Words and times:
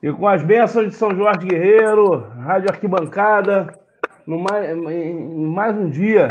E 0.00 0.12
com 0.12 0.28
as 0.28 0.44
bênçãos 0.44 0.86
de 0.86 0.94
São 0.94 1.10
Jorge 1.10 1.44
Guerreiro, 1.44 2.20
Rádio 2.38 2.70
Arquibancada, 2.70 3.66
mais, 4.24 4.70
em 4.70 5.46
mais 5.46 5.76
um 5.76 5.90
dia 5.90 6.28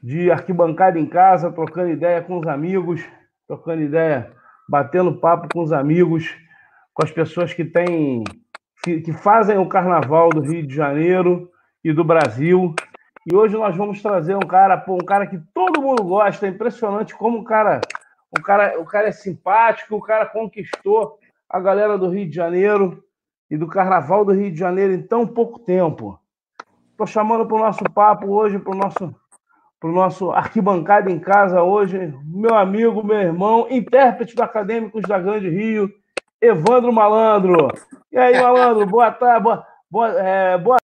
de 0.00 0.30
arquibancada 0.30 0.96
em 0.96 1.06
casa, 1.06 1.50
trocando 1.50 1.90
ideia 1.90 2.22
com 2.22 2.38
os 2.38 2.46
amigos, 2.46 3.04
trocando 3.48 3.82
ideia, 3.82 4.30
batendo 4.68 5.18
papo 5.18 5.48
com 5.52 5.62
os 5.62 5.72
amigos, 5.72 6.32
com 6.94 7.04
as 7.04 7.10
pessoas 7.10 7.52
que 7.52 7.64
têm, 7.64 8.22
que, 8.84 9.00
que 9.00 9.12
fazem 9.12 9.58
o 9.58 9.68
carnaval 9.68 10.28
do 10.28 10.40
Rio 10.40 10.64
de 10.64 10.74
Janeiro 10.74 11.50
e 11.82 11.92
do 11.92 12.04
Brasil. 12.04 12.72
E 13.28 13.34
hoje 13.34 13.56
nós 13.56 13.76
vamos 13.76 14.00
trazer 14.00 14.36
um 14.36 14.46
cara, 14.46 14.76
pô, 14.76 14.94
um 14.94 15.04
cara 15.04 15.26
que 15.26 15.40
todo 15.52 15.82
mundo 15.82 16.04
gosta, 16.04 16.46
é 16.46 16.50
impressionante 16.50 17.16
como 17.16 17.38
o 17.38 17.44
cara, 17.44 17.80
o 18.30 18.40
cara, 18.40 18.80
o 18.80 18.84
cara 18.84 19.08
é 19.08 19.12
simpático, 19.12 19.96
o 19.96 20.00
cara 20.00 20.24
conquistou 20.26 21.18
a 21.48 21.60
galera 21.60 21.96
do 21.96 22.08
Rio 22.08 22.28
de 22.28 22.34
Janeiro 22.34 23.02
e 23.50 23.56
do 23.56 23.66
Carnaval 23.66 24.24
do 24.24 24.32
Rio 24.32 24.50
de 24.50 24.58
Janeiro 24.58 24.92
em 24.92 25.02
tão 25.02 25.26
pouco 25.26 25.58
tempo. 25.60 26.18
Estou 26.90 27.06
chamando 27.06 27.46
para 27.46 27.56
o 27.56 27.60
nosso 27.60 27.84
papo 27.84 28.28
hoje, 28.28 28.58
para 28.58 28.74
o 28.74 28.76
nosso, 28.76 29.14
pro 29.78 29.92
nosso 29.92 30.30
arquibancada 30.30 31.10
em 31.10 31.18
casa 31.18 31.62
hoje, 31.62 32.12
meu 32.24 32.54
amigo, 32.54 33.04
meu 33.04 33.18
irmão, 33.18 33.66
intérprete 33.70 34.34
do 34.34 34.42
Acadêmicos 34.42 35.02
da 35.02 35.18
Grande 35.18 35.48
Rio, 35.48 35.92
Evandro 36.40 36.92
Malandro. 36.92 37.68
E 38.10 38.18
aí, 38.18 38.40
Malandro, 38.40 38.86
boa 38.86 39.12
tarde, 39.12 39.42
boa, 39.42 39.66
boa, 39.90 40.08
é, 40.20 40.58
boa... 40.58 40.76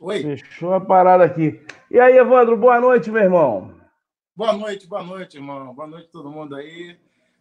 Oi. 0.00 0.22
Fechou 0.22 0.74
a 0.74 0.80
parada 0.80 1.24
aqui. 1.24 1.60
E 1.90 1.98
aí, 1.98 2.16
Evandro, 2.16 2.56
boa 2.56 2.78
noite, 2.80 3.10
meu 3.10 3.22
irmão. 3.22 3.77
Boa 4.38 4.52
noite, 4.52 4.86
boa 4.86 5.02
noite, 5.02 5.36
irmão. 5.36 5.74
Boa 5.74 5.88
noite 5.88 6.10
todo 6.12 6.30
mundo 6.30 6.54
aí. 6.54 6.96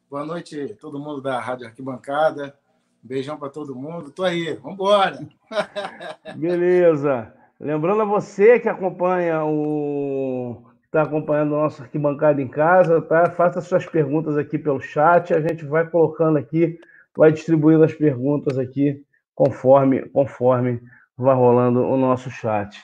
Boa 0.10 0.26
noite 0.26 0.76
todo 0.82 0.98
mundo 0.98 1.22
da 1.22 1.40
Rádio 1.40 1.68
Arquibancada. 1.68 2.58
Beijão 3.04 3.38
para 3.38 3.52
todo 3.52 3.76
mundo. 3.76 4.09
Tô 4.09 4.23
aí, 4.23 4.56
vamos 4.56 4.73
embora. 4.73 5.20
Beleza. 6.36 7.31
Lembrando 7.59 8.02
a 8.02 8.06
você 8.06 8.59
que 8.59 8.67
acompanha 8.67 9.45
o 9.45 10.64
está 10.86 11.04
acompanhando 11.04 11.52
o 11.52 11.62
nosso 11.62 11.84
arquibancada 11.84 12.42
em 12.42 12.48
casa, 12.48 13.00
tá? 13.00 13.30
Faça 13.30 13.61
suas 13.61 13.86
perguntas 13.86 14.36
aqui 14.36 14.58
pelo 14.58 14.82
chat, 14.82 15.36
a 15.36 15.39
gente 15.39 15.66
vai 15.66 15.88
colocando 15.88 16.39
aqui, 16.39 16.80
vai 17.16 17.32
distribuindo 17.32 17.84
as 17.84 17.94
perguntas 17.94 18.58
aqui 18.58 19.06
conforme 19.36 20.02
conforme 20.09 20.82
vai 21.16 21.36
rolando 21.36 21.80
o 21.80 21.95
nosso 21.95 22.32
chat. 22.32 22.76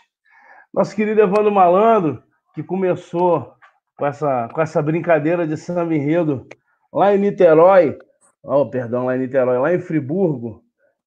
Nosso 0.71 0.95
querido 0.95 1.19
Evandro 1.19 1.51
Malandro, 1.51 2.21
que 2.53 2.61
começou 2.61 3.55
com 3.97 4.05
essa, 4.05 4.49
com 4.49 4.61
essa 4.61 4.81
brincadeira 4.81 5.47
de 5.47 5.57
samba 5.57 5.95
enredo 5.95 6.47
lá 6.91 7.13
em 7.13 7.19
Niterói, 7.19 7.97
oh, 8.43 8.69
perdão, 8.69 9.05
lá 9.05 9.15
em 9.15 9.19
Niterói, 9.19 9.57
lá 9.57 9.73
em 9.73 9.79
Friburgo, 9.79 10.63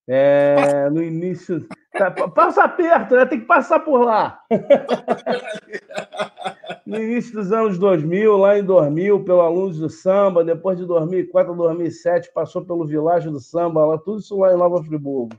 é, 0.09 0.89
no 0.91 1.03
início. 1.03 1.67
Tá, 1.93 2.11
passa 2.11 2.69
perto, 2.69 3.17
né? 3.17 3.27
Tem 3.27 3.41
que 3.41 3.47
passar 3.47 3.81
por 3.81 4.05
lá. 4.05 4.41
no 6.87 7.03
início 7.03 7.35
dos 7.35 7.53
anos 7.53 7.79
2000, 7.79 8.37
lá 8.37 8.59
em 8.59 8.65
2000, 8.65 9.25
pelo 9.25 9.41
Alunos 9.41 9.79
do 9.79 9.89
Samba, 9.89 10.45
depois 10.45 10.79
de 10.79 10.87
2004 10.87 11.53
a 11.53 11.57
2007, 11.57 12.31
passou 12.33 12.65
pelo 12.65 12.87
Világio 12.87 13.33
do 13.33 13.41
Samba, 13.41 13.85
lá, 13.85 13.99
tudo 13.99 14.21
isso 14.21 14.39
lá 14.39 14.53
em 14.53 14.57
Nova 14.57 14.83
Friburgo. 14.85 15.35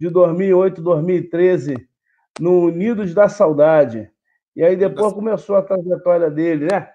De 0.00 0.10
2008 0.10 0.80
a 0.80 0.84
2013, 0.84 1.88
no 2.40 2.66
Unidos 2.66 3.14
da 3.14 3.28
Saudade. 3.28 4.10
E 4.54 4.62
aí 4.62 4.76
depois 4.76 5.12
começou 5.12 5.56
a 5.56 5.62
trajetória 5.62 6.30
dele, 6.30 6.68
né? 6.70 6.90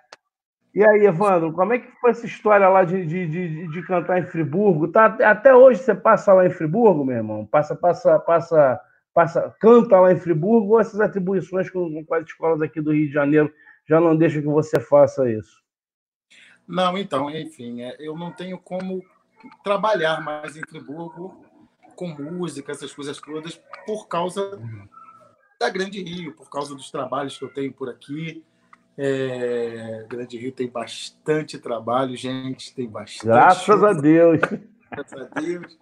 E 0.76 0.86
aí, 0.86 1.06
Evandro, 1.06 1.54
como 1.54 1.74
é 1.74 1.80
que 1.80 1.92
foi 2.00 2.12
essa 2.12 2.26
história 2.26 2.70
lá 2.70 2.84
de, 2.84 3.04
de, 3.06 3.28
de, 3.28 3.68
de, 3.68 3.82
cantar 3.82 4.20
em 4.20 4.26
Friburgo? 4.26 4.88
Tá, 4.90 5.06
até 5.06 5.56
hoje 5.56 5.82
você 5.82 5.96
passa 5.96 6.34
lá 6.34 6.46
em 6.46 6.52
Friburgo, 6.52 7.04
meu 7.04 7.16
irmão? 7.16 7.46
Passa, 7.48 7.76
passa, 7.76 8.20
passa, 8.20 8.80
passa, 9.12 9.56
canta 9.60 10.00
lá 10.00 10.12
em 10.12 10.20
Friburgo 10.20 10.74
ou 10.74 10.80
essas 10.80 11.00
atribuições 11.00 11.68
com, 11.72 12.06
com 12.06 12.14
as 12.14 12.26
escolas 12.26 12.62
aqui 12.62 12.80
do 12.80 12.94
Rio 12.94 13.08
de 13.08 13.14
Janeiro 13.14 13.52
já 13.88 14.02
não 14.02 14.16
deixam 14.16 14.42
que 14.42 14.48
você 14.48 14.80
faça 14.80 15.30
isso? 15.32 15.64
Não, 16.68 16.98
então, 16.98 17.30
enfim, 17.32 17.82
é, 17.82 17.96
eu 18.00 18.18
não 18.18 18.32
tenho 18.32 18.58
como 18.60 19.04
trabalhar 19.64 20.22
mais 20.22 20.58
em 20.58 20.62
Friburgo 20.62 21.42
com 21.96 22.10
música, 22.10 22.72
essas 22.72 22.94
coisas 22.94 23.18
todas, 23.20 23.60
por 23.86 24.08
causa 24.08 24.60
da 25.60 25.70
Grande 25.70 26.02
Rio, 26.02 26.34
por 26.34 26.50
causa 26.50 26.76
dos 26.76 26.92
trabalhos 26.92 27.38
que 27.38 27.44
eu 27.44 27.50
tenho 27.50 27.74
por 27.74 27.90
aqui. 27.90 28.44
É, 28.98 30.06
Grande 30.08 30.38
Rio 30.38 30.52
tem 30.52 30.68
bastante 30.68 31.58
trabalho, 31.58 32.16
gente, 32.16 32.74
tem 32.74 32.88
bastante. 32.88 33.26
Graças 33.26 33.84
a 33.84 33.94
Deus. 33.94 34.40
Graças 34.92 35.22
a 35.22 35.40
Deus. 35.40 35.78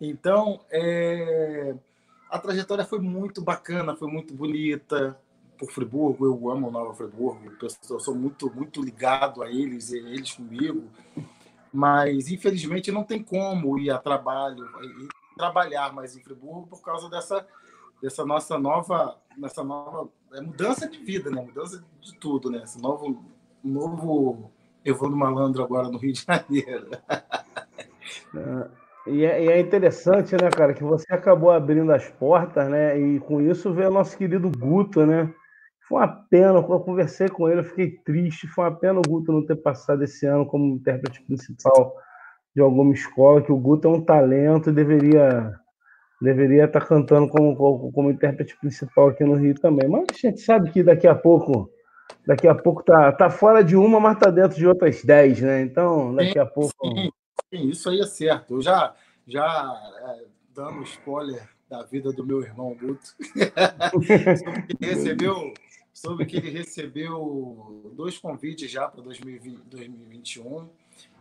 Então, 0.00 0.60
é, 0.70 1.74
a 2.30 2.38
trajetória 2.38 2.84
foi 2.84 3.00
muito 3.00 3.42
bacana, 3.42 3.96
foi 3.96 4.08
muito 4.08 4.34
bonita 4.34 5.18
por 5.58 5.70
Friburgo. 5.70 6.26
Eu 6.26 6.50
amo 6.50 6.70
Nova 6.70 6.94
Friburgo, 6.94 7.52
eu 7.90 8.00
sou 8.00 8.14
muito, 8.14 8.52
muito 8.54 8.82
ligado 8.82 9.42
a 9.42 9.50
eles, 9.50 9.92
eles 9.92 10.32
comigo. 10.32 10.84
Mas, 11.72 12.30
infelizmente, 12.30 12.92
não 12.92 13.02
tem 13.04 13.22
como 13.22 13.78
ir 13.78 13.90
a 13.90 13.98
trabalho, 13.98 14.64
ir 14.82 15.08
trabalhar 15.36 15.92
mais 15.92 16.16
em 16.16 16.22
Friburgo 16.22 16.66
por 16.68 16.80
causa 16.80 17.08
dessa 17.10 17.46
dessa 18.02 18.24
nossa 18.24 18.58
nova, 18.58 19.16
nessa 19.36 19.62
nova 19.62 20.08
é, 20.32 20.40
mudança 20.40 20.88
de 20.88 20.98
vida, 20.98 21.30
né? 21.30 21.42
Mudança 21.42 21.84
de 22.00 22.14
tudo, 22.16 22.50
né? 22.50 22.62
Esse 22.64 22.80
novo, 22.80 23.24
novo 23.62 24.50
Evandro 24.84 25.16
Malandro 25.16 25.62
agora 25.62 25.88
no 25.88 25.98
Rio 25.98 26.12
de 26.12 26.24
Janeiro. 26.24 26.88
É, 28.34 29.10
e 29.10 29.24
é, 29.24 29.44
e 29.44 29.48
é, 29.48 29.60
interessante, 29.60 30.32
né, 30.32 30.50
cara, 30.50 30.74
que 30.74 30.84
você 30.84 31.12
acabou 31.12 31.50
abrindo 31.50 31.90
as 31.92 32.08
portas, 32.08 32.68
né? 32.68 32.98
E 32.98 33.20
com 33.20 33.40
isso 33.40 33.72
veio 33.72 33.88
o 33.88 33.92
nosso 33.92 34.16
querido 34.16 34.50
Guto, 34.50 35.04
né? 35.06 35.32
Foi 35.88 35.98
uma 35.98 36.08
pena, 36.08 36.58
eu 36.58 36.80
conversei 36.80 37.28
com 37.28 37.48
ele, 37.48 37.60
eu 37.60 37.64
fiquei 37.64 37.90
triste. 38.04 38.46
Foi 38.46 38.64
uma 38.64 38.76
pena 38.76 38.98
o 38.98 39.08
Guto 39.08 39.32
não 39.32 39.46
ter 39.46 39.56
passado 39.56 40.02
esse 40.04 40.26
ano 40.26 40.44
como 40.44 40.74
intérprete 40.74 41.22
principal 41.22 41.94
de 42.54 42.60
alguma 42.60 42.92
escola, 42.92 43.40
que 43.40 43.52
o 43.52 43.56
Guto 43.56 43.88
é 43.88 43.90
um 43.90 44.00
talento 44.00 44.68
e 44.68 44.72
deveria 44.72 45.58
deveria 46.20 46.64
estar 46.64 46.84
cantando 46.86 47.28
como, 47.28 47.56
como, 47.56 47.92
como, 47.92 48.10
intérprete 48.10 48.56
principal 48.58 49.08
aqui 49.08 49.24
no 49.24 49.34
Rio 49.34 49.54
também. 49.54 49.88
Mas 49.88 50.06
a 50.10 50.16
gente 50.16 50.40
sabe 50.40 50.70
que 50.70 50.82
daqui 50.82 51.06
a 51.06 51.14
pouco, 51.14 51.70
daqui 52.26 52.48
a 52.48 52.54
pouco 52.54 52.82
tá, 52.82 53.12
tá 53.12 53.30
fora 53.30 53.62
de 53.62 53.76
uma, 53.76 54.00
mas 54.00 54.18
tá 54.18 54.30
dentro 54.30 54.56
de 54.56 54.66
outras 54.66 55.04
dez, 55.04 55.40
né? 55.40 55.62
Então, 55.62 56.14
daqui 56.14 56.38
a 56.38 56.46
pouco. 56.46 56.72
Sim, 56.82 57.10
sim, 57.52 57.68
isso 57.68 57.88
aí 57.88 58.00
é 58.00 58.06
certo. 58.06 58.54
Eu 58.54 58.62
já, 58.62 58.94
já 59.26 59.80
é, 60.02 60.24
dando 60.54 60.82
spoiler 60.82 61.48
da 61.68 61.82
vida 61.82 62.12
do 62.12 62.26
meu 62.26 62.42
irmão 62.42 62.74
Guto, 62.74 63.14
soube 64.38 64.66
que 64.66 64.76
ele 64.80 64.94
recebeu, 64.94 65.54
soube 65.92 66.26
que 66.26 66.36
ele 66.38 66.50
recebeu 66.50 67.92
dois 67.94 68.16
convites 68.16 68.70
já 68.70 68.88
para 68.88 69.02
2021 69.02 70.68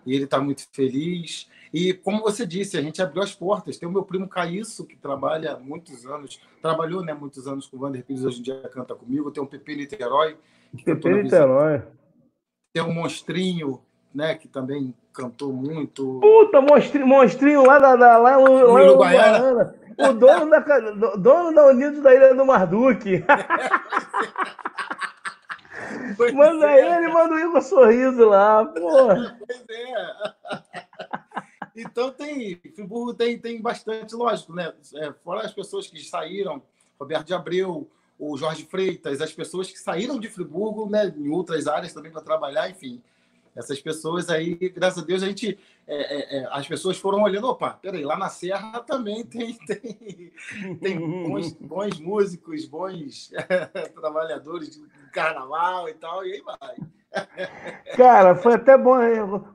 e 0.05 0.15
ele 0.15 0.23
está 0.23 0.39
muito 0.39 0.65
feliz. 0.71 1.49
E 1.73 1.93
como 1.93 2.21
você 2.21 2.45
disse, 2.45 2.77
a 2.77 2.81
gente 2.81 3.01
abriu 3.01 3.21
as 3.21 3.33
portas. 3.33 3.77
Tem 3.77 3.87
o 3.87 3.91
meu 3.91 4.03
primo 4.03 4.27
Caísso, 4.27 4.85
que 4.85 4.95
trabalha 4.95 5.57
muitos 5.57 6.05
anos, 6.05 6.39
trabalhou 6.61 7.03
né, 7.03 7.13
muitos 7.13 7.47
anos 7.47 7.67
com 7.67 7.77
o 7.77 7.79
Vander 7.79 8.03
Pires, 8.03 8.23
hoje 8.23 8.39
em 8.39 8.43
dia 8.43 8.69
canta 8.73 8.95
comigo. 8.95 9.31
Tem 9.31 9.43
o 9.43 9.47
Pepe 9.47 9.75
Niterói. 9.75 10.37
Pepe 10.83 11.09
Niterói. 11.23 11.83
Tem 12.73 12.83
o 12.83 12.93
Monstrinho, 12.93 13.81
né, 14.13 14.35
que 14.35 14.47
também 14.47 14.93
cantou 15.13 15.51
muito. 15.51 16.19
Puta, 16.21 16.61
monstrinho, 16.61 17.07
monstrinho 17.07 17.65
lá, 17.65 17.79
da, 17.79 17.95
da, 17.95 18.17
lá, 18.17 18.37
lá 18.37 18.49
no 18.49 18.73
Uruguaiana. 18.73 19.75
O 19.97 20.13
dono 20.13 20.51
da, 20.51 20.59
dono 21.15 21.55
da 21.55 21.65
Unidos 21.65 22.03
da 22.03 22.13
Ilha 22.13 22.35
do 22.35 22.45
Marduque. 22.45 23.25
manda 26.35 26.71
é. 26.71 26.97
ele, 26.97 27.07
manda 27.07 27.33
o 27.33 27.39
Igor 27.39 27.61
Sorriso 27.63 28.25
lá, 28.29 28.63
porra. 28.65 29.37
Pois 29.39 29.65
é. 29.69 29.95
Então 31.77 32.11
tem, 32.11 32.59
Friburgo 32.75 33.13
tem, 33.13 33.37
tem 33.37 33.61
bastante, 33.61 34.15
lógico, 34.15 34.51
né? 34.51 34.73
É, 34.95 35.13
fora 35.23 35.45
as 35.45 35.53
pessoas 35.53 35.87
que 35.87 36.03
saíram, 36.03 36.61
Roberto 36.99 37.27
de 37.27 37.33
Abreu, 37.35 37.87
o 38.17 38.35
Jorge 38.35 38.65
Freitas, 38.65 39.21
as 39.21 39.31
pessoas 39.31 39.71
que 39.71 39.77
saíram 39.77 40.19
de 40.19 40.27
Friburgo, 40.27 40.89
né, 40.89 41.13
em 41.15 41.29
outras 41.29 41.67
áreas 41.67 41.93
também 41.93 42.11
para 42.11 42.21
trabalhar, 42.21 42.67
enfim. 42.67 42.99
Essas 43.57 43.81
pessoas 43.81 44.29
aí, 44.29 44.53
graças 44.69 45.01
a 45.01 45.05
Deus, 45.05 45.23
a 45.23 45.25
gente, 45.25 45.57
é, 45.87 45.95
é, 45.95 46.37
é, 46.37 46.47
as 46.51 46.67
pessoas 46.67 46.99
foram 46.99 47.23
olhando, 47.23 47.47
opa, 47.47 47.71
peraí, 47.71 48.03
lá 48.03 48.15
na 48.15 48.29
Serra 48.29 48.81
também 48.81 49.25
tem, 49.25 49.57
tem, 49.65 50.75
tem 50.75 50.99
bons, 50.99 51.53
bons 51.59 51.99
músicos, 51.99 52.65
bons 52.67 53.31
trabalhadores 53.99 54.75
de 54.75 55.09
carnaval 55.11 55.89
e 55.89 55.93
tal, 55.95 56.23
e 56.23 56.33
aí 56.33 56.41
vai. 56.41 56.75
Cara, 57.95 58.35
foi 58.35 58.53
até 58.53 58.77
bom, 58.77 58.99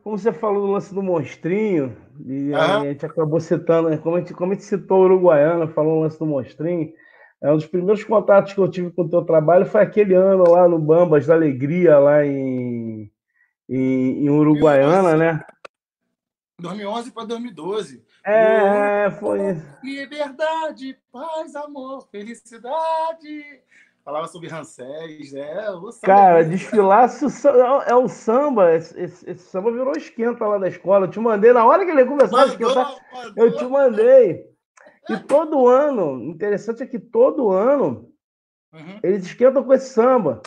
como 0.02 0.18
você 0.18 0.32
falou 0.32 0.66
do 0.66 0.72
lance 0.72 0.92
do 0.92 1.02
monstrinho, 1.02 1.96
e 2.26 2.52
a 2.52 2.80
gente 2.80 3.06
acabou 3.06 3.38
citando, 3.38 3.88
né? 3.88 3.98
como 3.98 4.16
a 4.16 4.18
gente, 4.18 4.34
como 4.34 4.50
a 4.50 4.54
gente 4.56 4.64
citou 4.64 5.02
o 5.02 5.04
Uruguaiana, 5.04 5.68
falou 5.68 5.98
o 5.98 6.00
lance 6.00 6.18
do 6.18 6.26
monstrinho. 6.26 6.92
É 7.40 7.52
um 7.52 7.56
dos 7.56 7.66
primeiros 7.66 8.02
contatos 8.02 8.52
que 8.52 8.58
eu 8.58 8.68
tive 8.68 8.90
com 8.90 9.02
o 9.02 9.08
teu 9.08 9.22
trabalho 9.22 9.66
foi 9.66 9.82
aquele 9.82 10.14
ano 10.14 10.48
lá 10.48 10.68
no 10.68 10.78
Bambas 10.78 11.26
da 11.26 11.34
Alegria, 11.34 11.98
lá 11.98 12.24
em, 12.24 13.11
em, 13.68 14.24
em 14.24 14.30
Uruguaiana, 14.30 15.16
né? 15.16 15.44
2011 16.60 17.10
para 17.10 17.26
2012. 17.26 18.04
É, 18.24 19.10
foi. 19.18 19.38
Liberdade, 19.82 20.96
paz, 21.10 21.56
amor, 21.56 22.08
felicidade. 22.10 23.62
Falava 24.04 24.26
sobre 24.26 24.48
Ramsés, 24.48 25.32
né? 25.32 25.64
Cara, 26.02 26.40
é 26.40 26.44
desfilar 26.44 27.08
é 27.86 27.94
o 27.94 28.08
samba. 28.08 28.74
Esse, 28.74 29.00
esse, 29.00 29.30
esse, 29.30 29.44
samba 29.44 29.70
virou 29.70 29.92
esquenta 29.96 30.44
lá 30.44 30.58
da 30.58 30.68
escola. 30.68 31.06
Eu 31.06 31.10
te 31.10 31.20
mandei, 31.20 31.52
na 31.52 31.64
hora 31.64 31.84
que 31.84 31.90
ele 31.92 32.04
começou 32.04 32.38
a 32.38 32.46
esquentar, 32.46 32.96
mandou. 33.12 33.46
eu 33.46 33.56
te 33.56 33.64
mandei. 33.64 34.52
E 35.08 35.16
todo 35.26 35.68
ano, 35.68 36.20
interessante 36.24 36.82
é 36.82 36.86
que 36.86 36.98
todo 36.98 37.50
ano 37.50 38.12
uhum. 38.72 38.98
eles 39.04 39.24
esquentam 39.24 39.62
com 39.62 39.72
esse 39.72 39.90
samba. 39.90 40.42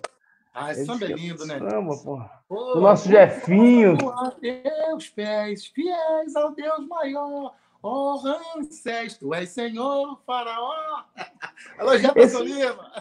Ah, 0.57 0.71
esse 0.71 0.85
samba 0.85 1.03
é 1.03 1.07
lindo, 1.09 1.45
né? 1.45 1.59
Samba, 1.59 1.97
porra. 1.97 2.31
o 2.49 2.79
nosso 2.79 3.09
Jefinho. 3.09 3.97
A 4.09 4.31
teus 4.31 5.09
pés, 5.09 5.65
fiéis 5.65 6.33
ao 6.33 6.51
Deus 6.55 6.87
maior. 6.87 7.53
Ó 7.83 8.13
oh, 8.13 8.17
Ramsés, 8.17 9.17
tu 9.17 9.33
és 9.33 9.49
Senhor, 9.49 10.17
faraó. 10.25 11.03
Alô, 11.77 11.97
Jefferson 11.97 12.43
esse... 12.43 12.53
Lima. 12.53 12.91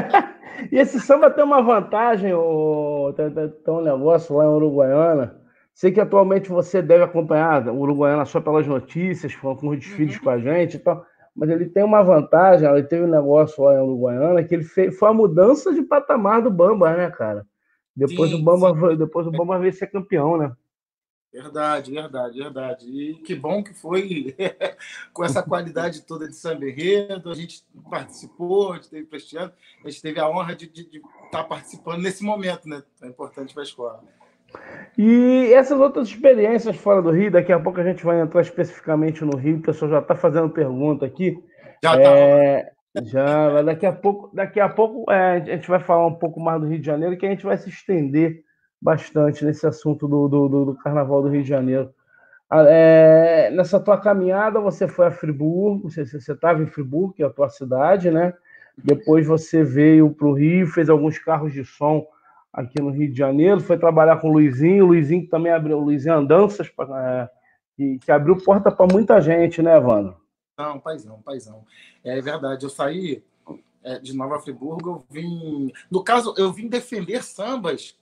e 0.72 0.76
esse 0.78 0.98
samba 0.98 1.30
tem 1.30 1.44
uma 1.44 1.62
vantagem, 1.62 2.32
oh, 2.32 3.12
tem, 3.14 3.30
tem, 3.30 3.74
um 3.74 3.82
negócio 3.82 4.34
lá 4.34 4.44
em 4.44 4.48
Uruguaiana. 4.48 5.38
Sei 5.74 5.92
que 5.92 6.00
atualmente 6.00 6.48
você 6.48 6.80
deve 6.80 7.04
acompanhar 7.04 7.68
o 7.68 7.80
Uruguaiana 7.80 8.24
só 8.24 8.40
pelas 8.40 8.66
notícias, 8.66 9.36
com 9.36 9.52
os 9.52 9.78
desfiles 9.78 10.16
uhum. 10.16 10.22
com 10.22 10.30
a 10.30 10.38
gente 10.38 10.76
e 10.76 10.80
tal 10.80 11.04
mas 11.34 11.50
ele 11.50 11.66
tem 11.66 11.82
uma 11.82 12.02
vantagem, 12.02 12.68
ele 12.68 12.84
teve 12.84 13.04
um 13.04 13.10
negócio 13.10 13.64
lá 13.64 13.74
em 13.74 13.82
Uruguaiana 13.82 14.44
que 14.44 14.54
ele 14.54 14.64
fez, 14.64 14.96
foi 14.96 15.08
a 15.08 15.14
mudança 15.14 15.74
de 15.74 15.82
patamar 15.82 16.42
do 16.42 16.50
Bamba, 16.50 16.96
né, 16.96 17.10
cara? 17.10 17.46
Depois 17.96 18.30
sim, 18.30 18.36
o 18.36 18.42
Bamba, 18.42 18.90
sim. 18.90 18.96
depois 18.96 19.26
o 19.26 19.30
Bamba 19.30 19.58
veio 19.58 19.72
ser 19.72 19.88
campeão, 19.88 20.36
né? 20.36 20.52
Verdade, 21.34 21.90
verdade, 21.90 22.38
verdade. 22.38 22.86
E 22.86 23.14
que 23.14 23.34
bom 23.34 23.60
que 23.60 23.74
foi 23.74 24.36
com 25.12 25.24
essa 25.24 25.42
qualidade 25.42 26.02
toda 26.02 26.28
de 26.28 26.36
samba 26.36 26.64
enredo. 26.64 27.28
A 27.28 27.34
gente 27.34 27.64
participou, 27.90 28.72
a 28.72 28.76
gente 28.76 28.88
teve 28.88 29.06
prestigiando, 29.06 29.52
a 29.84 29.90
gente 29.90 30.00
teve 30.00 30.20
a 30.20 30.28
honra 30.28 30.54
de, 30.54 30.70
estar 31.24 31.42
participando 31.42 32.02
nesse 32.02 32.22
momento, 32.22 32.68
né? 32.68 32.84
É 33.02 33.08
importante 33.08 33.52
para 33.52 33.64
a 33.64 33.66
escola. 33.66 34.04
E 34.96 35.52
essas 35.52 35.78
outras 35.80 36.08
experiências 36.08 36.76
fora 36.76 37.02
do 37.02 37.10
Rio, 37.10 37.30
daqui 37.30 37.52
a 37.52 37.58
pouco 37.58 37.80
a 37.80 37.84
gente 37.84 38.04
vai 38.04 38.20
entrar 38.20 38.40
especificamente 38.40 39.24
no 39.24 39.36
Rio, 39.36 39.56
o 39.56 39.62
pessoal 39.62 39.90
já 39.90 39.98
está 39.98 40.14
fazendo 40.14 40.48
pergunta 40.48 41.04
aqui. 41.04 41.36
Já 41.82 41.96
está. 41.96 42.10
É, 42.10 42.72
já, 43.02 43.62
daqui 43.62 43.86
a 43.86 43.92
pouco, 43.92 44.30
daqui 44.34 44.60
a 44.60 44.68
pouco 44.68 45.10
é, 45.10 45.36
a 45.36 45.40
gente 45.40 45.68
vai 45.68 45.80
falar 45.80 46.06
um 46.06 46.14
pouco 46.14 46.38
mais 46.38 46.60
do 46.60 46.68
Rio 46.68 46.78
de 46.78 46.86
Janeiro, 46.86 47.16
que 47.16 47.26
a 47.26 47.30
gente 47.30 47.44
vai 47.44 47.56
se 47.56 47.68
estender 47.68 48.44
bastante 48.80 49.44
nesse 49.44 49.66
assunto 49.66 50.06
do, 50.06 50.28
do, 50.28 50.64
do 50.66 50.74
Carnaval 50.76 51.22
do 51.22 51.28
Rio 51.28 51.42
de 51.42 51.48
Janeiro. 51.48 51.92
Ah, 52.48 52.64
é, 52.68 53.50
nessa 53.50 53.80
tua 53.80 53.98
caminhada, 53.98 54.60
você 54.60 54.86
foi 54.86 55.06
a 55.06 55.10
Friburgo, 55.10 55.90
você 55.90 56.02
estava 56.02 56.62
em 56.62 56.66
Friburgo, 56.66 57.14
que 57.14 57.22
é 57.22 57.26
a 57.26 57.30
tua 57.30 57.48
cidade, 57.48 58.12
né? 58.12 58.32
Depois 58.76 59.26
você 59.26 59.64
veio 59.64 60.10
para 60.10 60.28
o 60.28 60.34
Rio, 60.34 60.66
fez 60.66 60.88
alguns 60.88 61.18
carros 61.18 61.52
de 61.52 61.64
som 61.64 62.06
aqui 62.54 62.80
no 62.80 62.90
Rio 62.90 63.10
de 63.10 63.18
Janeiro, 63.18 63.60
foi 63.60 63.76
trabalhar 63.76 64.18
com 64.18 64.30
o 64.30 64.32
Luizinho, 64.32 64.84
o 64.84 64.88
Luizinho 64.88 65.22
que 65.22 65.28
também 65.28 65.52
abriu, 65.52 65.76
o 65.76 65.84
Luizinho 65.84 66.14
Andanças, 66.14 66.68
é, 66.68 67.28
que, 67.76 67.98
que, 67.98 68.12
abriu 68.12 68.36
porta 68.36 68.70
para 68.70 68.86
muita 68.86 69.20
gente, 69.20 69.60
né, 69.60 69.76
Evandro? 69.76 70.16
Não, 70.56 70.78
paizão, 70.78 71.20
paizão. 71.20 71.64
É 72.04 72.20
verdade, 72.20 72.64
eu 72.64 72.70
saí 72.70 73.24
é, 73.82 73.98
de 73.98 74.16
Nova 74.16 74.38
Friburgo, 74.38 74.88
eu 74.88 75.04
vim. 75.10 75.72
No 75.90 76.04
caso, 76.04 76.32
eu 76.38 76.52
vim 76.52 76.68
defender 76.68 77.24
sambas 77.24 77.98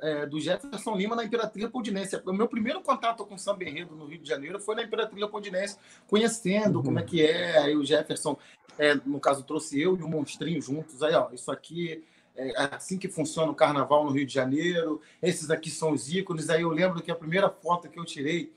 é, 0.00 0.24
do 0.24 0.38
Jefferson 0.38 0.94
Lima 0.94 1.16
na 1.16 1.24
Imperatriz 1.24 1.64
Leopoldinense. 1.64 2.22
O 2.24 2.32
meu 2.32 2.46
primeiro 2.46 2.80
contato 2.82 3.26
com 3.26 3.36
samba 3.36 3.64
enredo 3.64 3.96
no 3.96 4.06
Rio 4.06 4.20
de 4.20 4.28
Janeiro 4.28 4.60
foi 4.60 4.76
na 4.76 4.84
Imperatriz 4.84 5.18
Leopoldinense, 5.18 5.78
conhecendo 6.06 6.78
uhum. 6.78 6.84
como 6.84 6.98
é 7.00 7.02
que 7.02 7.26
é. 7.26 7.58
Aí 7.58 7.76
o 7.76 7.84
Jefferson, 7.84 8.38
é, 8.78 8.94
no 8.94 9.18
caso, 9.18 9.42
trouxe 9.42 9.80
eu 9.80 9.96
e 9.96 10.02
o 10.02 10.08
Monstrinho 10.08 10.62
juntos. 10.62 11.02
Aí, 11.02 11.12
ó, 11.12 11.30
isso 11.32 11.50
aqui 11.50 12.04
é 12.36 12.74
assim 12.74 12.98
que 12.98 13.08
funciona 13.08 13.50
o 13.50 13.54
carnaval 13.54 14.04
no 14.04 14.10
Rio 14.10 14.26
de 14.26 14.34
Janeiro. 14.34 15.00
Esses 15.22 15.50
aqui 15.50 15.70
são 15.70 15.92
os 15.92 16.12
ícones. 16.12 16.50
Aí 16.50 16.62
eu 16.62 16.70
lembro 16.70 17.02
que 17.02 17.10
a 17.10 17.16
primeira 17.16 17.48
foto 17.48 17.88
que 17.88 17.98
eu 17.98 18.04
tirei, 18.04 18.52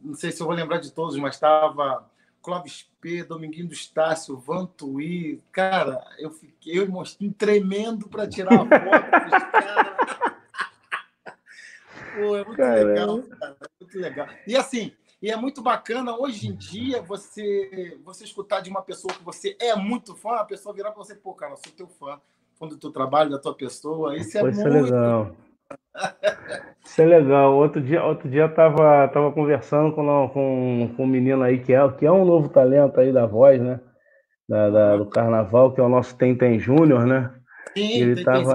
não 0.00 0.14
sei 0.14 0.30
se 0.30 0.40
eu 0.40 0.46
vou 0.46 0.54
lembrar 0.54 0.78
de 0.78 0.92
todos, 0.92 1.16
mas 1.16 1.34
estava 1.34 2.08
Clóvis 2.40 2.88
P, 3.00 3.24
Dominguinho 3.24 3.68
do 3.68 3.74
Estácio, 3.74 4.36
Vantuí. 4.36 5.42
Cara, 5.50 6.04
eu 6.18 6.30
fiquei 6.30 6.78
eu 6.78 6.88
mostrei 6.88 7.30
tremendo 7.30 8.08
para 8.08 8.28
tirar 8.28 8.54
a 8.54 8.58
foto 8.58 8.74
Pô, 12.14 12.36
é 12.36 12.44
muito 12.44 12.56
Caramba. 12.56 12.90
legal, 12.90 13.22
cara. 13.22 13.56
É 13.60 13.66
muito 13.80 13.98
legal. 13.98 14.28
E 14.46 14.56
assim, 14.56 14.92
e 15.20 15.30
é 15.30 15.36
muito 15.36 15.60
bacana 15.60 16.16
hoje 16.16 16.46
em 16.46 16.54
dia 16.54 17.02
você 17.02 17.98
você 18.04 18.22
escutar 18.24 18.60
de 18.60 18.70
uma 18.70 18.82
pessoa 18.82 19.12
que 19.12 19.24
você 19.24 19.56
é 19.58 19.74
muito 19.74 20.14
fã, 20.14 20.36
a 20.36 20.44
pessoa 20.44 20.74
virar 20.74 20.92
para 20.92 21.02
você, 21.02 21.16
pô, 21.16 21.34
cara, 21.34 21.54
eu 21.54 21.56
sou 21.56 21.72
teu 21.72 21.88
fã 21.88 22.20
do 22.60 22.78
teu 22.78 22.90
trabalho, 22.90 23.30
da 23.30 23.38
tua 23.38 23.54
pessoa. 23.54 24.16
Isso 24.16 24.38
é 24.38 24.42
muito 24.42 24.60
é 24.60 24.68
legal. 24.68 25.36
Isso 26.84 27.02
é 27.02 27.06
legal. 27.06 27.54
Outro 27.54 27.80
dia, 27.80 28.04
outro 28.04 28.28
dia 28.28 28.42
eu 28.42 28.54
tava, 28.54 29.08
tava 29.08 29.32
conversando 29.32 29.92
com, 29.94 30.28
com, 30.28 30.94
com 30.96 31.04
um 31.04 31.06
menino 31.06 31.42
aí 31.42 31.58
que 31.58 31.72
é, 31.72 31.88
que 31.92 32.06
é 32.06 32.12
um 32.12 32.24
novo 32.24 32.48
talento 32.48 33.00
aí 33.00 33.12
da 33.12 33.26
voz, 33.26 33.60
né? 33.60 33.80
Da, 34.48 34.68
da 34.70 34.96
do 34.96 35.06
carnaval, 35.06 35.72
que 35.72 35.80
é 35.80 35.84
o 35.84 35.88
nosso 35.88 36.16
Tentem 36.16 36.58
Júnior, 36.58 37.06
né? 37.06 37.30
Sim, 37.74 38.02
ele 38.02 38.22
tava, 38.22 38.54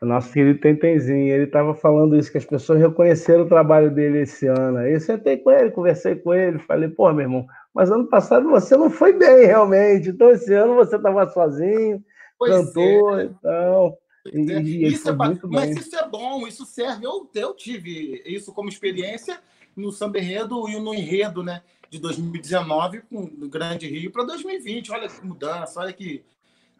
nosso 0.00 0.32
querido 0.32 0.60
Tentenzinho, 0.60 1.34
ele 1.34 1.44
estava 1.44 1.74
falando 1.74 2.16
isso, 2.16 2.30
que 2.30 2.38
as 2.38 2.44
pessoas 2.44 2.80
reconheceram 2.80 3.44
o 3.44 3.48
trabalho 3.48 3.90
dele 3.90 4.20
esse 4.20 4.46
ano. 4.46 4.78
Aí 4.78 4.92
eu 4.92 5.00
sentei 5.00 5.38
com 5.38 5.50
ele, 5.50 5.70
conversei 5.70 6.16
com 6.16 6.34
ele, 6.34 6.58
falei, 6.60 6.88
pô, 6.88 7.12
meu 7.12 7.22
irmão, 7.22 7.46
mas 7.74 7.90
ano 7.90 8.06
passado 8.06 8.48
você 8.48 8.76
não 8.76 8.90
foi 8.90 9.12
bem 9.12 9.46
realmente, 9.46 10.10
então 10.10 10.30
esse 10.30 10.52
ano 10.54 10.74
você 10.74 10.96
estava 10.96 11.28
sozinho, 11.28 12.02
Pois 12.38 12.52
cantor 12.52 13.20
é. 13.20 13.24
e 13.24 13.28
tal. 13.42 13.98
E, 14.32 14.52
é. 14.52 14.62
e 14.62 14.86
isso 14.86 15.08
é, 15.08 15.12
mas 15.12 15.76
isso 15.76 15.96
é 15.96 16.08
bom, 16.08 16.46
isso 16.46 16.64
serve. 16.64 17.06
Eu, 17.06 17.30
eu 17.34 17.54
tive 17.54 18.22
isso 18.26 18.52
como 18.52 18.68
experiência 18.68 19.40
no 19.74 19.92
Samba 19.92 20.18
Enredo 20.18 20.68
e 20.68 20.78
no 20.80 20.94
Enredo, 20.94 21.42
né? 21.42 21.62
De 21.90 21.98
2019 21.98 23.02
com 23.02 23.24
o 23.24 23.48
Grande 23.48 23.86
Rio 23.86 24.10
para 24.10 24.24
2020. 24.24 24.90
Olha 24.90 25.08
que 25.08 25.24
mudança, 25.24 25.80
olha 25.80 25.92
que. 25.92 26.24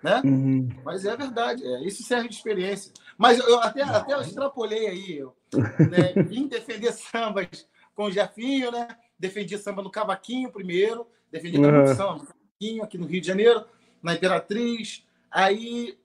Né? 0.02 0.20
Uhum. 0.24 0.68
Mas 0.84 1.04
é 1.04 1.16
verdade, 1.16 1.64
é, 1.64 1.82
isso 1.86 2.02
serve 2.02 2.28
de 2.28 2.34
experiência. 2.34 2.92
Mas 3.16 3.38
eu 3.38 3.58
até, 3.60 3.82
até 3.82 4.12
eu 4.12 4.20
extrapolei 4.20 4.86
aí. 4.88 5.18
Eu, 5.18 5.34
né, 5.90 6.22
vim 6.22 6.48
defender 6.48 6.92
sambas 6.92 7.66
com 7.94 8.04
o 8.04 8.10
Jefinho, 8.10 8.70
né? 8.70 8.88
Defendi 9.18 9.56
samba 9.56 9.82
no 9.82 9.90
Cavaquinho 9.90 10.52
primeiro, 10.52 11.06
defendi 11.30 11.58
uhum. 11.58 11.86
samba 11.94 12.12
no 12.14 12.26
Cavaquinho 12.26 12.84
aqui 12.84 12.98
no 12.98 13.06
Rio 13.06 13.20
de 13.20 13.26
Janeiro, 13.26 13.64
na 14.02 14.14
Imperatriz, 14.14 15.05
Aí, 15.30 15.98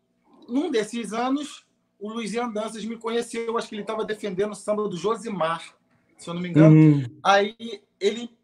num 0.47 0.69
desses 0.69 1.13
anos, 1.13 1.65
o 1.99 2.11
Luizinho 2.11 2.45
Andanças 2.45 2.83
me 2.83 2.97
conheceu, 2.97 3.57
acho 3.57 3.69
que 3.69 3.75
ele 3.75 3.83
estava 3.83 4.03
defendendo 4.03 4.51
o 4.51 4.55
samba 4.55 4.87
do 4.87 4.97
Josimar, 4.97 5.75
se 6.17 6.29
eu 6.29 6.33
não 6.33 6.41
me 6.41 6.49
engano. 6.49 6.75
Uhum. 6.75 7.19
Aí 7.23 7.83
ele, 7.99 8.35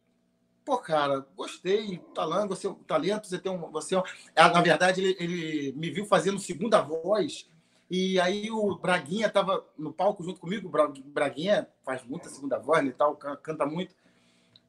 pô, 0.63 0.77
cara, 0.77 1.25
gostei, 1.35 1.97
talento, 2.13 2.49
você, 2.49 2.73
talento, 2.85 3.27
você 3.27 3.39
tem 3.39 3.51
um. 3.51 3.71
Você, 3.71 3.95
é 3.95 4.01
ah, 4.35 4.49
na 4.49 4.61
verdade, 4.61 5.01
ele, 5.01 5.17
ele 5.19 5.73
me 5.75 5.89
viu 5.89 6.05
fazendo 6.05 6.39
segunda 6.39 6.81
voz. 6.81 7.49
E 7.89 8.19
aí 8.19 8.51
o 8.51 8.75
Braguinha 8.75 9.27
estava 9.27 9.65
no 9.77 9.93
palco 9.93 10.21
junto 10.21 10.41
comigo, 10.41 10.67
o 10.67 11.09
Braguinha 11.09 11.67
faz 11.85 12.03
muita 12.03 12.29
segunda 12.29 12.59
voz 12.59 12.83
né, 12.83 12.89
e 12.89 12.93
tal, 12.93 13.15
canta 13.15 13.65
muito. 13.65 13.95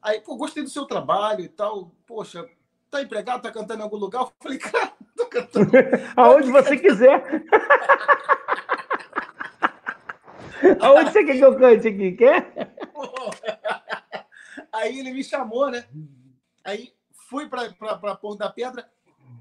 Aí, 0.01 0.21
pô, 0.21 0.35
gostei 0.37 0.63
do 0.63 0.69
seu 0.69 0.85
trabalho 0.85 1.43
e 1.43 1.49
tal. 1.49 1.91
Poxa, 2.07 2.47
tá 2.89 3.01
empregado, 3.01 3.41
tá 3.41 3.51
cantando 3.51 3.81
em 3.81 3.83
algum 3.83 3.97
lugar? 3.97 4.21
Eu 4.21 4.31
falei, 4.39 4.57
cara, 4.57 4.93
tô 5.19 5.27
cantando. 5.27 5.71
Aonde 6.15 6.51
você 6.51 6.77
quiser. 6.77 7.23
Aonde 10.79 11.11
você 11.11 11.23
quer 11.23 11.37
que 11.37 11.41
eu 11.41 11.57
cante 11.57 11.87
aqui? 11.87 12.11
Quer? 12.13 12.51
Aí 14.73 14.99
ele 14.99 15.13
me 15.13 15.23
chamou, 15.23 15.69
né? 15.69 15.85
Aí 16.63 16.91
fui 17.29 17.47
para 17.47 18.15
Porto 18.15 18.37
da 18.37 18.49
Pedra. 18.49 18.85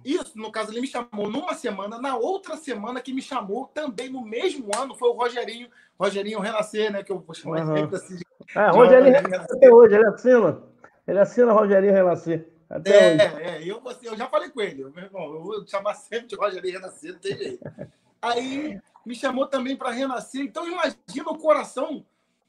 Isso, 0.04 0.32
no 0.36 0.52
caso, 0.52 0.70
ele 0.70 0.80
me 0.80 0.86
chamou 0.86 1.30
numa 1.30 1.54
semana. 1.54 2.00
Na 2.00 2.16
outra 2.16 2.56
semana 2.56 3.00
que 3.00 3.12
me 3.12 3.20
chamou, 3.20 3.66
também 3.66 4.08
no 4.08 4.22
mesmo 4.22 4.70
ano, 4.76 4.94
foi 4.94 5.08
o 5.08 5.12
Rogerinho. 5.12 5.68
Rogerinho 5.98 6.40
Renascer, 6.40 6.92
né? 6.92 7.02
Que 7.02 7.10
eu 7.10 7.18
vou 7.18 7.34
chamar 7.34 7.66
uhum. 7.66 7.76
sempre 7.76 7.96
assim. 7.96 8.20
Ah, 8.54 8.70
Rogerinho 8.70 9.14
Renascer 9.14 9.74
hoje, 9.74 9.96
ele 9.96 10.06
assina. 10.06 10.62
Ele 11.06 11.18
assina 11.18 11.52
Rogerinho 11.52 11.92
Renascer. 11.92 12.48
Até 12.68 13.16
é, 13.16 13.16
é 13.16 13.62
eu, 13.62 13.82
eu 14.02 14.16
já 14.16 14.28
falei 14.28 14.50
com 14.50 14.60
ele, 14.60 14.84
meu 14.84 15.04
irmão, 15.04 15.34
eu 15.34 15.42
vou 15.42 15.66
chamar 15.66 15.94
sempre 15.96 16.26
de 16.26 16.36
Rogério 16.36 16.70
Renascer, 16.70 17.12
não 17.12 17.20
tem 17.20 17.36
jeito. 17.36 17.64
Aí 18.20 18.80
me 19.06 19.14
chamou 19.14 19.46
também 19.46 19.76
para 19.76 19.90
renascer, 19.90 20.42
então 20.42 20.66
imagina 20.66 21.30
o 21.30 21.38
coração 21.38 22.04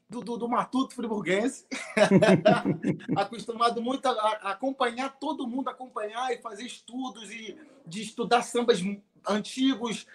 do, 0.09 0.21
do, 0.21 0.37
do 0.37 0.49
Matuto 0.49 0.95
Friburguense, 0.95 1.65
acostumado 3.15 3.81
muito 3.81 4.07
a, 4.07 4.11
a, 4.11 4.51
acompanhar 4.51 5.17
todo 5.19 5.47
mundo, 5.47 5.69
acompanhar 5.69 6.33
e 6.33 6.41
fazer 6.41 6.63
estudos 6.63 7.31
e 7.31 7.55
de 7.85 8.01
estudar 8.01 8.41
sambas 8.41 8.79
antigos 9.27 10.07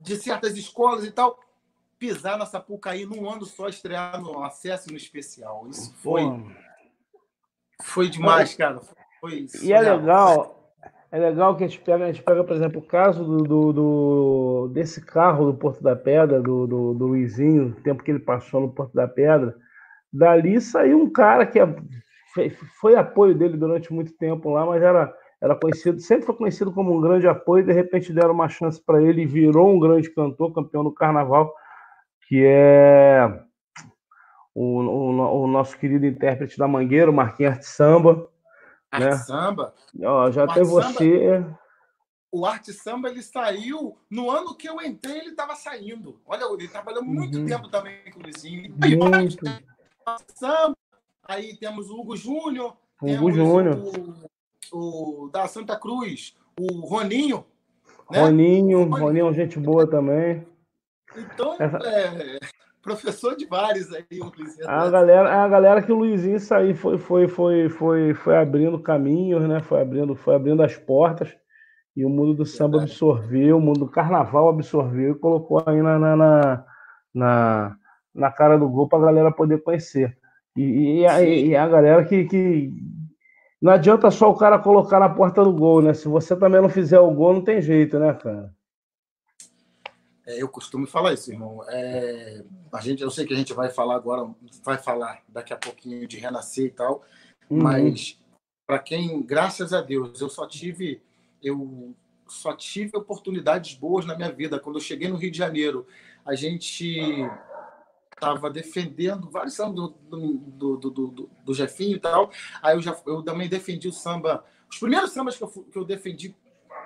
de 0.00 0.16
certas 0.16 0.56
escolas 0.56 1.04
e 1.04 1.10
tal, 1.10 1.38
pisar 1.98 2.38
na 2.38 2.46
Sapucaí 2.46 3.04
num 3.04 3.28
ano 3.28 3.44
só, 3.44 3.68
estrear 3.68 4.20
no 4.20 4.42
acesso 4.44 4.90
no 4.90 4.96
especial. 4.96 5.66
Isso 5.68 5.92
foi. 5.96 6.22
Foi 7.82 8.08
demais, 8.08 8.54
cara. 8.54 8.80
E 9.62 9.72
é 9.72 9.80
legal, 9.80 10.72
é 11.12 11.18
legal 11.18 11.56
que 11.56 11.64
a 11.64 11.66
gente 11.66 11.80
pega, 11.80 12.04
a 12.04 12.06
gente 12.12 12.22
pega, 12.22 12.44
por 12.44 12.54
exemplo, 12.54 12.80
o 12.80 12.86
caso 12.86 13.24
do, 13.24 13.38
do, 13.42 13.72
do 13.72 14.70
desse 14.72 15.04
carro 15.04 15.46
do 15.46 15.54
Porto 15.54 15.82
da 15.82 15.96
Pedra, 15.96 16.40
do, 16.40 16.66
do, 16.66 16.94
do 16.94 17.06
Luizinho, 17.06 17.68
o 17.68 17.82
tempo 17.82 18.02
que 18.02 18.10
ele 18.10 18.20
passou 18.20 18.60
no 18.60 18.72
Porto 18.72 18.94
da 18.94 19.08
Pedra. 19.08 19.54
Dali 20.12 20.60
saiu 20.60 20.98
um 20.98 21.10
cara 21.10 21.46
que 21.46 21.58
é, 21.58 21.66
foi, 22.34 22.50
foi 22.80 22.94
apoio 22.94 23.34
dele 23.34 23.56
durante 23.56 23.92
muito 23.92 24.12
tempo 24.12 24.50
lá, 24.50 24.64
mas 24.64 24.82
era, 24.82 25.12
era 25.40 25.56
conhecido, 25.56 26.00
sempre 26.00 26.26
foi 26.26 26.36
conhecido 26.36 26.72
como 26.72 26.96
um 26.96 27.00
grande 27.00 27.26
apoio, 27.26 27.64
de 27.64 27.72
repente 27.72 28.12
deram 28.12 28.32
uma 28.32 28.48
chance 28.48 28.80
para 28.84 29.02
ele 29.02 29.22
e 29.22 29.26
virou 29.26 29.68
um 29.68 29.80
grande 29.80 30.08
cantor, 30.10 30.54
campeão 30.54 30.84
do 30.84 30.92
carnaval, 30.92 31.52
que 32.28 32.44
é 32.44 33.40
o, 34.54 34.80
o, 34.80 35.42
o 35.42 35.46
nosso 35.46 35.76
querido 35.76 36.06
intérprete 36.06 36.56
da 36.56 36.68
Mangueira, 36.68 37.10
o 37.10 37.14
Marquinhos 37.14 37.54
Arte 37.54 37.66
Samba. 37.66 38.28
Arte 38.90 39.06
né? 39.06 39.16
Samba? 39.16 39.74
Ó, 40.02 40.30
já 40.30 40.46
tem 40.46 40.64
você. 40.64 41.44
o 42.32 42.44
Arte 42.44 42.72
Samba 42.72 43.08
ele 43.08 43.22
saiu 43.22 43.96
no 44.10 44.30
ano 44.30 44.56
que 44.56 44.68
eu 44.68 44.80
entrei, 44.80 45.18
ele 45.18 45.30
estava 45.30 45.54
saindo. 45.54 46.20
Olha, 46.26 46.44
ele 46.52 46.68
trabalhou 46.68 47.04
muito 47.04 47.38
uhum. 47.38 47.46
tempo 47.46 47.68
também 47.68 48.10
com 48.12 48.20
o 48.20 48.22
Luizinho. 48.22 48.74
Muito. 48.76 49.44
Samba. 50.34 50.76
Aí 51.24 51.56
temos 51.56 51.88
o 51.90 52.00
Hugo 52.00 52.16
Júnior. 52.16 52.76
Hugo 53.00 53.30
Júnior. 53.30 53.78
O, 54.72 55.24
o, 55.24 55.28
da 55.28 55.46
Santa 55.46 55.78
Cruz, 55.78 56.34
o 56.58 56.80
Roninho. 56.80 57.44
Né? 58.10 58.20
Roninho, 58.20 58.84
Roninho 58.84 59.30
é 59.30 59.34
gente 59.34 59.58
boa 59.58 59.86
também. 59.86 60.44
Então, 61.16 61.56
Essa... 61.58 61.76
é, 61.76 62.38
professor 62.82 63.36
de 63.36 63.46
vários 63.46 63.92
aí, 63.92 64.04
o 64.20 64.32
Luizinho. 64.36 64.68
A 64.68 64.90
galera, 64.90 65.44
a 65.44 65.48
galera 65.48 65.82
que 65.82 65.92
o 65.92 65.96
Luizinho 65.96 66.40
saiu 66.40 66.74
foi, 66.74 66.98
foi, 66.98 67.28
foi, 67.28 67.68
foi, 67.68 68.14
foi 68.14 68.36
abrindo 68.36 68.78
caminhos, 68.78 69.46
né? 69.48 69.60
Foi 69.60 69.80
abrindo, 69.80 70.14
foi 70.14 70.34
abrindo 70.34 70.62
as 70.62 70.76
portas. 70.76 71.34
E 71.96 72.04
o 72.04 72.08
mundo 72.08 72.34
do 72.34 72.46
samba 72.46 72.82
absorveu, 72.82 73.58
o 73.58 73.60
mundo 73.60 73.80
do 73.80 73.90
carnaval 73.90 74.48
absorveu 74.48 75.12
e 75.12 75.18
colocou 75.18 75.62
aí 75.66 75.82
na, 75.82 75.98
na, 75.98 76.64
na, 77.14 77.76
na 78.14 78.30
cara 78.30 78.56
do 78.56 78.68
gol 78.68 78.88
para 78.88 79.00
a 79.00 79.06
galera 79.06 79.32
poder 79.32 79.62
conhecer. 79.62 80.16
E, 80.56 81.00
e, 81.00 81.06
a, 81.06 81.22
e, 81.22 81.56
a, 81.56 81.68
galera 81.68 82.04
que, 82.04 82.24
que. 82.24 82.72
Não 83.60 83.72
adianta 83.72 84.10
só 84.10 84.30
o 84.30 84.36
cara 84.36 84.58
colocar 84.58 85.00
na 85.00 85.08
porta 85.08 85.44
do 85.44 85.52
gol, 85.52 85.82
né? 85.82 85.92
Se 85.92 86.08
você 86.08 86.36
também 86.36 86.62
não 86.62 86.68
fizer 86.68 86.98
o 86.98 87.10
gol, 87.10 87.34
não 87.34 87.44
tem 87.44 87.60
jeito, 87.60 87.98
né, 87.98 88.14
cara? 88.14 88.50
É, 90.30 90.40
eu 90.40 90.48
costumo 90.48 90.86
falar 90.86 91.12
isso, 91.12 91.32
irmão. 91.32 91.64
É, 91.68 92.44
a 92.72 92.80
gente, 92.80 93.02
eu 93.02 93.10
sei 93.10 93.26
que 93.26 93.34
a 93.34 93.36
gente 93.36 93.52
vai 93.52 93.68
falar 93.68 93.96
agora, 93.96 94.32
vai 94.62 94.78
falar 94.78 95.22
daqui 95.28 95.52
a 95.52 95.56
pouquinho 95.56 96.06
de 96.06 96.18
renascer 96.18 96.66
e 96.66 96.70
tal, 96.70 97.04
uhum. 97.48 97.62
mas 97.62 98.18
para 98.66 98.78
quem, 98.78 99.22
graças 99.22 99.72
a 99.72 99.80
Deus, 99.80 100.20
eu 100.20 100.28
só 100.28 100.46
tive, 100.46 101.02
eu 101.42 101.94
só 102.28 102.54
tive 102.54 102.96
oportunidades 102.96 103.74
boas 103.74 104.06
na 104.06 104.16
minha 104.16 104.30
vida. 104.30 104.60
Quando 104.60 104.76
eu 104.76 104.80
cheguei 104.82 105.08
no 105.08 105.16
Rio 105.16 105.32
de 105.32 105.38
Janeiro, 105.38 105.84
a 106.24 106.36
gente 106.36 107.28
estava 108.14 108.48
defendendo 108.48 109.28
vários 109.28 109.54
sambas 109.54 109.74
do, 109.74 109.88
do, 110.38 110.76
do, 110.76 110.90
do, 110.90 111.30
do 111.44 111.54
Jefinho 111.54 111.96
e 111.96 112.00
tal. 112.00 112.30
Aí 112.62 112.76
eu, 112.76 112.80
já, 112.82 112.96
eu 113.06 113.22
também 113.22 113.48
defendi 113.48 113.88
o 113.88 113.92
samba. 113.92 114.44
Os 114.70 114.78
primeiros 114.78 115.10
sambas 115.10 115.36
que 115.36 115.42
eu, 115.42 115.48
que 115.48 115.76
eu 115.76 115.84
defendi, 115.84 116.36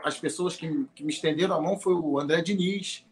as 0.03 0.19
pessoas 0.19 0.57
que, 0.57 0.87
que 0.95 1.05
me 1.05 1.13
estenderam 1.13 1.57
a 1.57 1.61
mão 1.61 1.79
foi 1.79 1.93
o 1.93 2.19
André 2.19 2.41
Diniz, 2.41 3.05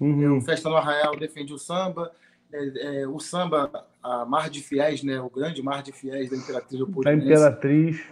Uhum. 0.00 0.38
O 0.38 0.40
Festa 0.40 0.68
no 0.68 0.76
Arraial 0.76 1.16
defende 1.16 1.52
o 1.52 1.58
samba. 1.58 2.10
É, 2.52 3.02
é, 3.02 3.06
o 3.06 3.20
samba, 3.20 3.86
a 4.02 4.24
Mar 4.24 4.50
de 4.50 4.60
Fiéis, 4.60 5.02
né? 5.02 5.20
o 5.20 5.30
grande 5.30 5.62
Mar 5.62 5.82
de 5.82 5.92
Fiéis 5.92 6.30
da 6.30 6.36
Imperatriz 6.36 6.80
Da 7.04 7.14
Imperatriz. 7.14 8.02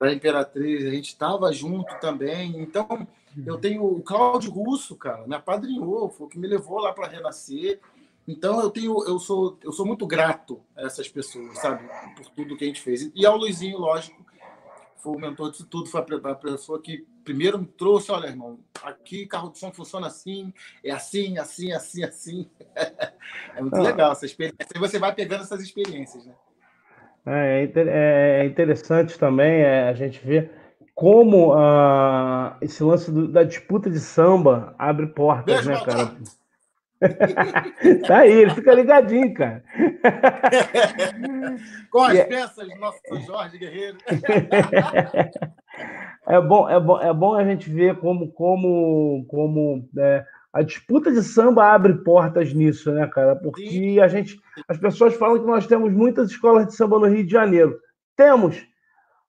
Da 0.00 0.12
Imperatriz, 0.12 0.86
a 0.86 0.90
gente 0.90 1.08
estava 1.08 1.52
junto 1.52 1.94
também. 2.00 2.60
Então, 2.60 3.06
eu 3.46 3.58
tenho 3.58 3.84
o 3.84 4.02
Cláudio 4.02 4.50
Russo, 4.50 4.96
cara, 4.96 5.26
me 5.26 5.34
apadrinhou, 5.34 6.08
foi 6.08 6.26
o 6.26 6.30
que 6.30 6.38
me 6.38 6.48
levou 6.48 6.78
lá 6.78 6.92
para 6.92 7.08
renascer. 7.08 7.80
Então, 8.26 8.60
eu 8.60 8.70
tenho, 8.70 9.04
eu 9.06 9.18
sou, 9.18 9.58
eu 9.62 9.72
sou 9.72 9.86
muito 9.86 10.06
grato 10.06 10.60
a 10.76 10.82
essas 10.82 11.08
pessoas, 11.08 11.58
sabe, 11.58 11.88
por 12.16 12.26
tudo 12.30 12.56
que 12.56 12.64
a 12.64 12.66
gente 12.66 12.80
fez. 12.80 13.10
E 13.14 13.24
ao 13.24 13.36
Luizinho, 13.36 13.78
lógico, 13.78 14.24
foi 14.96 15.16
o 15.16 15.20
mentor 15.20 15.50
disso 15.50 15.66
tudo, 15.66 15.88
foi 15.88 16.00
a 16.00 16.34
pessoa 16.34 16.80
que 16.80 17.06
primeiro 17.28 17.58
me 17.58 17.66
trouxe, 17.66 18.10
olha, 18.10 18.28
irmão, 18.28 18.58
aqui 18.82 19.26
carro 19.26 19.50
de 19.50 19.58
som 19.58 19.70
funciona 19.70 20.06
assim, 20.06 20.50
é 20.82 20.90
assim, 20.90 21.36
assim, 21.36 21.72
assim, 21.72 22.02
assim. 22.02 22.50
é 23.54 23.60
muito 23.60 23.76
ah. 23.76 23.82
legal 23.82 24.12
essa 24.12 24.24
experiência. 24.24 24.66
E 24.74 24.78
você 24.78 24.98
vai 24.98 25.14
pegando 25.14 25.42
essas 25.42 25.60
experiências, 25.60 26.24
né? 26.24 26.32
É, 27.26 27.64
é, 27.64 28.40
é 28.40 28.46
interessante 28.46 29.18
também 29.18 29.60
é, 29.60 29.90
a 29.90 29.92
gente 29.92 30.24
ver 30.24 30.50
como 30.94 31.54
uh, 31.54 32.56
esse 32.62 32.82
lance 32.82 33.10
do, 33.12 33.28
da 33.28 33.42
disputa 33.42 33.90
de 33.90 34.00
samba 34.00 34.74
abre 34.78 35.08
portas, 35.08 35.66
Beijo, 35.66 35.70
né, 35.70 35.84
cara? 35.84 36.16
tá 38.08 38.18
aí, 38.20 38.32
ele 38.32 38.54
fica 38.54 38.72
ligadinho, 38.72 39.34
cara. 39.34 39.62
Com 41.90 42.02
as 42.02 42.24
peças 42.24 42.68
do 42.68 42.76
nosso 42.76 43.00
Jorge 43.26 43.58
Guerreiro. 43.58 43.98
é 46.26 46.40
bom, 46.40 46.68
é 46.68 46.80
bom, 46.80 47.00
é 47.00 47.12
bom 47.12 47.34
a 47.34 47.44
gente 47.44 47.70
ver 47.70 47.98
como, 47.98 48.30
como, 48.32 49.24
como 49.28 49.88
é, 49.98 50.24
a 50.52 50.62
disputa 50.62 51.10
de 51.12 51.22
samba 51.22 51.72
abre 51.72 51.94
portas 52.04 52.52
nisso, 52.52 52.92
né, 52.92 53.06
cara? 53.06 53.36
Porque 53.36 53.98
a 54.02 54.08
gente, 54.08 54.40
as 54.68 54.78
pessoas 54.78 55.14
falam 55.14 55.38
que 55.38 55.46
nós 55.46 55.66
temos 55.66 55.92
muitas 55.92 56.30
escolas 56.30 56.66
de 56.66 56.74
samba 56.74 56.98
no 56.98 57.06
Rio 57.06 57.24
de 57.24 57.32
Janeiro. 57.32 57.78
Temos, 58.16 58.66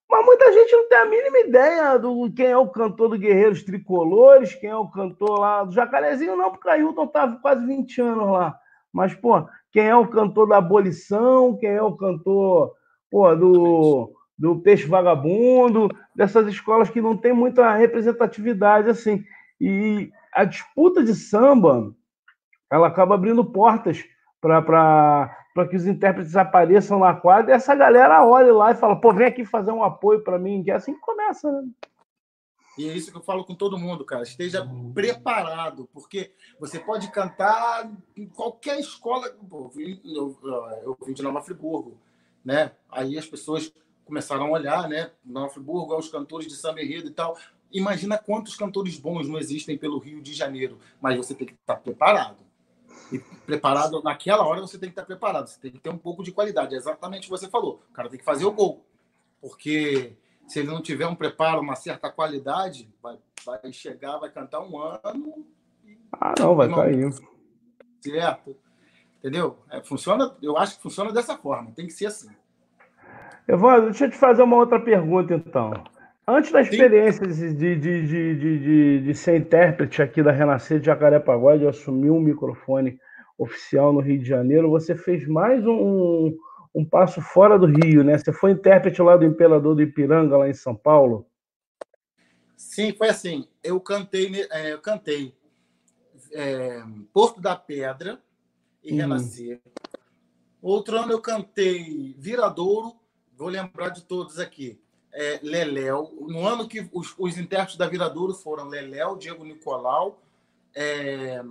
mas 0.09 0.25
muita 0.25 0.51
gente 0.51 0.71
não 0.71 0.89
tem 0.89 0.98
a 0.98 1.05
mínima 1.05 1.39
ideia 1.39 2.00
do 2.00 2.31
quem 2.33 2.48
é 2.48 2.57
o 2.57 2.67
cantor 2.67 3.09
do 3.09 3.19
Guerreiros 3.19 3.63
Tricolores, 3.63 4.55
quem 4.55 4.71
é 4.71 4.75
o 4.75 4.89
cantor 4.89 5.39
lá 5.39 5.63
do 5.63 5.71
Jacarezinho, 5.71 6.36
não, 6.36 6.50
porque 6.50 6.67
o 6.67 6.71
Ailton 6.71 7.03
estava 7.03 7.38
quase 7.38 7.63
20 7.63 8.01
anos 8.01 8.27
lá. 8.27 8.59
Mas, 8.91 9.13
pô, 9.13 9.48
quem 9.71 9.85
é 9.88 9.95
o 9.95 10.07
cantor 10.07 10.47
da 10.47 10.57
abolição, 10.57 11.57
quem 11.57 11.69
é 11.69 11.81
o 11.81 11.95
cantor 11.95 12.73
pô, 13.09 13.35
do 13.35 14.13
do 14.39 14.57
peixe 14.57 14.88
vagabundo, 14.88 15.89
dessas 16.15 16.47
escolas 16.47 16.89
que 16.89 17.01
não 17.01 17.17
tem 17.17 17.33
muita 17.33 17.75
representatividade 17.75 18.89
assim. 18.89 19.21
E 19.59 20.09
a 20.33 20.45
disputa 20.45 21.03
de 21.03 21.13
samba, 21.13 21.93
ela 22.71 22.88
acaba 22.88 23.15
abrindo 23.15 23.43
portas 23.43 24.01
para 24.39 25.29
que 25.69 25.75
os 25.75 25.85
intérpretes 25.85 26.38
apareçam 26.38 26.99
na 26.99 27.13
quadra 27.13 27.51
e 27.51 27.55
essa 27.55 27.75
galera 27.75 28.23
olha 28.23 28.53
lá 28.53 28.71
e 28.71 28.75
fala, 28.75 28.95
pô, 28.95 29.11
vem 29.11 29.27
aqui 29.27 29.43
fazer 29.43 29.73
um 29.73 29.83
apoio 29.83 30.23
para 30.23 30.39
mim, 30.39 30.63
que 30.63 30.71
é 30.71 30.75
assim 30.75 30.93
que 30.93 31.01
começa, 31.01 31.51
né? 31.51 31.67
E 32.79 32.88
é 32.88 32.95
isso 32.95 33.12
que 33.12 33.17
eu 33.17 33.21
falo 33.21 33.43
com 33.43 33.53
todo 33.53 33.77
mundo, 33.77 34.05
cara. 34.05 34.24
Esteja 34.24 34.65
preparado, 34.93 35.89
porque 35.91 36.31
você 36.57 36.79
pode 36.79 37.12
cantar 37.12 37.91
em 38.15 38.25
qualquer 38.25 38.79
escola. 38.79 39.29
Pô, 39.50 39.69
eu, 40.05 40.39
eu 40.83 40.98
vim 41.05 41.13
de 41.13 41.21
Nova 41.21 41.41
Friburgo, 41.41 42.00
né? 42.43 42.71
Aí 42.89 43.17
as 43.17 43.25
pessoas 43.25 43.69
começaram 44.05 44.45
a 44.45 44.51
olhar, 44.51 44.88
né? 44.88 45.12
Nova 45.25 45.50
Friburgo, 45.50 45.93
os 45.98 46.07
cantores 46.07 46.48
de 46.48 46.55
samba 46.55 46.81
enredo 46.81 47.09
e 47.09 47.12
tal. 47.12 47.38
Imagina 47.69 48.17
quantos 48.17 48.55
cantores 48.55 48.98
bons 48.98 49.27
não 49.27 49.38
existem 49.38 49.77
pelo 49.77 50.00
Rio 50.00 50.21
de 50.21 50.33
Janeiro, 50.33 50.79
mas 51.01 51.17
você 51.17 51.36
tem 51.36 51.48
que 51.48 51.55
estar 51.55 51.75
preparado. 51.75 52.38
E 53.12 53.19
preparado, 53.45 54.01
naquela 54.01 54.48
hora 54.48 54.62
você 54.62 54.77
tem 54.77 54.88
que 54.88 54.93
estar 54.93 55.05
preparado, 55.05 55.48
você 55.48 55.59
tem 55.59 55.71
que 55.71 55.79
ter 55.79 55.89
um 55.89 55.98
pouco 55.98 56.24
de 56.24 56.31
qualidade. 56.31 56.75
É 56.75 56.77
exatamente 56.77 57.24
o 57.24 57.25
que 57.25 57.38
você 57.41 57.50
falou. 57.50 57.83
O 57.89 57.93
cara 57.93 58.07
tem 58.07 58.17
que 58.17 58.24
fazer 58.24 58.45
o 58.45 58.53
gol. 58.53 58.86
Porque 59.41 60.15
se 60.50 60.60
ele 60.60 60.68
não 60.68 60.82
tiver 60.82 61.06
um 61.08 61.15
preparo, 61.15 61.62
uma 61.62 61.75
certa 61.75 62.12
qualidade, 62.12 62.89
vai, 63.01 63.18
vai 63.46 63.72
chegar, 63.72 64.18
vai 64.18 64.32
cantar 64.32 64.62
um 64.62 64.79
ano. 64.79 65.46
Ah, 66.12 66.34
não, 66.39 66.56
vai 66.56 66.68
cair. 66.68 67.13
Certo. 68.01 68.56
Entendeu? 69.20 69.58
É, 69.70 69.82
funciona, 69.82 70.36
eu 70.41 70.58
acho 70.58 70.77
que 70.77 70.82
funciona 70.82 71.13
dessa 71.13 71.38
forma, 71.38 71.72
tem 71.75 71.86
que 71.86 71.94
ser 71.94 72.08
assim. 72.08 72.29
Evandro, 73.48 73.89
deixa 73.89 74.06
eu 74.06 74.10
te 74.10 74.18
fazer 74.18 74.41
uma 74.41 74.56
outra 74.56 74.79
pergunta, 74.79 75.34
então. 75.36 75.72
Antes 76.27 76.51
da 76.51 76.62
experiência 76.62 77.27
de, 77.27 77.53
de, 77.53 77.75
de, 77.75 78.36
de, 78.36 79.01
de, 79.01 79.15
ser 79.15 79.38
intérprete 79.38 80.01
aqui 80.01 80.24
da 80.24 80.32
Renascer 80.32 80.79
de 80.79 80.86
Jacarepaguá, 80.86 81.58
de 81.58 81.68
assumir 81.68 82.12
um 82.12 82.20
microfone 82.20 83.00
oficial 83.38 83.91
no 83.94 84.00
Rio 84.00 84.20
de 84.20 84.25
Janeiro, 84.25 84.70
você 84.70 84.96
fez 84.96 85.27
mais 85.27 85.65
um, 85.65 86.36
um 86.73 86.85
passo 86.85 87.21
fora 87.21 87.57
do 87.57 87.65
Rio, 87.65 88.03
né? 88.03 88.17
Você 88.17 88.31
foi 88.31 88.51
intérprete 88.51 89.01
lá 89.01 89.17
do 89.17 89.25
Imperador 89.25 89.75
do 89.75 89.81
Ipiranga, 89.81 90.38
lá 90.38 90.49
em 90.49 90.53
São 90.53 90.75
Paulo? 90.75 91.27
Sim, 92.55 92.93
foi 92.93 93.09
assim. 93.09 93.47
Eu 93.63 93.79
cantei, 93.79 94.47
é, 94.51 94.73
eu 94.73 94.79
cantei 94.79 95.35
é, 96.33 96.83
Porto 97.13 97.41
da 97.41 97.55
Pedra 97.55 98.21
e 98.83 98.93
hum. 98.93 98.97
Renascer. 98.97 99.61
Outro 100.61 100.97
ano 100.97 101.13
eu 101.13 101.21
cantei 101.21 102.13
Viradouro 102.17 102.99
vou 103.39 103.47
lembrar 103.47 103.88
de 103.89 104.03
todos 104.03 104.38
aqui. 104.38 104.77
É, 105.11 105.39
Leléu, 105.41 106.13
no 106.27 106.45
ano 106.45 106.67
que 106.67 106.88
os, 106.91 107.15
os 107.17 107.38
intérpretes 107.38 107.77
da 107.77 107.88
Viradouro 107.88 108.33
foram 108.33 108.67
Leléu, 108.67 109.15
Diego 109.15 109.45
Nicolau, 109.45 110.21
é, 110.75 111.41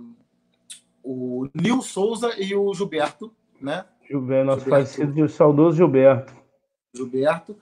o 1.03 1.49
Nil 1.53 1.81
Souza 1.81 2.33
e 2.37 2.55
o 2.55 2.73
Gilberto, 2.73 3.33
né? 3.59 3.85
Gilberto, 4.09 4.45
nosso 4.45 4.63
Gilberto, 4.63 4.91
falecido 4.91 5.29
saudoso 5.29 5.77
Gilberto. 5.77 6.33
Gilberto. 6.95 7.55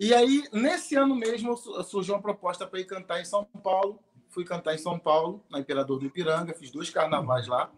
E 0.00 0.12
aí, 0.14 0.44
nesse 0.52 0.96
ano 0.96 1.14
mesmo, 1.14 1.56
surgiu 1.56 2.14
uma 2.14 2.22
proposta 2.22 2.66
para 2.66 2.80
ir 2.80 2.84
cantar 2.84 3.20
em 3.20 3.24
São 3.24 3.44
Paulo. 3.44 3.98
Fui 4.30 4.44
cantar 4.44 4.74
em 4.74 4.78
São 4.78 4.98
Paulo, 4.98 5.44
na 5.48 5.60
Imperador 5.60 5.98
do 5.98 6.06
Ipiranga, 6.06 6.54
fiz 6.54 6.70
dois 6.70 6.90
carnavais 6.90 7.46
lá. 7.46 7.70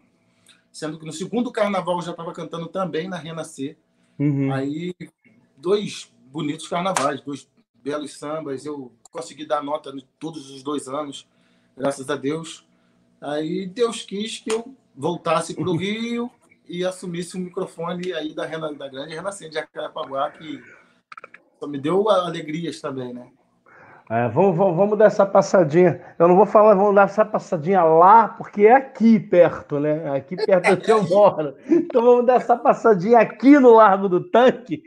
Sendo 0.71 0.97
que 0.97 1.05
no 1.05 1.11
segundo 1.11 1.51
carnaval 1.51 1.97
eu 1.97 2.01
já 2.01 2.11
estava 2.11 2.33
cantando 2.33 2.67
também 2.67 3.07
na 3.07 3.17
Renascer. 3.17 3.77
Uhum. 4.17 4.51
Aí, 4.51 4.95
dois 5.55 6.11
bonitos 6.31 6.67
carnavais, 6.67 7.21
dois 7.21 7.47
belos 7.75 8.17
sambas. 8.17 8.65
Eu 8.65 8.91
consegui 9.11 9.45
dar 9.45 9.63
nota 9.63 9.93
todos 10.17 10.49
os 10.49 10.63
dois 10.63 10.87
anos, 10.87 11.27
graças 11.75 12.09
a 12.09 12.15
Deus. 12.15 12.65
Aí 13.21 13.67
Deus 13.67 14.03
quis 14.03 14.39
que 14.39 14.51
eu 14.51 14.75
voltasse 14.95 15.53
para 15.53 15.69
o 15.69 15.75
Rio 15.77 16.31
e 16.67 16.85
assumisse 16.85 17.35
o 17.37 17.39
microfone 17.39 18.13
aí 18.13 18.33
da, 18.33 18.45
Rena, 18.45 18.73
da 18.73 18.87
grande 18.87 19.15
Renascença 19.15 19.51
de 19.51 19.57
Acarapaguá, 19.57 20.29
que 20.31 20.61
só 21.59 21.67
me 21.67 21.79
deu 21.79 22.09
alegrias 22.09 22.79
também, 22.79 23.13
né? 23.13 23.27
É, 24.09 24.29
vamos, 24.29 24.55
vamos, 24.55 24.77
vamos, 24.77 24.97
dar 24.97 25.05
essa 25.05 25.25
passadinha. 25.25 26.01
Eu 26.17 26.29
não 26.29 26.37
vou 26.37 26.45
falar, 26.45 26.73
vamos 26.75 26.95
dar 26.95 27.03
essa 27.03 27.25
passadinha 27.25 27.83
lá, 27.83 28.29
porque 28.29 28.65
é 28.65 28.73
aqui 28.73 29.19
perto, 29.19 29.81
né? 29.81 30.09
Aqui 30.15 30.37
perto 30.37 30.77
que 30.77 30.91
eu 30.91 31.03
moro. 31.03 31.55
Então 31.69 32.01
vamos 32.01 32.25
dar 32.25 32.35
essa 32.35 32.55
passadinha 32.55 33.19
aqui 33.19 33.59
no 33.59 33.73
Largo 33.73 34.07
do 34.07 34.29
Tanque. 34.29 34.81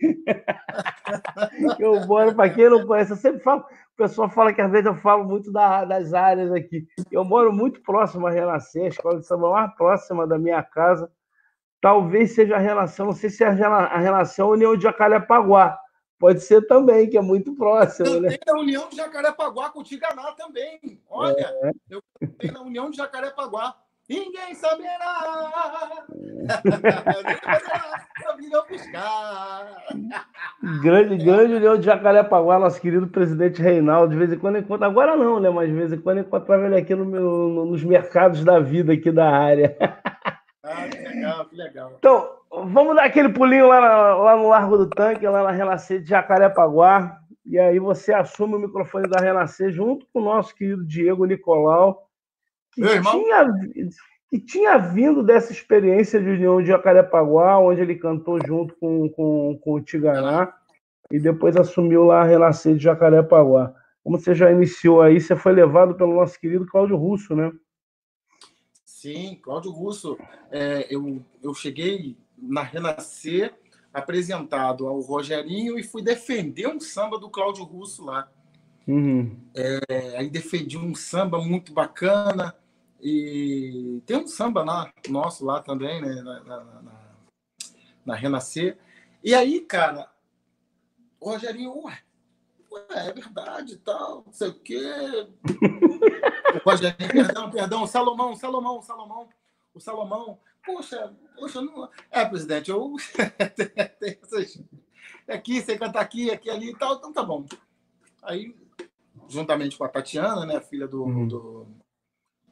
eu 1.79 2.07
moro, 2.07 2.35
para 2.35 2.49
quem 2.49 2.71
não 2.71 2.87
conhece, 2.87 3.13
eu 3.13 3.17
sempre 3.17 3.41
falo, 3.41 3.61
o 3.61 3.97
pessoal 3.97 4.31
fala 4.31 4.55
que 4.55 4.63
às 4.63 4.71
vezes 4.71 4.87
eu 4.87 4.95
falo 4.95 5.25
muito 5.25 5.53
da, 5.53 5.85
das 5.85 6.15
áreas 6.15 6.51
aqui. 6.51 6.87
Eu 7.13 7.23
moro 7.23 7.53
muito 7.53 7.83
próximo 7.83 8.27
a 8.27 8.31
Renascer, 8.31 8.85
a 8.85 8.89
escola 8.89 9.19
de 9.19 9.27
samba 9.27 9.51
mais 9.51 9.75
próxima 9.75 10.27
da 10.27 10.39
minha 10.39 10.63
casa. 10.63 11.11
Talvez 11.81 12.35
seja 12.35 12.57
a 12.57 12.59
relação, 12.59 13.07
não 13.07 13.13
sei 13.13 13.31
se 13.31 13.43
é 13.43 13.47
a 13.47 13.99
relação 13.99 14.51
União 14.51 14.77
de 14.77 14.83
Jacarepaguá 14.83 15.79
Pode 16.21 16.41
ser 16.43 16.67
também, 16.67 17.09
que 17.09 17.17
é 17.17 17.23
muito 17.23 17.55
próximo. 17.55 18.07
Eu 18.07 18.21
né? 18.21 18.37
tenho 18.37 18.59
a 18.59 18.61
União 18.61 18.87
de 18.91 18.97
Jacarepaguá 18.97 19.71
com 19.71 19.81
o 19.81 19.83
Tiganá 19.83 20.33
também. 20.33 20.79
Olha, 21.09 21.51
é. 21.63 21.71
eu 21.89 22.03
tenho 22.39 22.59
a 22.59 22.61
União 22.61 22.91
de 22.91 22.99
Jacarepaguá. 22.99 23.75
Ninguém 24.07 24.55
saberá. 24.55 26.05
grande, 30.83 31.25
grande 31.25 31.55
União 31.55 31.79
de 31.79 31.87
Jacarepaguá, 31.87 32.59
nosso 32.59 32.79
querido 32.83 33.07
presidente 33.07 33.63
Reinaldo. 33.63 34.13
De 34.13 34.19
vez 34.19 34.31
em 34.31 34.39
quando 34.39 34.59
encontra, 34.59 34.89
agora 34.89 35.17
não, 35.17 35.41
né? 35.41 35.49
Mas 35.49 35.71
de 35.71 35.75
vez 35.75 35.91
em 35.91 36.03
quando 36.03 36.21
encontrava 36.21 36.67
ele 36.67 36.77
aqui 36.77 36.95
no 36.95 37.07
meu, 37.07 37.65
nos 37.65 37.83
mercados 37.83 38.45
da 38.45 38.61
vida 38.61 38.93
aqui 38.93 39.11
da 39.11 39.31
área. 39.31 39.75
Ah, 40.63 40.89
que 40.89 40.99
legal, 40.99 41.47
que 41.47 41.57
legal. 41.57 41.93
Então, 41.99 42.37
vamos 42.51 42.95
dar 42.95 43.05
aquele 43.05 43.31
pulinho 43.31 43.67
lá, 43.69 44.15
lá 44.15 44.37
no 44.37 44.49
Largo 44.49 44.77
do 44.77 44.91
Tanque, 44.91 45.27
lá 45.27 45.43
na 45.43 45.51
Renascer 45.51 46.03
de 46.03 46.09
Jacarepaguá. 46.09 47.19
E 47.47 47.59
aí 47.59 47.79
você 47.79 48.13
assume 48.13 48.55
o 48.55 48.59
microfone 48.59 49.09
da 49.09 49.21
Renascer 49.21 49.71
junto 49.71 50.07
com 50.13 50.21
o 50.21 50.25
nosso 50.25 50.55
querido 50.55 50.85
Diego 50.85 51.25
Nicolau, 51.25 52.07
que, 52.73 52.83
tinha, 52.83 53.47
que 54.31 54.39
tinha 54.39 54.79
vindo 54.79 55.23
dessa 55.23 55.51
experiência 55.51 56.21
de 56.21 56.29
União 56.29 56.61
de 56.61 56.69
Jacarepaguá, 56.69 57.59
onde 57.59 57.81
ele 57.81 57.97
cantou 57.97 58.39
junto 58.47 58.77
com, 58.77 59.09
com, 59.09 59.59
com 59.63 59.75
o 59.75 59.81
Tiganá, 59.81 60.53
e 61.11 61.19
depois 61.19 61.57
assumiu 61.57 62.05
lá 62.05 62.21
a 62.21 62.25
Renascer 62.25 62.77
de 62.77 62.85
Jacarepaguá. 62.85 63.73
Como 64.05 64.19
você 64.19 64.35
já 64.35 64.53
iniciou 64.53 65.01
aí, 65.01 65.21
você 65.21 65.35
foi 65.35 65.53
levado 65.53 65.95
pelo 65.95 66.15
nosso 66.15 66.39
querido 66.39 66.67
Cláudio 66.67 66.97
Russo, 66.97 67.35
né? 67.35 67.51
Sim, 69.01 69.35
Cláudio 69.37 69.71
Russo. 69.71 70.19
É, 70.51 70.87
eu, 70.91 71.25
eu 71.43 71.55
cheguei 71.55 72.19
na 72.37 72.61
Renascer 72.61 73.55
apresentado 73.95 74.87
ao 74.87 75.01
Rogerinho 75.01 75.79
e 75.79 75.83
fui 75.83 76.03
defender 76.03 76.69
um 76.69 76.79
samba 76.79 77.19
do 77.19 77.31
Cláudio 77.31 77.65
Russo 77.65 78.05
lá. 78.05 78.31
Uhum. 78.87 79.35
É, 79.55 80.19
aí 80.19 80.29
defendi 80.29 80.77
um 80.77 80.95
samba 80.95 81.41
muito 81.41 81.73
bacana 81.73 82.55
e 83.01 84.03
tem 84.05 84.19
um 84.19 84.27
samba 84.27 84.63
lá, 84.63 84.93
nosso 85.09 85.47
lá 85.47 85.63
também, 85.63 86.03
né, 86.03 86.17
na, 86.17 86.41
na, 86.41 86.65
na, 86.83 87.01
na 88.05 88.15
Renascer. 88.15 88.77
E 89.25 89.35
aí, 89.35 89.61
cara, 89.61 90.11
o 91.19 91.31
Rogerinho, 91.31 91.73
ué, 91.85 91.85
ué 91.95 91.99
é 92.91 93.13
verdade 93.13 93.77
tal, 93.79 94.23
não 94.27 94.33
sei 94.33 94.49
o 94.49 94.55
quê. 94.55 94.81
perdão, 97.13 97.51
perdão, 97.51 97.87
Salomão, 97.87 98.37
Salomão, 98.37 98.83
Salomão, 98.83 99.29
o 99.75 99.81
Salomão, 99.81 100.39
Poxa, 100.65 101.15
poxa, 101.35 101.61
não. 101.63 101.89
É, 102.11 102.25
presidente, 102.25 102.71
eu 102.71 102.97
essas. 104.23 104.63
Aqui, 105.29 105.61
você 105.61 105.79
cantar 105.79 106.01
aqui, 106.01 106.31
aqui, 106.31 106.51
ali 106.51 106.71
e 106.71 106.77
tal, 106.77 106.97
então 106.97 107.13
tá 107.13 107.23
bom. 107.23 107.47
Aí, 108.23 108.55
juntamente 109.29 109.77
com 109.77 109.85
a 109.85 109.89
Tatiana, 109.89 110.45
né, 110.45 110.61
filha 110.61 110.87
do, 110.87 111.05
uhum. 111.05 111.27
do, 111.27 111.67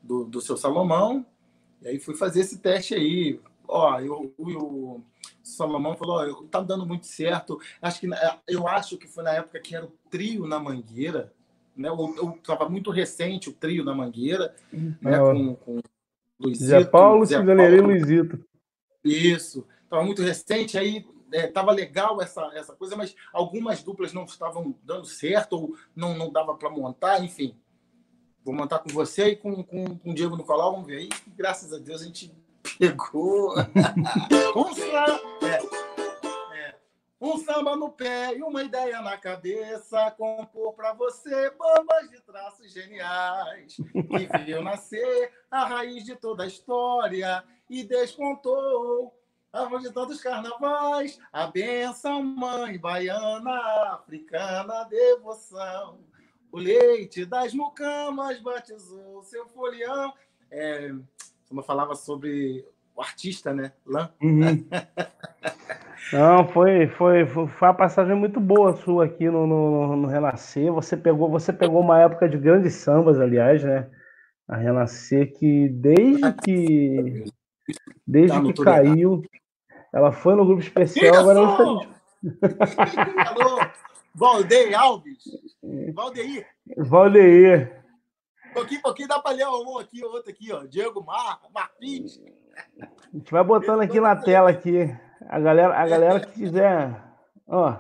do, 0.02 0.24
do, 0.24 0.40
seu 0.40 0.57
Salomão, 0.57 1.26
e 1.83 1.88
aí 1.88 1.98
fui 1.98 2.14
fazer 2.14 2.40
esse 2.40 2.59
teste 2.59 2.94
aí. 2.94 3.40
Ó, 3.68 4.00
eu, 4.00 4.35
o 4.38 5.02
Salomão 5.42 5.94
falou, 5.94 6.16
ó, 6.16 6.42
tá 6.50 6.61
dando 6.61 6.87
muito 6.87 7.07
certo. 7.07 7.61
Acho 7.83 8.00
que 8.00 8.09
eu 8.48 8.66
acho 8.66 8.96
que 8.96 9.07
foi 9.07 9.22
na 9.22 9.33
época 9.33 9.61
que 9.61 9.76
era 9.76 9.85
o 9.85 9.92
trio 10.11 10.46
na 10.46 10.59
Mangueira, 10.59 11.33
né? 11.76 11.88
Eu, 11.90 12.14
eu 12.16 12.38
tava 12.42 12.68
muito 12.68 12.90
recente 12.90 13.50
o 13.50 13.52
trio 13.52 13.85
na 13.85 13.94
Mangueira, 13.94 14.54
né? 14.72 15.18
Com, 15.18 15.54
com 15.57 15.81
Luizito, 16.40 16.66
Zé 16.66 16.85
Paulo, 16.85 17.26
Cidaneira 17.26 17.76
e 17.76 17.81
Luizito. 17.81 18.42
Isso. 19.04 19.66
Estava 19.85 20.02
muito 20.02 20.22
recente, 20.22 20.78
aí 20.78 21.07
estava 21.31 21.72
é, 21.72 21.74
legal 21.74 22.22
essa, 22.22 22.50
essa 22.54 22.74
coisa, 22.74 22.96
mas 22.96 23.14
algumas 23.33 23.83
duplas 23.83 24.12
não 24.12 24.24
estavam 24.24 24.74
dando 24.83 25.07
certo 25.07 25.54
ou 25.54 25.76
não, 25.94 26.16
não 26.16 26.33
dava 26.33 26.54
para 26.54 26.70
montar, 26.70 27.22
enfim. 27.22 27.54
Vou 28.44 28.54
montar 28.54 28.78
com 28.78 28.88
você 28.88 29.28
e 29.28 29.37
com, 29.37 29.62
com, 29.62 29.98
com 29.98 30.11
o 30.11 30.14
Diego 30.14 30.37
Nicolau, 30.37 30.72
vamos 30.72 30.87
ver 30.87 30.98
aí. 30.98 31.09
Graças 31.37 31.72
a 31.72 31.78
Deus 31.78 32.00
a 32.00 32.04
gente 32.04 32.33
pegou. 32.79 33.55
Vamos 34.55 34.79
lá. 34.93 35.21
É. 35.43 36.75
Um 37.21 37.37
samba 37.38 37.75
no 37.75 37.91
pé 37.91 38.37
e 38.37 38.43
uma 38.43 38.62
ideia 38.62 39.03
na 39.03 39.17
cabeça, 39.17 40.11
compor 40.12 40.73
para 40.75 40.93
você 40.93 41.51
bombas 41.51 42.09
de 42.11 42.21
traços 42.21 42.73
geniais. 42.73 43.77
Que 43.77 44.45
viu 44.45 44.62
nascer 44.62 45.33
a 45.51 45.64
raiz 45.64 46.05
de 46.05 46.14
toda 46.14 46.45
a 46.45 46.47
história 46.47 47.43
e 47.69 47.83
descontou 47.83 49.12
a 49.53 49.64
voz 49.64 49.83
de 49.83 49.93
tantos 49.93 50.21
carnavais, 50.21 51.19
a 51.33 51.47
benção 51.47 52.23
mãe 52.23 52.79
baiana, 52.79 53.95
africana, 53.95 54.85
devoção. 54.85 55.99
O 56.53 56.59
leite 56.59 57.25
das 57.25 57.53
mucamas 57.53 58.38
batizou 58.41 59.23
seu 59.23 59.47
folião. 59.49 60.14
É, 60.51 60.93
como 61.49 61.63
falava 61.63 61.95
sobre 61.95 62.65
o 62.95 63.01
artista, 63.01 63.55
né? 63.55 63.73
Lã. 63.87 64.11
Uhum. 64.23 64.67
Não, 66.13 66.47
foi, 66.49 66.87
foi, 66.87 67.27
foi, 67.27 67.45
uma 67.45 67.75
passagem 67.75 68.15
muito 68.17 68.41
boa 68.41 68.75
sua 68.77 69.05
aqui 69.05 69.29
no, 69.29 69.47
no, 69.47 69.97
no, 69.97 70.09
Renascer. 70.09 70.73
Você 70.73 70.97
pegou, 70.97 71.31
você 71.31 71.53
pegou 71.53 71.81
uma 71.81 72.01
época 72.01 72.29
de 72.29 72.39
grandes 72.39 72.75
sambas, 72.75 73.21
aliás, 73.21 73.63
né? 73.63 73.91
A 74.49 74.57
Renascer 74.57 75.33
que 75.39 75.69
desde 75.69 76.33
que 76.43 77.25
desde 78.07 78.37
tá 78.39 78.43
que 78.43 78.65
caiu, 78.65 79.23
ela 79.93 80.11
foi 80.11 80.35
no 80.35 80.47
grupo 80.47 80.63
especial, 80.63 81.13
Isso! 81.13 81.21
agora 81.21 81.39
ela 81.41 81.99
Alô, 83.29 83.61
Valdeir 84.15 84.79
Alves. 84.79 85.19
Valdeir. 85.95 86.47
Valdeir. 86.79 87.78
Pouquinho, 88.59 88.83
pouquinho 88.83 89.09
dá 89.09 89.21
para 89.21 89.37
ler 89.37 89.47
um 89.47 89.79
aqui, 89.79 90.05
outro 90.05 90.31
aqui, 90.31 90.53
ó. 90.53 90.64
Diego 90.64 91.01
Mar, 91.05 91.40
Martins. 91.55 92.21
A 92.81 93.16
gente 93.16 93.31
vai 93.31 93.44
botando 93.44 93.83
aqui 93.83 94.01
na 94.01 94.16
tela 94.16 94.51
aqui. 94.51 94.92
A 95.29 95.38
galera, 95.38 95.79
a 95.79 95.87
galera 95.87 96.21
que 96.21 96.33
quiser. 96.33 97.01
Ó. 97.47 97.77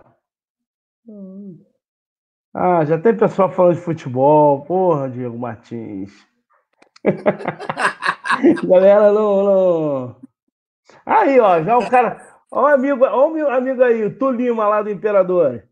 Ah, 2.54 2.84
já 2.84 2.96
tem 2.96 3.16
pessoal 3.16 3.50
falando 3.50 3.74
de 3.74 3.82
futebol. 3.82 4.64
Porra, 4.66 5.10
Diego 5.10 5.36
Martins. 5.36 6.12
galera, 8.62 9.12
não, 9.12 9.44
não. 9.44 10.20
Aí, 11.04 11.40
ó, 11.40 11.60
já 11.60 11.76
o 11.76 11.90
cara. 11.90 12.24
Ó, 12.52 12.62
o 12.62 12.66
amigo, 12.66 13.04
ó, 13.04 13.26
o 13.26 13.30
meu 13.32 13.50
amigo 13.50 13.82
aí, 13.82 14.04
o 14.04 14.16
Tulima 14.16 14.68
lá 14.68 14.80
do 14.82 14.90
Imperador. 14.90 15.67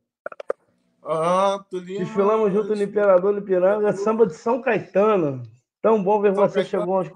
Ah, 1.08 1.64
Tulima. 1.70 2.00
Desfilamos 2.00 2.52
junto 2.52 2.74
no 2.74 2.82
Imperador 2.82 3.32
do 3.32 3.38
Ipiranga, 3.40 3.92
samba 3.92 4.26
de 4.26 4.34
São 4.34 4.60
Caetano. 4.60 5.42
Tão 5.80 6.02
bom 6.02 6.20
ver 6.20 6.34
São 6.34 6.46
você 6.46 6.62
Caetano. 6.62 6.82
chegou 6.82 6.98
aos 6.98 7.08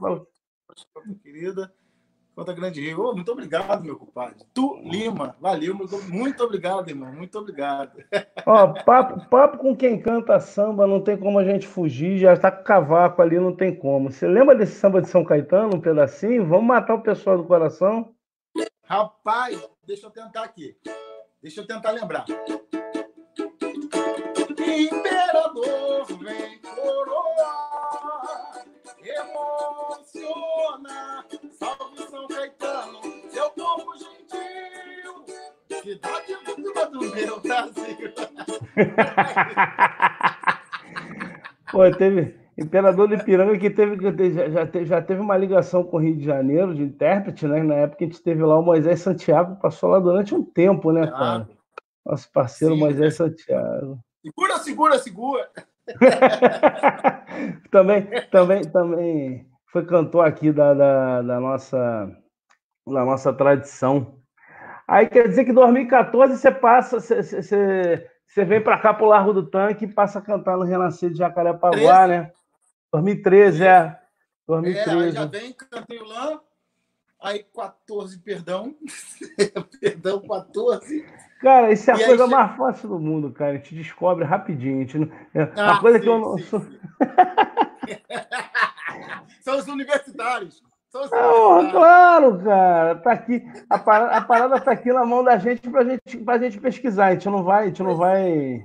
querida. 1.23 1.73
Conta 2.35 2.53
Grande 2.53 2.81
Rio. 2.81 3.05
Oh, 3.05 3.15
muito 3.15 3.31
obrigado, 3.33 3.85
meu 3.85 3.97
compadre. 3.97 4.47
Tu 4.55 4.81
Lima, 4.85 5.37
valeu, 5.41 5.77
muito 6.09 6.43
obrigado, 6.43 6.89
irmão, 6.89 7.13
muito 7.13 7.39
obrigado. 7.39 8.03
Ó, 8.47 8.69
papo, 8.85 9.29
papo 9.29 9.59
com 9.59 9.77
quem 9.77 10.01
canta 10.01 10.41
samba, 10.41 10.87
não 10.87 11.03
tem 11.03 11.19
como 11.19 11.39
a 11.39 11.45
gente 11.45 11.67
fugir, 11.67 12.19
já 12.19 12.37
tá 12.37 12.51
com 12.51 12.63
cavaco 12.63 13.21
ali, 13.21 13.39
não 13.39 13.55
tem 13.55 13.75
como. 13.75 14.11
Você 14.11 14.27
lembra 14.27 14.55
desse 14.55 14.79
samba 14.79 15.03
de 15.03 15.09
São 15.09 15.25
Caetano, 15.25 15.77
um 15.77 15.81
pedacinho? 15.81 16.47
Vamos 16.47 16.67
matar 16.67 16.95
o 16.95 17.03
pessoal 17.03 17.37
do 17.37 17.45
coração? 17.45 18.15
Rapaz, 18.85 19.69
deixa 19.85 20.07
eu 20.07 20.11
tentar 20.11 20.45
aqui. 20.45 20.77
Deixa 21.43 21.61
eu 21.61 21.67
tentar 21.67 21.91
lembrar. 21.91 22.25
Imperador 24.71 26.07
vem 26.23 26.61
coroar, 26.61 28.65
emociona, 29.03 30.99
salve 31.59 32.03
São 32.09 32.29
Caetano, 32.29 33.01
seu 33.31 33.51
povo 33.51 33.99
gentil, 33.99 35.25
cidade 35.83 36.37
viva 36.57 36.87
do 36.87 37.01
meu 37.01 37.41
Brasil. 37.41 38.15
Pô, 41.73 41.91
teve. 41.97 42.39
Imperador 42.59 43.09
do 43.09 43.15
Ipiranga 43.15 43.59
que 43.59 43.71
teve, 43.71 43.97
já, 44.53 44.67
teve, 44.67 44.85
já 44.85 45.01
teve 45.01 45.21
uma 45.21 45.37
ligação 45.37 45.83
com 45.83 45.97
o 45.97 46.01
Rio 46.01 46.15
de 46.15 46.25
Janeiro 46.25 46.75
de 46.75 46.83
intérprete, 46.83 47.47
né? 47.47 47.63
Na 47.63 47.75
época 47.75 48.05
a 48.05 48.07
gente 48.07 48.23
teve 48.23 48.43
lá 48.43 48.59
o 48.59 48.63
Moisés 48.63 49.01
Santiago, 49.01 49.57
passou 49.57 49.89
lá 49.89 49.99
durante 49.99 50.35
um 50.35 50.45
tempo, 50.45 50.93
né, 50.93 51.07
cara? 51.07 51.49
Nosso 52.05 52.31
parceiro 52.31 52.75
Sim, 52.75 52.81
Moisés 52.81 53.19
né? 53.19 53.21
Santiago. 53.29 53.99
Segura, 54.23 54.59
segura, 54.59 54.99
segura! 54.99 55.51
também, 57.71 58.07
também, 58.31 58.63
também 58.71 59.51
foi 59.73 59.87
cantor 59.87 60.27
aqui 60.27 60.53
da, 60.53 60.75
da, 60.75 61.23
da, 61.23 61.41
nossa, 61.41 62.11
da 62.87 63.05
nossa 63.05 63.33
tradição. 63.33 64.21
Aí 64.87 65.09
quer 65.09 65.29
dizer 65.29 65.45
que 65.45 65.53
em 65.53 65.55
2014 65.55 66.37
você 66.37 66.51
passa, 66.51 67.01
você, 67.01 67.23
você, 67.23 68.11
você 68.27 68.45
vem 68.45 68.63
para 68.63 68.79
cá 68.79 68.93
pro 68.93 69.07
Largo 69.07 69.33
do 69.33 69.49
Tanque 69.49 69.85
e 69.85 69.93
passa 69.93 70.19
a 70.19 70.23
cantar 70.23 70.57
no 70.57 70.65
Renascer 70.65 71.11
de 71.11 71.19
Jacarepaguá, 71.19 72.07
né? 72.07 72.33
2013, 72.93 73.65
é. 73.65 73.99
2013. 74.47 74.91
É, 74.91 75.03
aí 75.03 75.13
já 75.13 75.25
vem, 75.27 75.53
cantei 75.53 76.01
lá, 76.01 76.41
aí 77.23 77.45
14, 77.55 78.19
perdão. 78.19 78.75
perdão, 79.81 80.21
14. 80.21 81.07
Cara, 81.41 81.73
isso 81.73 81.91
é 81.91 81.95
a 81.95 81.97
e 81.97 82.05
coisa 82.05 82.27
mais 82.27 82.55
fácil 82.57 82.91
do 82.91 82.99
mundo, 82.99 83.33
cara. 83.33 83.53
A 83.53 83.57
gente 83.57 83.75
descobre 83.75 84.25
rapidinho. 84.25 84.77
A 84.77 84.81
gente 84.81 84.99
não... 84.99 85.11
É 85.35 85.51
ah, 85.57 85.77
a 85.77 85.81
coisa 85.81 85.99
sim, 85.99 86.05
que 86.05 86.11
eu 86.11 86.19
não. 86.19 86.39
Sim, 86.39 86.45
sim. 86.45 86.79
São 89.41 89.59
os 89.59 89.67
universitários. 89.67 90.63
São 90.91 91.03
os 91.03 91.11
universitários. 91.11 91.73
claro, 91.73 92.45
cara. 92.45 92.97
Tá 92.97 93.13
aqui. 93.13 93.43
A 93.71 93.79
parada, 93.79 94.17
a 94.17 94.21
parada 94.21 94.61
tá 94.61 94.73
aqui 94.73 94.93
na 94.93 95.07
mão 95.07 95.25
da 95.25 95.39
gente 95.39 95.71
pra 95.71 95.83
gente, 95.83 96.19
pra 96.19 96.39
gente 96.39 96.61
pesquisar. 96.61 97.07
A 97.07 97.13
gente 97.13 97.29
não 97.29 97.43
vai, 97.43 97.65
a 97.65 97.67
gente 97.69 97.83
não 97.83 97.97
vai 97.97 98.63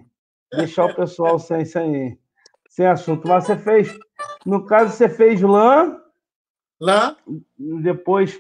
deixar 0.54 0.86
o 0.86 0.96
pessoal 0.96 1.40
sem, 1.40 1.64
sem, 1.64 2.20
sem 2.68 2.88
assunto. 2.88 3.26
Mas 3.26 3.46
você 3.46 3.56
fez. 3.56 3.98
No 4.46 4.66
caso, 4.66 4.92
você 4.92 5.08
fez 5.08 5.42
lã. 5.42 5.98
Lã. 6.82 7.16
Depois, 7.58 8.38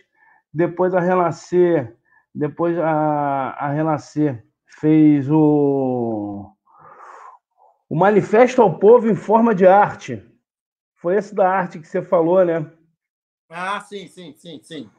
depois 0.55 0.93
a 0.93 0.99
Renascer 0.99 1.95
depois 2.35 2.77
a, 2.77 3.51
a 3.51 3.69
Renascer 3.69 4.45
fez 4.67 5.31
o, 5.31 6.51
o 7.89 7.95
Manifesto 7.95 8.61
ao 8.61 8.77
Povo 8.77 9.09
em 9.09 9.15
Forma 9.15 9.55
de 9.55 9.65
Arte. 9.65 10.21
Foi 10.95 11.15
esse 11.15 11.33
da 11.33 11.49
arte 11.49 11.79
que 11.79 11.87
você 11.87 12.01
falou, 12.01 12.43
né? 12.43 12.69
Ah, 13.49 13.79
sim, 13.79 14.07
sim, 14.07 14.33
sim, 14.35 14.59
sim. 14.61 14.89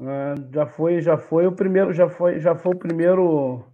Ah, 0.00 0.34
já 0.52 0.66
foi, 0.66 1.00
já 1.00 1.18
foi 1.18 1.46
o 1.48 1.52
primeiro, 1.52 1.92
já 1.92 2.08
foi, 2.08 2.38
já 2.38 2.54
foi 2.54 2.74
o 2.74 2.78
primeiro, 2.78 3.64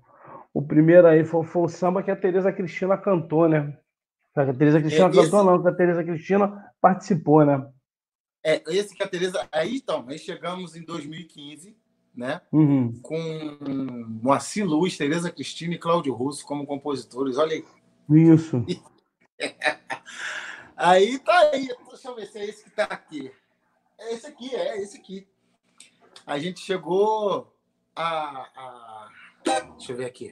o 0.55 0.63
primeiro 0.63 1.07
aí 1.07 1.23
foi, 1.23 1.45
foi 1.45 1.63
o 1.65 1.69
samba 1.69 2.03
que 2.03 2.11
a 2.11 2.17
Tereza 2.17 2.51
Cristina 2.51 2.97
cantou, 2.97 3.49
né? 3.49 3.77
A 4.35 4.55
Tereza 4.55 4.81
Cristina 4.81 5.09
é, 5.09 5.13
cantou, 5.13 5.45
não, 5.45 5.61
que 5.61 5.69
a 5.69 5.75
Tereza 5.75 6.03
Cristina 6.03 6.73
participou, 6.81 7.45
né? 7.45 7.69
É, 8.43 8.63
esse 8.69 8.95
que 8.95 9.03
a 9.03 9.09
Tereza. 9.09 9.47
Aí 9.53 9.77
então, 9.77 10.05
aí 10.09 10.19
chegamos 10.19 10.75
em 10.75 10.85
2015 10.85 11.77
né? 12.15 12.41
Uhum. 12.53 13.01
Com 13.03 13.59
Moacir 14.23 14.67
Luz, 14.67 14.97
Tereza 14.97 15.31
Cristina 15.31 15.75
e 15.75 15.79
Cláudio 15.79 16.13
Russo 16.13 16.45
como 16.47 16.67
compositores. 16.67 17.37
Olha 17.39 17.53
aí. 17.53 17.65
Isso. 18.11 18.65
aí 20.77 21.19
tá 21.19 21.51
aí. 21.53 21.69
Deixa 21.89 22.09
eu 22.09 22.15
ver 22.15 22.27
se 22.27 22.39
é 22.39 22.45
esse 22.47 22.65
que 22.65 22.71
tá 22.71 22.85
aqui. 22.85 23.33
É 23.99 24.15
esse 24.15 24.27
aqui, 24.27 24.55
é 24.55 24.83
esse 24.83 24.99
aqui. 24.99 25.27
A 26.27 26.39
gente 26.39 26.61
chegou 26.61 27.55
a. 27.95 28.43
a... 28.57 29.09
Deixa 29.77 29.93
eu 29.93 29.97
ver 29.97 30.07
aqui. 30.07 30.31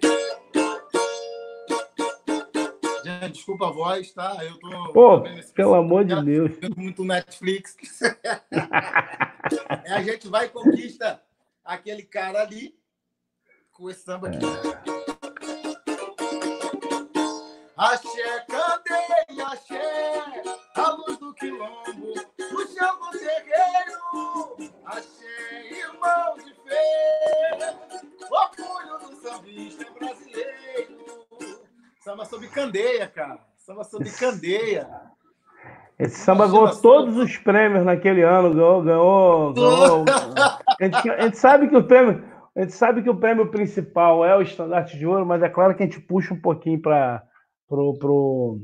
Gente, 3.09 3.33
desculpa 3.33 3.69
a 3.69 3.71
voz, 3.71 4.13
tá? 4.13 4.37
Eu 4.45 4.59
tô. 4.59 4.93
Pô, 4.93 5.23
pelo 5.55 5.75
amor 5.75 6.05
de 6.05 6.15
Deus. 6.23 6.53
Muito 6.77 7.03
Netflix. 7.03 7.75
é, 9.87 9.93
a 9.95 10.03
gente 10.03 10.29
vai 10.29 10.45
e 10.45 10.51
conquista 10.51 11.19
aquele 11.65 12.03
cara 12.03 12.43
ali 12.43 12.79
com 13.73 13.89
esse 13.89 14.03
samba 14.03 14.29
aqui. 14.29 14.39
Axé, 17.79 18.45
candeia, 18.47 19.47
axé, 19.47 20.43
a 20.75 20.91
luz 20.91 21.17
do 21.17 21.33
quilombo, 21.33 22.13
o 22.13 22.67
chão 22.67 23.01
do 23.01 23.19
terreiro, 23.19 24.73
axé, 24.85 25.71
irmão 25.71 26.37
de 26.37 26.55
feira, 26.63 27.79
orgulho 28.31 28.99
do 28.99 29.17
sambista 29.23 29.87
brasileiro. 29.93 31.28
Samba 32.09 32.25
sobre 32.25 32.49
candeia, 32.49 33.07
cara. 33.07 33.39
Samba 33.59 33.85
sobre 33.85 34.11
candeia. 34.11 34.89
Esse 35.99 36.17
samba 36.17 36.47
ganhou 36.47 36.75
todos 36.81 37.19
os 37.19 37.37
prêmios 37.37 37.85
naquele 37.85 38.23
ano, 38.23 38.55
ganhou, 38.55 38.83
ganhou, 38.83 39.53
ganhou. 39.53 40.05
A 40.81 40.85
gente, 40.85 41.11
a 41.11 41.21
gente, 41.25 41.37
sabe 41.37 41.69
que 41.69 41.77
o 41.77 41.85
prêmio, 41.85 42.25
a 42.57 42.61
gente 42.61 42.73
sabe 42.73 43.03
que 43.03 43.11
o 43.11 43.17
prêmio 43.17 43.51
principal 43.51 44.25
é 44.25 44.35
o 44.35 44.41
estandarte 44.41 44.97
de 44.97 45.07
ouro, 45.07 45.27
mas 45.27 45.43
é 45.43 45.51
claro 45.51 45.75
que 45.75 45.83
a 45.83 45.87
gente 45.87 46.01
puxa 46.01 46.33
um 46.33 46.41
pouquinho 46.41 46.81
para 46.81 47.23
pro, 47.69 47.99
pro, 47.99 48.61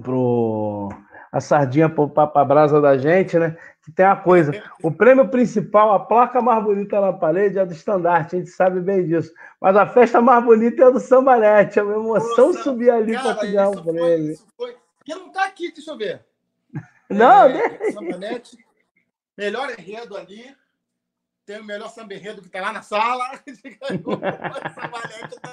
pro 0.00 0.88
a 1.32 1.40
sardinha 1.40 1.88
para 1.88 2.30
a 2.32 2.44
brasa 2.44 2.80
da 2.80 2.96
gente, 2.96 3.36
né? 3.40 3.56
Tem 3.94 4.04
uma 4.04 4.16
coisa, 4.16 4.62
o 4.82 4.90
prêmio 4.90 5.28
principal, 5.28 5.92
a 5.92 6.00
placa 6.00 6.42
mais 6.42 6.62
bonita 6.62 7.00
na 7.00 7.12
parede 7.12 7.58
é 7.58 7.64
do 7.64 7.72
estandarte, 7.72 8.34
a 8.34 8.38
gente 8.38 8.50
sabe 8.50 8.80
bem 8.80 9.06
disso. 9.06 9.32
Mas 9.60 9.76
a 9.76 9.86
festa 9.86 10.20
mais 10.20 10.44
bonita 10.44 10.84
é 10.84 10.90
do 10.90 10.98
sambarete, 10.98 11.78
é 11.78 11.82
uma 11.82 11.94
emoção 11.94 12.48
Nossa, 12.48 12.62
subir 12.64 12.90
ali 12.90 13.12
para 13.12 13.34
ganhar 13.34 13.68
o 13.68 13.82
prêmio. 13.82 14.36
Foi, 14.56 14.72
foi 14.72 14.76
e 15.06 15.14
não 15.14 15.28
está 15.28 15.44
aqui, 15.44 15.70
deixa 15.70 15.92
eu 15.92 15.96
ver. 15.96 16.24
Não, 17.08 17.44
é, 17.44 17.92
Sambanete, 17.92 18.58
melhor 19.38 19.70
enredo 19.70 20.16
ali. 20.16 20.52
Tem 21.46 21.60
o 21.60 21.64
melhor 21.64 21.88
samba 21.88 22.14
enredo 22.14 22.40
que 22.40 22.48
está 22.48 22.60
lá 22.60 22.72
na 22.72 22.82
sala. 22.82 23.38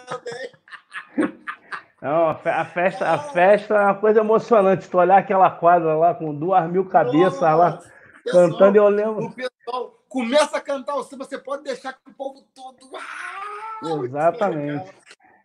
Também. 0.10 0.52
Não, 2.02 2.30
a 2.30 2.66
festa, 2.66 3.08
a 3.08 3.20
festa 3.20 3.76
é 3.76 3.86
uma 3.86 3.96
coisa 3.96 4.22
emocionante. 4.22 4.90
Tu 4.90 4.98
olhar 4.98 5.20
aquela 5.20 5.52
quadra 5.52 5.96
lá 5.96 6.16
com 6.16 6.34
duas 6.34 6.68
mil 6.70 6.86
cabeças 6.90 7.40
Nossa, 7.40 7.56
lá 7.56 7.80
pessoal, 8.24 8.50
cantando, 8.50 8.78
eu 8.78 8.90
lembro. 8.90 9.26
O 9.26 9.34
pessoal 9.34 10.04
começa 10.08 10.58
a 10.58 10.62
cantar 10.62 10.96
o 10.96 11.04
samba, 11.04 11.26
você 11.26 11.38
pode 11.38 11.64
deixar 11.64 11.94
que 11.94 12.10
o 12.10 12.14
povo 12.14 12.46
todo. 12.54 12.90
Ah, 12.96 14.04
Exatamente. 14.04 14.92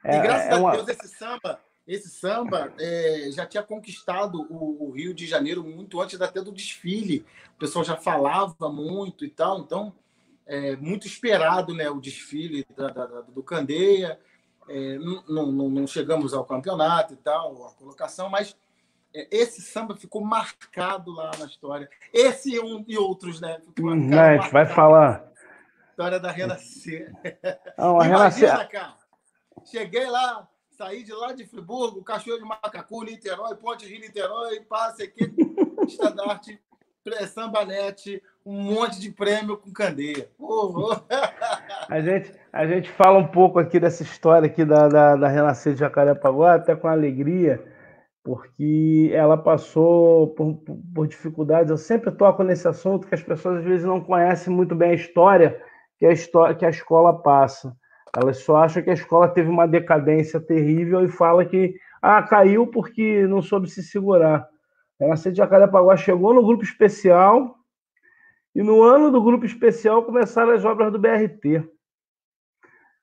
É, 0.04 0.16
e 0.16 0.20
graças 0.20 0.46
é 0.46 0.52
a 0.52 0.70
Deus, 0.70 0.88
esse 0.88 1.08
samba 1.08 1.60
esse 1.88 2.10
samba 2.10 2.70
é, 2.78 3.30
já 3.32 3.46
tinha 3.46 3.62
conquistado 3.62 4.46
o, 4.50 4.88
o, 4.88 4.90
Rio 4.90 5.14
de 5.14 5.26
Janeiro 5.26 5.64
muito 5.64 5.98
antes 6.02 6.20
até 6.20 6.42
do 6.42 6.52
desfile. 6.52 7.24
O 7.56 7.58
pessoal 7.58 7.82
já 7.82 7.96
falava 7.96 8.68
muito 8.68 9.24
e 9.24 9.30
tal, 9.30 9.60
então 9.60 9.94
é 10.44 10.76
muito 10.76 11.06
esperado 11.06 11.72
né, 11.72 11.88
o 11.88 11.98
desfile 11.98 12.66
da, 12.76 12.88
da, 12.88 13.06
do 13.22 13.42
Candeia. 13.42 14.20
É, 14.68 14.98
não, 14.98 15.50
não, 15.50 15.70
não, 15.70 15.86
chegamos 15.86 16.34
ao 16.34 16.44
campeonato 16.44 17.14
e 17.14 17.16
tal, 17.16 17.66
a 17.66 17.72
colocação, 17.72 18.28
mas 18.28 18.54
esse 19.30 19.62
samba 19.62 19.96
ficou 19.96 20.22
marcado 20.22 21.10
lá 21.12 21.30
na 21.38 21.46
história. 21.46 21.88
Esse 22.12 22.54
e, 22.54 22.60
um, 22.60 22.84
e 22.86 22.98
outros, 22.98 23.40
né? 23.40 23.58
Ficou 23.74 23.92
hum, 23.92 24.08
marcado, 24.08 24.20
a 24.20 24.36
gente 24.36 24.52
vai 24.52 24.66
falar. 24.66 25.32
História 25.90 26.20
da 26.20 26.30
Renascer. 26.30 27.12
Não, 27.76 28.00
a 28.00 28.04
Renascer... 28.04 28.50
Cheguei 29.64 30.06
lá, 30.06 30.48
saí 30.70 31.02
de 31.02 31.12
lá 31.12 31.32
de 31.32 31.44
Friburgo, 31.44 32.04
Cachoeiro 32.04 32.42
de 32.42 32.48
Macacu, 32.48 33.02
Niterói, 33.02 33.56
Ponte 33.56 33.86
Rio 33.86 34.00
Niterói, 34.00 34.60
passe 34.60 35.02
aqui, 35.02 35.34
estandarte, 35.86 36.60
sambanete, 37.26 38.22
um 38.44 38.62
monte 38.62 39.00
de 39.00 39.10
prêmio 39.10 39.56
com 39.56 39.72
candeia. 39.72 40.28
a, 41.88 42.00
gente, 42.00 42.32
a 42.52 42.66
gente 42.66 42.90
fala 42.90 43.18
um 43.18 43.26
pouco 43.26 43.58
aqui 43.58 43.80
dessa 43.80 44.02
história 44.02 44.46
aqui 44.46 44.64
da, 44.64 44.88
da, 44.88 45.16
da 45.16 45.28
Renascer 45.28 45.74
de 45.74 45.80
Jacarepaguá, 45.80 46.54
até 46.54 46.76
com 46.76 46.86
alegria, 46.86 47.62
porque 48.28 49.10
ela 49.14 49.38
passou 49.38 50.34
por, 50.34 50.62
por 50.94 51.08
dificuldades. 51.08 51.70
Eu 51.70 51.78
sempre 51.78 52.10
toco 52.10 52.42
nesse 52.42 52.68
assunto 52.68 53.06
que 53.06 53.14
as 53.14 53.22
pessoas 53.22 53.60
às 53.60 53.64
vezes 53.64 53.86
não 53.86 54.02
conhecem 54.02 54.52
muito 54.52 54.74
bem 54.74 54.90
a 54.90 54.94
história 54.94 55.58
que 55.98 56.04
a, 56.04 56.12
história, 56.12 56.54
que 56.54 56.66
a 56.66 56.68
escola 56.68 57.22
passa. 57.22 57.74
Elas 58.14 58.36
só 58.40 58.58
acham 58.58 58.82
que 58.82 58.90
a 58.90 58.92
escola 58.92 59.28
teve 59.28 59.48
uma 59.48 59.66
decadência 59.66 60.38
terrível 60.38 61.02
e 61.02 61.08
fala 61.08 61.42
que 61.42 61.74
ah, 62.02 62.22
caiu 62.22 62.66
porque 62.66 63.26
não 63.26 63.40
soube 63.40 63.66
se 63.66 63.82
segurar. 63.82 64.46
A 65.00 65.06
Nascente 65.06 65.32
de 65.32 65.38
Jacarepaguá 65.38 65.96
chegou 65.96 66.34
no 66.34 66.44
grupo 66.44 66.62
especial 66.62 67.54
e 68.54 68.62
no 68.62 68.82
ano 68.82 69.10
do 69.10 69.22
grupo 69.22 69.46
especial 69.46 70.02
começaram 70.02 70.52
as 70.52 70.66
obras 70.66 70.92
do 70.92 70.98
BRT. 70.98 71.66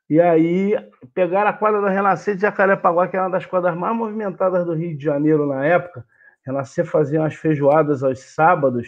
E 0.10 0.20
aí 0.22 0.74
pegaram 1.14 1.50
a 1.50 1.54
quadra 1.54 1.82
da 1.82 1.90
Renascer 1.90 2.36
de 2.36 2.42
Jacarepaguá, 2.42 3.08
que 3.08 3.16
era 3.16 3.26
uma 3.26 3.32
das 3.32 3.46
quadras 3.46 3.76
mais 3.76 3.96
movimentadas 3.96 4.66
do 4.66 4.74
Rio 4.74 4.96
de 4.96 5.04
Janeiro 5.04 5.48
na 5.48 5.66
época. 5.66 6.06
Renascer 6.46 6.86
fazia 6.86 7.26
as 7.26 7.36
feijoadas 7.36 8.04
aos 8.04 8.20
sábados 8.20 8.88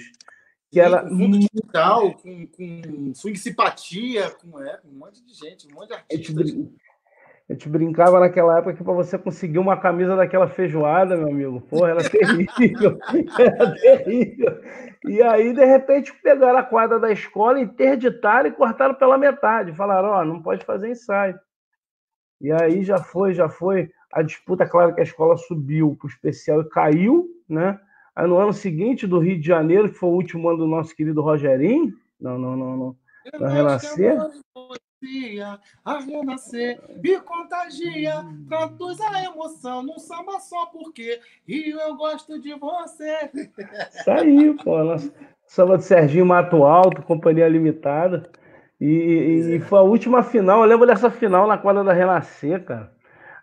que 0.71 0.79
era 0.79 1.01
com 1.01 1.09
fundo 1.09 1.39
com, 2.21 2.47
com 2.47 3.13
swing 3.13 3.37
simpatia, 3.37 4.29
com, 4.31 4.61
é, 4.61 4.77
com 4.77 4.89
um 4.89 4.99
monte 4.99 5.23
de 5.23 5.33
gente, 5.33 5.67
um 5.71 5.75
monte 5.75 5.87
de 5.87 5.93
artistas. 5.93 6.51
A 7.49 7.53
gente 7.53 7.69
brincava 7.69 8.19
naquela 8.19 8.57
época 8.57 8.73
que 8.73 8.83
para 8.83 8.93
você 8.93 9.17
conseguir 9.17 9.57
uma 9.57 9.77
camisa 9.77 10.17
daquela 10.17 10.49
feijoada, 10.49 11.15
meu 11.15 11.29
amigo, 11.29 11.61
porra, 11.61 11.91
era 11.91 12.09
terrível. 12.09 12.99
era 13.39 13.71
terrível. 13.73 14.61
E 15.07 15.21
aí, 15.21 15.53
de 15.53 15.63
repente, 15.63 16.13
pegaram 16.21 16.59
a 16.59 16.63
quadra 16.63 16.99
da 16.99 17.09
escola, 17.09 17.61
interditaram 17.61 18.49
e 18.49 18.51
cortaram 18.51 18.95
pela 18.95 19.17
metade. 19.17 19.71
Falaram: 19.73 20.09
Ó, 20.09 20.21
oh, 20.21 20.25
não 20.25 20.41
pode 20.41 20.65
fazer 20.65 20.89
ensaio. 20.89 21.39
E 22.41 22.51
aí 22.51 22.83
já 22.83 22.97
foi, 22.97 23.33
já 23.33 23.47
foi. 23.47 23.89
A 24.11 24.21
disputa, 24.21 24.67
claro 24.67 24.93
que 24.93 24.99
a 24.99 25.03
escola 25.03 25.37
subiu 25.37 25.95
para 25.97 26.07
o 26.07 26.09
especial 26.09 26.61
e 26.61 26.69
caiu, 26.69 27.27
né? 27.47 27.79
Aí 28.13 28.27
no 28.27 28.37
ano 28.37 28.51
seguinte, 28.51 29.07
do 29.07 29.19
Rio 29.19 29.39
de 29.39 29.47
Janeiro, 29.47 29.89
que 29.89 29.97
foi 29.97 30.09
o 30.09 30.13
último 30.13 30.49
ano 30.49 30.57
do 30.57 30.67
nosso 30.67 30.93
querido 30.93 31.21
Rogerinho, 31.21 31.93
não, 32.19 32.37
não, 32.37 32.57
não, 32.57 32.77
não, 32.77 32.95
não 33.39 33.47
renascer 33.47 34.17
a 35.85 35.99
renascer 35.99 36.79
me 37.01 37.19
contagia, 37.19 38.25
traduz 38.47 38.99
a 38.99 39.23
emoção 39.25 39.83
num 39.83 39.99
samba 39.99 40.39
só 40.39 40.65
porque 40.67 41.19
Rio 41.47 41.79
eu 41.79 41.95
gosto 41.95 42.39
de 42.41 42.55
você. 42.55 43.29
Isso 43.33 44.11
aí, 44.11 44.53
pô. 44.63 44.83
Nossa, 44.83 45.13
samba 45.45 45.77
de 45.77 45.83
Serginho 45.83 46.25
Mato 46.25 46.63
Alto, 46.63 47.03
Companhia 47.03 47.47
Limitada. 47.47 48.29
E, 48.79 49.55
e, 49.55 49.59
foi 49.59 49.79
a 49.79 49.83
última 49.83 50.23
final. 50.23 50.61
Eu 50.61 50.69
lembro 50.69 50.85
dessa 50.85 51.09
final 51.09 51.47
na 51.47 51.57
quadra 51.57 51.83
da 51.83 51.93
Renascer, 51.93 52.63
cara. 52.63 52.91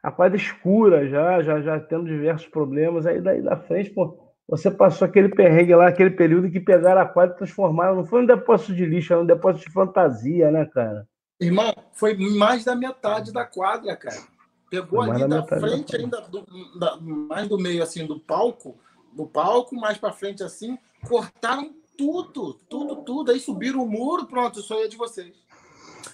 A 0.03 0.11
quadra 0.11 0.37
escura 0.37 1.09
já, 1.09 1.43
já, 1.43 1.61
já 1.61 1.81
tendo 1.81 2.05
diversos 2.05 2.47
problemas. 2.49 3.07
Aí 3.07 3.21
daí 3.21 3.43
da 3.43 3.57
frente, 3.57 3.91
pô, 3.91 4.19
você 4.49 4.71
passou 4.71 5.07
aquele 5.07 5.29
perrengue 5.29 5.75
lá, 5.75 5.89
aquele 5.89 6.11
período 6.11 6.51
que 6.51 6.61
pegaram 6.61 7.01
a 7.01 7.07
quadra 7.07 7.35
e 7.35 7.39
transformaram. 7.39 7.97
Não 7.97 8.05
foi 8.05 8.23
um 8.23 8.27
depósito 8.27 8.75
de 8.75 8.85
lixo, 8.85 9.13
era 9.13 9.23
um 9.23 9.27
depósito 9.27 9.67
de 9.67 9.73
fantasia, 9.73 10.51
né, 10.51 10.67
cara? 10.67 11.07
Irmão, 11.41 11.75
foi 11.93 12.17
mais 12.17 12.65
da 12.65 12.75
metade 12.77 13.33
da 13.33 13.45
quadra, 13.45 13.97
cara. 13.97 14.23
Pegou 14.71 15.03
ali 15.03 15.27
da 15.29 15.43
frente, 15.43 15.93
da 15.93 15.99
ainda 15.99 16.21
do, 16.23 16.45
da, 16.79 16.97
mais 17.01 17.49
do 17.49 17.59
meio 17.59 17.83
assim 17.83 18.07
do 18.07 18.19
palco, 18.19 18.77
do 19.13 19.27
palco, 19.27 19.77
mais 19.77 19.99
para 19.99 20.13
frente 20.13 20.43
assim, 20.43 20.79
cortaram 21.07 21.73
tudo, 21.97 22.55
tudo, 22.69 22.97
tudo. 22.97 23.33
Aí 23.33 23.39
subiram 23.39 23.83
o 23.83 23.89
muro, 23.89 24.27
pronto, 24.27 24.61
isso 24.61 24.75
aí 24.75 24.85
é 24.85 24.89
de 24.89 24.97
vocês. 24.97 25.33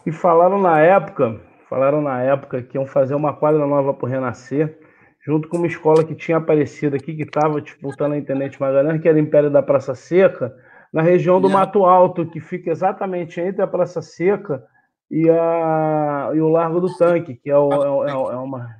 E 0.04 0.12
falaram 0.12 0.60
na 0.60 0.80
época, 0.80 1.40
falaram 1.68 2.00
na 2.00 2.22
época 2.22 2.62
que 2.62 2.76
iam 2.76 2.86
fazer 2.86 3.14
uma 3.14 3.34
quadra 3.34 3.66
nova 3.66 3.92
para 3.94 4.08
Renascer, 4.08 4.78
junto 5.24 5.48
com 5.48 5.58
uma 5.58 5.66
escola 5.66 6.04
que 6.04 6.14
tinha 6.14 6.38
aparecido 6.38 6.96
aqui, 6.96 7.14
que 7.14 7.22
estava 7.22 7.60
disputando 7.60 8.12
a 8.12 8.18
internet 8.18 8.58
Magalhães, 8.60 9.00
que 9.00 9.08
era 9.08 9.20
Império 9.20 9.50
da 9.50 9.62
Praça 9.62 9.94
Seca, 9.94 10.54
na 10.92 11.02
região 11.02 11.40
do 11.40 11.48
Mato 11.48 11.84
Alto, 11.84 12.26
que 12.26 12.40
fica 12.40 12.70
exatamente 12.70 13.40
entre 13.40 13.62
a 13.62 13.66
Praça 13.66 14.02
Seca 14.02 14.64
e, 15.10 15.28
a, 15.28 16.30
e 16.34 16.40
o 16.40 16.48
Largo 16.48 16.80
do 16.80 16.96
Tanque, 16.96 17.34
que 17.34 17.50
é, 17.50 17.56
o, 17.56 18.04
é, 18.04 18.10
é, 18.10 18.12
é 18.12 18.36
uma, 18.36 18.76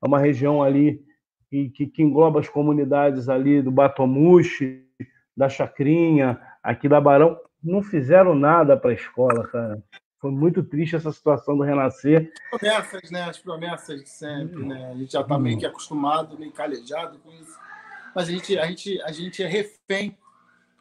é 0.00 0.06
uma 0.06 0.18
região 0.18 0.62
ali 0.62 1.04
que, 1.50 1.70
que, 1.70 1.86
que, 1.86 2.02
engloba 2.02 2.40
as 2.40 2.48
comunidades 2.48 3.28
ali 3.28 3.60
do 3.60 3.70
Batomuxe, 3.70 4.86
da 5.36 5.48
Chacrinha, 5.48 6.40
aqui 6.62 6.88
da 6.88 7.00
Barão. 7.00 7.38
Não 7.62 7.82
fizeram 7.82 8.34
nada 8.34 8.76
para 8.76 8.90
a 8.90 8.94
escola, 8.94 9.46
cara. 9.48 9.82
Foi 10.20 10.30
muito 10.30 10.62
triste 10.62 10.94
essa 10.94 11.10
situação 11.10 11.56
do 11.56 11.64
Renascer. 11.64 12.32
Promessas, 12.50 13.10
né? 13.10 13.24
As 13.24 13.38
promessas 13.38 14.00
de 14.00 14.08
sempre, 14.08 14.64
né? 14.64 14.92
A 14.92 14.94
gente 14.94 15.12
já 15.12 15.20
está 15.20 15.36
meio 15.36 15.58
que 15.58 15.66
acostumado, 15.66 16.38
meio 16.38 16.52
calejado 16.52 17.18
com 17.18 17.30
isso. 17.32 17.58
Mas 18.14 18.28
a 18.28 18.32
gente, 18.32 18.56
a 18.56 18.66
gente, 18.66 19.02
a 19.02 19.10
gente 19.10 19.42
é 19.42 19.48
refém 19.48 20.16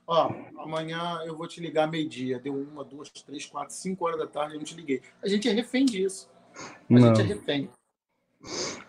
Ó, 0.08 0.34
amanhã 0.58 1.22
eu 1.26 1.38
vou 1.38 1.48
te 1.48 1.62
ligar 1.62 1.90
meio-dia. 1.90 2.40
Deu 2.40 2.54
uma, 2.54 2.84
duas, 2.84 3.10
três, 3.10 3.46
quatro, 3.46 3.74
cinco 3.74 4.06
horas 4.06 4.20
da 4.20 4.28
tarde, 4.28 4.56
eu 4.56 4.58
não 4.58 4.66
te 4.66 4.76
liguei. 4.76 5.02
A 5.24 5.28
gente 5.28 5.48
é 5.48 5.52
refém 5.52 5.86
disso. 5.86 6.30
A 6.90 6.94
não. 6.94 7.16
gente 7.16 7.22
é 7.22 7.24
refém. 7.24 7.70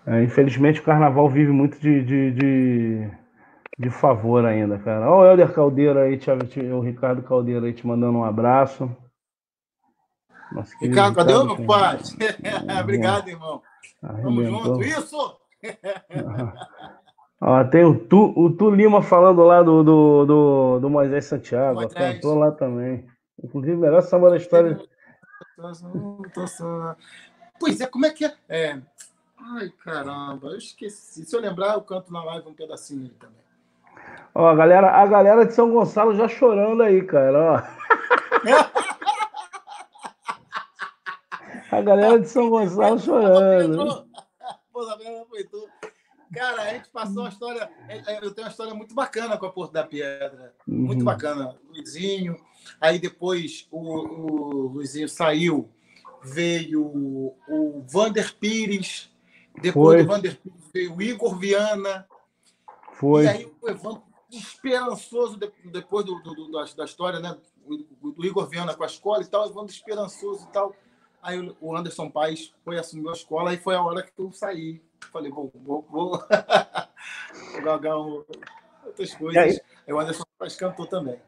É, 0.06 0.22
infelizmente 0.22 0.80
o 0.80 0.84
carnaval 0.84 1.28
vive 1.28 1.52
muito 1.52 1.78
de, 1.78 2.02
de, 2.02 2.30
de, 2.32 3.10
de 3.78 3.90
favor 3.90 4.44
ainda, 4.44 4.78
cara. 4.78 5.08
Olha 5.10 5.28
o 5.28 5.30
Helder 5.30 5.54
Caldeira 5.54 6.02
aí, 6.04 6.18
te, 6.18 6.30
o 6.60 6.80
Ricardo 6.80 7.22
Caldeira 7.22 7.66
aí 7.66 7.72
te 7.72 7.86
mandando 7.86 8.18
um 8.18 8.24
abraço. 8.24 8.90
Nossa, 10.50 10.74
Ricardo, 10.80 11.14
cadê 11.14 11.34
o 11.34 11.44
meu 11.44 11.64
pai? 11.64 11.98
Obrigado, 12.82 13.28
irmão. 13.28 13.62
Arrebentou. 14.02 14.44
Tamo 14.44 14.44
junto. 14.44 14.82
Isso! 14.82 15.40
Ó, 17.44 17.64
tem 17.64 17.84
o 17.84 17.98
tu, 17.98 18.32
o 18.36 18.50
tu 18.56 18.70
Lima 18.70 19.02
falando 19.02 19.42
lá 19.42 19.64
do, 19.64 19.82
do, 19.82 20.24
do, 20.24 20.78
do 20.78 20.88
Moisés 20.88 21.24
Santiago, 21.24 21.80
Moisés. 21.80 22.14
cantou 22.14 22.38
lá 22.38 22.52
também. 22.52 23.04
Inclusive, 23.42 23.74
melhor 23.74 24.00
samba 24.00 24.30
da 24.30 24.36
história. 24.36 24.80
Pois 27.58 27.80
é, 27.80 27.86
como 27.88 28.06
é 28.06 28.10
que 28.10 28.26
é? 28.26 28.36
é? 28.48 28.80
Ai, 29.40 29.70
caramba, 29.84 30.50
eu 30.50 30.56
esqueci. 30.56 31.24
Se 31.24 31.34
eu 31.34 31.40
lembrar, 31.40 31.74
eu 31.74 31.82
canto 31.82 32.12
na 32.12 32.22
live 32.22 32.46
um 32.48 32.54
pedacinho 32.54 33.02
aí 33.02 33.10
também. 33.18 33.42
Ó, 34.36 34.46
a 34.46 34.54
galera, 34.54 34.92
a 34.92 35.04
galera 35.04 35.44
de 35.44 35.52
São 35.52 35.68
Gonçalo 35.68 36.14
já 36.14 36.28
chorando 36.28 36.80
aí, 36.80 37.02
cara, 37.02 37.38
ó. 37.42 37.60
a 41.76 41.80
galera 41.80 42.20
de 42.20 42.28
São 42.28 42.48
Gonçalo 42.48 43.00
chorando. 43.00 44.06
Pô, 44.72 44.86
foi 45.28 45.42
tu. 45.42 45.71
Cara, 46.32 46.62
a 46.62 46.74
gente 46.74 46.88
passou 46.88 47.22
uma 47.22 47.28
história. 47.28 47.70
É, 47.88 48.14
é, 48.14 48.24
eu 48.24 48.32
tenho 48.32 48.46
uma 48.46 48.50
história 48.50 48.74
muito 48.74 48.94
bacana 48.94 49.36
com 49.36 49.44
a 49.44 49.52
Porto 49.52 49.72
da 49.72 49.84
Pedra. 49.84 50.54
Muito 50.66 51.00
uhum. 51.00 51.04
bacana. 51.04 51.58
Luizinho. 51.68 52.36
Aí 52.80 52.98
depois 52.98 53.68
o, 53.70 53.78
o 53.78 54.66
Luizinho 54.68 55.08
saiu. 55.08 55.68
Veio 56.22 56.82
o 56.82 57.84
Vander 57.86 58.34
Pires. 58.36 59.10
Depois 59.60 59.96
Foi. 59.98 60.02
do 60.02 60.08
Vander 60.08 60.38
Pires 60.40 60.70
veio 60.72 60.96
o 60.96 61.02
Igor 61.02 61.38
Viana. 61.38 62.06
Foi. 62.94 63.24
E 63.24 63.28
aí 63.28 63.52
o 63.60 63.68
Evandro 63.68 64.02
esperançoso 64.30 65.36
depois 65.36 66.06
do, 66.06 66.18
do, 66.22 66.34
do, 66.34 66.50
da 66.50 66.84
história, 66.84 67.20
né? 67.20 67.36
Do 67.66 68.24
Igor 68.24 68.48
Viana 68.48 68.74
com 68.74 68.82
a 68.82 68.86
escola 68.86 69.22
e 69.22 69.26
tal, 69.26 69.46
Evandro 69.46 69.70
esperançoso 69.70 70.46
e 70.48 70.52
tal. 70.52 70.74
Aí 71.20 71.38
o 71.60 71.76
Anderson 71.76 72.10
Paes 72.10 72.54
foi 72.64 72.78
assumir 72.78 73.08
a 73.10 73.12
escola 73.12 73.52
e 73.52 73.58
foi 73.58 73.74
a 73.74 73.82
hora 73.82 74.02
que 74.02 74.12
eu 74.16 74.32
saí 74.32 74.80
Falei, 75.10 75.30
vou, 75.30 75.50
vou, 75.54 75.86
vou, 75.90 76.18
galgar 77.62 77.96
outras 77.96 79.14
coisas. 79.14 79.60
Aí 79.86 79.92
o 79.92 79.98
Anderson 79.98 80.24
faz 80.38 80.56
cantor 80.56 80.86
também. 80.88 81.18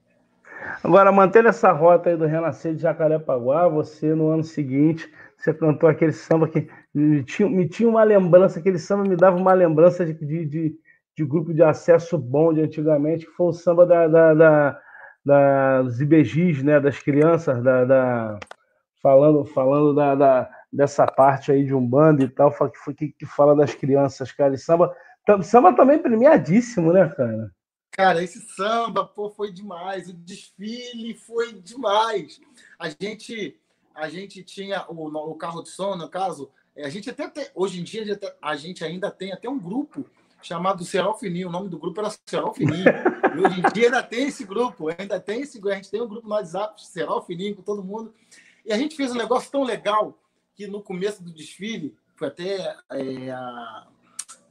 Agora, 0.82 1.10
mantendo 1.10 1.48
essa 1.48 1.72
rota 1.72 2.10
aí 2.10 2.16
do 2.16 2.26
Renascer 2.26 2.74
de 2.74 2.82
Jacarepaguá, 2.82 3.68
você 3.68 4.14
no 4.14 4.28
ano 4.28 4.44
seguinte, 4.44 5.10
você 5.36 5.52
cantou 5.52 5.88
aquele 5.88 6.12
samba 6.12 6.48
que 6.48 6.68
me 6.94 7.22
tinha, 7.24 7.48
me 7.48 7.68
tinha 7.68 7.88
uma 7.88 8.04
lembrança, 8.04 8.58
aquele 8.58 8.78
samba 8.78 9.02
me 9.02 9.16
dava 9.16 9.36
uma 9.36 9.52
lembrança 9.52 10.06
de, 10.06 10.14
de, 10.14 10.46
de, 10.46 10.78
de 11.16 11.24
grupo 11.24 11.52
de 11.52 11.62
acesso 11.62 12.16
bom 12.16 12.52
de 12.52 12.62
antigamente, 12.62 13.26
que 13.26 13.32
foi 13.32 13.48
o 13.48 13.52
samba 13.52 13.84
da, 13.84 14.06
da, 14.06 14.34
da, 14.34 14.80
da 15.24 15.82
dos 15.82 16.00
IBGs, 16.00 16.62
né, 16.64 16.80
das 16.80 16.98
crianças, 16.98 17.62
da, 17.62 17.84
da 17.84 18.38
falando, 19.02 19.44
falando 19.44 19.94
da, 19.94 20.14
da 20.14 20.50
dessa 20.74 21.06
parte 21.06 21.52
aí 21.52 21.64
de 21.64 21.72
Umbanda 21.72 22.24
e 22.24 22.28
tal, 22.28 22.52
que, 22.96 23.08
que 23.08 23.24
fala 23.24 23.54
das 23.54 23.74
crianças, 23.74 24.32
cara. 24.32 24.54
E 24.54 24.58
samba, 24.58 24.94
samba 25.42 25.72
também 25.72 25.98
premiadíssimo, 25.98 26.92
né, 26.92 27.08
cara? 27.16 27.50
Cara, 27.92 28.22
esse 28.22 28.40
samba, 28.40 29.04
pô, 29.04 29.30
foi 29.30 29.52
demais. 29.52 30.08
O 30.08 30.12
desfile 30.12 31.14
foi 31.14 31.52
demais. 31.52 32.40
A 32.76 32.88
gente, 32.88 33.56
a 33.94 34.08
gente 34.08 34.42
tinha 34.42 34.84
o, 34.88 35.06
o 35.06 35.34
carro 35.36 35.62
de 35.62 35.68
som, 35.68 35.94
no 35.94 36.08
caso, 36.08 36.50
a 36.76 36.88
gente 36.88 37.08
até 37.08 37.52
hoje 37.54 37.80
em 37.80 37.84
dia 37.84 38.18
a 38.42 38.56
gente 38.56 38.84
ainda 38.84 39.12
tem 39.12 39.32
até 39.32 39.48
um 39.48 39.60
grupo 39.60 40.04
chamado 40.42 40.84
Serol 40.84 41.14
Fininho. 41.14 41.48
O 41.48 41.52
nome 41.52 41.68
do 41.68 41.78
grupo 41.78 42.00
era 42.00 42.12
Serol 42.26 42.52
Fininho. 42.52 42.84
e 42.84 43.46
hoje 43.46 43.60
em 43.60 43.72
dia 43.72 43.86
ainda 43.86 44.02
tem 44.02 44.26
esse 44.26 44.44
grupo, 44.44 44.88
ainda 44.98 45.20
tem 45.20 45.42
esse, 45.42 45.60
a 45.68 45.74
gente 45.76 45.90
tem 45.90 46.02
um 46.02 46.08
grupo 46.08 46.26
no 46.26 46.34
WhatsApp, 46.34 46.84
Serol 46.84 47.22
Fininho, 47.22 47.54
com 47.54 47.62
todo 47.62 47.84
mundo. 47.84 48.12
E 48.66 48.72
a 48.72 48.76
gente 48.76 48.96
fez 48.96 49.12
um 49.12 49.16
negócio 49.16 49.52
tão 49.52 49.62
legal 49.62 50.18
que 50.54 50.66
no 50.66 50.82
começo 50.82 51.22
do 51.22 51.32
desfile, 51.32 51.96
foi 52.16 52.28
até 52.28 52.76
é, 52.92 53.30
a, 53.30 53.86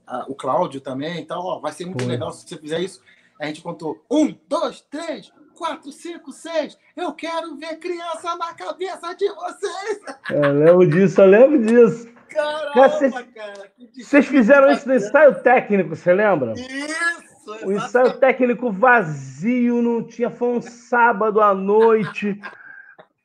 a, 0.06 0.26
o 0.28 0.36
Cláudio 0.36 0.82
também 0.82 1.22
e 1.22 1.26
tal, 1.26 1.44
ó, 1.46 1.60
vai 1.60 1.72
ser 1.72 1.86
muito 1.86 2.04
foi. 2.04 2.12
legal 2.12 2.32
se 2.32 2.48
você 2.48 2.58
fizer 2.58 2.80
isso. 2.80 3.02
A 3.40 3.48
gente 3.48 3.62
contou 3.62 4.04
um, 4.10 4.36
dois, 4.48 4.82
três, 4.82 5.32
quatro, 5.56 5.92
cinco, 5.92 6.32
seis. 6.32 6.78
Eu 6.96 7.14
quero 7.14 7.56
ver 7.56 7.78
criança 7.78 8.36
na 8.36 8.54
cabeça 8.54 9.14
de 9.16 9.28
vocês. 9.30 10.02
É, 10.30 10.38
eu 10.38 10.54
lembro 10.54 10.88
disso, 10.88 11.22
eu 11.22 11.26
lembro 11.26 11.66
disso. 11.66 12.14
Caramba, 12.30 12.90
vocês, 12.90 13.14
cara. 13.14 13.72
Vocês 13.96 14.26
fizeram 14.26 14.72
isso 14.72 14.88
no 14.88 14.96
ensaio 14.96 15.42
técnico, 15.42 15.96
você 15.96 16.14
lembra? 16.14 16.54
Isso! 16.54 17.34
O 17.66 17.72
ensaio 17.72 18.18
técnico 18.20 18.72
vazio, 18.72 19.82
não 19.82 20.04
tinha. 20.04 20.30
Foi 20.30 20.50
um 20.50 20.62
sábado 20.62 21.42
à 21.42 21.54
noite. 21.54 22.40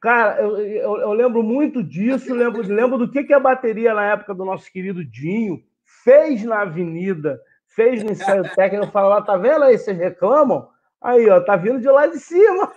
Cara, 0.01 0.41
eu, 0.41 0.59
eu, 0.59 0.97
eu, 0.99 1.13
lembro 1.13 1.43
muito 1.43 1.83
disso, 1.83 2.33
lembro, 2.33 2.63
lembro 2.63 2.99
do 2.99 3.11
que, 3.11 3.25
que 3.25 3.33
a 3.33 3.41
bateria 3.41 3.93
na 3.95 4.05
época 4.05 4.33
do 4.33 4.45
nosso 4.45 4.71
querido 4.71 5.05
Dinho 5.05 5.61
fez 6.05 6.45
na 6.45 6.63
avenida, 6.63 7.41
fez 7.67 8.03
no 8.05 8.13
ensaio 8.13 8.45
técnico, 8.55 8.87
eu 8.87 8.91
falo 8.91 9.09
lá, 9.09 9.23
tá 9.23 9.37
vendo 9.37 9.65
aí, 9.65 9.77
vocês 9.77 9.99
reclamam? 9.99 10.69
Aí, 11.01 11.29
ó, 11.29 11.41
tá 11.41 11.57
vindo 11.57 11.81
de 11.81 11.89
lá 11.89 12.07
de 12.07 12.19
cima. 12.19 12.73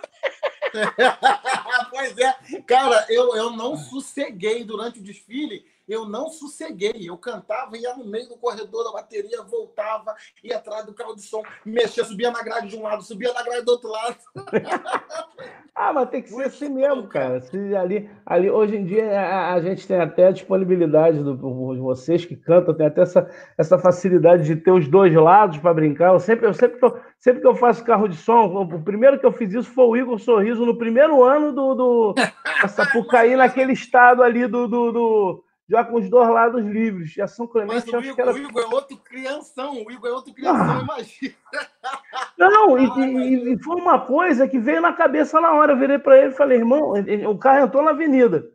pois 1.90 2.16
é, 2.18 2.34
cara, 2.66 3.06
eu, 3.08 3.36
eu 3.36 3.50
não 3.50 3.76
sosseguei 3.76 4.64
durante 4.64 4.98
o 4.98 5.02
desfile 5.02 5.64
eu 5.88 6.06
não 6.06 6.28
sosseguei. 6.28 7.08
Eu 7.08 7.16
cantava, 7.16 7.76
ia 7.76 7.94
no 7.96 8.04
meio 8.04 8.28
do 8.28 8.36
corredor 8.36 8.84
da 8.84 8.92
bateria, 8.92 9.42
voltava, 9.42 10.14
ia 10.42 10.56
atrás 10.56 10.84
do 10.86 10.94
carro 10.94 11.14
de 11.14 11.22
som, 11.22 11.42
mexia, 11.64 12.04
subia 12.04 12.30
na 12.30 12.42
grade 12.42 12.68
de 12.68 12.76
um 12.76 12.82
lado, 12.82 13.02
subia 13.02 13.32
na 13.32 13.42
grade 13.42 13.64
do 13.64 13.72
outro 13.72 13.90
lado. 13.90 14.16
ah, 15.74 15.92
mas 15.92 16.10
tem 16.10 16.22
que 16.22 16.30
ser 16.30 16.44
assim 16.44 16.68
mesmo, 16.68 17.08
cara. 17.08 17.40
Se 17.40 17.74
ali, 17.74 18.10
ali, 18.24 18.50
hoje 18.50 18.76
em 18.76 18.84
dia 18.84 19.20
a, 19.20 19.54
a 19.54 19.60
gente 19.60 19.86
tem 19.86 20.00
até 20.00 20.28
a 20.28 20.32
disponibilidade 20.32 21.22
do, 21.22 21.34
de 21.74 21.80
vocês 21.80 22.24
que 22.24 22.36
cantam, 22.36 22.74
tem 22.74 22.86
até 22.86 23.02
essa, 23.02 23.30
essa 23.58 23.78
facilidade 23.78 24.44
de 24.44 24.56
ter 24.56 24.70
os 24.70 24.88
dois 24.88 25.12
lados 25.14 25.58
para 25.58 25.74
brincar. 25.74 26.12
Eu 26.12 26.20
sempre, 26.20 26.46
eu 26.46 26.54
sempre, 26.54 26.78
tô, 26.78 26.96
sempre 27.18 27.40
que 27.40 27.46
eu 27.46 27.54
faço 27.54 27.84
carro 27.84 28.08
de 28.08 28.16
som, 28.16 28.44
o 28.44 28.82
primeiro 28.82 29.18
que 29.18 29.26
eu 29.26 29.32
fiz 29.32 29.52
isso 29.52 29.70
foi 29.70 29.84
o 29.84 29.96
Igor 29.96 30.18
Sorriso 30.18 30.64
no 30.64 30.78
primeiro 30.78 31.22
ano 31.22 31.52
do, 31.52 31.74
do 31.74 32.14
Sapucaí, 32.68 33.36
naquele 33.36 33.72
estado 33.72 34.22
ali 34.22 34.46
do, 34.46 34.68
do, 34.68 34.92
do 34.92 35.44
já 35.72 35.82
com 35.82 35.96
os 35.96 36.10
dois 36.10 36.28
lados 36.28 36.62
livres. 36.66 37.16
E 37.16 37.22
a 37.22 37.26
São 37.26 37.46
Clemente 37.46 37.90
Mas 37.90 38.04
o 38.04 38.06
Igor, 38.06 38.20
era... 38.20 38.32
o 38.34 38.38
Igor 38.38 38.62
é 38.62 38.66
outro 38.66 38.96
crianção, 38.98 39.82
o 39.82 39.90
Igor 39.90 40.10
é 40.10 40.12
outro 40.12 40.34
crianção, 40.34 40.80
ah. 40.80 40.82
imagina. 40.82 41.34
Não, 42.36 42.78
e, 42.78 42.84
e, 42.84 43.54
e, 43.54 43.62
foi 43.62 43.76
uma 43.76 43.98
coisa 43.98 44.46
que 44.46 44.58
veio 44.58 44.82
na 44.82 44.92
cabeça 44.92 45.40
na 45.40 45.54
hora. 45.54 45.72
Eu 45.72 45.78
virei 45.78 45.98
para 45.98 46.18
ele 46.18 46.32
e 46.32 46.36
falei, 46.36 46.58
irmão, 46.58 46.92
o 47.26 47.38
carro 47.38 47.64
entrou 47.64 47.82
na 47.82 47.92
avenida. 47.92 48.50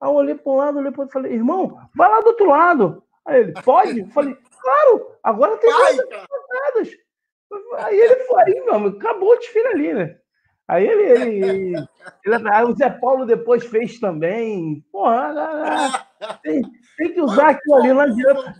Aí 0.00 0.10
eu 0.10 0.14
olhei 0.14 0.34
para 0.34 0.52
um 0.52 0.56
lado, 0.56 0.78
olhei 0.78 0.90
para 0.90 1.02
outro 1.02 1.12
e 1.12 1.22
falei, 1.22 1.32
irmão, 1.36 1.78
vai 1.94 2.10
lá 2.10 2.20
do 2.20 2.26
outro 2.26 2.46
lado. 2.46 3.02
Aí 3.24 3.42
ele, 3.42 3.52
pode? 3.62 4.00
Eu 4.00 4.08
falei, 4.08 4.36
claro, 4.60 5.12
agora 5.22 5.56
tem 5.58 5.70
mais 5.70 5.98
Aí 7.78 7.96
ele 7.96 8.16
foi, 8.24 8.42
aí, 8.42 8.60
meu, 8.64 8.88
acabou 8.88 9.30
o 9.30 9.36
desfile 9.36 9.68
ali, 9.68 9.94
né? 9.94 10.16
Aí 10.66 10.84
ele, 10.84 11.02
ele, 11.02 11.76
ele, 12.24 12.48
aí 12.48 12.64
o 12.64 12.74
Zé 12.74 12.90
Paulo 12.90 13.24
depois 13.24 13.64
fez 13.64 14.00
também. 14.00 14.84
Porra, 14.90 16.05
tem, 16.42 16.62
tem 16.96 17.12
que 17.12 17.20
usar 17.20 17.50
aquilo 17.50 17.76
ali, 17.76 17.88
não 17.88 18.00
adianta. 18.00 18.54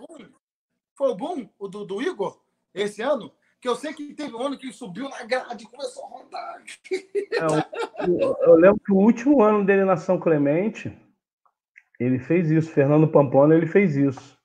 Foi 0.94 1.10
o 1.10 1.14
boom, 1.14 1.48
o 1.58 1.68
do, 1.68 1.84
do 1.84 2.02
Igor, 2.02 2.40
esse 2.74 3.02
ano? 3.02 3.32
Que 3.60 3.68
eu 3.68 3.76
sei 3.76 3.92
que 3.92 4.14
teve 4.14 4.34
um 4.34 4.42
ano 4.42 4.56
que 4.56 4.66
ele 4.66 4.72
subiu 4.72 5.08
na 5.08 5.24
grade 5.24 5.64
e 5.64 5.68
começou 5.68 6.04
a 6.04 6.08
rodar. 6.08 6.62
É, 6.92 8.08
eu, 8.08 8.36
eu, 8.40 8.54
lembro 8.54 8.80
que 8.84 8.92
o 8.92 8.96
último 8.96 9.42
ano 9.42 9.64
dele 9.64 9.84
na 9.84 9.96
São 9.96 10.18
Clemente, 10.18 10.96
ele 11.98 12.18
fez 12.18 12.50
isso. 12.50 12.70
Fernando 12.70 13.08
Pamplona, 13.08 13.54
ele 13.54 13.66
fez 13.66 13.96
isso. 13.96 14.36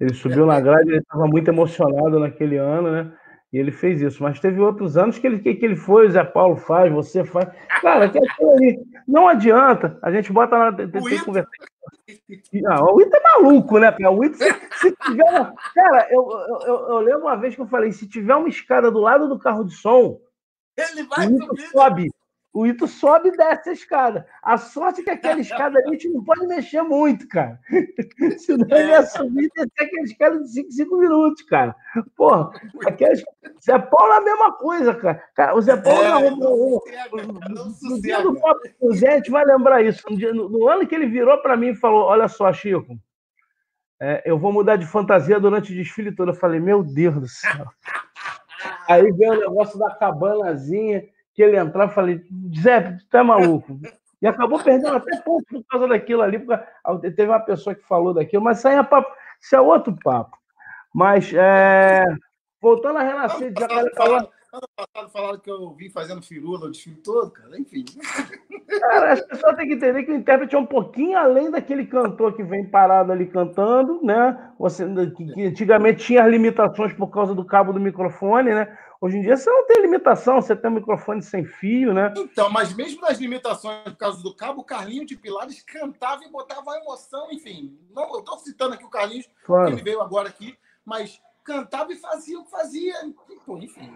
Ele 0.00 0.12
subiu 0.12 0.44
na 0.44 0.60
grade, 0.60 0.90
ele 0.90 0.98
estava 0.98 1.26
muito 1.26 1.48
emocionado 1.48 2.18
naquele 2.18 2.56
ano, 2.56 2.90
né? 2.90 3.16
E 3.54 3.58
ele 3.58 3.70
fez 3.70 4.02
isso. 4.02 4.20
Mas 4.20 4.40
teve 4.40 4.60
outros 4.60 4.96
anos 4.96 5.16
que 5.16 5.24
ele, 5.28 5.38
que, 5.38 5.54
que 5.54 5.64
ele 5.64 5.76
foi, 5.76 6.08
o 6.08 6.10
Zé 6.10 6.24
Paulo 6.24 6.56
faz, 6.56 6.92
você 6.92 7.24
faz. 7.24 7.48
Cara, 7.80 8.08
que 8.08 8.18
ali. 8.18 8.84
Não 9.06 9.28
adianta. 9.28 9.96
A 10.02 10.10
gente 10.10 10.32
bota 10.32 10.58
na. 10.58 10.72
Tem, 10.72 10.90
tem 10.90 11.02
que 11.04 11.24
conversar. 11.24 11.48
Não, 12.52 12.96
o 12.96 13.00
Ita 13.00 13.16
é 13.16 13.22
maluco, 13.22 13.78
né, 13.78 13.92
cara? 13.92 14.10
O 14.10 14.24
Ita, 14.24 14.38
se, 14.38 14.52
se 14.80 14.96
tiver. 14.96 15.52
Cara, 15.72 16.08
eu, 16.10 16.28
eu, 16.66 16.88
eu, 16.88 16.98
lembro 16.98 17.22
uma 17.22 17.36
vez 17.36 17.54
que 17.54 17.60
eu 17.60 17.68
falei: 17.68 17.92
se 17.92 18.08
tiver 18.08 18.34
uma 18.34 18.48
escada 18.48 18.90
do 18.90 18.98
lado 18.98 19.28
do 19.28 19.38
carro 19.38 19.62
de 19.62 19.76
som, 19.76 20.18
ele 20.76 21.04
vai 21.04 21.26
Ita 21.26 21.68
sobe. 21.70 22.10
O 22.54 22.64
Ito 22.64 22.86
sobe 22.86 23.30
e 23.30 23.36
desce 23.36 23.70
a 23.70 23.72
escada. 23.72 24.28
A 24.40 24.56
sorte 24.56 25.00
é 25.00 25.04
que 25.04 25.10
aquela 25.10 25.40
escada 25.40 25.76
ali 25.76 25.88
a 25.88 25.90
gente 25.90 26.08
não 26.08 26.22
pode 26.22 26.46
mexer 26.46 26.82
muito, 26.82 27.26
cara. 27.26 27.58
Senão 28.38 28.64
ele 28.70 28.90
ia 28.90 29.04
subir 29.04 29.46
e 29.46 29.48
descer 29.48 29.84
aquela 29.84 30.04
escada 30.04 30.38
de 30.38 30.48
5, 30.48 30.70
5 30.70 30.96
minutos, 30.96 31.42
cara. 31.42 31.74
Porra, 32.16 32.52
aquelas... 32.86 33.24
Zé 33.60 33.76
Paulo 33.76 34.12
é 34.12 34.16
a 34.18 34.20
mesma 34.20 34.52
coisa, 34.52 34.94
cara. 34.94 35.56
o 35.56 35.60
Zé 35.60 35.76
Paulo 35.76 36.00
é, 36.04 36.30
não, 36.30 36.36
no, 36.36 36.80
no, 37.82 38.00
dia 38.00 38.22
do 38.22 38.40
papo 38.40 38.60
o 38.80 38.94
Zé, 38.94 39.14
a 39.14 39.16
gente 39.16 39.32
vai 39.32 39.44
lembrar 39.44 39.82
isso. 39.82 40.08
No, 40.08 40.16
dia, 40.16 40.32
no, 40.32 40.48
no 40.48 40.68
ano 40.68 40.86
que 40.86 40.94
ele 40.94 41.06
virou 41.06 41.36
para 41.38 41.56
mim 41.56 41.70
e 41.70 41.74
falou: 41.74 42.04
Olha 42.04 42.28
só, 42.28 42.52
Chico, 42.52 42.96
é, 44.00 44.22
eu 44.24 44.38
vou 44.38 44.52
mudar 44.52 44.76
de 44.76 44.86
fantasia 44.86 45.40
durante 45.40 45.72
o 45.72 45.74
desfile 45.74 46.14
todo. 46.14 46.30
Eu 46.30 46.36
falei: 46.36 46.60
Meu 46.60 46.84
Deus 46.84 47.14
do 47.16 47.26
céu. 47.26 47.66
Aí 48.88 49.10
veio 49.10 49.32
o 49.32 49.40
negócio 49.40 49.76
da 49.76 49.92
cabanazinha 49.96 51.02
que 51.34 51.42
ele 51.42 51.56
entrar, 51.56 51.88
falei, 51.88 52.22
Zé, 52.58 52.96
tu 53.10 53.16
é 53.16 53.22
maluco. 53.22 53.78
E 54.22 54.26
acabou 54.26 54.62
perdendo 54.62 54.96
até 54.96 55.16
ponto 55.18 55.44
por 55.50 55.64
causa 55.64 55.88
daquilo 55.88 56.22
ali, 56.22 56.38
porque 56.38 57.10
teve 57.10 57.28
uma 57.28 57.40
pessoa 57.40 57.74
que 57.74 57.86
falou 57.86 58.14
daquilo, 58.14 58.42
mas 58.42 58.58
isso 58.58 58.68
aí 58.68 58.76
é, 58.76 58.82
papo, 58.82 59.12
isso 59.40 59.54
é 59.54 59.60
outro 59.60 59.94
papo. 60.02 60.38
Mas, 60.94 61.32
é, 61.34 62.04
voltando 62.60 62.98
a 62.98 63.02
renascer 63.02 63.52
de 63.52 63.60
Jacarepaguá... 63.60 64.28
Ano 64.54 64.68
passado 64.76 65.10
falaram 65.10 65.38
que 65.40 65.50
eu 65.50 65.74
vim 65.74 65.90
fazendo 65.90 66.22
firula 66.22 66.66
o 66.66 66.70
desfile 66.70 66.94
todo, 67.02 67.28
cara, 67.32 67.58
enfim. 67.58 67.84
Cara, 68.78 69.12
as 69.14 69.20
pessoas 69.22 69.56
têm 69.56 69.66
que 69.66 69.74
entender 69.74 70.04
que 70.04 70.12
o 70.12 70.14
intérprete 70.14 70.54
é 70.54 70.58
um 70.60 70.64
pouquinho 70.64 71.18
além 71.18 71.50
daquele 71.50 71.84
cantor 71.86 72.36
que 72.36 72.44
vem 72.44 72.64
parado 72.64 73.10
ali 73.10 73.26
cantando, 73.26 74.00
né? 74.00 74.52
Você, 74.56 74.86
que 75.16 75.44
antigamente 75.44 76.04
tinha 76.04 76.22
as 76.22 76.30
limitações 76.30 76.92
por 76.92 77.08
causa 77.08 77.34
do 77.34 77.44
cabo 77.44 77.72
do 77.72 77.80
microfone, 77.80 78.54
né? 78.54 78.78
Hoje 79.04 79.18
em 79.18 79.20
dia 79.20 79.36
você 79.36 79.50
não 79.50 79.66
tem 79.66 79.82
limitação, 79.82 80.40
você 80.40 80.56
tem 80.56 80.70
um 80.70 80.76
microfone 80.76 81.20
sem 81.20 81.44
fio, 81.44 81.92
né? 81.92 82.14
Então, 82.16 82.48
mas 82.48 82.72
mesmo 82.72 83.02
nas 83.02 83.18
limitações 83.18 83.82
por 83.84 83.96
causa 83.96 84.22
do 84.22 84.34
cabo, 84.34 84.62
o 84.62 84.64
Carlinho 84.64 85.04
de 85.04 85.14
Pilares 85.14 85.62
cantava 85.62 86.24
e 86.24 86.30
botava 86.30 86.78
emoção, 86.78 87.30
enfim. 87.30 87.78
Não, 87.94 88.10
eu 88.14 88.20
estou 88.20 88.38
citando 88.38 88.72
aqui 88.72 88.82
o 88.82 88.88
Carlinhos, 88.88 89.28
claro. 89.44 89.68
ele 89.68 89.82
veio 89.82 90.00
agora 90.00 90.30
aqui, 90.30 90.56
mas 90.86 91.20
cantava 91.44 91.92
e 91.92 91.96
fazia 91.96 92.40
o 92.40 92.44
que 92.46 92.50
fazia. 92.50 92.94
enfim. 93.58 93.92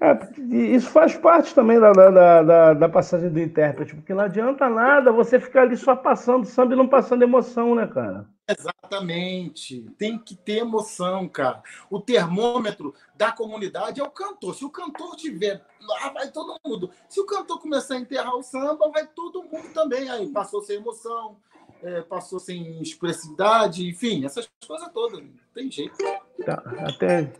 É, 0.00 0.40
isso 0.54 0.88
faz 0.90 1.16
parte 1.16 1.54
também 1.54 1.80
da, 1.80 1.92
da, 1.92 2.42
da, 2.42 2.74
da, 2.74 2.88
passagem 2.88 3.30
do 3.30 3.40
intérprete, 3.40 3.94
porque 3.94 4.14
não 4.14 4.24
adianta 4.24 4.68
nada 4.68 5.10
você 5.10 5.40
ficar 5.40 5.62
ali 5.62 5.76
só 5.76 5.96
passando 5.96 6.46
samba 6.46 6.74
e 6.74 6.76
não 6.76 6.88
passando 6.88 7.22
emoção, 7.22 7.74
né, 7.74 7.86
cara? 7.86 8.26
Exatamente. 8.48 9.82
Tem 9.98 10.18
que 10.18 10.36
ter 10.36 10.58
emoção, 10.58 11.28
cara. 11.28 11.62
O 11.90 12.00
termômetro 12.00 12.94
da 13.16 13.32
comunidade 13.32 14.00
é 14.00 14.04
o 14.04 14.10
cantor. 14.10 14.54
Se 14.54 14.64
o 14.64 14.70
cantor 14.70 15.16
tiver, 15.16 15.64
lá 15.80 16.10
vai 16.10 16.30
todo 16.30 16.58
mundo. 16.64 16.90
Se 17.08 17.20
o 17.20 17.26
cantor 17.26 17.60
começar 17.60 17.94
a 17.94 17.98
enterrar 17.98 18.36
o 18.36 18.42
samba, 18.42 18.88
vai 18.90 19.06
todo 19.06 19.42
mundo 19.42 19.68
também. 19.74 20.08
Aí 20.08 20.28
passou 20.28 20.62
sem 20.62 20.76
emoção, 20.76 21.36
é, 21.82 22.02
passou 22.02 22.38
sem 22.38 22.80
expressividade, 22.80 23.88
enfim, 23.88 24.24
essas 24.24 24.48
coisas 24.66 24.88
todas. 24.92 25.20
Não 25.20 25.30
tem 25.52 25.70
jeito. 25.70 25.96
Tá, 26.44 26.62
até. 26.86 27.32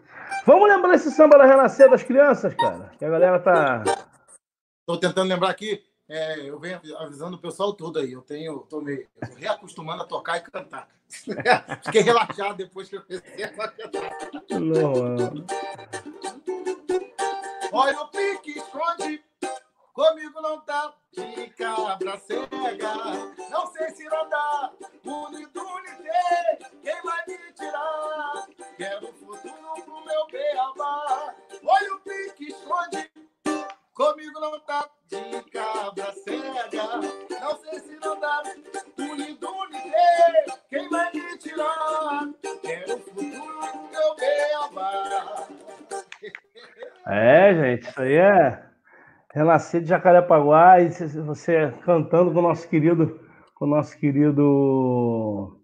Vamos 0.47 0.69
lembrar 0.69 0.95
esse 0.95 1.11
samba 1.11 1.39
da 1.39 1.45
Renascer 1.45 1.91
das 1.91 2.03
crianças, 2.03 2.55
cara. 2.55 2.93
Que 2.99 3.05
a 3.05 3.11
galera 3.11 3.41
tá. 3.41 3.83
Estou 4.81 4.99
tentando 4.99 5.29
lembrar 5.29 5.51
aqui. 5.51 5.85
É, 6.09 6.49
eu 6.49 6.59
venho 6.61 6.81
avisando 6.99 7.37
o 7.37 7.41
pessoal 7.41 7.73
todo 7.73 7.99
aí. 7.99 8.12
Eu 8.12 8.23
tenho, 8.23 8.61
tô 8.61 8.81
me 8.81 9.09
reacostumando 9.37 10.03
a 10.03 10.07
tocar 10.07 10.37
e 10.37 10.41
cantar. 10.41 10.89
Fiquei 11.85 12.03
relaxado 12.03 12.57
depois 12.57 12.89
que 12.89 12.97
eu 12.97 13.03
comecei 13.03 13.45
a 13.45 13.49
cantar. 13.49 14.17
Olha 17.73 18.01
o 18.01 18.09
pique, 18.09 18.59
esconde. 18.59 19.25
Comigo 19.93 20.41
não 20.43 20.61
tá 20.61 20.95
de 21.12 21.49
cabra 21.51 22.19
cega. 22.19 22.95
Não 23.51 23.67
sei 23.73 23.91
se 23.91 24.05
não 24.05 24.29
dá. 24.29 24.73
Unido. 25.05 25.67
Quem 26.83 27.03
vai 27.03 27.25
me 27.27 27.53
tirar? 27.53 28.47
Quero 28.77 29.12
futuro 29.15 29.83
pro 29.85 30.05
meu 30.05 30.16
Renascer 49.57 49.81
de 49.81 49.89
Jacarepaguá 49.89 50.81
e 50.81 50.89
você 50.89 51.73
cantando 51.85 52.33
com 52.33 52.39
o 52.39 52.43
nosso 52.43 52.69
querido, 52.69 53.21
com 53.55 53.65
o 53.65 53.69
nosso 53.69 53.97
querido 53.99 55.59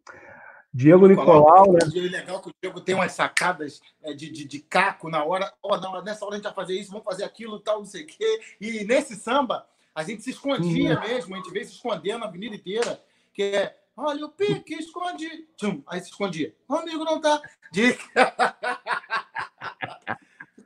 Diego 0.73 1.07
Nicolau, 1.07 1.73
né? 1.73 1.79
É 1.95 2.01
legal 2.01 2.41
que 2.41 2.49
o 2.49 2.55
Diego 2.61 2.81
tem 2.81 2.95
umas 2.95 3.13
sacadas 3.13 3.81
é, 4.03 4.15
de, 4.15 4.31
de, 4.31 4.45
de 4.47 4.61
caco 4.61 5.11
na 5.11 5.23
hora. 5.25 5.53
Oh, 5.63 5.77
não, 5.77 6.03
nessa 6.03 6.25
hora 6.25 6.35
a 6.35 6.37
gente 6.39 6.45
vai 6.45 6.55
fazer 6.55 6.75
isso, 6.75 6.91
vamos 6.91 7.05
fazer 7.05 7.25
aquilo, 7.25 7.61
tal, 7.61 7.81
não 7.81 7.87
sei 7.87 8.05
o 8.05 8.07
quê. 8.07 8.41
E 8.61 8.85
nesse 8.85 9.15
samba, 9.15 9.67
a 9.95 10.03
gente 10.03 10.23
se 10.23 10.31
escondia 10.31 10.99
hum. 10.99 11.01
mesmo, 11.01 11.35
a 11.35 11.39
gente 11.39 11.51
veio 11.51 11.67
se 11.67 11.73
escondendo 11.73 12.21
na 12.21 12.27
avenida 12.27 12.57
inteira, 12.57 13.01
que 13.35 13.43
é 13.43 13.77
Olha 13.97 14.25
o 14.25 14.31
pique, 14.31 14.75
esconde. 14.75 15.47
Tchum, 15.57 15.83
aí 15.87 16.01
se 16.01 16.09
escondia. 16.09 16.55
O 16.67 16.75
amigo 16.75 17.05
não 17.05 17.21
tá. 17.21 17.41
De... 17.71 17.93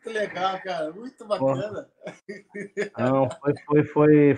Muito 0.06 0.10
legal, 0.10 0.60
cara. 0.62 0.92
Muito 0.92 1.26
bacana. 1.26 1.88
Não, 2.96 3.28
foi, 3.28 3.54
foi, 3.64 3.84
foi, 3.84 4.34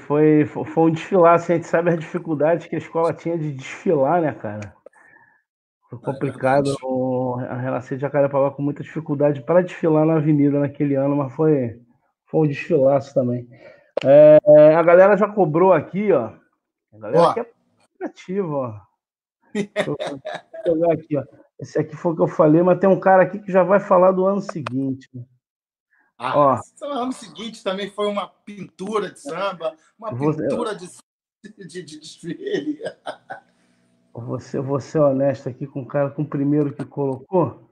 foi, 0.47 0.65
foi 0.65 0.85
um 0.85 0.91
desfilar. 0.91 1.35
Assim, 1.35 1.53
a 1.53 1.57
gente 1.57 1.67
sabe 1.67 1.91
as 1.91 2.01
dificuldades 2.01 2.67
que 2.67 2.75
a 2.75 2.79
escola 2.79 3.13
tinha 3.13 3.37
de 3.37 3.53
desfilar, 3.53 4.23
né, 4.23 4.33
cara? 4.33 4.75
Foi 5.91 5.99
complicado. 5.99 6.75
A 7.51 7.55
relação 7.57 7.97
de 7.97 8.01
Jacarepaguá 8.01 8.51
com 8.51 8.63
muita 8.63 8.83
dificuldade 8.83 9.43
para 9.43 9.63
desfilar 9.63 10.07
na 10.07 10.17
avenida 10.17 10.59
naquele 10.59 10.95
ano, 10.95 11.17
mas 11.17 11.35
foi, 11.35 11.79
foi 12.25 12.47
um 12.47 12.49
desfilaço 12.49 13.13
também. 13.13 13.47
É, 14.03 14.39
a 14.75 14.83
galera 14.83 15.19
já 15.19 15.29
cobrou 15.29 15.75
aqui, 15.75 16.11
ó. 16.13 16.33
A 16.95 16.99
galera 16.99 17.21
ó. 17.21 17.31
aqui 17.31 17.41
é 17.41 18.07
ativa, 18.07 18.55
ó. 18.57 18.81
Aqui, 20.93 21.17
ó. 21.17 21.25
Esse 21.61 21.79
aqui 21.79 21.95
foi 21.95 22.13
o 22.13 22.17
que 22.17 22.23
eu 22.23 22.29
falei, 22.29 22.63
mas 22.63 22.79
tem 22.79 22.89
um 22.89 23.01
cara 23.01 23.23
aqui 23.23 23.39
que 23.39 23.53
já 23.53 23.63
vai 23.63 23.81
falar 23.81 24.13
do 24.13 24.25
ano 24.25 24.41
seguinte. 24.41 25.11
Ah, 26.19 26.37
ó, 26.37 26.61
o 26.83 26.85
ano 26.87 27.13
seguinte 27.13 27.63
também 27.63 27.91
foi 27.91 28.09
uma 28.09 28.27
pintura 28.45 29.09
de 29.09 29.21
samba, 29.21 29.77
uma 29.97 30.11
pintura 30.11 30.75
de, 30.75 30.89
de, 31.45 31.85
de 31.85 32.01
desfile. 32.01 32.81
Você, 34.13 34.59
vou 34.59 34.81
ser 34.81 34.99
honesto 34.99 35.49
aqui 35.49 35.65
com 35.65 35.83
o 35.83 35.87
cara, 35.87 36.11
com 36.11 36.23
o 36.23 36.29
primeiro 36.29 36.75
que 36.75 36.85
colocou. 36.85 37.71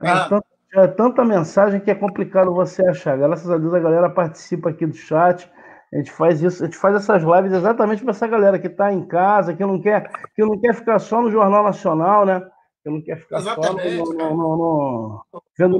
Ah. 0.00 0.24
É, 0.24 0.28
tanta, 0.30 0.46
é 0.72 0.86
tanta 0.86 1.24
mensagem 1.24 1.80
que 1.80 1.90
é 1.90 1.94
complicado 1.94 2.54
você 2.54 2.82
achar. 2.86 3.18
Graças 3.18 3.50
a 3.50 3.58
Deus 3.58 3.74
a 3.74 3.78
galera 3.80 4.08
participa 4.08 4.70
aqui 4.70 4.86
do 4.86 4.96
chat. 4.96 5.50
A 5.92 5.96
gente 5.96 6.10
faz 6.12 6.40
isso, 6.40 6.62
a 6.62 6.66
gente 6.66 6.78
faz 6.78 6.96
essas 6.96 7.22
lives 7.22 7.52
exatamente 7.52 8.02
para 8.02 8.12
essa 8.12 8.26
galera 8.26 8.58
que 8.58 8.68
está 8.68 8.90
em 8.90 9.04
casa, 9.06 9.54
que 9.54 9.64
não 9.66 9.78
quer, 9.78 10.10
que 10.34 10.42
não 10.42 10.58
quer 10.58 10.74
ficar 10.74 10.98
só 10.98 11.20
no 11.20 11.30
Jornal 11.30 11.64
Nacional, 11.64 12.24
né? 12.24 12.40
Que 12.82 12.88
não 12.88 13.02
quer 13.02 13.18
ficar 13.18 13.38
exatamente, 13.38 13.96
só 13.98 14.04
no, 14.04 14.14
no, 14.14 14.56
no, 14.56 15.26
no 15.32 15.42
vendo 15.58 15.78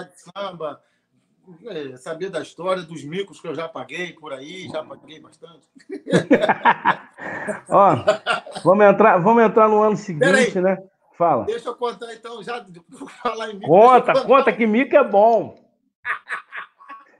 notícias. 0.00 0.24
de 0.24 0.32
samba, 0.32 0.82
é, 1.66 1.96
saber 1.96 2.30
da 2.30 2.40
história 2.40 2.82
dos 2.82 3.04
micos 3.04 3.40
que 3.40 3.48
eu 3.48 3.54
já 3.54 3.68
paguei 3.68 4.12
por 4.12 4.32
aí, 4.32 4.68
já 4.68 4.84
paguei 4.84 5.20
bastante. 5.20 5.68
Ó, 7.68 7.96
vamos 8.62 8.86
entrar, 8.86 9.18
vamos 9.18 9.42
entrar 9.42 9.68
no 9.68 9.82
ano 9.82 9.96
seguinte, 9.96 10.60
né? 10.60 10.78
Fala. 11.16 11.44
Deixa 11.44 11.68
eu 11.68 11.74
contar 11.74 12.12
então, 12.14 12.42
já 12.42 12.64
falar 13.22 13.50
em 13.50 13.54
mico. 13.54 13.66
Conta, 13.66 14.24
conta 14.24 14.52
que 14.52 14.66
mico 14.66 14.96
é 14.96 15.04
bom. 15.04 15.62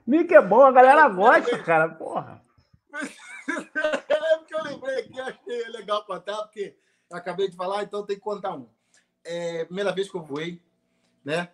Mico 0.05 0.33
é 0.33 0.41
bom, 0.41 0.61
a 0.61 0.71
galera 0.71 1.07
gosta, 1.09 1.57
cara, 1.59 1.89
porra. 1.89 2.41
É 3.45 4.37
porque 4.37 4.55
eu 4.55 4.63
lembrei 4.63 4.99
aqui, 4.99 5.19
achei 5.19 5.67
legal 5.71 6.05
contar, 6.05 6.37
porque 6.43 6.77
acabei 7.11 7.49
de 7.49 7.57
falar, 7.57 7.83
então 7.83 8.05
tem 8.05 8.15
que 8.15 8.21
contar 8.21 8.55
um. 8.55 8.69
É, 9.25 9.65
primeira 9.65 9.91
vez 9.91 10.09
que 10.09 10.15
eu 10.15 10.23
voei, 10.23 10.61
né? 11.25 11.49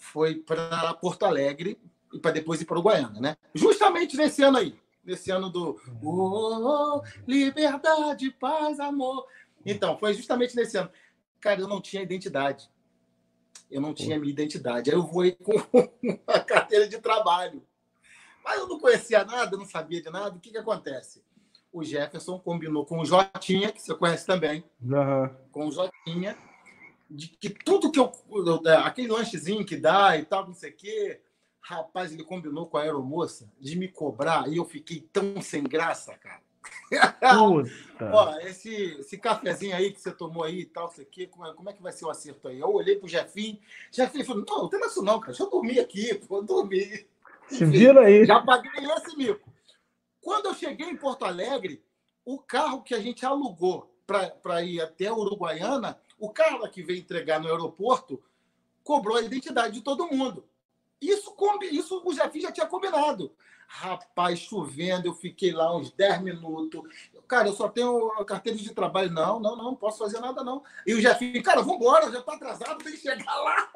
Foi 0.00 0.34
para 0.34 0.92
Porto 0.94 1.24
Alegre 1.24 1.78
e 2.12 2.18
para 2.18 2.32
depois 2.32 2.60
ir 2.60 2.64
para 2.64 2.74
Uruguaiana, 2.74 3.20
né? 3.20 3.36
Justamente 3.54 4.16
nesse 4.16 4.42
ano 4.42 4.58
aí, 4.58 4.74
nesse 5.04 5.30
ano 5.30 5.48
do 5.48 5.80
oh, 6.02 7.02
liberdade, 7.28 8.30
paz, 8.32 8.80
amor. 8.80 9.26
Então, 9.64 9.96
foi 9.96 10.14
justamente 10.14 10.56
nesse 10.56 10.76
ano. 10.76 10.90
Cara, 11.40 11.60
eu 11.60 11.68
não 11.68 11.80
tinha 11.80 12.02
identidade 12.02 12.68
eu 13.70 13.80
não 13.80 13.94
tinha 13.94 14.18
minha 14.18 14.32
identidade. 14.32 14.90
Aí 14.90 14.96
eu 14.96 15.06
voei 15.06 15.32
com 15.40 15.54
a 16.26 16.40
carteira 16.40 16.88
de 16.88 16.98
trabalho. 16.98 17.62
Mas 18.44 18.58
eu 18.58 18.66
não 18.66 18.80
conhecia 18.80 19.24
nada, 19.24 19.56
não 19.56 19.66
sabia 19.66 20.02
de 20.02 20.10
nada. 20.10 20.36
O 20.36 20.40
que, 20.40 20.50
que 20.50 20.58
acontece? 20.58 21.22
O 21.72 21.84
Jefferson 21.84 22.38
combinou 22.38 22.84
com 22.84 22.98
o 22.98 23.04
Jotinha, 23.04 23.70
que 23.70 23.80
você 23.80 23.94
conhece 23.94 24.26
também, 24.26 24.64
uhum. 24.82 25.30
com 25.52 25.68
o 25.68 25.70
Jotinha, 25.70 26.36
de 27.10 27.28
que 27.28 27.50
tudo 27.50 27.90
que 27.90 27.98
eu. 27.98 28.12
É, 28.66 28.74
aquele 28.76 29.08
lanchezinho 29.08 29.66
que 29.66 29.76
dá 29.76 30.16
e 30.16 30.24
tal, 30.24 30.46
não 30.46 30.54
sei 30.54 30.70
o 30.70 30.76
quê. 30.76 31.20
Rapaz, 31.60 32.12
ele 32.12 32.24
combinou 32.24 32.66
com 32.66 32.78
a 32.78 32.82
aeromoça 32.82 33.50
de 33.60 33.76
me 33.76 33.88
cobrar 33.88 34.48
e 34.48 34.56
eu 34.56 34.64
fiquei 34.64 35.00
tão 35.12 35.42
sem 35.42 35.62
graça, 35.62 36.16
cara. 36.16 36.40
Ó, 38.12 38.38
esse, 38.40 38.96
esse 38.98 39.18
cafezinho 39.18 39.76
aí 39.76 39.92
que 39.92 40.00
você 40.00 40.10
tomou 40.10 40.44
aí 40.44 40.60
e 40.60 40.64
tal, 40.64 40.88
isso 40.88 41.00
aqui, 41.00 41.26
como 41.26 41.46
é, 41.46 41.54
como 41.54 41.70
é 41.70 41.72
que 41.72 41.82
vai 41.82 41.92
ser 41.92 42.04
o 42.04 42.10
acerto 42.10 42.48
aí? 42.48 42.58
Eu 42.58 42.72
olhei 42.72 42.96
pro 42.96 43.08
Jefinho, 43.08 43.58
Jefinho 43.90 44.24
falou: 44.24 44.44
não, 44.46 44.62
não 44.62 44.68
tem 44.68 44.80
isso 44.80 45.02
não, 45.02 45.20
cara, 45.20 45.32
deixa 45.32 45.42
eu 45.42 45.50
dormir 45.50 45.80
aqui, 45.80 46.14
pô, 46.14 46.38
eu 46.38 46.42
dormi. 46.42 47.06
Se 47.48 47.64
vira 47.64 48.02
aí. 48.02 48.24
Já 48.24 48.40
paguei 48.40 48.70
esse 48.96 49.16
mico. 49.16 49.50
Quando 50.20 50.46
eu 50.46 50.54
cheguei 50.54 50.88
em 50.88 50.96
Porto 50.96 51.24
Alegre, 51.24 51.82
o 52.24 52.38
carro 52.38 52.82
que 52.82 52.94
a 52.94 53.00
gente 53.00 53.24
alugou 53.24 53.90
para 54.06 54.62
ir 54.62 54.80
até 54.80 55.06
a 55.06 55.14
Uruguaiana, 55.14 55.98
o 56.20 56.30
cara 56.30 56.68
que 56.68 56.82
veio 56.82 57.00
entregar 57.00 57.40
no 57.40 57.48
aeroporto 57.48 58.22
cobrou 58.84 59.16
a 59.16 59.22
identidade 59.22 59.74
de 59.74 59.80
todo 59.80 60.06
mundo. 60.06 60.46
Isso, 61.00 61.34
isso 61.72 62.02
o 62.04 62.12
Jefinho 62.12 62.42
já 62.42 62.52
tinha 62.52 62.66
combinado. 62.66 63.34
Rapaz, 63.66 64.38
chovendo, 64.40 65.08
eu 65.08 65.14
fiquei 65.14 65.52
lá 65.52 65.74
uns 65.74 65.90
10 65.92 66.20
minutos. 66.20 66.82
Cara, 67.26 67.48
eu 67.48 67.52
só 67.54 67.68
tenho 67.68 68.10
carteira 68.26 68.58
de 68.58 68.74
trabalho. 68.74 69.10
Não, 69.10 69.40
não, 69.40 69.56
não, 69.56 69.64
não 69.64 69.76
posso 69.76 69.98
fazer 69.98 70.20
nada, 70.20 70.44
não. 70.44 70.62
E 70.86 70.92
o 70.92 71.00
Jefinho, 71.00 71.42
cara, 71.42 71.62
vambora, 71.62 72.10
já 72.10 72.20
tá 72.20 72.34
atrasado, 72.34 72.84
tem 72.84 72.92
que 72.92 72.98
chegar 72.98 73.34
lá. 73.34 73.72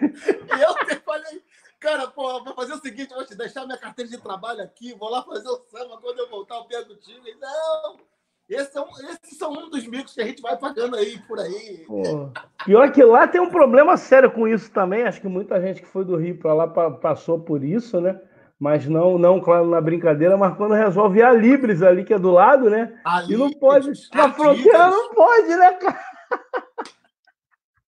e 0.00 0.62
eu 0.62 1.00
falei, 1.00 1.44
cara, 1.78 2.08
pô, 2.08 2.42
vou 2.42 2.54
fazer 2.54 2.72
o 2.72 2.80
seguinte, 2.80 3.12
vou 3.12 3.26
te 3.26 3.34
deixar 3.34 3.66
minha 3.66 3.76
carteira 3.76 4.10
de 4.10 4.18
trabalho 4.18 4.62
aqui, 4.62 4.94
vou 4.94 5.10
lá 5.10 5.22
fazer 5.22 5.48
o 5.48 5.60
samba, 5.70 5.98
quando 5.98 6.20
eu 6.20 6.30
voltar 6.30 6.56
eu 6.56 6.64
pego 6.64 6.92
o 6.92 6.96
time. 6.96 7.34
Não! 7.34 8.11
Esse 8.52 8.76
é 8.76 8.80
um, 8.82 8.90
esses 9.10 9.38
são 9.38 9.50
um 9.50 9.70
dos 9.70 9.86
micos 9.86 10.12
que 10.12 10.20
a 10.20 10.26
gente 10.26 10.42
vai 10.42 10.58
pagando 10.58 10.96
aí 10.96 11.18
por 11.20 11.38
aí. 11.38 11.84
Pô. 11.86 12.30
Pior 12.66 12.92
que 12.92 13.02
lá 13.02 13.26
tem 13.26 13.40
um 13.40 13.48
problema 13.48 13.96
sério 13.96 14.30
com 14.30 14.46
isso 14.46 14.70
também. 14.70 15.04
Acho 15.04 15.22
que 15.22 15.28
muita 15.28 15.58
gente 15.58 15.80
que 15.80 15.88
foi 15.88 16.04
do 16.04 16.16
Rio 16.16 16.36
para 16.36 16.52
lá 16.52 16.68
passou 16.68 17.40
por 17.40 17.64
isso, 17.64 17.98
né? 17.98 18.20
Mas 18.58 18.86
não, 18.86 19.16
não, 19.16 19.40
claro, 19.40 19.66
na 19.66 19.80
brincadeira, 19.80 20.36
mas 20.36 20.54
quando 20.56 20.74
resolve 20.74 21.22
a 21.22 21.32
Libres 21.32 21.82
ali, 21.82 22.04
que 22.04 22.12
é 22.12 22.18
do 22.18 22.30
lado, 22.30 22.68
né? 22.68 23.00
A 23.04 23.22
e 23.24 23.36
não 23.36 23.50
pode. 23.50 23.90
Na 24.14 24.32
fronteira 24.32 24.90
não 24.90 25.14
pode, 25.14 25.48
né, 25.48 25.72
cara? 25.72 26.04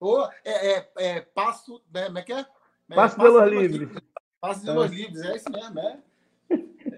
Pô, 0.00 0.26
é, 0.44 0.78
é, 0.78 0.90
é 0.96 1.20
passo, 1.20 1.80
né? 1.92 2.06
Como 2.06 2.18
é 2.18 2.22
que 2.22 2.32
é? 2.32 2.40
é 2.40 2.44
passo, 2.94 3.16
passo 3.16 3.18
pelos 3.18 3.50
Livres. 3.50 4.02
Passo 4.40 4.64
pelos 4.64 4.90
é. 4.90 4.94
Livres, 4.94 5.22
é 5.22 5.36
isso 5.36 5.52
mesmo, 5.52 5.78
é. 5.78 5.98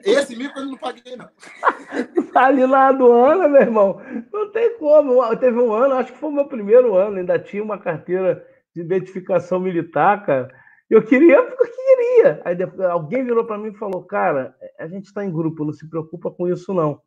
Esse 0.07 0.37
mico 0.37 0.59
eu 0.59 0.67
não 0.67 0.77
paguei, 0.77 1.17
não. 1.17 1.29
Ali 2.35 2.67
na 2.67 2.89
aduana, 2.89 3.49
meu 3.49 3.61
irmão, 3.61 4.01
não 4.33 4.51
tem 4.53 4.79
como. 4.79 5.37
Teve 5.37 5.59
um 5.59 5.73
ano, 5.73 5.95
acho 5.95 6.13
que 6.13 6.19
foi 6.19 6.29
o 6.29 6.33
meu 6.33 6.47
primeiro 6.47 6.95
ano, 6.95 7.19
ainda 7.19 7.39
tinha 7.39 7.63
uma 7.63 7.79
carteira 7.79 8.47
de 8.75 8.83
identificação 8.83 9.59
militar, 9.59 10.25
cara. 10.25 10.49
Eu 10.89 11.03
queria 11.03 11.43
porque 11.43 11.77
queria. 11.87 12.41
Aí 12.45 12.55
depois, 12.55 12.89
alguém 12.89 13.25
virou 13.25 13.45
para 13.45 13.59
mim 13.59 13.71
e 13.71 13.79
falou: 13.79 14.05
Cara, 14.05 14.55
a 14.79 14.87
gente 14.87 15.07
está 15.07 15.25
em 15.25 15.33
grupo, 15.33 15.65
não 15.65 15.73
se 15.73 15.89
preocupa 15.89 16.31
com 16.31 16.49
isso, 16.49 16.73
não. 16.73 17.01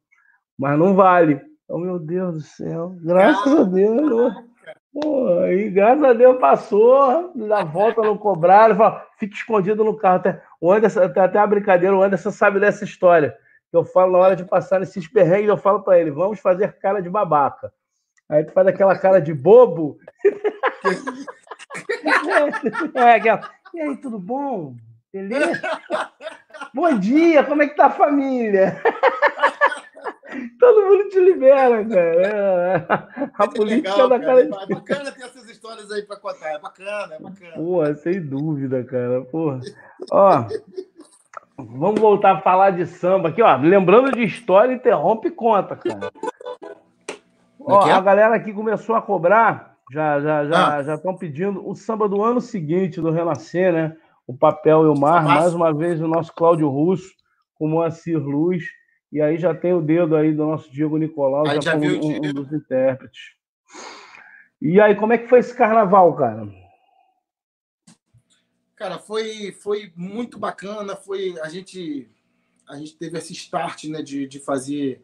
Mas 0.58 0.78
não 0.78 0.96
vale. 0.96 1.40
Oh, 1.68 1.78
meu 1.78 2.00
Deus 2.00 2.34
do 2.34 2.42
céu. 2.42 2.96
Graças 3.02 3.54
ah, 3.54 3.62
a 3.62 3.64
Deus. 3.64 4.02
Não. 4.02 4.50
Pô, 4.92 5.40
aí, 5.40 5.70
graças 5.70 6.04
a 6.04 6.14
Deus, 6.14 6.40
passou, 6.40 7.32
dá 7.36 7.64
volta 7.64 8.02
no 8.02 8.18
cobrado, 8.18 8.76
fala, 8.76 9.06
fica 9.20 9.36
escondido 9.36 9.84
no 9.84 9.96
carro. 9.96 10.18
Até, 10.18 10.42
o 10.62 10.72
Anderson, 10.72 11.04
até, 11.04 11.22
até 11.22 11.40
uma 11.40 11.48
brincadeira, 11.48 11.96
o 11.96 12.04
Anderson 12.04 12.32
sabe 12.32 12.60
dessa 12.60 12.84
história. 12.84 13.38
Que 13.72 13.78
eu 13.78 13.86
falo 13.86 14.14
na 14.14 14.18
hora 14.18 14.36
de 14.36 14.44
passar 14.44 14.80
nesses 14.80 15.08
perrengues, 15.08 15.50
eu 15.50 15.58
falo 15.58 15.82
para 15.82 16.00
ele, 16.00 16.12
vamos 16.12 16.40
fazer 16.40 16.74
cara 16.80 17.02
de 17.02 17.10
babaca. 17.10 17.72
Aí 18.28 18.44
tu 18.44 18.52
faz 18.52 18.68
aquela 18.68 18.98
cara 18.98 19.20
de 19.22 19.34
bobo. 19.34 19.98
é, 22.96 23.00
é, 23.00 23.16
aquela, 23.16 23.50
e 23.74 23.82
aí, 23.82 23.98
tudo 23.98 24.20
bom? 24.20 24.76
Beleza? 25.14 25.62
bom 26.74 26.98
dia, 26.98 27.44
como 27.44 27.64
é 27.64 27.68
que 27.68 27.76
tá 27.76 27.88
a 27.88 27.92
família? 27.92 28.82
Todo 30.60 30.86
mundo 30.86 31.10
te 31.10 31.20
libera, 31.20 31.84
cara. 31.88 32.22
É, 32.22 32.86
a 33.34 33.48
política 33.48 33.92
legal, 33.92 34.10
da 34.10 34.20
cara. 34.20 34.48
cara. 34.48 34.64
É 34.64 34.76
bacana 34.76 35.12
ter 35.12 35.24
essas 35.24 35.50
histórias 35.50 35.92
aí 35.92 36.04
para 36.04 36.18
contar. 36.18 36.50
É 36.50 36.60
bacana, 36.60 37.16
é 37.16 37.20
bacana. 37.20 37.54
Porra, 37.54 37.96
sem 37.96 38.22
dúvida, 38.22 38.84
cara. 38.84 39.22
Porra. 39.26 39.60
Ó, 40.12 40.46
vamos 41.58 42.00
voltar 42.00 42.38
a 42.38 42.42
falar 42.42 42.72
de 42.72 42.86
samba 42.86 43.30
aqui, 43.30 43.42
ó. 43.42 43.56
Lembrando 43.58 44.12
de 44.12 44.24
história, 44.24 44.74
interrompe 44.74 45.28
e 45.28 45.32
conta, 45.32 45.76
cara. 45.76 46.12
Ó, 47.60 47.88
é? 47.88 47.92
a 47.92 48.02
galera 48.02 48.36
aqui 48.36 48.54
começou 48.54 48.96
a 48.96 49.02
cobrar, 49.02 49.76
já 49.92 50.20
já 50.20 50.46
já 50.46 50.78
ah. 50.78 50.84
já 50.84 50.96
estão 50.96 51.16
pedindo 51.16 51.68
o 51.68 51.76
samba 51.76 52.08
do 52.08 52.24
ano 52.24 52.42
seguinte 52.42 53.02
do 53.02 53.12
Renascer, 53.12 53.74
né? 53.74 53.96
O 54.26 54.36
papel 54.36 54.84
e 54.86 54.88
o 54.88 54.98
mar, 54.98 55.24
mais 55.24 55.54
uma 55.54 55.74
vez 55.74 56.00
o 56.02 56.08
nosso 56.08 56.34
Cláudio 56.34 56.70
Russo, 56.70 57.10
com 57.56 57.66
o 57.66 57.70
Moacir 57.70 58.18
Luz. 58.18 58.64
E 59.12 59.22
aí 59.22 59.38
já 59.38 59.56
tem 59.56 59.74
o 59.74 59.82
dedo 59.82 60.16
aí 60.16 60.32
do 60.32 60.46
nosso 60.46 60.72
Diego 60.72 60.98
Nicolau, 60.98 61.46
já, 61.48 61.60
já 61.60 61.72
como 61.74 61.86
um, 61.86 62.18
um, 62.18 62.34
dos 62.34 62.54
intérpretes. 62.54 63.34
E 64.62 64.80
aí, 64.80 64.94
como 64.94 65.14
é 65.14 65.18
que 65.18 65.28
foi 65.28 65.40
esse 65.40 65.56
carnaval, 65.56 66.14
cara? 66.16 66.48
Cara, 68.80 68.98
foi, 68.98 69.52
foi 69.52 69.92
muito 69.94 70.40
bacana. 70.40 70.96
Foi 70.96 71.38
a 71.42 71.50
gente 71.50 72.10
a 72.66 72.78
gente 72.78 72.96
teve 72.96 73.18
esse 73.18 73.34
start, 73.34 73.84
né, 73.86 74.02
de, 74.02 74.26
de 74.26 74.40
fazer. 74.40 75.04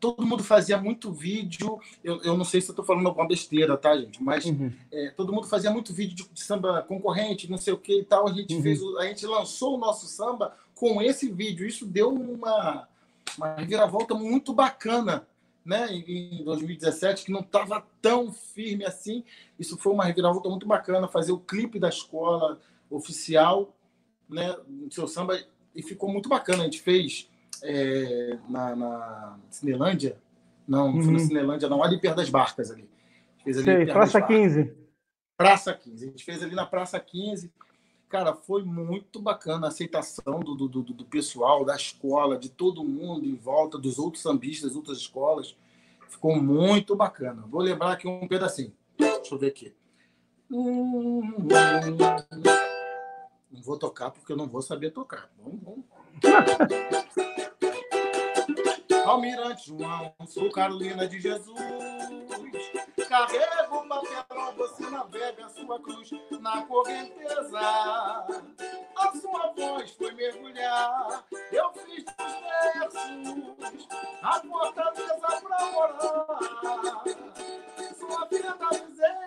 Todo 0.00 0.26
mundo 0.26 0.42
fazia 0.42 0.78
muito 0.78 1.12
vídeo. 1.12 1.78
Eu, 2.02 2.22
eu 2.22 2.36
não 2.36 2.44
sei 2.44 2.62
se 2.62 2.68
eu 2.68 2.72
estou 2.72 2.84
falando 2.84 3.06
alguma 3.06 3.28
besteira, 3.28 3.76
tá, 3.76 3.94
gente? 3.98 4.22
Mas 4.22 4.46
uhum. 4.46 4.72
é, 4.90 5.10
todo 5.10 5.32
mundo 5.32 5.46
fazia 5.46 5.70
muito 5.70 5.92
vídeo 5.92 6.14
de, 6.14 6.28
de, 6.32 6.40
samba 6.40 6.82
concorrente, 6.82 7.50
não 7.50 7.58
sei 7.58 7.74
o 7.74 7.78
que 7.78 8.00
e 8.00 8.04
tal. 8.04 8.26
A 8.26 8.32
gente 8.32 8.54
uhum. 8.54 8.62
fez, 8.62 8.80
a 8.98 9.04
gente 9.04 9.26
lançou 9.26 9.74
o 9.74 9.78
nosso 9.78 10.06
samba 10.06 10.56
com 10.74 11.02
esse 11.02 11.30
vídeo. 11.30 11.66
Isso 11.66 11.84
deu 11.84 12.10
uma 12.10 12.88
uma 13.36 13.54
reviravolta 13.56 14.14
muito 14.14 14.54
bacana 14.54 15.26
né, 15.64 15.88
em 15.92 16.44
2017, 16.44 17.24
que 17.24 17.32
não 17.32 17.40
estava 17.40 17.84
tão 18.00 18.32
firme 18.32 18.84
assim. 18.84 19.24
Isso 19.58 19.76
foi 19.76 19.92
uma 19.92 20.04
reviravolta 20.04 20.48
muito 20.48 20.66
bacana, 20.66 21.08
fazer 21.08 21.32
o 21.32 21.38
clipe 21.38 21.78
da 21.78 21.88
escola 21.88 22.60
oficial, 22.90 23.74
né, 24.28 24.56
seu 24.90 25.06
samba, 25.06 25.38
e 25.74 25.82
ficou 25.82 26.10
muito 26.10 26.28
bacana. 26.28 26.62
A 26.62 26.64
gente 26.64 26.80
fez 26.80 27.28
é, 27.62 28.38
na, 28.48 28.76
na 28.76 29.38
Cinelândia, 29.50 30.16
Não, 30.66 30.88
não 30.88 30.94
uhum. 30.96 31.02
fui 31.02 31.12
no 31.12 31.18
uhum. 31.18 31.26
Cinelândia, 31.26 31.68
não. 31.68 31.82
Ali 31.82 32.00
perto 32.00 32.16
das 32.16 32.30
barcas 32.30 32.70
ali. 32.70 32.88
Fez 33.42 33.58
ali 33.58 33.64
Sei, 33.64 33.86
Praça 33.86 34.22
15. 34.22 34.72
Praça 35.36 35.74
15. 35.74 36.04
A 36.04 36.08
gente 36.08 36.24
fez 36.24 36.42
ali 36.42 36.54
na 36.54 36.66
Praça 36.66 36.98
15. 36.98 37.52
Cara, 38.08 38.34
foi 38.34 38.62
muito 38.62 39.20
bacana 39.20 39.66
a 39.66 39.68
aceitação 39.68 40.40
do, 40.40 40.54
do, 40.54 40.68
do, 40.68 40.82
do 40.82 41.04
pessoal, 41.04 41.64
da 41.64 41.74
escola, 41.74 42.38
de 42.38 42.48
todo 42.48 42.84
mundo 42.84 43.26
em 43.26 43.34
volta, 43.34 43.76
dos 43.76 43.98
outros 43.98 44.22
sambistas, 44.22 44.70
das 44.70 44.76
outras 44.76 44.98
escolas. 44.98 45.56
Ficou 46.08 46.40
muito 46.40 46.94
bacana. 46.94 47.42
Vou 47.48 47.60
lembrar 47.60 47.92
aqui 47.92 48.06
um 48.06 48.28
pedacinho. 48.28 48.72
Deixa 48.96 49.34
eu 49.34 49.38
ver 49.38 49.48
aqui. 49.48 49.74
Não 53.54 53.62
vou 53.62 53.78
tocar 53.78 54.10
porque 54.10 54.32
eu 54.32 54.36
não 54.36 54.48
vou 54.48 54.60
saber 54.60 54.90
tocar. 54.90 55.30
Vamos, 55.38 55.62
vamos. 55.62 55.84
Almirante 59.06 59.68
João, 59.68 60.12
sou 60.26 60.50
Carolina 60.50 61.06
de 61.06 61.20
Jesus. 61.20 61.56
Carrego 63.08 63.76
o 63.76 63.88
papelão, 63.88 64.56
você 64.56 64.90
navega 64.90 65.46
a 65.46 65.48
sua 65.50 65.80
cruz 65.80 66.10
na 66.40 66.62
correnteza. 66.62 67.60
A 67.60 68.26
sua 69.20 69.52
voz 69.52 69.92
foi 69.92 70.12
mergulhar, 70.14 71.24
eu 71.52 71.72
fiz 71.74 72.02
os 72.02 72.16
versos, 72.80 73.54
a 74.22 74.40
fortaleza 74.40 75.40
pra 75.42 75.66
morar. 75.70 77.04
Sua 77.96 78.24
vida 78.26 78.52
da 78.54 78.70
miséria, 78.70 79.24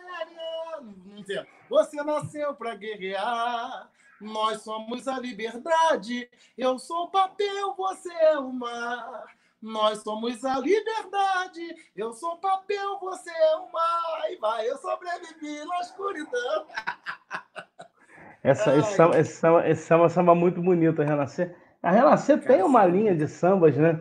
você 1.70 2.04
nasceu 2.04 2.54
pra 2.56 2.76
guerrear. 2.76 3.90
Nós 4.20 4.62
somos 4.62 5.08
a 5.08 5.20
liberdade, 5.20 6.30
eu 6.58 6.80
sou 6.80 7.04
o 7.04 7.12
papel, 7.12 7.76
você 7.78 8.12
é 8.12 8.40
o 8.40 8.52
mar. 8.52 9.26
Nós 9.62 10.00
somos 10.00 10.44
a 10.46 10.60
liberdade. 10.60 11.76
Eu 11.96 12.14
sou 12.14 12.34
o 12.34 12.38
papel, 12.38 13.00
você 13.00 13.30
é 13.30 13.56
o 13.56 13.72
mar. 13.72 14.32
E 14.32 14.38
vai, 14.38 14.70
eu 14.70 14.78
sobrevivi 14.78 15.66
na 15.66 15.80
escuridão. 15.80 16.66
Essa, 18.44 18.78
esse, 18.78 18.94
samba, 18.94 19.20
esse, 19.20 19.34
samba, 19.34 19.68
esse 19.68 19.82
samba, 19.82 20.10
samba 20.10 20.36
muito 20.36 20.62
bonito, 20.62 21.02
a 21.02 21.06
Renascer. 21.06 21.54
A 21.84 21.92
Renascer 21.92 22.40
tem 22.40 22.64
uma 22.64 22.86
linha 22.86 23.14
de 23.14 23.28
sambas, 23.28 23.76
né? 23.76 24.00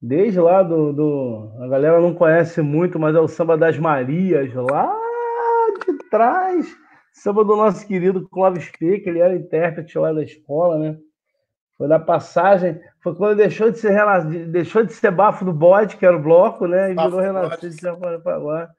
Desde 0.00 0.38
lá 0.38 0.62
do, 0.62 0.92
do. 0.92 1.52
A 1.60 1.66
galera 1.66 2.00
não 2.00 2.14
conhece 2.14 2.62
muito, 2.62 3.00
mas 3.00 3.16
é 3.16 3.18
o 3.18 3.26
samba 3.26 3.58
das 3.58 3.76
Marias, 3.78 4.54
lá 4.54 4.96
de 5.84 5.92
trás. 6.08 6.76
Samba 7.12 7.44
do 7.44 7.56
nosso 7.56 7.86
querido 7.86 8.28
Clóvis 8.28 8.70
P, 8.70 9.00
que 9.00 9.08
ele 9.08 9.18
era 9.18 9.34
intérprete 9.34 9.98
lá 9.98 10.12
da 10.12 10.22
escola, 10.22 10.78
né? 10.78 10.96
Foi 11.76 11.88
na 11.88 11.98
passagem, 11.98 12.78
foi 13.02 13.14
quando 13.14 13.38
deixou 13.38 13.70
de 13.70 13.78
ser 13.78 13.96
deixou 14.48 14.84
de 14.84 14.92
ser 14.92 15.10
bafo 15.10 15.44
do 15.44 15.52
bode, 15.52 15.96
que 15.96 16.04
era 16.04 16.16
o 16.16 16.22
bloco, 16.22 16.66
né? 16.66 16.92
E 16.92 16.94
virou 16.94 17.20
renascer 17.20 17.70
de 17.70 17.88
agora. 17.88 18.70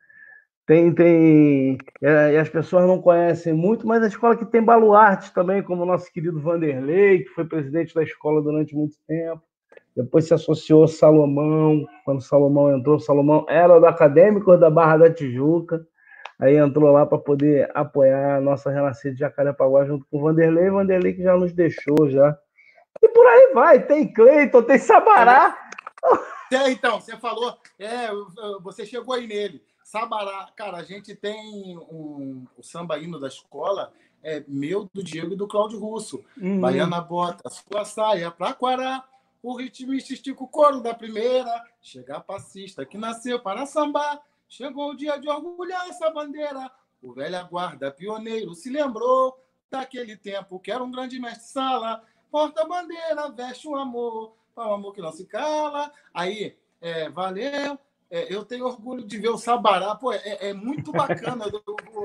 Tem, 0.68 0.94
tem. 0.94 1.78
É, 2.02 2.34
e 2.34 2.38
as 2.38 2.48
pessoas 2.48 2.86
não 2.86 3.02
conhecem 3.02 3.54
muito, 3.54 3.88
mas 3.88 4.04
a 4.04 4.08
escola 4.08 4.38
que 4.38 4.46
tem 4.46 4.64
baluarte 4.64 5.34
também, 5.34 5.62
como 5.64 5.84
o 5.84 5.86
nosso 5.86 6.12
querido 6.14 6.40
Vanderlei, 6.40 7.24
que 7.24 7.30
foi 7.30 7.44
presidente 7.44 7.94
da 7.94 8.04
escola 8.04 8.42
durante 8.42 8.76
muito 8.76 8.96
tempo. 9.08 9.42
Depois 9.96 10.26
se 10.26 10.34
associou 10.34 10.88
Salomão, 10.88 11.86
quando 12.06 12.22
Salomão 12.22 12.74
entrou, 12.74 13.00
Salomão 13.00 13.46
era 13.50 13.80
do 13.80 13.86
acadêmico 13.86 14.56
da 14.56 14.70
Barra 14.70 14.98
da 14.98 15.14
Tijuca. 15.14 15.86
Aí 16.42 16.58
entrou 16.58 16.92
lá 16.92 17.06
para 17.06 17.20
poder 17.20 17.70
apoiar 17.74 18.38
a 18.38 18.42
nossa 18.42 18.72
Renascer 18.72 19.14
de 19.14 19.20
Jacarepaguá 19.20 19.86
junto 19.86 20.06
com 20.10 20.18
o 20.18 20.22
Vanderlei, 20.22 20.72
Vanderlei 20.72 21.14
que 21.14 21.22
já 21.22 21.38
nos 21.38 21.54
deixou 21.54 22.10
já 22.10 22.36
e 23.02 23.08
por 23.10 23.26
aí 23.28 23.52
vai. 23.54 23.86
Tem 23.86 24.12
Cleiton, 24.12 24.64
tem 24.64 24.78
Sabará. 24.78 25.56
É, 26.52 26.70
então, 26.70 27.00
você 27.00 27.16
falou, 27.16 27.58
é, 27.80 28.10
você 28.62 28.86
chegou 28.86 29.14
aí 29.14 29.26
nele. 29.28 29.64
Sabará, 29.84 30.50
cara, 30.56 30.78
a 30.78 30.84
gente 30.84 31.16
tem 31.16 31.78
um, 31.78 32.46
o 32.58 32.64
samba 32.64 32.98
hino 32.98 33.20
da 33.20 33.28
escola, 33.28 33.94
é 34.24 34.44
meu, 34.48 34.90
do 34.94 35.04
Diego 35.04 35.34
e 35.34 35.38
do 35.38 35.48
Cláudio 35.48 35.80
Russo. 35.80 36.24
Uhum. 36.38 36.60
Baiana 36.60 37.02
bota 37.02 37.50
sua 37.50 37.86
saia 37.86 38.30
pra 38.32 38.54
Quará, 38.54 39.04
o 39.42 39.56
ritmista 39.56 40.14
estica 40.14 40.44
o 40.44 40.48
coro 40.48 40.82
da 40.82 40.94
primeira, 40.94 41.64
chegar 41.82 42.22
passista 42.22 42.86
que 42.86 42.98
nasceu 42.98 43.40
para 43.40 43.66
sambar, 43.66 44.22
chegou 44.52 44.92
o 44.92 44.96
dia 44.98 45.18
de 45.18 45.30
orgulhar 45.30 45.88
essa 45.88 46.10
bandeira, 46.10 46.70
o 47.02 47.14
velho 47.14 47.48
guarda 47.48 47.90
pioneiro 47.90 48.54
se 48.54 48.70
lembrou 48.70 49.42
daquele 49.70 50.18
tempo 50.18 50.60
que 50.60 50.70
era 50.70 50.84
um 50.84 50.92
grande 50.92 51.18
mestre-sala, 51.20 52.04
porta-bandeira, 52.30 53.32
veste 53.32 53.66
o 53.66 53.76
amor, 53.78 54.36
para 54.54 54.68
o 54.68 54.74
amor 54.74 54.94
que 54.94 55.02
não 55.02 55.14
se 55.14 55.26
cala. 55.26 55.90
Aí, 56.14 56.58
é, 56.82 57.10
valeu. 57.10 57.80
É, 58.12 58.34
eu 58.34 58.44
tenho 58.44 58.66
orgulho 58.66 59.08
de 59.08 59.18
ver 59.18 59.30
o 59.30 59.38
Sabará, 59.38 59.96
pô, 59.96 60.12
é, 60.12 60.50
é 60.50 60.54
muito 60.54 60.92
bacana, 60.92 61.46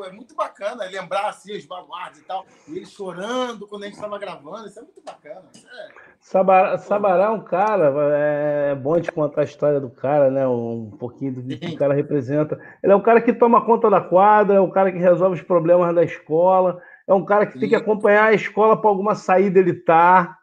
é 0.04 0.12
muito 0.12 0.36
bacana 0.36 0.84
lembrar 0.84 1.30
assim, 1.30 1.56
os 1.56 1.66
baluartes 1.66 2.20
e 2.20 2.24
tal, 2.24 2.46
e 2.68 2.76
ele 2.76 2.86
chorando 2.86 3.66
quando 3.66 3.82
a 3.82 3.86
gente 3.86 3.96
estava 3.96 4.16
gravando, 4.16 4.68
isso 4.68 4.78
é 4.78 4.82
muito 4.82 5.02
bacana. 5.04 5.42
É... 5.52 5.88
Sabará, 6.20 6.78
Sabará 6.78 7.24
é 7.24 7.30
um 7.30 7.42
cara, 7.42 7.92
é, 8.14 8.70
é 8.70 8.74
bom 8.76 9.00
te 9.00 9.10
contar 9.10 9.40
a 9.40 9.44
história 9.44 9.80
do 9.80 9.90
cara, 9.90 10.30
né? 10.30 10.46
Um 10.46 10.92
pouquinho 10.96 11.34
do 11.34 11.42
que 11.42 11.74
o 11.74 11.76
cara 11.76 11.92
representa. 11.92 12.56
Ele 12.82 12.92
é 12.92 12.96
um 12.96 13.02
cara 13.02 13.20
que 13.20 13.32
toma 13.32 13.66
conta 13.66 13.90
da 13.90 14.00
quadra, 14.00 14.56
é 14.56 14.60
um 14.60 14.70
cara 14.70 14.92
que 14.92 14.98
resolve 14.98 15.34
os 15.34 15.42
problemas 15.42 15.92
da 15.92 16.04
escola, 16.04 16.80
é 17.08 17.14
um 17.14 17.24
cara 17.24 17.46
que 17.46 17.54
Sim. 17.54 17.60
tem 17.60 17.68
que 17.68 17.74
acompanhar 17.74 18.26
a 18.26 18.32
escola 18.32 18.80
para 18.80 18.88
alguma 18.88 19.16
saída 19.16 19.58
ele 19.58 19.74
tá. 19.74 20.38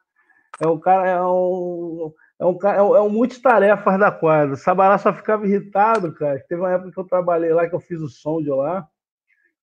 É 0.59 0.67
um 0.67 0.77
cara, 0.77 1.09
é 1.09 1.21
um, 1.21 2.13
é 2.39 2.45
um, 2.45 2.57
é 2.63 2.81
um, 2.81 2.95
é 2.95 3.01
um 3.01 3.09
multitarefas 3.09 3.99
da 3.99 4.11
quadra. 4.11 4.55
Sabará 4.55 4.97
só 4.97 5.13
ficava 5.13 5.45
irritado, 5.45 6.13
cara. 6.13 6.43
Teve 6.47 6.61
uma 6.61 6.71
época 6.71 6.91
que 6.91 6.99
eu 6.99 7.05
trabalhei 7.05 7.53
lá, 7.53 7.67
que 7.67 7.75
eu 7.75 7.79
fiz 7.79 8.01
o 8.01 8.07
som 8.07 8.41
de 8.41 8.49
lá. 8.49 8.87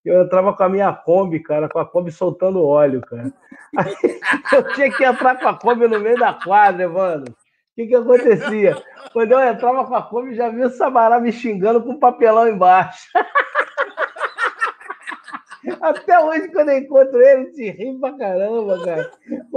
Eu 0.04 0.22
entrava 0.22 0.54
com 0.54 0.62
a 0.62 0.68
minha 0.68 0.92
Kombi, 0.92 1.40
cara, 1.40 1.68
com 1.68 1.78
a 1.78 1.84
Kombi 1.84 2.10
soltando 2.10 2.64
óleo, 2.64 3.02
cara. 3.02 3.32
Aí, 3.76 3.94
eu 4.52 4.72
tinha 4.72 4.90
que 4.90 5.04
entrar 5.04 5.38
com 5.38 5.48
a 5.48 5.58
Kombi 5.58 5.86
no 5.86 6.00
meio 6.00 6.18
da 6.18 6.32
quadra, 6.32 6.88
mano. 6.88 7.24
O 7.28 7.34
que, 7.74 7.86
que 7.86 7.94
acontecia? 7.94 8.82
Quando 9.12 9.32
eu 9.32 9.40
entrava 9.40 9.84
com 9.84 9.94
a 9.94 10.02
Kombi, 10.02 10.34
já 10.34 10.48
vi 10.48 10.62
o 10.62 10.70
Sabará 10.70 11.20
me 11.20 11.32
xingando 11.32 11.82
com 11.82 11.98
papelão 11.98 12.48
embaixo. 12.48 13.08
Até 15.80 16.18
hoje, 16.18 16.48
quando 16.48 16.70
eu 16.70 16.78
encontro 16.78 17.20
ele, 17.20 17.52
se 17.52 17.70
ri 17.70 17.98
pra 18.00 18.16
caramba, 18.16 18.82
cara. 18.82 19.10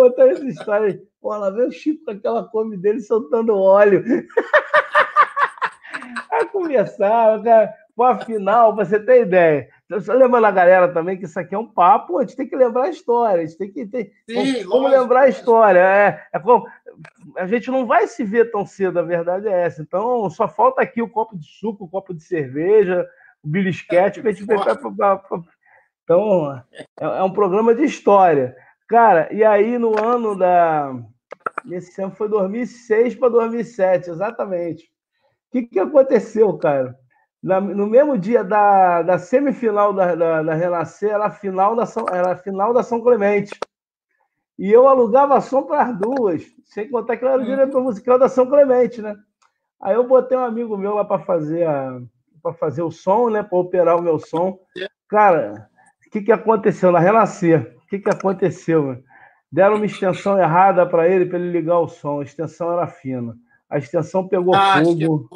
Contando 0.03 0.31
essa 0.31 0.45
história. 0.45 1.01
Pô, 1.21 1.33
lá 1.33 1.49
vem 1.49 1.67
o 1.67 1.71
Chico 1.71 2.03
com 2.03 2.11
aquela 2.11 2.43
come 2.43 2.75
dele 2.75 2.99
soltando 2.99 3.57
óleo. 3.57 4.03
Aí 6.29 6.45
começaram, 6.47 7.41
cara. 7.41 7.73
Pô, 7.95 8.03
afinal, 8.03 8.75
pra 8.75 8.83
você 8.83 8.99
ter 8.99 9.21
ideia. 9.21 9.69
Só 10.01 10.13
lembrando 10.13 10.45
a 10.45 10.51
galera 10.51 10.91
também 10.91 11.17
que 11.17 11.23
isso 11.23 11.39
aqui 11.39 11.55
é 11.55 11.57
um 11.57 11.67
papo, 11.67 12.17
a 12.17 12.21
gente 12.21 12.35
tem 12.35 12.49
que 12.49 12.55
lembrar 12.55 12.85
a 12.85 12.89
história, 12.89 13.43
a 13.43 13.45
gente 13.45 13.57
tem 13.57 13.71
que 13.71 13.85
ter. 13.85 14.11
Sim, 14.27 14.65
como, 14.65 14.87
lembrar 14.87 15.21
a 15.21 15.29
história? 15.29 15.79
É, 15.79 16.27
é 16.33 16.39
como, 16.39 16.65
a 17.37 17.47
gente 17.47 17.71
não 17.71 17.85
vai 17.85 18.07
se 18.07 18.25
ver 18.25 18.51
tão 18.51 18.65
cedo, 18.65 18.99
a 18.99 19.03
verdade 19.03 19.47
é 19.47 19.61
essa. 19.61 19.81
Então, 19.81 20.29
só 20.29 20.49
falta 20.49 20.81
aqui 20.81 21.01
o 21.01 21.09
copo 21.09 21.37
de 21.37 21.45
suco, 21.45 21.85
o 21.85 21.89
copo 21.89 22.13
de 22.13 22.23
cerveja, 22.23 23.07
o 23.41 23.47
belisquete, 23.47 24.19
para 24.19 24.31
a 24.31 24.33
gente 24.33 24.45
então, 26.03 26.61
é, 26.99 26.99
é, 26.99 27.23
um 27.23 27.31
programa 27.31 27.73
de 27.73 27.83
história. 27.83 28.55
Cara, 28.93 29.27
e 29.33 29.43
aí 29.43 29.79
no 29.79 29.99
ano 29.99 30.35
da. 30.35 30.93
Nesse 31.65 31.99
ano 31.99 32.11
foi 32.11 32.29
2006 32.29 33.15
para 33.15 33.29
2007, 33.29 34.11
exatamente. 34.11 34.83
O 34.83 35.51
que, 35.51 35.63
que 35.63 35.79
aconteceu, 35.79 36.55
cara? 36.59 36.95
Na, 37.41 37.59
no 37.59 37.87
mesmo 37.87 38.15
dia 38.19 38.43
da, 38.43 39.01
da 39.01 39.17
semifinal 39.17 39.93
da, 39.93 40.13
da, 40.13 40.43
da 40.43 40.53
Renascer, 40.53 41.09
era 41.09 41.25
a, 41.25 41.31
final 41.31 41.75
da 41.75 41.87
São, 41.87 42.05
era 42.07 42.33
a 42.33 42.37
final 42.37 42.71
da 42.71 42.83
São 42.83 43.01
Clemente. 43.01 43.59
E 44.59 44.71
eu 44.71 44.87
alugava 44.87 45.41
som 45.41 45.63
para 45.63 45.85
as 45.85 45.97
duas, 45.97 46.43
sem 46.63 46.87
contar 46.87 47.17
que 47.17 47.25
eu 47.25 47.29
era 47.29 47.41
o 47.41 47.45
diretor 47.45 47.81
musical 47.81 48.19
da 48.19 48.29
São 48.29 48.45
Clemente, 48.45 49.01
né? 49.01 49.15
Aí 49.81 49.95
eu 49.95 50.07
botei 50.07 50.37
um 50.37 50.45
amigo 50.45 50.77
meu 50.77 50.93
lá 50.93 51.03
para 51.03 51.17
fazer 51.17 51.65
a 51.65 51.99
para 52.43 52.53
fazer 52.53 52.83
o 52.83 52.91
som, 52.91 53.29
né, 53.31 53.41
para 53.41 53.57
operar 53.57 53.97
o 53.97 54.03
meu 54.03 54.19
som. 54.19 54.59
Cara, 55.07 55.67
que, 56.13 56.21
que 56.21 56.31
aconteceu 56.31 56.91
na 56.91 56.99
Renascer? 56.99 57.75
O 57.93 57.95
que, 57.95 58.05
que 58.05 58.09
aconteceu? 58.09 59.03
Deram 59.51 59.75
uma 59.75 59.85
extensão 59.85 60.39
errada 60.39 60.83
para 60.83 61.07
ele, 61.07 61.27
para 61.27 61.37
ele 61.37 61.51
ligar 61.51 61.77
o 61.77 61.87
som. 61.87 62.21
A 62.21 62.23
extensão 62.23 62.73
era 62.73 62.87
fina. 62.87 63.35
A 63.69 63.77
extensão 63.77 64.27
pegou 64.27 64.55
ah, 64.55 64.81
fogo. 64.83 65.29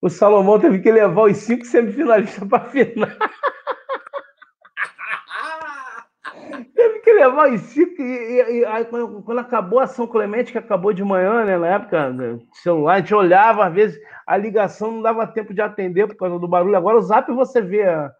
O 0.00 0.08
Salomão 0.08 0.60
teve 0.60 0.78
que 0.78 0.92
levar 0.92 1.22
os 1.22 1.38
cinco 1.38 1.64
semifinalistas 1.64 2.48
para 2.48 2.62
a 2.62 2.70
final. 2.70 3.10
teve 6.76 7.00
que 7.00 7.12
levar 7.12 7.52
os 7.52 7.60
cinco. 7.62 8.00
E, 8.00 8.04
e, 8.04 8.60
e 8.60 8.64
aí, 8.66 8.84
quando, 8.84 9.20
quando, 9.24 9.40
acabou 9.40 9.80
a 9.80 9.88
São 9.88 10.06
Clemente, 10.06 10.52
que 10.52 10.58
acabou 10.58 10.92
de 10.92 11.02
manhã, 11.02 11.44
né, 11.44 11.58
na 11.58 11.66
época, 11.66 12.10
né, 12.10 12.38
celular, 12.52 12.94
a 12.94 12.98
gente 13.00 13.16
olhava, 13.16 13.66
às 13.66 13.74
vezes 13.74 14.00
a 14.24 14.36
ligação 14.36 14.92
não 14.92 15.02
dava 15.02 15.26
tempo 15.26 15.52
de 15.52 15.60
atender 15.60 16.06
por 16.06 16.14
causa 16.14 16.38
do 16.38 16.46
barulho. 16.46 16.76
Agora 16.76 16.98
o 16.98 17.02
zap 17.02 17.32
você 17.32 17.60
vê 17.60 17.82
a, 17.82 18.12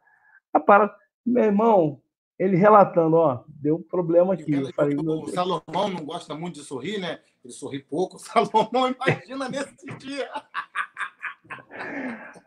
a 0.52 0.58
parada. 0.58 0.92
Meu 1.24 1.44
irmão, 1.44 2.00
ele 2.40 2.56
relatando, 2.56 3.16
ó, 3.16 3.44
deu 3.46 3.78
problema 3.78 4.32
aqui. 4.32 4.54
Eu 4.54 4.72
falei, 4.72 4.96
o 4.96 5.28
Salomão 5.28 5.90
não 5.90 6.02
gosta 6.02 6.34
muito 6.34 6.54
de 6.54 6.64
sorrir, 6.64 6.98
né? 6.98 7.18
Ele 7.44 7.52
sorri 7.52 7.80
pouco. 7.80 8.16
Salomão, 8.18 8.88
imagina 8.88 9.46
nesse 9.46 9.86
dia. 9.98 10.26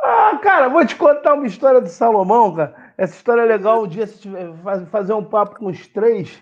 Ah, 0.03 0.39
cara, 0.41 0.67
vou 0.67 0.83
te 0.83 0.95
contar 0.95 1.35
uma 1.35 1.45
história 1.45 1.79
do 1.79 1.89
Salomão, 1.89 2.55
cara. 2.55 2.93
Essa 2.97 3.15
história 3.15 3.41
é 3.41 3.45
legal. 3.45 3.83
Um 3.83 3.87
dia, 3.87 4.07
se 4.07 4.17
tiver, 4.17 4.51
fazer 4.87 5.13
um 5.13 5.23
papo 5.23 5.59
com 5.59 5.67
os 5.67 5.85
três, 5.85 6.41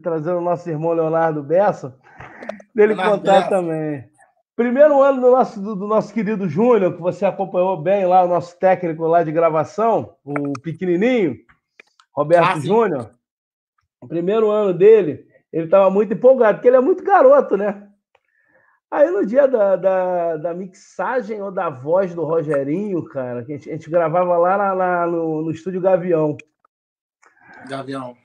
trazendo 0.00 0.38
o 0.38 0.44
nosso 0.44 0.70
irmão 0.70 0.92
Leonardo 0.92 1.42
Bessa, 1.42 1.98
dele 2.72 2.94
Leonardo 2.94 3.18
contar 3.18 3.40
Bessa. 3.40 3.48
também. 3.48 4.08
Primeiro 4.54 5.02
ano 5.02 5.20
do 5.20 5.32
nosso, 5.32 5.60
do, 5.60 5.74
do 5.74 5.88
nosso 5.88 6.14
querido 6.14 6.48
Júnior, 6.48 6.94
que 6.94 7.02
você 7.02 7.26
acompanhou 7.26 7.76
bem 7.76 8.06
lá, 8.06 8.22
o 8.22 8.28
nosso 8.28 8.56
técnico 8.56 9.04
lá 9.04 9.24
de 9.24 9.32
gravação, 9.32 10.14
o 10.24 10.52
pequenininho, 10.62 11.36
Roberto 12.14 12.56
ah, 12.56 12.60
Júnior. 12.60 13.10
Primeiro 14.06 14.50
ano 14.50 14.72
dele, 14.72 15.26
ele 15.52 15.64
estava 15.64 15.90
muito 15.90 16.12
empolgado, 16.14 16.58
porque 16.58 16.68
ele 16.68 16.76
é 16.76 16.80
muito 16.80 17.02
garoto, 17.02 17.56
né? 17.56 17.88
Aí 18.90 19.10
no 19.10 19.26
dia 19.26 19.48
da, 19.48 19.74
da, 19.74 20.36
da, 20.36 20.54
mixagem 20.54 21.42
ou 21.42 21.50
da 21.50 21.68
voz 21.68 22.14
do 22.14 22.24
Rogerinho, 22.24 23.04
cara, 23.06 23.44
que 23.44 23.52
a 23.52 23.56
gente, 23.56 23.68
a 23.68 23.72
gente 23.72 23.90
gravava 23.90 24.38
lá, 24.38 24.54
lá, 24.56 24.72
lá 24.72 25.06
no, 25.06 25.42
no, 25.42 25.50
estúdio 25.50 25.80
Gavião. 25.80 26.36
Gavião. 27.68 28.16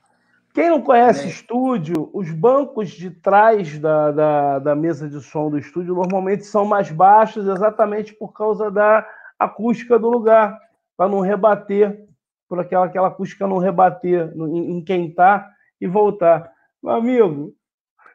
Quem 0.54 0.70
não 0.70 0.80
conhece 0.80 1.26
é. 1.26 1.28
estúdio, 1.28 2.08
os 2.12 2.30
bancos 2.30 2.90
de 2.90 3.10
trás 3.10 3.80
da, 3.80 4.12
da, 4.12 4.58
da, 4.60 4.74
mesa 4.76 5.08
de 5.08 5.20
som 5.20 5.50
do 5.50 5.58
estúdio 5.58 5.94
normalmente 5.94 6.44
são 6.44 6.64
mais 6.64 6.90
baixos, 6.90 7.48
exatamente 7.48 8.14
por 8.14 8.32
causa 8.32 8.70
da 8.70 9.04
acústica 9.38 9.98
do 9.98 10.08
lugar, 10.08 10.56
para 10.96 11.08
não 11.08 11.20
rebater, 11.20 12.06
por 12.50 12.58
aquela, 12.58 12.86
aquela 12.86 13.06
acústica 13.06 13.46
não 13.46 13.58
rebater 13.58 14.32
em, 14.34 14.72
em 14.72 14.84
quem 14.84 15.06
está 15.06 15.48
e 15.80 15.86
voltar. 15.86 16.52
Meu 16.82 16.94
amigo, 16.94 17.54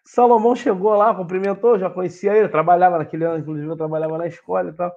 Salomão 0.04 0.58
chegou 0.58 0.94
lá, 0.94 1.16
cumprimentou, 1.16 1.80
já 1.80 1.90
conhecia 1.90 2.36
ele, 2.36 2.50
trabalhava 2.50 2.98
naquele 2.98 3.24
ano, 3.24 3.40
inclusive 3.40 3.66
eu 3.66 3.78
trabalhava 3.78 4.18
na 4.18 4.28
escola 4.28 4.70
e 4.70 4.74
tal. 4.74 4.94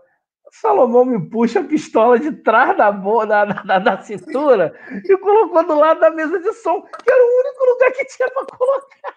Salomão 0.51 1.05
me 1.05 1.31
puxa 1.31 1.61
a 1.61 1.65
pistola 1.65 2.19
de 2.19 2.33
trás 2.33 2.77
da, 2.77 2.91
da, 2.91 3.45
da, 3.45 3.79
da, 3.79 4.03
cintura 4.03 4.75
e 4.93 5.17
colocou 5.19 5.65
do 5.65 5.77
lado 5.77 6.01
da 6.01 6.11
mesa 6.11 6.41
de 6.41 6.53
som, 6.55 6.83
que 6.83 7.11
era 7.11 7.23
o 7.23 7.41
único 7.41 7.65
lugar 7.65 7.93
que 7.93 8.07
tinha 8.07 8.29
para 8.31 8.47
colocar. 8.47 9.15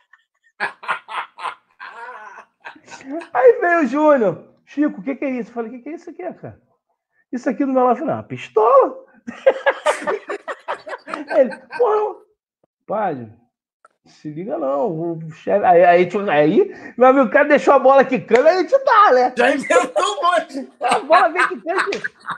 Aí 3.34 3.60
veio 3.60 3.80
o 3.80 3.88
Júnior. 3.88 4.52
Chico, 4.66 5.00
o 5.00 5.04
que, 5.04 5.16
que, 5.16 5.26
é 5.26 5.32
isso? 5.32 5.50
Eu 5.50 5.56
falei, 5.56 5.72
o 5.72 5.74
que, 5.74 5.80
que, 5.80 5.90
é 5.90 5.94
isso 5.94 6.08
aqui, 6.10 6.32
cara? 6.34 6.62
Isso 7.32 7.50
aqui 7.50 7.66
do 7.66 7.72
meu 7.72 7.84
lado, 7.84 8.06
não, 8.06 8.22
pistola. 8.24 9.02
Ele, 11.38 11.56
pô, 11.78 12.26
padre, 12.86 13.32
se 14.06 14.30
liga 14.30 14.58
não, 14.58 15.14
o 15.14 15.32
chefe. 15.32 15.66
Aí, 15.66 15.84
aí, 15.84 16.10
aí, 16.30 16.94
meu 16.98 17.08
amigo, 17.08 17.28
o 17.28 17.32
cara 17.32 17.48
deixou 17.48 17.74
a 17.74 17.80
bola 17.80 18.04
quicando, 18.04 18.48
aí 18.48 18.66
te 18.66 18.78
dá, 18.84 19.12
né? 19.14 19.34
Já 19.38 19.56
inventou 19.56 20.04
um 20.04 20.22
monte. 20.24 20.72
A 20.82 21.00
bola 21.00 21.30
vem 21.30 21.48
quicando. 21.48 21.92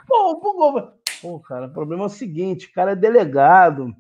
Pô, 0.08 0.36
pô, 0.38 0.94
pô, 1.22 1.40
cara, 1.40 1.68
o 1.68 1.74
problema 1.74 2.04
é 2.04 2.08
o 2.08 2.10
seguinte: 2.10 2.68
o 2.68 2.74
cara 2.74 2.92
é 2.92 2.96
delegado. 2.96 3.94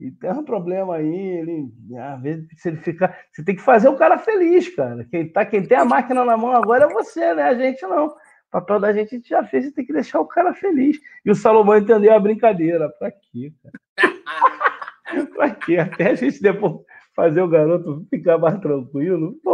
E 0.00 0.10
tem 0.10 0.32
um 0.32 0.44
problema 0.44 0.96
aí, 0.96 1.14
ele, 1.14 1.72
às 1.98 2.20
vezes, 2.20 2.46
se 2.56 2.68
ele 2.68 2.78
ficar. 2.78 3.16
Você 3.30 3.44
tem 3.44 3.54
que 3.54 3.62
fazer 3.62 3.88
o 3.88 3.96
cara 3.96 4.18
feliz, 4.18 4.68
cara. 4.74 5.04
Quem, 5.04 5.28
tá, 5.28 5.46
quem 5.46 5.62
tem 5.62 5.78
a 5.78 5.84
máquina 5.84 6.24
na 6.24 6.36
mão 6.36 6.52
agora 6.52 6.84
é 6.84 6.92
você, 6.92 7.32
né? 7.34 7.44
A 7.44 7.54
gente 7.54 7.80
não. 7.86 8.14
O 8.54 8.60
papel 8.60 8.78
da 8.78 8.92
gente 8.92 9.08
a 9.08 9.18
gente 9.18 9.28
já 9.28 9.42
fez, 9.42 9.64
você 9.64 9.72
tem 9.72 9.84
que 9.84 9.92
deixar 9.92 10.20
o 10.20 10.28
cara 10.28 10.54
feliz. 10.54 11.00
E 11.24 11.30
o 11.30 11.34
Salomão 11.34 11.76
entendeu 11.76 12.14
a 12.14 12.20
brincadeira. 12.20 12.88
Pra 12.88 13.10
quê, 13.10 13.52
cara? 13.60 13.74
Pra 15.34 15.50
quê? 15.50 15.78
Até 15.78 16.10
a 16.10 16.14
gente 16.14 16.40
depois 16.40 16.76
fazer 17.16 17.42
o 17.42 17.48
garoto 17.48 18.06
ficar 18.08 18.38
mais 18.38 18.60
tranquilo. 18.60 19.36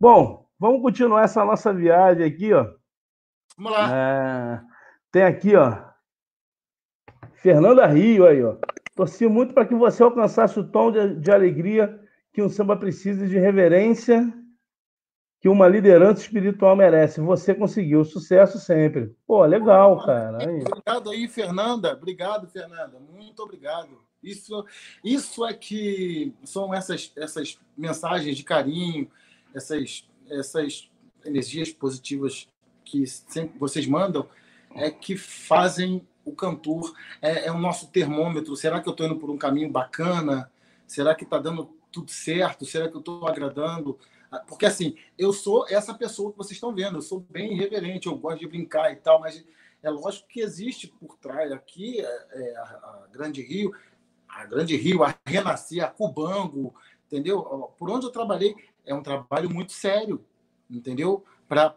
Bom, 0.00 0.48
vamos 0.58 0.82
continuar 0.82 1.22
essa 1.22 1.44
nossa 1.44 1.72
viagem 1.72 2.26
aqui, 2.26 2.52
ó. 2.52 2.66
Vamos 3.56 3.70
lá. 3.70 3.88
É, 3.94 4.60
tem 5.12 5.22
aqui, 5.22 5.54
ó. 5.54 5.78
Fernanda 7.34 7.86
Rio 7.86 8.26
aí, 8.26 8.42
ó. 8.42 8.56
Torci 8.96 9.28
muito 9.28 9.54
para 9.54 9.64
que 9.64 9.76
você 9.76 10.02
alcançasse 10.02 10.58
o 10.58 10.68
tom 10.68 10.90
de, 10.90 11.20
de 11.20 11.30
alegria 11.30 12.00
que 12.32 12.42
um 12.42 12.48
samba 12.48 12.76
precisa 12.76 13.28
de 13.28 13.38
reverência 13.38 14.39
que 15.40 15.48
uma 15.48 15.66
liderança 15.66 16.20
espiritual 16.20 16.76
merece. 16.76 17.20
Você 17.20 17.54
conseguiu 17.54 18.04
sucesso 18.04 18.58
sempre. 18.58 19.16
Pô, 19.26 19.44
legal, 19.46 20.04
cara. 20.04 20.46
Aí. 20.46 20.62
Obrigado 20.62 21.10
aí, 21.10 21.26
Fernanda. 21.28 21.92
Obrigado, 21.94 22.46
Fernanda. 22.46 22.98
Muito 23.00 23.42
obrigado. 23.42 23.98
Isso, 24.22 24.66
isso 25.02 25.46
é 25.46 25.54
que 25.54 26.34
são 26.44 26.74
essas, 26.74 27.10
essas 27.16 27.58
mensagens 27.74 28.36
de 28.36 28.44
carinho, 28.44 29.10
essas, 29.54 30.06
essas 30.28 30.90
energias 31.24 31.72
positivas 31.72 32.46
que 32.84 33.06
sempre 33.06 33.58
vocês 33.58 33.86
mandam, 33.86 34.28
é 34.74 34.90
que 34.90 35.16
fazem 35.16 36.06
o 36.22 36.32
cantor. 36.32 36.92
É, 37.22 37.46
é 37.46 37.52
o 37.52 37.58
nosso 37.58 37.86
termômetro. 37.88 38.54
Será 38.56 38.78
que 38.78 38.88
eu 38.88 38.92
estou 38.92 39.06
indo 39.06 39.16
por 39.16 39.30
um 39.30 39.38
caminho 39.38 39.70
bacana? 39.70 40.50
Será 40.86 41.14
que 41.14 41.24
está 41.24 41.38
dando 41.38 41.70
tudo 41.90 42.10
certo? 42.10 42.66
Será 42.66 42.90
que 42.90 42.94
eu 42.94 43.00
estou 43.00 43.26
agradando? 43.26 43.98
Porque 44.46 44.66
assim, 44.66 44.96
eu 45.18 45.32
sou 45.32 45.66
essa 45.68 45.92
pessoa 45.92 46.30
que 46.30 46.38
vocês 46.38 46.52
estão 46.52 46.74
vendo, 46.74 46.98
eu 46.98 47.02
sou 47.02 47.20
bem 47.20 47.54
irreverente, 47.54 48.06
eu 48.06 48.16
gosto 48.16 48.40
de 48.40 48.46
brincar 48.46 48.92
e 48.92 48.96
tal, 48.96 49.20
mas 49.20 49.44
é 49.82 49.90
lógico 49.90 50.28
que 50.28 50.40
existe 50.40 50.86
por 50.86 51.16
trás 51.16 51.50
aqui 51.50 52.00
é, 52.00 52.04
é 52.04 52.56
a, 52.56 52.62
a, 52.62 53.08
Grande 53.10 53.42
Rio, 53.42 53.72
a 54.28 54.46
Grande 54.46 54.76
Rio, 54.76 55.02
a 55.02 55.14
Renascer, 55.26 55.82
a 55.82 55.88
Cubango, 55.88 56.74
entendeu? 57.06 57.42
Por 57.76 57.90
onde 57.90 58.06
eu 58.06 58.12
trabalhei, 58.12 58.54
é 58.86 58.94
um 58.94 59.02
trabalho 59.02 59.50
muito 59.50 59.72
sério, 59.72 60.24
entendeu? 60.70 61.24
Para, 61.48 61.74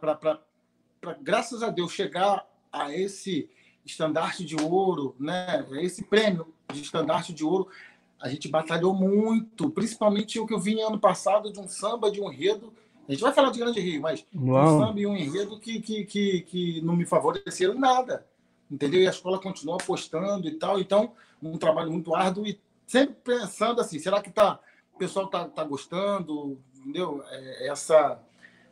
graças 1.20 1.62
a 1.62 1.70
Deus, 1.70 1.92
chegar 1.92 2.46
a 2.70 2.94
esse 2.94 3.50
estandarte 3.84 4.44
de 4.44 4.56
ouro, 4.56 5.16
né? 5.18 5.66
esse 5.82 6.04
prêmio 6.04 6.54
de 6.72 6.82
estandarte 6.82 7.32
de 7.32 7.44
ouro, 7.44 7.68
a 8.24 8.28
gente 8.30 8.48
batalhou 8.48 8.94
muito, 8.94 9.68
principalmente 9.68 10.40
o 10.40 10.46
que 10.46 10.54
eu 10.54 10.58
vi 10.58 10.80
ano 10.80 10.98
passado 10.98 11.52
de 11.52 11.60
um 11.60 11.68
samba, 11.68 12.10
de 12.10 12.22
um 12.22 12.32
enredo. 12.32 12.72
A 13.06 13.12
gente 13.12 13.20
vai 13.20 13.34
falar 13.34 13.50
de 13.50 13.58
Grande 13.58 13.78
Rio, 13.78 14.00
mas 14.00 14.24
Uau. 14.34 14.64
um 14.64 14.80
samba 14.80 14.98
e 14.98 15.06
um 15.06 15.14
enredo 15.14 15.60
que, 15.60 15.78
que, 15.78 16.06
que, 16.06 16.40
que 16.40 16.80
não 16.80 16.96
me 16.96 17.04
favoreceram 17.04 17.74
nada. 17.74 18.26
Entendeu? 18.70 19.02
E 19.02 19.06
a 19.06 19.10
escola 19.10 19.38
continua 19.38 19.74
apostando 19.74 20.48
e 20.48 20.52
tal. 20.52 20.80
Então, 20.80 21.12
um 21.42 21.58
trabalho 21.58 21.92
muito 21.92 22.14
árduo 22.14 22.46
e 22.46 22.58
sempre 22.86 23.14
pensando 23.22 23.82
assim: 23.82 23.98
será 23.98 24.22
que 24.22 24.30
tá, 24.30 24.58
o 24.94 24.98
pessoal 24.98 25.26
está 25.26 25.46
tá 25.46 25.62
gostando? 25.62 26.58
Entendeu? 26.78 27.22
É, 27.28 27.68
essa, 27.68 28.18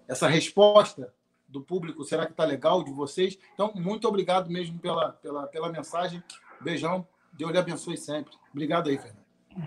essa 0.08 0.28
resposta 0.28 1.12
do 1.46 1.60
público, 1.60 2.04
será 2.04 2.24
que 2.24 2.32
tá 2.32 2.46
legal 2.46 2.82
de 2.82 2.90
vocês? 2.90 3.38
Então, 3.52 3.70
muito 3.74 4.08
obrigado 4.08 4.48
mesmo 4.48 4.78
pela, 4.78 5.12
pela, 5.12 5.46
pela 5.46 5.70
mensagem. 5.70 6.24
Beijão. 6.58 7.06
Deus 7.34 7.52
lhe 7.52 7.58
abençoe 7.58 7.98
sempre. 7.98 8.32
Obrigado 8.50 8.88
aí, 8.88 8.96
Fernando. 8.96 9.21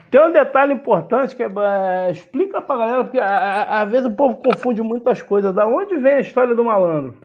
Tem 0.10 0.22
um 0.22 0.32
detalhe 0.32 0.74
importante 0.74 1.36
que 1.36 1.44
é, 1.44 1.48
é 1.48 2.12
explica 2.12 2.62
pra 2.62 2.78
galera, 2.78 3.04
porque 3.04 3.20
às 3.20 3.90
vezes 3.90 4.08
o 4.08 4.16
povo 4.16 4.38
confunde 4.38 4.82
muitas 4.82 5.22
coisas. 5.22 5.54
Da 5.54 5.68
onde 5.68 5.98
vem 5.98 6.14
a 6.14 6.22
história 6.22 6.56
do 6.56 6.64
malandro? 6.64 7.18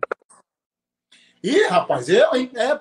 Ih, 1.42 1.66
rapaz, 1.68 2.08
eu, 2.08 2.34
hein? 2.34 2.50
É, 2.54 2.78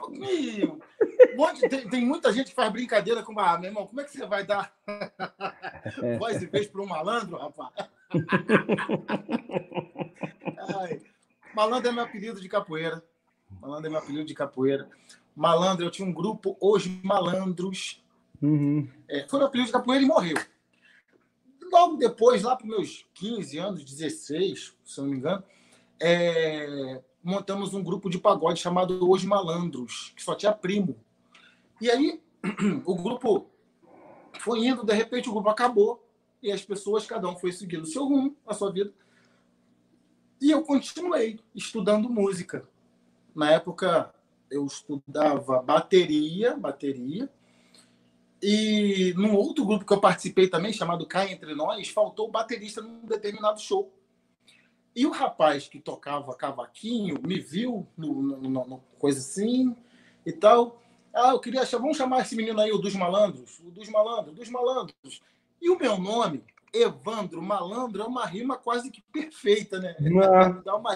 tem, 1.69 1.89
tem, 1.89 2.05
muita 2.05 2.33
gente 2.33 2.49
que 2.49 2.55
faz 2.55 2.69
brincadeira 2.71 3.23
com 3.23 3.39
ah, 3.39 3.57
meu 3.57 3.69
irmão, 3.69 3.87
como 3.87 4.01
é 4.01 4.03
que 4.03 4.11
você 4.11 4.25
vai 4.25 4.43
dar 4.45 4.73
voz 6.17 6.41
e 6.41 6.45
vez 6.45 6.67
para 6.67 6.81
um 6.81 6.85
malandro, 6.85 7.37
rapaz? 7.37 7.71
Ai, 10.75 11.01
malandro 11.55 11.89
é 11.89 11.91
meu 11.93 12.03
apelido 12.03 12.41
de 12.41 12.49
capoeira. 12.49 13.01
Malandro 13.61 13.87
é 13.87 13.89
meu 13.89 13.99
apelido 13.99 14.25
de 14.25 14.33
capoeira. 14.33 14.89
Malandro, 15.33 15.85
eu 15.85 15.91
tinha 15.91 16.05
um 16.05 16.13
grupo, 16.13 16.57
hoje 16.59 16.99
malandros, 17.01 18.03
Uhum. 18.41 18.87
É, 19.07 19.27
foi 19.27 19.39
no 19.39 19.45
apelido 19.45 19.67
de 19.67 19.73
capoeira 19.73 20.03
e 20.03 20.07
morreu. 20.07 20.37
Logo 21.71 21.97
depois, 21.97 22.41
lá 22.41 22.55
para 22.55 22.65
meus 22.65 23.05
15 23.13 23.57
anos, 23.57 23.83
16, 23.83 24.75
se 24.83 25.01
não 25.01 25.07
me 25.07 25.17
engano, 25.17 25.43
é, 26.01 27.01
montamos 27.23 27.73
um 27.73 27.83
grupo 27.83 28.09
de 28.09 28.17
pagode 28.17 28.59
chamado 28.59 29.07
Hoje 29.07 29.27
Malandros, 29.27 30.13
que 30.15 30.23
só 30.23 30.33
tinha 30.33 30.51
primo. 30.51 30.95
E 31.79 31.89
aí 31.89 32.21
o 32.85 32.95
grupo 32.95 33.47
foi 34.39 34.65
indo, 34.65 34.83
de 34.85 34.93
repente 34.93 35.29
o 35.29 35.33
grupo 35.33 35.49
acabou 35.49 36.05
e 36.41 36.51
as 36.51 36.63
pessoas, 36.63 37.05
cada 37.05 37.27
um 37.27 37.35
foi 37.35 37.51
seguindo 37.51 37.83
o 37.83 37.87
seu 37.87 38.05
rumo, 38.05 38.35
a 38.47 38.53
sua 38.53 38.71
vida. 38.71 38.93
E 40.41 40.51
eu 40.51 40.63
continuei 40.63 41.39
estudando 41.53 42.09
música. 42.09 42.67
Na 43.35 43.51
época 43.51 44.13
eu 44.49 44.65
estudava 44.65 45.61
bateria, 45.61 46.55
bateria, 46.55 47.29
e 48.41 49.13
num 49.17 49.35
outro 49.35 49.65
grupo 49.65 49.85
que 49.85 49.93
eu 49.93 49.99
participei 49.99 50.47
também, 50.47 50.71
chamado 50.71 51.05
Cá 51.05 51.29
Entre 51.29 51.53
Nós, 51.53 51.89
faltou 51.89 52.27
o 52.27 52.31
baterista 52.31 52.81
num 52.81 53.05
determinado 53.05 53.59
show. 53.59 53.93
E 54.95 55.05
o 55.05 55.11
rapaz 55.11 55.67
que 55.67 55.79
tocava 55.79 56.35
cavaquinho 56.35 57.19
me 57.25 57.39
viu 57.39 57.87
no, 57.97 58.21
no, 58.21 58.37
no, 58.37 58.65
no 58.65 58.83
coisa 58.97 59.19
assim 59.19 59.75
e 60.25 60.31
tal. 60.31 60.81
Ah, 61.13 61.31
eu 61.31 61.39
queria 61.39 61.61
achar, 61.61 61.77
vamos 61.77 61.97
chamar 61.97 62.21
esse 62.21 62.35
menino 62.35 62.59
aí, 62.59 62.71
o 62.71 62.77
dos 62.77 62.95
malandros, 62.95 63.59
o 63.59 63.71
dos 63.71 63.89
malandros, 63.89 64.35
dos 64.35 64.49
malandros. 64.49 65.21
E 65.61 65.69
o 65.69 65.77
meu 65.77 65.97
nome, 65.97 66.43
Evandro 66.73 67.41
Malandro 67.41 68.03
é 68.03 68.05
uma 68.05 68.25
rima 68.25 68.57
quase 68.57 68.89
que 68.91 69.01
perfeita, 69.11 69.79
né? 69.79 69.95
Não. 69.99 70.77
Uma... 70.77 70.95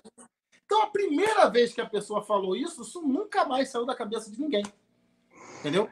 Então, 0.65 0.83
a 0.83 0.87
primeira 0.87 1.49
vez 1.49 1.73
que 1.73 1.81
a 1.81 1.85
pessoa 1.85 2.23
falou 2.23 2.55
isso, 2.55 2.81
isso 2.81 3.01
nunca 3.01 3.45
mais 3.45 3.69
saiu 3.69 3.85
da 3.85 3.95
cabeça 3.95 4.31
de 4.31 4.39
ninguém. 4.39 4.63
Entendeu? 5.59 5.89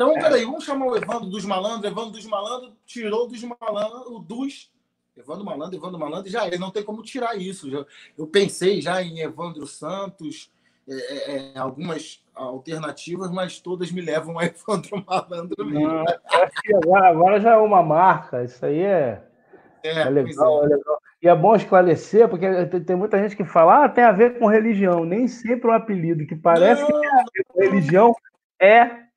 Então, 0.00 0.16
é. 0.16 0.18
peraí, 0.18 0.46
vamos 0.46 0.64
chamar 0.64 0.86
o 0.86 0.96
Evandro 0.96 1.28
dos 1.28 1.44
Malandros. 1.44 1.84
Evandro 1.84 2.12
dos 2.12 2.24
Malandros 2.24 2.72
tirou 2.86 3.28
dos 3.28 3.44
Malandros, 3.44 4.06
o 4.06 4.18
dos. 4.18 4.72
Evandro 5.14 5.44
Malandro, 5.44 5.76
Evandro 5.76 5.98
Malandro, 5.98 6.30
já 6.30 6.46
ele 6.46 6.56
não 6.56 6.70
tem 6.70 6.82
como 6.82 7.02
tirar 7.02 7.36
isso. 7.36 7.68
Eu 8.16 8.26
pensei 8.26 8.80
já 8.80 9.02
em 9.02 9.20
Evandro 9.20 9.66
Santos, 9.66 10.50
é, 10.88 10.94
é, 10.94 11.52
é, 11.54 11.58
algumas 11.58 12.24
alternativas, 12.34 13.30
mas 13.30 13.60
todas 13.60 13.92
me 13.92 14.00
levam 14.00 14.38
a 14.38 14.46
Evandro 14.48 15.04
Malandro 15.06 15.66
mesmo. 15.66 16.04
que 16.62 16.74
agora, 16.74 17.08
agora, 17.10 17.38
já 17.38 17.50
é 17.50 17.56
uma 17.58 17.82
marca, 17.82 18.42
isso 18.42 18.64
aí 18.64 18.80
é, 18.80 19.22
é, 19.82 20.00
é 20.00 20.08
legal, 20.08 20.64
é. 20.64 20.68
legal. 20.68 20.98
E 21.20 21.28
é 21.28 21.34
bom 21.34 21.54
esclarecer, 21.54 22.26
porque 22.26 22.46
tem, 22.86 22.96
muita 22.96 23.18
gente 23.18 23.36
que 23.36 23.44
fala, 23.44 23.84
ah, 23.84 23.88
tem 23.90 24.04
a 24.04 24.12
ver 24.12 24.38
com 24.38 24.46
religião. 24.46 25.04
Nem 25.04 25.28
sempre 25.28 25.68
um 25.68 25.74
apelido 25.74 26.26
que 26.26 26.34
parece 26.34 26.80
não, 26.80 26.86
que 26.86 26.92
tem 26.94 27.10
a 27.10 27.24
ver 27.34 27.44
com 27.46 27.60
religião 27.60 28.16
é 28.58 29.09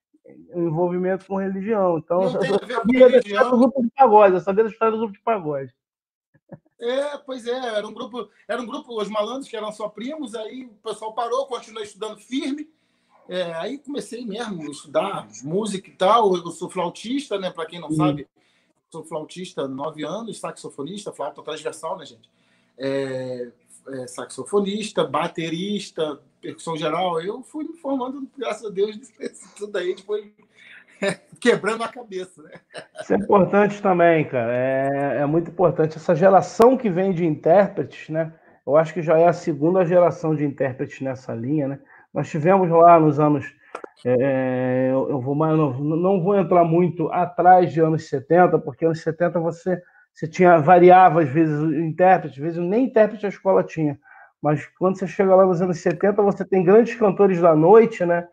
envolvimento 0.55 1.25
com 1.25 1.37
religião. 1.37 1.97
Então, 1.97 2.31
não 2.31 2.43
eu, 2.43 2.57
eu 2.57 2.75
sabia 2.75 3.09
da 3.09 3.17
história 3.17 3.49
do 3.49 3.57
grupo 3.57 3.83
de 3.83 3.89
pagode, 3.91 4.33
eu 4.33 4.39
sabia 4.41 4.63
da 4.63 4.69
história 4.69 4.91
do 4.91 4.97
grupo 4.97 5.13
de 5.13 5.23
pagode. 5.23 5.73
É, 6.79 7.17
pois 7.19 7.47
é, 7.47 7.51
era 7.51 7.87
um 7.87 7.93
grupo, 7.93 8.29
era 8.47 8.61
um 8.61 8.65
grupo, 8.65 8.99
os 8.99 9.07
malandros 9.07 9.47
que 9.47 9.55
eram 9.55 9.71
só 9.71 9.87
primos, 9.87 10.35
aí 10.35 10.65
o 10.65 10.87
pessoal 10.87 11.13
parou, 11.13 11.45
continuou 11.45 11.83
estudando 11.83 12.17
firme. 12.17 12.69
É, 13.29 13.53
aí 13.53 13.77
comecei 13.77 14.25
mesmo 14.25 14.61
a 14.61 14.71
estudar 14.71 15.27
música 15.43 15.89
e 15.89 15.93
tal. 15.93 16.35
Eu 16.35 16.51
sou 16.51 16.69
flautista, 16.69 17.39
né? 17.39 17.51
Para 17.51 17.65
quem 17.65 17.79
não 17.79 17.89
sabe, 17.91 18.27
sou 18.91 19.03
flautista 19.03 19.61
há 19.61 19.67
nove 19.67 20.03
anos, 20.03 20.39
saxofonista, 20.39 21.13
flauta 21.13 21.41
transversal, 21.41 21.97
né, 21.97 22.05
gente? 22.05 22.29
É, 22.77 23.49
é, 23.87 24.07
saxofonista, 24.07 25.05
baterista, 25.05 26.21
percussão 26.43 26.75
geral. 26.75 27.21
Eu 27.21 27.41
fui 27.41 27.63
me 27.63 27.77
formando, 27.77 28.27
graças 28.37 28.65
a 28.65 28.69
Deus, 28.69 28.97
tudo 29.57 29.77
aí 29.77 29.95
depois 29.95 30.25
quebrando 31.39 31.83
a 31.83 31.87
cabeça, 31.87 32.43
né? 32.43 32.51
Isso 33.01 33.13
é 33.13 33.17
importante 33.17 33.81
também, 33.81 34.25
cara. 34.25 34.51
É, 34.53 35.17
é 35.21 35.25
muito 35.25 35.49
importante. 35.49 35.97
Essa 35.97 36.13
geração 36.13 36.77
que 36.77 36.89
vem 36.89 37.13
de 37.13 37.25
intérpretes, 37.25 38.09
né? 38.09 38.33
Eu 38.65 38.77
acho 38.77 38.93
que 38.93 39.01
já 39.01 39.17
é 39.17 39.27
a 39.27 39.33
segunda 39.33 39.85
geração 39.85 40.35
de 40.35 40.45
intérpretes 40.45 41.01
nessa 41.01 41.33
linha, 41.33 41.67
né? 41.67 41.79
Nós 42.13 42.29
tivemos 42.29 42.69
lá 42.69 42.99
nos 42.99 43.19
anos. 43.19 43.45
É, 44.05 44.89
eu, 44.91 45.09
eu, 45.09 45.21
vou 45.21 45.33
mais, 45.33 45.57
não, 45.57 45.73
não 45.73 46.21
vou 46.21 46.37
entrar 46.37 46.63
muito 46.63 47.09
atrás 47.09 47.71
de 47.71 47.79
anos 47.79 48.07
70, 48.07 48.59
porque 48.59 48.85
anos 48.85 49.01
70 49.01 49.39
você, 49.39 49.81
você 50.13 50.27
tinha 50.27 50.57
variava 50.59 51.21
às 51.21 51.29
vezes 51.29 51.59
o 51.59 51.73
intérprete, 51.73 52.37
às 52.37 52.43
vezes 52.43 52.59
nem 52.59 52.85
intérprete 52.85 53.25
a 53.25 53.29
escola 53.29 53.63
tinha. 53.63 53.97
Mas 54.43 54.67
quando 54.77 54.99
você 54.99 55.07
chega 55.07 55.33
lá 55.33 55.45
nos 55.45 55.61
anos 55.61 55.79
70, 55.79 56.21
você 56.21 56.43
tem 56.43 56.65
grandes 56.65 56.95
cantores 56.95 57.39
da 57.39 57.55
noite, 57.55 58.05
né? 58.05 58.27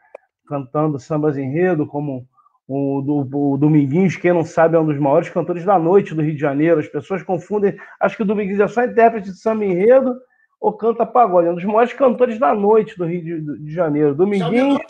Cantando 0.44 0.98
sambas 0.98 1.38
enredo, 1.38 1.86
como 1.86 2.26
o, 2.66 3.00
do, 3.00 3.52
o 3.52 3.56
Dominguinhos, 3.56 4.16
quem 4.16 4.32
não 4.32 4.44
sabe, 4.44 4.76
é 4.76 4.80
um 4.80 4.86
dos 4.86 4.98
maiores 4.98 5.28
cantores 5.28 5.64
da 5.64 5.78
noite 5.78 6.12
do 6.12 6.20
Rio 6.20 6.34
de 6.34 6.40
Janeiro. 6.40 6.80
As 6.80 6.88
pessoas 6.88 7.22
confundem, 7.22 7.76
acho 8.00 8.16
que 8.16 8.24
o 8.24 8.26
Dominguinhos 8.26 8.58
é 8.58 8.66
só 8.66 8.82
intérprete 8.82 9.30
de 9.30 9.38
samba 9.38 9.64
enredo 9.64 10.16
ou 10.60 10.72
canta 10.72 11.06
pagode. 11.06 11.46
É 11.46 11.52
um 11.52 11.54
dos 11.54 11.64
maiores 11.64 11.92
cantores 11.92 12.40
da 12.40 12.52
noite 12.56 12.98
do 12.98 13.04
Rio 13.04 13.22
de, 13.22 13.64
de 13.64 13.72
Janeiro. 13.72 14.12
Dominguinhos, 14.12 14.80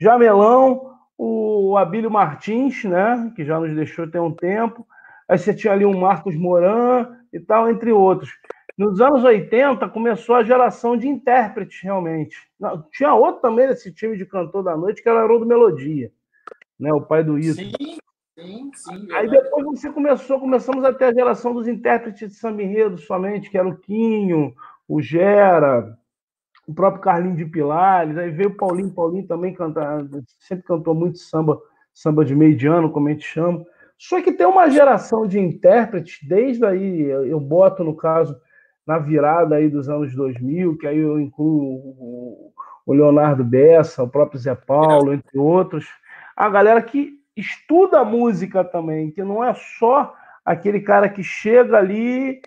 Jamelão, 0.00 0.94
o 1.18 1.76
Abílio 1.76 2.10
Martins, 2.10 2.82
né, 2.84 3.30
que 3.36 3.44
já 3.44 3.60
nos 3.60 3.74
deixou 3.74 4.10
tem 4.10 4.22
um 4.22 4.32
tempo. 4.32 4.86
Aí 5.28 5.36
você 5.36 5.52
tinha 5.52 5.74
ali 5.74 5.84
um 5.84 6.00
Marcos 6.00 6.34
Moran 6.34 7.08
e 7.30 7.38
tal, 7.38 7.68
entre 7.68 7.92
outros. 7.92 8.30
Nos 8.80 9.00
anos 9.00 9.22
80 9.22 9.86
começou 9.90 10.34
a 10.36 10.42
geração 10.42 10.96
de 10.96 11.06
intérpretes, 11.06 11.80
realmente. 11.82 12.36
Não, 12.58 12.82
tinha 12.90 13.12
outro 13.14 13.42
também 13.42 13.66
nesse 13.66 13.92
time 13.92 14.16
de 14.16 14.24
cantor 14.24 14.62
da 14.62 14.74
noite, 14.74 15.02
que 15.02 15.08
era 15.08 15.20
Haroldo 15.20 15.44
Melodia 15.44 16.10
né? 16.80 16.92
O 16.92 17.02
pai 17.02 17.22
do 17.22 17.38
Ito. 17.38 17.54
Sim, 17.54 17.72
sim, 18.38 18.70
sim. 18.74 19.12
Aí 19.12 19.28
depois 19.28 19.66
você 19.66 19.92
começou, 19.92 20.40
começamos 20.40 20.82
a 20.82 20.94
ter 20.94 21.04
a 21.04 21.12
geração 21.12 21.52
dos 21.52 21.68
intérpretes 21.68 22.30
de 22.30 22.34
samba 22.34 22.62
enredo 22.62 22.96
somente, 22.96 23.50
que 23.50 23.58
era 23.58 23.68
o 23.68 23.76
Quinho, 23.76 24.54
o 24.88 25.02
Gera, 25.02 25.94
o 26.66 26.74
próprio 26.74 27.02
Carlinho 27.02 27.36
de 27.36 27.44
Pilares, 27.44 28.16
aí 28.16 28.30
veio 28.30 28.48
o 28.48 28.56
Paulinho, 28.56 28.94
Paulinho 28.94 29.26
também 29.26 29.52
canta, 29.52 30.08
sempre 30.38 30.64
cantou 30.64 30.94
muito 30.94 31.18
samba, 31.18 31.60
samba 31.92 32.24
de 32.24 32.34
meio 32.34 32.56
de 32.56 32.66
ano, 32.66 32.90
como 32.90 33.08
a 33.08 33.10
gente 33.12 33.26
chama. 33.26 33.64
Só 33.98 34.22
que 34.22 34.32
tem 34.32 34.46
uma 34.46 34.70
geração 34.70 35.26
de 35.26 35.38
intérpretes, 35.38 36.26
desde 36.26 36.64
aí, 36.64 37.02
eu 37.02 37.38
boto 37.38 37.84
no 37.84 37.94
caso, 37.94 38.34
na 38.86 38.98
virada 38.98 39.56
aí 39.56 39.68
dos 39.68 39.88
anos 39.88 40.14
2000, 40.14 40.76
que 40.78 40.86
aí 40.86 40.98
eu 40.98 41.20
incluo 41.20 42.52
o 42.86 42.92
Leonardo 42.92 43.44
Bessa, 43.44 44.02
o 44.02 44.08
próprio 44.08 44.40
Zé 44.40 44.54
Paulo, 44.54 45.12
entre 45.12 45.38
outros, 45.38 45.86
a 46.36 46.48
galera 46.48 46.82
que 46.82 47.20
estuda 47.36 48.04
música 48.04 48.64
também, 48.64 49.10
que 49.10 49.22
não 49.22 49.44
é 49.44 49.54
só 49.54 50.14
aquele 50.44 50.80
cara 50.80 51.08
que 51.08 51.22
chega 51.22 51.78
ali, 51.78 52.40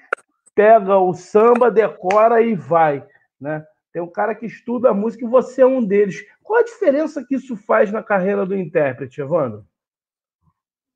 pega 0.53 0.97
o 0.97 1.13
samba, 1.13 1.71
decora 1.71 2.41
e 2.41 2.55
vai, 2.55 3.05
né? 3.39 3.65
Tem 3.91 4.01
um 4.01 4.09
cara 4.09 4.33
que 4.33 4.47
estuda 4.47 4.89
a 4.89 4.93
música 4.93 5.23
e 5.23 5.29
você 5.29 5.61
é 5.61 5.65
um 5.65 5.83
deles. 5.83 6.25
Qual 6.41 6.59
a 6.59 6.63
diferença 6.63 7.23
que 7.23 7.35
isso 7.35 7.55
faz 7.55 7.91
na 7.91 8.01
carreira 8.01 8.45
do 8.45 8.55
intérprete, 8.55 9.21
Evandro? 9.21 9.65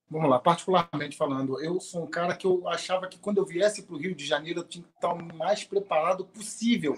Vamos 0.10 0.30
lá, 0.30 0.40
particularmente 0.40 1.18
falando, 1.18 1.62
eu 1.62 1.82
sou 1.82 2.04
um 2.04 2.08
cara 2.08 2.34
que 2.36 2.48
eu 2.48 2.66
achava 2.68 3.08
que 3.08 3.20
quando 3.20 3.40
eu 3.40 3.46
viesse 3.46 3.84
para 3.84 3.94
o 3.94 3.98
Rio 3.98 4.16
de 4.16 4.26
Janeiro 4.26 4.62
eu 4.62 4.64
tinha 4.64 4.84
que 4.84 4.90
estar 4.90 5.12
o 5.12 5.36
mais 5.36 5.66
preparado 5.66 6.26
possível, 6.26 6.98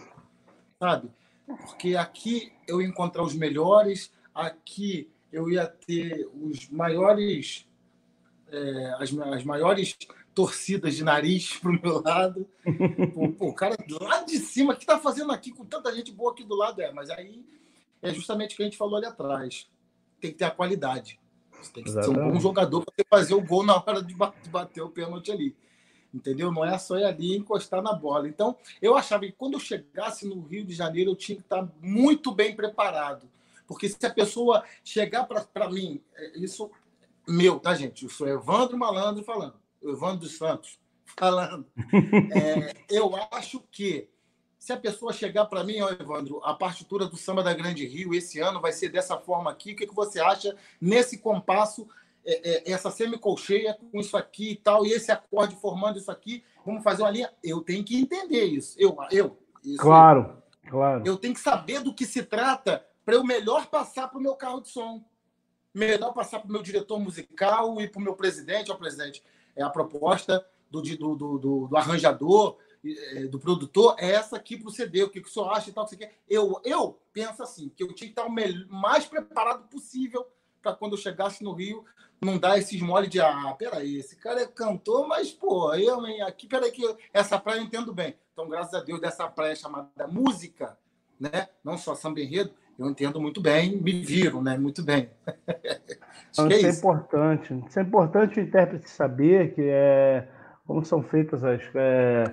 sabe? 0.80 1.10
Porque 1.46 1.96
aqui 1.96 2.54
eu 2.68 2.80
ia 2.80 2.88
encontrar 2.88 3.24
os 3.24 3.34
melhores, 3.34 4.12
aqui 4.34 5.10
eu 5.32 5.50
ia 5.50 5.66
ter 5.66 6.30
os 6.36 6.70
maiores, 6.70 7.68
é, 8.52 8.96
as, 9.00 9.12
as 9.18 9.44
maiores 9.44 9.98
torcidas 10.36 10.96
de 10.96 11.04
nariz 11.04 11.58
para 11.60 11.72
o 11.72 11.82
meu 11.82 12.02
lado. 12.04 12.48
o 13.40 13.54
cara 13.54 13.76
lá 14.02 14.22
de 14.22 14.38
cima, 14.38 14.76
que 14.76 14.84
está 14.84 15.00
fazendo 15.00 15.32
aqui 15.32 15.52
com 15.52 15.66
tanta 15.66 15.94
gente 15.94 16.12
boa 16.12 16.32
aqui 16.32 16.44
do 16.44 16.56
lado? 16.56 16.80
É, 16.82 16.94
mas 16.94 17.10
aí 17.10 17.44
é 18.02 18.14
justamente 18.14 18.54
o 18.54 18.58
que 18.58 18.64
a 18.64 18.66
gente 18.66 18.78
falou 18.78 18.98
ali 18.98 19.08
atrás. 19.08 19.68
Tem 20.22 20.32
que 20.32 20.38
ter 20.38 20.46
a 20.46 20.52
qualidade. 20.52 21.20
Você 21.62 21.72
tem 21.72 21.84
que 21.84 21.90
Exatamente. 21.90 22.20
ser 22.20 22.26
um 22.26 22.32
bom 22.32 22.40
jogador 22.40 22.84
para 22.84 23.06
fazer 23.10 23.34
o 23.34 23.42
gol 23.42 23.66
na 23.66 23.76
hora 23.76 24.02
de 24.02 24.14
bater 24.14 24.82
o 24.82 24.90
pênalti 24.90 25.32
ali. 25.32 25.56
Entendeu? 26.14 26.52
Não 26.52 26.66
é 26.66 26.78
só 26.78 26.98
ir 26.98 27.06
ali 27.06 27.34
e 27.34 27.38
encostar 27.38 27.82
na 27.82 27.94
bola. 27.94 28.28
Então, 28.28 28.56
eu 28.82 28.98
achava 28.98 29.26
que 29.26 29.32
quando 29.32 29.54
eu 29.54 29.60
chegasse 29.60 30.28
no 30.28 30.42
Rio 30.42 30.66
de 30.66 30.74
Janeiro, 30.74 31.12
eu 31.12 31.16
tinha 31.16 31.36
que 31.36 31.44
estar 31.44 31.68
muito 31.82 32.32
bem 32.32 32.56
preparado 32.56 33.30
porque 33.70 33.88
se 33.88 34.04
a 34.04 34.10
pessoa 34.10 34.64
chegar 34.84 35.26
para 35.26 35.70
mim, 35.70 36.02
é, 36.16 36.40
isso 36.40 36.72
meu, 37.28 37.60
tá, 37.60 37.76
gente? 37.76 38.04
Eu 38.04 38.10
sou 38.10 38.28
Evandro 38.28 38.76
Malandro 38.76 39.24
falando, 39.24 39.54
Evandro 39.80 40.22
dos 40.22 40.36
Santos 40.36 40.80
falando. 41.16 41.68
É, 42.34 42.74
eu 42.90 43.16
acho 43.32 43.64
que 43.72 44.10
se 44.60 44.74
a 44.74 44.78
pessoa 44.78 45.14
chegar 45.14 45.46
para 45.46 45.64
mim, 45.64 45.80
ó, 45.80 45.90
Evandro, 45.90 46.42
a 46.44 46.54
partitura 46.54 47.08
do 47.08 47.16
Samba 47.16 47.42
da 47.42 47.54
Grande 47.54 47.88
Rio 47.88 48.14
esse 48.14 48.40
ano 48.42 48.60
vai 48.60 48.74
ser 48.74 48.90
dessa 48.90 49.18
forma 49.18 49.50
aqui, 49.50 49.72
o 49.72 49.76
que, 49.76 49.88
que 49.88 49.96
você 49.96 50.20
acha 50.20 50.54
nesse 50.82 51.18
compasso, 51.18 51.88
é, 52.26 52.70
é, 52.70 52.72
essa 52.72 52.92
semicolcheia 52.92 53.78
com 53.90 54.00
isso 54.02 54.18
aqui 54.18 54.52
e 54.52 54.56
tal, 54.58 54.86
e 54.86 54.92
esse 54.92 55.14
acorde 55.14 55.56
formando 55.56 55.98
isso 55.98 56.12
aqui, 56.12 56.44
vamos 56.66 56.84
fazer 56.84 57.04
uma 57.04 57.10
linha? 57.10 57.34
Eu 57.42 57.62
tenho 57.62 57.86
que 57.86 57.98
entender 57.98 58.44
isso. 58.44 58.76
Eu, 58.78 58.98
eu. 59.10 59.40
Isso, 59.64 59.78
claro, 59.78 60.38
eu, 60.66 60.70
claro. 60.70 61.04
Eu 61.06 61.16
tenho 61.16 61.34
que 61.34 61.40
saber 61.40 61.82
do 61.82 61.94
que 61.94 62.06
se 62.06 62.22
trata 62.22 62.86
para 63.06 63.16
eu 63.16 63.24
melhor 63.24 63.68
passar 63.68 64.10
para 64.10 64.20
o 64.20 64.22
meu 64.22 64.36
carro 64.36 64.60
de 64.60 64.68
som, 64.68 65.02
melhor 65.74 66.12
passar 66.14 66.40
para 66.40 66.50
o 66.50 66.52
meu 66.52 66.62
diretor 66.62 67.00
musical 67.00 67.80
e 67.80 67.88
para 67.88 68.00
o 68.00 68.04
meu 68.04 68.14
presidente. 68.14 68.72
Ó, 68.72 68.76
presidente, 68.76 69.24
é 69.56 69.64
a 69.64 69.70
proposta 69.70 70.46
do, 70.70 70.82
do, 70.82 71.16
do, 71.16 71.68
do 71.68 71.78
arranjador, 71.78 72.58
é, 72.58 72.69
do 73.30 73.40
produtor, 73.40 73.96
é 73.98 74.12
essa 74.12 74.38
aqui 74.38 74.58
para 74.58 74.70
o 74.70 74.72
CD. 74.72 75.04
O 75.04 75.10
que, 75.10 75.22
que 75.22 75.28
o 75.28 75.32
senhor 75.32 75.50
acha 75.50 75.70
e 75.70 75.74
tal? 75.74 75.86
Que 75.86 75.96
você 75.96 76.12
Eu, 76.30 76.62
eu 76.64 77.00
penso 77.12 77.44
assim, 77.44 77.70
que 77.70 77.84
eu 77.84 77.94
tinha 77.94 78.10
que 78.10 78.20
estar 78.20 78.26
o 78.26 78.32
mais 78.70 79.06
preparado 79.06 79.68
possível 79.68 80.26
para 80.62 80.74
quando 80.74 80.94
eu 80.94 80.98
chegasse 80.98 81.44
no 81.44 81.54
Rio 81.54 81.86
não 82.22 82.38
dar 82.38 82.58
esses 82.58 82.82
mole 82.82 83.08
de 83.08 83.20
ah, 83.22 83.56
peraí, 83.58 83.98
esse 83.98 84.16
cara 84.18 84.42
é 84.42 84.48
cantor, 84.48 85.08
mas 85.08 85.32
pô, 85.32 85.74
eu 85.74 86.06
hein, 86.06 86.22
aqui, 86.22 86.48
peraí, 86.48 86.72
que 86.72 86.84
essa 87.14 87.40
praia 87.40 87.60
eu 87.60 87.64
entendo 87.64 87.94
bem. 87.94 88.16
Então, 88.34 88.50
graças 88.50 88.74
a 88.74 88.84
Deus, 88.84 89.00
dessa 89.00 89.28
praia 89.28 89.56
chamada 89.56 90.08
música, 90.08 90.78
né? 91.20 91.48
Não 91.64 91.78
só 91.78 91.96
samba 91.96 92.20
enredo, 92.20 92.54
eu 92.78 92.90
entendo 92.90 93.20
muito 93.22 93.42
bem, 93.42 93.82
me 93.82 94.02
viro, 94.02 94.42
né? 94.42 94.58
Muito 94.58 94.84
bem. 94.84 95.10
Então, 96.32 96.48
isso 96.48 96.66
é, 96.68 96.70
é 96.70 96.72
importante. 96.72 97.64
Isso 97.68 97.80
é 97.80 97.82
importante 97.82 98.40
o 98.40 98.44
intérprete 98.44 98.88
saber 98.88 99.56
que 99.56 99.64
é 99.64 100.28
como 100.68 100.86
são 100.86 101.02
feitas 101.02 101.44
as. 101.44 101.64
É... 101.74 102.24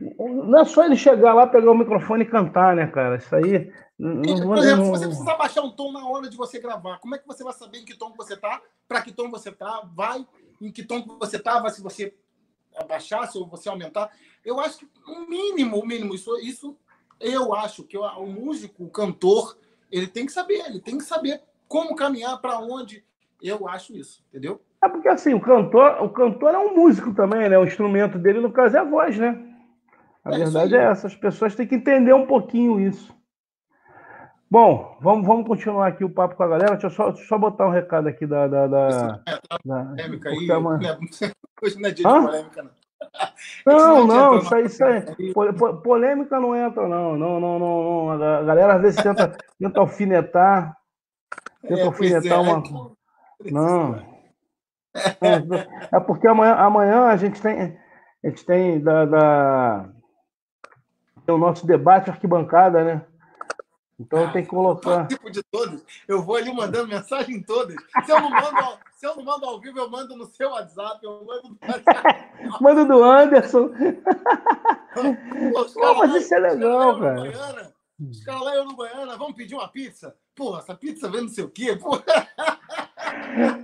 Não 0.00 0.58
é 0.58 0.64
só 0.64 0.84
ele 0.84 0.96
chegar 0.96 1.34
lá, 1.34 1.46
pegar 1.46 1.70
o 1.70 1.78
microfone 1.78 2.24
e 2.24 2.28
cantar, 2.28 2.74
né, 2.74 2.86
cara? 2.86 3.16
Isso 3.16 3.34
aí. 3.34 3.72
Por 3.96 4.58
exemplo, 4.58 4.84
se 4.84 4.90
você 4.90 5.06
precisa 5.06 5.34
baixar 5.36 5.62
um 5.62 5.70
tom 5.70 5.92
na 5.92 6.06
hora 6.06 6.28
de 6.28 6.36
você 6.36 6.58
gravar, 6.58 6.98
como 6.98 7.14
é 7.14 7.18
que 7.18 7.26
você 7.26 7.44
vai 7.44 7.52
saber 7.52 7.78
em 7.78 7.84
que 7.84 7.96
tom 7.96 8.12
você 8.16 8.36
tá? 8.36 8.60
Para 8.88 9.02
que 9.02 9.12
tom 9.12 9.30
você 9.30 9.52
tá? 9.52 9.88
Vai 9.94 10.26
em 10.60 10.72
que 10.72 10.82
tom 10.82 11.04
você 11.18 11.38
tá? 11.38 11.60
Vai 11.60 11.70
se 11.70 11.80
você 11.80 12.12
abaixasse 12.76 13.38
ou 13.38 13.46
você 13.46 13.68
aumentar. 13.68 14.10
Eu 14.44 14.58
acho 14.58 14.78
que 14.78 14.88
o 15.06 15.28
mínimo, 15.28 15.78
o 15.78 15.86
mínimo, 15.86 16.14
isso, 16.14 16.36
isso 16.40 16.76
eu 17.20 17.54
acho 17.54 17.84
que 17.84 17.96
o 17.96 18.26
músico, 18.26 18.84
o 18.84 18.90
cantor, 18.90 19.56
ele 19.90 20.08
tem 20.08 20.26
que 20.26 20.32
saber, 20.32 20.64
ele 20.66 20.80
tem 20.80 20.98
que 20.98 21.04
saber 21.04 21.40
como 21.68 21.94
caminhar, 21.94 22.40
para 22.40 22.58
onde. 22.58 23.04
Eu 23.40 23.68
acho 23.68 23.96
isso, 23.96 24.24
entendeu? 24.28 24.60
É 24.82 24.88
porque 24.88 25.08
assim, 25.08 25.34
o 25.34 25.40
cantor, 25.40 26.02
o 26.02 26.08
cantor 26.08 26.54
é 26.54 26.58
um 26.58 26.74
músico 26.74 27.14
também, 27.14 27.48
né? 27.48 27.58
O 27.58 27.64
instrumento 27.64 28.18
dele, 28.18 28.40
no 28.40 28.50
caso, 28.50 28.76
é 28.76 28.80
a 28.80 28.84
voz, 28.84 29.16
né? 29.18 29.53
A 30.24 30.34
é 30.34 30.38
verdade 30.38 30.74
é 30.74 30.84
essa, 30.84 31.06
as 31.06 31.14
pessoas 31.14 31.54
têm 31.54 31.66
que 31.66 31.74
entender 31.74 32.14
um 32.14 32.26
pouquinho 32.26 32.80
isso. 32.80 33.14
Bom, 34.50 34.96
vamos, 35.00 35.26
vamos 35.26 35.46
continuar 35.46 35.88
aqui 35.88 36.04
o 36.04 36.10
papo 36.10 36.36
com 36.36 36.42
a 36.44 36.48
galera. 36.48 36.72
Deixa 36.72 36.86
eu 36.86 36.90
só, 36.90 37.08
deixa 37.08 37.22
eu 37.22 37.26
só 37.26 37.36
botar 37.36 37.66
um 37.66 37.72
recado 37.72 38.08
aqui 38.08 38.26
da. 38.26 38.46
da, 38.46 38.66
da, 38.66 39.20
é, 39.26 39.32
tá 39.32 39.58
da 39.64 39.84
polêmica 39.84 40.28
aí. 40.28 40.36
Hoje 40.36 41.80
não 41.80 41.88
é 41.88 41.92
dia 41.92 41.92
de 41.92 42.02
polêmica, 42.02 42.62
não. 42.62 42.70
Não, 43.66 44.06
não, 44.06 44.38
isso 44.38 44.54
aí, 44.54 44.64
isso 44.66 44.84
aí. 44.84 45.02
Polêmica 45.82 46.40
não 46.40 46.54
entra, 46.54 46.88
não. 46.88 47.16
Não, 47.16 47.40
não, 47.40 47.58
não, 47.58 47.82
não. 47.82 48.10
A 48.10 48.42
galera 48.42 48.74
às 48.74 48.82
vezes 48.82 49.02
tenta, 49.02 49.36
tenta 49.58 49.80
alfinetar. 49.80 50.76
Tenta 51.62 51.80
é, 51.80 51.84
alfinetar 51.84 52.32
é. 52.32 52.40
uma. 52.40 52.62
Não. 53.50 53.94
É, 54.94 55.96
é 55.96 56.00
porque 56.00 56.28
amanhã, 56.28 56.54
amanhã 56.54 57.04
a 57.06 57.16
gente 57.16 57.40
tem. 57.40 57.76
A 58.24 58.28
gente 58.28 58.46
tem 58.46 58.80
da, 58.80 59.04
da, 59.04 59.88
tem 61.24 61.34
o 61.34 61.38
nosso 61.38 61.66
debate 61.66 62.10
arquibancada, 62.10 62.84
né? 62.84 63.06
Então 63.98 64.24
ah, 64.24 64.32
tem 64.32 64.42
que 64.42 64.48
colocar. 64.48 65.06
Eu 65.24 65.30
de 65.30 65.42
todos. 65.44 65.82
Eu 66.08 66.22
vou 66.22 66.36
ali 66.36 66.52
mandando 66.52 66.88
mensagem 66.88 67.36
em 67.36 67.42
todas. 67.42 67.76
Se 68.04 68.10
eu 68.10 68.20
não 68.20 68.30
mando, 68.30 68.78
se 68.92 69.06
eu 69.06 69.16
não 69.16 69.24
mando 69.24 69.46
ao 69.46 69.60
vivo, 69.60 69.78
eu 69.78 69.88
mando 69.88 70.16
no 70.16 70.26
seu 70.26 70.50
WhatsApp, 70.50 70.98
eu 71.04 71.24
mando 71.24 71.48
do 71.50 71.58
Mando 72.60 72.84
do 72.86 73.04
Anderson. 73.04 73.70
Pô, 75.74 75.94
mas 75.94 76.14
isso 76.16 76.34
é 76.34 76.38
legal, 76.38 76.98
cara. 76.98 77.72
os 78.00 78.24
caras 78.24 78.42
lá 78.42 78.56
em 78.56 78.60
Uruguaiana, 78.60 79.16
vamos 79.16 79.36
pedir 79.36 79.54
uma 79.54 79.68
pizza? 79.68 80.16
Pô, 80.34 80.58
essa 80.58 80.74
pizza 80.74 81.08
vem 81.08 81.22
não 81.22 81.28
sei 81.28 81.44
o 81.44 81.50
quê. 81.50 81.76
Pô. 81.76 81.92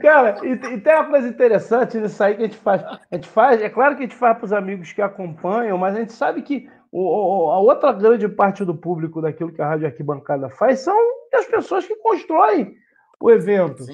Cara, 0.01 0.41
e, 0.45 0.53
e, 0.53 0.81
tem 0.81 0.95
uma 0.95 1.07
coisa 1.07 1.29
interessante 1.29 1.99
nisso 1.99 2.23
aí 2.23 2.35
que 2.35 2.43
a 2.43 2.47
gente 2.47 2.59
faz. 2.59 2.83
A 2.83 3.01
gente 3.13 3.29
faz, 3.29 3.61
é 3.61 3.69
claro 3.69 3.97
que 3.97 4.03
a 4.03 4.07
gente 4.07 4.17
faz 4.17 4.37
para 4.37 4.45
os 4.45 4.53
amigos 4.53 4.93
que 4.93 5.03
acompanham, 5.03 5.77
mas 5.79 5.95
a 5.95 6.01
gente 6.01 6.13
sabe 6.13 6.43
que 6.43 6.69
o, 6.93 7.51
a 7.51 7.61
outra 7.61 7.93
grande 7.93 8.29
parte 8.29 8.65
do 8.65 8.75
público 8.75 9.23
daquilo 9.23 9.53
que 9.53 9.63
a 9.63 9.69
Rádio 9.69 9.87
Arquibancada 9.87 10.49
faz 10.51 10.81
são 10.81 10.97
as 11.33 11.47
pessoas 11.47 11.87
que 11.87 11.95
constroem 11.97 12.75
o 13.21 13.31
evento. 13.31 13.85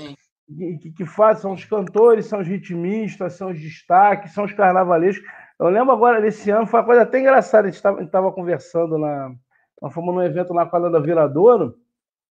Que, 0.81 0.93
que 0.93 1.05
fazem, 1.05 1.43
são 1.43 1.53
os 1.53 1.65
cantores, 1.65 2.27
são 2.27 2.41
os 2.41 2.47
ritmistas, 2.47 3.35
são 3.35 3.51
os 3.51 3.61
destaques, 3.61 4.33
são 4.33 4.45
os 4.45 4.53
carnavalescos. 4.53 5.29
Eu 5.59 5.69
lembro 5.69 5.93
agora, 5.93 6.21
desse 6.21 6.51
ano, 6.51 6.67
foi 6.67 6.81
uma 6.81 6.87
coisa 6.87 7.03
até 7.03 7.19
engraçada. 7.19 7.67
A 7.67 7.71
gente 7.71 7.85
estava 8.05 8.31
conversando 8.33 8.97
na. 8.97 9.35
Nós 9.83 9.93
fomos 9.93 10.15
num 10.15 10.23
evento 10.23 10.55
na 10.55 10.65
quadra 10.65 10.89
da 10.89 11.01
Viradouro. 11.01 11.75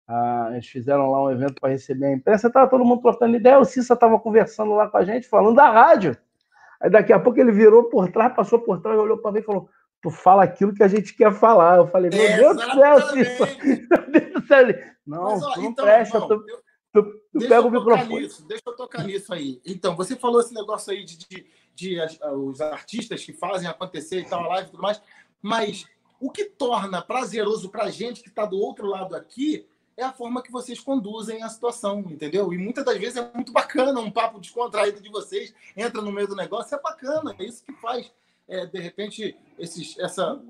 Ah, 0.06 0.50
eles 0.52 0.66
fizeram 0.66 1.10
lá 1.10 1.24
um 1.24 1.30
evento 1.30 1.60
para 1.60 1.70
receber 1.70 2.06
a 2.06 2.12
imprensa, 2.12 2.48
estava 2.48 2.68
todo 2.68 2.84
mundo 2.84 3.00
trocando 3.00 3.36
ideia. 3.36 3.58
O 3.58 3.64
Cissa 3.64 3.94
estava 3.94 4.18
conversando 4.18 4.74
lá 4.74 4.86
com 4.88 4.98
a 4.98 5.04
gente, 5.04 5.26
falando 5.26 5.56
da 5.56 5.70
rádio. 5.70 6.16
Aí 6.80 6.90
daqui 6.90 7.12
a 7.12 7.18
pouco 7.18 7.40
ele 7.40 7.52
virou 7.52 7.84
por 7.84 8.10
trás, 8.10 8.34
passou 8.34 8.60
por 8.60 8.80
trás, 8.80 8.98
olhou 8.98 9.18
para 9.18 9.32
mim 9.32 9.38
e 9.38 9.42
falou: 9.42 9.68
tu 10.04 10.10
fala 10.10 10.44
aquilo 10.44 10.74
que 10.74 10.82
a 10.82 10.88
gente 10.88 11.14
quer 11.14 11.32
falar. 11.32 11.78
Eu 11.78 11.86
falei, 11.86 12.10
meu 12.10 12.20
é, 12.20 12.36
Deus 12.36 12.56
do 12.56 12.72
céu, 12.74 13.08
Cícero. 13.08 14.94
Não, 15.06 15.22
Mas, 15.22 15.42
ó, 15.42 15.52
tu 15.52 15.60
não 15.60 15.70
então, 15.70 15.84
presta, 15.84 16.16
irmão, 16.16 16.28
tu, 16.28 16.44
tu, 16.92 17.02
tu 17.32 17.38
pega 17.40 17.60
o 17.60 17.70
microfone. 17.70 18.20
Nisso, 18.20 18.46
deixa 18.46 18.62
eu 18.66 18.74
tocar 18.74 19.04
nisso 19.04 19.34
aí. 19.34 19.60
Então, 19.66 19.94
você 19.94 20.16
falou 20.16 20.40
esse 20.40 20.54
negócio 20.54 20.92
aí 20.92 21.04
de, 21.04 21.18
de, 21.18 21.46
de, 21.74 21.98
os 22.38 22.58
artistas 22.62 23.22
que 23.22 23.34
fazem 23.34 23.68
acontecer 23.68 24.20
e 24.20 24.24
tal, 24.24 24.44
a 24.44 24.48
live 24.48 24.68
e 24.68 24.70
tudo 24.70 24.82
mais, 24.82 25.02
mas 25.42 25.86
o 26.18 26.30
que 26.30 26.46
torna 26.46 27.02
prazeroso 27.02 27.68
para 27.68 27.84
a 27.84 27.90
gente 27.90 28.22
que 28.22 28.30
está 28.30 28.46
do 28.46 28.56
outro 28.56 28.86
lado 28.86 29.14
aqui 29.14 29.66
é 29.94 30.02
a 30.02 30.12
forma 30.12 30.42
que 30.42 30.50
vocês 30.50 30.80
conduzem 30.80 31.42
a 31.42 31.48
situação, 31.50 32.00
entendeu? 32.00 32.50
E 32.50 32.56
muitas 32.56 32.82
das 32.82 32.96
vezes 32.96 33.16
é 33.18 33.30
muito 33.34 33.52
bacana 33.52 34.00
um 34.00 34.10
papo 34.10 34.40
descontraído 34.40 35.02
de 35.02 35.10
vocês, 35.10 35.54
entra 35.76 36.00
no 36.00 36.10
meio 36.10 36.28
do 36.28 36.34
negócio, 36.34 36.74
é 36.74 36.80
bacana, 36.80 37.36
é 37.38 37.44
isso 37.44 37.62
que 37.62 37.74
faz 37.74 38.10
é, 38.48 38.66
de 38.66 38.78
repente, 38.78 39.36
esses, 39.58 39.98
essa, 39.98 40.40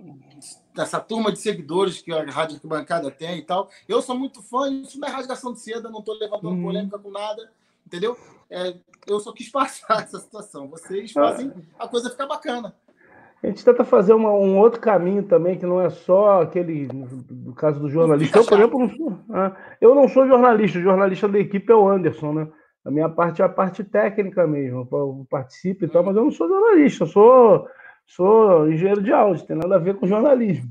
essa 0.77 1.01
turma 1.01 1.31
de 1.31 1.39
seguidores 1.39 2.03
que 2.03 2.13
a 2.13 2.25
Rádio 2.25 2.61
Bancada 2.65 3.11
tem 3.11 3.39
e 3.39 3.43
tal. 3.43 3.69
Eu 3.89 4.03
sou 4.03 4.19
muito 4.19 4.43
fã, 4.43 4.69
isso 4.71 4.99
não 4.99 5.09
é 5.09 5.11
rasgação 5.11 5.53
de 5.53 5.61
seda, 5.61 5.89
não 5.89 6.01
estou 6.01 6.19
levantando 6.19 6.55
uhum. 6.55 6.63
polêmica 6.63 6.99
com 6.99 7.11
nada, 7.11 7.51
entendeu? 7.87 8.17
É, 8.51 8.75
eu 9.07 9.21
só 9.21 9.33
quis 9.33 9.49
passar 9.51 10.03
essa 10.03 10.19
situação. 10.19 10.69
Vocês 10.69 11.13
ah. 11.17 11.21
fazem 11.21 11.53
a 11.79 11.89
coisa 11.89 12.11
ficar 12.11 12.27
bacana. 12.27 12.75
A 13.43 13.47
gente 13.47 13.63
tenta 13.63 13.85
fazer 13.85 14.15
uma, 14.15 14.31
um 14.33 14.59
outro 14.59 14.81
caminho 14.81 15.23
também, 15.23 15.59
que 15.59 15.67
não 15.67 15.79
é 15.79 15.91
só 15.91 16.41
aquele, 16.41 16.89
no 17.31 17.55
caso 17.55 17.79
do 17.79 17.91
jornalista. 17.91 18.39
Eu, 18.39 18.45
por 18.47 18.59
exemplo, 18.59 18.79
não 18.81 18.89
sou, 18.89 19.19
ah, 19.31 19.57
eu 19.83 19.95
não 19.95 20.09
sou 20.09 20.27
jornalista, 20.27 20.79
o 20.79 20.83
jornalista 20.83 21.29
da 21.29 21.39
equipe 21.39 21.71
é 21.71 21.77
o 21.77 21.87
Anderson, 21.87 22.33
né? 22.33 22.49
A 22.87 22.91
minha 22.91 23.09
parte 23.09 23.43
é 23.43 23.45
a 23.45 23.49
parte 23.49 23.85
técnica 23.85 24.47
mesmo, 24.47 24.89
eu 24.91 25.27
participo 25.29 25.85
e 25.85 25.89
tal, 25.89 26.03
mas 26.03 26.17
eu 26.17 26.25
não 26.25 26.31
sou 26.31 26.49
jornalista, 26.49 27.05
eu 27.05 27.09
sou 27.09 27.69
Sou 28.07 28.71
engenheiro 28.71 29.03
de 29.03 29.13
áudio, 29.13 29.47
tem 29.47 29.57
nada 29.57 29.77
a 29.77 29.79
ver 29.79 29.97
com 29.97 30.07
jornalismo. 30.07 30.71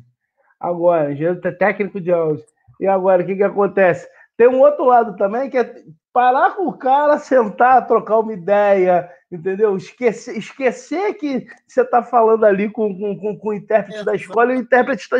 Agora, 0.59 1.11
engenheiro 1.11 1.41
técnico 1.57 1.99
de 1.99 2.11
áudio. 2.11 2.45
E 2.79 2.87
agora, 2.87 3.21
o 3.21 3.25
que, 3.25 3.35
que 3.35 3.43
acontece? 3.43 4.07
Tem 4.37 4.47
um 4.47 4.61
outro 4.61 4.85
lado 4.85 5.15
também, 5.15 5.49
que 5.49 5.57
é 5.57 5.83
parar 6.13 6.55
com 6.55 6.67
o 6.67 6.77
cara, 6.77 7.17
sentar, 7.17 7.87
trocar 7.87 8.19
uma 8.19 8.33
ideia, 8.33 9.09
entendeu? 9.31 9.75
Esquecer, 9.75 10.37
esquecer 10.37 11.15
que 11.15 11.45
você 11.67 11.81
está 11.81 12.03
falando 12.03 12.45
ali 12.45 12.69
com, 12.69 12.95
com, 12.97 13.37
com, 13.37 13.49
o 13.49 13.53
intérprete 13.53 13.99
é, 13.99 14.03
da 14.03 14.15
escola 14.15 14.53
e 14.53 14.57
o 14.57 14.59
intérprete 14.59 15.09
tá, 15.09 15.17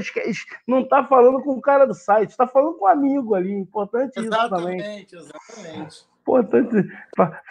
não 0.67 0.81
está 0.81 1.03
falando 1.03 1.41
com 1.41 1.51
o 1.51 1.61
cara 1.61 1.85
do 1.85 1.95
site, 1.95 2.29
está 2.29 2.47
falando 2.47 2.77
com 2.77 2.85
um 2.85 2.87
amigo 2.87 3.33
ali. 3.33 3.51
Importante 3.51 4.19
exatamente, 4.19 4.45
isso 4.45 4.49
também. 4.49 4.79
Exatamente, 4.79 5.15
exatamente. 5.15 6.12
Importante 6.23 6.87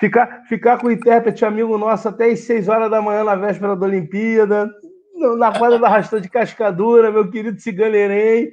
ficar, 0.00 0.44
ficar 0.48 0.78
com 0.78 0.86
o 0.86 0.90
intérprete 0.90 1.44
amigo 1.44 1.76
nosso 1.76 2.08
até 2.08 2.30
às 2.30 2.40
6 2.40 2.68
horas 2.68 2.90
da 2.90 3.02
manhã 3.02 3.22
na 3.22 3.34
véspera 3.34 3.76
da 3.76 3.86
Olimpíada, 3.86 4.68
na 5.36 5.56
quadra 5.56 5.78
da 5.78 5.88
Rastão 5.88 6.18
de 6.18 6.30
Cascadura, 6.30 7.12
meu 7.12 7.30
querido 7.30 7.60
Ciganerém. 7.60 8.50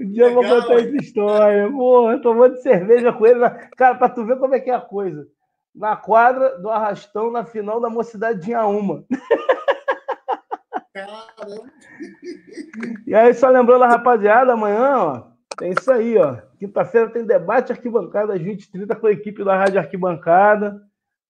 Um 0.00 0.10
dia 0.10 0.24
eu 0.24 0.34
vou 0.34 0.42
contar 0.42 0.74
essa 0.74 0.96
história. 0.96 1.70
Porra, 1.70 2.18
tomando 2.20 2.56
cerveja 2.56 3.12
com 3.12 3.26
ele. 3.26 3.40
Cara, 3.76 3.94
pra 3.96 4.08
tu 4.08 4.24
ver 4.24 4.38
como 4.38 4.54
é 4.54 4.60
que 4.60 4.70
é 4.70 4.74
a 4.74 4.80
coisa. 4.80 5.28
Na 5.74 5.96
quadra 5.96 6.58
do 6.58 6.70
Arrastão, 6.70 7.30
na 7.30 7.44
final 7.44 7.78
da 7.78 7.90
Mocidade 7.90 8.40
tinha 8.40 8.64
uma. 8.64 9.04
Caramba. 10.94 11.70
E 13.06 13.14
aí, 13.14 13.34
só 13.34 13.48
lembrando 13.48 13.84
a 13.84 13.88
rapaziada, 13.88 14.52
amanhã, 14.52 14.96
ó, 14.96 15.22
é 15.60 15.70
isso 15.70 15.90
aí, 15.90 16.16
ó. 16.16 16.36
Quinta-feira 16.64 17.10
tem 17.10 17.26
debate 17.26 17.72
arquibancada 17.72 18.32
às 18.32 18.40
20h30 18.40 18.98
com 18.98 19.06
a 19.06 19.12
equipe 19.12 19.44
da 19.44 19.54
Rádio 19.54 19.78
Arquibancada. 19.78 20.80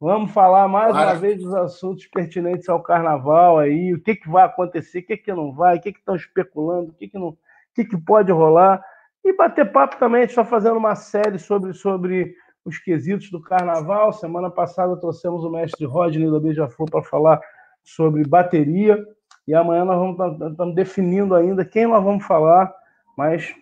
Vamos 0.00 0.30
falar 0.30 0.68
mais 0.68 0.94
uma 0.94 1.14
vez 1.14 1.42
dos 1.42 1.52
assuntos 1.52 2.06
pertinentes 2.06 2.68
ao 2.68 2.80
carnaval 2.80 3.58
aí, 3.58 3.92
o 3.92 4.00
que, 4.00 4.14
que 4.14 4.30
vai 4.30 4.44
acontecer, 4.44 5.00
o 5.00 5.02
que, 5.02 5.16
que 5.16 5.34
não 5.34 5.52
vai, 5.52 5.76
o 5.76 5.80
que 5.80 5.88
estão 5.88 6.14
especulando, 6.14 6.90
o 6.90 6.94
que, 6.94 7.08
que, 7.08 7.18
não, 7.18 7.30
o 7.30 7.38
que, 7.74 7.84
que 7.84 7.96
pode 7.96 8.30
rolar. 8.30 8.80
E 9.24 9.36
bater 9.36 9.72
papo 9.72 9.96
também, 9.98 10.20
a 10.20 10.22
gente 10.22 10.30
está 10.30 10.44
fazendo 10.44 10.76
uma 10.76 10.94
série 10.94 11.40
sobre, 11.40 11.72
sobre 11.72 12.36
os 12.64 12.78
quesitos 12.78 13.28
do 13.28 13.42
carnaval. 13.42 14.12
Semana 14.12 14.48
passada 14.48 14.96
trouxemos 15.00 15.42
o 15.42 15.50
mestre 15.50 15.84
Rodney 15.84 16.30
da 16.30 16.38
Beija-Flor 16.38 16.88
para 16.88 17.02
falar 17.02 17.40
sobre 17.82 18.22
bateria. 18.22 19.04
E 19.48 19.52
amanhã 19.52 19.84
nós 19.84 19.98
vamos 19.98 20.52
estamos 20.52 20.76
definindo 20.76 21.34
ainda 21.34 21.64
quem 21.64 21.88
nós 21.88 22.04
vamos 22.04 22.24
falar, 22.24 22.72
mas 23.18 23.52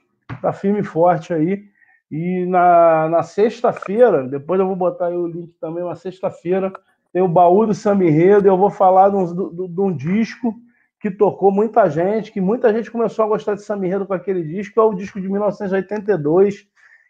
tá 0.41 0.53
firme 0.53 0.81
e 0.81 0.85
forte 0.85 1.33
aí. 1.33 1.65
E 2.11 2.45
na, 2.47 3.09
na 3.09 3.23
sexta-feira, 3.23 4.27
depois 4.29 4.61
eu 4.61 4.67
vou 4.67 4.77
botar 4.77 5.07
aí 5.07 5.17
o 5.17 5.27
link 5.27 5.55
também, 5.61 5.83
na 5.83 5.95
sexta-feira, 5.95 6.73
tem 7.13 7.23
o 7.23 7.29
baú 7.29 7.67
do 7.67 7.75
Samba 7.75 8.05
Enredo, 8.05 8.47
eu 8.47 8.57
vou 8.57 8.71
falar 8.71 9.09
de 9.09 9.17
um, 9.17 9.69
de 9.69 9.81
um, 9.81 9.95
disco 9.95 10.55
que 11.01 11.11
tocou 11.11 11.51
muita 11.51 11.89
gente, 11.89 12.31
que 12.31 12.41
muita 12.41 12.73
gente 12.73 12.91
começou 12.91 13.25
a 13.25 13.29
gostar 13.29 13.55
de 13.55 13.63
Samba 13.63 13.87
Enredo 13.87 14.07
com 14.07 14.15
aquele 14.15 14.43
disco, 14.43 14.79
é 14.81 14.83
o 14.83 14.95
disco 14.95 15.21
de 15.21 15.29
1982, 15.29 16.67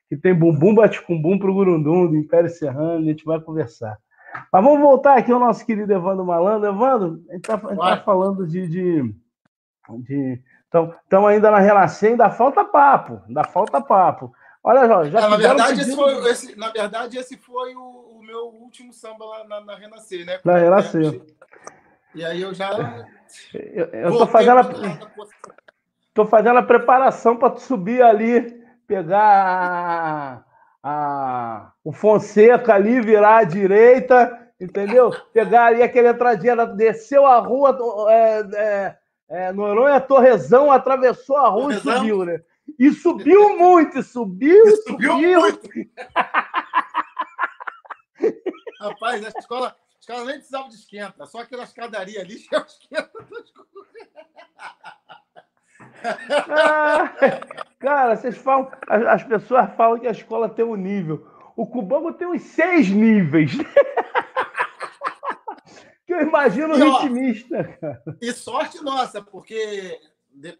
que 0.09 0.17
tem 0.17 0.35
Bumbum 0.35 0.75
Bate 0.75 1.03
com 1.03 1.21
Bum 1.21 1.39
pro 1.39 1.55
Gurundum, 1.55 2.07
do 2.07 2.17
Império 2.17 2.49
Serrano, 2.51 3.05
a 3.05 3.09
gente 3.09 3.25
vai 3.25 3.41
conversar. 3.41 3.99
Mas 4.53 4.65
vamos 4.65 4.81
voltar 4.81 5.19
aqui 5.19 5.31
ao 5.31 5.41
nosso 5.41 5.65
querido 5.65 5.93
Evandro 5.93 6.25
Malandro. 6.25 6.69
Evandro, 6.69 7.23
a 7.29 7.33
gente 7.33 7.43
está 7.43 7.59
tá 7.59 7.97
falando 7.99 8.47
de, 8.47 8.67
de, 8.69 9.15
de 10.01 10.43
Estamos 10.73 11.31
ainda 11.31 11.51
na 11.51 11.59
relação, 11.59 12.09
ainda 12.09 12.31
falta 12.31 12.65
papo, 12.65 13.21
ainda 13.29 13.45
falta 13.45 13.81
papo. 13.81 14.33
Olha, 14.65 14.87
só, 14.87 15.05
já 15.05 15.21
é, 15.21 15.29
na, 15.29 15.37
verdade, 15.37 15.81
esse 15.81 15.95
foi, 15.97 16.31
esse, 16.31 16.59
na 16.59 16.71
verdade, 16.71 17.19
esse 17.19 17.37
foi 17.37 17.75
o, 17.75 17.81
o 17.81 18.23
meu 18.23 18.47
último 18.47 18.93
samba 18.93 19.25
lá 19.25 19.45
na, 19.45 19.61
na 19.61 19.75
Renascer, 19.75 20.25
né? 20.25 20.39
Na 20.45 20.57
Renascer. 20.57 21.21
E 22.15 22.25
aí 22.25 22.41
eu 22.41 22.55
já. 22.55 22.71
Eu 23.65 24.11
estou 24.11 24.27
fazendo, 24.27 24.61
a, 24.61 24.65
tô 26.15 26.27
fazendo 26.27 26.59
a 26.59 26.63
preparação 26.63 27.37
para 27.37 27.57
subir 27.57 28.03
ali, 28.03 28.63
pegar 28.87 29.23
a, 29.23 30.45
a, 30.83 31.73
o 31.83 31.93
Fonseca 31.93 32.75
ali, 32.75 33.01
virar 33.01 33.39
à 33.39 33.45
direita 33.45 34.39
entendeu? 34.63 35.11
Pegar 35.33 35.67
ali 35.67 35.83
aquela 35.83 36.11
entradinha, 36.11 36.67
desceu 36.67 37.27
a 37.27 37.39
rua, 37.39 37.77
é, 38.11 38.41
é, 38.55 38.97
é, 39.33 39.51
Noronha 39.51 39.99
Torrezão, 40.01 40.71
atravessou 40.71 41.39
a 41.39 41.49
rua 41.49 41.75
Torrezão. 41.75 41.95
e 41.95 41.99
subiu, 41.99 42.25
né? 42.25 42.43
E 42.79 42.93
subiu 42.93 43.57
muito, 43.57 43.99
e 43.99 44.03
subiu, 44.03 44.67
e 44.67 44.77
subiu. 44.77 45.13
subiu. 45.13 45.41
Muito. 45.41 45.69
Rapaz, 48.79 49.25
a 49.25 49.29
escola, 49.39 49.69
a 49.69 49.99
escola 49.99 50.25
nem 50.27 50.35
precisava 50.35 50.69
de 50.69 50.75
esquenta, 50.75 51.25
só 51.27 51.41
aquela 51.41 51.65
escadaria 51.65 52.21
ali 52.21 52.37
já 52.39 52.59
é 52.59 52.61
esquenta. 52.67 53.11
Ah, 56.51 57.13
cara, 57.79 58.17
vocês 58.17 58.37
falam, 58.37 58.71
as, 58.87 59.03
as, 59.07 59.25
pessoas 59.25 59.73
falam 59.77 59.99
que 59.99 60.07
a 60.07 60.13
escola 60.13 60.49
tem 60.49 60.65
um 60.65 60.77
nível. 60.77 61.27
O 61.57 61.67
Cubango 61.67 62.13
tem 62.13 62.27
uns 62.27 62.43
seis 62.43 62.91
níveis. 62.91 63.53
que 66.13 66.23
eu 66.23 66.29
imagino 66.29 66.75
e, 66.75 66.83
ritmista. 66.83 67.65
Cara. 67.65 68.03
E 68.21 68.33
sorte 68.33 68.83
nossa, 68.83 69.23
porque 69.23 69.99
de, 70.31 70.59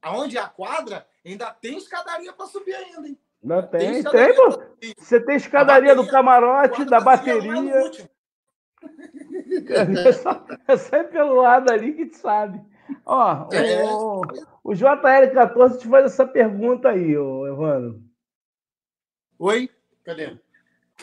aonde 0.00 0.38
é 0.38 0.40
a 0.40 0.48
quadra 0.48 1.06
ainda 1.24 1.50
tem 1.50 1.76
escadaria 1.76 2.32
para 2.32 2.46
subir 2.46 2.74
ainda, 2.74 3.06
hein? 3.06 3.18
Não 3.42 3.62
tem, 3.62 4.02
tem, 4.02 4.12
tem 4.12 4.34
pô. 4.34 4.62
Você 4.96 5.20
tem 5.20 5.36
escadaria 5.36 5.94
bateria, 5.94 6.02
do 6.02 6.10
camarote, 6.10 6.84
da 6.84 7.00
bateria. 7.00 7.92
É 9.68 10.12
só, 10.12 10.44
é 10.66 10.76
só 10.76 11.04
pelo 11.04 11.42
lado 11.42 11.70
ali 11.70 11.92
que 11.92 12.06
te 12.06 12.16
sabe. 12.16 12.60
Ó, 13.04 13.48
é. 13.52 13.84
o, 13.84 14.22
o 14.64 14.70
JL14 14.70 15.78
te 15.78 15.88
faz 15.88 16.06
essa 16.06 16.26
pergunta 16.26 16.88
aí, 16.88 17.16
ô, 17.16 17.46
Evandro. 17.46 18.02
Oi? 19.38 19.70
Cadê? 20.04 20.36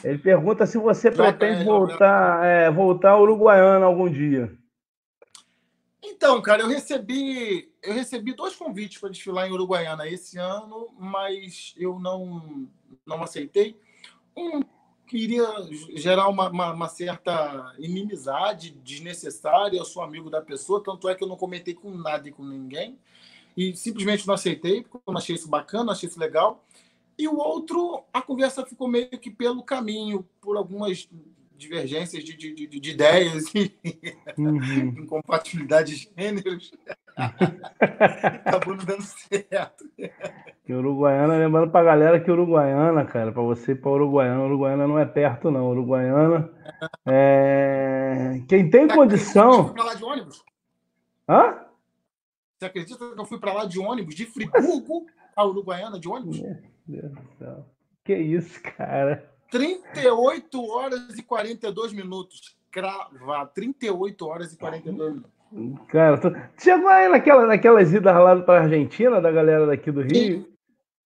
Ele 0.03 0.17
pergunta 0.17 0.65
se 0.65 0.77
você 0.77 1.09
pretende 1.09 1.63
voltar, 1.63 2.45
é, 2.45 2.69
voltar 2.69 3.11
ao 3.11 3.21
Uruguaiana 3.21 3.85
algum 3.85 4.09
dia. 4.09 4.55
Então, 6.03 6.41
cara, 6.41 6.61
eu 6.61 6.67
recebi 6.67 7.71
eu 7.81 7.93
recebi 7.93 8.33
dois 8.33 8.55
convites 8.55 8.99
para 8.99 9.09
desfilar 9.09 9.47
em 9.47 9.51
Uruguaiana 9.51 10.07
esse 10.07 10.37
ano, 10.37 10.89
mas 10.99 11.73
eu 11.77 11.99
não 11.99 12.67
não 13.05 13.23
aceitei. 13.23 13.79
Um 14.35 14.61
queria 15.05 15.45
gerar 15.95 16.27
uma, 16.27 16.49
uma, 16.49 16.73
uma, 16.73 16.87
certa 16.89 17.73
inimizade 17.77 18.71
desnecessária. 18.71 19.77
Eu 19.77 19.85
sou 19.85 20.01
amigo 20.01 20.29
da 20.29 20.41
pessoa, 20.41 20.83
tanto 20.83 21.07
é 21.07 21.15
que 21.15 21.23
eu 21.23 21.27
não 21.27 21.37
comentei 21.37 21.73
com 21.73 21.91
nada 21.91 22.27
e 22.27 22.31
com 22.31 22.43
ninguém. 22.43 22.97
E 23.55 23.75
simplesmente 23.75 24.27
não 24.27 24.33
aceitei, 24.33 24.81
porque 24.81 24.97
eu 24.97 25.13
não 25.13 25.19
achei 25.19 25.35
isso 25.35 25.47
bacana, 25.47 25.85
não 25.85 25.93
achei 25.93 26.09
isso 26.09 26.19
legal. 26.19 26.63
E 27.17 27.27
o 27.27 27.37
outro, 27.37 28.03
a 28.13 28.21
conversa 28.21 28.65
ficou 28.65 28.87
meio 28.87 29.09
que 29.09 29.31
pelo 29.31 29.63
caminho, 29.63 30.27
por 30.41 30.57
algumas 30.57 31.07
divergências 31.57 32.23
de, 32.23 32.35
de, 32.35 32.53
de, 32.53 32.79
de 32.79 32.91
ideias 32.91 33.45
e 33.55 33.73
uhum. 34.37 34.57
incompatibilidade 34.99 35.95
de 35.95 36.11
gêneros. 36.17 36.71
Acabou 38.45 38.75
não 38.75 38.83
dando 38.83 39.01
certo. 39.01 39.89
Que 40.65 40.73
Uruguaiana, 40.73 41.37
lembrando 41.37 41.71
pra 41.71 41.83
galera 41.83 42.19
que 42.19 42.29
Uruguaiana, 42.29 43.05
cara, 43.05 43.31
pra 43.31 43.41
você 43.41 43.71
ir 43.71 43.81
pra 43.81 43.91
Uruguaiana, 43.91 44.43
Uruguaiana 44.43 44.87
não 44.87 44.99
é 44.99 45.05
perto, 45.05 45.49
não. 45.49 45.69
Uruguaiana 45.69 46.51
é. 47.05 48.41
Quem 48.47 48.69
tem 48.69 48.87
condição. 48.87 49.63
Você 49.63 49.73
pra 49.73 49.83
lá 49.85 49.93
de 49.93 50.03
ônibus? 50.03 50.43
Hã? 51.29 51.65
Você 52.57 52.65
acredita 52.65 52.97
que 52.97 53.19
eu 53.19 53.25
fui 53.25 53.39
pra 53.39 53.53
lá 53.53 53.65
de 53.65 53.79
ônibus, 53.79 54.15
de 54.15 54.25
Friburgo 54.25 55.05
a 55.35 55.45
Uruguaiana 55.45 55.99
de 55.99 56.09
ônibus? 56.09 56.41
Meu 56.41 56.74
Deus 56.87 57.11
do 57.11 57.37
céu. 57.37 57.65
Que 58.03 58.15
isso, 58.15 58.61
cara? 58.61 59.29
38 59.49 60.63
horas 60.63 61.17
e 61.17 61.23
42 61.23 61.93
minutos. 61.93 62.55
Cravado. 62.71 63.51
38 63.53 64.27
horas 64.27 64.53
e 64.53 64.57
42 64.57 65.13
minutos. 65.13 65.87
Cara, 65.87 66.17
tu... 66.17 66.35
chegou 66.61 66.89
aí 66.89 67.07
naquela, 67.07 67.45
naquelas 67.45 67.93
idas 67.93 68.13
lá 68.13 68.35
para 68.41 68.63
Argentina, 68.63 69.21
da 69.21 69.31
galera 69.31 69.65
daqui 69.65 69.91
do 69.91 70.01
Rio? 70.01 70.41
Sim. 70.43 70.55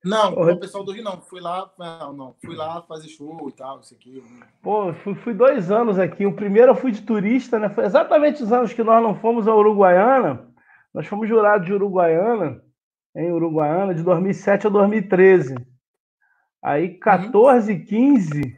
Não, 0.03 0.31
o 0.33 0.59
pessoal 0.59 0.83
do 0.83 0.93
Rio 0.93 1.03
não. 1.03 1.19
Fui 1.19 1.41
lá, 1.41 1.69
não, 1.77 2.13
não. 2.13 2.35
Fui 2.43 2.55
lá 2.55 2.81
fazer 2.83 3.09
show 3.09 3.49
e 3.49 3.51
tal, 3.51 3.81
isso 3.81 3.93
aqui. 3.93 4.23
Pô, 4.61 4.93
fui, 4.93 5.13
fui, 5.15 5.33
dois 5.33 5.69
anos 5.69 5.99
aqui. 5.99 6.25
O 6.25 6.33
primeiro 6.33 6.71
eu 6.71 6.75
fui 6.75 6.91
de 6.91 7.01
turista, 7.01 7.59
né? 7.59 7.69
Foi 7.69 7.83
exatamente 7.85 8.41
os 8.41 8.51
anos 8.51 8.71
que 8.71 8.81
nós 8.81 9.03
não 9.03 9.13
fomos 9.15 9.47
a 9.47 9.53
Uruguaiana. 9.53 10.47
Nós 10.93 11.05
fomos 11.05 11.27
jurados 11.27 11.67
de 11.67 11.73
Uruguaiana, 11.73 12.63
em 13.15 13.31
Uruguaiana, 13.31 13.93
de 13.93 14.01
2007 14.01 14.67
a 14.67 14.69
2013. 14.69 15.55
Aí, 16.61 16.97
14 16.97 17.71
e 17.71 17.79
15, 17.79 18.57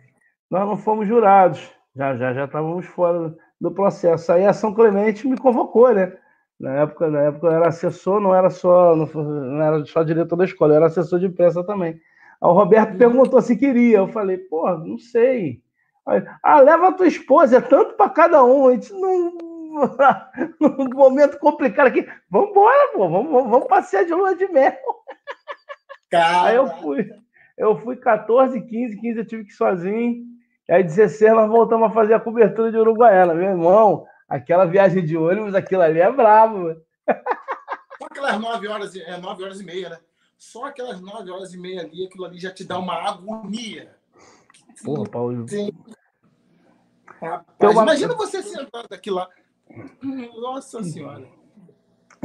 nós 0.49 0.67
não 0.67 0.75
fomos 0.75 1.07
jurados. 1.07 1.69
Já, 1.95 2.15
já, 2.15 2.33
já 2.33 2.45
estávamos 2.45 2.85
fora 2.85 3.35
do 3.59 3.71
processo. 3.71 4.31
Aí 4.31 4.45
a 4.45 4.53
São 4.53 4.73
Clemente 4.73 5.27
me 5.27 5.37
convocou, 5.37 5.93
né? 5.93 6.17
Na 6.59 6.73
época, 6.75 7.09
na 7.09 7.21
época 7.21 7.47
eu 7.47 7.51
era 7.51 7.67
assessor, 7.67 8.19
não 8.19 8.35
era 8.35 8.49
só, 8.49 8.95
não, 8.95 9.61
era 9.61 9.83
só 9.85 10.03
diretor 10.03 10.35
da 10.35 10.45
escola, 10.45 10.73
eu 10.73 10.77
era 10.77 10.85
assessor 10.87 11.19
de 11.19 11.25
imprensa 11.25 11.63
também. 11.63 11.93
Aí 11.93 12.49
o 12.49 12.53
Roberto 12.53 12.97
perguntou 12.97 13.41
se 13.41 13.55
queria. 13.55 13.97
Eu 13.97 14.07
falei, 14.07 14.37
pô, 14.37 14.69
não 14.77 14.97
sei. 14.97 15.61
Aí, 16.07 16.23
ah, 16.43 16.59
leva 16.59 16.89
a 16.89 16.93
tua 16.93 17.07
esposa, 17.07 17.57
é 17.57 17.61
tanto 17.61 17.95
para 17.95 18.09
cada 18.09 18.43
um. 18.43 18.67
A 18.67 18.73
gente 18.73 18.93
não. 18.93 19.37
Num 20.59 20.89
momento 20.93 21.39
complicado 21.39 21.87
aqui. 21.87 22.07
Vamos 22.29 22.49
embora, 22.49 22.91
pô, 22.93 23.09
vamos, 23.09 23.31
vamos 23.31 23.67
passear 23.67 24.05
de 24.05 24.13
lua 24.13 24.35
de 24.35 24.47
mel. 24.47 24.73
Cara. 26.11 26.47
Aí 26.47 26.55
eu 26.55 26.67
fui. 26.77 27.09
Eu 27.57 27.77
fui 27.77 27.95
14, 27.95 28.61
15, 28.61 28.99
15 28.99 29.19
eu 29.19 29.25
tive 29.25 29.43
que 29.45 29.51
ir 29.51 29.55
sozinho. 29.55 30.23
E 30.67 30.73
aí 30.73 30.83
16 30.83 31.33
nós 31.33 31.49
voltamos 31.49 31.87
a 31.87 31.91
fazer 31.91 32.13
a 32.13 32.19
cobertura 32.19 32.71
de 32.71 32.77
Uruguaiana. 32.77 33.33
Meu 33.33 33.49
irmão, 33.49 34.05
aquela 34.27 34.65
viagem 34.65 35.03
de 35.03 35.17
ônibus, 35.17 35.53
aquilo 35.53 35.81
ali 35.81 35.99
é 35.99 36.11
bravo. 36.11 36.75
Só 37.99 38.05
aquelas 38.05 38.39
9 38.39 38.67
horas, 38.67 38.95
é, 38.95 39.17
9 39.17 39.43
horas 39.43 39.61
e 39.61 39.65
meia, 39.65 39.89
né? 39.89 39.99
Só 40.37 40.65
aquelas 40.65 40.99
9 40.99 41.29
horas 41.29 41.53
e 41.53 41.59
meia 41.59 41.81
ali, 41.81 42.05
aquilo 42.05 42.25
ali 42.25 42.39
já 42.39 42.51
te 42.51 42.63
dá 42.63 42.79
uma 42.79 42.95
agonia. 42.95 43.95
Porra, 44.83 45.09
Paulo. 45.09 45.47
Sim. 45.47 45.71
Rapaz, 47.21 47.73
uma... 47.73 47.83
Imagina 47.83 48.15
você 48.15 48.41
sentado 48.41 48.87
aqui 48.91 49.11
lá. 49.11 49.29
Nossa 50.41 50.83
Senhora. 50.83 51.27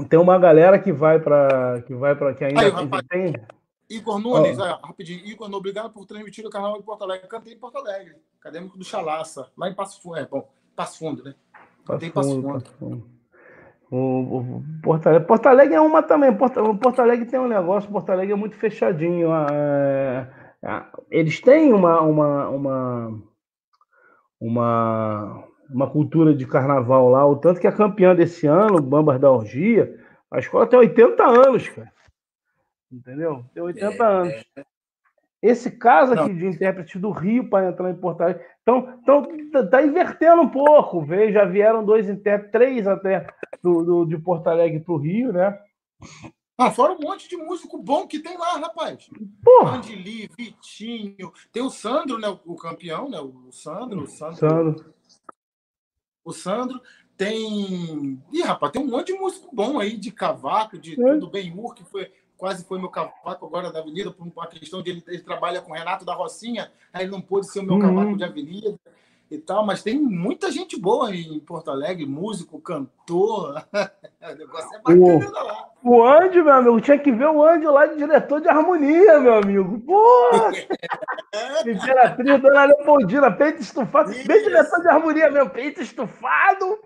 Tem 0.08 0.18
uma 0.18 0.38
galera 0.38 0.78
que 0.78 0.92
vai 0.92 1.18
para 1.18 1.82
que 1.82 1.94
vai 1.94 2.14
para 2.14 2.34
que 2.34 2.44
ainda 2.44 2.60
Aí, 2.60 2.70
rapaz, 2.70 3.02
tem 3.08 3.34
Igor 3.88 4.18
Nunes, 4.18 4.58
oh. 4.58 4.64
é, 4.64 4.70
rapidinho. 4.82 5.24
Igor, 5.24 5.52
obrigado 5.54 5.90
por 5.92 6.06
transmitir 6.06 6.44
o 6.44 6.50
carnaval 6.50 6.78
de 6.78 6.84
Porto 6.84 7.02
Alegre. 7.02 7.28
Cantei 7.28 7.54
em 7.54 7.58
Porto 7.58 7.78
Alegre, 7.78 8.16
acadêmico 8.40 8.76
do 8.76 8.84
Chalaça, 8.84 9.50
lá 9.56 9.68
em 9.68 9.74
Passo 9.74 10.02
Fundo. 10.02 10.16
É, 10.16 10.26
bom, 10.26 10.48
Passo 10.74 10.98
Fundo, 10.98 11.22
né? 11.22 11.34
Cantei 11.86 12.08
em 12.08 12.12
Passo 12.12 12.30
Fundo. 12.30 12.52
Passo 12.52 12.72
Fundo. 12.78 13.16
O, 13.88 13.96
o, 13.96 14.64
Porto, 14.82 15.06
Alegre. 15.06 15.26
Porto 15.26 15.46
Alegre 15.46 15.74
é 15.74 15.80
uma 15.80 16.02
também. 16.02 16.36
Porto, 16.36 16.74
Porto 16.78 17.00
Alegre 17.00 17.26
tem 17.26 17.38
um 17.38 17.46
negócio, 17.46 17.90
Porto 17.90 18.10
Alegre 18.10 18.32
é 18.32 18.36
muito 18.36 18.56
fechadinho. 18.56 19.28
É, 19.32 20.30
é, 20.64 20.84
eles 21.08 21.40
têm 21.40 21.72
uma, 21.72 22.00
uma, 22.00 22.48
uma, 22.48 23.22
uma, 24.40 25.44
uma 25.70 25.90
cultura 25.90 26.34
de 26.34 26.44
carnaval 26.44 27.08
lá, 27.08 27.24
o 27.24 27.36
tanto 27.36 27.60
que 27.60 27.68
a 27.68 27.72
campeã 27.72 28.16
desse 28.16 28.48
ano, 28.48 28.82
Bambas 28.82 29.20
da 29.20 29.30
Orgia, 29.30 29.96
a 30.28 30.40
escola 30.40 30.66
tem 30.66 30.76
80 30.76 31.24
anos, 31.24 31.68
cara 31.68 31.94
entendeu? 32.90 33.44
Tem 33.52 33.62
80 33.62 33.86
é, 33.86 34.06
anos. 34.06 34.44
É. 34.56 34.64
Esse 35.42 35.70
caso 35.70 36.12
aqui 36.12 36.32
Não. 36.32 36.38
de 36.38 36.46
intérprete 36.46 36.98
do 36.98 37.10
Rio 37.10 37.48
para 37.48 37.68
entrar 37.68 37.90
em 37.90 37.96
Porto 37.96 38.22
Alegre, 38.22 38.44
então, 38.62 38.98
então 39.00 39.68
tá 39.70 39.82
invertendo 39.82 40.42
um 40.42 40.48
pouco. 40.48 41.04
Veio, 41.04 41.32
já 41.32 41.44
vieram 41.44 41.84
dois 41.84 42.08
intérpretes, 42.08 42.50
três 42.50 42.86
até 42.86 43.26
do, 43.62 43.84
do 43.84 44.04
de 44.06 44.18
Porto 44.18 44.48
Alegre 44.48 44.80
para 44.80 44.94
o 44.94 44.98
Rio, 44.98 45.32
né? 45.32 45.56
Ah, 46.58 46.70
fora 46.70 46.94
um 46.94 47.00
monte 47.00 47.28
de 47.28 47.36
músico 47.36 47.76
bom 47.76 48.06
que 48.06 48.18
tem 48.18 48.36
lá, 48.38 48.56
rapaz. 48.56 49.10
Porra. 49.44 49.80
Lee, 49.86 50.28
Vitinho, 50.36 51.30
tem 51.52 51.62
o 51.62 51.70
Sandro, 51.70 52.18
né? 52.18 52.28
O 52.46 52.56
campeão, 52.56 53.10
né? 53.10 53.20
O 53.20 53.52
Sandro, 53.52 54.04
o 54.04 54.06
Sandro. 54.06 54.36
Sandro. 54.36 54.94
O 56.24 56.32
Sandro 56.32 56.80
tem. 57.14 58.20
Ih, 58.32 58.42
rapaz, 58.42 58.72
tem 58.72 58.82
um 58.82 58.90
monte 58.90 59.12
de 59.12 59.18
músico 59.18 59.54
bom 59.54 59.78
aí, 59.78 59.98
de 59.98 60.10
cavaco, 60.10 60.78
de 60.78 60.92
é. 60.92 61.12
tudo 61.12 61.30
bem, 61.30 61.54
Mur, 61.54 61.74
que 61.74 61.84
foi 61.84 62.10
quase 62.36 62.64
foi 62.64 62.78
meu 62.78 62.88
cavaco 62.88 63.46
agora 63.46 63.72
da 63.72 63.80
Avenida, 63.80 64.10
por 64.10 64.26
uma 64.26 64.46
questão 64.46 64.82
de 64.82 64.90
ele, 64.90 65.04
ele 65.06 65.22
trabalha 65.22 65.60
com 65.60 65.72
Renato 65.72 66.04
da 66.04 66.14
Rocinha, 66.14 66.70
aí 66.92 67.04
ele 67.04 67.12
não 67.12 67.20
pôde 67.20 67.50
ser 67.50 67.60
o 67.60 67.62
meu 67.62 67.74
uhum. 67.74 67.80
cavaco 67.80 68.16
de 68.16 68.24
Avenida 68.24 68.78
e 69.30 69.38
tal, 69.38 69.66
mas 69.66 69.82
tem 69.82 69.98
muita 69.98 70.52
gente 70.52 70.78
boa 70.78 71.14
em 71.14 71.40
Porto 71.40 71.70
Alegre, 71.70 72.06
músico, 72.06 72.60
cantor. 72.60 73.64
o 74.22 74.34
negócio 74.36 74.76
é 74.76 74.78
bacana 74.78 75.28
o, 75.28 75.32
lá. 75.32 75.70
O 75.82 76.04
Andy, 76.04 76.42
meu 76.42 76.52
amigo, 76.52 76.80
tinha 76.80 76.98
que 76.98 77.10
ver 77.10 77.26
o 77.26 77.44
Andy 77.44 77.66
lá 77.66 77.86
de 77.86 77.96
diretor 77.96 78.40
de 78.40 78.48
harmonia, 78.48 79.18
meu 79.18 79.34
amigo. 79.34 79.80
Porra! 79.80 80.50
Imperatriz, 81.66 82.40
Dona 82.40 82.64
Leopoldina, 82.66 83.32
peito 83.32 83.62
estufado. 83.62 84.12
Isso. 84.12 84.28
Bem 84.28 84.42
diretor 84.42 84.80
de 84.80 84.88
harmonia 84.88 85.30
meu 85.30 85.50
peito 85.50 85.82
estufado. 85.82 86.78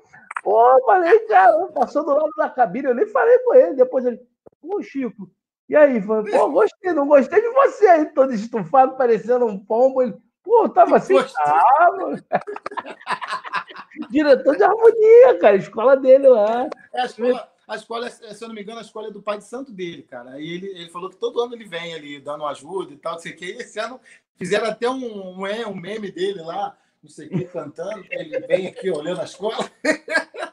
Pô, 0.42 0.82
falei, 0.86 1.18
cara, 1.20 1.66
passou 1.74 2.04
do 2.04 2.14
lado 2.14 2.32
da 2.38 2.48
cabine, 2.48 2.88
eu 2.88 2.94
nem 2.94 3.06
falei 3.06 3.38
com 3.40 3.54
ele. 3.54 3.74
Depois 3.74 4.06
ele, 4.06 4.18
pô, 4.62 4.82
Chico, 4.82 5.30
e 5.70 5.76
aí, 5.76 6.02
falei, 6.02 6.32
pô, 6.32 6.50
gostei, 6.50 6.92
não 6.92 7.06
gostei 7.06 7.40
de 7.40 7.48
você 7.48 7.86
aí, 7.86 8.06
todo 8.06 8.34
estufado, 8.34 8.96
parecendo 8.96 9.46
um 9.46 9.56
pombo. 9.56 10.02
Ele, 10.02 10.20
Pô, 10.42 10.68
tava 10.68 10.96
assim. 10.96 11.14
Tava. 11.14 12.24
Diretor 14.10 14.56
de 14.56 14.64
harmonia, 14.64 15.38
cara, 15.38 15.54
escola 15.54 15.96
dele 15.96 16.26
lá. 16.26 16.68
É, 16.92 17.02
a 17.02 17.06
escola, 17.06 17.48
a 17.68 17.76
escola, 17.76 18.10
se 18.10 18.42
eu 18.42 18.48
não 18.48 18.54
me 18.56 18.62
engano, 18.62 18.80
a 18.80 18.82
escola 18.82 19.06
é 19.06 19.12
do 19.12 19.22
pai 19.22 19.38
de 19.38 19.44
santo 19.44 19.70
dele, 19.70 20.02
cara. 20.02 20.32
Aí 20.32 20.50
ele, 20.54 20.66
ele 20.70 20.90
falou 20.90 21.08
que 21.08 21.16
todo 21.16 21.40
ano 21.40 21.54
ele 21.54 21.66
vem 21.66 21.94
ali 21.94 22.18
dando 22.18 22.44
ajuda 22.46 22.92
e 22.92 22.96
tal, 22.96 23.12
não 23.12 23.20
sei 23.20 23.30
o 23.30 23.36
que. 23.36 23.44
E 23.44 23.58
esse 23.58 23.78
ano 23.78 24.00
fizeram 24.34 24.66
até 24.66 24.90
um, 24.90 25.04
um, 25.04 25.44
um 25.68 25.74
meme 25.76 26.10
dele 26.10 26.42
lá, 26.42 26.76
não 27.00 27.08
sei 27.08 27.28
o 27.28 27.30
que, 27.30 27.44
cantando. 27.44 28.04
Ele 28.10 28.40
vem 28.40 28.66
aqui 28.66 28.90
olhando 28.90 29.20
a 29.20 29.24
escola. 29.24 29.70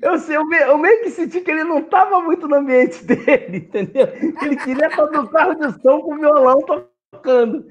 Eu 0.00 0.18
sei, 0.18 0.36
eu 0.36 0.46
meio, 0.46 0.62
eu 0.64 0.78
meio 0.78 1.02
que 1.02 1.10
senti 1.10 1.40
que 1.40 1.50
ele 1.50 1.64
não 1.64 1.78
estava 1.78 2.20
muito 2.20 2.48
no 2.48 2.56
ambiente 2.56 3.02
dele, 3.04 3.58
entendeu? 3.58 4.08
Ele 4.42 4.56
queria 4.56 4.86
estar 4.86 5.06
no 5.06 5.28
carro 5.28 5.54
de 5.54 5.72
som 5.80 6.00
com 6.00 6.14
o 6.14 6.18
violão 6.18 6.60
tocando. 6.62 7.64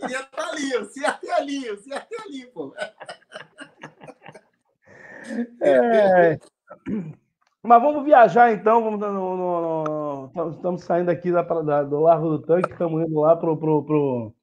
Queria 0.00 0.20
estar 0.20 0.48
ali, 0.50 0.76
o 0.76 0.84
certo 0.86 1.24
é 1.24 1.32
ali, 1.32 1.70
o 1.70 1.78
certo 1.78 2.12
é 2.12 2.22
ali, 2.22 2.46
pô. 2.46 2.74
É... 5.60 6.38
Mas 7.62 7.82
vamos 7.82 8.04
viajar 8.04 8.52
então, 8.52 8.82
vamos 8.82 9.00
no, 9.00 9.36
no, 9.36 10.30
no, 10.34 10.50
estamos 10.50 10.82
saindo 10.82 11.10
aqui 11.10 11.30
da, 11.30 11.42
da, 11.42 11.82
do 11.84 12.00
Largo 12.00 12.30
do 12.30 12.42
Tanque, 12.42 12.72
estamos 12.72 13.06
indo 13.06 13.20
lá 13.20 13.36
pro, 13.36 13.56
pro, 13.56 13.84
pro 13.84 14.34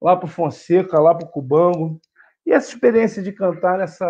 lá 0.00 0.16
pro 0.16 0.28
Fonseca, 0.28 1.00
lá 1.00 1.14
pro 1.14 1.28
Cubango. 1.28 2.00
E 2.46 2.52
essa 2.52 2.68
experiência 2.68 3.22
de 3.22 3.32
cantar 3.32 3.78
nessa 3.78 4.06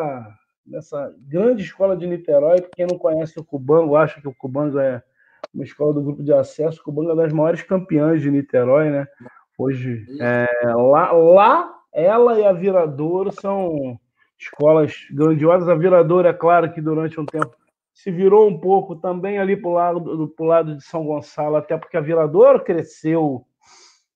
nessa 0.66 1.14
grande 1.18 1.62
escola 1.62 1.96
de 1.96 2.06
Niterói. 2.06 2.60
Quem 2.74 2.86
não 2.86 2.98
conhece 2.98 3.38
o 3.38 3.44
Cubango, 3.44 3.96
acha 3.96 4.20
que 4.20 4.28
o 4.28 4.34
Cubango 4.34 4.78
é 4.78 5.02
uma 5.52 5.64
escola 5.64 5.92
do 5.92 6.02
grupo 6.02 6.22
de 6.22 6.32
acesso. 6.32 6.80
O 6.80 6.84
Cubango 6.84 7.12
é 7.12 7.16
das 7.16 7.32
maiores 7.32 7.62
campeãs 7.62 8.22
de 8.22 8.30
Niterói, 8.30 8.90
né? 8.90 9.06
Hoje, 9.58 10.04
é, 10.20 10.48
lá, 10.74 11.12
lá, 11.12 11.74
ela 11.92 12.38
e 12.38 12.44
a 12.44 12.52
Viradouro 12.52 13.30
são 13.32 13.98
escolas 14.38 14.94
grandiosas. 15.12 15.68
A 15.68 15.74
Viradouro, 15.74 16.26
é 16.26 16.32
claro 16.32 16.72
que 16.72 16.80
durante 16.80 17.20
um 17.20 17.26
tempo 17.26 17.54
se 17.94 18.10
virou 18.10 18.48
um 18.48 18.58
pouco 18.58 18.96
também 18.96 19.38
ali 19.38 19.56
para 19.56 19.70
o 19.70 19.74
lado, 19.74 20.28
pro 20.28 20.46
lado 20.46 20.76
de 20.76 20.84
São 20.84 21.04
Gonçalo, 21.04 21.56
até 21.56 21.76
porque 21.76 21.96
a 21.96 22.00
Viradouro 22.00 22.64
cresceu 22.64 23.44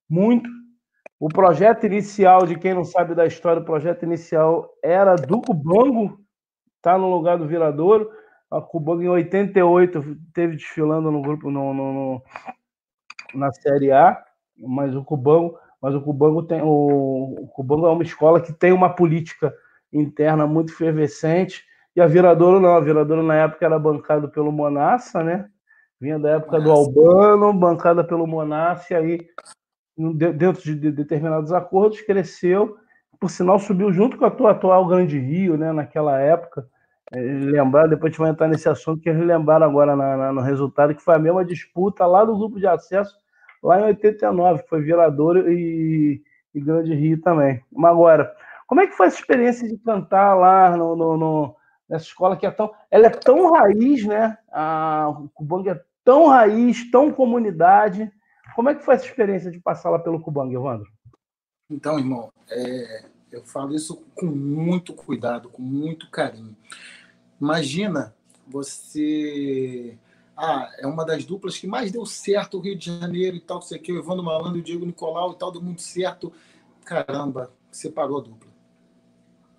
muito. 0.09 0.49
O 1.19 1.29
projeto 1.29 1.87
inicial, 1.87 2.47
de 2.47 2.59
quem 2.59 2.75
não 2.75 2.85
sabe 2.85 3.15
da 3.15 3.27
história, 3.27 3.61
o 3.61 3.65
projeto 3.65 4.05
inicial 4.05 4.71
era 4.83 5.15
do 5.17 5.41
Cubango, 5.41 6.19
está 6.87 6.97
no 6.97 7.11
lugar 7.11 7.37
do 7.37 7.49
Viradouro. 7.49 8.09
A 8.49 8.61
Cubango 8.61 9.03
em 9.03 9.09
88 9.09 10.17
teve 10.33 10.55
desfilando 10.55 11.11
no 11.11 11.21
grupo 11.21 11.51
no, 11.51 11.75
no, 11.75 11.93
no, 11.93 12.23
na 13.35 13.53
Série 13.53 13.91
A, 13.91 14.17
mas 14.57 14.95
o 14.95 15.05
Cubango, 15.05 15.59
mas 15.83 15.97
o 15.97 16.01
Cubango 16.01 16.45
tem 16.45 16.63
o, 16.63 17.35
o 17.41 17.49
Cubango 17.49 17.89
é 17.89 17.91
uma 17.91 18.05
escola 18.05 18.41
que 18.41 18.53
tem 18.53 18.73
uma 18.73 18.89
política 18.89 19.53
interna 19.93 20.47
muito 20.47 20.73
efervescente 20.73 21.65
e 21.97 22.01
a 22.01 22.07
Viradouro 22.07 22.61
não, 22.61 22.77
a 22.77 22.81
Viradouro 22.81 23.23
na 23.23 23.35
época 23.35 23.67
era 23.67 23.79
bancado 23.79 24.29
pelo 24.29 24.53
Monassa, 24.53 25.25
né? 25.25 25.49
Vinha 26.01 26.19
da 26.19 26.33
época 26.33 26.61
do 26.61 26.71
Albano, 26.71 27.53
bancada 27.53 28.05
pelo 28.05 28.27
Monassa, 28.27 28.95
e 28.95 28.97
aí 28.97 29.27
dentro 30.15 30.63
de 30.63 30.93
determinados 30.93 31.53
acordos 31.53 32.01
cresceu, 32.03 32.77
por 33.19 33.31
sinal 33.31 33.59
subiu 33.59 33.91
junto 33.93 34.19
com 34.19 34.27
a 34.27 34.31
tua 34.31 34.51
atual 34.53 34.87
Grande 34.87 35.19
Rio, 35.19 35.57
né, 35.57 35.73
naquela 35.73 36.21
época 36.21 36.69
lembrar, 37.13 37.87
depois 37.87 38.11
a 38.11 38.13
gente 38.13 38.21
vai 38.21 38.31
entrar 38.31 38.49
nesse 38.49 38.69
assunto, 38.69 39.01
que 39.01 39.09
eles 39.09 39.25
lembraram 39.25 39.67
agora 39.67 39.95
na, 39.95 40.17
na, 40.17 40.33
no 40.33 40.41
resultado, 40.41 40.95
que 40.95 41.03
foi 41.03 41.15
a 41.15 41.19
mesma 41.19 41.45
disputa 41.45 42.05
lá 42.07 42.25
do 42.25 42.37
grupo 42.37 42.59
de 42.59 42.67
acesso, 42.67 43.15
lá 43.63 43.81
em 43.81 43.85
89, 43.85 44.63
que 44.63 44.69
foi 44.69 44.83
Viradouro 44.83 45.51
e, 45.51 46.23
e 46.55 46.61
Grande 46.61 46.95
Rio 46.95 47.21
também. 47.21 47.63
Mas 47.73 47.93
agora, 47.93 48.35
como 48.67 48.81
é 48.81 48.87
que 48.87 48.97
foi 48.97 49.07
essa 49.07 49.19
experiência 49.21 49.69
de 49.69 49.79
cantar 49.79 50.35
lá 50.35 50.77
no, 50.77 50.97
no, 50.97 51.17
no 51.17 51.57
nessa 51.89 52.05
escola 52.05 52.37
que 52.37 52.47
é 52.47 52.51
tão. 52.51 52.73
Ela 52.91 53.07
é 53.07 53.11
tão 53.11 53.53
raiz, 53.53 54.05
né? 54.05 54.37
A, 54.51 55.09
o 55.09 55.29
Cubang 55.29 55.69
é 55.69 55.81
tão 56.05 56.27
raiz, 56.27 56.91
tão 56.91 57.13
comunidade. 57.13 58.11
Como 58.55 58.69
é 58.69 58.75
que 58.75 58.85
foi 58.85 58.95
essa 58.95 59.07
experiência 59.07 59.51
de 59.51 59.61
passar 59.61 59.91
lá 59.91 59.99
pelo 59.99 60.21
Cubang, 60.21 60.53
Evandro? 60.53 60.91
Então, 61.71 61.99
irmão, 61.99 62.33
é, 62.51 63.05
eu 63.31 63.45
falo 63.45 63.75
isso 63.75 64.03
com 64.15 64.27
muito 64.27 64.93
cuidado, 64.93 65.49
com 65.49 65.63
muito 65.63 66.11
carinho. 66.11 66.57
Imagina 67.41 68.15
você. 68.47 69.99
Ah, 70.37 70.71
é 70.79 70.87
uma 70.87 71.05
das 71.05 71.25
duplas 71.25 71.59
que 71.59 71.67
mais 71.67 71.91
deu 71.91 72.05
certo 72.05 72.59
o 72.59 72.61
Rio 72.61 72.77
de 72.77 72.87
Janeiro 72.87 73.37
e 73.37 73.41
tal, 73.41 73.63
sei 73.63 73.79
que 73.79 73.93
o 73.93 73.99
Evandro 73.99 74.23
Malandro 74.23 74.59
e 74.59 74.61
o 74.61 74.65
Diego 74.65 74.85
Nicolau 74.85 75.33
e 75.33 75.37
tal, 75.37 75.51
deu 75.51 75.63
muito 75.63 75.83
certo. 75.83 76.33
Caramba, 76.85 77.53
separou 77.71 78.19
a 78.19 78.21
dupla. 78.21 78.49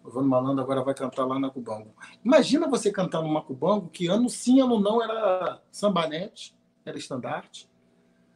O 0.04 0.10
Evandro 0.10 0.30
Malandro 0.30 0.64
agora 0.64 0.84
vai 0.84 0.94
cantar 0.94 1.26
lá 1.26 1.40
na 1.40 1.50
Cubango. 1.50 1.94
Imagina 2.24 2.68
você 2.68 2.92
cantar 2.92 3.22
numa 3.22 3.42
Cubango 3.42 3.90
que 3.90 4.08
ano 4.08 4.30
sim, 4.30 4.62
ano 4.62 4.80
não 4.80 5.02
era 5.02 5.62
sambanete, 5.72 6.56
era 6.86 6.98
estandarte, 6.98 7.68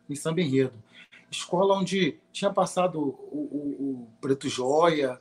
em 0.10 0.16
samba 0.16 0.42
enredo. 0.42 0.74
Escola 1.32 1.78
onde 1.78 2.20
tinha 2.32 2.52
passado 2.52 3.00
o, 3.00 3.08
o, 3.08 4.02
o 4.02 4.08
Preto 4.20 4.50
Joia, 4.50 5.20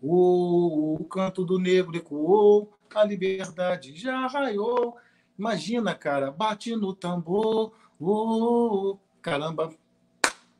o, 0.00 0.96
o 0.98 1.04
canto 1.04 1.44
do 1.44 1.58
negro 1.58 1.94
ecoou, 1.94 2.72
a 2.94 3.04
liberdade 3.04 3.94
já 3.94 4.26
raiou. 4.26 4.96
Imagina, 5.38 5.94
cara, 5.94 6.30
bate 6.30 6.74
no 6.74 6.94
tambor, 6.94 7.72
oh, 8.00 8.98
caramba, 9.20 9.72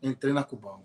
entrei 0.02 0.32
na 0.32 0.44
Cubango. 0.44 0.84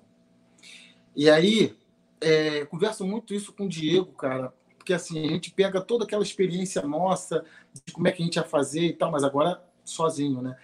E 1.16 1.30
aí, 1.30 1.78
é, 2.20 2.66
converso 2.66 3.06
muito 3.06 3.34
isso 3.34 3.54
com 3.54 3.66
o 3.66 3.70
Diego, 3.70 4.14
cara, 4.14 4.54
porque 4.78 4.94
assim, 4.94 5.26
a 5.26 5.30
gente 5.30 5.52
pega 5.52 5.82
toda 5.82 6.06
aquela 6.06 6.24
experiência 6.24 6.82
nossa 6.82 7.44
de 7.86 7.94
como 7.94 8.08
é 8.08 8.12
que 8.12 8.22
a 8.22 8.26
gente 8.26 8.36
ia 8.36 8.44
fazer 8.44 8.86
e 8.86 8.94
tal, 8.94 9.12
mas 9.12 9.24
agora 9.24 9.64
sozinho, 9.84 10.42
né? 10.42 10.58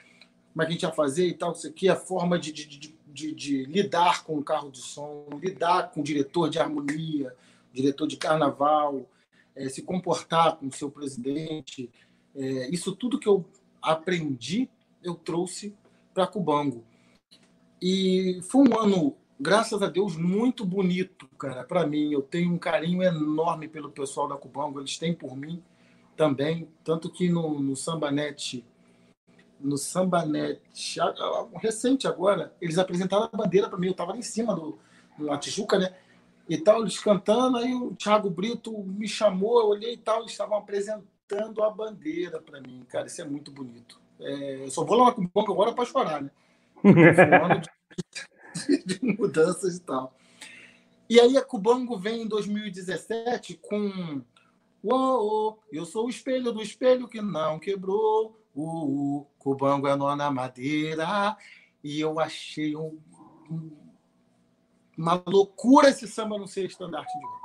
Como 0.52 0.62
é 0.62 0.66
que 0.66 0.72
a 0.72 0.74
gente 0.74 0.84
ia 0.84 0.92
fazer 0.92 1.28
e 1.28 1.34
tal, 1.34 1.54
isso 1.54 1.68
aqui, 1.68 1.88
a 1.90 1.96
forma 1.96 2.38
de, 2.38 2.52
de, 2.52 2.66
de, 2.66 3.00
de, 3.12 3.34
de 3.34 3.66
lidar 3.66 4.24
com 4.24 4.38
o 4.38 4.44
carro 4.44 4.72
de 4.72 4.80
som, 4.80 5.28
lidar 5.42 5.92
com 5.92 6.02
o 6.02 6.04
diretor 6.04 6.50
de 6.50 6.60
harmonia, 6.60 7.36
diretor 7.74 8.08
de 8.08 8.18
carnaval, 8.18 9.06
é, 9.56 9.68
se 9.70 9.82
comportar 9.82 10.58
com 10.58 10.68
o 10.68 10.72
seu 10.72 10.90
presidente. 10.90 11.90
É, 12.36 12.70
isso 12.70 12.96
tudo 12.96 13.20
que 13.20 13.28
eu 13.28 13.46
aprendi, 13.82 14.70
eu 15.04 15.16
trouxe 15.16 15.76
para 16.14 16.28
Cubango. 16.28 16.84
E 17.82 18.40
foi 18.44 18.68
um 18.68 18.80
ano, 18.80 19.16
graças 19.40 19.82
a 19.82 19.88
Deus, 19.88 20.16
muito 20.16 20.66
bonito, 20.66 21.28
cara, 21.38 21.64
para 21.64 21.86
mim. 21.86 22.12
Eu 22.12 22.22
tenho 22.22 22.54
um 22.54 22.58
carinho 22.58 23.02
enorme 23.02 23.68
pelo 23.68 23.92
pessoal 23.92 24.28
da 24.28 24.36
Cubango, 24.36 24.80
eles 24.80 24.98
têm 24.98 25.14
por 25.14 25.36
mim 25.36 25.62
também. 26.16 26.68
Tanto 26.84 27.10
que 27.10 27.30
no, 27.30 27.60
no 27.60 27.76
Sambanet, 27.76 28.64
no 29.64 29.78
Sambanet, 29.78 30.62
recente 31.56 32.08
agora, 32.08 32.54
eles 32.62 32.78
apresentaram 32.78 33.30
a 33.32 33.38
bandeira 33.38 33.70
para 33.70 33.78
mim. 33.78 33.88
Eu 33.88 33.92
estava 33.92 34.12
lá 34.12 34.18
em 34.18 34.24
cima 34.24 34.56
do, 34.56 34.78
na 35.18 35.38
Tijuca, 35.38 35.78
né? 35.78 35.94
e 36.54 36.58
tal, 36.58 36.82
eles 36.82 37.00
cantando, 37.00 37.58
aí 37.58 37.74
o 37.74 37.96
Thiago 37.96 38.30
Brito 38.30 38.78
me 38.84 39.08
chamou, 39.08 39.62
eu 39.62 39.68
olhei 39.68 39.94
e 39.94 39.98
tal, 39.98 40.20
eles 40.20 40.32
estavam 40.32 40.58
apresentando 40.58 41.64
a 41.64 41.70
bandeira 41.70 42.42
para 42.42 42.60
mim. 42.60 42.86
Cara, 42.90 43.08
isso 43.08 43.22
é 43.22 43.26
muito 43.26 43.52
bonito. 43.52 44.02
É, 44.20 44.66
eu 44.66 44.70
só 44.70 44.84
vou 44.84 44.98
lá 44.98 45.14
com 45.14 45.24
o 45.34 45.40
agora 45.40 45.74
para 45.74 45.86
chorar, 45.86 46.22
né? 46.22 46.30
de, 48.68 48.84
de, 48.84 49.00
mudanças 49.02 49.78
e 49.78 49.82
tal. 49.82 50.14
E 51.10 51.22
aí 51.22 51.38
a 51.38 51.42
Cubango 51.42 51.98
vem 51.98 52.24
em 52.24 52.28
2017 52.28 53.58
com 53.62 54.22
Uou, 54.84 55.58
eu 55.72 55.86
sou 55.86 56.08
o 56.08 56.10
espelho 56.10 56.52
do 56.52 56.62
espelho 56.62 57.08
que 57.08 57.22
não 57.22 57.60
quebrou. 57.60 58.38
O 58.56 59.26
Cubango 59.40 59.88
é 59.88 59.96
nó 59.96 60.16
na 60.16 60.30
madeira. 60.30 61.38
E 61.84 62.00
eu 62.00 62.20
achei 62.20 62.76
um, 62.76 63.00
um 63.50 63.82
uma 64.98 65.22
loucura 65.26 65.90
esse 65.90 66.08
samba 66.08 66.38
não 66.38 66.46
ser 66.46 66.66
estandarte 66.66 67.12
de 67.18 67.26
ouro. 67.26 67.40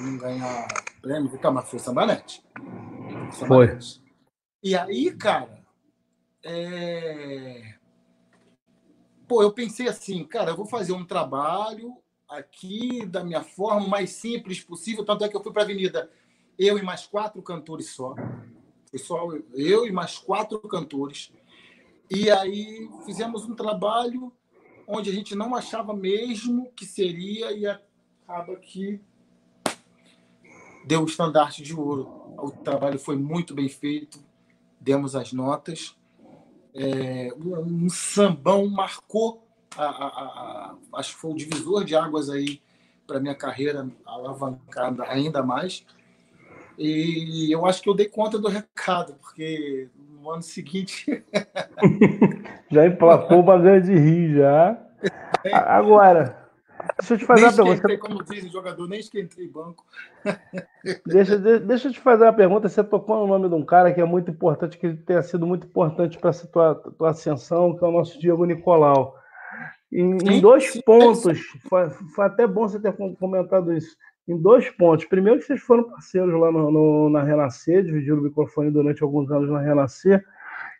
Não 0.00 0.18
ganhar 0.18 0.68
prêmio, 1.02 1.38
tá, 1.38 1.50
mas 1.50 1.68
foi 1.68 1.78
sambanete. 1.78 2.42
Foi. 3.46 3.78
E 4.62 4.76
aí, 4.76 5.14
cara, 5.14 5.62
é... 6.42 7.74
pô, 9.28 9.42
eu 9.42 9.52
pensei 9.52 9.88
assim, 9.88 10.24
cara, 10.24 10.52
eu 10.52 10.56
vou 10.56 10.66
fazer 10.66 10.92
um 10.92 11.04
trabalho 11.04 11.96
aqui 12.28 13.04
da 13.06 13.22
minha 13.22 13.42
forma 13.42 13.86
mais 13.86 14.10
simples 14.10 14.60
possível. 14.60 15.04
Tanto 15.04 15.24
é 15.24 15.28
que 15.28 15.36
eu 15.36 15.42
fui 15.42 15.52
para 15.52 15.62
a 15.62 15.64
Avenida, 15.64 16.10
eu 16.58 16.78
e 16.78 16.82
mais 16.82 17.06
quatro 17.06 17.42
cantores 17.42 17.90
só. 17.90 18.14
Só 18.96 19.28
eu 19.54 19.86
e 19.86 19.92
mais 19.92 20.18
quatro 20.18 20.58
cantores. 20.60 21.32
E 22.10 22.30
aí 22.30 22.88
fizemos 23.04 23.44
um 23.44 23.54
trabalho 23.54 24.32
onde 24.86 25.10
a 25.10 25.12
gente 25.12 25.34
não 25.36 25.54
achava 25.54 25.94
mesmo 25.94 26.72
que 26.72 26.84
seria 26.84 27.52
e 27.52 27.66
acaba 27.66 28.56
que 28.56 29.00
deu 30.84 31.02
o 31.02 31.06
estandarte 31.06 31.62
de 31.62 31.74
ouro. 31.74 32.34
O 32.36 32.50
trabalho 32.50 32.98
foi 32.98 33.16
muito 33.16 33.54
bem 33.54 33.68
feito, 33.68 34.18
demos 34.80 35.14
as 35.14 35.32
notas. 35.32 35.96
É, 36.74 37.32
um 37.36 37.88
sambão 37.88 38.68
marcou, 38.68 39.46
a, 39.76 39.84
a, 39.84 40.06
a, 40.06 40.76
acho 40.94 41.14
que 41.14 41.20
foi 41.20 41.30
o 41.30 41.36
divisor 41.36 41.84
de 41.84 41.94
águas 41.94 42.28
aí 42.28 42.60
para 43.06 43.20
minha 43.20 43.34
carreira 43.34 43.88
alavancada 44.04 45.04
ainda 45.04 45.42
mais. 45.42 45.84
E 46.82 47.52
eu 47.52 47.66
acho 47.66 47.82
que 47.82 47.90
eu 47.90 47.94
dei 47.94 48.08
conta 48.08 48.38
do 48.38 48.48
recado, 48.48 49.12
porque 49.20 49.90
no 50.18 50.30
ano 50.30 50.42
seguinte. 50.42 51.22
já 52.72 52.86
emplacou 52.86 53.40
uma 53.40 53.58
grande 53.58 53.92
rir, 53.94 54.36
já. 54.36 54.78
Agora, 55.52 56.48
deixa 56.98 57.14
eu 57.14 57.18
te 57.18 57.26
fazer 57.26 57.52
nem 57.62 57.72
uma 57.72 57.82
pergunta. 57.82 57.98
Como 57.98 58.24
diz 58.24 58.44
o 58.44 58.48
jogador, 58.48 58.88
nem 58.88 58.98
esquentei 58.98 59.46
banco. 59.46 59.84
deixa, 61.04 61.36
deixa 61.58 61.88
eu 61.88 61.92
te 61.92 62.00
fazer 62.00 62.24
uma 62.24 62.32
pergunta. 62.32 62.66
Você 62.66 62.82
tocou 62.82 63.18
no 63.18 63.26
nome 63.26 63.50
de 63.50 63.54
um 63.54 63.64
cara 63.64 63.92
que 63.92 64.00
é 64.00 64.04
muito 64.06 64.30
importante, 64.30 64.78
que 64.78 64.94
tenha 64.94 65.22
sido 65.22 65.46
muito 65.46 65.66
importante 65.66 66.16
para 66.16 66.30
essa 66.30 66.46
tua, 66.46 66.74
tua 66.74 67.10
ascensão, 67.10 67.76
que 67.76 67.84
é 67.84 67.88
o 67.88 67.92
nosso 67.92 68.18
Diego 68.18 68.46
Nicolau. 68.46 69.20
Em, 69.92 70.16
em 70.16 70.40
dois 70.40 70.80
pontos, 70.80 71.38
foi, 71.68 71.90
foi, 71.90 72.24
até 72.24 72.46
bom 72.46 72.66
você 72.66 72.80
ter 72.80 72.96
comentado 73.18 73.70
isso. 73.70 73.94
Em 74.28 74.36
dois 74.36 74.68
pontos. 74.70 75.04
Primeiro, 75.06 75.40
que 75.40 75.46
vocês 75.46 75.60
foram 75.60 75.84
parceiros 75.84 76.32
lá 76.38 76.52
no, 76.52 76.70
no, 76.70 77.10
na 77.10 77.22
Renascer, 77.22 77.82
dividiram 77.82 78.18
o 78.18 78.22
microfone 78.22 78.70
durante 78.70 79.02
alguns 79.02 79.30
anos 79.30 79.50
na 79.50 79.60
Renascer. 79.60 80.24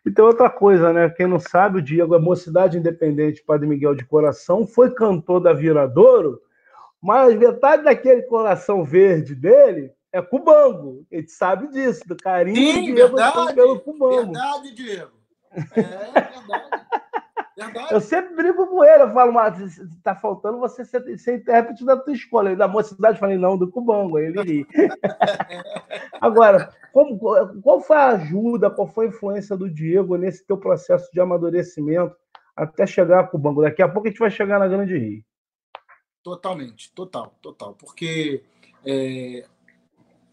E 0.05 0.11
tem 0.11 0.23
outra 0.23 0.49
coisa, 0.49 0.91
né? 0.91 1.09
Quem 1.09 1.27
não 1.27 1.39
sabe, 1.39 1.77
o 1.77 1.81
Diego 1.81 2.15
é 2.15 2.19
mocidade 2.19 2.77
independente, 2.77 3.43
Padre 3.43 3.67
Miguel 3.67 3.93
de 3.93 4.05
coração, 4.05 4.65
foi 4.65 4.91
cantor 4.91 5.39
da 5.39 5.53
Viradouro, 5.53 6.39
mas 7.01 7.35
metade 7.35 7.83
daquele 7.83 8.23
coração 8.23 8.83
verde 8.83 9.35
dele 9.35 9.91
é 10.11 10.21
cubango. 10.21 11.05
A 11.11 11.15
gente 11.15 11.31
sabe 11.31 11.67
disso, 11.67 12.01
do 12.07 12.15
carinho 12.15 12.55
Sim, 12.55 12.73
do 12.73 12.95
Diego 12.95 13.15
verdade, 13.15 13.53
pelo 13.53 13.79
cubango. 13.79 14.33
Verdade, 14.33 14.75
Diego. 14.75 15.11
É 15.51 15.81
verdade. 15.81 16.81
Eu 17.91 17.99
sempre 17.99 18.35
brigo 18.35 18.65
com 18.67 18.83
ele, 18.83 19.03
eu 19.03 19.11
falo, 19.11 19.33
mas 19.33 19.79
tá 20.01 20.15
faltando 20.15 20.57
você 20.57 20.85
ser, 20.85 21.17
ser 21.17 21.35
intérprete 21.35 21.85
da 21.85 21.97
tua 21.97 22.13
escola. 22.13 22.55
da 22.55 22.67
mocidade, 22.67 23.19
falei, 23.19 23.37
não, 23.37 23.57
do 23.57 23.69
Cubango, 23.69 24.17
ele 24.17 24.41
ri. 24.41 24.67
Agora, 26.21 26.73
como, 26.93 27.19
qual 27.61 27.81
foi 27.81 27.97
a 27.97 28.07
ajuda, 28.09 28.69
qual 28.69 28.87
foi 28.87 29.07
a 29.07 29.09
influência 29.09 29.57
do 29.57 29.69
Diego 29.69 30.15
nesse 30.15 30.45
teu 30.45 30.57
processo 30.57 31.11
de 31.11 31.19
amadurecimento 31.19 32.15
até 32.55 32.85
chegar 32.85 33.19
a 33.19 33.27
Cubango? 33.27 33.61
Daqui 33.61 33.81
a 33.81 33.89
pouco 33.89 34.07
a 34.07 34.11
gente 34.11 34.19
vai 34.19 34.31
chegar 34.31 34.57
na 34.57 34.67
Grande 34.67 34.97
Rio. 34.97 35.23
Totalmente, 36.23 36.93
total, 36.93 37.35
total. 37.41 37.73
Porque 37.73 38.43
é, 38.85 39.45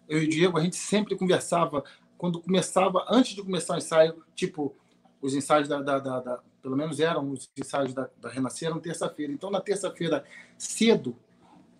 eu 0.09 0.23
e 0.23 0.25
o 0.25 0.29
Diego, 0.29 0.59
a 0.59 0.63
gente 0.63 0.77
sempre 0.77 1.17
conversava, 1.17 1.83
quando 2.17 2.41
começava, 2.41 3.05
antes 3.11 3.35
de 3.35 3.43
começar 3.43 3.75
o 3.75 3.79
ensaio, 3.79 4.23
tipo, 4.35 4.75
os 5.21 5.35
ensaios 5.35 5.69
da, 5.69 5.81
da, 5.83 5.99
da, 5.99 6.21
da 6.21 6.41
pelo 6.63 6.77
menos 6.77 7.01
eram 7.01 7.31
os 7.31 7.51
ensaios 7.57 7.95
da, 7.95 8.09
da 8.21 8.29
Renascer, 8.29 8.69
eram 8.69 8.81
terça-feira. 8.81 9.33
Então, 9.33 9.51
na 9.51 9.61
terça-feira, 9.61 10.25
cedo, 10.57 11.17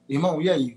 irmão, 0.09 0.41
e 0.41 0.49
aí? 0.49 0.77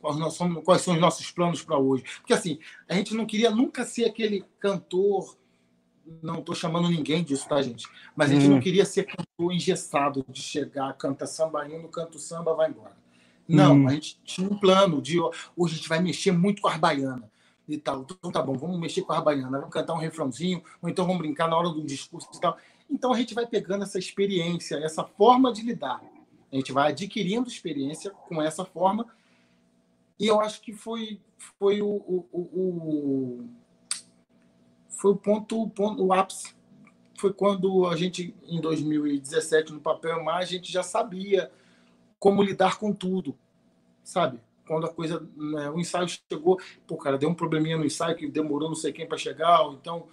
Quais, 0.00 0.34
somos, 0.34 0.64
quais 0.64 0.82
são 0.82 0.94
os 0.94 1.00
nossos 1.00 1.30
planos 1.30 1.62
para 1.62 1.78
hoje? 1.78 2.04
Porque, 2.18 2.32
assim, 2.32 2.58
a 2.88 2.94
gente 2.94 3.14
não 3.14 3.26
queria 3.26 3.50
nunca 3.50 3.84
ser 3.84 4.04
aquele 4.04 4.44
cantor. 4.60 5.36
Não 6.22 6.38
estou 6.38 6.54
chamando 6.54 6.88
ninguém 6.88 7.24
disso, 7.24 7.48
tá, 7.48 7.60
gente? 7.60 7.88
Mas 8.14 8.30
a 8.30 8.34
gente 8.34 8.46
hum. 8.46 8.50
não 8.50 8.60
queria 8.60 8.84
ser 8.84 9.04
cantor 9.04 9.52
engessado 9.52 10.24
de 10.28 10.40
chegar, 10.40 10.92
canta 10.94 11.26
samba 11.26 11.66
indo, 11.66 11.88
canta 11.88 12.16
o 12.16 12.20
samba, 12.20 12.54
vai 12.54 12.70
embora. 12.70 12.96
Não, 13.48 13.74
hum. 13.74 13.88
a 13.88 13.92
gente 13.92 14.20
tinha 14.24 14.48
um 14.48 14.56
plano 14.56 15.02
de 15.02 15.20
hoje 15.20 15.74
a 15.74 15.76
gente 15.76 15.88
vai 15.88 16.00
mexer 16.00 16.32
muito 16.32 16.62
com 16.62 16.68
as 16.68 16.76
baianas 16.76 17.28
e 17.68 17.76
tal. 17.76 18.02
Então 18.02 18.30
tá 18.30 18.42
bom, 18.42 18.54
vamos 18.54 18.78
mexer 18.78 19.02
com 19.02 19.12
as 19.12 19.22
baianas, 19.22 19.60
vamos 19.60 19.70
cantar 19.70 19.94
um 19.94 19.98
refrãozinho, 19.98 20.62
ou 20.80 20.88
então 20.88 21.04
vamos 21.04 21.20
brincar 21.20 21.48
na 21.48 21.56
hora 21.56 21.68
do 21.68 21.82
discurso 21.84 22.28
e 22.32 22.40
tal. 22.40 22.56
Então 22.90 23.12
a 23.12 23.18
gente 23.18 23.34
vai 23.34 23.46
pegando 23.46 23.82
essa 23.82 23.98
experiência, 23.98 24.76
essa 24.76 25.04
forma 25.04 25.52
de 25.52 25.62
lidar. 25.62 26.02
A 26.52 26.56
gente 26.56 26.72
vai 26.72 26.92
adquirindo 26.92 27.48
experiência 27.48 28.10
com 28.10 28.40
essa 28.40 28.64
forma. 28.64 29.06
E 30.18 30.26
eu 30.26 30.40
acho 30.40 30.60
que 30.62 30.72
foi, 30.72 31.20
foi 31.58 31.82
o, 31.82 31.86
o, 31.88 32.26
o, 32.32 33.48
foi 34.88 35.12
o 35.12 35.16
ponto, 35.16 35.62
o 35.62 35.68
ponto, 35.68 36.02
o 36.02 36.12
ápice. 36.12 36.54
Foi 37.18 37.32
quando 37.32 37.86
a 37.86 37.96
gente, 37.96 38.34
em 38.46 38.60
2017, 38.60 39.72
no 39.72 39.80
Papel 39.80 40.22
Mais, 40.22 40.48
a 40.48 40.52
gente 40.52 40.70
já 40.70 40.82
sabia 40.82 41.50
como 42.18 42.42
lidar 42.42 42.78
com 42.78 42.92
tudo, 42.92 43.36
sabe? 44.02 44.40
Quando 44.66 44.86
a 44.86 44.92
coisa, 44.92 45.26
né, 45.36 45.70
o 45.70 45.78
ensaio 45.78 46.08
chegou, 46.08 46.58
pô, 46.86 46.96
cara, 46.96 47.16
deu 47.16 47.28
um 47.28 47.34
probleminha 47.34 47.76
no 47.76 47.84
ensaio 47.84 48.16
que 48.16 48.26
demorou 48.26 48.68
não 48.68 48.74
sei 48.74 48.92
quem 48.92 49.06
para 49.06 49.18
chegar, 49.18 49.62
ou 49.62 49.74
então 49.74 50.08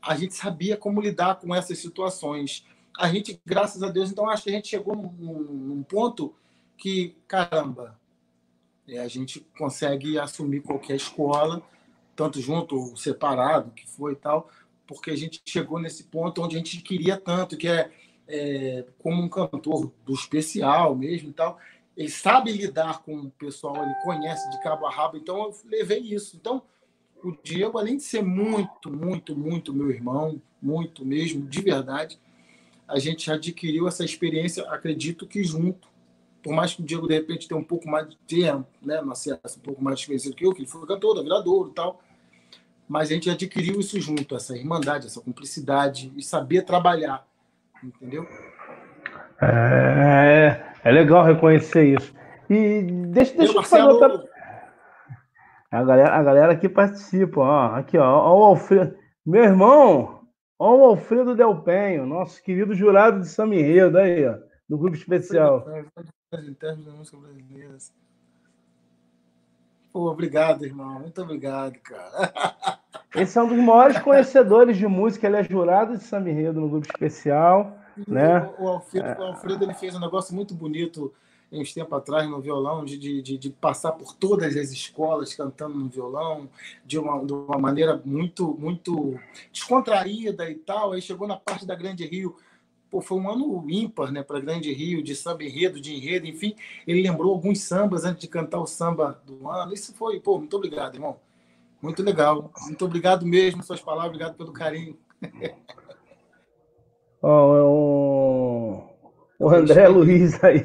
a 0.00 0.16
gente 0.16 0.34
sabia 0.34 0.76
como 0.76 1.00
lidar 1.00 1.36
com 1.36 1.54
essas 1.54 1.78
situações. 1.78 2.64
A 2.96 3.08
gente, 3.08 3.40
graças 3.44 3.82
a 3.82 3.88
Deus, 3.88 4.10
então 4.10 4.28
acho 4.28 4.44
que 4.44 4.50
a 4.50 4.52
gente 4.52 4.68
chegou 4.68 4.96
num, 4.96 5.40
num 5.40 5.82
ponto 5.82 6.34
que, 6.76 7.16
caramba, 7.26 7.98
é, 8.88 8.98
a 8.98 9.08
gente 9.08 9.40
consegue 9.58 10.18
assumir 10.18 10.60
qualquer 10.62 10.96
escola, 10.96 11.62
tanto 12.16 12.40
junto 12.40 12.76
ou 12.76 12.96
separado, 12.96 13.70
que 13.72 13.86
foi 13.86 14.12
e 14.12 14.16
tal, 14.16 14.48
porque 14.86 15.10
a 15.10 15.16
gente 15.16 15.42
chegou 15.44 15.78
nesse 15.78 16.04
ponto 16.04 16.42
onde 16.42 16.56
a 16.56 16.58
gente 16.58 16.80
queria 16.80 17.16
tanto, 17.16 17.56
que 17.56 17.68
é, 17.68 17.90
é 18.26 18.84
como 18.98 19.22
um 19.22 19.28
cantor 19.28 19.92
do 20.04 20.14
especial 20.14 20.96
mesmo 20.96 21.30
e 21.30 21.32
tal, 21.32 21.58
ele 21.96 22.08
sabe 22.08 22.52
lidar 22.52 23.02
com 23.02 23.16
o 23.16 23.30
pessoal, 23.32 23.76
ele 23.82 23.94
conhece 24.04 24.48
de 24.50 24.62
cabo 24.62 24.86
a 24.86 24.90
rabo, 24.90 25.16
então 25.16 25.36
eu 25.36 25.56
levei 25.64 25.98
isso. 25.98 26.36
Então, 26.36 26.62
o 27.22 27.36
Diego, 27.42 27.78
além 27.78 27.96
de 27.96 28.02
ser 28.02 28.22
muito, 28.22 28.90
muito, 28.90 29.36
muito 29.36 29.74
meu 29.74 29.90
irmão, 29.90 30.40
muito 30.60 31.04
mesmo, 31.04 31.46
de 31.46 31.60
verdade, 31.60 32.18
a 32.86 32.98
gente 32.98 33.30
adquiriu 33.30 33.86
essa 33.86 34.04
experiência, 34.04 34.64
acredito 34.70 35.26
que 35.26 35.44
junto. 35.44 35.88
Por 36.42 36.52
mais 36.52 36.74
que 36.74 36.80
o 36.80 36.84
Diego, 36.84 37.06
de 37.06 37.14
repente, 37.14 37.48
tenha 37.48 37.60
um 37.60 37.64
pouco 37.64 37.88
mais 37.88 38.08
de 38.08 38.16
tempo, 38.16 38.66
né, 38.80 39.00
no 39.00 39.12
acesso, 39.12 39.58
um 39.58 39.62
pouco 39.62 39.82
mais 39.82 39.96
de 39.96 40.02
experiência 40.02 40.32
que 40.32 40.46
eu, 40.46 40.54
que 40.54 40.60
ele 40.60 40.68
foi 40.68 40.86
cantor, 40.86 41.14
da 41.16 41.22
Viradouro 41.22 41.70
e 41.70 41.74
tal, 41.74 42.00
mas 42.88 43.10
a 43.10 43.14
gente 43.14 43.28
adquiriu 43.28 43.78
isso 43.78 44.00
junto, 44.00 44.34
essa 44.34 44.56
irmandade, 44.56 45.06
essa 45.06 45.20
cumplicidade 45.20 46.10
e 46.16 46.22
saber 46.22 46.62
trabalhar, 46.62 47.26
entendeu? 47.82 48.26
É, 49.42 50.72
é 50.82 50.90
legal 50.90 51.24
reconhecer 51.24 51.94
isso. 51.94 52.14
E 52.48 52.82
deixa, 52.82 53.34
deixa 53.34 53.42
eu, 53.42 53.46
eu 53.48 53.54
Marcelo, 53.54 54.00
fazer 54.00 54.12
outra... 54.12 54.27
A 55.70 55.84
galera, 55.84 56.16
a 56.16 56.22
galera 56.22 56.52
aqui 56.52 56.68
participa, 56.68 57.40
ó. 57.40 57.74
Aqui, 57.74 57.98
ó. 57.98 58.04
ó 58.04 58.40
o 58.40 58.44
Alfredo. 58.44 58.96
Meu 59.24 59.44
irmão, 59.44 60.26
ó 60.58 60.76
o 60.76 60.84
Alfredo 60.84 61.34
Del 61.34 61.62
Penho, 61.62 62.06
nosso 62.06 62.42
querido 62.42 62.74
jurado 62.74 63.20
de 63.20 63.28
Samba 63.28 63.54
Enredo, 63.54 63.98
aí, 63.98 64.26
ó, 64.26 64.38
do 64.68 64.78
grupo 64.78 64.96
especial. 64.96 65.66
Pô, 69.92 70.10
obrigado, 70.10 70.64
irmão. 70.64 71.00
Muito 71.00 71.20
obrigado, 71.20 71.78
cara. 71.80 72.78
Esse 73.14 73.38
é 73.38 73.42
um 73.42 73.48
dos 73.48 73.58
maiores 73.58 73.98
conhecedores 73.98 74.76
de 74.76 74.86
música. 74.86 75.26
Ele 75.26 75.36
é 75.36 75.44
jurado 75.44 75.96
de 75.96 76.04
Samba 76.04 76.30
Enredo 76.30 76.60
no 76.60 76.68
grupo 76.68 76.86
especial. 76.86 77.76
Né? 78.06 78.40
O, 78.58 78.64
o, 78.64 78.68
Alfredo, 78.68 79.20
o 79.20 79.24
Alfredo 79.24 79.64
ele 79.64 79.74
fez 79.74 79.94
um 79.94 80.00
negócio 80.00 80.34
muito 80.34 80.54
bonito 80.54 81.12
uns 81.50 81.72
tempos 81.72 81.98
atrás 81.98 82.28
no 82.28 82.40
violão, 82.40 82.84
de, 82.84 82.98
de, 82.98 83.38
de, 83.38 83.50
passar 83.50 83.92
por 83.92 84.14
todas 84.14 84.56
as 84.56 84.70
escolas 84.70 85.34
cantando 85.34 85.78
no 85.78 85.88
violão, 85.88 86.48
de 86.84 86.98
uma, 86.98 87.24
de 87.24 87.32
uma 87.32 87.58
maneira 87.58 88.00
muito, 88.04 88.54
muito 88.58 89.18
descontraída 89.52 90.50
e 90.50 90.54
tal. 90.54 90.92
Aí 90.92 91.00
chegou 91.00 91.26
na 91.26 91.36
parte 91.36 91.66
da 91.66 91.74
Grande 91.74 92.06
Rio. 92.06 92.36
Pô, 92.90 93.00
foi 93.00 93.18
um 93.18 93.30
ano 93.30 93.64
ímpar 93.68 94.10
né, 94.10 94.22
para 94.22 94.40
Grande 94.40 94.72
Rio, 94.72 95.02
de 95.02 95.14
samba 95.14 95.44
enredo, 95.44 95.80
de 95.80 95.94
enredo, 95.94 96.26
enfim. 96.26 96.54
Ele 96.86 97.02
lembrou 97.02 97.32
alguns 97.32 97.60
sambas 97.60 98.04
antes 98.04 98.20
de 98.20 98.28
cantar 98.28 98.60
o 98.60 98.66
samba 98.66 99.20
do 99.26 99.48
ano. 99.48 99.74
Isso 99.74 99.94
foi, 99.94 100.20
pô, 100.20 100.38
muito 100.38 100.56
obrigado, 100.56 100.94
irmão. 100.94 101.18
Muito 101.80 102.02
legal. 102.02 102.50
Muito 102.62 102.84
obrigado 102.84 103.26
mesmo, 103.26 103.62
suas 103.62 103.80
palavras, 103.80 104.10
obrigado 104.10 104.36
pelo 104.36 104.52
carinho. 104.52 104.98
Oh, 107.20 107.26
o 109.38 109.48
André 109.50 109.86
Luiz 109.88 110.42
aí. 110.42 110.60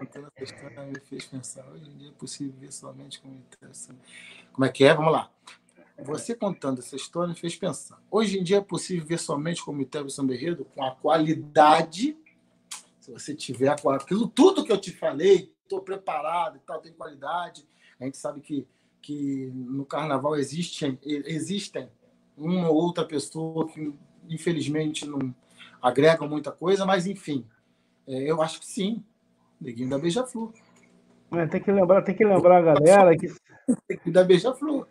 Aquela 0.00 0.30
questão 0.32 0.68
me 0.86 1.00
fez 1.00 1.24
pensar. 1.24 1.66
Hoje 1.72 1.90
em 1.90 1.96
dia 1.96 2.08
é 2.08 2.12
possível 2.12 2.54
ver 2.58 2.72
somente 2.72 3.20
como 3.20 3.42
Como 4.52 4.64
é 4.64 4.68
que 4.68 4.84
é? 4.84 4.94
Vamos 4.94 5.12
lá. 5.12 5.30
Você 6.04 6.34
contando 6.34 6.78
essa 6.78 6.94
história 6.94 7.32
me 7.32 7.38
fez 7.38 7.56
pensar. 7.56 8.00
Hoje 8.10 8.38
em 8.38 8.44
dia 8.44 8.58
é 8.58 8.60
possível 8.60 9.04
ver 9.06 9.18
somente 9.18 9.64
como 9.64 9.80
Itébio 9.80 10.10
São 10.10 10.26
Berredo 10.26 10.64
com 10.64 10.84
a 10.84 10.94
qualidade. 10.94 12.16
Se 13.00 13.10
você 13.10 13.34
tiver 13.34 13.68
aquilo 13.68 14.28
tudo 14.28 14.64
que 14.64 14.70
eu 14.70 14.78
te 14.78 14.92
falei, 14.92 15.52
estou 15.62 15.80
preparado 15.80 16.56
e 16.56 16.60
tal, 16.60 16.80
tem 16.80 16.92
qualidade. 16.92 17.66
A 17.98 18.04
gente 18.04 18.16
sabe 18.16 18.40
que, 18.40 18.66
que 19.00 19.50
no 19.54 19.84
carnaval 19.84 20.36
existem, 20.36 20.98
existem 21.02 21.88
uma 22.36 22.68
ou 22.68 22.76
outra 22.76 23.04
pessoa 23.04 23.66
que, 23.66 23.92
infelizmente, 24.28 25.04
não 25.04 25.34
agregam 25.82 26.28
muita 26.28 26.52
coisa, 26.52 26.84
mas 26.84 27.06
enfim, 27.06 27.46
é, 28.06 28.30
eu 28.30 28.40
acho 28.42 28.60
que 28.60 28.66
sim. 28.66 29.04
Neguinho 29.60 29.90
da 29.90 29.98
Beija-Flor. 29.98 30.52
É, 31.32 31.46
tem 31.46 31.60
que 31.60 31.72
lembrar, 31.72 32.02
tem 32.02 32.14
que 32.14 32.24
lembrar 32.24 32.58
a 32.58 32.62
galera 32.62 33.16
que. 33.16 33.26
Neguinho 33.88 34.12
da 34.12 34.24
Beija-Flor. 34.24 34.86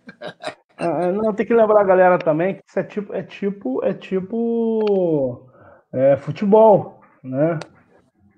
Ah, 0.79 1.07
ah, 1.07 1.11
não, 1.11 1.33
tem 1.33 1.45
que 1.45 1.53
lembrar 1.53 1.81
a 1.81 1.85
galera 1.85 2.19
também 2.19 2.55
que 2.55 2.61
isso 2.67 2.79
é 2.79 2.83
tipo, 2.83 3.13
é 3.13 3.23
tipo, 3.23 3.83
é 3.83 3.93
tipo 3.93 5.49
é, 5.91 6.15
futebol, 6.17 7.01
né? 7.23 7.59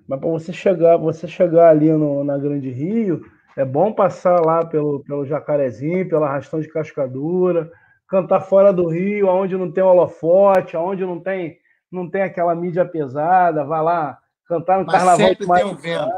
Mas 0.08 0.20
para 0.20 0.30
você 0.30 0.54
chegar, 0.54 0.98
você 0.98 1.28
chegar 1.28 1.70
ali 1.70 1.92
no, 1.92 2.24
na 2.24 2.38
Grande 2.38 2.70
Rio, 2.70 3.22
é 3.58 3.66
bom 3.66 3.92
passar 3.92 4.40
lá 4.40 4.66
pelo, 4.66 5.04
pelo 5.04 5.26
Jacarezinho, 5.26 6.08
pela 6.08 6.28
Arrastão 6.28 6.62
de 6.62 6.70
Cascadura, 6.70 7.70
cantar 8.08 8.42
fora 8.42 8.72
do 8.72 8.88
Rio, 8.88 9.28
onde 9.28 9.58
não 9.58 9.70
tem 9.70 9.84
holofote, 9.84 10.78
onde 10.78 11.06
não 11.06 11.20
tem, 11.20 11.58
não 11.92 12.10
tem 12.10 12.22
aquela 12.22 12.56
mídia 12.56 12.86
pesada, 12.86 13.64
vai 13.64 13.82
lá 13.82 14.22
cantar 14.46 14.80
no 14.80 14.86
Mas 14.86 14.96
carnaval. 14.96 15.28
Sempre 15.28 15.48
tem 15.48 15.76
vento. 15.76 16.12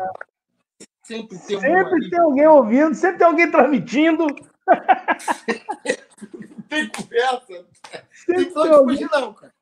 Sempre 1.03 1.39
tem, 1.39 1.60
sempre 1.60 2.10
tem 2.10 2.19
alguém 2.19 2.48
ouvindo, 2.48 2.95
sempre 2.95 3.18
tem 3.18 3.27
alguém 3.27 3.52
transmitindo. 3.52 4.27
tem 6.69 6.89
conversa. 6.89 7.65
Sempre 8.11 8.45
tem, 8.45 8.53
tem 8.53 8.72
alguém... 8.72 9.10
não, 9.11 9.34
cara. 9.34 9.53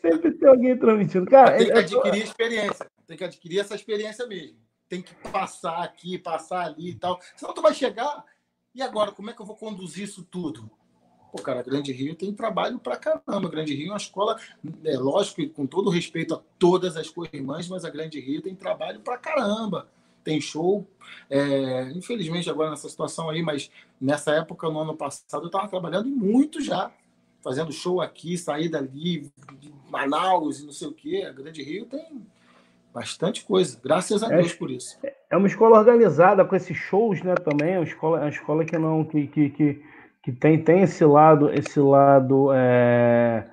Sempre 0.00 0.32
tem 0.32 0.48
alguém 0.48 0.78
transmitindo. 0.78 1.26
Cara, 1.26 1.56
tem 1.56 1.66
que 1.66 1.72
adquirir 1.72 2.22
experiência. 2.22 2.86
Tem 3.06 3.16
que 3.16 3.24
adquirir 3.24 3.60
essa 3.60 3.74
experiência 3.74 4.26
mesmo. 4.26 4.58
Tem 4.88 5.02
que 5.02 5.14
passar 5.30 5.82
aqui, 5.82 6.18
passar 6.18 6.66
ali 6.66 6.90
e 6.90 6.94
tal. 6.94 7.18
Senão 7.34 7.54
tu 7.54 7.62
vai 7.62 7.74
chegar. 7.74 8.24
E 8.72 8.82
agora, 8.82 9.10
como 9.10 9.30
é 9.30 9.32
que 9.32 9.42
eu 9.42 9.46
vou 9.46 9.56
conduzir 9.56 10.04
isso 10.04 10.24
tudo? 10.24 10.70
Pô, 11.30 11.40
cara, 11.40 11.62
Grande 11.62 11.92
Rio 11.92 12.14
tem 12.14 12.32
trabalho 12.32 12.78
pra 12.78 12.96
caramba. 12.96 13.48
Grande 13.48 13.74
Rio 13.74 13.88
é 13.88 13.90
uma 13.90 13.96
escola, 13.96 14.36
é 14.84 14.96
lógico, 14.96 15.48
com 15.50 15.66
todo 15.66 15.90
respeito 15.90 16.34
a 16.34 16.40
todas 16.58 16.96
as 16.96 17.08
co-irmãs, 17.08 17.68
mas 17.68 17.84
a 17.84 17.90
Grande 17.90 18.20
Rio 18.20 18.42
tem 18.42 18.54
trabalho 18.54 19.00
pra 19.00 19.16
caramba. 19.16 19.88
Tem 20.24 20.40
show. 20.40 20.86
É, 21.28 21.90
infelizmente, 21.92 22.50
agora 22.50 22.70
nessa 22.70 22.88
situação 22.88 23.30
aí, 23.30 23.42
mas 23.42 23.70
nessa 24.00 24.32
época, 24.32 24.68
no 24.68 24.80
ano 24.80 24.96
passado, 24.96 25.44
eu 25.44 25.46
estava 25.46 25.68
trabalhando 25.68 26.08
muito 26.08 26.60
já 26.60 26.92
fazendo 27.42 27.72
show 27.72 28.00
aqui, 28.00 28.36
sair 28.36 28.68
dali, 28.68 29.30
Manaus 29.88 30.60
e 30.60 30.66
não 30.66 30.72
sei 30.72 30.88
o 30.88 30.92
quê. 30.92 31.26
A 31.28 31.32
Grande 31.32 31.62
Rio 31.62 31.86
tem 31.86 32.22
bastante 32.92 33.44
coisa. 33.44 33.78
Graças 33.82 34.22
a 34.22 34.32
é, 34.32 34.36
Deus 34.36 34.52
por 34.52 34.70
isso. 34.70 34.98
É 35.30 35.36
uma 35.36 35.46
escola 35.46 35.78
organizada 35.78 36.44
com 36.44 36.54
esses 36.54 36.76
shows, 36.76 37.22
né? 37.22 37.34
Também 37.34 37.74
é 37.74 37.78
uma 37.78 37.84
escola, 37.84 38.18
é 38.18 38.22
uma 38.22 38.30
escola 38.30 38.64
que 38.64 38.78
não 38.78 39.04
que, 39.04 39.26
que, 39.26 39.50
que, 39.50 39.82
que 40.22 40.32
tem, 40.32 40.62
tem 40.62 40.82
esse 40.82 41.04
lado, 41.04 41.52
esse 41.52 41.80
lado 41.80 42.52
é, 42.52 43.46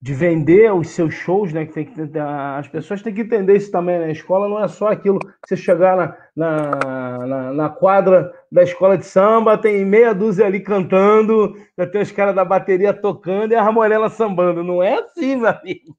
de 0.00 0.12
vender 0.12 0.70
os 0.70 0.90
seus 0.90 1.14
shows, 1.14 1.52
né? 1.52 1.64
Que 1.64 1.72
tem 1.72 1.86
que 1.86 2.18
as 2.18 2.68
pessoas 2.68 3.00
têm 3.00 3.14
que 3.14 3.22
entender 3.22 3.56
isso 3.56 3.70
também. 3.70 3.98
Né? 3.98 4.06
A 4.06 4.10
escola 4.10 4.48
não 4.48 4.62
é 4.62 4.68
só 4.68 4.88
aquilo. 4.88 5.18
Você 5.46 5.56
chegar 5.56 5.96
na, 5.96 6.16
na, 6.36 7.26
na, 7.26 7.52
na 7.54 7.68
quadra 7.70 8.30
da 8.52 8.62
escola 8.62 8.98
de 8.98 9.06
samba, 9.06 9.56
tem 9.56 9.82
meia 9.84 10.14
dúzia 10.14 10.44
ali 10.44 10.60
cantando, 10.60 11.56
já 11.78 11.86
tem 11.86 12.02
os 12.02 12.12
caras 12.12 12.34
da 12.34 12.44
bateria 12.44 12.92
tocando 12.92 13.52
e 13.52 13.54
a 13.54 13.62
Ramorela 13.62 14.10
sambando. 14.10 14.62
Não 14.62 14.82
é 14.82 14.98
assim, 14.98 15.36
meu 15.36 15.48
amigo. 15.48 15.96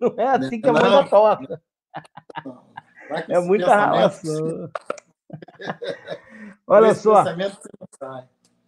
Não 0.00 0.14
é 0.16 0.28
assim 0.28 0.60
que 0.60 0.68
a 0.68 0.72
banda 0.72 1.04
toca. 1.04 1.60
É 3.28 3.38
muita 3.40 3.66
relação. 3.66 4.70
Olha 6.66 6.94
só. 6.94 7.24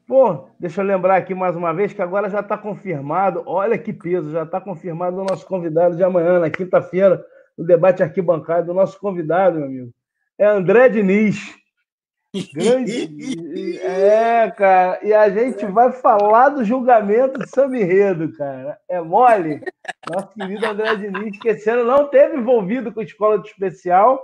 Pô, 0.06 0.48
deixa 0.60 0.82
eu 0.82 0.86
lembrar 0.86 1.16
aqui 1.16 1.34
mais 1.34 1.56
uma 1.56 1.72
vez 1.72 1.92
que 1.92 2.02
agora 2.02 2.28
já 2.28 2.40
está 2.40 2.58
confirmado. 2.58 3.42
Olha 3.46 3.78
que 3.78 3.92
peso, 3.92 4.30
já 4.30 4.42
está 4.42 4.60
confirmado 4.60 5.18
o 5.18 5.24
nosso 5.24 5.46
convidado 5.46 5.96
de 5.96 6.04
amanhã, 6.04 6.38
na 6.38 6.50
quinta-feira, 6.50 7.24
no 7.56 7.64
debate 7.64 8.02
arquibancado. 8.02 8.70
O 8.70 8.74
nosso 8.74 8.98
convidado, 9.00 9.56
meu 9.58 9.66
amigo, 9.66 9.94
é 10.38 10.44
André 10.44 10.90
Diniz. 10.90 11.54
Grande. 12.52 13.14
É, 13.86 14.50
cara. 14.50 14.98
E 15.02 15.12
a 15.12 15.28
gente 15.28 15.64
vai 15.66 15.92
falar 15.92 16.48
do 16.48 16.64
julgamento 16.64 17.38
de 17.38 17.48
São 17.48 17.72
Enredo, 17.74 18.32
cara. 18.36 18.78
É 18.88 19.00
mole? 19.00 19.62
Nosso 20.10 20.28
querido 20.28 20.66
André 20.66 20.96
Diniz, 20.96 21.38
que 21.38 21.48
esse 21.48 21.68
ano 21.70 21.84
não 21.84 22.08
teve 22.08 22.36
envolvido 22.36 22.92
com 22.92 23.00
a 23.00 23.04
escola 23.04 23.38
de 23.38 23.48
especial, 23.48 24.20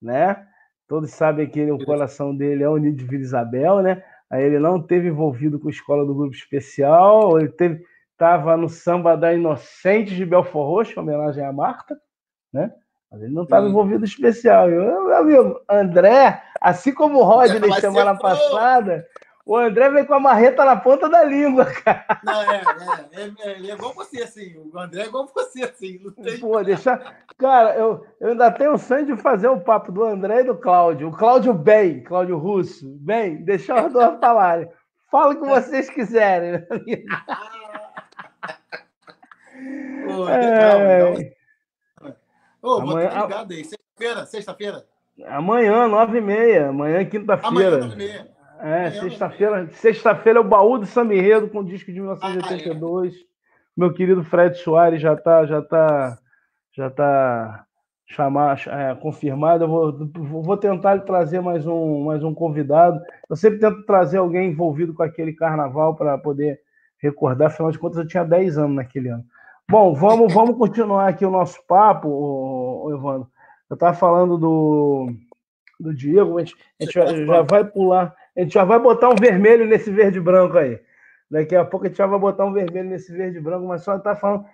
né? 0.00 0.46
Todos 0.86 1.10
sabem 1.10 1.48
que 1.48 1.58
ele, 1.58 1.70
o 1.70 1.84
coração 1.84 2.36
dele 2.36 2.62
é 2.62 2.68
unido 2.68 2.96
de 2.96 3.04
Vila 3.04 3.22
Isabel, 3.22 3.82
né? 3.82 4.02
Aí 4.32 4.42
ele 4.42 4.58
não 4.58 4.80
teve 4.80 5.08
envolvido 5.08 5.60
com 5.60 5.68
a 5.68 5.70
escola 5.70 6.06
do 6.06 6.14
grupo 6.14 6.34
especial, 6.34 7.38
ele 7.38 7.50
teve 7.50 7.84
estava 8.12 8.56
no 8.56 8.68
samba 8.68 9.16
da 9.16 9.34
Inocentes 9.34 10.14
de 10.14 10.24
Belfor 10.24 10.66
Roxo, 10.66 10.92
em 10.96 11.02
homenagem 11.02 11.44
à 11.44 11.52
Marta, 11.52 11.98
né? 12.52 12.72
Mas 13.10 13.20
ele 13.20 13.34
não 13.34 13.42
estava 13.42 13.68
envolvido 13.68 14.04
especial. 14.04 14.70
Eu, 14.70 15.04
meu 15.04 15.16
amigo, 15.16 15.60
André, 15.68 16.42
assim 16.60 16.94
como 16.94 17.18
o 17.18 17.24
Rodney 17.24 17.72
semana 17.74 18.16
passada, 18.16 19.04
o 19.44 19.56
André 19.56 19.90
veio 19.90 20.06
com 20.06 20.14
a 20.14 20.20
marreta 20.20 20.64
na 20.64 20.76
ponta 20.76 21.08
da 21.08 21.24
língua, 21.24 21.64
cara. 21.82 22.20
Não, 22.22 22.42
é, 22.42 22.62
é, 23.12 23.22
é, 23.22 23.52
é 23.52 23.74
igual 23.74 23.92
você, 23.92 24.22
assim. 24.22 24.56
O 24.56 24.78
André 24.78 25.02
é 25.02 25.06
igual 25.06 25.26
você, 25.26 25.64
assim. 25.64 25.98
Não 26.02 26.12
tem... 26.12 26.38
Pô, 26.38 26.62
deixar. 26.62 27.24
Cara, 27.36 27.74
eu, 27.74 28.06
eu 28.20 28.30
ainda 28.30 28.52
tenho 28.52 28.74
o 28.74 28.78
sonho 28.78 29.04
de 29.04 29.16
fazer 29.16 29.48
o 29.48 29.60
papo 29.60 29.90
do 29.90 30.04
André 30.04 30.40
e 30.40 30.44
do 30.44 30.56
Cláudio. 30.56 31.08
O 31.08 31.16
Cláudio 31.16 31.52
bem, 31.52 32.04
Cláudio 32.04 32.38
Russo. 32.38 32.86
Bem, 33.00 33.42
deixar 33.44 33.86
os 33.86 33.92
dois 33.92 34.18
falarem. 34.20 34.68
Fala 35.10 35.34
o 35.34 35.40
que 35.40 35.46
vocês 35.46 35.90
quiserem, 35.90 36.52
meu 36.52 36.66
amigo. 36.70 37.06
Pô, 40.06 40.28
é... 40.28 40.38
legal, 40.38 41.32
Ô, 42.62 42.80
Amanhã... 42.80 43.22
ligado 43.22 43.52
aí. 43.52 43.64
Sexta-feira, 43.64 44.26
sexta-feira. 44.26 44.86
Amanhã, 45.26 45.88
nove 45.88 46.18
e 46.18 46.20
meia. 46.20 46.68
Amanhã, 46.68 47.04
quinta-feira. 47.04 47.48
Amanhã, 47.48 47.70
nove 47.78 47.94
e 47.94 47.96
meia. 47.96 48.41
É, 48.62 48.92
sexta-feira. 48.92 49.68
Sexta-feira 49.72 50.38
é 50.38 50.40
o 50.40 50.48
baú 50.48 50.78
do 50.78 50.86
Samirredo 50.86 51.48
com 51.48 51.58
o 51.58 51.64
disco 51.64 51.92
de 51.92 52.00
1982. 52.00 53.12
Ah, 53.12 53.16
é. 53.18 53.22
Meu 53.76 53.92
querido 53.92 54.22
Fred 54.22 54.56
Soares 54.56 55.00
já 55.00 55.14
está 55.14 55.44
já 55.44 55.60
tá, 55.60 56.18
já 56.72 56.88
tá 56.88 57.66
chamar, 58.06 58.62
é, 58.68 58.94
confirmado. 58.94 59.64
Eu 59.64 59.68
vou, 59.68 60.42
vou 60.42 60.56
tentar 60.56 61.00
trazer 61.00 61.40
mais 61.40 61.66
um, 61.66 62.04
mais 62.04 62.22
um 62.22 62.32
convidado. 62.32 63.00
Eu 63.28 63.34
sempre 63.34 63.58
tento 63.58 63.84
trazer 63.84 64.18
alguém 64.18 64.50
envolvido 64.50 64.94
com 64.94 65.02
aquele 65.02 65.32
carnaval 65.32 65.96
para 65.96 66.16
poder 66.16 66.60
recordar. 66.98 67.48
Afinal 67.48 67.72
de 67.72 67.80
contas, 67.80 67.98
eu 67.98 68.06
tinha 68.06 68.24
10 68.24 68.58
anos 68.58 68.76
naquele 68.76 69.08
ano. 69.08 69.24
Bom, 69.68 69.92
vamos, 69.92 70.32
vamos 70.32 70.56
continuar 70.56 71.08
aqui 71.08 71.26
o 71.26 71.30
nosso 71.30 71.58
papo, 71.66 72.88
Evandro. 72.94 73.28
Eu 73.68 73.74
estava 73.74 73.94
falando 73.94 74.38
do, 74.38 75.12
do 75.80 75.92
Diego, 75.92 76.38
a 76.38 76.44
gente, 76.44 76.54
a 76.80 76.84
gente 76.84 76.94
já, 76.94 77.06
já 77.06 77.42
vai 77.42 77.64
pular 77.64 78.14
a 78.36 78.40
gente 78.40 78.54
já 78.54 78.64
vai 78.64 78.78
botar 78.78 79.10
um 79.10 79.16
vermelho 79.16 79.66
nesse 79.66 79.90
verde 79.90 80.20
branco 80.20 80.58
aí. 80.58 80.80
Daqui 81.30 81.56
a 81.56 81.64
pouco 81.64 81.86
a 81.86 81.88
gente 81.88 81.98
já 81.98 82.06
vai 82.06 82.18
botar 82.18 82.44
um 82.44 82.52
vermelho 82.52 82.88
nesse 82.88 83.12
verde 83.12 83.40
branco, 83.40 83.66
mas 83.66 83.82
só 83.82 83.98
tá 83.98 84.14
falando. 84.14 84.44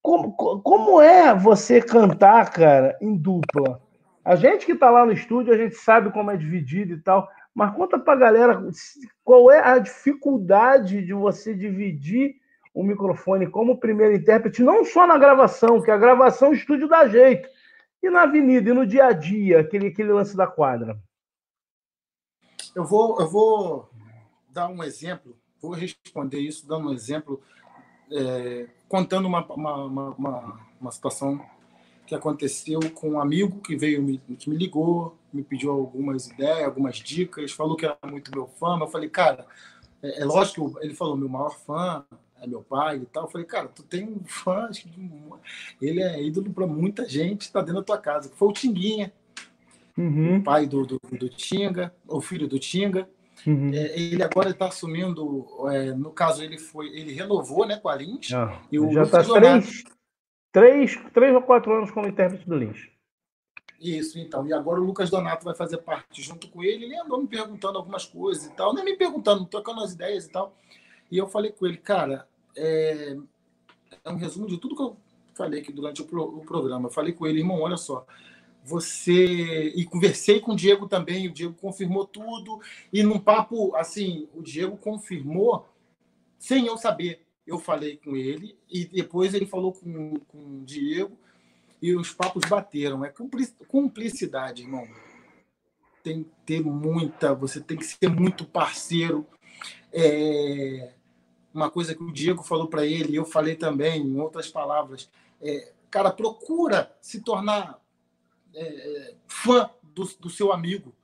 Como, 0.00 0.32
como 0.32 1.00
é 1.00 1.34
você 1.34 1.80
cantar, 1.80 2.50
cara, 2.50 2.96
em 3.00 3.16
dupla? 3.16 3.80
A 4.24 4.34
gente 4.34 4.66
que 4.66 4.74
tá 4.74 4.90
lá 4.90 5.06
no 5.06 5.12
estúdio, 5.12 5.52
a 5.52 5.56
gente 5.56 5.74
sabe 5.76 6.10
como 6.10 6.30
é 6.30 6.36
dividido 6.36 6.94
e 6.94 7.00
tal, 7.00 7.28
mas 7.54 7.74
conta 7.74 7.98
pra 7.98 8.16
galera 8.16 8.62
qual 9.24 9.50
é 9.50 9.60
a 9.60 9.78
dificuldade 9.78 11.04
de 11.04 11.12
você 11.12 11.54
dividir 11.54 12.34
o 12.74 12.82
microfone 12.82 13.46
como 13.46 13.78
primeiro 13.78 14.14
intérprete, 14.14 14.62
não 14.62 14.84
só 14.84 15.06
na 15.06 15.18
gravação, 15.18 15.82
que 15.82 15.90
a 15.90 15.98
gravação 15.98 16.50
o 16.50 16.54
estúdio 16.54 16.88
dá 16.88 17.06
jeito, 17.06 17.48
e 18.02 18.08
na 18.08 18.22
avenida, 18.22 18.70
e 18.70 18.72
no 18.72 18.86
dia 18.86 19.06
a 19.06 19.12
dia, 19.12 19.60
aquele, 19.60 19.88
aquele 19.88 20.12
lance 20.12 20.36
da 20.36 20.46
quadra. 20.46 20.96
Eu 22.74 22.84
vou, 22.84 23.20
eu 23.20 23.28
vou 23.28 23.90
dar 24.48 24.68
um 24.68 24.82
exemplo, 24.82 25.36
vou 25.60 25.72
responder 25.72 26.40
isso 26.40 26.66
dando 26.66 26.88
um 26.88 26.92
exemplo, 26.92 27.40
é, 28.10 28.68
contando 28.88 29.26
uma, 29.26 29.44
uma, 29.46 29.84
uma, 29.84 30.60
uma, 30.80 30.90
situação 30.90 31.44
que 32.06 32.14
aconteceu 32.14 32.80
com 32.94 33.10
um 33.10 33.20
amigo 33.20 33.60
que 33.60 33.76
veio, 33.76 34.02
me, 34.02 34.18
que 34.18 34.48
me 34.48 34.56
ligou, 34.56 35.16
me 35.32 35.42
pediu 35.42 35.70
algumas 35.70 36.26
ideias, 36.28 36.64
algumas 36.64 36.96
dicas, 36.96 37.52
falou 37.52 37.76
que 37.76 37.86
era 37.86 37.96
muito 38.04 38.30
meu 38.30 38.46
fã, 38.46 38.78
eu 38.78 38.88
falei, 38.88 39.08
cara, 39.08 39.46
é, 40.02 40.22
é 40.22 40.24
lógico 40.24 40.78
ele 40.80 40.94
falou, 40.94 41.16
meu 41.16 41.28
maior 41.28 41.50
fã 41.50 42.04
é 42.42 42.46
meu 42.46 42.62
pai 42.62 42.96
e 42.96 43.06
tal. 43.06 43.24
Eu 43.24 43.30
falei, 43.30 43.46
cara, 43.46 43.68
tu 43.68 43.82
tem 43.82 44.04
um 44.04 44.24
fã, 44.24 44.68
ele 45.80 46.02
é 46.02 46.22
ídolo 46.22 46.52
para 46.52 46.66
muita 46.66 47.08
gente, 47.08 47.42
está 47.42 47.60
dentro 47.60 47.76
da 47.76 47.82
tua 47.82 47.98
casa. 47.98 48.30
Foi 48.34 48.48
o 48.48 48.52
Tinguinha, 48.52 49.12
uhum. 49.96 50.38
o 50.38 50.42
pai 50.42 50.66
do, 50.66 50.84
do, 50.84 51.00
do, 51.12 51.28
Tinga, 51.28 51.94
o 52.06 52.20
filho 52.20 52.48
do 52.48 52.58
Tinga. 52.58 53.08
Uhum. 53.46 53.72
É, 53.72 53.98
ele 53.98 54.22
agora 54.22 54.50
está 54.50 54.66
assumindo, 54.66 55.46
é, 55.70 55.92
no 55.92 56.10
caso, 56.10 56.42
ele 56.44 56.58
foi, 56.58 56.88
ele 56.88 57.12
renovou 57.12 57.66
né, 57.66 57.76
com 57.76 57.88
a 57.88 57.96
Lins. 57.96 58.32
Ah, 58.32 58.60
e 58.70 58.78
o 58.78 58.92
já 58.92 59.02
está 59.02 59.22
três, 59.22 59.84
três, 60.52 60.96
três 61.12 61.34
ou 61.34 61.42
quatro 61.42 61.74
anos 61.74 61.90
como 61.90 62.06
intérprete 62.06 62.48
do 62.48 62.56
Lins. 62.56 62.92
Isso, 63.82 64.16
então. 64.16 64.46
E 64.46 64.52
agora 64.52 64.80
o 64.80 64.84
Lucas 64.84 65.10
Donato 65.10 65.44
vai 65.44 65.56
fazer 65.56 65.78
parte 65.78 66.22
junto 66.22 66.48
com 66.48 66.62
ele. 66.62 66.84
Ele 66.84 66.96
andou 66.96 67.20
me 67.20 67.26
perguntando 67.26 67.78
algumas 67.78 68.04
coisas 68.04 68.46
e 68.46 68.54
tal, 68.54 68.72
nem 68.72 68.84
me 68.84 68.96
perguntando, 68.96 69.44
trocando 69.44 69.80
as 69.80 69.92
ideias 69.92 70.26
e 70.26 70.30
tal. 70.30 70.54
E 71.10 71.18
eu 71.18 71.26
falei 71.26 71.50
com 71.50 71.66
ele, 71.66 71.76
cara, 71.76 72.28
é, 72.56 73.16
é 74.04 74.10
um 74.10 74.16
resumo 74.16 74.46
de 74.46 74.58
tudo 74.58 74.76
que 74.76 74.82
eu 74.82 74.96
falei 75.34 75.60
aqui 75.60 75.72
durante 75.72 76.00
o, 76.00 76.04
pro, 76.04 76.22
o 76.22 76.44
programa. 76.44 76.86
Eu 76.86 76.92
falei 76.92 77.12
com 77.12 77.26
ele, 77.26 77.40
irmão, 77.40 77.60
olha 77.60 77.76
só, 77.76 78.06
você 78.64 79.68
e 79.74 79.84
conversei 79.84 80.40
com 80.40 80.52
o 80.52 80.56
Diego 80.56 80.88
também, 80.88 81.28
o 81.28 81.32
Diego 81.32 81.54
confirmou 81.54 82.06
tudo 82.06 82.60
e 82.92 83.02
num 83.02 83.18
papo 83.18 83.74
assim, 83.74 84.28
o 84.34 84.42
Diego 84.42 84.76
confirmou 84.76 85.68
sem 86.38 86.66
eu 86.66 86.76
saber. 86.76 87.26
Eu 87.44 87.58
falei 87.58 87.96
com 87.96 88.16
ele 88.16 88.56
e 88.70 88.84
depois 88.84 89.34
ele 89.34 89.46
falou 89.46 89.72
com, 89.72 90.14
com 90.28 90.38
o 90.38 90.64
Diego 90.64 91.18
e 91.80 91.94
os 91.96 92.12
papos 92.12 92.48
bateram. 92.48 93.04
É 93.04 93.12
cumplicidade, 93.66 94.62
irmão. 94.62 94.86
Tem 96.04 96.22
que 96.22 96.30
ter 96.46 96.62
muita, 96.62 97.34
você 97.34 97.60
tem 97.60 97.76
que 97.76 97.84
ser 97.84 98.08
muito 98.08 98.44
parceiro. 98.44 99.26
É, 99.92 100.92
uma 101.52 101.68
coisa 101.68 101.94
que 101.94 102.02
o 102.02 102.12
Diego 102.12 102.42
falou 102.44 102.68
para 102.68 102.86
ele, 102.86 103.16
eu 103.16 103.24
falei 103.24 103.56
também, 103.56 104.00
em 104.00 104.20
outras 104.20 104.48
palavras. 104.48 105.10
É, 105.40 105.72
cara, 105.90 106.12
procura 106.12 106.96
se 107.00 107.20
tornar 107.20 107.81
é, 108.54 108.62
é 108.62 109.14
fã 109.26 109.70
do, 109.82 110.04
do 110.20 110.30
seu 110.30 110.52
amigo 110.52 110.94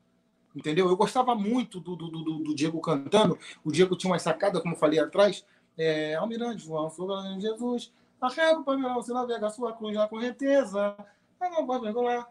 entendeu? 0.57 0.89
Eu 0.89 0.97
gostava 0.97 1.35
muito 1.35 1.79
do, 1.79 1.95
do, 1.95 2.09
do, 2.09 2.55
Diego 2.55 2.81
cantando. 2.81 3.39
O 3.65 3.71
Diego 3.71 3.97
tinha 3.97 4.11
uma 4.11 4.19
sacada, 4.19 4.61
como 4.61 4.75
eu 4.75 4.79
falei 4.79 4.99
atrás. 4.99 5.45
É, 5.77 6.17
Almirante 6.17 6.65
João, 6.65 6.91
Florando 6.91 7.41
Jesus, 7.41 7.93
arrego 8.21 8.65
para 8.65 8.77
meu 8.77 8.93
você 8.95 9.13
navega 9.13 9.49
sua 9.51 9.73
cruz 9.73 9.95
na 9.95 10.09
correnteza. 10.09 10.97
Não 11.41 11.65
pode 11.65 11.85
mergulhar. 11.85 12.29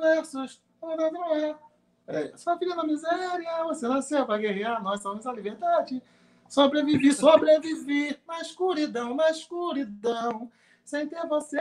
Versos, 0.00 0.62
é, 2.08 2.36
sua 2.36 2.58
filha 2.58 2.74
na 2.74 2.84
miséria, 2.84 3.62
você 3.64 3.86
nasceu 3.86 4.26
para 4.26 4.38
guerrear, 4.38 4.82
nós 4.82 5.00
somos 5.02 5.26
a 5.26 5.32
liberdade. 5.32 6.02
Sobrevivi, 6.48 7.12
sobrevivi 7.12 8.18
na 8.26 8.40
escuridão, 8.40 9.14
na 9.14 9.30
escuridão, 9.30 10.50
sem 10.84 11.06
ter 11.08 11.26
você, 11.26 11.60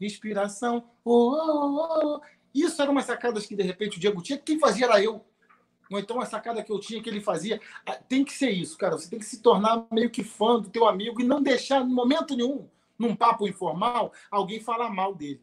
inspiração. 0.00 0.88
Oh, 1.04 1.32
oh, 1.34 2.16
oh. 2.16 2.20
Isso 2.54 2.80
eram 2.80 2.92
umas 2.92 3.04
sacadas 3.04 3.46
que 3.46 3.54
de 3.54 3.62
repente 3.62 3.96
o 3.96 4.00
Diego 4.00 4.22
tinha. 4.22 4.38
Quem 4.38 4.58
fazia 4.58 4.86
era 4.86 5.02
eu 5.02 5.24
ou 5.90 5.98
então 5.98 6.20
a 6.20 6.26
sacada 6.26 6.62
que 6.62 6.70
eu 6.70 6.78
tinha 6.78 7.02
que 7.02 7.08
ele 7.08 7.20
fazia. 7.20 7.60
Ah, 7.86 7.94
tem 7.94 8.24
que 8.24 8.32
ser 8.32 8.50
isso, 8.50 8.76
cara. 8.76 8.96
Você 8.96 9.08
tem 9.08 9.18
que 9.18 9.24
se 9.24 9.40
tornar 9.40 9.86
meio 9.90 10.10
que 10.10 10.22
fã 10.22 10.60
do 10.60 10.68
teu 10.68 10.86
amigo 10.86 11.20
e 11.20 11.24
não 11.24 11.42
deixar, 11.42 11.82
em 11.82 11.88
momento 11.88 12.36
nenhum, 12.36 12.68
num 12.98 13.16
papo 13.16 13.48
informal, 13.48 14.12
alguém 14.30 14.60
falar 14.60 14.90
mal 14.90 15.14
dele. 15.14 15.40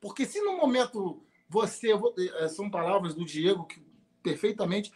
Porque 0.00 0.26
se 0.26 0.40
no 0.40 0.56
momento 0.56 1.22
você. 1.48 1.92
Eh, 1.92 2.48
são 2.48 2.68
palavras 2.68 3.14
do 3.14 3.24
Diego 3.24 3.64
que 3.64 3.80
perfeitamente. 4.22 4.92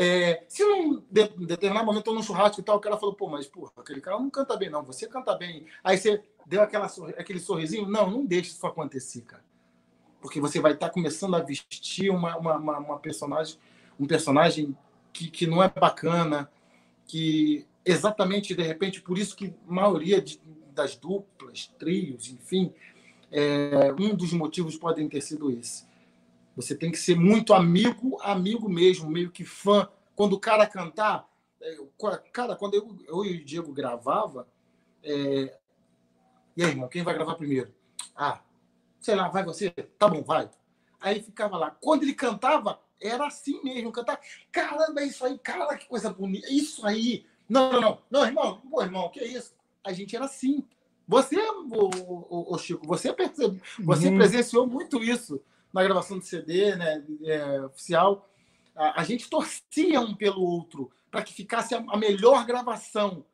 É, 0.00 0.44
se 0.48 0.64
num 0.64 1.02
determinado 1.10 1.84
momento 1.84 2.06
eu 2.06 2.14
num 2.14 2.22
churrasco 2.22 2.60
e 2.60 2.62
tal, 2.62 2.76
o 2.76 2.80
cara 2.80 2.96
falou, 2.96 3.16
pô, 3.16 3.28
mas 3.28 3.48
porra, 3.48 3.72
aquele 3.76 4.00
cara 4.00 4.18
não 4.18 4.30
canta 4.30 4.56
bem, 4.56 4.70
não. 4.70 4.84
Você 4.84 5.08
canta 5.08 5.34
bem. 5.34 5.66
Aí 5.82 5.98
você 5.98 6.22
deu 6.46 6.62
aquela, 6.62 6.86
aquele 7.16 7.40
sorrisinho. 7.40 7.88
Não, 7.88 8.08
não 8.08 8.24
deixe 8.24 8.50
isso 8.50 8.66
acontecer, 8.66 9.22
cara 9.22 9.42
porque 10.20 10.40
você 10.40 10.60
vai 10.60 10.72
estar 10.72 10.90
começando 10.90 11.36
a 11.36 11.40
vestir 11.40 12.10
uma, 12.10 12.36
uma, 12.36 12.56
uma, 12.56 12.78
uma 12.78 12.98
personagem, 12.98 13.56
um 13.98 14.06
personagem 14.06 14.76
que, 15.12 15.30
que 15.30 15.46
não 15.46 15.62
é 15.62 15.68
bacana, 15.68 16.50
que 17.06 17.66
exatamente 17.84 18.54
de 18.54 18.62
repente 18.62 19.00
por 19.00 19.16
isso 19.16 19.36
que 19.36 19.54
a 19.68 19.72
maioria 19.72 20.20
de, 20.20 20.40
das 20.72 20.96
duplas, 20.96 21.72
trios, 21.78 22.28
enfim, 22.30 22.72
é, 23.30 23.92
um 23.98 24.14
dos 24.14 24.32
motivos 24.32 24.76
podem 24.76 25.08
ter 25.08 25.20
sido 25.20 25.50
esse. 25.50 25.86
Você 26.58 26.74
tem 26.74 26.90
que 26.90 26.98
ser 26.98 27.14
muito 27.14 27.54
amigo, 27.54 28.18
amigo 28.20 28.68
mesmo, 28.68 29.08
meio 29.08 29.30
que 29.30 29.44
fã. 29.44 29.88
Quando 30.16 30.32
o 30.32 30.40
cara 30.40 30.66
cantar, 30.66 31.30
é, 31.62 31.78
cara, 32.32 32.56
quando 32.56 32.74
eu, 32.74 32.98
eu 33.06 33.24
e 33.24 33.36
o 33.36 33.44
Diego 33.44 33.72
gravava, 33.72 34.48
é... 35.00 35.56
e 36.56 36.64
aí, 36.64 36.70
irmão, 36.70 36.88
quem 36.88 37.04
vai 37.04 37.14
gravar 37.14 37.36
primeiro? 37.36 37.72
Ah, 38.12 38.40
sei 39.00 39.14
lá, 39.14 39.28
vai 39.28 39.44
você? 39.44 39.70
Tá 39.70 40.08
bom, 40.08 40.20
vai. 40.24 40.50
Aí 41.00 41.22
ficava 41.22 41.56
lá. 41.56 41.70
Quando 41.70 42.02
ele 42.02 42.12
cantava, 42.12 42.80
era 43.00 43.28
assim 43.28 43.62
mesmo, 43.62 43.92
cantava. 43.92 44.18
Caramba, 44.50 45.00
é 45.00 45.06
isso 45.06 45.24
aí, 45.24 45.38
cara, 45.38 45.76
que 45.76 45.86
coisa 45.86 46.12
bonita. 46.12 46.48
Isso 46.50 46.84
aí. 46.84 47.24
Não, 47.48 47.70
não, 47.70 47.80
não. 47.80 47.98
Não, 48.10 48.26
irmão, 48.26 48.60
pô, 48.68 48.82
irmão, 48.82 49.08
que 49.10 49.20
é 49.20 49.28
isso? 49.28 49.54
A 49.84 49.92
gente 49.92 50.16
era 50.16 50.24
assim. 50.24 50.66
Você, 51.06 51.36
o, 51.36 51.90
o, 52.28 52.54
o 52.54 52.58
Chico, 52.58 52.84
você 52.84 53.12
percebe, 53.12 53.62
você 53.78 54.08
uhum. 54.08 54.16
presenciou 54.16 54.66
muito 54.66 55.00
isso 55.04 55.40
na 55.72 55.82
gravação 55.82 56.18
do 56.18 56.24
CD, 56.24 56.74
né, 56.76 57.04
é, 57.24 57.60
oficial. 57.62 58.28
A, 58.74 59.00
a, 59.00 59.04
gente 59.04 59.28
torcia 59.28 60.00
um 60.00 60.14
pelo 60.14 60.42
outro 60.42 60.90
para 61.10 61.22
que 61.22 61.32
ficasse 61.32 61.74
a, 61.74 61.84
a 61.88 61.96
melhor 61.96 62.44
gravação 62.46 63.24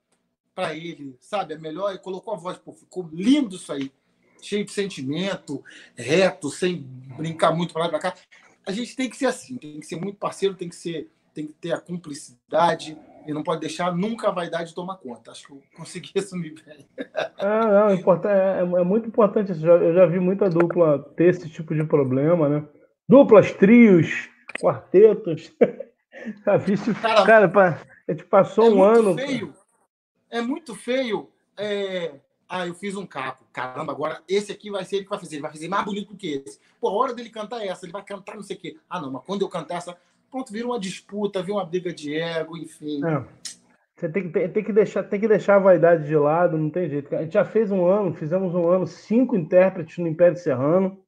para 0.55 0.75
ele, 0.75 1.17
sabe? 1.21 1.55
A 1.55 1.59
melhor, 1.59 1.95
e 1.95 1.99
colocou 1.99 2.35
a 2.35 2.37
voz, 2.37 2.59
pô, 2.59 2.73
ficou 2.73 3.09
lindo 3.13 3.57
isso 3.57 3.73
aí 3.73 3.93
cheio 4.45 4.65
de 4.65 4.73
sentimento, 4.73 5.65
reto, 5.97 6.51
sem 6.51 6.77
brincar 7.17 7.53
muito 7.53 7.73
para 7.73 7.83
lá 7.83 7.89
e 7.89 7.91
para 7.91 7.99
cá. 7.99 8.15
A 8.67 8.73
gente 8.73 8.95
tem 8.95 9.09
que 9.09 9.17
ser 9.17 9.27
assim, 9.27 9.57
tem 9.57 9.81
que 9.81 9.87
ser 9.87 9.97
muito 9.97 10.19
parceiro, 10.19 10.55
tem 10.55 10.69
que 10.69 10.77
ser, 10.77 11.11
tem 11.33 11.47
que 11.47 11.53
ter 11.55 11.73
a 11.73 11.81
cumplicidade 11.81 12.97
e 13.27 13.33
não 13.33 13.43
pode 13.43 13.61
deixar 13.61 13.95
nunca 13.95 14.29
a 14.29 14.33
vaidade 14.33 14.75
tomar 14.75 14.97
conta. 14.97 15.31
Acho 15.31 15.47
que 15.47 15.53
eu 15.53 15.63
consegui 15.77 16.13
assumir 16.19 16.55
bem. 16.65 16.87
Ah, 17.39 17.67
não, 17.67 17.91
é, 17.91 18.59
é, 18.59 18.61
é, 18.61 18.85
muito 18.85 19.09
importante 19.09 19.53
isso. 19.53 19.67
Eu 19.67 19.95
já 19.95 20.07
vi 20.07 20.19
muita 20.19 20.49
dupla 20.49 20.99
ter 21.17 21.31
esse 21.31 21.49
tipo 21.49 21.75
de 21.75 21.85
problema, 21.85 22.49
né? 22.49 22.65
Duplas, 23.09 23.53
trios, 23.53 24.29
quartetos. 24.61 25.53
Já 26.47 26.57
vi 26.57 26.73
isso. 26.73 26.95
Cara, 26.95 27.25
cara, 27.27 27.81
a 28.09 28.13
gente 28.13 28.25
passou 28.25 28.67
é 28.67 28.71
um 28.71 28.83
ano. 28.83 29.15
Feio, 29.15 29.53
é 30.31 30.41
muito 30.41 30.75
feio 30.75 31.29
é, 31.57 32.15
ah, 32.49 32.67
eu 32.67 32.75
fiz 32.75 32.95
um 32.97 33.07
capo. 33.07 33.45
Caramba, 33.53 33.93
agora 33.93 34.23
esse 34.29 34.53
aqui 34.53 34.71
vai 34.71 34.85
ser 34.85 34.97
ele 34.97 35.05
que 35.05 35.11
vai 35.11 35.19
fazer. 35.19 35.37
Ele 35.37 35.43
vai 35.43 35.51
fazer 35.51 35.69
mais 35.69 35.85
bonito 35.85 36.09
do 36.09 36.17
que 36.17 36.43
esse. 36.45 36.59
Pô, 36.81 36.89
a 36.89 36.93
hora 36.93 37.15
dele 37.15 37.31
cantar 37.31 37.61
é 37.63 37.69
essa, 37.69 37.85
ele 37.85 37.93
vai 37.93 38.05
cantar 38.05 38.37
não 38.37 38.43
sei 38.43 38.57
o 38.57 38.61
quê. 38.61 38.77
Ah, 38.89 39.01
não, 39.01 39.11
mas 39.11 39.25
quando 39.25 39.43
eu 39.43 39.49
cantar 39.49 39.77
essa. 39.77 39.97
Pronto, 40.35 40.53
vira 40.53 40.67
uma 40.67 40.81
disputa, 40.81 41.41
vira 41.41 41.59
uma 41.59 41.65
briga 41.65 41.95
de 41.95 42.13
ego, 42.13 42.57
enfim. 42.57 43.01
É. 43.07 43.25
Você 43.95 44.09
tem 44.09 44.29
que, 44.29 44.49
tem, 44.49 44.65
que 44.65 44.73
deixar, 44.73 45.05
tem 45.05 45.21
que 45.21 45.29
deixar 45.29 45.55
a 45.55 45.61
vaidade 45.61 46.09
de 46.09 46.17
lado, 46.17 46.59
não 46.59 46.69
tem 46.71 46.89
jeito. 46.89 47.15
A 47.15 47.23
gente 47.23 47.35
já 47.35 47.45
fez 47.45 47.71
um 47.71 47.87
ano, 47.87 48.13
fizemos 48.13 48.53
um 48.53 48.69
ano, 48.69 48.85
cinco 48.85 49.37
intérpretes 49.37 49.97
no 49.99 50.09
Império 50.09 50.37
Serrano, 50.37 50.99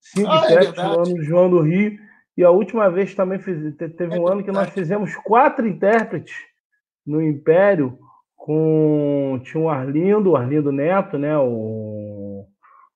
cinco 0.00 0.30
ah, 0.30 0.44
é 0.44 0.52
intérpretes 0.52 0.78
é 0.78 0.86
no 0.86 1.00
ano 1.00 1.22
João 1.24 1.50
do 1.50 1.60
Rio, 1.60 1.98
e 2.36 2.44
a 2.44 2.50
última 2.50 2.88
vez 2.88 3.16
também 3.16 3.40
fiz, 3.40 3.74
teve 3.74 4.16
um 4.16 4.28
é 4.28 4.32
ano 4.34 4.44
que 4.44 4.52
nós 4.52 4.70
fizemos 4.70 5.16
quatro 5.24 5.66
intérpretes 5.66 6.36
no 7.04 7.20
Império, 7.20 7.98
com 8.36 9.40
tinha 9.42 9.60
o 9.60 9.68
Arlindo, 9.68 10.30
o 10.30 10.36
Arlindo 10.36 10.70
Neto, 10.70 11.18
né? 11.18 11.36
O, 11.36 12.46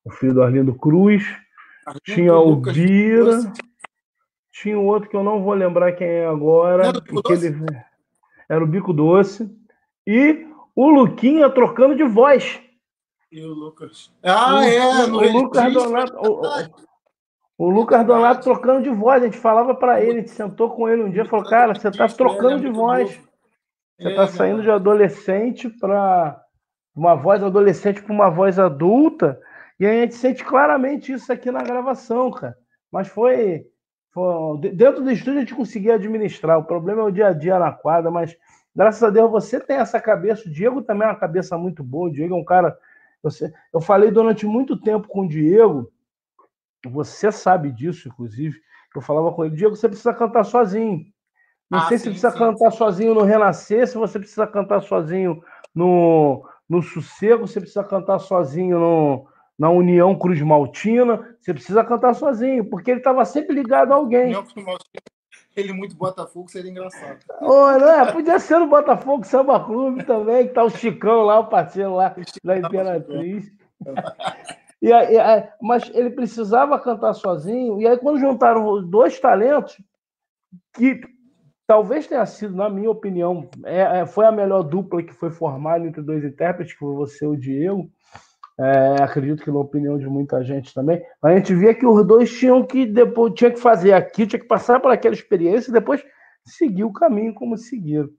o 0.05 0.11
filho 0.13 0.35
do 0.35 0.43
Arlindo 0.45 0.77
Cruz. 0.77 1.25
Arlindo 1.85 2.01
tinha 2.05 2.35
o 2.37 2.51
Lucas 2.51 2.73
Bira. 2.73 3.53
Tinha 4.53 4.79
um 4.79 4.87
outro 4.87 5.09
que 5.09 5.17
eu 5.17 5.23
não 5.23 5.43
vou 5.43 5.55
lembrar 5.55 5.93
quem 5.93 6.07
é 6.07 6.27
agora. 6.27 6.89
Era, 6.89 6.99
ele, 7.31 7.67
era 8.49 8.65
o 8.65 8.67
Bico 8.67 8.93
Doce. 8.93 9.51
E 10.07 10.47
o 10.75 10.91
Luquinha 10.91 11.49
trocando 11.51 11.95
de 11.95 12.05
voz. 12.05 12.61
E 13.31 13.45
o 13.45 13.53
Lucas. 13.53 14.13
Ah, 14.23 14.57
o, 14.57 14.63
é, 14.63 15.05
o, 15.07 15.15
o 15.15 15.33
Lucas 15.41 15.73
Donato. 15.73 16.17
O, 16.17 17.67
o, 17.67 17.71
Lucas 17.71 18.05
Donato 18.05 18.43
trocando 18.43 18.83
de 18.83 18.91
voz. 18.91 19.23
A 19.23 19.27
gente 19.27 19.39
falava 19.39 19.75
para 19.75 20.03
ele, 20.03 20.11
a 20.11 20.21
gente 20.21 20.31
sentou 20.31 20.71
com 20.71 20.89
ele 20.89 21.03
um 21.05 21.11
dia 21.11 21.23
e 21.23 21.29
falou: 21.29 21.49
Cara, 21.49 21.75
você 21.75 21.89
está 21.89 22.09
trocando 22.09 22.61
de 22.61 22.71
voz. 22.71 23.21
Você 24.01 24.09
é, 24.09 24.27
saindo 24.27 24.63
de 24.63 24.71
adolescente 24.71 25.69
para 25.69 26.43
uma 26.95 27.15
voz 27.15 27.43
adolescente 27.43 28.03
para 28.03 28.13
uma 28.13 28.31
voz 28.31 28.59
adulta, 28.59 29.41
e 29.79 29.87
a 29.87 29.93
gente 29.93 30.15
sente 30.15 30.45
claramente 30.45 31.13
isso 31.13 31.33
aqui 31.33 31.51
na 31.51 31.63
gravação, 31.63 32.31
cara. 32.31 32.57
Mas 32.91 33.09
foi, 33.09 33.65
dentro 34.75 35.03
do 35.03 35.11
estúdio 35.11 35.39
a 35.39 35.41
gente 35.41 35.55
conseguia 35.55 35.95
administrar. 35.95 36.59
O 36.59 36.65
problema 36.65 37.03
é 37.03 37.05
o 37.05 37.11
dia 37.11 37.29
a 37.29 37.33
dia 37.33 37.59
na 37.59 37.73
quadra, 37.73 38.11
mas 38.11 38.37
graças 38.75 39.03
a 39.03 39.11
Deus 39.11 39.31
você 39.31 39.61
tem 39.61 39.77
essa 39.77 40.01
cabeça. 40.01 40.49
O 40.49 40.53
Diego 40.53 40.83
também 40.83 41.07
é 41.07 41.11
uma 41.11 41.19
cabeça 41.19 41.57
muito 41.57 41.83
boa. 41.85 42.09
O 42.09 42.13
Diego 42.13 42.35
é 42.35 42.37
um 42.37 42.45
cara. 42.45 42.77
Você, 43.23 43.53
eu 43.73 43.81
falei 43.81 44.11
durante 44.11 44.47
muito 44.47 44.81
tempo 44.81 45.07
com 45.07 45.23
o 45.23 45.29
Diego, 45.29 45.93
você 46.87 47.31
sabe 47.31 47.71
disso, 47.71 48.09
inclusive. 48.09 48.59
Eu 48.95 49.03
falava 49.03 49.33
com 49.33 49.45
ele, 49.45 49.55
Diego, 49.55 49.77
você 49.77 49.89
precisa 49.89 50.13
cantar 50.13 50.45
sozinho. 50.45 51.05
Não 51.71 51.79
ah, 51.79 51.83
sei 51.83 51.99
sim, 51.99 52.05
se 52.05 52.11
precisa 52.11 52.33
sim, 52.33 52.39
cantar 52.39 52.73
sim. 52.73 52.79
sozinho 52.79 53.15
no 53.15 53.23
Renascer, 53.23 53.87
se 53.87 53.97
você 53.97 54.19
precisa 54.19 54.47
cantar 54.47 54.81
sozinho 54.81 55.41
no, 55.73 56.45
no 56.69 56.83
Sossego, 56.83 57.47
você 57.47 57.61
precisa 57.61 57.85
cantar 57.85 58.19
sozinho 58.19 58.79
no, 58.81 59.29
na 59.61 59.69
União 59.69 60.19
Cruz 60.19 60.41
Maltina, 60.41 61.37
você 61.39 61.53
precisa 61.53 61.85
cantar 61.85 62.15
sozinho, 62.15 62.65
porque 62.65 62.91
ele 62.91 63.01
estava 63.01 63.23
sempre 63.27 63.55
ligado 63.55 63.93
a 63.93 63.97
alguém. 63.97 64.33
Ele 65.55 65.75
muito 65.75 65.95
Botafogo 65.95 66.49
seria 66.49 66.71
engraçado. 66.71 67.19
Oh, 67.43 67.69
é? 67.69 68.11
Podia 68.11 68.39
ser 68.39 68.59
no 68.59 68.69
Botafogo 68.69 69.23
Samba 69.27 69.63
Clube 69.63 70.03
também, 70.05 70.49
que 70.49 70.55
tá 70.55 70.65
o 70.65 70.71
Chicão 70.71 71.25
lá, 71.25 71.41
o 71.41 71.49
parceiro 71.49 71.95
lá 71.95 72.17
da 72.43 72.59
Imperatriz. 72.59 73.53
E 74.83 74.91
aí, 74.91 75.15
mas 75.61 75.91
ele 75.93 76.09
precisava 76.09 76.81
cantar 76.81 77.13
sozinho, 77.13 77.83
e 77.83 77.87
aí 77.87 77.99
quando 77.99 78.19
juntaram 78.19 78.83
dois 78.89 79.21
talentos 79.21 79.77
que 80.73 81.03
talvez 81.67 82.07
tenha 82.07 82.25
sido, 82.25 82.57
na 82.57 82.71
minha 82.71 82.91
opinião, 82.91 83.47
é, 83.67 84.01
é, 84.01 84.07
foi 84.07 84.25
a 84.25 84.33
melhor 84.33 84.63
dupla 84.63 85.03
que 85.03 85.13
foi 85.13 85.31
formada 85.31 85.87
entre 85.87 86.01
dois 86.01 86.25
intérpretes, 86.25 86.73
que 86.73 86.79
foi 86.79 86.95
você 86.95 87.27
e 87.27 87.29
o 87.29 87.37
Diego. 87.37 87.91
É, 88.63 89.03
acredito 89.03 89.43
que 89.43 89.51
na 89.51 89.59
opinião 89.59 89.97
de 89.97 90.07
muita 90.07 90.45
gente 90.45 90.75
também. 90.75 91.03
A 91.23 91.35
gente 91.35 91.55
via 91.55 91.75
que 91.75 91.87
os 91.87 92.07
dois 92.07 92.31
tinham 92.31 92.63
que 92.63 92.85
depois 92.85 93.33
tinha 93.33 93.51
que 93.51 93.59
fazer 93.59 93.95
aqui, 93.95 94.27
tinha 94.27 94.39
que 94.39 94.47
passar 94.47 94.79
por 94.81 94.91
aquela 94.91 95.15
experiência 95.15 95.71
e 95.71 95.73
depois 95.73 96.05
seguir 96.45 96.85
o 96.85 96.93
caminho 96.93 97.33
como 97.33 97.57
seguiram. 97.57 98.11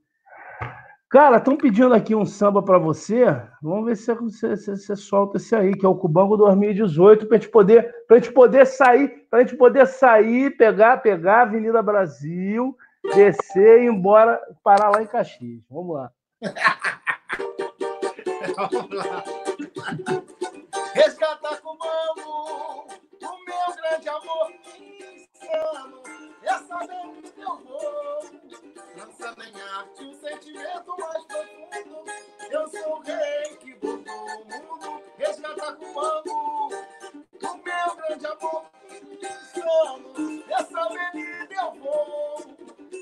Cara, 1.11 1.38
estão 1.38 1.55
pedindo 1.55 1.93
aqui 1.93 2.15
um 2.15 2.26
samba 2.26 2.63
para 2.63 2.80
você. 2.80 3.23
Vamos 3.61 3.85
ver 3.85 3.95
se 3.97 4.11
você, 4.15 4.57
se, 4.57 4.95
solta 4.95 5.38
esse 5.38 5.53
aí, 5.53 5.76
que 5.76 5.85
é 5.85 5.89
o 5.89 5.95
Cubango 5.95 6.35
2018, 6.38 7.27
para 7.27 7.38
a 7.38 7.39
gente 7.39 7.51
poder, 7.51 7.93
pra 8.07 8.18
gente 8.18 8.31
poder 8.31 8.65
sair, 8.65 9.09
para 9.30 9.39
a 9.39 9.43
gente 9.43 9.55
poder 9.57 9.85
sair, 9.85 10.57
pegar, 10.57 11.03
pegar 11.03 11.39
a 11.39 11.41
Avenida 11.41 11.84
Brasil, 11.84 12.76
descer 13.13 13.81
e 13.81 13.84
ir 13.84 13.89
embora, 13.89 14.41
parar 14.63 14.89
lá 14.89 15.03
em 15.03 15.07
Caxias. 15.07 15.61
Vamos 15.69 15.97
lá. 15.97 16.11
Vamos 18.72 19.05
lá. 19.05 19.23
Resgatar 20.93 21.61
Cubango, 21.61 22.87
o 23.21 23.45
meu 23.45 23.75
grande 23.75 24.09
amor 24.09 24.51
insano, 24.51 26.03
essa 26.43 26.77
vez 26.79 27.33
eu 27.37 27.57
vou 27.57 28.11
Lançando 28.95 29.43
em 29.43 29.61
arte 29.61 30.03
um 30.03 30.13
sentimento 30.13 30.97
mais 30.97 31.23
profundo. 31.25 32.03
Eu 32.49 32.67
sou 32.67 32.97
o 32.97 33.01
rei 33.01 33.57
que 33.57 33.73
botou 33.75 34.25
o 34.25 34.45
mundo. 34.45 35.03
Resgatar 35.17 35.73
com 35.75 35.85
o 35.85 36.67
o 36.67 37.57
meu 37.57 37.95
grande 37.95 38.25
amor. 38.27 38.65
Insano, 39.21 40.43
essa 40.49 40.79
avenida 40.81 41.55
eu 41.55 41.73
vou. 41.79 42.57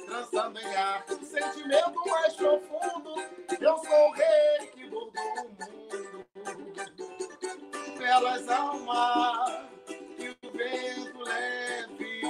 Lançando 0.08 0.60
em 0.60 0.76
arte 0.76 1.14
um 1.16 1.24
sentimento 1.24 2.10
mais 2.10 2.36
profundo. 2.36 3.16
Eu 3.60 3.78
sou 3.78 4.10
o 4.10 4.12
rei 4.12 4.68
que 4.74 4.90
botou 4.90 5.24
o 5.24 5.50
mundo. 5.50 6.09
Belas 7.98 8.50
almas 8.50 9.70
que 10.18 10.30
o 10.30 10.52
vento 10.52 11.24
leve. 11.24 12.22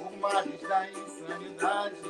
O 0.00 0.16
mar 0.20 0.44
da 0.68 0.90
insanidade 0.90 2.00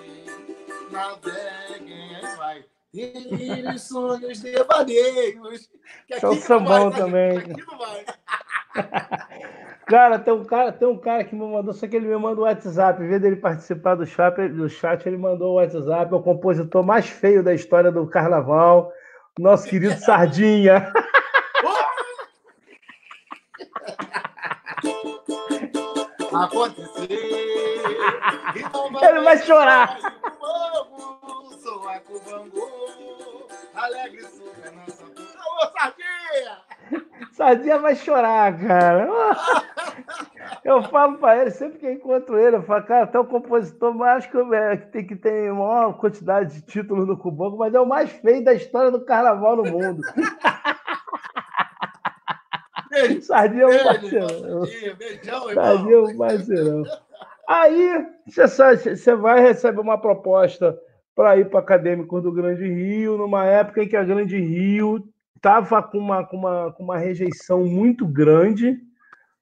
naveguem, 0.91 2.17
aí 2.17 2.37
vai. 2.37 2.65
Delírios, 2.93 3.83
sonhos, 3.83 4.41
devaneios. 4.41 5.71
Que 6.07 6.27
o 6.27 6.35
sambão 6.35 6.91
também. 6.91 7.39
Aqui 7.39 7.65
não 7.65 7.79
vai. 7.79 8.05
Cara, 9.91 10.21
tem 10.21 10.33
um 10.33 10.45
cara, 10.45 10.71
tem 10.71 10.87
um 10.87 10.97
cara 10.97 11.25
que 11.25 11.35
me 11.35 11.45
mandou, 11.45 11.75
só 11.75 11.89
que 11.89 11.97
ele 11.97 12.07
me 12.07 12.17
mandou 12.17 12.45
o 12.45 12.47
WhatsApp. 12.47 13.03
Em 13.03 13.09
vez 13.09 13.21
dele 13.21 13.35
participar 13.35 13.97
do 13.97 14.07
chat, 14.07 14.37
do 14.51 14.69
chat, 14.69 15.05
ele 15.05 15.17
mandou 15.17 15.51
o 15.51 15.55
WhatsApp. 15.55 16.15
É 16.15 16.17
o 16.17 16.23
compositor 16.23 16.85
mais 16.85 17.09
feio 17.09 17.43
da 17.43 17.53
história 17.53 17.91
do 17.91 18.07
carnaval, 18.07 18.93
nosso 19.39 19.69
querido 19.69 19.99
Sardinha. 19.99 20.93
Acontecer. 26.33 27.11
Ele 29.03 29.21
vai 29.23 29.39
chorar. 29.39 29.99
Sou 31.63 31.89
a 31.89 32.01
Cubangu, 32.01 33.49
alegre 33.75 34.23
sou 34.23 34.53
a 34.67 34.71
nossa 34.71 35.05
Alô, 35.05 35.73
Sardinha! 35.79 36.70
Sardinha 37.33 37.79
vai 37.79 37.95
chorar, 37.95 38.59
cara. 38.59 39.09
Eu 40.65 40.83
falo 40.85 41.19
para 41.19 41.41
ele, 41.41 41.51
sempre 41.51 41.79
que 41.79 41.91
encontro 41.91 42.39
ele, 42.39 42.57
eu 42.57 42.63
falo, 42.63 42.85
cara, 42.85 43.05
até 43.05 43.19
o 43.19 43.25
compositor 43.25 43.95
mais 43.95 44.27
que, 44.27 44.37
é, 44.37 44.77
que 44.77 44.87
tem 44.89 45.07
que 45.07 45.17
ter 45.17 45.51
maior 45.53 45.97
quantidade 45.97 46.55
de 46.55 46.63
títulos 46.63 47.07
no 47.07 47.17
Cubango, 47.17 47.57
mas 47.57 47.73
é 47.73 47.81
o 47.81 47.87
mais 47.87 48.11
feio 48.11 48.45
da 48.45 48.53
história 48.53 48.91
do 48.91 49.05
carnaval 49.05 49.57
no 49.57 49.65
mundo. 49.65 50.03
Beijo, 52.91 53.23
Sardinha 53.23 53.63
é 53.63 53.67
um 53.67 53.85
parceirão. 53.85 54.61
Beijão, 54.99 55.51
irmão. 55.51 55.65
Sardinha 55.65 55.97
é 55.97 56.01
um 56.01 56.19
parceirão. 56.19 56.83
Aí 57.49 58.07
você 58.27 59.15
vai 59.17 59.41
receber 59.41 59.81
uma 59.81 59.99
proposta 59.99 60.79
para 61.15 61.37
ir 61.39 61.49
para 61.49 61.61
Acadêmico 61.61 62.21
do 62.21 62.33
Grande 62.33 62.69
Rio, 62.69 63.17
numa 63.17 63.45
época 63.45 63.83
em 63.83 63.89
que 63.89 63.97
a 63.97 64.05
Grande 64.05 64.39
Rio 64.39 65.03
estava 65.41 65.83
com 65.83 65.99
uma, 65.99 66.25
com, 66.25 66.37
uma, 66.37 66.73
com 66.73 66.83
uma 66.85 66.99
rejeição 66.99 67.65
muito 67.65 68.07
grande, 68.07 68.79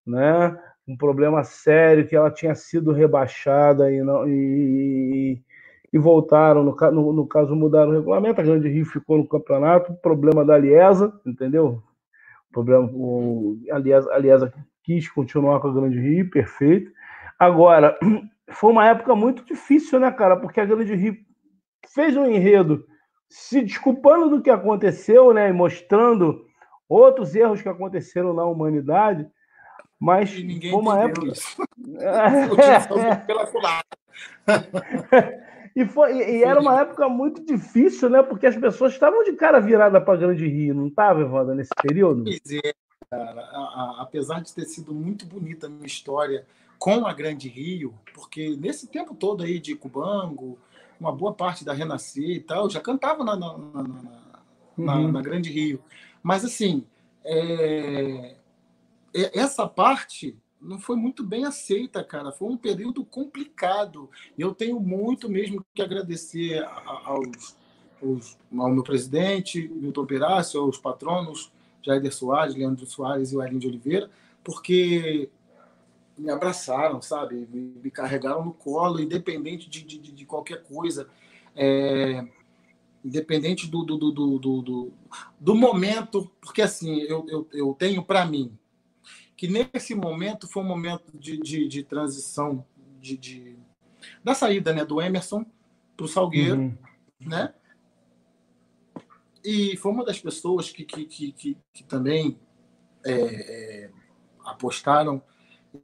né? 0.07 0.57
um 0.87 0.97
problema 0.97 1.45
sério, 1.45 2.07
que 2.07 2.17
ela 2.17 2.31
tinha 2.31 2.55
sido 2.55 2.93
rebaixada 2.93 3.93
e, 3.93 4.03
não, 4.03 4.27
e, 4.27 5.43
e 5.93 5.99
voltaram, 5.99 6.63
no, 6.65 6.75
no, 6.93 7.13
no, 7.13 7.27
caso 7.27 7.55
mudaram 7.55 7.91
o 7.91 7.95
regulamento, 7.95 8.41
a 8.41 8.45
Grande 8.45 8.69
Rio 8.69 8.87
ficou 8.87 9.19
no 9.19 9.29
campeonato, 9.29 9.93
problema 10.01 10.45
da 10.47 10.57
Liesa, 10.57 11.13
entendeu? 11.27 11.83
Problema, 12.51 12.89
o, 12.91 13.59
a, 13.71 13.79
Liesa, 13.79 14.11
a 14.13 14.19
Liesa 14.19 14.55
quis 14.83 15.11
continuar 15.11 15.61
com 15.61 15.69
a 15.69 15.75
Grande 15.75 16.01
Rio, 16.01 16.31
perfeito, 16.31 16.91
Agora, 17.39 17.97
foi 18.51 18.73
uma 18.73 18.87
época 18.87 19.15
muito 19.15 19.45
difícil, 19.45 20.01
né, 20.01 20.11
cara? 20.11 20.37
Porque 20.37 20.61
a 20.61 20.65
Grande 20.65 20.95
Rio 20.95 21.17
fez 21.95 22.17
um 22.17 22.27
enredo 22.27 22.85
se 23.29 23.63
desculpando 23.63 24.31
do 24.31 24.43
que 24.43 24.51
aconteceu, 24.51 25.33
né? 25.33 25.49
E 25.49 25.53
mostrando 25.53 26.47
outros 26.89 27.35
erros 27.35 27.61
que 27.61 27.69
aconteceram 27.69 28.33
na 28.33 28.45
humanidade. 28.45 29.29
Mas 30.01 30.33
foi 30.33 30.73
uma 30.73 31.03
época. 31.03 31.33
e, 35.75 35.85
foi, 35.85 36.17
e 36.17 36.45
era 36.45 36.61
uma 36.61 36.81
época 36.81 37.09
muito 37.09 37.45
difícil, 37.45 38.09
né? 38.09 38.23
Porque 38.23 38.47
as 38.47 38.57
pessoas 38.57 38.93
estavam 38.93 39.25
de 39.25 39.33
cara 39.33 39.61
virada 39.61 40.01
para 40.01 40.19
Grande 40.19 40.47
Rio, 40.47 40.75
não 40.75 40.87
estava, 40.87 41.21
Evandro, 41.21 41.55
nesse 41.55 41.75
período? 41.83 42.25
Pois 42.25 42.41
é, 42.53 42.73
cara. 43.11 43.41
Apesar 43.99 44.41
de 44.41 44.55
ter 44.55 44.67
sido 44.67 44.95
muito 44.95 45.27
bonita 45.27 45.67
a 45.67 45.71
minha 45.71 45.87
história 45.87 46.47
com 46.79 47.05
a 47.05 47.13
Grande 47.13 47.49
Rio, 47.49 47.93
porque 48.15 48.57
nesse 48.57 48.87
tempo 48.87 49.15
todo 49.15 49.43
aí 49.43 49.59
de 49.59 49.75
Cubango, 49.75 50.57
uma 51.01 51.13
boa 51.13 51.33
parte 51.33 51.65
da 51.65 51.73
Renascer 51.73 52.31
e 52.31 52.41
tal, 52.41 52.69
já 52.69 52.81
cantava 52.81 53.25
na, 53.25 53.37
na, 53.37 53.59
na, 53.59 53.83
na, 54.77 54.97
uhum. 54.97 55.13
na 55.13 55.23
Grande 55.23 55.51
Rio. 55.51 55.81
Mas, 56.23 56.45
assim, 56.45 56.85
é... 57.25 58.37
essa 59.13 59.67
parte 59.67 60.37
não 60.61 60.79
foi 60.79 60.97
muito 60.97 61.23
bem 61.23 61.45
aceita, 61.45 62.03
cara. 62.03 62.33
Foi 62.33 62.49
um 62.49 62.57
período 62.57 63.05
complicado. 63.05 64.11
Eu 64.37 64.55
tenho 64.55 64.81
muito 64.81 65.29
mesmo 65.29 65.65
que 65.75 65.83
agradecer 65.83 66.65
aos, 67.05 67.57
aos, 68.03 68.39
ao 68.57 68.71
meu 68.71 68.83
presidente, 68.83 69.69
Milton 69.69 70.07
Perácio, 70.07 70.61
aos 70.61 70.79
patronos, 70.79 71.53
Jair 71.83 72.13
Soares, 72.13 72.55
Leandro 72.55 72.87
Soares 72.87 73.33
e 73.33 73.37
o 73.37 73.41
Arlindo 73.41 73.61
de 73.61 73.69
Oliveira, 73.69 74.11
porque 74.43 75.31
me 76.19 76.31
abraçaram, 76.31 77.01
sabe? 77.01 77.49
Me, 77.51 77.81
me 77.83 77.91
carregaram 77.91 78.45
no 78.45 78.53
colo, 78.53 79.01
independente 79.01 79.69
de, 79.69 79.83
de, 79.83 79.99
de 79.99 80.27
qualquer 80.27 80.63
coisa. 80.65 81.09
É, 81.55 82.27
independente 83.05 83.67
do, 83.67 83.85
do, 83.85 83.97
do, 83.97 84.13
do, 84.13 84.63
do, 84.63 84.93
do, 85.39 85.55
momento, 85.55 86.31
porque 86.41 86.63
assim, 86.63 87.01
eu, 87.03 87.25
eu, 87.29 87.49
eu 87.53 87.75
tenho 87.79 88.03
para 88.03 88.25
mim 88.27 88.57
que 89.37 89.47
nesse 89.47 89.95
momento 89.95 90.49
foi 90.49 90.63
um 90.63 90.67
momento 90.67 91.17
de, 91.17 91.39
de, 91.39 91.69
de 91.69 91.83
transição 91.85 92.67
de, 93.01 93.17
de, 93.17 93.57
da 94.23 94.35
saída 94.35 94.73
né, 94.73 94.85
do 94.85 95.01
Emerson 95.01 95.47
para 95.97 96.05
o 96.05 96.09
Salgueiro, 96.09 96.61
uhum. 96.61 96.79
né? 97.21 97.55
E 99.45 99.77
foi 99.77 99.93
uma 99.93 100.05
das 100.05 100.21
pessoas 100.21 100.71
que, 100.71 100.85
que, 100.85 101.05
que, 101.05 101.33
que, 101.33 101.57
que 101.73 101.85
também 101.85 102.39
é, 103.05 103.13
é, 103.13 103.91
apostaram 104.45 105.23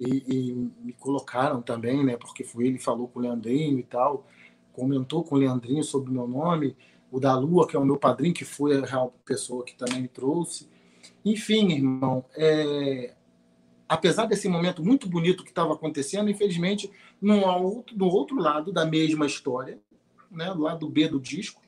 e, 0.00 0.24
e, 0.26 0.54
me 0.54 0.92
colocaram 0.92 1.62
também, 1.62 2.04
né? 2.04 2.16
Porque 2.16 2.44
foi 2.44 2.66
ele 2.66 2.78
falou 2.78 3.08
com 3.08 3.18
o 3.18 3.22
Leandrinho 3.22 3.78
e 3.78 3.82
tal, 3.82 4.26
comentou 4.72 5.22
com 5.22 5.36
o 5.36 5.38
Leandrinho 5.38 5.82
sobre 5.82 6.10
o 6.10 6.12
meu 6.12 6.26
nome, 6.26 6.76
o 7.10 7.20
da 7.20 7.36
Lua, 7.36 7.66
que 7.66 7.76
é 7.76 7.78
o 7.78 7.84
meu 7.84 7.96
padrinho, 7.96 8.34
que 8.34 8.44
foi 8.44 8.76
a 8.76 8.84
real 8.84 9.14
pessoa 9.24 9.64
que 9.64 9.74
também 9.74 10.02
me 10.02 10.08
trouxe. 10.08 10.68
Enfim, 11.24 11.72
irmão, 11.72 12.24
é... 12.34 13.14
apesar 13.88 14.26
desse 14.26 14.48
momento 14.48 14.82
muito 14.84 15.08
bonito 15.08 15.44
que 15.44 15.50
estava 15.50 15.74
acontecendo, 15.74 16.30
infelizmente, 16.30 16.90
no 17.20 17.40
outro, 17.46 17.96
no 17.96 18.06
outro 18.06 18.36
lado 18.36 18.72
da 18.72 18.84
mesma 18.84 19.26
história, 19.26 19.78
né? 20.30 20.52
do 20.52 20.62
lado 20.62 20.88
B 20.88 21.08
do 21.08 21.20
disco, 21.20 21.62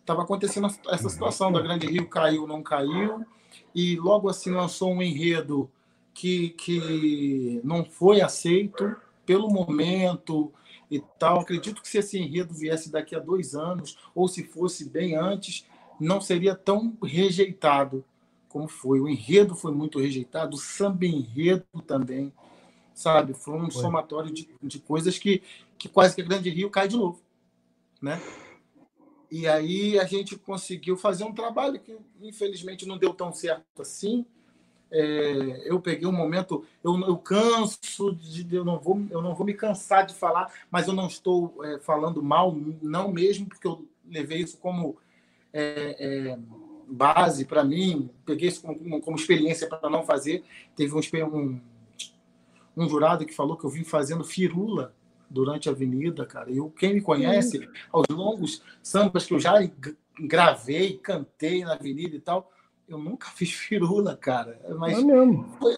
estava 0.00 0.22
acontecendo 0.22 0.68
essa 0.88 1.08
situação 1.08 1.52
da 1.52 1.60
Grande 1.60 1.86
Rio 1.86 2.08
caiu, 2.08 2.46
não 2.46 2.62
caiu, 2.62 3.24
e 3.74 3.96
logo 3.96 4.28
assim 4.28 4.50
lançou 4.50 4.92
um 4.92 5.02
enredo 5.02 5.70
que, 6.18 6.48
que 6.50 7.60
não 7.62 7.84
foi 7.84 8.20
aceito 8.20 8.96
pelo 9.24 9.48
momento 9.48 10.52
e 10.90 10.98
tal. 11.16 11.38
Acredito 11.38 11.80
que 11.80 11.88
se 11.88 11.98
esse 11.98 12.18
enredo 12.18 12.52
viesse 12.52 12.90
daqui 12.90 13.14
a 13.14 13.20
dois 13.20 13.54
anos, 13.54 13.96
ou 14.12 14.26
se 14.26 14.42
fosse 14.42 14.88
bem 14.88 15.14
antes, 15.14 15.64
não 16.00 16.20
seria 16.20 16.56
tão 16.56 16.98
rejeitado 17.00 18.04
como 18.48 18.66
foi. 18.66 18.98
O 18.98 19.08
enredo 19.08 19.54
foi 19.54 19.72
muito 19.72 20.00
rejeitado, 20.00 20.56
o 20.56 20.58
samba 20.58 21.06
enredo 21.06 21.64
também, 21.86 22.32
sabe? 22.92 23.32
Foi 23.32 23.54
um 23.54 23.70
foi. 23.70 23.80
somatório 23.80 24.32
de, 24.32 24.50
de 24.60 24.80
coisas 24.80 25.16
que, 25.18 25.40
que 25.78 25.88
quase 25.88 26.16
que 26.16 26.22
a 26.22 26.24
Grande 26.24 26.50
Rio 26.50 26.68
cai 26.68 26.88
de 26.88 26.96
novo, 26.96 27.22
né? 28.02 28.20
E 29.30 29.46
aí 29.46 29.96
a 30.00 30.04
gente 30.04 30.36
conseguiu 30.36 30.96
fazer 30.96 31.22
um 31.22 31.32
trabalho 31.32 31.78
que 31.78 31.96
infelizmente 32.20 32.88
não 32.88 32.98
deu 32.98 33.14
tão 33.14 33.32
certo 33.32 33.82
assim, 33.82 34.26
é, 34.90 35.62
eu 35.64 35.80
peguei 35.80 36.06
um 36.06 36.12
momento, 36.12 36.64
eu, 36.82 36.98
eu 37.00 37.16
canso 37.18 38.14
de, 38.14 38.54
eu 38.54 38.64
não 38.64 38.78
vou, 38.78 39.00
eu 39.10 39.20
não 39.20 39.34
vou 39.34 39.44
me 39.44 39.54
cansar 39.54 40.06
de 40.06 40.14
falar, 40.14 40.52
mas 40.70 40.86
eu 40.88 40.94
não 40.94 41.06
estou 41.06 41.54
é, 41.64 41.78
falando 41.78 42.22
mal, 42.22 42.56
não 42.82 43.12
mesmo, 43.12 43.46
porque 43.46 43.66
eu 43.66 43.86
levei 44.08 44.38
isso 44.38 44.56
como 44.58 44.96
é, 45.52 45.96
é, 45.98 46.38
base 46.88 47.44
para 47.44 47.64
mim, 47.64 48.10
peguei 48.24 48.48
isso 48.48 48.62
como, 48.62 49.00
como 49.00 49.16
experiência 49.16 49.68
para 49.68 49.90
não 49.90 50.04
fazer. 50.04 50.42
Teve 50.74 50.94
um, 50.94 51.00
um, 51.34 51.60
um 52.76 52.88
jurado 52.88 53.26
que 53.26 53.34
falou 53.34 53.56
que 53.56 53.64
eu 53.64 53.70
vim 53.70 53.84
fazendo 53.84 54.24
firula 54.24 54.94
durante 55.28 55.68
a 55.68 55.72
avenida, 55.72 56.24
cara. 56.24 56.50
Eu, 56.50 56.70
quem 56.70 56.94
me 56.94 57.02
conhece, 57.02 57.68
aos 57.92 58.06
longos 58.10 58.62
sambas 58.82 59.26
que 59.26 59.34
eu 59.34 59.40
já 59.40 59.54
gravei, 60.18 60.96
cantei 60.96 61.62
na 61.62 61.74
avenida 61.74 62.16
e 62.16 62.20
tal, 62.20 62.50
eu 62.88 62.98
nunca 62.98 63.28
fiz 63.36 63.52
firula, 63.52 64.16
cara. 64.16 64.60
Mas 64.78 64.98
é 64.98 65.02
mesmo. 65.02 65.44
Foi, 65.58 65.76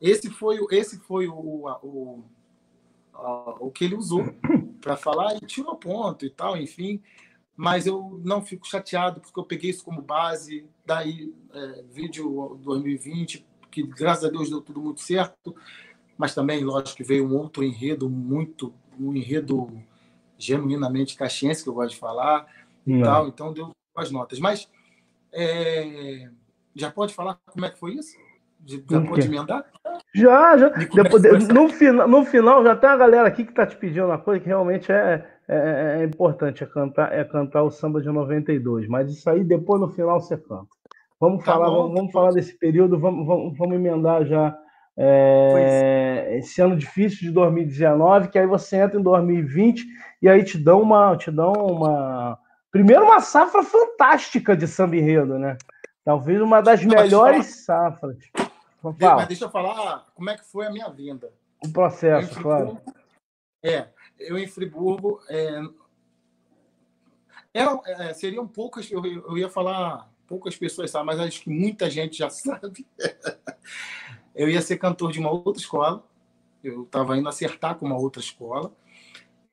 esse 0.00 0.30
foi, 0.30 0.58
esse 0.70 0.98
foi 0.98 1.28
o, 1.28 1.34
o, 1.34 1.68
o, 1.82 2.24
o 3.60 3.70
que 3.70 3.84
ele 3.84 3.94
usou 3.94 4.24
para 4.80 4.96
falar 4.96 5.36
e 5.36 5.40
tirou 5.40 5.76
ponto 5.76 6.26
e 6.26 6.30
tal, 6.30 6.56
enfim. 6.56 7.00
Mas 7.56 7.86
eu 7.86 8.20
não 8.24 8.40
fico 8.40 8.66
chateado 8.66 9.20
porque 9.20 9.38
eu 9.38 9.44
peguei 9.44 9.70
isso 9.70 9.84
como 9.84 10.00
base. 10.00 10.64
Daí, 10.86 11.34
é, 11.52 11.82
vídeo 11.90 12.58
2020, 12.62 13.44
que 13.70 13.82
graças 13.82 14.24
a 14.24 14.30
Deus 14.30 14.48
deu 14.48 14.60
tudo 14.60 14.80
muito 14.80 15.00
certo. 15.00 15.56
Mas 16.16 16.34
também, 16.34 16.64
lógico, 16.64 16.96
que 16.96 17.04
veio 17.04 17.26
um 17.26 17.36
outro 17.36 17.64
enredo 17.64 18.08
muito, 18.08 18.72
um 18.98 19.14
enredo 19.14 19.70
genuinamente 20.36 21.16
caxiense, 21.16 21.62
que 21.62 21.68
eu 21.68 21.74
gosto 21.74 21.94
de 21.94 22.00
falar 22.00 22.46
e 22.86 22.92
não. 22.92 23.02
tal. 23.02 23.28
Então, 23.28 23.52
deu 23.52 23.70
as 23.96 24.10
notas. 24.12 24.38
Mas 24.38 24.68
é, 25.32 26.30
já 26.78 26.90
pode 26.90 27.14
falar 27.14 27.38
como 27.50 27.66
é 27.66 27.70
que 27.70 27.78
foi 27.78 27.94
isso? 27.94 28.16
Já 28.66 29.00
pode 29.00 29.26
emendar? 29.26 29.64
Já, 30.14 30.56
já. 30.56 30.68
Depois, 30.68 31.24
é 31.24 31.32
no, 31.32 31.68
final, 31.68 32.08
no 32.08 32.24
final, 32.24 32.64
já 32.64 32.76
tem 32.76 32.90
uma 32.90 32.96
galera 32.96 33.28
aqui 33.28 33.44
que 33.44 33.50
está 33.50 33.66
te 33.66 33.76
pedindo 33.76 34.06
uma 34.06 34.18
coisa 34.18 34.40
que 34.40 34.46
realmente 34.46 34.90
é, 34.90 35.24
é, 35.48 36.00
é, 36.00 36.04
importante, 36.04 36.62
é 36.62 36.66
cantar, 36.66 37.12
é 37.12 37.24
cantar 37.24 37.62
o 37.62 37.70
samba 37.70 38.00
de 38.00 38.08
92. 38.08 38.88
Mas 38.88 39.10
isso 39.10 39.28
aí 39.30 39.44
depois 39.44 39.80
no 39.80 39.88
final 39.88 40.20
você 40.20 40.36
canta. 40.36 40.66
Vamos 41.20 41.44
tá 41.44 41.52
falar, 41.52 41.68
bom, 41.68 41.82
vamos, 41.82 41.94
vamos 41.94 42.12
falar 42.12 42.32
desse 42.32 42.56
período, 42.58 42.98
vamos, 42.98 43.26
vamos, 43.26 43.56
vamos 43.56 43.74
emendar 43.74 44.24
já 44.24 44.56
é, 44.96 46.36
esse 46.38 46.60
ano 46.60 46.76
difícil 46.76 47.28
de 47.28 47.30
2019, 47.30 48.28
que 48.28 48.38
aí 48.38 48.46
você 48.46 48.76
entra 48.76 48.98
em 48.98 49.02
2020 49.02 49.86
e 50.20 50.28
aí 50.28 50.44
te 50.44 50.58
dão 50.58 50.82
uma, 50.82 51.16
te 51.16 51.30
dão 51.30 51.52
uma, 51.52 52.38
primeiro 52.70 53.04
uma 53.04 53.20
safra 53.20 53.62
fantástica 53.62 54.56
de 54.56 54.66
samba 54.66 54.96
enredo, 54.96 55.38
né? 55.38 55.56
Talvez 56.08 56.40
uma 56.40 56.62
das 56.62 56.82
melhores 56.82 57.66
safras. 57.66 58.16
Mas 58.82 59.28
deixa 59.28 59.44
eu 59.44 59.50
falar 59.50 60.06
como 60.14 60.30
é 60.30 60.38
que 60.38 60.44
foi 60.46 60.66
a 60.66 60.70
minha 60.70 60.88
vinda. 60.88 61.30
O 61.62 61.70
processo, 61.70 62.40
claro. 62.40 62.80
É, 63.62 63.88
eu 64.18 64.38
em 64.38 64.46
Friburgo. 64.46 65.20
É, 65.28 65.60
eram, 67.52 67.82
é, 67.84 68.14
seriam 68.14 68.48
poucas, 68.48 68.90
eu, 68.90 69.04
eu 69.04 69.36
ia 69.36 69.50
falar 69.50 70.10
poucas 70.26 70.56
pessoas 70.56 70.90
sabem, 70.90 71.08
mas 71.08 71.20
acho 71.20 71.42
que 71.42 71.50
muita 71.50 71.90
gente 71.90 72.16
já 72.16 72.30
sabe. 72.32 72.86
eu 74.34 74.48
ia 74.48 74.62
ser 74.62 74.78
cantor 74.78 75.12
de 75.12 75.20
uma 75.20 75.30
outra 75.30 75.60
escola. 75.60 76.02
Eu 76.64 76.84
estava 76.84 77.18
indo 77.18 77.28
acertar 77.28 77.74
com 77.74 77.84
uma 77.84 77.98
outra 77.98 78.22
escola. 78.22 78.72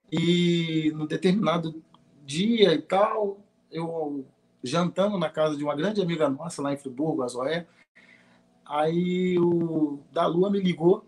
E 0.10 0.90
no 0.96 1.06
determinado 1.06 1.84
dia 2.24 2.74
e 2.74 2.82
tal, 2.82 3.42
eu 3.70 4.26
jantando 4.66 5.18
na 5.18 5.30
casa 5.30 5.56
de 5.56 5.64
uma 5.64 5.76
grande 5.76 6.02
amiga 6.02 6.28
nossa 6.28 6.62
lá 6.62 6.74
em 6.74 6.78
Friburgo, 6.78 7.22
a 7.24 7.28
Zoé. 7.28 7.68
Aí 8.66 9.38
o 9.38 10.00
da 10.12 10.26
Lua 10.26 10.50
me 10.50 10.60
ligou. 10.60 11.06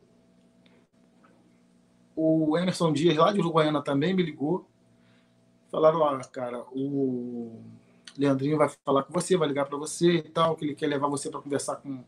O 2.16 2.58
Emerson 2.58 2.94
Dias, 2.94 3.18
lá 3.18 3.32
de 3.32 3.40
Uruguaiana, 3.40 3.82
também 3.82 4.14
me 4.14 4.24
ligou. 4.24 4.68
Falaram: 5.72 6.00
ó, 6.00 6.18
cara, 6.32 6.64
o 6.72 7.60
Leandrinho 8.18 8.58
vai 8.58 8.70
falar 8.86 9.04
com 9.04 9.14
você, 9.14 9.36
vai 9.36 9.48
ligar 9.48 9.66
para 9.66 9.78
você 9.78 10.18
e 10.18 10.22
tal, 10.24 10.56
que 10.56 10.66
ele 10.66 10.76
quer 10.76 10.88
levar 10.88 11.08
você 11.08 11.30
para 11.30 11.42
conversar 11.42 11.78
com, 11.78 12.04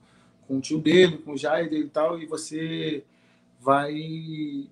com 0.47 0.57
o 0.57 0.61
tio 0.61 0.79
dele, 0.79 1.17
com 1.17 1.33
o 1.33 1.37
Jair 1.37 1.71
e 1.73 1.89
tal, 1.89 2.19
e 2.19 2.25
você 2.25 3.03
vai 3.59 4.69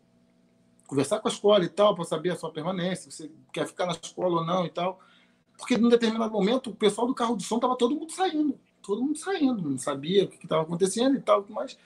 conversar 0.86 1.20
com 1.20 1.28
a 1.28 1.32
escola 1.32 1.64
e 1.66 1.70
tal, 1.70 1.94
para 1.94 2.06
saber 2.06 2.32
a 2.32 2.36
sua 2.36 2.52
permanência, 2.52 3.12
você 3.12 3.30
quer 3.52 3.68
ficar 3.68 3.86
na 3.86 3.91
escola 3.91 4.40
ou 4.40 4.45
não 4.45 4.66
e 4.66 4.70
tal. 4.70 4.99
Porque 5.58 5.78
num 5.78 5.90
determinado 5.90 6.32
momento 6.32 6.70
o 6.70 6.76
pessoal 6.76 7.08
do 7.08 7.16
carro 7.16 7.36
de 7.36 7.44
som 7.44 7.56
estava 7.56 7.76
todo 7.76 7.96
mundo 7.96 8.12
saindo, 8.12 8.60
todo 8.82 9.02
mundo 9.02 9.18
saindo, 9.18 9.70
não 9.70 9.78
sabia 9.78 10.26
o 10.26 10.28
que 10.28 10.44
estava 10.44 10.62
acontecendo 10.62 11.18
e 11.18 11.22
tal, 11.22 11.46
mas 11.50 11.78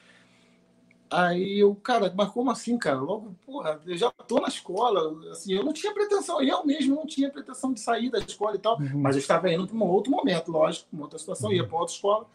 Aí 1.11 1.59
eu, 1.59 1.75
cara, 1.75 2.11
mas 2.15 2.29
como 2.29 2.49
assim, 2.49 2.77
cara? 2.77 3.01
Logo, 3.01 3.35
porra, 3.45 3.81
eu 3.85 3.97
já 3.97 4.09
tô 4.09 4.39
na 4.39 4.47
escola, 4.47 5.29
assim, 5.29 5.53
eu 5.53 5.61
não 5.61 5.73
tinha 5.73 5.93
pretensão, 5.93 6.41
eu 6.41 6.65
mesmo 6.65 6.95
não 6.95 7.05
tinha 7.05 7.29
pretensão 7.29 7.73
de 7.73 7.81
sair 7.81 8.09
da 8.09 8.17
escola 8.19 8.55
e 8.55 8.59
tal, 8.59 8.79
uhum. 8.79 9.01
mas 9.01 9.17
eu 9.17 9.19
estava 9.19 9.51
indo 9.51 9.67
para 9.67 9.75
um 9.75 9.83
outro 9.83 10.09
momento, 10.09 10.49
lógico, 10.49 10.87
uma 10.93 11.03
outra 11.03 11.19
situação, 11.19 11.49
uhum. 11.49 11.55
ia 11.57 11.67
para 11.67 11.77
outra 11.77 11.93
escola. 11.93 12.25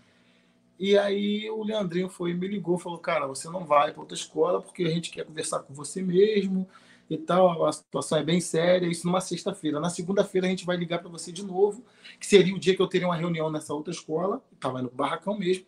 E 0.78 0.98
aí 0.98 1.48
o 1.48 1.64
Leandrinho 1.64 2.10
foi 2.10 2.34
me 2.34 2.46
ligou, 2.46 2.76
falou, 2.76 2.98
cara, 2.98 3.26
você 3.26 3.48
não 3.48 3.64
vai 3.64 3.92
para 3.92 4.02
outra 4.02 4.14
escola 4.14 4.60
porque 4.60 4.84
a 4.84 4.90
gente 4.90 5.10
quer 5.10 5.24
conversar 5.24 5.60
com 5.60 5.72
você 5.72 6.02
mesmo, 6.02 6.68
e 7.08 7.16
tal, 7.16 7.64
a 7.64 7.72
situação 7.72 8.18
é 8.18 8.24
bem 8.24 8.40
séria, 8.40 8.86
isso 8.86 9.06
numa 9.06 9.20
sexta-feira. 9.20 9.78
Na 9.78 9.90
segunda-feira 9.90 10.46
a 10.46 10.50
gente 10.50 10.66
vai 10.66 10.76
ligar 10.76 10.98
para 10.98 11.08
você 11.08 11.30
de 11.30 11.44
novo, 11.44 11.84
que 12.18 12.26
seria 12.26 12.54
o 12.54 12.58
dia 12.58 12.74
que 12.74 12.82
eu 12.82 12.88
teria 12.88 13.06
uma 13.06 13.16
reunião 13.16 13.50
nessa 13.50 13.72
outra 13.72 13.92
escola, 13.92 14.42
estava 14.52 14.82
no 14.82 14.90
barracão 14.90 15.38
mesmo. 15.38 15.64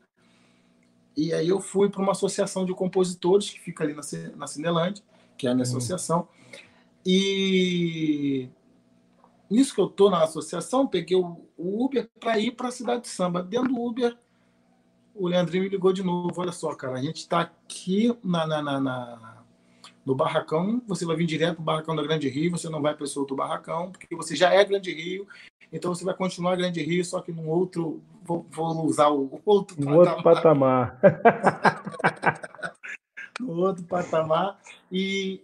E 1.16 1.32
aí 1.32 1.48
eu 1.48 1.60
fui 1.60 1.88
para 1.88 2.02
uma 2.02 2.12
associação 2.12 2.64
de 2.64 2.74
compositores 2.74 3.50
que 3.50 3.60
fica 3.60 3.84
ali 3.84 3.94
na, 3.94 4.02
na 4.36 4.46
Cinelândia, 4.46 5.02
que 5.36 5.46
é 5.46 5.50
a 5.50 5.54
minha 5.54 5.66
uhum. 5.66 5.76
associação. 5.76 6.28
E 7.06 8.48
nisso 9.48 9.74
que 9.74 9.80
eu 9.80 9.86
estou 9.86 10.10
na 10.10 10.22
associação, 10.22 10.86
peguei 10.86 11.16
o 11.16 11.46
Uber 11.56 12.08
para 12.20 12.38
ir 12.38 12.52
para 12.52 12.68
a 12.68 12.72
cidade 12.72 13.02
de 13.02 13.08
samba. 13.08 13.42
Dentro 13.42 13.68
do 13.68 13.80
Uber, 13.80 14.16
o 15.14 15.26
Leandrinho 15.26 15.64
me 15.64 15.70
ligou 15.70 15.92
de 15.92 16.02
novo. 16.02 16.32
Olha 16.40 16.52
só, 16.52 16.74
cara, 16.74 16.98
a 16.98 17.02
gente 17.02 17.18
está 17.18 17.40
aqui 17.40 18.16
na, 18.22 18.46
na, 18.46 18.62
na, 18.62 18.80
na 18.80 19.37
no 20.08 20.14
barracão, 20.14 20.82
você 20.86 21.04
vai 21.04 21.14
vir 21.14 21.26
direto 21.26 21.56
para 21.56 21.62
o 21.62 21.64
barracão 21.64 21.94
da 21.94 22.02
Grande 22.02 22.30
Rio, 22.30 22.50
você 22.50 22.70
não 22.70 22.80
vai 22.80 22.94
para 22.94 23.04
esse 23.04 23.18
outro 23.18 23.36
barracão, 23.36 23.92
porque 23.92 24.16
você 24.16 24.34
já 24.34 24.50
é 24.50 24.64
Grande 24.64 24.90
Rio, 24.90 25.28
então 25.70 25.94
você 25.94 26.02
vai 26.02 26.14
continuar 26.14 26.56
Grande 26.56 26.82
Rio, 26.82 27.04
só 27.04 27.20
que 27.20 27.30
num 27.30 27.46
outro, 27.46 28.00
vou, 28.24 28.46
vou 28.50 28.86
usar 28.86 29.08
o 29.10 29.38
outro 29.44 29.78
no 29.78 30.02
patamar. 30.22 30.98
Outro 31.02 31.12
patamar. 31.12 32.80
no 33.38 33.52
outro 33.60 33.84
patamar. 33.84 34.58
E, 34.90 35.42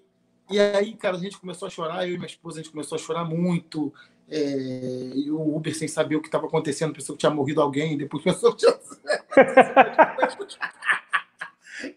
e 0.51 0.59
aí, 0.59 0.95
cara, 0.95 1.19
a 1.19 1.21
gente 1.21 1.39
começou 1.39 1.69
a 1.69 1.71
chorar, 1.71 2.09
eu 2.09 2.15
e 2.15 2.17
minha 2.17 2.27
esposa, 2.27 2.59
a 2.59 2.63
gente 2.63 2.73
começou 2.73 2.97
a 2.97 2.99
chorar 2.99 3.27
muito. 3.27 3.93
É, 4.31 5.13
e 5.15 5.31
o 5.31 5.55
Uber 5.55 5.77
sem 5.77 5.87
saber 5.87 6.17
o 6.17 6.23
que 6.23 6.29
estava 6.29 6.47
acontecendo, 6.47 6.95
pensou 6.95 7.15
que 7.15 7.21
tinha 7.21 7.31
morrido 7.31 7.61
alguém, 7.61 7.99
depois 7.99 8.25
pensou 8.25 8.55
que 8.55 8.65
tinha. 8.65 8.79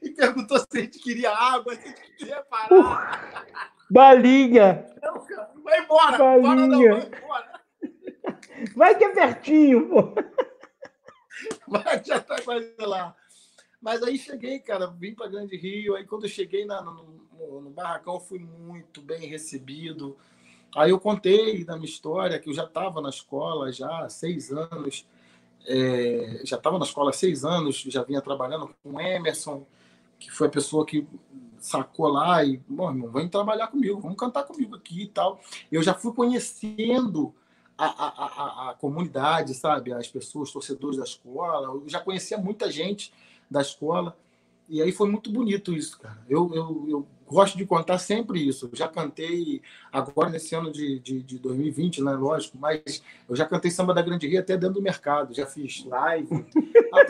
E 0.02 0.10
perguntou 0.12 0.60
se 0.60 0.68
a 0.74 0.80
gente 0.80 1.00
queria 1.00 1.32
água, 1.32 1.76
se 1.76 1.82
a 1.82 1.88
gente 1.88 2.16
queria 2.18 2.42
parar. 2.44 2.74
Uh, 2.74 3.94
balinha! 3.94 4.86
Não, 5.02 5.26
cara, 5.26 5.52
vai 5.64 5.80
embora! 5.80 6.18
Balinha. 6.18 6.40
Bora, 6.42 6.66
não, 6.66 6.80
vai 6.80 7.20
embora! 7.20 7.58
Vai 8.76 8.98
que 8.98 9.04
é 9.04 9.10
pertinho, 9.10 9.90
pô! 9.90 10.14
Vai, 11.68 12.04
já 12.04 12.20
tá 12.20 12.42
quase 12.42 12.74
lá. 12.80 13.16
Mas 13.82 14.02
aí 14.02 14.18
cheguei, 14.18 14.60
cara, 14.60 14.88
vim 14.88 15.14
para 15.14 15.28
Grande 15.28 15.56
Rio. 15.56 15.96
Aí 15.96 16.06
quando 16.06 16.24
eu 16.24 16.30
cheguei 16.30 16.66
na, 16.66 16.82
no, 16.82 17.28
no, 17.32 17.62
no, 17.62 17.70
barracão, 17.70 18.20
fui 18.20 18.40
muito 18.40 19.02
bem 19.02 19.28
recebido. 19.28 20.18
Aí 20.76 20.90
eu 20.90 21.00
contei 21.00 21.64
da 21.64 21.76
minha 21.76 21.88
história, 21.88 22.40
que 22.40 22.50
eu 22.50 22.54
já 22.54 22.64
estava 22.64 23.02
na 23.02 23.10
escola 23.10 23.72
já 23.72 24.04
há 24.04 24.10
seis 24.10 24.52
anos. 24.52 25.08
É, 25.68 26.42
já 26.46 26.56
estava 26.56 26.80
na 26.80 26.86
escola 26.86 27.10
há 27.10 27.14
seis 27.14 27.44
anos, 27.44 27.82
já 27.88 28.02
vinha 28.02 28.22
trabalhando 28.22 28.74
com 28.82 29.00
Emerson, 29.00 29.66
que 30.18 30.32
foi 30.32 30.48
a 30.48 30.50
pessoa 30.50 30.86
que 30.86 31.06
sacou 31.60 32.08
lá 32.08 32.44
e, 32.44 32.58
bom, 32.68 32.90
irmão, 32.90 33.12
vem 33.12 33.28
trabalhar 33.28 33.68
comigo, 33.68 34.00
vamos 34.00 34.18
cantar 34.18 34.44
comigo 34.44 34.76
aqui 34.76 35.04
e 35.04 35.08
tal. 35.08 35.40
Eu 35.72 35.84
já 35.84 35.94
fui 35.94 36.14
conhecendo 36.14 37.34
a, 37.78 37.86
a, 37.86 38.08
a, 38.08 38.70
a 38.72 38.74
comunidade, 38.76 39.54
sabe? 39.54 39.94
As 39.94 40.08
pessoas, 40.08 40.52
torcedores 40.52 40.98
da 40.98 41.04
escola. 41.04 41.68
Eu 41.68 41.84
já 41.88 42.00
conhecia 42.00 42.38
muita 42.38 42.72
gente 42.72 43.14
da 43.50 43.62
escola. 43.62 44.18
E 44.68 44.82
aí 44.82 44.92
foi 44.92 45.10
muito 45.10 45.32
bonito 45.32 45.74
isso, 45.74 46.00
cara. 46.00 46.20
Eu, 46.28 46.54
eu, 46.54 46.86
eu 46.88 47.08
gosto 47.28 47.58
de 47.58 47.66
contar 47.66 47.98
sempre 47.98 48.46
isso. 48.48 48.70
Eu 48.72 48.76
já 48.76 48.88
cantei, 48.88 49.62
agora 49.92 50.30
nesse 50.30 50.56
ano 50.56 50.72
de, 50.72 51.00
de, 51.00 51.22
de 51.22 51.38
2020, 51.40 52.02
né? 52.04 52.14
Lógico, 52.14 52.58
mas 52.58 53.04
eu 53.28 53.36
já 53.36 53.46
cantei 53.46 53.70
samba 53.70 53.94
da 53.94 54.02
Grande 54.02 54.28
Ria 54.28 54.40
até 54.40 54.56
dentro 54.56 54.76
do 54.76 54.82
mercado. 54.82 55.34
Já 55.34 55.46
fiz 55.46 55.84
live. 55.86 56.28
ah, 56.94 57.02
é 57.02 57.06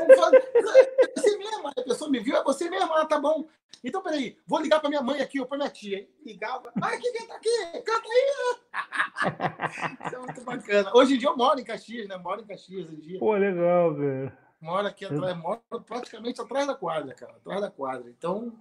você 1.15 1.37
mesmo, 1.37 1.67
a 1.67 1.83
pessoa 1.83 2.09
me 2.09 2.19
viu, 2.19 2.35
é 2.35 2.43
você 2.43 2.69
mesmo, 2.69 2.93
ah, 2.93 3.05
tá 3.05 3.19
bom. 3.19 3.47
Então, 3.83 4.01
peraí, 4.01 4.35
vou 4.47 4.59
ligar 4.59 4.79
para 4.79 4.89
minha 4.89 5.03
mãe 5.03 5.21
aqui, 5.21 5.39
ou 5.39 5.45
para 5.45 5.57
minha 5.57 5.69
tia. 5.69 6.07
Ligava, 6.25 6.71
ah, 6.81 6.97
quem 6.97 7.27
tá 7.27 7.35
aqui? 7.35 7.83
Canta 7.85 8.07
aí! 8.09 8.57
Isso 10.07 10.15
é 10.15 10.19
muito 10.19 10.41
bacana. 10.41 10.91
Hoje 10.95 11.15
em 11.15 11.17
dia 11.17 11.29
eu 11.29 11.37
moro 11.37 11.59
em 11.59 11.63
Caxias, 11.63 12.07
né? 12.07 12.17
Moro 12.17 12.41
em 12.41 12.45
Caxias 12.45 12.85
hoje 12.85 12.95
em 12.95 12.99
dia. 12.99 13.19
Pô, 13.19 13.33
legal, 13.33 13.93
velho. 13.93 14.31
Moro 14.59 14.87
aqui 14.87 15.05
atrás, 15.05 15.37
moro 15.37 15.61
praticamente 15.85 16.41
atrás 16.41 16.65
da 16.65 16.73
quadra, 16.73 17.13
cara. 17.13 17.33
Atrás 17.33 17.61
da 17.61 17.69
quadra. 17.69 18.09
Então, 18.09 18.53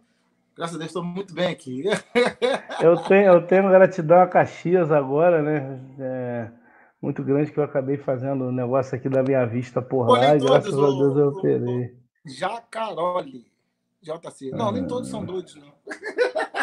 graças 0.56 0.76
a 0.76 0.78
Deus, 0.78 0.90
estou 0.90 1.04
muito 1.04 1.34
bem 1.34 1.48
aqui. 1.48 1.84
eu, 2.80 2.96
tenho, 2.96 3.32
eu 3.32 3.46
tenho 3.46 3.68
gratidão 3.68 4.20
a 4.20 4.26
Caxias 4.26 4.90
agora, 4.90 5.42
né? 5.42 5.80
É, 5.98 6.50
muito 7.00 7.22
grande 7.22 7.52
que 7.52 7.58
eu 7.58 7.64
acabei 7.64 7.98
fazendo 7.98 8.44
o 8.44 8.48
um 8.48 8.52
negócio 8.52 8.96
aqui 8.96 9.08
da 9.08 9.22
minha 9.22 9.44
vista 9.44 9.82
por 9.82 10.08
lá 10.08 10.34
e 10.34 10.40
graças 10.40 10.72
a 10.72 10.76
Deus 10.76 11.16
eu 11.16 11.28
operei. 11.28 11.94
Jacaroli. 12.24 13.46
JC. 14.02 14.50
Não, 14.52 14.70
nem 14.70 14.86
todos 14.86 15.10
são 15.10 15.24
doidos, 15.24 15.56
não. 15.56 15.72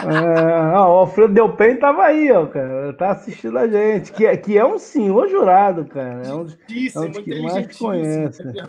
É, 0.03 0.77
ó, 0.77 0.95
o 0.95 0.97
Alfredo 0.99 1.33
Delpen 1.33 1.77
tava 1.77 2.03
aí, 2.03 2.31
ó, 2.31 2.45
cara. 2.47 2.93
Tá 2.93 3.11
assistindo 3.11 3.57
a 3.57 3.67
gente. 3.67 4.13
Que, 4.13 4.25
é, 4.25 4.37
que 4.37 4.57
é 4.57 4.65
um 4.65 4.79
senhor 4.79 5.27
jurado, 5.27 5.85
cara. 5.85 6.25
É 6.25 6.33
um, 6.33 6.39
é 6.39 6.99
um 6.99 7.11
dos 7.11 7.23
que 7.23 7.41
mais 7.41 7.77
conhece. 7.77 8.41
É 8.43 8.67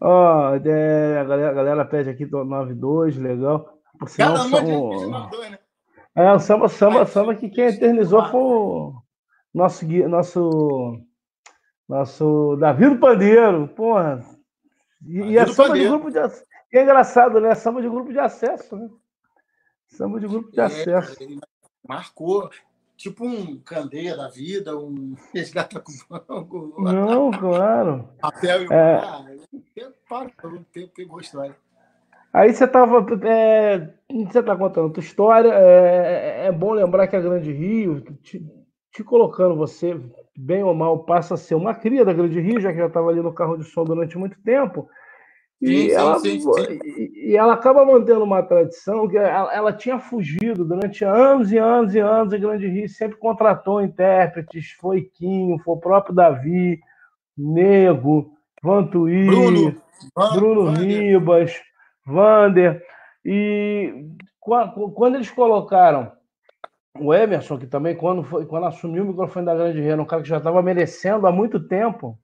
ó, 0.00 0.54
é, 0.56 1.18
a, 1.18 1.24
galera, 1.24 1.50
a 1.50 1.54
galera 1.54 1.84
pede 1.84 2.10
aqui 2.10 2.26
do 2.26 2.44
92, 2.44 3.16
legal. 3.16 3.79
Cada 4.16 4.38
são, 4.38 5.10
né? 5.10 5.58
É, 6.14 6.32
o 6.32 6.38
samba, 6.40 6.68
samba, 6.68 7.06
samba 7.06 7.34
que 7.34 7.48
quem 7.48 7.66
eternizou 7.66 8.24
foi 8.30 8.40
o 8.40 9.02
nosso, 9.54 9.86
nosso, 9.86 11.00
nosso 11.88 12.56
Davi 12.56 12.88
do 12.88 12.98
Pandeiro. 12.98 13.68
Porra. 13.68 14.24
E, 15.06 15.18
e 15.18 15.38
é 15.38 15.46
samba 15.46 15.78
de 15.78 15.86
grupo 15.86 16.10
de 16.10 16.18
e 16.72 16.78
é 16.78 16.82
engraçado, 16.82 17.40
né? 17.40 17.54
Samba 17.54 17.82
de 17.82 17.88
grupo 17.88 18.12
de 18.12 18.18
acesso, 18.18 18.76
né? 18.76 18.88
Samba 19.88 20.20
de 20.20 20.28
grupo 20.28 20.50
de 20.52 20.60
é, 20.60 20.64
acesso. 20.64 21.16
Marcou. 21.86 22.48
Tipo 22.96 23.24
um 23.24 23.58
Candeia 23.60 24.14
da 24.14 24.28
vida, 24.28 24.76
um 24.76 25.16
Resgata 25.32 25.80
com 25.80 25.92
Banco. 26.08 26.74
Não, 26.82 27.30
claro. 27.30 28.10
Papel 28.20 28.64
e 28.64 28.66
é... 28.70 28.96
ah, 28.96 29.24
para, 30.06 30.30
tempo 30.70 30.92
pegou 30.94 31.18
a 31.18 31.22
história. 31.22 31.56
Aí 32.32 32.52
você 32.52 32.64
estava. 32.64 33.04
É, 33.26 33.90
você 34.08 34.38
está 34.38 34.56
contando 34.56 34.88
a 34.88 34.92
tua 34.92 35.02
história. 35.02 35.52
É, 35.52 36.46
é, 36.46 36.52
bom 36.52 36.72
lembrar 36.72 37.08
que 37.08 37.16
a 37.16 37.20
Grande 37.20 37.52
Rio, 37.52 38.00
te, 38.22 38.40
te, 38.92 39.02
colocando 39.02 39.56
você, 39.56 40.00
bem 40.36 40.62
ou 40.62 40.74
mal, 40.74 41.04
passa 41.04 41.34
a 41.34 41.36
ser 41.36 41.56
uma 41.56 41.74
cria 41.74 42.04
da 42.04 42.12
Grande 42.12 42.40
Rio, 42.40 42.60
já 42.60 42.72
que 42.72 42.78
já 42.78 42.86
estava 42.86 43.10
ali 43.10 43.20
no 43.20 43.32
carro 43.32 43.56
de 43.56 43.64
som 43.64 43.84
durante 43.84 44.16
muito 44.16 44.40
tempo. 44.42 44.88
E, 45.60 45.66
sim, 45.66 45.90
ela, 45.90 46.18
sim, 46.18 46.40
sim, 46.40 46.78
e 47.16 47.36
ela 47.36 47.52
acaba 47.52 47.84
mantendo 47.84 48.24
uma 48.24 48.42
tradição 48.42 49.06
que 49.06 49.18
ela, 49.18 49.52
ela, 49.54 49.72
tinha 49.74 49.98
fugido 49.98 50.64
durante 50.64 51.04
anos 51.04 51.52
e 51.52 51.58
anos 51.58 51.94
e 51.94 51.98
anos. 51.98 52.32
A 52.32 52.38
Grande 52.38 52.66
Rio 52.66 52.88
sempre 52.88 53.18
contratou 53.18 53.82
intérpretes, 53.82 54.70
foi 54.80 55.02
Quinho, 55.02 55.58
foi 55.58 55.74
o 55.74 55.80
próprio 55.80 56.14
Davi, 56.14 56.80
Nego, 57.36 58.32
Vantuí, 58.62 59.26
Bruno, 59.26 59.76
Bruno 60.34 60.64
Vander. 60.66 60.82
Ribas, 60.82 61.60
Vander. 62.10 62.84
E 63.24 64.06
quando 64.40 65.14
eles 65.14 65.30
colocaram 65.30 66.12
o 66.98 67.14
Emerson, 67.14 67.58
que 67.58 67.66
também, 67.66 67.96
quando, 67.96 68.22
foi, 68.22 68.44
quando 68.46 68.66
assumiu 68.66 69.04
o 69.04 69.06
microfone 69.06 69.46
da 69.46 69.54
Grande 69.54 69.80
Rio, 69.80 69.92
era 69.92 70.02
um 70.02 70.06
cara 70.06 70.22
que 70.22 70.28
já 70.28 70.38
estava 70.38 70.62
merecendo 70.62 71.26
há 71.26 71.32
muito 71.32 71.60
tempo. 71.60 72.18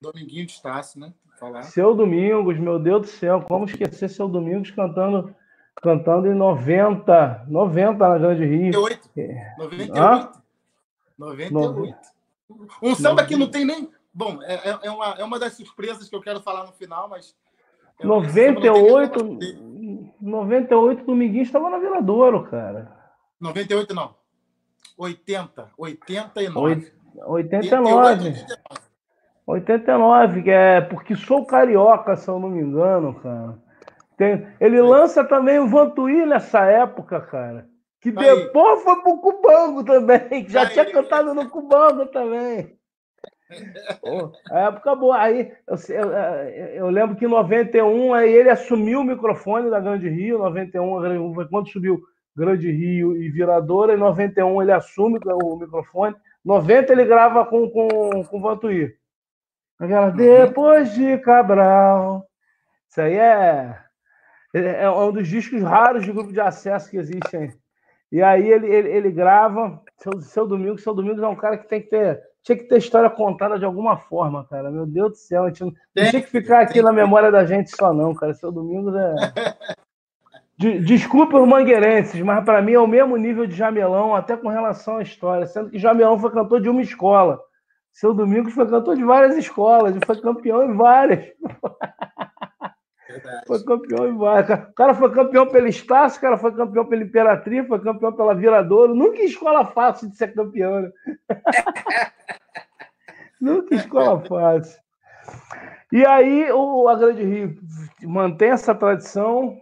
Dominguinho 0.00 0.46
de 0.46 0.52
Estácio, 0.52 1.00
né? 1.00 1.12
falar. 1.40 1.62
Seu 1.62 1.94
Domingos, 1.94 2.58
meu 2.58 2.78
Deus 2.78 3.00
do 3.00 3.06
céu, 3.08 3.42
como 3.48 3.64
esquecer 3.64 4.10
Seu 4.10 4.28
Domingos 4.28 4.70
cantando 4.70 5.34
cantando 5.82 6.26
em 6.26 6.34
90, 6.34 7.46
90 7.48 8.08
na 8.08 8.18
Grande 8.18 8.44
Rio. 8.44 8.72
98. 8.72 9.58
98. 9.58 9.98
Ah? 9.98 10.32
98. 11.16 11.98
Um 12.82 12.94
samba 12.94 13.24
que 13.24 13.34
não 13.34 13.50
tem 13.50 13.64
nem. 13.64 13.90
Bom, 14.12 14.42
é, 14.42 14.54
é, 14.68 14.78
é, 14.82 14.90
uma, 14.90 15.06
é 15.14 15.24
uma 15.24 15.38
das 15.38 15.54
surpresas 15.54 16.08
que 16.08 16.14
eu 16.14 16.20
quero 16.20 16.42
falar 16.42 16.66
no 16.66 16.72
final, 16.72 17.08
mas. 17.08 17.34
É 18.00 18.06
98. 18.06 19.38
98, 20.20 21.04
Dominguinho 21.04 21.42
estava 21.42 21.70
na 21.70 21.78
Vila 21.78 22.02
Douro, 22.02 22.44
cara. 22.50 22.90
98 23.40 23.94
não. 23.94 24.14
80. 24.98 25.70
89. 25.78 26.92
89. 27.26 28.28
89. 28.28 28.46
89, 29.46 30.42
que 30.42 30.50
é 30.50 30.80
porque 30.80 31.16
sou 31.16 31.44
carioca, 31.44 32.16
se 32.16 32.28
eu 32.28 32.38
não 32.38 32.50
me 32.50 32.62
engano, 32.62 33.14
cara. 33.14 33.58
Tem, 34.16 34.46
ele 34.60 34.80
lança 34.80 35.24
também 35.24 35.58
o 35.58 35.68
Vantuí 35.68 36.26
nessa 36.26 36.60
época, 36.66 37.20
cara. 37.20 37.66
Que 38.00 38.10
depois 38.10 38.82
foi 38.82 39.02
pro 39.02 39.18
Cubango 39.18 39.84
também, 39.84 40.44
que 40.44 40.52
já 40.52 40.68
tinha 40.68 40.90
cantado 40.90 41.34
no 41.34 41.48
Cubango 41.48 42.06
também. 42.06 42.78
Pô, 44.00 44.32
a 44.50 44.60
época 44.68 44.94
boa. 44.94 45.18
Aí 45.18 45.52
eu, 45.66 45.76
eu, 45.94 46.10
eu, 46.74 46.90
lembro 46.90 47.16
que 47.16 47.24
em 47.24 47.28
91 47.28 48.14
aí 48.14 48.32
ele 48.32 48.50
assumiu 48.50 49.00
o 49.00 49.04
microfone 49.04 49.70
da 49.70 49.80
Grande 49.80 50.08
Rio, 50.08 50.38
91 50.38 51.34
foi 51.34 51.48
quando 51.48 51.68
subiu 51.68 52.00
Grande 52.36 52.70
Rio 52.70 53.16
e 53.16 53.28
Viradora, 53.28 53.94
em 53.94 53.98
91 53.98 54.62
ele 54.62 54.72
assume 54.72 55.18
o 55.24 55.56
microfone, 55.56 56.14
90 56.44 56.92
ele 56.92 57.04
grava 57.04 57.44
com, 57.44 57.68
com, 57.70 57.88
com 58.24 58.38
o 58.38 58.40
Vantuí. 58.40 58.94
Aquela, 59.78 60.08
uhum. 60.08 60.16
depois 60.16 60.92
de 60.92 61.18
Cabral. 61.18 62.26
Isso 62.88 63.00
aí 63.00 63.16
é, 63.16 63.78
é, 64.54 64.82
é 64.82 64.90
um 64.90 65.12
dos 65.12 65.26
discos 65.26 65.62
raros 65.62 66.04
de 66.04 66.12
grupo 66.12 66.32
de 66.32 66.40
acesso 66.40 66.90
que 66.90 66.96
existem. 66.96 67.52
E 68.12 68.22
aí 68.22 68.50
ele, 68.50 68.66
ele, 68.66 68.88
ele 68.90 69.10
grava. 69.10 69.80
Seu, 69.98 70.20
seu 70.20 70.46
Domingo, 70.46 70.78
seu 70.78 70.94
Domingo 70.94 71.22
é 71.22 71.28
um 71.28 71.36
cara 71.36 71.56
que 71.56 71.68
tem 71.68 71.80
que 71.80 71.88
ter. 71.88 72.20
Tinha 72.42 72.56
que 72.56 72.64
ter 72.64 72.78
história 72.78 73.10
contada 73.10 73.58
de 73.58 73.64
alguma 73.64 73.96
forma, 73.96 74.46
cara. 74.46 74.70
Meu 74.70 74.86
Deus 74.86 75.10
do 75.10 75.16
céu, 75.16 75.44
a 75.44 75.48
gente 75.48 75.60
não, 75.60 75.72
não 75.96 76.10
tinha 76.10 76.22
que 76.22 76.30
ficar 76.30 76.60
aqui 76.60 76.80
na 76.80 76.92
memória 76.92 77.30
da 77.30 77.44
gente 77.44 77.70
só, 77.76 77.92
não, 77.92 78.14
cara. 78.14 78.32
Seu 78.34 78.50
Domingo 78.50 78.90
é. 78.96 79.14
Desculpa 80.80 81.40
os 81.40 81.48
mangueirenses, 81.48 82.20
mas 82.20 82.44
para 82.44 82.60
mim 82.60 82.72
é 82.72 82.78
o 82.78 82.86
mesmo 82.86 83.16
nível 83.16 83.46
de 83.46 83.54
Jamelão, 83.54 84.14
até 84.14 84.36
com 84.36 84.48
relação 84.48 84.98
à 84.98 85.02
história, 85.02 85.46
sendo 85.46 85.70
que 85.70 85.78
Jamelão 85.78 86.18
foi 86.18 86.30
cantor 86.30 86.60
de 86.60 86.68
uma 86.68 86.82
escola. 86.82 87.40
Seu 87.92 88.14
Domingos 88.14 88.52
foi 88.52 88.68
cantor 88.68 88.94
de 88.96 89.02
várias 89.02 89.36
escolas, 89.36 89.96
foi 90.04 90.20
campeão 90.20 90.62
em 90.64 90.76
várias. 90.76 91.24
Verdade. 93.30 93.46
Foi 93.46 93.64
campeão 93.64 94.06
em. 94.08 94.16
O 94.16 94.74
cara 94.74 94.94
foi 94.94 95.12
campeão 95.12 95.46
pelo 95.46 95.68
Estácio, 95.68 96.18
o 96.18 96.20
cara 96.20 96.38
foi 96.38 96.52
campeão 96.52 96.84
pela 96.84 97.02
Imperatriz, 97.02 97.66
foi 97.66 97.80
campeão 97.80 98.12
pela 98.12 98.34
Viradouro. 98.34 98.94
Nunca 98.94 99.22
escola 99.22 99.64
fácil 99.66 100.10
de 100.10 100.16
ser 100.16 100.34
campeão. 100.34 100.82
Né? 100.82 100.92
Nunca 103.40 103.74
escola 103.74 104.20
fácil. 104.20 104.80
E 105.92 106.06
aí 106.06 106.50
o, 106.52 106.88
a 106.88 106.94
Grande 106.94 107.24
Rio 107.24 107.56
mantém 108.04 108.50
essa 108.50 108.72
tradição, 108.74 109.56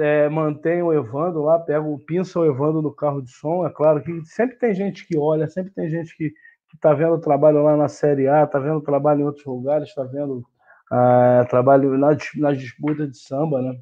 é, 0.00 0.28
mantém 0.28 0.82
o 0.82 0.92
Evandro 0.92 1.44
lá, 1.44 1.58
pega 1.58 1.80
o 1.80 1.98
pinça 1.98 2.38
o 2.38 2.44
Evandro 2.44 2.82
no 2.82 2.92
carro 2.92 3.22
de 3.22 3.30
som. 3.30 3.66
É 3.66 3.70
claro 3.70 4.02
que 4.02 4.22
sempre 4.26 4.56
tem 4.56 4.74
gente 4.74 5.06
que 5.06 5.16
olha, 5.16 5.48
sempre 5.48 5.72
tem 5.72 5.88
gente 5.88 6.14
que, 6.16 6.32
está 6.74 6.94
vendo 6.94 7.20
trabalho 7.20 7.62
lá 7.62 7.76
na 7.76 7.88
Série 7.88 8.28
A, 8.28 8.44
está 8.44 8.58
vendo 8.58 8.80
trabalho 8.80 9.20
em 9.20 9.24
outros 9.24 9.44
lugares, 9.44 9.88
está 9.88 10.04
vendo 10.04 10.42
uh, 10.92 11.48
trabalho 11.48 11.96
nas, 11.96 12.18
nas 12.36 12.58
disputas 12.58 13.10
de 13.10 13.18
samba, 13.18 13.62
né? 13.62 13.78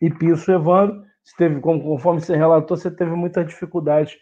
E 0.00 0.10
Piso 0.10 0.50
Evandro, 0.50 1.04
teve, 1.36 1.60
conforme 1.60 2.20
você 2.20 2.34
relatou, 2.34 2.76
você 2.76 2.90
teve 2.90 3.12
muitas 3.12 3.46
dificuldades 3.46 4.16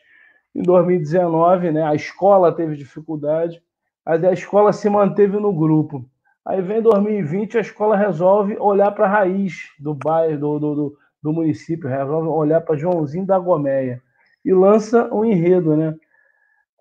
em 0.55 0.63
2019, 0.63 1.71
né? 1.71 1.83
A 1.83 1.95
escola 1.95 2.53
teve 2.53 2.77
dificuldade, 2.77 3.63
mas 4.05 4.23
a 4.25 4.33
escola 4.33 4.73
se 4.73 4.89
manteve 4.91 5.39
no 5.39 5.53
grupo. 5.53 6.05
Aí 6.45 6.61
vem 6.61 6.83
2020, 6.83 7.59
a 7.59 7.61
escola 7.61 7.97
resolve 7.97 8.57
olhar 8.59 8.91
para 8.93 9.07
a 9.07 9.09
raiz 9.09 9.71
do 9.79 9.95
bairro, 9.95 10.39
do, 10.39 10.59
do, 10.59 10.75
do, 10.75 10.99
do 11.23 11.33
município, 11.33 11.89
resolve 11.89 12.29
olhar 12.29 12.61
para 12.61 12.77
Joãozinho 12.77 13.27
da 13.27 13.39
Gomeia 13.39 14.03
e 14.45 14.53
lança 14.53 15.09
um 15.13 15.25
enredo, 15.25 15.75
né? 15.75 15.95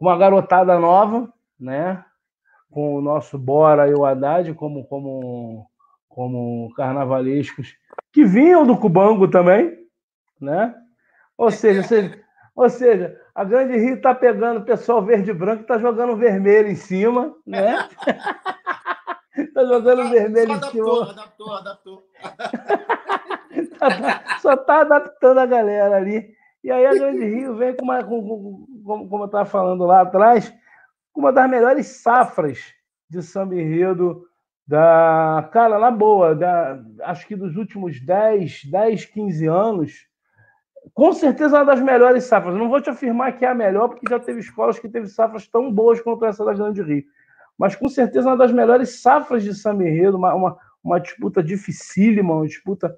uma 0.03 0.17
garotada 0.17 0.77
nova, 0.77 1.31
né? 1.57 2.03
Com 2.73 2.95
o 2.95 3.01
nosso 3.01 3.37
Bora 3.37 3.87
e 3.87 3.93
o 3.93 4.05
Haddad 4.05 4.53
como, 4.55 4.83
como, 4.85 5.67
como 6.09 6.73
carnavalescos, 6.75 7.75
que 8.11 8.25
vinham 8.25 8.65
do 8.65 8.77
Cubango 8.77 9.27
também, 9.27 9.77
né? 10.41 10.73
Ou 11.37 11.51
seja, 11.51 11.83
seja 11.83 12.23
ou 12.55 12.69
seja, 12.69 13.19
a 13.33 13.43
Grande 13.43 13.77
Rio 13.77 13.95
está 13.95 14.13
pegando 14.13 14.59
o 14.59 14.65
pessoal 14.65 15.01
verde 15.01 15.31
e 15.31 15.33
branco 15.33 15.61
e 15.61 15.63
está 15.63 15.79
jogando 15.79 16.15
vermelho 16.15 16.69
em 16.69 16.75
cima, 16.75 17.35
né? 17.45 17.87
Está 19.35 19.65
jogando 19.65 20.09
vermelho 20.09 20.51
em 20.51 20.61
cima. 20.61 21.09
Adaptou, 21.09 21.53
adaptou. 21.53 22.03
Só 24.39 24.53
está 24.53 24.81
adaptando 24.81 25.39
a 25.39 25.45
galera 25.45 25.97
ali. 25.97 26.33
E 26.63 26.71
aí 26.71 26.85
a 26.85 26.93
Grande 26.93 27.25
Rio 27.25 27.55
vem 27.55 27.75
com 27.75 27.83
uma, 27.83 28.03
com, 28.03 28.65
com, 28.85 29.09
como 29.09 29.23
eu 29.23 29.25
estava 29.25 29.45
falando 29.45 29.83
lá 29.83 30.01
atrás, 30.01 30.53
uma 31.15 31.31
das 31.31 31.49
melhores 31.49 31.87
safras 32.01 32.73
de 33.09 33.21
samba 33.21 33.55
enredo 33.55 34.25
da. 34.67 35.49
Cara, 35.51 35.77
na 35.77 35.91
boa, 35.91 36.35
da, 36.35 36.79
acho 37.03 37.27
que 37.27 37.35
dos 37.35 37.55
últimos 37.55 37.99
10, 37.99 38.65
10, 38.65 39.05
15 39.05 39.45
anos, 39.47 40.07
com 40.93 41.13
certeza 41.13 41.57
uma 41.57 41.65
das 41.65 41.79
melhores 41.79 42.23
safras. 42.25 42.55
Não 42.55 42.69
vou 42.69 42.81
te 42.81 42.89
afirmar 42.89 43.37
que 43.37 43.45
é 43.45 43.49
a 43.49 43.55
melhor, 43.55 43.89
porque 43.89 44.09
já 44.09 44.19
teve 44.19 44.39
escolas 44.39 44.79
que 44.79 44.89
teve 44.89 45.07
safras 45.07 45.47
tão 45.47 45.71
boas 45.71 46.01
quanto 46.01 46.25
essa 46.25 46.43
da 46.43 46.53
Grande 46.53 46.81
Rio. 46.81 47.03
Mas 47.57 47.75
com 47.75 47.87
certeza 47.87 48.29
uma 48.29 48.37
das 48.37 48.51
melhores 48.51 49.01
safras 49.01 49.43
de 49.43 49.53
samba 49.53 49.83
enredo, 49.83 50.17
uma, 50.17 50.33
uma, 50.33 50.57
uma 50.83 50.99
disputa 50.99 51.43
dificílima, 51.43 52.33
uma 52.33 52.47
disputa 52.47 52.93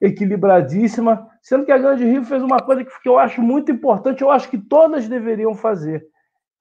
equilibradíssima, 0.00 1.26
sendo 1.40 1.64
que 1.64 1.72
a 1.72 1.78
Grande 1.78 2.04
Rio 2.04 2.24
fez 2.24 2.42
uma 2.42 2.60
coisa 2.60 2.84
que 2.84 3.08
eu 3.08 3.18
acho 3.18 3.40
muito 3.40 3.72
importante, 3.72 4.22
eu 4.22 4.30
acho 4.30 4.48
que 4.48 4.58
todas 4.58 5.08
deveriam 5.08 5.54
fazer, 5.54 6.06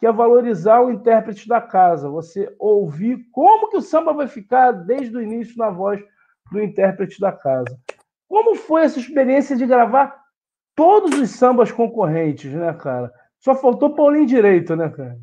que 0.05 0.07
é 0.07 0.13
valorizar 0.13 0.81
o 0.81 0.91
intérprete 0.91 1.47
da 1.47 1.59
casa. 1.59 2.07
Você 2.07 2.55
ouvir 2.59 3.27
como 3.31 3.71
que 3.71 3.77
o 3.77 3.81
samba 3.81 4.13
vai 4.13 4.27
ficar 4.27 4.71
desde 4.71 5.17
o 5.17 5.21
início 5.21 5.57
na 5.57 5.71
voz 5.71 5.99
do 6.51 6.61
intérprete 6.61 7.19
da 7.19 7.31
casa. 7.31 7.75
Como 8.27 8.53
foi 8.53 8.83
essa 8.83 8.99
experiência 8.99 9.55
de 9.55 9.65
gravar 9.65 10.23
todos 10.75 11.17
os 11.17 11.31
sambas 11.31 11.71
concorrentes, 11.71 12.53
né, 12.53 12.71
cara? 12.73 13.11
Só 13.39 13.55
faltou 13.55 13.95
Paulinho 13.95 14.27
Direito, 14.27 14.75
né, 14.75 14.89
cara? 14.89 15.17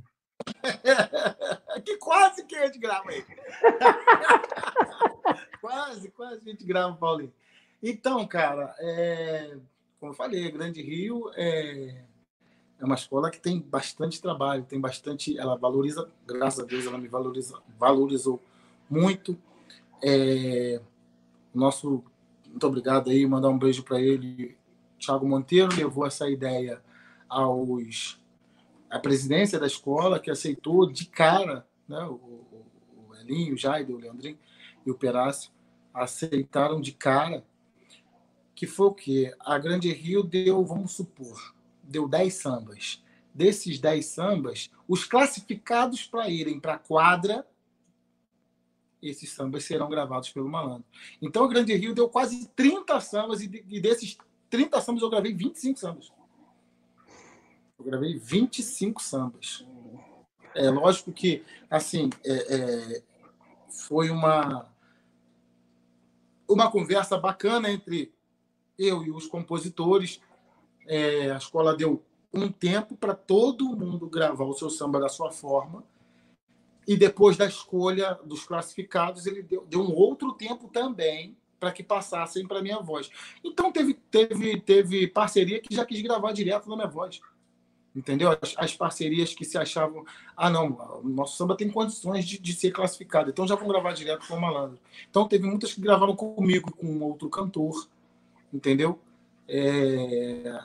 que 1.85 1.97
quase 1.99 2.45
que 2.45 2.57
a 2.57 2.67
gente 2.67 2.81
grava 2.81 3.09
aí. 3.09 3.25
quase, 5.63 6.11
quase 6.11 6.41
a 6.45 6.51
gente 6.51 6.67
grava, 6.67 6.97
Paulinho. 6.97 7.33
Então, 7.81 8.27
cara, 8.27 8.75
é, 8.81 9.55
como 10.01 10.11
eu 10.11 10.17
falei, 10.17 10.51
Grande 10.51 10.83
Rio 10.83 11.31
é, 11.37 12.03
é 12.83 12.85
uma 12.85 12.97
escola 12.97 13.31
que 13.31 13.39
tem 13.39 13.61
bastante 13.61 14.21
trabalho, 14.21 14.65
tem 14.65 14.81
bastante. 14.81 15.39
Ela 15.39 15.57
valoriza, 15.57 16.11
graças 16.27 16.65
a 16.65 16.67
Deus, 16.67 16.85
ela 16.85 16.99
me 16.99 17.07
valoriza, 17.07 17.63
valorizou 17.79 18.43
muito. 18.91 19.39
É, 20.03 20.81
nosso 21.55 22.03
muito 22.45 22.67
obrigado 22.67 23.09
aí, 23.09 23.25
mandar 23.25 23.51
um 23.51 23.59
beijo 23.59 23.85
para 23.85 24.01
ele. 24.01 24.57
Thiago 24.99 25.29
Monteiro 25.29 25.75
levou 25.77 26.05
essa 26.05 26.29
ideia 26.29 26.83
aos 27.29 28.21
a 28.91 28.99
presidência 28.99 29.61
da 29.61 29.67
escola, 29.67 30.19
que 30.19 30.31
aceitou 30.31 30.91
de 30.91 31.07
cara, 31.07 31.65
né, 31.89 32.05
o, 32.05 32.15
o, 33.09 33.15
Elinho, 33.21 33.55
o 33.55 33.57
Jairo, 33.57 33.95
o 33.95 33.99
Leandrinho 33.99 34.39
e 34.85 34.91
o 34.91 34.95
Perácio 34.95 35.51
aceitaram 35.95 36.81
de 36.81 36.93
cara 36.93 37.45
que 38.55 38.67
foi 38.67 38.87
o 38.87 38.93
quê? 38.93 39.35
A 39.41 39.57
Grande 39.57 39.91
Rio 39.93 40.23
deu, 40.23 40.63
vamos 40.65 40.93
supor, 40.93 41.55
deu 41.83 42.09
10 42.09 42.35
sambas. 42.35 43.03
Desses 43.35 43.79
10 43.79 44.05
sambas, 44.05 44.71
os 44.87 45.05
classificados 45.05 46.07
para 46.07 46.29
irem 46.29 46.61
para 46.61 46.75
a 46.75 46.79
quadra 46.79 47.47
esses 49.03 49.31
sambas 49.31 49.65
serão 49.65 49.89
gravados 49.89 50.31
pelo 50.31 50.49
Malandro. 50.49 50.85
Então, 51.21 51.45
o 51.45 51.49
Grande 51.49 51.75
Rio 51.75 51.95
deu 51.95 52.09
quase 52.09 52.47
30 52.55 53.01
sambas 53.01 53.41
e, 53.41 53.49
desses 53.81 54.17
30 54.49 54.81
sambas 54.81 55.03
eu 55.03 55.11
gravei 55.11 55.35
25 55.35 55.79
sambas. 55.79 56.13
Eu 57.79 57.85
gravei 57.85 58.17
25 58.17 59.03
sambas. 59.03 59.67
É 60.55 60.71
lógico 60.71 61.11
que, 61.11 61.43
assim, 61.69 62.11
é, 62.25 62.55
é, 62.55 63.03
foi 63.89 64.09
uma 64.09 64.71
uma 66.49 66.71
conversa 66.71 67.17
bacana 67.17 67.71
entre 67.71 68.13
eu 68.79 69.03
e 69.03 69.11
os 69.11 69.27
compositores. 69.27 70.21
É, 70.87 71.31
a 71.31 71.37
escola 71.37 71.77
deu 71.77 72.03
um 72.33 72.51
tempo 72.51 72.97
para 72.97 73.15
todo 73.15 73.77
mundo 73.77 74.09
gravar 74.09 74.45
o 74.45 74.55
seu 74.55 74.71
samba 74.71 74.99
da 74.99 75.09
sua 75.09 75.31
forma 75.31 75.85
e 76.87 76.97
depois 76.97 77.37
da 77.37 77.47
escolha 77.47 78.19
dos 78.25 78.45
classificados, 78.45 79.27
ele 79.27 79.43
deu, 79.43 79.65
deu 79.67 79.81
um 79.81 79.95
outro 79.95 80.33
tempo 80.33 80.69
também 80.69 81.37
para 81.61 81.71
que 81.71 81.83
passassem 81.83 82.47
para 82.47 82.61
minha 82.61 82.81
voz. 82.81 83.09
Então 83.45 83.71
teve, 83.71 83.95
teve, 83.95 84.61
teve 84.61 85.07
parceria 85.07 85.61
que 85.61 85.75
já 85.75 85.87
quis 85.87 86.03
gravar 86.03 86.33
direto 86.33 86.69
na 86.69 86.75
minha 86.75 86.89
voz. 86.89 87.21
Entendeu? 87.95 88.31
As, 88.31 88.55
as 88.57 88.75
parcerias 88.75 89.35
que 89.35 89.45
se 89.45 89.57
achavam, 89.59 90.05
ah, 90.37 90.51
não, 90.51 91.01
o 91.05 91.09
nosso 91.09 91.37
samba 91.37 91.57
tem 91.57 91.71
condições 91.71 92.25
de, 92.25 92.39
de 92.39 92.53
ser 92.55 92.73
classificado, 92.73 93.31
então 93.31 93.47
já 93.47 93.55
vão 93.55 93.69
gravar 93.69 93.93
direto 93.93 94.27
com 94.27 94.35
o 94.35 94.41
malandro. 94.41 94.79
Então 95.09 95.29
teve 95.29 95.47
muitas 95.47 95.75
que 95.75 95.81
gravaram 95.81 96.17
comigo 96.17 96.73
com 96.73 97.01
outro 97.01 97.29
cantor, 97.29 97.87
entendeu? 98.53 98.99
É... 99.49 100.65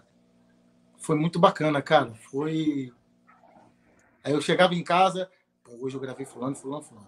Foi 0.97 1.15
muito 1.15 1.39
bacana, 1.39 1.81
cara. 1.81 2.13
Foi. 2.29 2.91
Aí 4.23 4.33
eu 4.33 4.41
chegava 4.41 4.75
em 4.75 4.83
casa, 4.83 5.29
hoje 5.79 5.95
eu 5.95 6.01
gravei 6.01 6.25
fulano, 6.25 6.55
fulano, 6.55 6.83
fulano. 6.83 7.07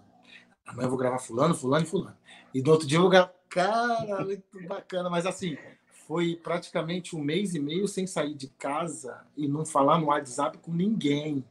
Amanhã 0.66 0.86
eu 0.86 0.90
vou 0.90 0.98
gravar 0.98 1.18
fulano, 1.18 1.54
fulano 1.54 1.84
e 1.84 1.88
fulano. 1.88 2.16
E 2.54 2.62
no 2.62 2.70
outro 2.70 2.86
dia 2.86 2.98
eu 2.98 3.08
gravar. 3.08 3.34
Cara, 3.48 4.24
muito 4.24 4.66
bacana. 4.68 5.10
Mas 5.10 5.26
assim, 5.26 5.58
foi 6.06 6.36
praticamente 6.36 7.14
um 7.14 7.20
mês 7.20 7.54
e 7.54 7.58
meio 7.60 7.86
sem 7.88 8.06
sair 8.06 8.34
de 8.34 8.48
casa 8.48 9.20
e 9.36 9.48
não 9.48 9.66
falar 9.66 9.98
no 9.98 10.06
WhatsApp 10.06 10.58
com 10.58 10.72
ninguém. 10.72 11.44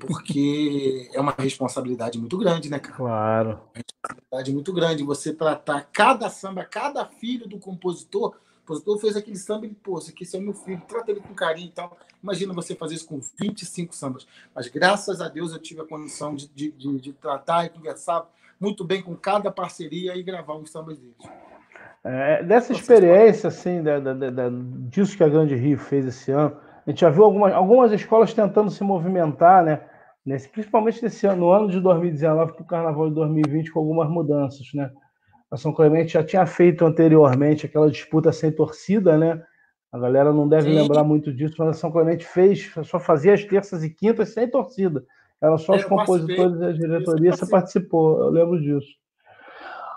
Porque 0.00 1.10
é 1.12 1.20
uma 1.20 1.34
responsabilidade 1.36 2.18
muito 2.18 2.36
grande, 2.38 2.70
né, 2.70 2.78
cara? 2.78 2.96
Claro. 2.96 3.50
É 3.50 3.52
uma 3.52 3.84
responsabilidade 3.84 4.52
muito 4.52 4.72
grande 4.72 5.02
você 5.02 5.32
tratar 5.32 5.88
cada 5.92 6.28
samba, 6.28 6.64
cada 6.64 7.04
filho 7.06 7.48
do 7.48 7.58
compositor 7.58 8.36
o 8.62 8.66
compositor 8.66 8.98
fez 8.98 9.16
aquele 9.16 9.36
samba 9.36 9.66
e, 9.66 9.70
pô, 9.70 9.98
esse 9.98 10.10
aqui 10.10 10.24
é 10.36 10.40
meu 10.40 10.54
filho, 10.54 10.80
trata 10.86 11.10
ele 11.10 11.20
com 11.20 11.34
carinho 11.34 11.68
e 11.68 11.72
tal. 11.72 11.96
Imagina 12.22 12.54
você 12.54 12.74
fazer 12.76 12.94
isso 12.94 13.06
com 13.06 13.20
25 13.40 13.94
sambas. 13.94 14.26
Mas 14.54 14.68
graças 14.68 15.20
a 15.20 15.28
Deus 15.28 15.52
eu 15.52 15.58
tive 15.58 15.80
a 15.80 15.84
condição 15.84 16.34
de, 16.34 16.48
de, 16.48 16.70
de, 16.70 17.00
de 17.00 17.12
tratar 17.12 17.66
e 17.66 17.70
conversar 17.70 18.24
muito 18.60 18.84
bem 18.84 19.02
com 19.02 19.16
cada 19.16 19.50
parceria 19.50 20.16
e 20.16 20.22
gravar 20.22 20.54
os 20.54 20.70
sambas 20.70 20.96
deles. 20.96 21.16
É, 22.04 22.42
dessa 22.44 22.72
experiência, 22.72 23.48
assim, 23.48 23.82
da, 23.82 23.98
da, 23.98 24.12
da, 24.12 24.48
disso 24.88 25.16
que 25.16 25.24
a 25.24 25.28
Grande 25.28 25.56
Rio 25.56 25.78
fez 25.78 26.06
esse 26.06 26.30
ano, 26.30 26.56
a 26.86 26.90
gente 26.90 27.00
já 27.00 27.10
viu 27.10 27.24
algumas, 27.24 27.52
algumas 27.52 27.92
escolas 27.92 28.32
tentando 28.32 28.70
se 28.70 28.82
movimentar, 28.82 29.64
né? 29.64 29.80
Nesse, 30.24 30.48
principalmente 30.48 31.02
nesse 31.02 31.26
ano, 31.26 31.40
no 31.40 31.50
ano 31.50 31.68
de 31.68 31.80
2019 31.80 32.52
para 32.52 32.62
o 32.62 32.66
Carnaval 32.66 33.08
de 33.08 33.14
2020, 33.16 33.72
com 33.72 33.80
algumas 33.80 34.08
mudanças, 34.08 34.68
né? 34.74 34.90
A 35.52 35.56
São 35.58 35.70
Clemente 35.70 36.14
já 36.14 36.24
tinha 36.24 36.46
feito 36.46 36.82
anteriormente 36.82 37.66
aquela 37.66 37.90
disputa 37.90 38.32
sem 38.32 38.50
torcida, 38.50 39.18
né? 39.18 39.42
A 39.92 39.98
galera 39.98 40.32
não 40.32 40.48
deve 40.48 40.70
Sim. 40.70 40.74
lembrar 40.74 41.04
muito 41.04 41.30
disso, 41.30 41.56
mas 41.58 41.68
a 41.68 41.72
São 41.74 41.92
Clemente 41.92 42.24
fez, 42.24 42.72
só 42.84 42.98
fazia 42.98 43.34
as 43.34 43.44
terças 43.44 43.84
e 43.84 43.90
quintas 43.90 44.30
sem 44.30 44.48
torcida. 44.48 45.04
Era 45.42 45.58
só 45.58 45.74
os 45.74 45.84
compositores 45.84 46.58
e 46.58 46.64
a 46.64 46.72
diretoria, 46.72 47.32
você 47.32 47.46
participou, 47.46 48.18
eu 48.22 48.30
lembro 48.30 48.58
disso. 48.58 48.88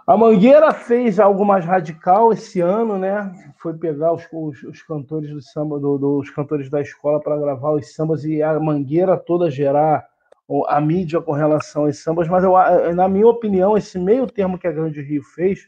A 0.06 0.18
Mangueira 0.18 0.73
fez 0.73 1.22
algo 1.22 1.45
mais 1.45 1.64
radical 1.64 2.34
esse 2.34 2.60
ano, 2.60 2.98
né? 2.98 3.32
Foi 3.57 3.73
pegar 3.73 4.11
os, 4.11 4.27
os, 4.34 4.61
os 4.64 4.82
cantores 4.82 5.32
do 5.32 5.41
samba, 5.41 5.80
do, 5.80 5.98
dos 5.98 6.30
cantores 6.32 6.69
da 6.69 6.82
escola 6.82 7.22
para 7.22 7.40
gravar 7.40 7.72
os 7.72 7.94
sambas 7.95 8.26
e 8.26 8.44
a 8.44 8.60
Mangueira 8.60 9.15
toda 9.15 9.49
gerar 9.49 10.06
a 10.68 10.80
mídia 10.80 11.22
com 11.22 11.32
relação 11.32 11.86
aos 11.86 11.98
sambas, 12.00 12.28
mas 12.28 12.44
eu, 12.44 12.54
na 12.94 13.08
minha 13.08 13.28
opinião, 13.28 13.78
esse 13.78 13.98
meio 13.98 14.28
termo 14.28 14.60
que 14.60 14.68
a 14.68 14.72
Grande 14.72 15.02
Rio 15.02 15.24
fez, 15.24 15.68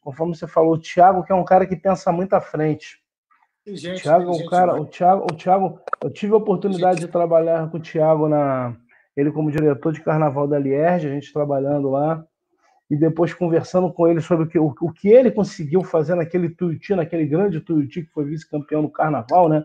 conforme 0.00 0.34
você 0.34 0.46
falou, 0.46 0.74
o 0.74 0.78
Thiago, 0.78 1.22
que 1.24 1.32
é 1.32 1.34
um 1.34 1.44
cara 1.44 1.66
que 1.66 1.76
pensa 1.76 2.10
muito 2.10 2.34
à 2.34 2.40
frente. 2.40 3.00
Gente, 3.66 4.00
o 4.00 4.02
Thiago, 4.02 4.30
é 4.30 4.34
um 4.34 4.46
cara, 4.46 4.80
o 4.80 4.84
Thiago, 4.84 5.26
o 5.30 5.34
Thiago, 5.34 5.80
eu 6.02 6.10
tive 6.10 6.32
a 6.32 6.36
oportunidade 6.36 7.00
gente. 7.00 7.06
de 7.06 7.12
trabalhar 7.12 7.68
com 7.70 7.78
o 7.78 7.80
Thiago 7.80 8.28
na 8.28 8.76
ele 9.16 9.32
como 9.32 9.50
diretor 9.50 9.92
de 9.92 10.02
Carnaval 10.02 10.46
da 10.46 10.58
Lierge, 10.58 11.08
a 11.08 11.10
gente 11.10 11.32
trabalhando 11.32 11.90
lá 11.90 12.24
e 12.90 12.96
depois 12.96 13.32
conversando 13.32 13.92
com 13.92 14.06
ele 14.06 14.20
sobre 14.20 14.44
o 14.44 14.48
que, 14.48 14.58
o, 14.58 14.74
o 14.80 14.92
que 14.92 15.08
ele 15.08 15.30
conseguiu 15.30 15.82
fazer 15.82 16.14
naquele 16.14 16.50
Tuiuti, 16.50 16.94
naquele 16.94 17.26
grande 17.26 17.60
Tuiuti 17.60 18.02
que 18.02 18.12
foi 18.12 18.24
vice-campeão 18.24 18.82
no 18.82 18.90
Carnaval, 18.90 19.48
né? 19.48 19.64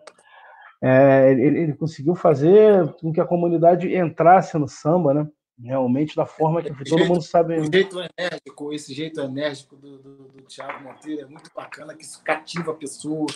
É, 0.84 1.32
ele, 1.32 1.60
ele, 1.60 1.74
conseguiu 1.74 2.16
fazer 2.16 2.92
com 2.94 3.14
que 3.14 3.22
a 3.22 3.26
comunidade 3.26 3.96
entrasse 3.96 4.58
no 4.58 4.68
samba, 4.68 5.14
né? 5.14 5.28
Realmente 5.64 6.16
da 6.16 6.26
forma 6.26 6.64
que 6.64 6.70
todo 6.70 6.98
jeito, 6.98 7.08
mundo 7.08 7.22
sabe. 7.22 7.60
O 7.60 7.72
jeito 7.72 8.00
enérgico, 8.00 8.74
esse 8.74 8.92
jeito 8.92 9.22
enérgico 9.22 9.76
do, 9.76 10.00
do, 10.00 10.16
do 10.30 10.44
Thiago 10.44 10.84
Monteiro 10.84 11.22
é 11.22 11.26
muito 11.26 11.52
bacana, 11.56 11.94
que 11.94 12.04
isso 12.04 12.24
cativa 12.24 12.72
a 12.72 12.74
pessoa. 12.74 13.28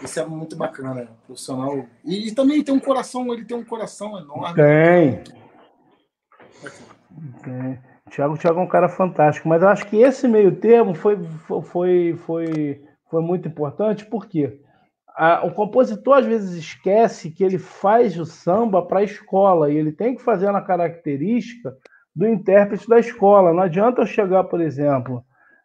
Isso 0.00 0.20
é 0.20 0.24
muito 0.24 0.54
bacana, 0.54 1.08
profissional. 1.26 1.84
E, 2.04 2.28
e 2.28 2.34
também 2.34 2.62
tem 2.62 2.72
um 2.72 2.78
coração, 2.78 3.32
ele 3.32 3.44
tem 3.44 3.56
um 3.56 3.64
coração 3.64 4.16
enorme. 4.16 4.54
Tem. 4.54 5.24
Tem. 7.42 7.80
Thiago, 8.10 8.38
Thiago 8.38 8.60
é 8.60 8.62
um 8.62 8.68
cara 8.68 8.88
fantástico, 8.88 9.48
mas 9.48 9.62
eu 9.62 9.68
acho 9.68 9.86
que 9.86 9.96
esse 9.96 10.28
meio 10.28 10.54
termo 10.54 10.94
foi, 10.94 11.18
foi, 11.64 12.14
foi, 12.24 12.84
foi 13.10 13.22
muito 13.22 13.48
importante, 13.48 14.04
por 14.04 14.26
quê? 14.26 14.60
A, 15.16 15.44
o 15.44 15.52
compositor 15.52 16.18
às 16.18 16.26
vezes 16.26 16.52
esquece 16.52 17.30
que 17.30 17.44
ele 17.44 17.58
faz 17.58 18.18
o 18.18 18.24
samba 18.24 18.82
para 18.82 19.00
a 19.00 19.04
escola 19.04 19.70
e 19.70 19.76
ele 19.76 19.92
tem 19.92 20.14
que 20.14 20.22
fazer 20.22 20.50
na 20.52 20.60
característica 20.60 21.76
do 22.14 22.26
intérprete 22.26 22.88
da 22.88 22.98
escola. 22.98 23.52
Não 23.52 23.62
adianta 23.62 24.02
eu 24.02 24.06
chegar, 24.06 24.44
por 24.44 24.60
exemplo, 24.60 25.24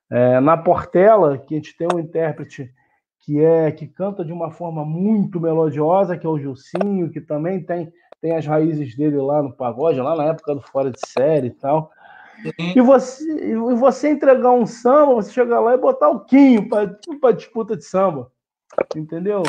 é, 0.09 0.39
na 0.39 0.57
Portela, 0.57 1.37
que 1.37 1.53
a 1.53 1.57
gente 1.57 1.75
tem 1.77 1.87
um 1.93 1.99
intérprete 1.99 2.71
que 3.19 3.43
é 3.43 3.71
que 3.71 3.85
canta 3.85 4.23
de 4.23 4.31
uma 4.31 4.51
forma 4.51 4.85
muito 4.85 5.39
melodiosa, 5.39 6.17
que 6.17 6.25
é 6.25 6.29
o 6.29 6.39
Gilcinho, 6.39 7.11
que 7.11 7.19
também 7.19 7.61
tem, 7.61 7.91
tem 8.21 8.33
as 8.35 8.45
raízes 8.45 8.95
dele 8.95 9.17
lá 9.17 9.43
no 9.43 9.51
pagode, 9.51 9.99
lá 9.99 10.15
na 10.15 10.25
época 10.25 10.55
do 10.55 10.61
Fora 10.61 10.89
de 10.89 10.99
Série 11.05 11.47
e 11.47 11.51
tal. 11.51 11.91
E 12.75 12.79
você, 12.79 13.23
e 13.49 13.55
você 13.55 14.11
entregar 14.11 14.51
um 14.51 14.65
samba, 14.65 15.15
você 15.15 15.31
chegar 15.31 15.59
lá 15.59 15.73
e 15.73 15.77
botar 15.77 16.09
o 16.09 16.21
Quinho 16.21 16.69
para 16.69 17.33
disputa 17.33 17.75
de 17.75 17.83
samba. 17.83 18.31
Entendeu? 18.95 19.43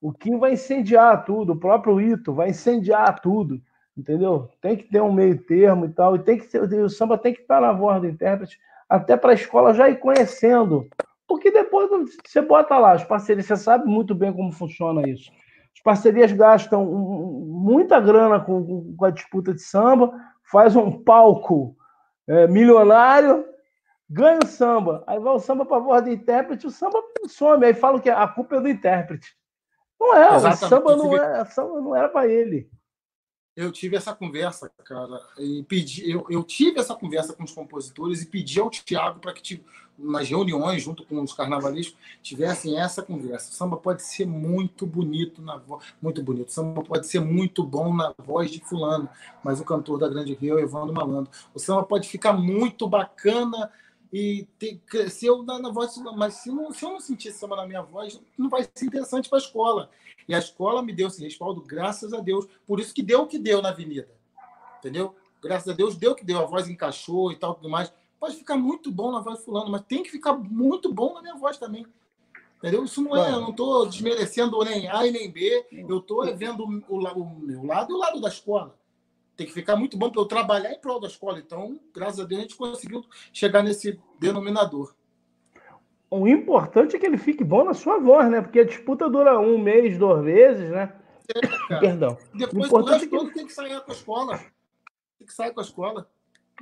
O 0.00 0.12
Kim 0.12 0.38
vai 0.38 0.54
incendiar 0.54 1.24
tudo, 1.24 1.52
o 1.52 1.58
próprio 1.58 2.00
Ito 2.00 2.32
vai 2.32 2.50
incendiar 2.50 3.20
tudo, 3.20 3.60
entendeu? 3.96 4.48
Tem 4.60 4.76
que 4.76 4.84
ter 4.84 5.02
um 5.02 5.12
meio 5.12 5.36
termo 5.38 5.84
e 5.84 5.90
tal, 5.90 6.16
e 6.16 6.20
tem 6.20 6.38
que 6.38 6.46
ter, 6.46 6.62
o 6.62 6.88
samba 6.88 7.18
tem 7.18 7.34
que 7.34 7.42
estar 7.42 7.60
na 7.60 7.72
voz 7.72 8.00
do 8.00 8.08
intérprete, 8.08 8.58
até 8.88 9.16
para 9.16 9.32
a 9.32 9.34
escola 9.34 9.74
já 9.74 9.88
ir 9.90 10.00
conhecendo. 10.00 10.86
Porque 11.28 11.50
depois 11.50 11.88
você 12.26 12.40
bota 12.40 12.76
lá 12.78 12.92
as 12.92 13.04
parcerias, 13.04 13.46
você 13.46 13.56
sabe 13.56 13.84
muito 13.84 14.14
bem 14.14 14.32
como 14.32 14.50
funciona 14.50 15.08
isso. 15.08 15.30
As 15.76 15.82
parcerias 15.82 16.32
gastam 16.32 16.84
muita 16.84 18.00
grana 18.00 18.40
com, 18.40 18.94
com 18.96 19.04
a 19.04 19.10
disputa 19.10 19.54
de 19.54 19.62
samba, 19.62 20.12
faz 20.50 20.74
um 20.74 20.90
palco 20.90 21.76
é, 22.26 22.48
milionário, 22.48 23.44
ganha 24.10 24.40
o 24.42 24.46
samba. 24.46 25.04
Aí 25.06 25.18
vai 25.18 25.32
o 25.32 25.38
samba 25.38 25.64
para 25.64 25.76
a 25.76 25.80
voz 25.80 26.04
do 26.04 26.10
intérprete, 26.10 26.66
o 26.66 26.70
samba 26.70 27.02
some. 27.28 27.64
Aí 27.64 27.72
falam 27.72 28.00
que 28.00 28.10
a 28.10 28.26
culpa 28.26 28.56
é 28.56 28.60
do 28.60 28.68
intérprete. 28.68 29.36
Não 29.98 30.14
é, 30.14 30.36
o 30.36 30.56
samba 30.56 30.96
não, 30.96 31.16
é, 31.16 31.44
samba 31.44 31.80
não 31.80 31.94
era 31.94 32.08
para 32.08 32.26
ele 32.26 32.70
eu 33.56 33.70
tive 33.70 33.96
essa 33.96 34.14
conversa, 34.14 34.70
cara, 34.84 35.20
e 35.38 35.62
pedi, 35.64 36.10
eu, 36.10 36.24
eu 36.30 36.42
tive 36.42 36.80
essa 36.80 36.94
conversa 36.94 37.34
com 37.34 37.44
os 37.44 37.52
compositores 37.52 38.22
e 38.22 38.26
pedi 38.26 38.60
ao 38.60 38.70
Tiago 38.70 39.20
para 39.20 39.32
que 39.32 39.62
nas 39.98 40.28
reuniões 40.28 40.82
junto 40.82 41.04
com 41.04 41.20
os 41.20 41.34
carnavalistas 41.34 41.94
tivessem 42.22 42.80
essa 42.80 43.02
conversa. 43.02 43.50
O 43.50 43.54
samba 43.54 43.76
pode 43.76 44.02
ser 44.02 44.26
muito 44.26 44.86
bonito 44.86 45.42
na 45.42 45.58
voz, 45.58 45.84
muito 46.00 46.22
bonito. 46.22 46.48
O 46.48 46.52
samba 46.52 46.82
pode 46.82 47.06
ser 47.06 47.20
muito 47.20 47.62
bom 47.62 47.94
na 47.94 48.14
voz 48.16 48.50
de 48.50 48.60
fulano, 48.60 49.08
mas 49.44 49.60
o 49.60 49.64
cantor 49.64 49.98
da 49.98 50.08
Grande 50.08 50.32
Rio 50.32 50.58
é 50.58 50.62
o 50.62 50.64
Evandro 50.64 50.94
Malandro. 50.94 51.30
O 51.52 51.58
samba 51.58 51.82
pode 51.82 52.08
ficar 52.08 52.32
muito 52.32 52.88
bacana 52.88 53.70
e 54.12 54.48
ter, 54.58 54.80
cresceu 54.86 55.42
na, 55.42 55.58
na 55.58 55.70
voz, 55.70 55.96
mas 56.16 56.34
se, 56.34 56.50
não, 56.50 56.72
se 56.72 56.84
eu 56.84 56.90
não 56.90 57.00
sentir 57.00 57.32
samba 57.32 57.56
na 57.56 57.66
minha 57.66 57.82
voz, 57.82 58.20
não 58.36 58.48
vai 58.48 58.62
ser 58.62 58.86
interessante 58.86 59.28
para 59.28 59.38
a 59.38 59.42
escola. 59.42 59.90
E 60.28 60.34
a 60.34 60.38
escola 60.38 60.82
me 60.82 60.92
deu 60.92 61.08
esse 61.08 61.22
respaldo, 61.22 61.60
graças 61.60 62.12
a 62.12 62.20
Deus. 62.20 62.46
Por 62.66 62.80
isso 62.80 62.94
que 62.94 63.02
deu 63.02 63.22
o 63.22 63.26
que 63.26 63.38
deu 63.38 63.62
na 63.62 63.70
avenida. 63.70 64.08
Entendeu? 64.78 65.14
Graças 65.42 65.68
a 65.68 65.72
Deus 65.72 65.96
deu 65.96 66.12
o 66.12 66.14
que 66.14 66.24
deu. 66.24 66.38
A 66.38 66.44
voz 66.44 66.68
encaixou 66.68 67.32
e 67.32 67.36
tal, 67.36 67.54
tudo 67.54 67.68
mais. 67.68 67.92
Pode 68.18 68.36
ficar 68.36 68.56
muito 68.56 68.90
bom 68.90 69.10
na 69.10 69.20
voz 69.20 69.38
de 69.38 69.44
fulano, 69.44 69.70
mas 69.70 69.82
tem 69.82 70.02
que 70.02 70.10
ficar 70.10 70.34
muito 70.34 70.92
bom 70.92 71.14
na 71.14 71.22
minha 71.22 71.36
voz 71.36 71.56
também. 71.56 71.86
Entendeu? 72.58 72.84
Isso 72.84 73.02
não 73.02 73.16
é, 73.16 73.32
eu 73.32 73.40
não 73.40 73.50
estou 73.50 73.86
desmerecendo 73.86 74.62
nem 74.62 74.86
A 74.88 75.06
e 75.06 75.10
nem 75.10 75.30
B. 75.30 75.66
Eu 75.72 75.98
estou 75.98 76.24
vendo 76.36 76.64
o, 76.64 76.96
o 76.96 77.40
meu 77.40 77.64
lado 77.64 77.92
e 77.92 77.94
o 77.94 77.98
lado 77.98 78.20
da 78.20 78.28
escola. 78.28 78.78
Tem 79.40 79.46
que 79.46 79.54
ficar 79.54 79.74
muito 79.74 79.96
bom 79.96 80.10
para 80.10 80.20
eu 80.20 80.26
trabalhar 80.26 80.70
em 80.70 80.78
prol 80.78 81.00
da 81.00 81.08
escola. 81.08 81.38
Então, 81.38 81.80
graças 81.94 82.20
a 82.20 82.24
Deus, 82.24 82.40
a 82.40 82.42
gente 82.42 82.56
conseguiu 82.56 83.02
chegar 83.32 83.62
nesse 83.62 83.98
denominador 84.18 84.94
o 86.10 86.26
importante 86.26 86.96
é 86.96 86.98
que 86.98 87.06
ele 87.06 87.16
fique 87.16 87.44
bom 87.44 87.64
na 87.64 87.72
sua 87.72 87.98
voz, 87.98 88.28
né? 88.28 88.40
Porque 88.40 88.58
a 88.58 88.66
disputa 88.66 89.08
dura 89.08 89.38
um 89.38 89.56
mês, 89.56 89.96
dois 89.96 90.24
meses, 90.24 90.68
né? 90.68 90.92
É, 91.70 91.78
Perdão. 91.78 92.18
Depois 92.34 92.64
o 92.64 92.66
importante 92.66 93.06
do 93.06 93.16
é 93.16 93.20
que... 93.20 93.34
tem 93.34 93.46
que 93.46 93.52
sair 93.52 93.80
com 93.80 93.92
a 93.92 93.94
escola. 93.94 94.40
Tem 95.18 95.26
que 95.26 95.32
sair 95.32 95.52
com 95.52 95.60
a 95.60 95.62
escola. 95.62 96.10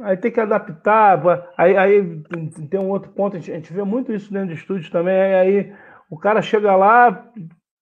Aí 0.01 0.17
tem 0.19 0.31
que 0.31 0.39
adaptar. 0.39 1.23
Aí, 1.57 1.77
aí 1.79 2.23
tem 2.71 2.79
um 2.79 2.91
outro 2.91 3.11
ponto, 3.11 3.37
a 3.37 3.39
gente, 3.39 3.51
a 3.51 3.55
gente 3.55 3.73
vê 3.73 3.83
muito 3.83 4.13
isso 4.13 4.31
dentro 4.31 4.55
de 4.55 4.61
estúdio 4.61 4.93
também. 4.93 5.15
Aí, 5.15 5.35
aí 5.35 5.77
o 6.11 6.19
cara 6.19 6.43
chega 6.43 6.77
lá, 6.77 7.33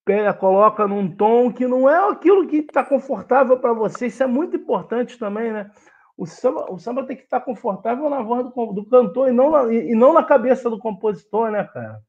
pega, 0.07 0.33
coloca 0.33 0.87
num 0.87 1.11
tom 1.15 1.53
que 1.53 1.67
não 1.67 1.91
é 1.91 2.11
aquilo 2.11 2.47
que 2.47 2.59
está 2.59 2.85
confortável 2.85 3.59
para 3.59 3.73
você. 3.75 4.07
Isso 4.07 4.23
é 4.23 4.27
muito 4.27 4.57
importante 4.57 5.19
também, 5.19 5.53
né? 5.53 5.69
O 6.17 6.25
samba, 6.25 6.73
o 6.73 6.79
samba 6.79 7.05
tem 7.05 7.17
que 7.17 7.25
estar 7.25 7.41
confortável 7.41 8.09
na 8.09 8.23
voz 8.23 8.49
do, 8.49 8.73
do 8.73 8.87
cantor 8.87 9.29
e 9.29 9.33
não, 9.33 9.51
na, 9.51 9.75
e 9.75 9.95
não 9.95 10.15
na 10.15 10.23
cabeça 10.23 10.71
do 10.71 10.79
compositor, 10.79 11.51
né, 11.51 11.65
cara? 11.65 12.01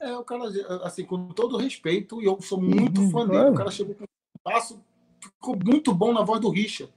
É, 0.00 0.16
o 0.16 0.24
cara, 0.24 0.44
assim, 0.84 1.04
com 1.04 1.28
todo 1.28 1.58
respeito, 1.58 2.22
e 2.22 2.24
eu 2.24 2.40
sou 2.40 2.60
muito 2.60 3.00
uhum, 3.00 3.10
fã 3.10 3.26
dele, 3.26 3.50
o 3.50 3.54
cara 3.54 3.70
chegou 3.70 3.94
com 3.94 4.04
um 4.04 4.06
passo, 4.42 4.82
ficou 5.20 5.56
muito 5.62 5.92
bom 5.92 6.12
na 6.12 6.22
voz 6.22 6.40
do 6.40 6.50
Richard. 6.50 6.92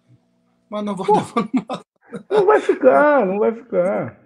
Mas 0.69 0.86
na 0.86 0.94
voz 0.94 1.10
Pô, 1.10 1.41
da 1.41 1.82
Não 2.30 2.45
vai 2.45 2.61
ficar, 2.61 3.26
não 3.26 3.40
vai 3.40 3.52
ficar. 3.52 4.19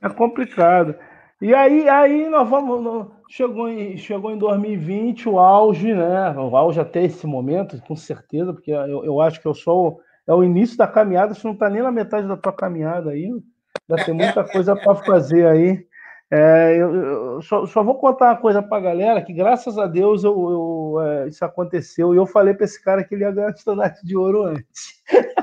É 0.00 0.08
complicado. 0.10 0.94
E 1.42 1.52
aí, 1.52 1.88
aí 1.88 2.28
nós 2.28 2.48
vamos. 2.48 3.08
Chegou 3.28 3.68
em, 3.68 3.96
chegou 3.96 4.30
em 4.30 4.38
2020 4.38 5.28
o 5.28 5.40
auge, 5.40 5.92
né? 5.92 6.30
O 6.38 6.56
auge 6.56 6.78
até 6.78 7.02
esse 7.02 7.26
momento, 7.26 7.82
com 7.82 7.96
certeza, 7.96 8.52
porque 8.52 8.70
eu, 8.70 9.04
eu 9.04 9.20
acho 9.20 9.40
que 9.40 9.48
eu 9.48 9.52
sou. 9.52 9.98
É 10.24 10.32
o 10.32 10.44
início 10.44 10.78
da 10.78 10.86
caminhada, 10.86 11.34
você 11.34 11.44
não 11.44 11.54
está 11.54 11.68
nem 11.68 11.82
na 11.82 11.90
metade 11.90 12.28
da 12.28 12.36
tua 12.36 12.52
caminhada 12.52 13.10
aí. 13.10 13.24
Ainda 13.24 14.04
tem 14.04 14.14
muita 14.14 14.44
coisa 14.44 14.76
para 14.76 14.94
fazer 14.94 15.44
aí. 15.48 15.84
É, 16.30 16.76
eu, 16.76 16.94
eu 16.94 17.42
só, 17.42 17.66
só, 17.66 17.82
vou 17.82 17.96
contar 17.96 18.26
uma 18.26 18.36
coisa 18.36 18.62
para 18.62 18.78
a 18.78 18.80
galera, 18.80 19.20
que 19.20 19.32
graças 19.32 19.76
a 19.76 19.88
Deus 19.88 20.22
eu, 20.22 20.32
eu 20.32 21.02
é, 21.02 21.28
isso 21.28 21.44
aconteceu, 21.44 22.14
e 22.14 22.16
eu 22.16 22.24
falei 22.24 22.54
para 22.54 22.64
esse 22.64 22.82
cara 22.82 23.02
que 23.02 23.14
ele 23.14 23.24
ia 23.24 23.32
ganhar 23.32 23.48
o 23.48 23.50
estandarte 23.50 24.06
de 24.06 24.16
ouro 24.16 24.44
antes. 24.44 25.02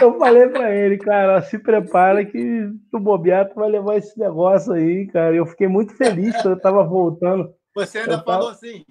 Eu 0.00 0.18
falei 0.18 0.48
para 0.48 0.74
ele, 0.74 0.98
cara, 0.98 1.40
se 1.42 1.58
prepara 1.58 2.24
que 2.24 2.70
o 2.92 2.98
bobear 2.98 3.48
tu 3.48 3.54
vai 3.56 3.70
levar 3.70 3.96
esse 3.96 4.18
negócio 4.18 4.72
aí, 4.72 5.06
cara. 5.06 5.34
Eu 5.34 5.46
fiquei 5.46 5.68
muito 5.68 5.94
feliz 5.96 6.34
quando 6.42 6.54
eu 6.54 6.60
tava 6.60 6.82
voltando. 6.82 7.54
Você 7.74 7.98
ainda 7.98 8.22
falou 8.22 8.48
assim, 8.48 8.84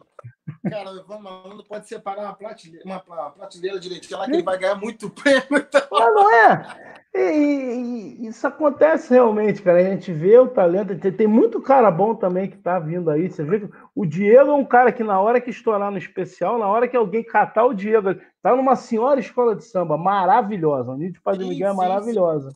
cara, 0.70 0.92
o 0.92 1.64
pode 1.64 1.88
separar 1.88 2.24
uma 2.24 2.34
prateleira, 2.34 2.86
uma 2.86 3.00
prateleira 3.32 3.80
direitinho 3.80 4.20
lá 4.20 4.26
que 4.26 4.32
ele 4.32 4.44
vai 4.44 4.58
ganhar 4.58 4.76
muito 4.76 5.10
prêmio. 5.10 5.44
Então... 5.54 5.82
Ah, 5.92 6.12
não 6.12 6.32
é? 6.32 6.94
E, 7.16 7.20
e, 7.20 8.28
isso 8.28 8.48
acontece 8.48 9.14
realmente, 9.14 9.62
cara. 9.62 9.80
A 9.80 9.84
gente 9.84 10.12
vê 10.12 10.38
o 10.38 10.48
talento. 10.48 10.98
Tem, 10.98 11.12
tem 11.12 11.28
muito 11.28 11.62
cara 11.62 11.92
bom 11.92 12.16
também 12.16 12.50
que 12.50 12.58
tá 12.58 12.80
vindo 12.80 13.12
aí. 13.12 13.30
Você 13.30 13.44
vê 13.44 13.60
que 13.60 13.70
o 13.96 14.06
Diego 14.06 14.50
é 14.52 14.54
um 14.54 14.66
cara 14.66 14.92
que, 14.92 15.04
na 15.04 15.20
hora 15.20 15.40
que 15.40 15.50
estourar 15.50 15.92
no 15.92 15.98
especial, 15.98 16.58
na 16.58 16.68
hora 16.68 16.88
que 16.88 16.98
alguém 16.98 17.24
catar 17.24 17.66
o 17.66 17.74
Diego, 17.74 18.16
tá 18.42 18.56
numa 18.56 18.76
senhora 18.76 19.20
escola 19.20 19.56
de 19.56 19.64
samba 19.64 19.98
maravilhosa. 19.98 20.92
O 20.92 20.98
nível 20.98 21.14
de 21.14 21.22
Padre 21.22 21.48
Miguel 21.48 21.72
é 21.72 21.76
maravilhosa. 21.76 22.56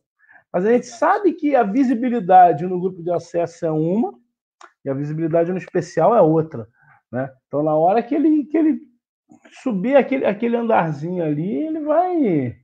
Mas 0.51 0.65
a 0.65 0.71
gente 0.71 0.87
sabe 0.87 1.33
que 1.33 1.55
a 1.55 1.63
visibilidade 1.63 2.65
no 2.65 2.79
grupo 2.79 3.03
de 3.03 3.11
acesso 3.11 3.65
é 3.65 3.71
uma 3.71 4.13
e 4.83 4.89
a 4.89 4.93
visibilidade 4.93 5.51
no 5.51 5.57
especial 5.57 6.15
é 6.15 6.21
outra. 6.21 6.67
Né? 7.11 7.29
Então, 7.47 7.63
na 7.63 7.75
hora 7.75 8.03
que 8.03 8.15
ele, 8.15 8.45
que 8.45 8.57
ele 8.57 8.79
subir 9.61 9.95
aquele, 9.95 10.25
aquele 10.25 10.57
andarzinho 10.57 11.23
ali, 11.23 11.65
ele 11.65 11.79
vai 11.81 12.57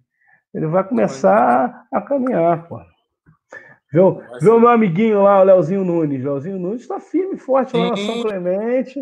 ele 0.53 0.67
vai 0.67 0.83
começar 0.87 1.87
a 1.91 2.01
caminhar, 2.01 2.67
pô. 2.67 2.79
Viu, 3.91 4.21
viu 4.39 4.55
o 4.55 4.59
meu 4.59 4.69
amiguinho 4.69 5.23
lá, 5.23 5.39
o 5.39 5.43
Leozinho 5.43 5.83
Nunes. 5.83 6.23
Leozinho 6.23 6.59
Nunes 6.59 6.81
está 6.81 6.99
firme 6.99 7.35
e 7.35 7.39
forte 7.39 7.75
lá 7.75 7.89
na 7.89 7.97
São 7.97 8.21
Clemente. 8.21 8.99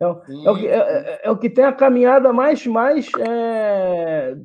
É, 0.00 0.04
é, 0.04 0.06
o 0.06 0.56
que, 0.56 0.66
é, 0.68 0.76
é, 0.76 1.20
é, 1.24 1.30
o 1.30 1.36
que 1.36 1.50
tem 1.50 1.64
a 1.64 1.72
caminhada 1.72 2.32
mais, 2.32 2.64
mais 2.66 3.10
é, 3.18 4.36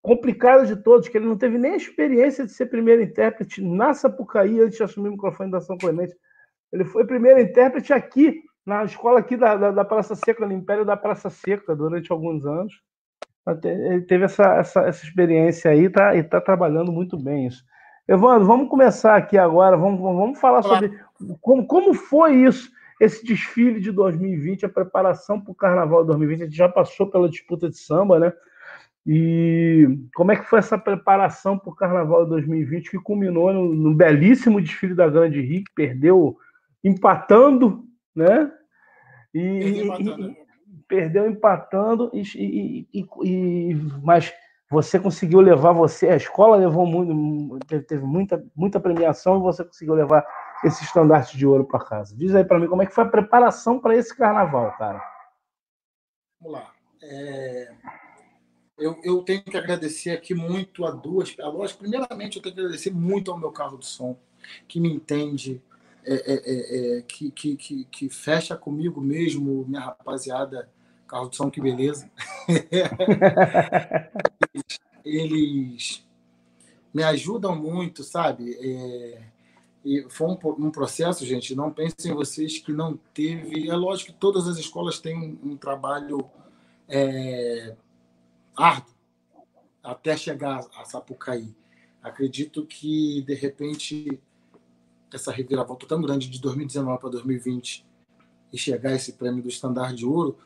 complicada 0.00 0.64
de 0.64 0.76
todos, 0.76 1.08
que 1.08 1.18
ele 1.18 1.26
não 1.26 1.36
teve 1.36 1.58
nem 1.58 1.72
a 1.72 1.76
experiência 1.76 2.44
de 2.44 2.52
ser 2.52 2.66
primeiro 2.66 3.02
intérprete 3.02 3.60
na 3.60 3.94
Sapucaí 3.94 4.60
antes 4.60 4.76
de 4.76 4.84
assumir 4.84 5.08
o 5.08 5.12
microfone 5.12 5.50
da 5.50 5.60
São 5.60 5.76
Clemente. 5.76 6.14
Ele 6.72 6.84
foi 6.84 7.04
primeiro 7.04 7.40
intérprete 7.40 7.92
aqui, 7.92 8.40
na 8.64 8.84
escola 8.84 9.20
aqui 9.20 9.36
da, 9.36 9.56
da, 9.56 9.70
da 9.70 9.84
Praça 9.84 10.14
Seca, 10.14 10.46
no 10.46 10.52
Império 10.52 10.84
da 10.84 10.96
Praça 10.96 11.28
Seca, 11.28 11.76
durante 11.76 12.10
alguns 12.10 12.46
anos. 12.46 12.72
Ele 13.62 14.00
teve 14.02 14.24
essa, 14.24 14.54
essa, 14.54 14.80
essa 14.82 15.04
experiência 15.04 15.70
aí 15.70 15.90
tá, 15.90 16.14
e 16.14 16.20
está 16.20 16.40
trabalhando 16.40 16.90
muito 16.90 17.16
bem 17.16 17.46
isso. 17.46 17.62
Evandro, 18.08 18.46
vamos 18.46 18.68
começar 18.68 19.16
aqui 19.16 19.36
agora, 19.36 19.76
vamos, 19.76 20.00
vamos 20.00 20.38
falar 20.38 20.62
sobre 20.62 20.98
como, 21.40 21.66
como 21.66 21.94
foi 21.94 22.34
isso, 22.34 22.70
esse 23.00 23.24
desfile 23.24 23.80
de 23.80 23.90
2020, 23.90 24.66
a 24.66 24.68
preparação 24.68 25.40
para 25.40 25.52
o 25.52 25.54
Carnaval 25.54 26.02
de 26.02 26.08
2020. 26.08 26.42
A 26.42 26.44
gente 26.46 26.56
já 26.56 26.68
passou 26.68 27.10
pela 27.10 27.28
disputa 27.28 27.68
de 27.68 27.78
samba, 27.78 28.18
né? 28.18 28.32
E 29.06 29.86
como 30.14 30.32
é 30.32 30.36
que 30.36 30.44
foi 30.44 30.58
essa 30.58 30.78
preparação 30.78 31.58
para 31.58 31.70
o 31.70 31.74
Carnaval 31.74 32.24
de 32.24 32.30
2020 32.30 32.90
que 32.90 32.98
culminou 32.98 33.52
no, 33.52 33.74
no 33.74 33.94
belíssimo 33.94 34.60
desfile 34.60 34.94
da 34.94 35.08
Grande 35.08 35.40
Rio, 35.42 35.64
que 35.64 35.74
perdeu 35.74 36.38
empatando, 36.82 37.84
né? 38.14 38.52
E, 39.32 39.82
e, 39.82 40.44
perdeu 40.86 41.28
empatando, 41.28 42.10
e, 42.12 42.22
e, 42.92 43.06
e, 43.22 43.74
mas 44.02 44.32
você 44.70 44.98
conseguiu 44.98 45.40
levar 45.40 45.72
você, 45.72 46.08
a 46.08 46.16
escola 46.16 46.56
levou 46.56 46.86
muito, 46.86 47.58
teve, 47.66 47.84
teve 47.84 48.04
muita, 48.04 48.44
muita 48.54 48.80
premiação 48.80 49.38
e 49.38 49.42
você 49.42 49.64
conseguiu 49.64 49.94
levar 49.94 50.26
esse 50.64 50.84
estandarte 50.84 51.36
de 51.36 51.46
ouro 51.46 51.64
para 51.64 51.84
casa. 51.84 52.16
Diz 52.16 52.34
aí 52.34 52.44
para 52.44 52.58
mim 52.58 52.66
como 52.66 52.82
é 52.82 52.86
que 52.86 52.94
foi 52.94 53.04
a 53.04 53.08
preparação 53.08 53.78
para 53.78 53.96
esse 53.96 54.16
carnaval, 54.16 54.76
cara. 54.76 55.02
Vamos 56.40 56.58
lá. 56.58 56.72
É... 57.02 57.72
Eu, 58.76 58.98
eu, 59.04 59.22
tenho 59.22 59.42
que 59.44 59.56
agradecer 59.56 60.10
aqui 60.10 60.34
muito 60.34 60.84
a 60.84 60.90
duas. 60.90 61.36
A 61.38 61.48
lógico, 61.48 61.80
primeiramente, 61.80 62.36
eu 62.36 62.42
tenho 62.42 62.54
que 62.54 62.60
agradecer 62.60 62.90
muito 62.90 63.30
ao 63.30 63.38
meu 63.38 63.52
carro 63.52 63.76
do 63.76 63.84
som, 63.84 64.18
que 64.66 64.80
me 64.80 64.92
entende, 64.92 65.62
é, 66.04 66.14
é, 66.14 66.34
é, 66.34 66.98
é 66.98 67.02
que, 67.02 67.30
que, 67.30 67.56
que, 67.56 67.84
que, 67.84 68.08
fecha 68.08 68.56
comigo 68.56 69.00
mesmo, 69.00 69.64
minha 69.66 69.80
rapaziada 69.80 70.68
Carro 71.06 71.28
de 71.28 71.36
som, 71.36 71.50
que 71.50 71.60
beleza. 71.60 72.10
eles, 75.04 76.04
me 76.92 77.02
ajudam 77.02 77.54
muito, 77.54 78.02
sabe? 78.02 78.56
É, 78.58 79.22
e 79.84 80.06
foi 80.08 80.28
um, 80.28 80.66
um, 80.66 80.70
processo, 80.70 81.26
gente. 81.26 81.54
Não 81.54 81.70
pensem 81.70 82.12
vocês 82.12 82.58
que 82.58 82.72
não 82.72 82.96
teve. 83.12 83.68
É 83.68 83.76
lógico 83.76 84.12
que 84.12 84.18
todas 84.18 84.48
as 84.48 84.56
escolas 84.56 84.98
têm 84.98 85.16
um, 85.16 85.52
um 85.52 85.56
trabalho 85.56 86.28
árduo 88.56 88.94
até 89.82 90.16
chegar 90.16 90.64
a 90.76 90.84
Sapucaí. 90.84 91.54
Acredito 92.02 92.66
que, 92.66 93.22
de 93.22 93.34
repente, 93.34 94.20
essa 95.14 95.30
reviravolta 95.30 95.86
tão 95.86 96.02
grande 96.02 96.28
de 96.28 96.40
2019 96.40 97.00
para 97.00 97.10
2020 97.10 97.86
e 98.52 98.58
chegar 98.58 98.90
a 98.90 98.94
esse 98.94 99.12
prêmio 99.12 99.42
do 99.42 99.48
Estandarte 99.48 99.96
de 99.96 100.06
Ouro, 100.06 100.36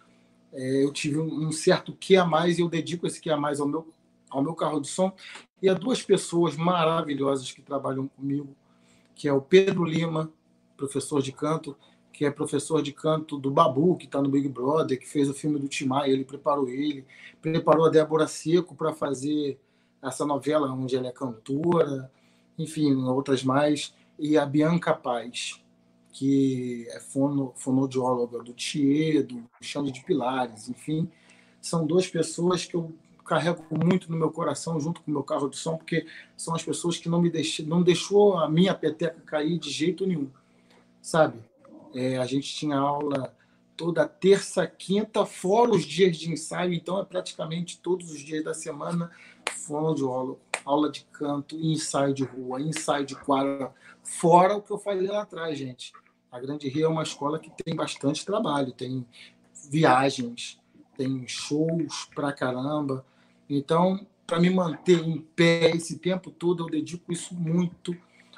é, 0.52 0.84
eu 0.84 0.92
tive 0.92 1.18
um, 1.18 1.46
um 1.46 1.52
certo 1.52 1.92
que 1.92 2.16
a 2.16 2.24
mais 2.24 2.58
e 2.58 2.62
eu 2.62 2.68
dedico 2.68 3.06
esse 3.06 3.20
que 3.20 3.30
a 3.30 3.36
mais 3.36 3.60
ao 3.60 3.68
meu, 3.68 3.86
ao 4.30 4.42
meu 4.42 4.54
carro 4.54 4.80
de 4.80 4.88
som. 4.88 5.12
E 5.60 5.68
a 5.68 5.74
duas 5.74 6.02
pessoas 6.02 6.56
maravilhosas 6.56 7.50
que 7.50 7.60
trabalham 7.60 8.06
comigo, 8.08 8.54
que 9.14 9.26
é 9.26 9.32
o 9.32 9.40
Pedro 9.40 9.84
Lima, 9.84 10.30
professor 10.76 11.20
de 11.20 11.32
canto, 11.32 11.76
que 12.12 12.24
é 12.24 12.30
professor 12.30 12.82
de 12.82 12.92
canto 12.92 13.38
do 13.38 13.50
Babu, 13.50 13.96
que 13.96 14.06
está 14.06 14.20
no 14.22 14.28
Big 14.28 14.48
Brother, 14.48 14.98
que 14.98 15.08
fez 15.08 15.28
o 15.28 15.34
filme 15.34 15.58
do 15.58 15.68
Timai, 15.68 16.10
ele 16.10 16.24
preparou 16.24 16.68
ele, 16.68 17.04
preparou 17.40 17.86
a 17.86 17.90
Débora 17.90 18.26
Seco 18.26 18.74
para 18.74 18.92
fazer 18.92 19.58
essa 20.02 20.24
novela 20.24 20.72
onde 20.72 20.96
ela 20.96 21.08
é 21.08 21.12
cantora, 21.12 22.10
enfim, 22.58 22.94
outras 23.04 23.42
mais, 23.42 23.92
e 24.18 24.36
a 24.36 24.44
Bianca 24.44 24.92
Paz, 24.94 25.60
que 26.12 26.86
é 26.90 27.00
fono, 27.00 27.52
fonodióloga 27.56 28.42
do 28.42 28.52
Thier, 28.52 29.24
do 29.24 29.44
Xande 29.60 29.92
de 29.92 30.02
Pilares, 30.04 30.68
enfim, 30.68 31.08
são 31.60 31.86
duas 31.86 32.06
pessoas 32.06 32.64
que 32.64 32.74
eu 32.74 32.92
carrego 33.24 33.62
muito 33.70 34.10
no 34.10 34.16
meu 34.16 34.30
coração 34.30 34.80
junto 34.80 35.02
com 35.02 35.10
o 35.10 35.14
meu 35.14 35.22
carro 35.22 35.48
de 35.48 35.56
som, 35.56 35.76
porque 35.76 36.06
são 36.36 36.54
as 36.54 36.64
pessoas 36.64 36.96
que 36.96 37.08
não 37.08 37.20
me 37.20 37.30
deixou, 37.30 37.66
não 37.66 37.82
deixou 37.82 38.38
a 38.38 38.48
minha 38.48 38.74
peteca 38.74 39.20
cair 39.20 39.58
de 39.58 39.70
jeito 39.70 40.06
nenhum, 40.06 40.30
sabe? 41.02 41.38
É, 41.94 42.16
a 42.16 42.26
gente 42.26 42.52
tinha 42.54 42.76
aula 42.76 43.34
toda 43.76 44.08
terça, 44.08 44.66
quinta, 44.66 45.24
fora 45.24 45.70
os 45.70 45.84
dias 45.84 46.16
de 46.16 46.32
ensaio, 46.32 46.72
então 46.72 46.98
é 47.00 47.04
praticamente 47.04 47.78
todos 47.78 48.10
os 48.10 48.18
dias 48.18 48.42
da 48.42 48.52
semana 48.52 49.10
fonoaudiólogo, 49.68 50.40
aula 50.64 50.90
de 50.90 51.04
canto, 51.12 51.54
ensaio 51.54 52.12
de 52.12 52.24
rua, 52.24 52.60
ensaio 52.60 53.06
de 53.06 53.14
quadra, 53.14 53.72
fora 54.08 54.56
o 54.56 54.62
que 54.62 54.70
eu 54.70 54.78
falei 54.78 55.06
lá 55.06 55.22
atrás, 55.22 55.58
gente. 55.58 55.92
A 56.30 56.40
Grande 56.40 56.68
Rio 56.68 56.86
é 56.86 56.88
uma 56.88 57.02
escola 57.02 57.38
que 57.38 57.50
tem 57.62 57.74
bastante 57.74 58.24
trabalho, 58.24 58.72
tem 58.72 59.06
viagens, 59.70 60.58
tem 60.96 61.26
shows 61.26 62.08
pra 62.14 62.32
caramba. 62.32 63.04
Então, 63.48 64.06
para 64.26 64.40
me 64.40 64.50
manter 64.50 65.02
em 65.06 65.20
pé 65.20 65.70
esse 65.70 65.98
tempo 65.98 66.30
todo, 66.30 66.64
eu 66.64 66.70
dedico 66.70 67.12
isso 67.12 67.34
muito 67.34 67.96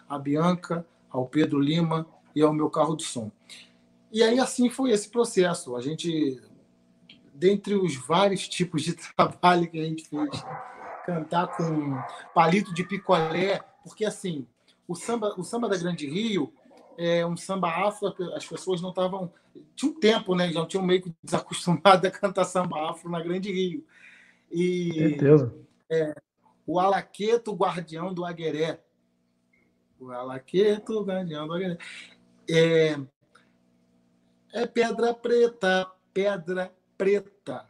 à 0.09 0.19
Bianca, 0.19 0.87
ao 1.09 1.27
Pedro 1.27 1.59
Lima 1.59 2.07
e 2.35 2.43
ao 2.43 2.53
meu 2.53 2.69
carro 2.69 2.97
de 2.97 3.05
som. 3.05 3.31
E 4.13 4.23
aí, 4.23 4.39
assim 4.39 4.69
foi 4.69 4.91
esse 4.91 5.09
processo. 5.09 5.77
A 5.77 5.81
gente, 5.81 6.41
dentre 7.33 7.75
os 7.75 7.97
vários 7.97 8.49
tipos 8.49 8.83
de 8.83 8.95
trabalho 9.17 9.69
que 9.69 9.81
a 9.81 9.85
gente 9.85 10.09
fez, 10.09 10.31
cantar 11.07 11.49
com 11.57 11.97
palito 12.35 12.75
de 12.75 12.85
picolé, 12.85 13.61
porque 13.83 14.05
assim, 14.05 14.47
o 14.91 14.97
samba, 14.97 15.33
o 15.39 15.45
samba 15.45 15.69
da 15.69 15.77
Grande 15.77 16.05
Rio 16.05 16.53
é 16.99 17.25
um 17.25 17.37
samba 17.37 17.69
afro, 17.69 18.13
as 18.35 18.45
pessoas 18.45 18.83
não 18.83 18.89
estavam. 18.91 19.33
Tinha 19.77 19.93
um 19.93 20.01
tempo, 20.01 20.35
né? 20.35 20.53
Já 20.53 20.67
tinham 20.67 20.85
meio 20.85 21.01
que 21.01 21.15
desacostumado 21.23 22.05
a 22.09 22.11
cantar 22.11 22.45
samba 22.45 22.91
afro 22.91 23.09
na 23.09 23.21
Grande 23.21 23.53
Rio. 23.53 23.87
E 24.51 24.93
Certeza. 24.93 25.55
É, 25.89 26.13
o 26.67 26.81
Alaqueto, 26.81 27.55
guardião 27.55 28.13
do 28.13 28.25
Agueré. 28.25 28.81
O 30.01 30.11
Alaqueto, 30.11 31.05
guardião 31.05 31.47
do 31.47 31.55
Agueré. 31.55 31.79
É, 32.51 32.99
é 34.53 34.67
pedra 34.67 35.15
preta, 35.15 35.89
pedra 36.13 36.75
preta. 36.99 37.65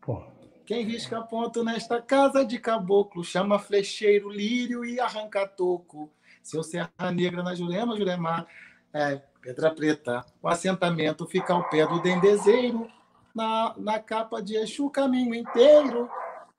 Pô. 0.00 0.24
Quem 0.64 0.82
risca 0.82 1.20
ponto 1.20 1.62
nesta 1.62 2.00
casa 2.00 2.42
de 2.42 2.58
caboclo 2.58 3.22
chama 3.22 3.58
flecheiro, 3.58 4.30
lírio 4.30 4.82
e 4.82 4.98
arranca 4.98 5.46
toco. 5.46 6.10
Seu 6.44 6.62
Serra 6.62 6.90
Negra 7.12 7.42
na 7.42 7.54
Jurema, 7.54 7.96
Jurema, 7.96 8.46
é, 8.92 9.16
Pedra 9.40 9.74
Preta. 9.74 10.24
O 10.42 10.46
assentamento 10.46 11.26
fica 11.26 11.54
ao 11.54 11.68
pé 11.70 11.86
do 11.86 12.00
dendezeiro, 12.02 12.86
na, 13.34 13.74
na 13.78 13.98
capa 13.98 14.42
de 14.42 14.54
Exu 14.54 14.86
o 14.86 14.90
caminho 14.90 15.34
inteiro. 15.34 16.08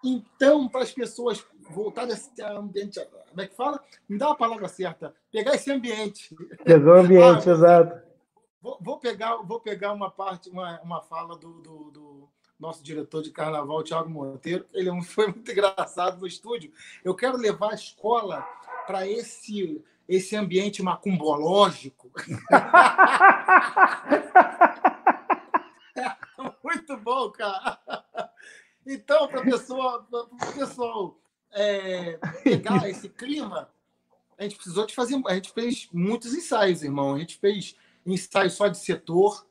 Então, 0.04 0.68
para 0.68 0.82
as 0.82 0.92
pessoas 0.92 1.46
voltarem 1.70 2.12
a 2.12 2.16
esse 2.16 2.42
ambiente, 2.42 3.00
como 3.30 3.42
é 3.42 3.48
que 3.48 3.56
fala? 3.56 3.82
Me 4.10 4.18
dá 4.18 4.32
a 4.32 4.36
palavra 4.36 4.68
certa. 4.68 5.14
Pegar 5.32 5.54
esse 5.54 5.72
ambiente. 5.72 6.36
Pegar 6.64 6.92
o 6.92 7.00
ambiente, 7.00 7.48
ah, 7.48 7.54
exato. 7.54 8.06
Vou, 8.60 8.78
vou, 8.82 9.00
pegar, 9.00 9.38
vou 9.38 9.60
pegar 9.60 9.94
uma 9.94 10.10
parte, 10.10 10.50
uma, 10.50 10.82
uma 10.82 11.02
fala 11.04 11.38
do, 11.38 11.62
do, 11.62 11.92
do 11.92 12.30
nosso 12.60 12.84
diretor 12.84 13.22
de 13.22 13.32
carnaval, 13.32 13.84
Thiago 13.84 14.10
Monteiro. 14.10 14.66
Ele 14.74 14.90
é 14.90 15.02
foi 15.04 15.28
muito 15.28 15.52
engraçado 15.52 16.20
no 16.20 16.28
estúdio. 16.28 16.72
Eu 17.04 17.16
quero 17.16 17.38
levar 17.38 17.72
a 17.72 17.76
escola 17.76 18.42
para 18.88 19.08
esse 19.08 19.84
esse 20.08 20.36
ambiente 20.36 20.84
macumbológico. 20.84 22.12
muito 26.64 26.96
bom, 26.98 27.32
cara. 27.32 27.80
Então, 28.86 29.28
para 29.28 29.42
pessoa, 29.42 30.08
o 30.12 30.54
pessoal 30.54 31.18
é, 31.52 32.20
pegar 32.44 32.88
esse 32.88 33.10
clima, 33.10 33.68
a 34.38 34.44
gente 34.44 34.58
precisou 34.58 34.86
de 34.86 34.94
fazer. 34.94 35.20
A 35.26 35.34
gente 35.34 35.52
fez 35.52 35.90
muitos 35.92 36.36
ensaios, 36.36 36.84
irmão. 36.84 37.16
A 37.16 37.20
gente 37.20 37.38
fez 37.38 37.76
ensaio 38.06 38.52
só 38.52 38.68
de 38.68 38.78
setor, 38.78 39.44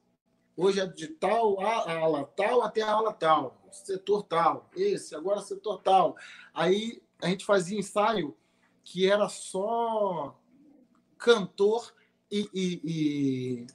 Hoje 0.57 0.81
é 0.81 0.87
de 0.87 1.09
tal 1.09 1.61
a 1.61 1.99
ala 1.99 2.25
tal 2.37 2.63
até 2.63 2.81
a 2.83 2.93
ala 2.93 3.13
tal, 3.13 3.61
setor 3.73 4.23
tal, 4.23 4.71
esse, 4.77 5.15
agora 5.15 5.41
setor 5.41 5.83
tal. 5.83 6.17
Aí 6.53 7.03
a 7.21 7.29
gente 7.29 7.45
fazia 7.45 7.79
ensaio 7.79 8.37
que 8.85 9.11
era 9.11 9.29
só 9.29 10.39
cantor 11.19 11.93
e, 12.31 12.49
e, 12.55 12.81
e, 12.85 13.67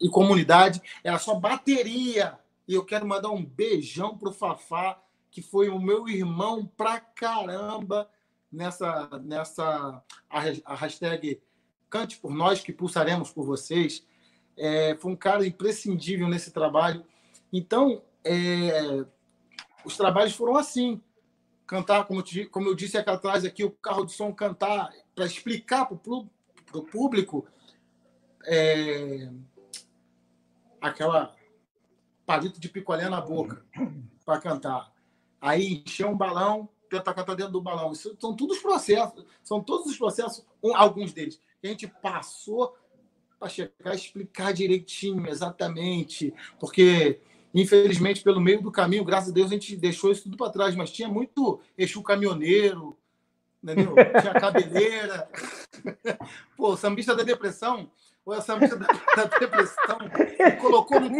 e 0.00 0.08
comunidade, 0.08 0.80
era 1.02 1.18
só 1.18 1.34
bateria. 1.34 2.38
E 2.66 2.74
eu 2.74 2.84
quero 2.84 3.06
mandar 3.06 3.28
um 3.28 3.44
beijão 3.44 4.16
pro 4.16 4.32
Fafá, 4.32 4.98
que 5.30 5.42
foi 5.42 5.68
o 5.68 5.78
meu 5.78 6.08
irmão 6.08 6.64
pra 6.64 6.98
caramba 6.98 8.08
nessa, 8.50 9.10
nessa 9.22 10.02
a, 10.30 10.40
a 10.64 10.74
hashtag 10.74 11.42
Cante 11.90 12.16
por 12.16 12.32
Nós, 12.32 12.62
que 12.62 12.72
pulsaremos 12.72 13.30
por 13.30 13.44
vocês 13.44 14.06
é, 14.56 14.96
foi 14.96 15.12
um 15.12 15.16
cara 15.16 15.46
imprescindível 15.46 16.28
nesse 16.28 16.50
trabalho. 16.50 17.04
Então, 17.52 18.02
é, 18.24 19.04
os 19.84 19.96
trabalhos 19.96 20.34
foram 20.34 20.56
assim. 20.56 21.00
Cantar, 21.66 22.04
como, 22.04 22.22
te, 22.22 22.44
como 22.46 22.68
eu 22.68 22.74
disse 22.74 22.98
aqui 22.98 23.08
atrás, 23.08 23.44
aqui, 23.44 23.64
o 23.64 23.70
carro 23.70 24.04
de 24.04 24.12
som 24.12 24.32
cantar 24.32 24.92
para 25.14 25.24
explicar 25.24 25.86
para 25.86 25.96
o 25.96 26.82
público 26.82 27.46
é, 28.44 29.30
aquela 30.80 31.34
palito 32.26 32.60
de 32.60 32.68
picolé 32.68 33.08
na 33.08 33.20
boca 33.20 33.64
para 34.24 34.40
cantar. 34.40 34.92
Aí 35.40 35.82
encher 35.86 36.06
um 36.06 36.16
balão, 36.16 36.68
tentar 36.88 37.14
cantar 37.14 37.34
dentro 37.34 37.52
do 37.52 37.62
balão. 37.62 37.92
Isso 37.92 38.16
são 38.20 38.34
todos 38.34 38.56
os 38.56 38.62
processos, 38.62 39.24
são 39.42 39.62
todos 39.62 39.86
os 39.86 39.96
processos, 39.96 40.44
alguns 40.74 41.12
deles, 41.12 41.40
que 41.60 41.66
a 41.66 41.70
gente 41.70 41.86
passou 41.86 42.76
para 43.44 43.50
chegar 43.50 43.94
explicar 43.94 44.52
direitinho, 44.54 45.28
exatamente, 45.28 46.32
porque 46.58 47.20
infelizmente 47.52 48.22
pelo 48.22 48.40
meio 48.40 48.62
do 48.62 48.72
caminho, 48.72 49.04
graças 49.04 49.28
a 49.28 49.32
Deus, 49.32 49.50
a 49.50 49.54
gente 49.54 49.76
deixou 49.76 50.10
isso 50.10 50.22
tudo 50.22 50.38
para 50.38 50.50
trás, 50.50 50.74
mas 50.74 50.90
tinha 50.90 51.08
muito 51.08 51.60
Exu 51.76 52.02
caminhoneiro, 52.02 52.96
entendeu? 53.62 53.94
Tinha 53.94 54.32
cabeleira. 54.32 55.28
Pô, 56.56 56.74
sambista 56.74 57.14
da 57.14 57.22
depressão, 57.22 57.90
ou 58.24 58.34
é 58.34 58.40
sambista 58.40 58.76
da, 58.76 58.86
da 59.14 59.24
depressão, 59.38 59.98
colocou 60.60 60.98
no 60.98 61.10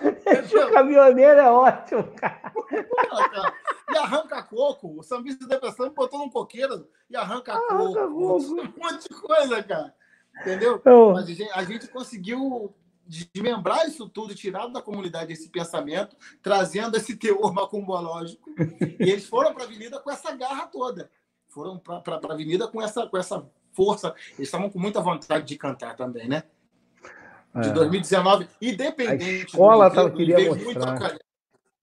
caminhoneiro. 0.00 0.44
Exu 0.44 0.70
caminhoneiro 0.72 1.40
é 1.40 1.50
ótimo, 1.50 2.04
cara. 2.16 2.52
E 3.92 3.96
arranca 3.96 4.42
coco. 4.42 4.98
O 4.98 5.02
sambista 5.02 5.44
de 5.44 5.48
depressão 5.48 5.90
botou 5.90 6.18
num 6.18 6.30
coqueiro 6.30 6.88
e 7.08 7.16
arranca, 7.16 7.52
arranca 7.52 8.06
coco. 8.06 8.14
coco. 8.14 8.60
Um 8.80 8.82
monte 8.82 9.08
de 9.08 9.20
coisa, 9.20 9.62
cara. 9.62 9.94
Entendeu? 10.40 10.80
Eu... 10.84 11.12
Mas 11.12 11.24
a 11.24 11.32
gente, 11.32 11.50
a 11.50 11.64
gente 11.64 11.88
conseguiu 11.88 12.74
desmembrar 13.06 13.86
isso 13.86 14.08
tudo, 14.08 14.34
tirar 14.34 14.68
da 14.68 14.80
comunidade 14.80 15.32
esse 15.32 15.48
pensamento, 15.48 16.16
trazendo 16.40 16.96
esse 16.96 17.16
teor 17.16 17.52
macumbológico. 17.52 18.48
E 19.00 19.10
eles 19.10 19.26
foram 19.26 19.52
para 19.52 19.64
a 19.64 19.66
avenida 19.66 19.98
com 19.98 20.10
essa 20.10 20.34
garra 20.34 20.66
toda. 20.68 21.10
Foram 21.48 21.78
para 21.78 22.20
a 22.28 22.32
avenida 22.32 22.68
com 22.68 22.80
essa, 22.80 23.06
com 23.08 23.18
essa 23.18 23.44
força. 23.72 24.14
Eles 24.34 24.46
estavam 24.48 24.70
com 24.70 24.78
muita 24.78 25.00
vontade 25.00 25.44
de 25.44 25.56
cantar 25.56 25.96
também, 25.96 26.28
né? 26.28 26.44
De 27.54 27.68
é. 27.68 27.72
2019, 27.72 28.48
independente. 28.60 29.24
A 29.24 29.44
escola 29.46 29.90
do, 29.90 30.12
queria 30.12 30.54
mostrar. 30.54 31.00
Muito, 31.00 31.20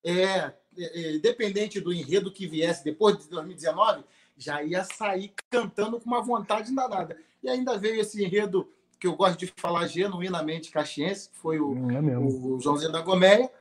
é, 0.03 0.53
é, 0.77 1.15
independente 1.15 1.81
do 1.81 1.91
enredo 1.91 2.31
que 2.31 2.48
viesse 2.48 2.84
depois 2.84 3.18
de 3.18 3.30
2019, 3.30 4.03
já 4.38 4.64
ia 4.64 4.84
sair 4.84 5.34
cantando 5.49 5.99
com 5.99 6.06
uma 6.06 6.22
vontade 6.22 6.73
danada. 6.73 7.18
E 7.44 7.49
ainda 7.49 7.77
veio 7.77 7.99
esse 7.99 8.23
enredo 8.23 8.69
que 8.99 9.07
eu 9.07 9.15
gosto 9.15 9.39
de 9.39 9.52
falar 9.57 9.88
genuinamente 9.88 10.72
caxiense, 10.72 11.30
que 11.30 11.38
foi 11.38 11.60
o, 11.60 11.73
é 11.91 12.18
o 12.18 12.60
Joãozinho 12.60 12.91
da 12.91 13.02
Goméia. 13.02 13.52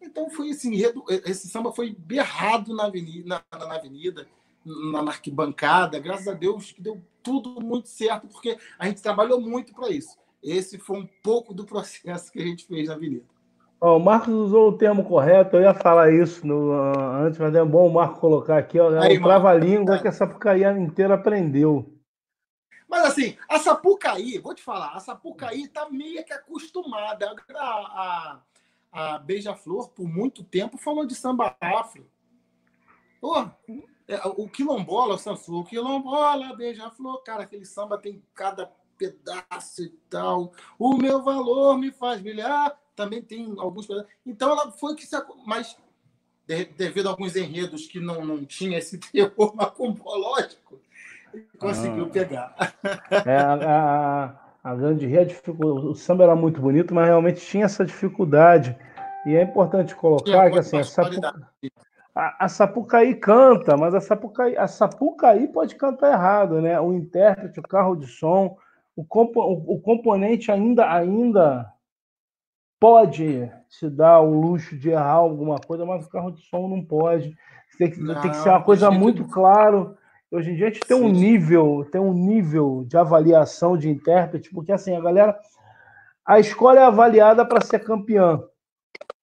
Então 0.00 0.28
foi 0.28 0.50
esse 0.50 0.68
enredo, 0.68 1.02
esse 1.08 1.48
samba 1.48 1.72
foi 1.72 1.96
berrado 1.98 2.74
na 2.74 2.84
avenida, 2.84 3.42
na, 3.50 3.58
na 3.58 3.74
avenida 3.74 4.26
na 4.64 5.00
arquibancada, 5.00 5.98
graças 5.98 6.26
a 6.26 6.32
Deus 6.32 6.72
que 6.72 6.80
deu 6.80 7.00
tudo 7.22 7.60
muito 7.60 7.88
certo, 7.88 8.26
porque 8.28 8.58
a 8.78 8.86
gente 8.86 9.02
trabalhou 9.02 9.40
muito 9.40 9.74
para 9.74 9.90
isso. 9.90 10.16
Esse 10.44 10.78
foi 10.78 10.98
um 10.98 11.08
pouco 11.22 11.54
do 11.54 11.64
processo 11.64 12.30
que 12.30 12.38
a 12.38 12.44
gente 12.44 12.66
fez 12.66 12.88
na 12.88 12.94
Avenida. 12.94 13.24
Oh, 13.80 13.96
o 13.96 13.98
Marcos 13.98 14.32
usou 14.32 14.68
o 14.68 14.78
termo 14.78 15.04
correto, 15.04 15.56
eu 15.56 15.62
ia 15.62 15.74
falar 15.74 16.12
isso 16.12 16.46
no, 16.46 16.72
antes, 16.72 17.38
mas 17.38 17.54
é 17.54 17.64
bom 17.64 17.88
o 17.88 17.92
Marco 17.92 18.20
colocar 18.20 18.58
aqui, 18.58 18.78
ó, 18.78 18.94
é 18.94 19.18
o 19.18 19.22
trava-língua 19.22 19.98
que 19.98 20.08
essa 20.08 20.26
Sapucaí 20.26 20.62
inteira 20.62 21.14
aprendeu. 21.14 21.92
Mas 22.88 23.04
assim, 23.06 23.36
a 23.48 23.58
Sapucaí, 23.58 24.38
vou 24.38 24.54
te 24.54 24.62
falar, 24.62 24.92
a 24.94 25.00
Sapucaí 25.00 25.66
tá 25.68 25.88
meio 25.90 26.24
que 26.24 26.32
acostumada. 26.32 27.34
A, 27.56 28.40
a, 28.92 29.14
a 29.14 29.18
Beija-Flor, 29.18 29.90
por 29.90 30.06
muito 30.06 30.44
tempo, 30.44 30.78
falou 30.78 31.04
de 31.04 31.14
samba 31.14 31.56
afro. 31.60 32.06
É, 34.06 34.20
o 34.36 34.46
quilombola, 34.48 35.14
o 35.14 35.18
Sansu, 35.18 35.60
o 35.60 35.64
quilombola, 35.64 36.54
beija-flor, 36.54 37.22
cara, 37.22 37.44
aquele 37.44 37.64
samba 37.64 37.96
tem 37.96 38.22
cada 38.34 38.70
pedaço 39.12 39.82
e 39.82 39.88
tal. 40.08 40.52
O 40.78 40.96
meu 40.96 41.22
valor 41.22 41.78
me 41.78 41.90
faz 41.90 42.20
brilhar, 42.20 42.76
também 42.94 43.22
tem 43.22 43.54
alguns 43.58 43.86
pedaços. 43.86 44.10
Então 44.24 44.50
ela 44.50 44.70
foi 44.72 44.94
que 44.94 45.06
se. 45.06 45.16
Mas 45.46 45.76
devido 46.46 47.06
a 47.06 47.10
alguns 47.10 47.36
enredos 47.36 47.86
que 47.86 47.98
não, 47.98 48.24
não 48.24 48.44
tinha 48.44 48.78
esse 48.78 48.98
terror 49.10 49.54
macumbológico, 49.54 50.78
conseguiu 51.58 52.04
ah. 52.04 52.10
pegar. 52.10 52.54
É, 53.24 53.36
a, 53.36 54.34
a, 54.62 54.70
a 54.72 54.74
grande 54.74 55.06
rede, 55.06 55.36
o 55.58 55.94
samba 55.94 56.24
era 56.24 56.36
muito 56.36 56.60
bonito, 56.60 56.94
mas 56.94 57.06
realmente 57.06 57.40
tinha 57.40 57.64
essa 57.64 57.84
dificuldade. 57.84 58.76
E 59.26 59.34
é 59.34 59.42
importante 59.42 59.94
colocar 59.94 60.50
que 60.50 60.58
assim, 60.58 60.76
essa, 60.76 61.02
a, 62.14 62.44
a 62.44 62.48
Sapucaí 62.48 63.14
canta, 63.14 63.76
mas 63.76 63.94
a 63.94 64.00
Sapucaí, 64.00 64.56
a 64.56 64.68
Sapucaí 64.68 65.48
pode 65.48 65.74
cantar 65.74 66.12
errado, 66.12 66.60
né? 66.60 66.78
O 66.78 66.92
intérprete, 66.92 67.58
o 67.58 67.62
carro 67.62 67.96
de 67.96 68.06
som, 68.06 68.56
o, 68.96 69.04
compo, 69.04 69.40
o, 69.40 69.80
componente 69.80 70.50
ainda, 70.50 70.90
ainda 70.90 71.72
pode 72.80 73.50
se 73.68 73.90
dar 73.90 74.20
o 74.20 74.40
luxo 74.40 74.76
de 74.76 74.90
errar 74.90 75.14
alguma 75.14 75.58
coisa, 75.58 75.84
mas 75.84 76.04
o 76.04 76.08
carro 76.08 76.30
de 76.30 76.42
som 76.42 76.68
não 76.68 76.84
pode. 76.84 77.34
Tem 77.78 77.90
que, 77.90 78.00
não, 78.00 78.20
tem 78.20 78.30
que 78.30 78.36
ser 78.36 78.50
uma 78.50 78.62
coisa 78.62 78.90
muito 78.90 79.24
claro. 79.24 79.96
Hoje 80.30 80.50
em 80.50 80.56
dia 80.56 80.68
a 80.68 80.70
gente 80.70 80.86
tem 80.86 80.96
Sim. 80.96 81.04
um 81.04 81.08
nível, 81.08 81.88
tem 81.90 82.00
um 82.00 82.12
nível 82.12 82.84
de 82.86 82.96
avaliação 82.96 83.76
de 83.76 83.88
intérprete, 83.88 84.50
porque 84.50 84.72
assim, 84.72 84.94
a 84.94 85.00
galera. 85.00 85.38
A 86.26 86.40
escola 86.40 86.80
é 86.80 86.84
avaliada 86.84 87.44
para 87.44 87.62
ser 87.62 87.80
campeã, 87.80 88.42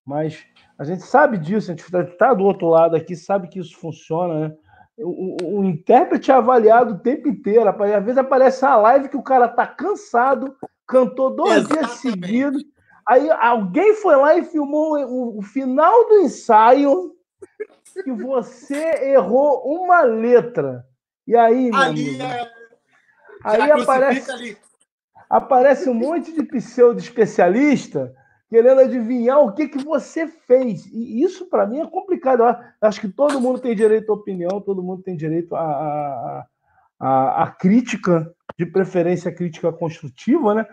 mas 0.05 0.45
a 0.77 0.83
gente 0.83 1.01
sabe 1.01 1.37
disso, 1.37 1.71
a 1.71 1.75
gente 1.75 1.83
está 1.83 2.31
do 2.31 2.43
outro 2.43 2.67
lado 2.67 2.95
aqui, 2.95 3.15
sabe 3.15 3.47
que 3.47 3.59
isso 3.59 3.75
funciona, 3.79 4.49
né? 4.49 4.55
O, 5.03 5.37
o, 5.43 5.59
o, 5.59 5.65
intérprete 5.65 6.31
é 6.31 6.33
avaliado 6.33 6.93
o 6.93 6.99
tempo 6.99 7.27
inteiro. 7.27 7.69
Às 7.69 8.03
vezes 8.03 8.17
aparece 8.17 8.63
uma 8.63 8.77
live 8.77 9.09
que 9.09 9.17
o 9.17 9.23
cara 9.23 9.47
tá 9.47 9.65
cansado, 9.65 10.55
cantou 10.87 11.35
dois 11.35 11.57
Exatamente. 11.57 11.79
dias 11.79 11.99
seguidos. 11.99 12.63
Aí 13.07 13.29
alguém 13.31 13.95
foi 13.95 14.15
lá 14.15 14.35
e 14.35 14.45
filmou 14.45 14.97
o, 14.97 15.39
o 15.39 15.41
final 15.41 16.07
do 16.07 16.19
ensaio 16.19 17.15
e 18.05 18.11
você 18.11 19.11
errou 19.11 19.63
uma 19.65 20.01
letra. 20.01 20.85
E 21.27 21.35
aí, 21.35 21.69
meu 21.69 21.79
ali, 21.79 22.09
amigo, 22.09 22.23
é... 22.23 22.51
aí 23.43 23.71
aparece, 23.71 24.31
ali. 24.31 24.57
aparece 25.29 25.89
um 25.89 25.93
monte 25.93 26.31
de 26.33 26.43
pseudo 26.43 26.99
especialista 26.99 28.13
querendo 28.51 28.81
adivinhar 28.81 29.39
o 29.39 29.53
que, 29.53 29.69
que 29.69 29.81
você 29.81 30.27
fez. 30.27 30.85
E 30.87 31.23
isso, 31.23 31.45
para 31.45 31.65
mim, 31.65 31.79
é 31.79 31.87
complicado. 31.87 32.43
Eu 32.43 32.55
acho 32.81 32.99
que 32.99 33.07
todo 33.07 33.39
mundo 33.39 33.61
tem 33.61 33.73
direito 33.73 34.11
à 34.11 34.15
opinião, 34.15 34.59
todo 34.59 34.83
mundo 34.83 35.01
tem 35.01 35.15
direito 35.15 35.55
à, 35.55 36.45
à, 36.99 37.43
à, 37.43 37.47
crítica, 37.47 38.29
de 38.59 38.65
preferência 38.65 39.33
crítica 39.33 39.71
construtiva, 39.71 40.53
né? 40.53 40.67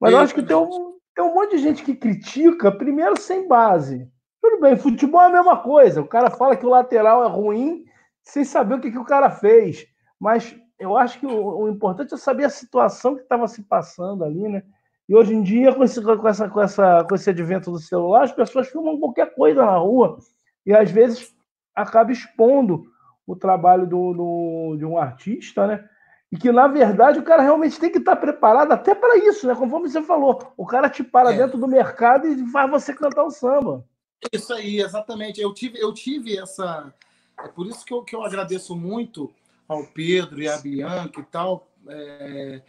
Mas 0.00 0.12
eu 0.12 0.18
acho 0.18 0.34
que 0.34 0.42
tem 0.42 0.56
um, 0.56 0.94
tem 1.14 1.22
um 1.22 1.34
monte 1.34 1.50
de 1.50 1.58
gente 1.58 1.84
que 1.84 1.94
critica, 1.94 2.72
primeiro, 2.72 3.20
sem 3.20 3.46
base. 3.46 4.10
Tudo 4.40 4.58
bem, 4.62 4.74
futebol 4.74 5.20
é 5.20 5.26
a 5.26 5.32
mesma 5.32 5.58
coisa. 5.58 6.00
O 6.00 6.08
cara 6.08 6.30
fala 6.30 6.56
que 6.56 6.64
o 6.64 6.70
lateral 6.70 7.22
é 7.22 7.28
ruim 7.28 7.84
sem 8.22 8.44
saber 8.44 8.76
o 8.76 8.80
que, 8.80 8.90
que 8.90 8.98
o 8.98 9.04
cara 9.04 9.30
fez. 9.30 9.86
Mas 10.18 10.56
eu 10.78 10.96
acho 10.96 11.20
que 11.20 11.26
o, 11.26 11.58
o 11.58 11.68
importante 11.68 12.14
é 12.14 12.16
saber 12.16 12.44
a 12.44 12.50
situação 12.50 13.14
que 13.14 13.20
estava 13.20 13.46
se 13.46 13.62
passando 13.62 14.24
ali, 14.24 14.48
né? 14.48 14.62
E 15.08 15.14
hoje 15.14 15.34
em 15.34 15.42
dia, 15.42 15.74
com 15.74 15.84
esse, 15.84 16.00
com, 16.00 16.28
essa, 16.28 16.48
com, 16.48 16.60
essa, 16.60 17.04
com 17.04 17.14
esse 17.14 17.28
advento 17.28 17.70
do 17.70 17.78
celular, 17.78 18.24
as 18.24 18.32
pessoas 18.32 18.68
filmam 18.68 18.98
qualquer 18.98 19.34
coisa 19.34 19.64
na 19.64 19.76
rua 19.76 20.18
e 20.64 20.72
às 20.72 20.90
vezes 20.90 21.34
acaba 21.74 22.10
expondo 22.10 22.86
o 23.26 23.36
trabalho 23.36 23.86
do, 23.86 24.12
do, 24.14 24.76
de 24.78 24.84
um 24.84 24.98
artista, 24.98 25.66
né? 25.66 25.88
E 26.32 26.36
que, 26.36 26.50
na 26.50 26.66
verdade, 26.66 27.18
o 27.18 27.22
cara 27.22 27.42
realmente 27.42 27.78
tem 27.78 27.90
que 27.90 27.98
estar 27.98 28.16
preparado 28.16 28.72
até 28.72 28.94
para 28.94 29.16
isso, 29.18 29.46
né? 29.46 29.54
Conforme 29.54 29.88
você 29.88 30.02
falou, 30.02 30.52
o 30.56 30.66
cara 30.66 30.88
te 30.88 31.04
para 31.04 31.32
é. 31.32 31.36
dentro 31.36 31.58
do 31.58 31.68
mercado 31.68 32.26
e 32.26 32.50
faz 32.50 32.70
você 32.70 32.94
cantar 32.94 33.24
o 33.24 33.30
samba. 33.30 33.84
Isso 34.32 34.52
aí, 34.52 34.80
exatamente. 34.80 35.40
Eu 35.40 35.52
tive, 35.52 35.78
eu 35.78 35.92
tive 35.92 36.38
essa. 36.38 36.92
É 37.38 37.48
por 37.48 37.66
isso 37.66 37.84
que 37.84 37.92
eu, 37.92 38.02
que 38.02 38.16
eu 38.16 38.24
agradeço 38.24 38.74
muito 38.74 39.30
ao 39.68 39.84
Pedro 39.84 40.42
e 40.42 40.48
à 40.48 40.56
Bianca 40.56 41.20
e 41.20 41.24
tal. 41.24 41.68
É 41.88 42.62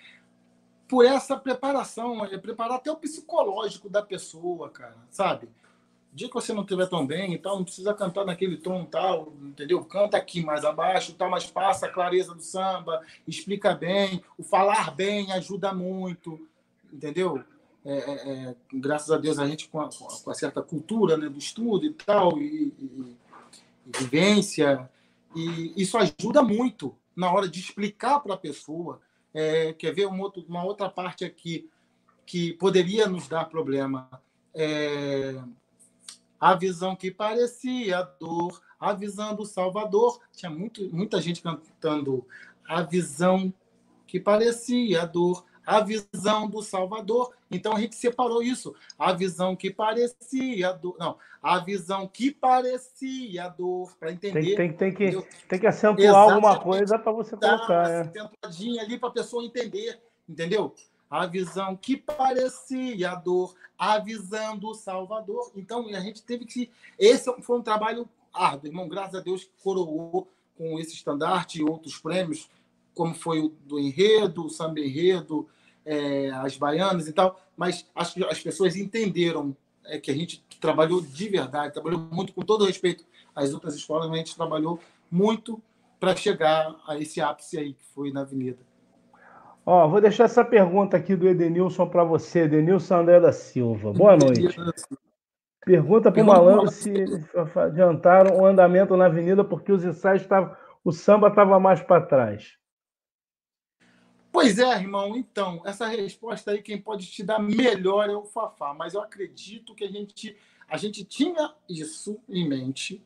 por 0.88 1.06
essa 1.06 1.38
preparação, 1.38 2.26
é 2.26 2.38
preparar 2.38 2.78
até 2.78 2.92
o 2.92 2.96
psicológico 2.96 3.90
da 3.90 4.02
pessoa, 4.02 4.70
cara, 4.70 4.98
sabe? 5.10 5.48
O 6.14 6.16
dia 6.16 6.28
que 6.28 6.34
você 6.34 6.54
não 6.54 6.62
estiver 6.62 6.88
tão 6.88 7.06
bem 7.06 7.34
e 7.34 7.38
tal, 7.38 7.58
não 7.58 7.66
precisa 7.66 7.94
cantar 7.94 8.26
naquele 8.26 8.58
tom 8.58 8.86
tal, 8.86 9.34
entendeu? 9.42 9.84
Canta 9.84 10.16
aqui 10.16 10.42
mais 10.44 10.64
abaixo, 10.64 11.14
tal, 11.14 11.30
mas 11.30 11.46
passa 11.46 11.88
a 11.88 11.92
clareza 11.92 12.34
do 12.34 12.42
samba, 12.42 13.02
explica 13.28 13.74
bem, 13.74 14.24
o 14.38 14.44
falar 14.44 14.96
bem 14.96 15.32
ajuda 15.34 15.74
muito, 15.74 16.48
entendeu? 16.94 17.44
É, 17.84 17.94
é, 17.94 18.30
é 18.50 18.56
graças 18.74 19.12
a 19.12 19.18
Deus 19.18 19.38
a 19.40 19.48
gente 19.48 19.68
com 19.68 19.82
a, 19.82 19.90
com 19.90 20.32
a, 20.32 20.34
certa 20.34 20.62
cultura 20.62 21.18
né, 21.18 21.28
do 21.28 21.38
estudo 21.38 21.86
e 21.86 21.94
tal, 21.94 22.40
e, 22.40 22.74
e, 22.80 23.18
e 23.88 23.98
vivência, 24.00 24.90
e 25.36 25.74
isso 25.76 25.98
ajuda 25.98 26.42
muito 26.42 26.96
na 27.16 27.32
hora 27.32 27.48
de 27.48 27.60
explicar 27.60 28.20
para 28.20 28.36
a 28.36 28.38
pessoa 28.38 29.02
é, 29.36 29.74
quer 29.74 29.94
ver 29.94 30.08
uma, 30.08 30.24
outro, 30.24 30.46
uma 30.48 30.64
outra 30.64 30.90
parte 30.90 31.26
aqui 31.26 31.70
que 32.26 32.54
poderia 32.54 33.06
nos 33.06 33.28
dar 33.28 33.46
problema? 33.46 34.10
É, 34.54 35.36
a 36.40 36.56
visão 36.56 36.96
que 36.96 37.12
parecia 37.12 38.02
dor, 38.18 38.62
a 38.80 38.94
visão 38.94 39.36
do 39.36 39.46
Salvador. 39.46 40.22
Tinha 40.32 40.50
muito, 40.50 40.90
muita 40.96 41.22
gente 41.22 41.42
cantando 41.42 42.26
a 42.66 42.82
visão 42.82 43.54
que 44.08 44.22
parecia 44.22 45.06
dor, 45.06 45.44
a 45.66 45.82
visão 45.82 46.48
do 46.48 46.62
Salvador. 46.62 47.34
Então 47.50 47.74
a 47.74 47.80
gente 47.80 47.96
separou 47.96 48.42
isso. 48.42 48.76
A 48.98 49.14
visão 49.14 49.56
que 49.56 49.72
parecia 49.72 50.72
dor. 50.74 50.96
Não, 51.00 51.18
a 51.42 51.60
visão 51.60 52.08
que 52.08 52.32
parecia 52.32 53.50
dor, 53.50 53.96
para 54.00 54.12
entender. 54.12 54.56
Tem, 54.56 54.74
tem, 54.74 54.74
tem, 54.74 54.94
que, 54.94 55.28
tem 55.48 55.60
que 55.60 55.68
acentuar 55.68 56.16
alguma 56.16 56.60
coisa 56.60 56.98
para 56.98 57.12
você 57.12 57.36
colocar. 57.36 57.88
Né? 57.88 58.02
Acentuadinha 58.02 58.82
ali 58.82 58.98
para 58.98 59.10
a 59.10 59.14
pessoa 59.14 59.44
entender. 59.44 60.00
Entendeu? 60.28 60.74
A 61.10 61.28
visão 61.28 61.76
que 61.76 61.96
parecia 61.96 63.14
dor, 63.16 63.54
a 63.78 64.00
visão 64.00 64.58
do 64.58 64.74
Salvador. 64.74 65.52
Então 65.56 65.88
a 65.88 66.00
gente 66.00 66.24
teve 66.24 66.46
que. 66.46 66.72
Esse 66.98 67.32
foi 67.42 67.60
um 67.60 67.64
trabalho 67.64 68.10
árduo, 68.34 68.68
irmão. 68.68 68.88
Graças 68.88 69.16
a 69.16 69.20
Deus 69.22 69.44
que 69.44 69.52
coroou 69.64 70.28
com 70.58 70.80
esse 70.80 70.94
estandarte 70.94 71.60
e 71.60 71.64
outros 71.64 71.98
prêmios, 71.98 72.50
como 72.94 73.14
foi 73.14 73.40
o 73.40 73.50
do 73.66 73.80
enredo, 73.80 74.46
o 74.46 74.50
samba 74.50 74.80
enredo, 74.80 75.48
é, 75.86 76.30
as 76.32 76.58
baianas 76.58 77.08
e 77.08 77.14
tal, 77.14 77.40
mas 77.56 77.86
acho 77.96 78.16
que 78.16 78.26
as 78.26 78.40
pessoas 78.40 78.76
entenderam 78.76 79.56
é, 79.86 80.00
que 80.00 80.10
a 80.10 80.16
gente 80.16 80.44
trabalhou 80.60 81.02
de 81.02 81.30
verdade, 81.30 81.74
trabalhou 81.74 82.00
muito, 82.12 82.34
com 82.34 82.42
todo 82.42 82.66
respeito 82.66 83.06
às 83.36 83.54
outras 83.54 83.76
escolas, 83.76 84.08
mas 84.08 84.16
a 84.16 84.18
gente 84.18 84.36
trabalhou 84.36 84.80
muito 85.12 85.62
para 86.00 86.16
chegar 86.16 86.76
a 86.88 86.98
esse 86.98 87.22
ápice 87.22 87.58
aí 87.58 87.74
que 87.74 87.84
foi 87.94 88.12
na 88.12 88.22
Avenida. 88.22 88.58
Ó, 89.66 89.88
vou 89.88 90.00
deixar 90.00 90.26
essa 90.26 90.46
pergunta 90.46 90.96
aqui 90.96 91.16
do 91.16 91.28
Edenilson 91.28 91.88
para 91.88 92.04
você, 92.04 92.42
Edenilson 92.42 92.98
André 92.98 93.20
da 93.20 93.32
Silva. 93.32 93.94
Boa 93.94 94.16
noite. 94.16 94.56
Pergunta 95.66 96.12
para 96.12 96.22
o 96.22 96.26
malandro 96.26 96.70
se 96.70 96.94
adiantaram 97.56 98.38
o 98.38 98.46
andamento 98.46 98.96
na 98.96 99.08
avenida 99.08 99.44
porque 99.44 99.72
os 99.72 99.84
ensaios 99.84 100.22
estavam. 100.22 100.56
O 100.84 100.92
samba 100.92 101.30
estava 101.30 101.60
mais 101.60 101.82
para 101.82 102.06
trás. 102.06 102.54
Pois 104.36 104.60
é, 104.60 104.76
irmão. 104.76 105.16
Então, 105.16 105.62
essa 105.64 105.88
resposta 105.88 106.52
aí, 106.52 106.62
quem 106.62 106.78
pode 106.78 107.06
te 107.06 107.24
dar 107.24 107.40
melhor 107.40 108.10
é 108.10 108.16
o 108.18 108.26
Fafá. 108.26 108.74
Mas 108.74 108.94
eu 108.94 109.00
acredito 109.00 109.74
que 109.74 109.86
a 109.86 109.90
gente, 109.90 110.36
a 110.68 110.76
gente 110.76 111.06
tinha 111.06 111.54
isso 111.70 112.20
em 112.28 112.46
mente, 112.46 113.02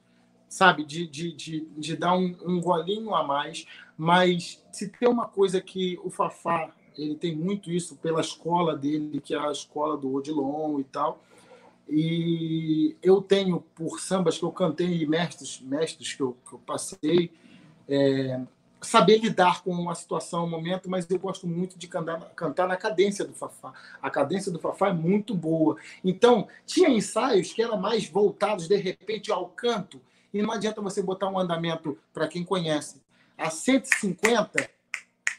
sabe? 0.50 0.84
De, 0.84 1.06
de, 1.06 1.32
de, 1.32 1.68
de 1.78 1.96
dar 1.96 2.18
um, 2.18 2.36
um 2.44 2.60
golinho 2.60 3.14
a 3.14 3.24
mais. 3.24 3.68
Mas 3.96 4.66
se 4.72 4.90
tem 4.90 5.08
uma 5.08 5.28
coisa 5.28 5.62
que 5.62 6.00
o 6.04 6.10
Fafá, 6.10 6.74
ele 6.98 7.14
tem 7.14 7.36
muito 7.36 7.72
isso 7.72 7.96
pela 7.98 8.22
escola 8.22 8.76
dele, 8.76 9.22
que 9.22 9.36
é 9.36 9.38
a 9.38 9.52
escola 9.52 9.96
do 9.96 10.12
Odilon 10.12 10.80
e 10.80 10.84
tal. 10.84 11.24
E 11.88 12.98
eu 13.04 13.22
tenho, 13.22 13.62
por 13.76 14.00
sambas 14.00 14.40
que 14.40 14.44
eu 14.44 14.52
cantei, 14.52 15.06
mestres, 15.06 15.62
mestres 15.62 16.12
que 16.12 16.24
eu, 16.24 16.36
que 16.48 16.54
eu 16.54 16.60
passei, 16.60 17.32
é, 17.88 18.42
saber 18.82 19.18
lidar 19.18 19.62
com 19.64 19.90
a 19.90 19.96
situação, 19.96 20.46
o 20.46 20.50
momento, 20.50 20.90
mas 20.90 21.10
eu 21.10 21.20
gosto 21.20 21.48
muito 21.48 21.78
de 21.78 21.88
cantar, 21.88 22.20
cantar 22.36 22.68
na 22.68 22.78
cadência 22.78 23.26
do 23.26 23.34
Fafá. 23.34 23.74
A 24.02 24.10
cadência 24.10 24.52
do 24.52 24.60
Fafá 24.60 24.90
é 24.90 24.94
muito 24.94 25.36
boa. 25.36 25.78
Então, 26.04 26.48
tinha 26.66 26.90
ensaios 26.90 27.52
que 27.52 27.62
eram 27.62 27.78
mais 27.78 28.08
voltados, 28.08 28.68
de 28.68 28.76
repente, 28.78 29.32
ao 29.32 29.48
canto, 29.48 30.02
e 30.34 30.42
não 30.42 30.52
adianta 30.52 30.82
você 30.82 31.02
botar 31.02 31.30
um 31.30 31.40
andamento, 31.40 31.98
para 32.14 32.28
quem 32.28 32.44
conhece, 32.44 33.02
a 33.38 33.50
150, 33.50 34.70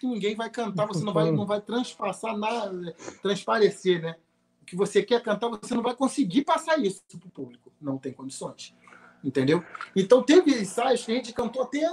que 0.00 0.06
ninguém 0.06 0.34
vai 0.34 0.50
cantar, 0.50 0.86
você 0.86 1.04
não 1.04 1.12
vai, 1.12 1.30
não 1.30 1.46
vai 1.46 1.60
transpassar 1.60 2.36
nada, 2.36 2.94
transparecer, 3.22 4.02
né? 4.02 4.16
O 4.62 4.64
que 4.64 4.76
você 4.76 5.02
quer 5.02 5.22
cantar, 5.22 5.48
você 5.48 5.74
não 5.74 5.82
vai 5.82 5.94
conseguir 5.94 6.42
passar 6.44 6.78
isso 6.78 7.02
para 7.18 7.26
o 7.26 7.30
público. 7.30 7.72
Não 7.80 7.98
tem 7.98 8.12
condições. 8.12 8.74
Entendeu? 9.22 9.62
Então, 9.94 10.22
teve 10.22 10.50
ensaios 10.52 11.04
que 11.04 11.12
a 11.12 11.14
gente 11.14 11.32
cantou 11.32 11.62
até 11.62 11.86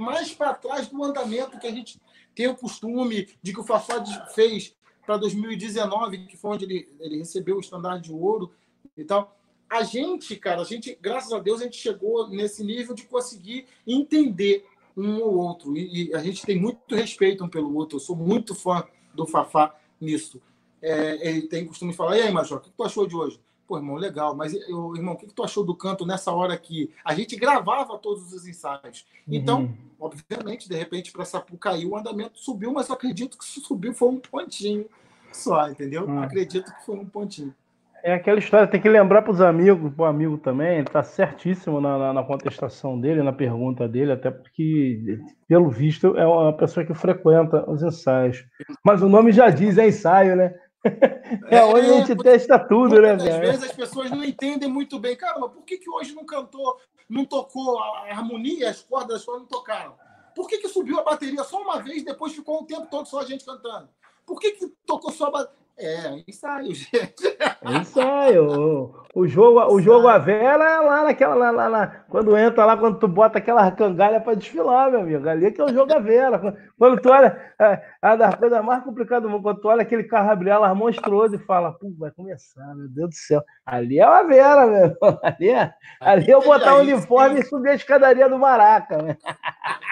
mais 0.00 0.32
para 0.32 0.54
trás 0.54 0.88
do 0.88 1.02
andamento 1.04 1.58
que 1.58 1.66
a 1.66 1.70
gente 1.70 2.00
tem 2.34 2.48
o 2.48 2.56
costume 2.56 3.28
de 3.42 3.52
que 3.52 3.60
o 3.60 3.64
Fafá 3.64 4.02
fez 4.34 4.74
para 5.04 5.16
2019, 5.16 6.26
que 6.26 6.36
foi 6.36 6.52
onde 6.52 6.64
ele, 6.64 6.88
ele 7.00 7.18
recebeu 7.18 7.56
o 7.56 7.60
estandarte 7.60 8.08
de 8.08 8.12
ouro 8.12 8.52
e 8.96 9.04
tal. 9.04 9.36
A 9.68 9.82
gente, 9.82 10.34
cara, 10.36 10.62
a 10.62 10.64
gente, 10.64 10.98
graças 11.00 11.32
a 11.32 11.38
Deus, 11.38 11.60
a 11.60 11.64
gente 11.64 11.76
chegou 11.76 12.28
nesse 12.28 12.64
nível 12.64 12.94
de 12.94 13.04
conseguir 13.04 13.66
entender 13.86 14.66
um 14.96 15.20
ou 15.20 15.36
outro. 15.36 15.76
E, 15.76 16.08
e 16.08 16.14
a 16.14 16.18
gente 16.18 16.44
tem 16.44 16.58
muito 16.58 16.94
respeito 16.94 17.44
um 17.44 17.48
pelo 17.48 17.74
outro. 17.76 17.96
Eu 17.96 18.00
sou 18.00 18.16
muito 18.16 18.54
fã 18.54 18.84
do 19.14 19.26
Fafá 19.26 19.74
nisso. 20.00 20.40
É, 20.82 21.28
ele 21.28 21.42
tem 21.42 21.66
costume 21.66 21.92
de 21.92 21.96
falar: 21.96 22.18
e 22.18 22.22
aí, 22.22 22.32
Major, 22.32 22.58
o 22.58 22.60
que 22.60 22.70
tu 22.70 22.82
achou 22.82 23.06
de 23.06 23.14
hoje? 23.14 23.40
Pô, 23.70 23.78
irmão, 23.78 23.94
legal, 23.94 24.34
mas, 24.34 24.52
eu, 24.52 24.96
irmão, 24.96 25.14
o 25.14 25.16
que, 25.16 25.32
tu 25.32 25.44
achou 25.44 25.64
do 25.64 25.76
canto 25.76 26.04
nessa 26.04 26.32
hora 26.32 26.58
que 26.58 26.90
a 27.04 27.14
gente 27.14 27.36
gravava 27.36 27.96
todos 27.98 28.32
os 28.32 28.44
ensaios? 28.44 29.06
Então, 29.28 29.60
uhum. 29.60 29.74
obviamente, 30.00 30.68
de 30.68 30.74
repente, 30.74 31.12
para 31.12 31.24
Sapucaí 31.24 31.86
o 31.86 31.96
andamento 31.96 32.40
subiu, 32.40 32.72
mas 32.72 32.88
eu 32.88 32.96
acredito 32.96 33.38
que 33.38 33.44
subiu 33.44 33.94
foi 33.94 34.08
um 34.08 34.18
pontinho 34.18 34.86
só, 35.30 35.68
entendeu? 35.68 36.04
Uhum. 36.04 36.20
Acredito 36.20 36.64
que 36.64 36.84
foi 36.84 36.96
um 36.96 37.06
pontinho. 37.06 37.54
É 38.02 38.12
aquela 38.12 38.40
história, 38.40 38.66
tem 38.66 38.80
que 38.80 38.88
lembrar 38.88 39.22
para 39.22 39.30
os 39.30 39.40
amigos, 39.40 39.94
para 39.94 40.02
o 40.02 40.06
amigo 40.06 40.36
também, 40.36 40.78
ele 40.78 40.88
está 40.88 41.04
certíssimo 41.04 41.80
na, 41.80 41.96
na, 41.96 42.12
na, 42.12 42.24
contestação 42.24 43.00
dele, 43.00 43.22
na 43.22 43.32
pergunta 43.32 43.86
dele, 43.86 44.10
até 44.10 44.32
porque, 44.32 45.20
pelo 45.46 45.70
visto, 45.70 46.16
é 46.16 46.26
uma 46.26 46.52
pessoa 46.52 46.84
que 46.84 46.92
frequenta 46.92 47.70
os 47.70 47.84
ensaios. 47.84 48.44
Mas 48.84 49.00
o 49.00 49.08
nome 49.08 49.30
já 49.30 49.48
diz, 49.48 49.78
é 49.78 49.86
ensaio, 49.86 50.34
né? 50.34 50.52
É, 50.84 51.56
é 51.56 51.64
onde 51.64 51.86
a 51.86 52.00
gente 52.00 52.16
testa 52.22 52.58
tudo, 52.58 53.00
né, 53.00 53.14
velho? 53.14 53.34
Às 53.34 53.40
vezes 53.40 53.64
as 53.64 53.72
pessoas 53.72 54.10
não 54.10 54.24
entendem 54.24 54.68
muito 54.68 54.98
bem. 54.98 55.16
Caramba, 55.16 55.48
por 55.48 55.62
que, 55.64 55.78
que 55.78 55.90
hoje 55.90 56.14
não 56.14 56.24
cantou, 56.24 56.78
não 57.08 57.24
tocou 57.24 57.78
a 57.78 58.06
harmonia, 58.10 58.70
as 58.70 58.82
cordas 58.82 59.16
das 59.16 59.24
cordas 59.24 59.42
não 59.42 59.48
tocaram? 59.48 59.94
Por 60.34 60.48
que, 60.48 60.58
que 60.58 60.68
subiu 60.68 60.98
a 60.98 61.04
bateria 61.04 61.44
só 61.44 61.60
uma 61.60 61.82
vez 61.82 62.02
e 62.02 62.04
depois 62.04 62.32
ficou 62.32 62.62
um 62.62 62.64
tempo 62.64 62.86
todo 62.86 63.06
só 63.06 63.20
a 63.20 63.24
gente 63.24 63.44
cantando? 63.44 63.88
Por 64.24 64.40
que, 64.40 64.52
que 64.52 64.68
tocou 64.86 65.12
só 65.12 65.26
a 65.26 65.30
bateria? 65.30 65.59
É, 65.80 66.22
ensaio, 66.28 66.74
gente. 66.76 67.26
É 67.62 67.78
ensaio. 67.78 68.94
O 69.14 69.26
jogo, 69.26 69.74
o 69.74 69.80
jogo 69.80 70.06
a 70.06 70.18
vela 70.18 70.64
é 70.64 70.80
lá 70.80 71.04
naquela. 71.04 71.34
Lá, 71.34 71.50
lá, 71.50 71.68
lá, 71.68 72.04
quando 72.08 72.36
entra 72.36 72.66
lá, 72.66 72.76
quando 72.76 72.98
tu 72.98 73.08
bota 73.08 73.38
aquela 73.38 73.70
cangalha 73.72 74.20
para 74.20 74.34
desfilar, 74.34 74.90
meu 74.90 75.00
amigo. 75.00 75.26
Ali 75.26 75.46
é 75.46 75.50
que 75.50 75.60
é 75.60 75.64
o 75.64 75.72
jogo 75.72 75.92
a 75.94 75.98
vela. 75.98 76.54
Quando 76.78 77.00
tu 77.00 77.08
olha. 77.10 77.36
É, 77.58 77.82
a 78.02 78.16
da 78.16 78.32
coisa 78.32 78.62
mais 78.62 78.82
complicada 78.84 79.22
do 79.22 79.30
mundo, 79.30 79.42
quando 79.42 79.60
tu 79.60 79.68
olha 79.68 79.82
aquele 79.82 80.04
carro 80.04 80.42
lá 80.60 80.74
monstruoso 80.74 81.34
e 81.34 81.38
fala, 81.38 81.72
pô, 81.72 81.92
vai 81.98 82.10
começar, 82.10 82.74
meu 82.74 82.88
Deus 82.88 83.10
do 83.10 83.14
céu. 83.14 83.42
Ali 83.64 83.98
é 83.98 84.06
uma 84.06 84.22
vela, 84.22 84.66
meu. 84.66 84.96
Ali 85.22 85.50
é, 85.50 85.72
ali 86.00 86.30
é 86.30 86.34
eu 86.34 86.42
botar 86.42 86.76
o 86.76 86.80
uniforme 86.80 87.40
e 87.40 87.44
subir 87.44 87.70
a 87.70 87.74
escadaria 87.74 88.28
do 88.28 88.38
Maraca, 88.38 88.98
né? 88.98 89.16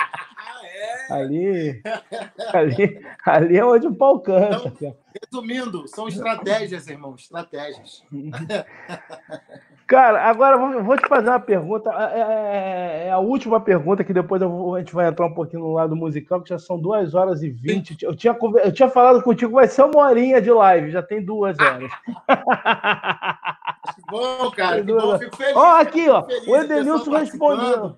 Ali, 1.10 1.82
ali, 2.52 3.00
ali 3.24 3.56
é 3.56 3.64
onde 3.64 3.86
o 3.86 3.94
pau 3.94 4.20
canta. 4.20 4.68
Então, 4.68 4.96
resumindo, 5.22 5.88
são 5.88 6.06
estratégias, 6.08 6.86
irmão, 6.86 7.14
estratégias. 7.14 8.02
Cara, 9.88 10.22
agora 10.28 10.82
vou 10.82 10.98
te 10.98 11.08
fazer 11.08 11.30
uma 11.30 11.40
pergunta. 11.40 11.88
É, 11.90 12.20
é, 12.20 13.06
é 13.06 13.10
a 13.10 13.18
última 13.18 13.58
pergunta, 13.58 14.04
que 14.04 14.12
depois 14.12 14.42
vou, 14.42 14.74
a 14.74 14.80
gente 14.80 14.92
vai 14.92 15.08
entrar 15.08 15.24
um 15.24 15.32
pouquinho 15.32 15.62
no 15.62 15.72
lado 15.72 15.96
musical, 15.96 16.42
que 16.42 16.50
já 16.50 16.58
são 16.58 16.78
duas 16.78 17.14
horas 17.14 17.42
e 17.42 17.48
vinte. 17.48 17.96
Eu 18.02 18.14
tinha, 18.14 18.36
eu 18.62 18.70
tinha 18.70 18.90
falado 18.90 19.22
contigo, 19.22 19.52
vai 19.52 19.66
ser 19.66 19.84
uma 19.84 20.06
horinha 20.06 20.42
de 20.42 20.50
live, 20.50 20.90
já 20.90 21.02
tem 21.02 21.24
duas 21.24 21.58
horas. 21.58 21.90
bom, 24.10 24.50
cara, 24.50 24.84
que 24.84 24.92
bom, 24.92 25.18
fico 25.18 25.36
feliz. 25.36 25.56
Ó, 25.56 25.80
aqui, 25.80 26.06
ó, 26.10 26.26
o 26.46 26.56
Edenilson 26.56 27.10
respondeu. 27.10 27.96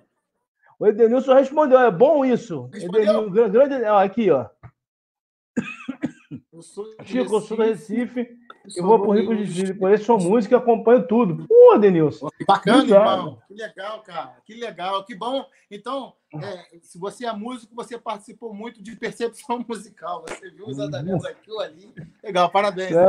O 0.81 0.87
Edenilson 0.87 1.35
respondeu, 1.35 1.79
é 1.79 1.91
bom 1.91 2.25
isso. 2.25 2.67
Edenilson, 2.73 3.29
grande, 3.29 3.85
ó, 3.85 4.03
aqui, 4.03 4.31
ó. 4.31 4.49
Chico, 7.05 7.35
eu 7.35 7.41
sou 7.41 7.55
do 7.55 7.61
Recife, 7.61 8.27
eu 8.75 8.83
vou 8.83 8.99
pro 8.99 9.11
Rio 9.11 9.37
de 9.37 9.45
Janeiro, 9.45 9.77
conheço 9.77 10.05
sua 10.05 10.17
música 10.17 10.55
e 10.55 10.57
acompanho 10.57 11.05
tudo. 11.05 11.45
Pô, 11.47 11.77
Denilson. 11.77 12.29
Que 12.35 12.45
bacana, 12.45 12.83
irmão. 12.83 13.39
Que 13.47 13.53
legal, 13.53 14.01
cara. 14.01 14.37
Que 14.43 14.55
legal, 14.55 15.05
que 15.05 15.13
bom. 15.13 15.45
Então, 15.69 16.15
é, 16.33 16.79
se 16.81 16.97
você 16.97 17.27
é 17.27 17.31
músico, 17.31 17.75
você 17.75 17.99
participou 17.99 18.51
muito 18.51 18.81
de 18.81 18.95
percepção 18.95 19.61
musical. 19.69 20.25
Você 20.27 20.49
viu 20.49 20.65
os 20.65 20.79
andamentos 20.79 21.25
aqui 21.25 21.51
ou 21.51 21.59
ali. 21.59 21.93
Legal, 22.23 22.49
parabéns. 22.49 22.91
É, 22.91 23.05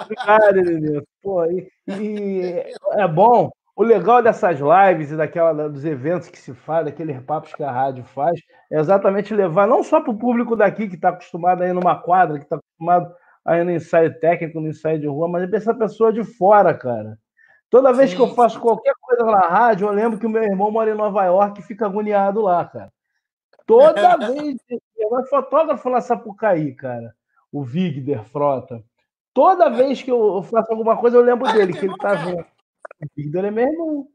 obrigado, 0.00 0.62
Denilson. 0.62 1.06
Pô, 1.20 1.44
e, 1.46 1.68
e 1.88 2.72
é 2.94 3.08
bom 3.08 3.50
o 3.76 3.82
legal 3.82 4.22
dessas 4.22 4.58
lives 4.58 5.12
e 5.12 5.16
daquela, 5.16 5.68
dos 5.68 5.84
eventos 5.84 6.30
que 6.30 6.38
se 6.38 6.54
faz, 6.54 6.86
daqueles 6.86 7.20
papos 7.20 7.54
que 7.54 7.62
a 7.62 7.70
rádio 7.70 8.04
faz, 8.04 8.40
é 8.72 8.80
exatamente 8.80 9.34
levar 9.34 9.66
não 9.66 9.82
só 9.82 10.00
para 10.00 10.10
o 10.10 10.18
público 10.18 10.56
daqui 10.56 10.88
que 10.88 10.94
está 10.94 11.10
acostumado 11.10 11.62
a 11.62 11.68
ir 11.68 11.74
numa 11.74 11.94
quadra, 11.94 12.38
que 12.38 12.44
está 12.44 12.56
acostumado 12.56 13.14
a 13.44 13.58
ir 13.58 13.64
no 13.64 13.70
ensaio 13.70 14.18
técnico, 14.18 14.62
no 14.62 14.68
ensaio 14.68 14.98
de 14.98 15.06
rua, 15.06 15.28
mas 15.28 15.42
é 15.42 15.46
para 15.46 15.58
essa 15.58 15.74
pessoa 15.74 16.10
de 16.10 16.24
fora, 16.24 16.72
cara. 16.72 17.18
Toda 17.68 17.92
vez 17.92 18.10
sim, 18.10 18.16
que 18.16 18.22
eu 18.22 18.34
faço 18.34 18.58
qualquer 18.58 18.94
coisa 18.98 19.24
na 19.26 19.46
rádio, 19.46 19.86
eu 19.86 19.92
lembro 19.92 20.18
que 20.18 20.26
o 20.26 20.30
meu 20.30 20.42
irmão 20.42 20.70
mora 20.70 20.90
em 20.90 20.94
Nova 20.94 21.22
York 21.26 21.60
e 21.60 21.64
fica 21.64 21.84
agoniado 21.84 22.40
lá, 22.40 22.64
cara. 22.64 22.90
Toda 23.66 24.16
vez. 24.16 24.56
Eu 24.96 25.24
fotógrafo 25.26 25.88
lá 25.90 26.00
Sapucaí, 26.00 26.74
cara. 26.74 27.14
O 27.52 27.62
Vigder 27.62 28.24
Frota. 28.24 28.82
Toda 29.34 29.68
vez 29.68 30.02
que 30.02 30.10
eu 30.10 30.42
faço 30.44 30.72
alguma 30.72 30.96
coisa, 30.96 31.18
eu 31.18 31.22
lembro 31.22 31.52
dele, 31.52 31.74
que 31.74 31.84
ele 31.84 31.92
está 31.92 32.14
vendo. 32.14 32.46
O 33.00 33.06
Victor 33.14 33.44
é 33.44 33.50
meu 33.50 33.66
irmão. 33.66 34.08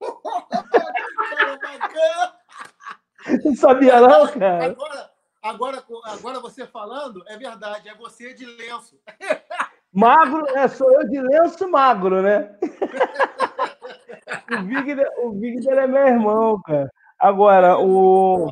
Não 3.44 3.56
sabia 3.56 4.00
não, 4.00 4.28
cara? 4.28 4.66
Agora, 4.66 5.10
agora, 5.42 5.84
agora 6.04 6.40
você 6.40 6.66
falando, 6.66 7.24
é 7.26 7.36
verdade, 7.36 7.88
é 7.88 7.94
você 7.94 8.34
de 8.34 8.44
lenço. 8.44 9.00
Magro, 9.92 10.44
é, 10.56 10.66
sou 10.66 10.90
eu 10.92 11.08
de 11.08 11.20
lenço 11.20 11.70
magro, 11.70 12.20
né? 12.20 12.58
o, 14.50 14.62
Victor, 14.64 15.06
o 15.18 15.32
Victor 15.38 15.74
é 15.74 15.86
meu 15.86 16.08
irmão, 16.08 16.60
cara. 16.62 16.90
Agora, 17.16 17.78
o... 17.78 18.50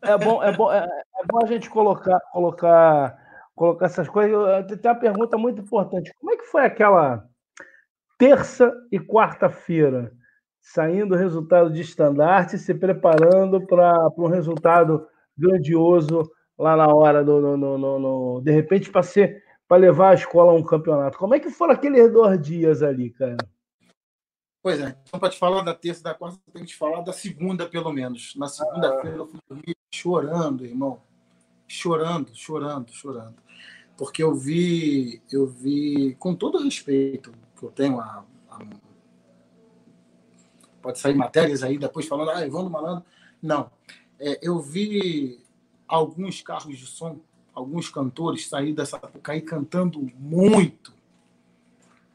É 0.00 0.16
bom, 0.16 0.40
é 0.40 0.52
bom, 0.52 0.72
é, 0.72 0.86
é 0.86 1.26
bom 1.26 1.40
a 1.42 1.46
gente 1.46 1.68
colocar, 1.68 2.20
colocar, 2.32 3.18
colocar 3.56 3.86
essas 3.86 4.08
coisas. 4.08 4.64
Tem 4.80 4.92
uma 4.92 5.00
pergunta 5.00 5.36
muito 5.36 5.60
importante. 5.60 6.14
Como 6.20 6.32
é 6.32 6.36
que 6.36 6.44
foi 6.44 6.64
aquela 6.64 7.28
terça 8.18 8.74
e 8.90 8.98
quarta-feira, 8.98 10.12
saindo 10.60 11.14
o 11.14 11.18
resultado 11.18 11.72
de 11.72 11.80
estandarte, 11.80 12.58
se 12.58 12.74
preparando 12.74 13.64
para 13.64 14.10
um 14.18 14.26
resultado 14.26 15.06
grandioso 15.36 16.28
lá 16.58 16.76
na 16.76 16.88
hora 16.88 17.24
do, 17.24 17.40
no, 17.40 17.78
no, 17.78 17.98
no, 17.98 18.40
de 18.42 18.50
repente 18.50 18.90
para 18.90 19.04
ser 19.04 19.46
para 19.68 19.76
levar 19.76 20.10
a 20.10 20.14
escola 20.14 20.50
a 20.50 20.54
um 20.54 20.62
campeonato. 20.62 21.18
Como 21.18 21.34
é 21.34 21.38
que 21.38 21.50
foram 21.50 21.74
aqueles 21.74 22.10
dois 22.10 22.40
dias 22.40 22.82
ali, 22.82 23.10
cara? 23.10 23.36
Pois 24.62 24.80
é, 24.80 24.96
então 25.06 25.20
para 25.20 25.28
te 25.28 25.38
falar 25.38 25.62
da 25.62 25.74
terça 25.74 26.02
da 26.02 26.14
quarta, 26.14 26.38
tenho 26.52 26.64
que 26.64 26.72
te 26.72 26.76
falar 26.76 27.02
da 27.02 27.12
segunda, 27.12 27.68
pelo 27.68 27.92
menos. 27.92 28.34
Na 28.36 28.48
segunda-feira 28.48 29.18
eu 29.18 29.26
fui 29.26 29.38
dormir 29.48 29.76
chorando, 29.94 30.64
irmão. 30.64 31.00
Chorando, 31.66 32.34
chorando, 32.34 32.90
chorando. 32.90 33.36
Porque 33.96 34.22
eu 34.22 34.34
vi, 34.34 35.22
eu 35.30 35.46
vi, 35.46 36.16
com 36.18 36.34
todo 36.34 36.62
respeito, 36.62 37.32
que 37.58 37.64
eu 37.64 37.70
tenho 37.70 38.00
a, 38.00 38.24
a, 38.50 38.58
pode 40.80 40.98
sair 40.98 41.14
matérias 41.14 41.62
aí 41.62 41.76
depois 41.76 42.06
falando, 42.06 42.30
ah, 42.30 42.46
Evandro 42.46 42.70
Malandro. 42.70 43.04
Não. 43.42 43.70
É, 44.18 44.38
eu 44.42 44.58
vi 44.60 45.40
alguns 45.86 46.42
carros 46.42 46.76
de 46.76 46.86
som, 46.86 47.18
alguns 47.54 47.88
cantores 47.88 48.48
sair 48.48 48.72
dessa 48.72 48.98
Sapucaí 48.98 49.40
cantando 49.40 50.00
muito. 50.18 50.92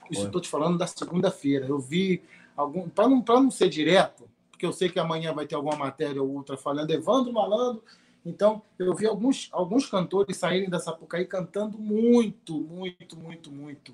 Isso 0.09 0.25
estou 0.25 0.41
te 0.41 0.49
falando 0.49 0.77
da 0.77 0.87
segunda-feira. 0.87 1.65
Eu 1.65 1.79
vi 1.79 2.21
algum. 2.55 2.89
Para 2.89 3.07
não, 3.07 3.23
não 3.25 3.51
ser 3.51 3.69
direto, 3.69 4.29
porque 4.51 4.65
eu 4.65 4.73
sei 4.73 4.89
que 4.89 4.99
amanhã 4.99 5.33
vai 5.33 5.47
ter 5.47 5.55
alguma 5.55 5.75
matéria 5.75 6.21
ou 6.21 6.29
outra 6.33 6.57
falando 6.57 6.91
Evandro 6.91 7.33
Malandro. 7.33 7.83
Então, 8.25 8.61
eu 8.79 8.93
vi 8.95 9.05
alguns, 9.05 9.49
alguns 9.51 9.85
cantores 9.89 10.37
saírem 10.37 10.69
da 10.69 10.79
Sapucaí 10.79 11.25
cantando 11.25 11.77
muito, 11.77 12.53
muito, 12.53 13.17
muito, 13.17 13.51
muito. 13.51 13.93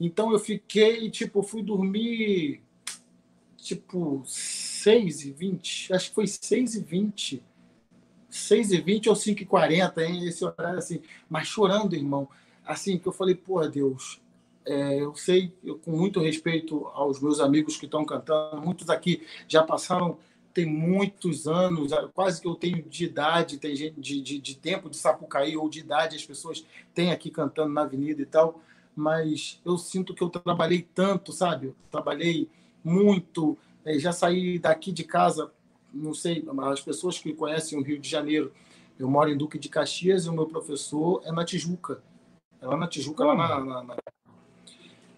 Então 0.00 0.32
eu 0.32 0.38
fiquei, 0.38 1.10
tipo, 1.10 1.42
fui 1.42 1.62
dormir 1.62 2.62
tipo 3.56 4.22
6 4.24 5.24
e 5.24 5.30
20, 5.32 5.92
acho 5.92 6.08
que 6.08 6.14
foi 6.14 6.26
6 6.26 6.76
e 6.76 6.80
20. 6.80 7.42
6 8.30 8.72
e 8.72 8.80
20 8.80 9.08
ou 9.08 9.16
5 9.16 9.42
e 9.42 9.46
40, 9.46 10.04
hein? 10.04 10.26
esse 10.26 10.44
horário 10.44 10.78
assim, 10.78 11.00
mas 11.28 11.48
chorando, 11.48 11.94
irmão. 11.94 12.28
Assim, 12.64 12.98
que 12.98 13.06
eu 13.06 13.12
falei, 13.12 13.34
porra, 13.34 13.68
Deus, 13.68 14.20
é, 14.66 15.00
eu 15.00 15.14
sei, 15.14 15.52
eu, 15.64 15.78
com 15.78 15.92
muito 15.92 16.20
respeito 16.20 16.86
aos 16.88 17.20
meus 17.20 17.40
amigos 17.40 17.76
que 17.76 17.86
estão 17.86 18.04
cantando, 18.04 18.60
muitos 18.60 18.90
aqui 18.90 19.26
já 19.48 19.62
passaram, 19.62 20.18
tem 20.52 20.66
muitos 20.66 21.46
anos, 21.46 21.90
quase 22.12 22.40
que 22.40 22.46
eu 22.46 22.54
tenho 22.54 22.82
de 22.82 23.04
idade, 23.04 23.58
tem 23.58 23.74
gente 23.74 23.98
de, 23.98 24.20
de, 24.20 24.38
de 24.38 24.56
tempo 24.56 24.90
de 24.90 24.96
Sapucaí 24.96 25.56
ou 25.56 25.68
de 25.70 25.80
idade, 25.80 26.16
as 26.16 26.24
pessoas 26.24 26.64
têm 26.94 27.12
aqui 27.12 27.30
cantando 27.30 27.72
na 27.72 27.82
avenida 27.82 28.20
e 28.20 28.26
tal, 28.26 28.60
mas 28.98 29.60
eu 29.64 29.78
sinto 29.78 30.12
que 30.12 30.22
eu 30.22 30.28
trabalhei 30.28 30.82
tanto, 30.82 31.32
sabe? 31.32 31.68
Eu 31.68 31.76
trabalhei 31.90 32.50
muito, 32.82 33.56
é, 33.84 33.96
já 33.98 34.12
saí 34.12 34.58
daqui 34.58 34.90
de 34.90 35.04
casa, 35.04 35.52
não 35.94 36.12
sei, 36.12 36.44
as 36.62 36.80
pessoas 36.80 37.18
que 37.18 37.32
conhecem 37.32 37.78
o 37.78 37.82
Rio 37.82 37.98
de 37.98 38.08
Janeiro, 38.08 38.52
eu 38.98 39.08
moro 39.08 39.30
em 39.30 39.36
Duque 39.36 39.58
de 39.58 39.68
Caxias 39.68 40.26
e 40.26 40.28
o 40.28 40.32
meu 40.32 40.46
professor 40.46 41.22
é 41.24 41.30
na 41.30 41.44
Tijuca. 41.44 42.02
É 42.60 42.66
lá 42.66 42.76
na 42.76 42.88
Tijuca, 42.88 43.24
lá 43.24 43.36
na, 43.36 43.64
na, 43.64 43.84
na... 43.84 43.96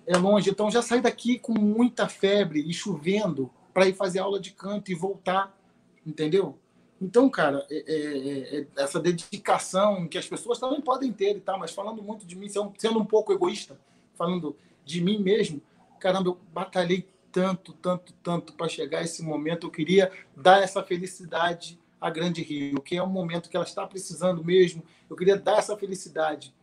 É 0.06 0.16
longe. 0.18 0.50
Então 0.50 0.70
já 0.70 0.82
saí 0.82 1.00
daqui 1.00 1.38
com 1.38 1.54
muita 1.58 2.06
febre 2.06 2.60
e 2.60 2.74
chovendo 2.74 3.50
para 3.72 3.88
ir 3.88 3.94
fazer 3.94 4.18
aula 4.18 4.38
de 4.38 4.50
canto 4.50 4.92
e 4.92 4.94
voltar, 4.94 5.56
entendeu? 6.06 6.58
Então, 7.00 7.30
cara, 7.30 7.66
é, 7.70 7.76
é, 7.76 7.96
é, 7.96 8.60
é, 8.60 8.66
essa 8.76 9.00
dedicação 9.00 10.06
que 10.06 10.18
as 10.18 10.26
pessoas 10.26 10.58
também 10.58 10.80
podem 10.82 11.10
ter 11.12 11.36
e 11.36 11.40
tal, 11.40 11.58
mas 11.58 11.72
falando 11.72 12.02
muito 12.02 12.26
de 12.26 12.36
mim, 12.36 12.48
sendo 12.48 12.98
um 12.98 13.04
pouco 13.04 13.32
egoísta, 13.32 13.80
falando 14.14 14.54
de 14.84 15.00
mim 15.00 15.18
mesmo, 15.18 15.62
caramba, 15.98 16.28
eu 16.28 16.38
batalhei 16.52 17.08
tanto, 17.32 17.72
tanto, 17.72 18.12
tanto 18.22 18.52
para 18.52 18.68
chegar 18.68 18.98
a 18.98 19.02
esse 19.02 19.22
momento. 19.22 19.66
Eu 19.66 19.70
queria 19.70 20.12
dar 20.36 20.62
essa 20.62 20.82
felicidade 20.82 21.80
à 21.98 22.10
Grande 22.10 22.42
Rio, 22.42 22.82
que 22.82 22.96
é 22.96 23.02
um 23.02 23.08
momento 23.08 23.48
que 23.48 23.56
ela 23.56 23.64
está 23.64 23.86
precisando 23.86 24.44
mesmo. 24.44 24.82
Eu 25.08 25.16
queria 25.16 25.38
dar 25.38 25.58
essa 25.58 25.76
felicidade, 25.76 26.54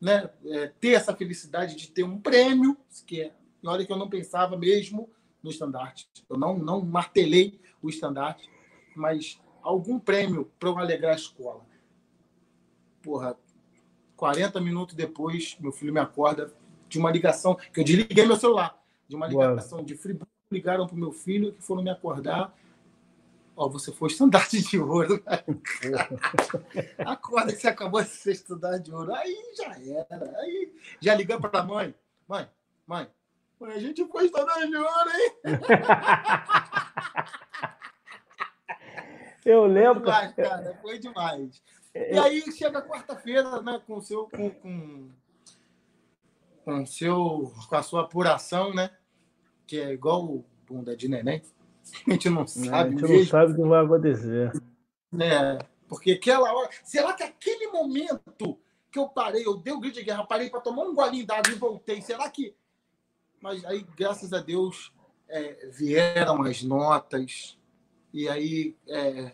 né? 0.00 0.30
É, 0.44 0.68
ter 0.80 0.90
essa 0.90 1.14
felicidade 1.14 1.74
de 1.74 1.88
ter 1.88 2.04
um 2.04 2.20
prêmio, 2.20 2.76
que 3.06 3.22
é, 3.22 3.32
na 3.62 3.72
hora 3.72 3.84
que 3.84 3.92
eu 3.92 3.96
não 3.96 4.08
pensava 4.08 4.56
mesmo 4.56 5.08
no 5.42 5.50
estandarte. 5.50 6.08
Eu 6.28 6.36
não, 6.36 6.58
não 6.58 6.80
martelei 6.82 7.58
o 7.80 7.88
estandarte, 7.88 8.48
mas 8.94 9.40
algum 9.62 9.98
prêmio 9.98 10.50
para 10.58 10.68
eu 10.68 10.78
alegrar 10.78 11.12
a 11.12 11.16
escola. 11.16 11.64
Porra, 13.02 13.36
40 14.16 14.60
minutos 14.60 14.94
depois, 14.94 15.56
meu 15.58 15.72
filho 15.72 15.92
me 15.92 16.00
acorda 16.00 16.52
de 16.88 16.98
uma 16.98 17.10
ligação, 17.10 17.54
que 17.54 17.80
eu 17.80 17.84
desliguei 17.84 18.26
meu 18.26 18.36
celular 18.36 18.78
de 19.08 19.16
uma 19.16 19.26
ligação 19.26 19.78
Uau. 19.78 19.84
de 19.84 19.96
Friburgo, 19.96 20.30
ligaram 20.50 20.86
para 20.86 20.94
o 20.94 20.98
meu 20.98 21.12
filho 21.12 21.52
que 21.52 21.62
foram 21.62 21.82
me 21.82 21.90
acordar. 21.90 22.54
Ó, 23.56 23.66
oh, 23.66 23.70
você 23.70 23.92
foi 23.92 24.08
estandarte 24.08 24.62
de 24.62 24.78
ouro. 24.78 25.22
Acorda 27.04 27.52
que 27.52 27.60
você 27.60 27.68
acabou 27.68 28.02
de 28.02 28.08
ser 28.08 28.32
estandarte 28.32 28.84
de 28.84 28.94
ouro. 28.94 29.14
Aí 29.14 29.36
já 29.56 29.78
era. 29.78 30.40
Aí 30.40 30.72
já 31.00 31.14
ligou 31.14 31.38
para 31.40 31.60
a 31.60 31.64
mãe. 31.64 31.94
Mãe, 32.26 32.48
mãe, 32.86 33.08
mãe, 33.60 33.72
a 33.72 33.78
gente 33.78 34.04
foi 34.06 34.26
estandarte 34.26 34.68
de 34.68 34.76
ouro, 34.76 35.10
hein? 35.10 35.32
Eu 39.44 39.66
lembro. 39.66 40.04
Foi 40.04 40.12
demais, 40.12 40.34
cara, 40.34 40.78
foi 40.80 40.98
demais. 40.98 41.62
E 41.94 42.18
aí 42.18 42.42
chega 42.52 42.82
quarta-feira, 42.82 43.60
né, 43.60 43.80
com 43.86 43.96
o 43.96 44.02
seu. 44.02 44.28
Com, 44.28 44.50
com, 44.50 45.10
com, 46.64 46.86
seu, 46.86 47.52
com 47.68 47.76
a 47.76 47.82
sua 47.82 48.02
apuração, 48.02 48.72
né? 48.72 48.90
que 49.72 49.80
é 49.80 49.90
igual 49.90 50.22
o 50.22 50.44
bunda 50.68 50.94
de 50.94 51.08
neném. 51.08 51.42
A 52.06 52.10
gente 52.10 52.28
não 52.28 52.46
sabe. 52.46 52.68
a 52.74 52.90
gente 52.90 53.02
mesmo. 53.02 53.18
não 53.18 53.26
sabe 53.26 53.52
o 53.52 53.56
que 53.56 53.62
vai 53.62 53.84
acontecer. 53.84 54.52
É, 55.18 55.58
porque 55.88 56.12
aquela 56.12 56.52
hora. 56.52 56.68
Será 56.84 57.14
que 57.14 57.22
aquele 57.22 57.68
momento 57.68 58.58
que 58.90 58.98
eu 58.98 59.08
parei, 59.08 59.46
eu 59.46 59.56
dei 59.56 59.72
o 59.72 59.80
grito 59.80 59.94
de 59.94 60.04
guerra, 60.04 60.24
parei 60.24 60.50
para 60.50 60.60
tomar 60.60 60.82
um 60.82 60.94
golinho 60.94 61.26
d'água 61.26 61.50
e 61.50 61.58
voltei, 61.58 62.02
será 62.02 62.28
que. 62.28 62.54
Mas 63.40 63.64
aí, 63.64 63.84
graças 63.96 64.34
a 64.34 64.40
Deus, 64.40 64.92
é, 65.26 65.70
vieram 65.72 66.42
as 66.42 66.62
notas, 66.62 67.58
e 68.12 68.28
aí 68.28 68.76
é, 68.88 69.32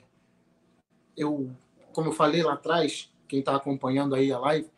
eu, 1.16 1.50
como 1.92 2.08
eu 2.08 2.12
falei 2.12 2.42
lá 2.42 2.54
atrás, 2.54 3.10
quem 3.26 3.40
está 3.40 3.56
acompanhando 3.56 4.14
aí 4.14 4.32
a 4.32 4.38
live, 4.38 4.68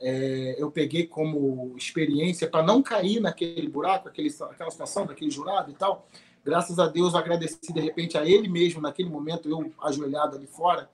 é, 0.00 0.56
eu 0.58 0.70
peguei 0.70 1.06
como 1.06 1.74
experiência 1.76 2.48
para 2.48 2.62
não 2.62 2.82
cair 2.82 3.20
naquele 3.20 3.68
buraco, 3.68 4.08
aquele, 4.08 4.34
aquela 4.50 4.70
situação 4.70 5.06
daquele 5.06 5.30
jurado 5.30 5.70
e 5.70 5.74
tal. 5.74 6.08
Graças 6.44 6.78
a 6.80 6.88
Deus, 6.88 7.14
agradeci 7.14 7.72
de 7.72 7.80
repente 7.80 8.18
a 8.18 8.26
ele 8.26 8.48
mesmo, 8.48 8.80
naquele 8.80 9.08
momento, 9.08 9.48
eu 9.48 9.72
ajoelhado 9.80 10.36
ali 10.36 10.46
fora, 10.46 10.90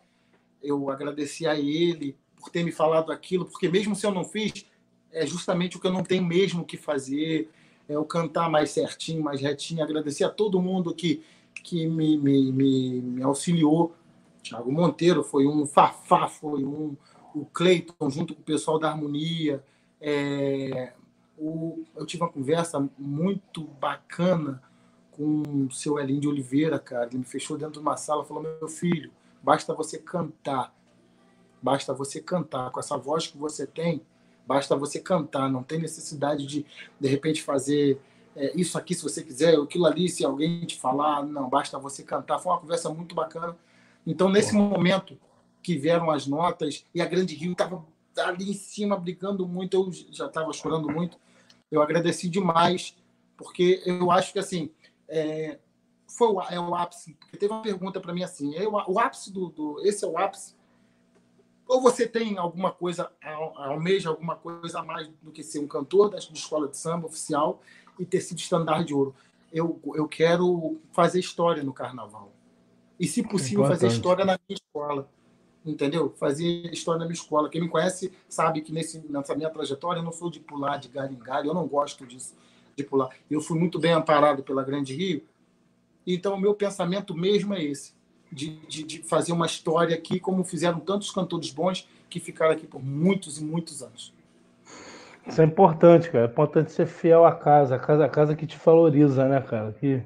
eu 0.62 0.90
agradeci 0.90 1.46
a 1.46 1.56
ele 1.56 2.16
por 2.36 2.50
ter 2.50 2.62
me 2.62 2.70
falado 2.70 3.10
aquilo, 3.10 3.46
porque 3.46 3.68
mesmo 3.68 3.96
se 3.96 4.06
eu 4.06 4.12
não 4.12 4.24
fiz, 4.24 4.66
é 5.10 5.26
justamente 5.26 5.76
o 5.76 5.80
que 5.80 5.86
eu 5.86 5.92
não 5.92 6.04
tenho 6.04 6.24
mesmo 6.24 6.64
que 6.64 6.76
fazer, 6.76 7.50
é 7.88 7.98
o 7.98 8.04
cantar 8.04 8.50
mais 8.50 8.70
certinho, 8.70 9.22
mais 9.22 9.40
retinho. 9.40 9.82
Agradecer 9.82 10.24
a 10.24 10.28
todo 10.28 10.60
mundo 10.60 10.94
que, 10.94 11.22
que 11.62 11.86
me, 11.86 12.16
me, 12.16 12.52
me, 12.52 13.00
me 13.00 13.22
auxiliou. 13.22 13.94
Tiago 14.42 14.70
Monteiro 14.72 15.22
foi 15.22 15.46
um, 15.46 15.66
Fafá 15.66 16.28
foi 16.28 16.64
um, 16.64 16.96
o 17.34 17.44
Cleiton 17.46 18.08
junto 18.10 18.34
com 18.34 18.40
o 18.40 18.44
pessoal 18.44 18.78
da 18.78 18.90
Harmonia. 18.90 19.62
É, 20.00 20.92
o, 21.36 21.84
eu 21.96 22.06
tive 22.06 22.22
uma 22.22 22.32
conversa 22.32 22.88
muito 22.98 23.64
bacana 23.64 24.62
com 25.12 25.42
o 25.66 25.70
seu 25.70 25.98
Elinho 25.98 26.20
de 26.20 26.28
Oliveira, 26.28 26.78
cara. 26.78 27.06
Ele 27.06 27.18
me 27.18 27.24
fechou 27.24 27.58
dentro 27.58 27.74
de 27.74 27.78
uma 27.80 27.96
sala 27.96 28.22
e 28.22 28.26
falou: 28.26 28.42
Meu 28.42 28.68
filho, 28.68 29.10
basta 29.42 29.74
você 29.74 29.98
cantar. 29.98 30.74
Basta 31.60 31.92
você 31.92 32.20
cantar. 32.20 32.70
Com 32.70 32.80
essa 32.80 32.96
voz 32.96 33.26
que 33.26 33.36
você 33.36 33.66
tem, 33.66 34.00
basta 34.46 34.76
você 34.76 35.00
cantar. 35.00 35.50
Não 35.50 35.62
tem 35.62 35.80
necessidade 35.80 36.46
de, 36.46 36.64
de 36.98 37.08
repente, 37.08 37.42
fazer 37.42 38.00
é, 38.38 38.52
isso 38.54 38.78
aqui 38.78 38.94
se 38.94 39.02
você 39.02 39.22
quiser, 39.22 39.58
aquilo 39.58 39.84
ali 39.84 40.08
se 40.08 40.24
alguém 40.24 40.64
te 40.64 40.78
falar. 40.78 41.24
Não, 41.24 41.48
basta 41.48 41.78
você 41.78 42.04
cantar. 42.04 42.38
Foi 42.38 42.52
uma 42.52 42.60
conversa 42.60 42.88
muito 42.88 43.14
bacana. 43.14 43.56
Então, 44.06 44.28
nesse 44.28 44.54
momento, 44.54 45.18
que 45.62 45.76
vieram 45.76 46.10
as 46.10 46.26
notas 46.26 46.84
e 46.94 47.02
a 47.02 47.04
Grande 47.04 47.34
Rio 47.34 47.52
estava 47.52 47.84
ali 48.16 48.50
em 48.50 48.54
cima 48.54 48.96
brigando 48.96 49.46
muito, 49.46 49.76
eu 49.76 49.92
já 50.12 50.26
estava 50.26 50.52
chorando 50.52 50.88
muito. 50.88 51.18
Eu 51.70 51.82
agradeci 51.82 52.28
demais, 52.28 52.96
porque 53.36 53.82
eu 53.84 54.10
acho 54.10 54.32
que 54.32 54.38
assim 54.38 54.70
é, 55.08 55.58
foi 56.06 56.28
o, 56.28 56.40
é 56.42 56.60
o 56.60 56.74
ápice. 56.74 57.14
Porque 57.14 57.36
teve 57.36 57.52
uma 57.52 57.62
pergunta 57.62 58.00
para 58.00 58.14
mim 58.14 58.22
assim: 58.22 58.56
é 58.56 58.66
o, 58.66 58.72
o 58.72 58.98
ápice 59.00 59.32
do, 59.32 59.48
do, 59.48 59.80
Esse 59.84 60.04
é 60.04 60.08
o 60.08 60.16
ápice? 60.16 60.56
Ou 61.66 61.82
você 61.82 62.08
tem 62.08 62.38
alguma 62.38 62.72
coisa, 62.72 63.12
almeja 63.56 64.08
alguma 64.08 64.36
coisa 64.36 64.78
a 64.78 64.82
mais 64.82 65.06
do 65.20 65.30
que 65.30 65.42
ser 65.42 65.58
um 65.58 65.66
cantor 65.66 66.08
da 66.08 66.16
escola 66.16 66.66
de 66.66 66.78
samba 66.78 67.06
oficial 67.06 67.60
e 67.98 68.04
ter 68.04 68.20
sido 68.20 68.38
estandarte 68.38 68.86
de 68.86 68.94
ouro? 68.94 69.14
Eu, 69.52 69.80
eu 69.94 70.06
quero 70.06 70.78
fazer 70.92 71.20
história 71.20 71.62
no 71.62 71.72
carnaval. 71.72 72.32
E, 72.98 73.06
se 73.06 73.22
possível, 73.22 73.64
Importante. 73.64 73.80
fazer 73.80 73.94
história 73.94 74.24
na 74.24 74.38
minha 74.48 74.56
escola 74.56 75.08
entendeu? 75.70 76.12
Fazia 76.16 76.72
história 76.72 77.00
na 77.00 77.04
minha 77.04 77.14
escola. 77.14 77.48
Quem 77.48 77.60
me 77.60 77.68
conhece 77.68 78.12
sabe 78.28 78.60
que 78.60 78.72
nesse, 78.72 79.00
nessa 79.08 79.34
minha 79.34 79.50
trajetória 79.50 80.00
eu 80.00 80.04
não 80.04 80.12
sou 80.12 80.30
de 80.30 80.40
pular 80.40 80.78
de 80.78 80.88
galho 80.88 81.12
em 81.12 81.18
galho, 81.18 81.50
eu 81.50 81.54
não 81.54 81.66
gosto 81.66 82.06
disso, 82.06 82.34
de 82.76 82.84
pular. 82.84 83.08
Eu 83.30 83.40
fui 83.40 83.58
muito 83.58 83.78
bem 83.78 83.92
amparado 83.92 84.42
pela 84.42 84.62
Grande 84.62 84.94
Rio, 84.94 85.22
então 86.06 86.34
o 86.34 86.40
meu 86.40 86.54
pensamento 86.54 87.14
mesmo 87.14 87.54
é 87.54 87.62
esse, 87.62 87.92
de, 88.32 88.56
de, 88.66 88.82
de 88.82 89.02
fazer 89.02 89.32
uma 89.32 89.46
história 89.46 89.94
aqui, 89.94 90.18
como 90.18 90.44
fizeram 90.44 90.80
tantos 90.80 91.10
cantores 91.10 91.50
bons 91.50 91.86
que 92.08 92.20
ficaram 92.20 92.52
aqui 92.52 92.66
por 92.66 92.82
muitos 92.82 93.38
e 93.38 93.44
muitos 93.44 93.82
anos. 93.82 94.12
Isso 95.28 95.42
é 95.42 95.44
importante, 95.44 96.10
cara. 96.10 96.24
É 96.24 96.28
importante 96.28 96.72
ser 96.72 96.86
fiel 96.86 97.24
à 97.24 97.34
casa, 97.34 97.76
a 97.76 97.78
casa, 97.78 98.04
a 98.04 98.08
casa 98.08 98.34
que 98.34 98.46
te 98.46 98.58
valoriza, 98.58 99.28
né, 99.28 99.40
cara? 99.40 99.72
Que 99.72 100.02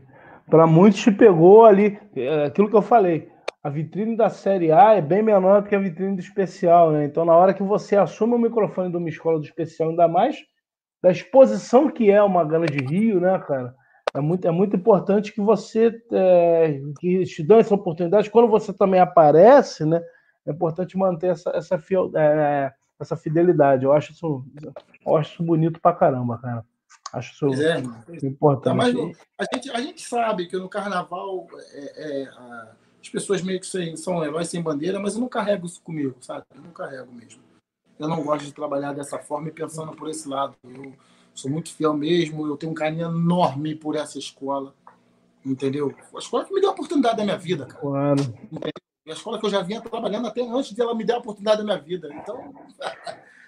para 0.51 0.67
muitos 0.67 1.01
te 1.01 1.11
pegou 1.11 1.65
ali, 1.65 1.99
é 2.15 2.47
aquilo 2.47 2.69
que 2.69 2.77
eu 2.77 2.83
falei 2.83 3.33
a 3.63 3.71
vitrine 3.71 4.17
da 4.17 4.29
Série 4.29 4.73
A 4.73 4.95
é 4.95 5.01
bem 5.01 5.23
menor 5.23 5.63
do 5.63 5.69
que 5.69 5.75
a 5.75 5.79
vitrine 5.79 6.17
do 6.17 6.21
especial, 6.21 6.91
né? 6.91 7.05
Então, 7.05 7.25
na 7.25 7.37
hora 7.37 7.55
que 7.55 7.63
você 7.63 7.97
assume 7.97 8.35
o 8.35 8.39
microfone 8.39 8.91
de 8.91 8.97
uma 8.97 9.09
escola 9.09 9.39
do 9.39 9.45
especial, 9.45 9.91
ainda 9.91 10.09
mais 10.09 10.37
da 11.01 11.13
exposição 11.13 11.89
que 11.89 12.11
é 12.11 12.21
uma 12.23 12.45
Gana 12.45 12.67
de 12.67 12.85
Rio, 12.85 13.21
né, 13.21 13.39
cara? 13.39 13.75
É 14.15 14.21
muito, 14.21 14.47
é 14.47 14.51
muito 14.51 14.75
importante 14.77 15.33
que 15.33 15.41
você 15.41 15.93
é, 16.13 16.81
que 16.99 17.25
te 17.25 17.43
dão 17.43 17.61
essa 17.61 17.75
oportunidade. 17.75 18.31
Quando 18.31 18.49
você 18.49 18.73
também 18.73 19.01
aparece, 19.01 19.85
né? 19.85 20.03
É 20.45 20.51
importante 20.51 20.99
manter 20.99 21.29
essa, 21.29 21.51
essa, 21.51 21.79
fiel, 21.79 22.11
é, 22.17 22.73
essa 23.03 23.17
fidelidade. 23.17 23.85
Eu 23.85 23.93
acho 23.93 24.13
isso, 24.13 24.45
eu 25.05 25.17
acho 25.17 25.35
isso 25.35 25.43
bonito 25.43 25.81
pra 25.81 25.93
caramba, 25.93 26.39
cara. 26.39 26.65
Acho 27.13 27.49
isso 27.49 27.63
é, 27.63 27.83
importante. 28.27 28.77
Mas, 28.77 28.95
a, 29.39 29.55
gente, 29.55 29.71
a 29.71 29.81
gente 29.81 30.03
sabe 30.03 30.47
que 30.47 30.57
no 30.57 30.69
carnaval 30.69 31.47
é, 31.75 32.23
é 32.23 32.29
as 33.01 33.09
pessoas 33.09 33.43
meio 33.43 33.61
que 33.61 33.67
são 33.97 34.25
heróis 34.25 34.49
sem 34.49 34.63
bandeira, 34.63 34.99
mas 34.99 35.15
eu 35.15 35.21
não 35.21 35.29
carrego 35.29 35.67
isso 35.67 35.83
comigo, 35.83 36.17
sabe? 36.21 36.45
Eu 36.55 36.63
não 36.63 36.71
carrego 36.71 37.13
mesmo. 37.13 37.43
Eu 37.99 38.09
não 38.09 38.23
gosto 38.23 38.47
de 38.47 38.53
trabalhar 38.53 38.93
dessa 38.93 39.19
forma 39.19 39.49
e 39.49 39.53
pensando 39.53 39.93
por 39.93 40.09
esse 40.09 40.29
lado. 40.29 40.57
Eu 40.65 40.93
sou 41.35 41.51
muito 41.51 41.75
fiel 41.75 41.95
mesmo, 41.95 42.47
eu 42.47 42.57
tenho 42.57 42.73
um 42.73 42.75
carinho 42.75 43.09
enorme 43.09 43.75
por 43.75 43.97
essa 43.97 44.19
escola. 44.19 44.75
Entendeu? 45.45 45.93
A 46.15 46.19
escola 46.19 46.45
que 46.45 46.55
me 46.55 46.61
deu 46.61 46.71
a 46.71 46.73
oportunidade 46.73 47.17
da 47.17 47.25
minha 47.25 47.37
vida, 47.37 47.67
cara. 47.67 47.81
Claro. 47.81 48.23
Entendeu? 48.51 48.73
A 49.07 49.13
escola 49.13 49.39
que 49.39 49.47
eu 49.47 49.51
já 49.51 49.63
vinha 49.63 49.81
trabalhando 49.81 50.29
até 50.29 50.43
antes 50.43 50.73
de 50.73 50.81
ela 50.81 50.95
me 50.95 51.05
dar 51.05 51.17
a 51.17 51.19
oportunidade 51.19 51.59
da 51.59 51.65
minha 51.65 51.79
vida. 51.79 52.09
Então. 52.13 52.55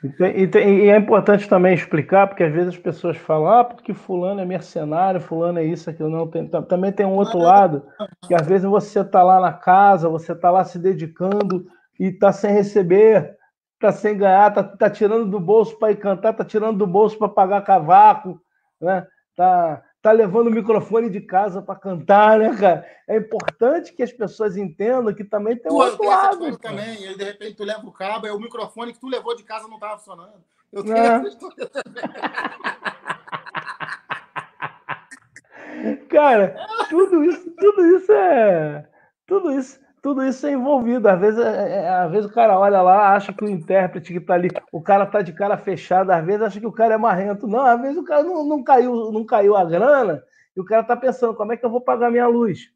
E, 0.03 0.09
tem, 0.09 0.39
e, 0.41 0.49
tem, 0.49 0.79
e, 0.81 0.91
é 0.91 0.97
importante 0.99 1.49
também 1.49 1.75
explicar, 1.75 2.27
porque 2.27 2.43
às 2.43 2.53
vezes 2.53 2.75
as 2.75 2.79
pessoas 2.79 3.17
falam, 3.17 3.49
ah, 3.49 3.65
porque 3.65 3.95
fulano 3.95 4.41
é 4.41 4.45
mercenário, 4.45 5.21
fulano 5.21 5.61
é 5.61 5.65
isso, 5.65 5.89
aquilo. 5.89 6.11
Não, 6.11 6.27
tem, 6.27 6.47
também 6.49 6.93
tem 6.93 7.07
um 7.07 7.15
outro 7.15 7.39
lado, 7.39 7.87
que 8.27 8.35
às 8.35 8.47
vezes 8.47 8.67
você 8.67 9.01
está 9.01 9.23
lá 9.23 9.41
na 9.41 9.53
casa, 9.53 10.09
você 10.09 10.33
está 10.33 10.51
lá 10.51 10.65
se 10.65 10.79
dedicando 10.79 11.67
e 12.01 12.07
está 12.07 12.33
sem 12.33 12.53
receber, 12.53 13.37
está 13.75 13.93
sem 13.93 14.19
ganhar, 14.19 14.49
está 14.49 14.65
tá 14.65 14.91
tirando 14.91 15.31
do 15.31 15.39
bolso 15.39 15.79
para 15.79 15.93
ir 15.93 15.97
cantar, 15.97 16.33
está 16.33 16.45
tirando 16.45 16.79
do 16.79 16.87
bolso 16.87 17.17
para 17.17 17.29
pagar 17.29 17.63
cavaco, 17.63 18.41
né? 18.81 19.07
Tá, 19.37 19.83
tá 20.05 20.13
levando 20.13 20.49
o 20.49 20.51
microfone 20.51 21.09
de 21.09 21.23
casa 21.23 21.63
para 21.63 21.81
cantar, 21.81 22.39
né, 22.39 22.55
cara? 22.55 22.87
É 23.09 23.17
importante 23.17 23.95
que 23.95 24.03
as 24.03 24.13
pessoas 24.13 24.55
entendam 24.55 25.15
que 25.15 25.25
também 25.25 25.57
tem 25.57 25.73
um 25.73 25.77
outro 25.77 26.07
lado. 26.07 26.59
também, 26.59 27.07
e 27.07 27.17
de 27.17 27.25
repente 27.25 27.55
tu 27.55 27.65
leva 27.65 27.87
o 27.87 27.91
cabo, 27.91 28.27
é 28.27 28.33
o 28.33 28.39
microfone 28.39 28.93
que 28.93 29.01
tu 29.01 29.09
levou 29.09 29.35
de 29.35 29.45
casa 29.45 29.67
não 29.67 29.77
estava 29.77 29.97
funcionando. 29.97 30.35
Eu 30.71 30.85
tenho 30.85 30.99
é. 30.99 31.07
essa 31.07 31.29
história 31.29 31.71
também. 31.71 32.05
Cara, 36.11 36.55
tudo 36.91 37.25
isso, 37.25 37.51
tudo 37.53 37.97
isso 37.97 38.13
é. 38.13 38.87
Tudo 39.27 39.53
isso 39.53 39.81
tudo 40.05 40.23
isso 40.23 40.47
é 40.47 40.53
envolvido. 40.53 41.09
Às 41.09 41.19
vezes, 41.19 41.41
é, 41.41 41.85
é, 41.85 41.89
às 41.89 42.11
vezes 42.11 42.31
o 42.31 42.35
cara 42.35 42.59
olha 42.59 42.83
lá, 42.83 43.15
acha 43.15 43.33
que 43.33 43.43
o 43.43 43.49
intérprete 43.49 44.13
que 44.13 44.19
está 44.19 44.35
ali, 44.35 44.51
o 44.71 44.83
cara 44.83 45.05
está 45.05 45.23
de 45.23 45.33
cara 45.33 45.57
fechada, 45.57 46.15
às 46.15 46.23
vezes 46.23 46.43
acha 46.43 46.61
que 46.61 46.67
o 46.67 46.73
cara 46.73 46.93
é 46.93 46.99
marrento. 46.99 47.47
Não, 47.47 47.61
às 47.61 47.81
vezes 47.81 47.97
o 47.97 48.05
cara 48.05 48.23
não, 48.23 48.45
não 48.45 48.63
caiu, 48.63 49.11
não 49.11 49.25
caiu 49.25 49.57
a 49.57 49.65
grana 49.65 50.23
e 50.55 50.61
o 50.61 50.65
cara 50.65 50.83
está 50.83 50.95
pensando, 50.95 51.33
como 51.33 51.55
é 51.55 51.57
que 51.57 51.65
eu 51.65 51.71
vou 51.71 51.81
pagar 51.81 52.11
minha 52.11 52.27
luz? 52.27 52.71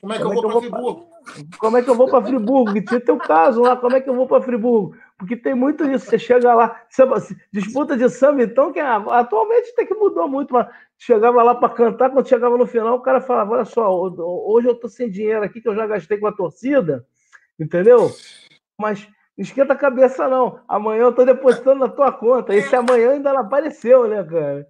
Como 0.00 0.12
é 0.12 0.18
que 0.18 0.22
como 0.22 0.34
eu 0.38 0.42
vou 0.42 0.50
para 0.52 0.60
Friburgo? 0.60 1.12
Como 1.58 1.76
é 1.76 1.82
que 1.82 1.90
eu 1.90 1.94
vou 1.96 2.08
para 2.08 2.22
Friburgo? 2.22 2.76
E 2.76 2.84
tinha 2.84 3.00
teu 3.00 3.18
caso 3.18 3.62
lá, 3.62 3.76
como 3.76 3.96
é 3.96 4.00
que 4.00 4.08
eu 4.08 4.14
vou 4.14 4.28
para 4.28 4.42
Friburgo? 4.42 4.94
Porque 5.18 5.36
tem 5.36 5.56
muito 5.56 5.84
isso. 5.90 6.06
Você 6.06 6.18
chega 6.18 6.54
lá, 6.54 6.80
disputa 7.52 7.96
de 7.96 8.08
samba, 8.08 8.44
então, 8.44 8.72
que 8.72 8.78
é, 8.78 8.84
atualmente 8.84 9.74
tem 9.74 9.84
que 9.84 9.94
mudou 9.94 10.28
muito, 10.28 10.54
mas 10.54 10.68
chegava 11.04 11.42
lá 11.42 11.52
para 11.52 11.74
cantar, 11.74 12.10
quando 12.10 12.28
chegava 12.28 12.56
no 12.56 12.66
final, 12.66 12.94
o 12.96 13.02
cara 13.02 13.20
falava: 13.20 13.54
Olha 13.54 13.64
só, 13.64 13.90
hoje 13.92 14.68
eu 14.68 14.74
tô 14.74 14.88
sem 14.88 15.10
dinheiro 15.10 15.44
aqui, 15.44 15.60
que 15.60 15.68
eu 15.68 15.74
já 15.74 15.84
gastei 15.84 16.16
com 16.16 16.28
a 16.28 16.32
torcida, 16.32 17.04
entendeu? 17.58 18.08
Mas 18.78 19.04
não 19.36 19.42
esquenta 19.42 19.72
a 19.72 19.76
cabeça, 19.76 20.28
não. 20.28 20.60
Amanhã 20.68 21.02
eu 21.02 21.12
tô 21.12 21.24
depositando 21.24 21.80
na 21.80 21.88
tua 21.88 22.12
conta. 22.12 22.54
Esse 22.54 22.76
amanhã 22.76 23.10
ainda 23.10 23.32
não 23.32 23.40
apareceu, 23.40 24.06
né, 24.06 24.22
cara? 24.22 24.66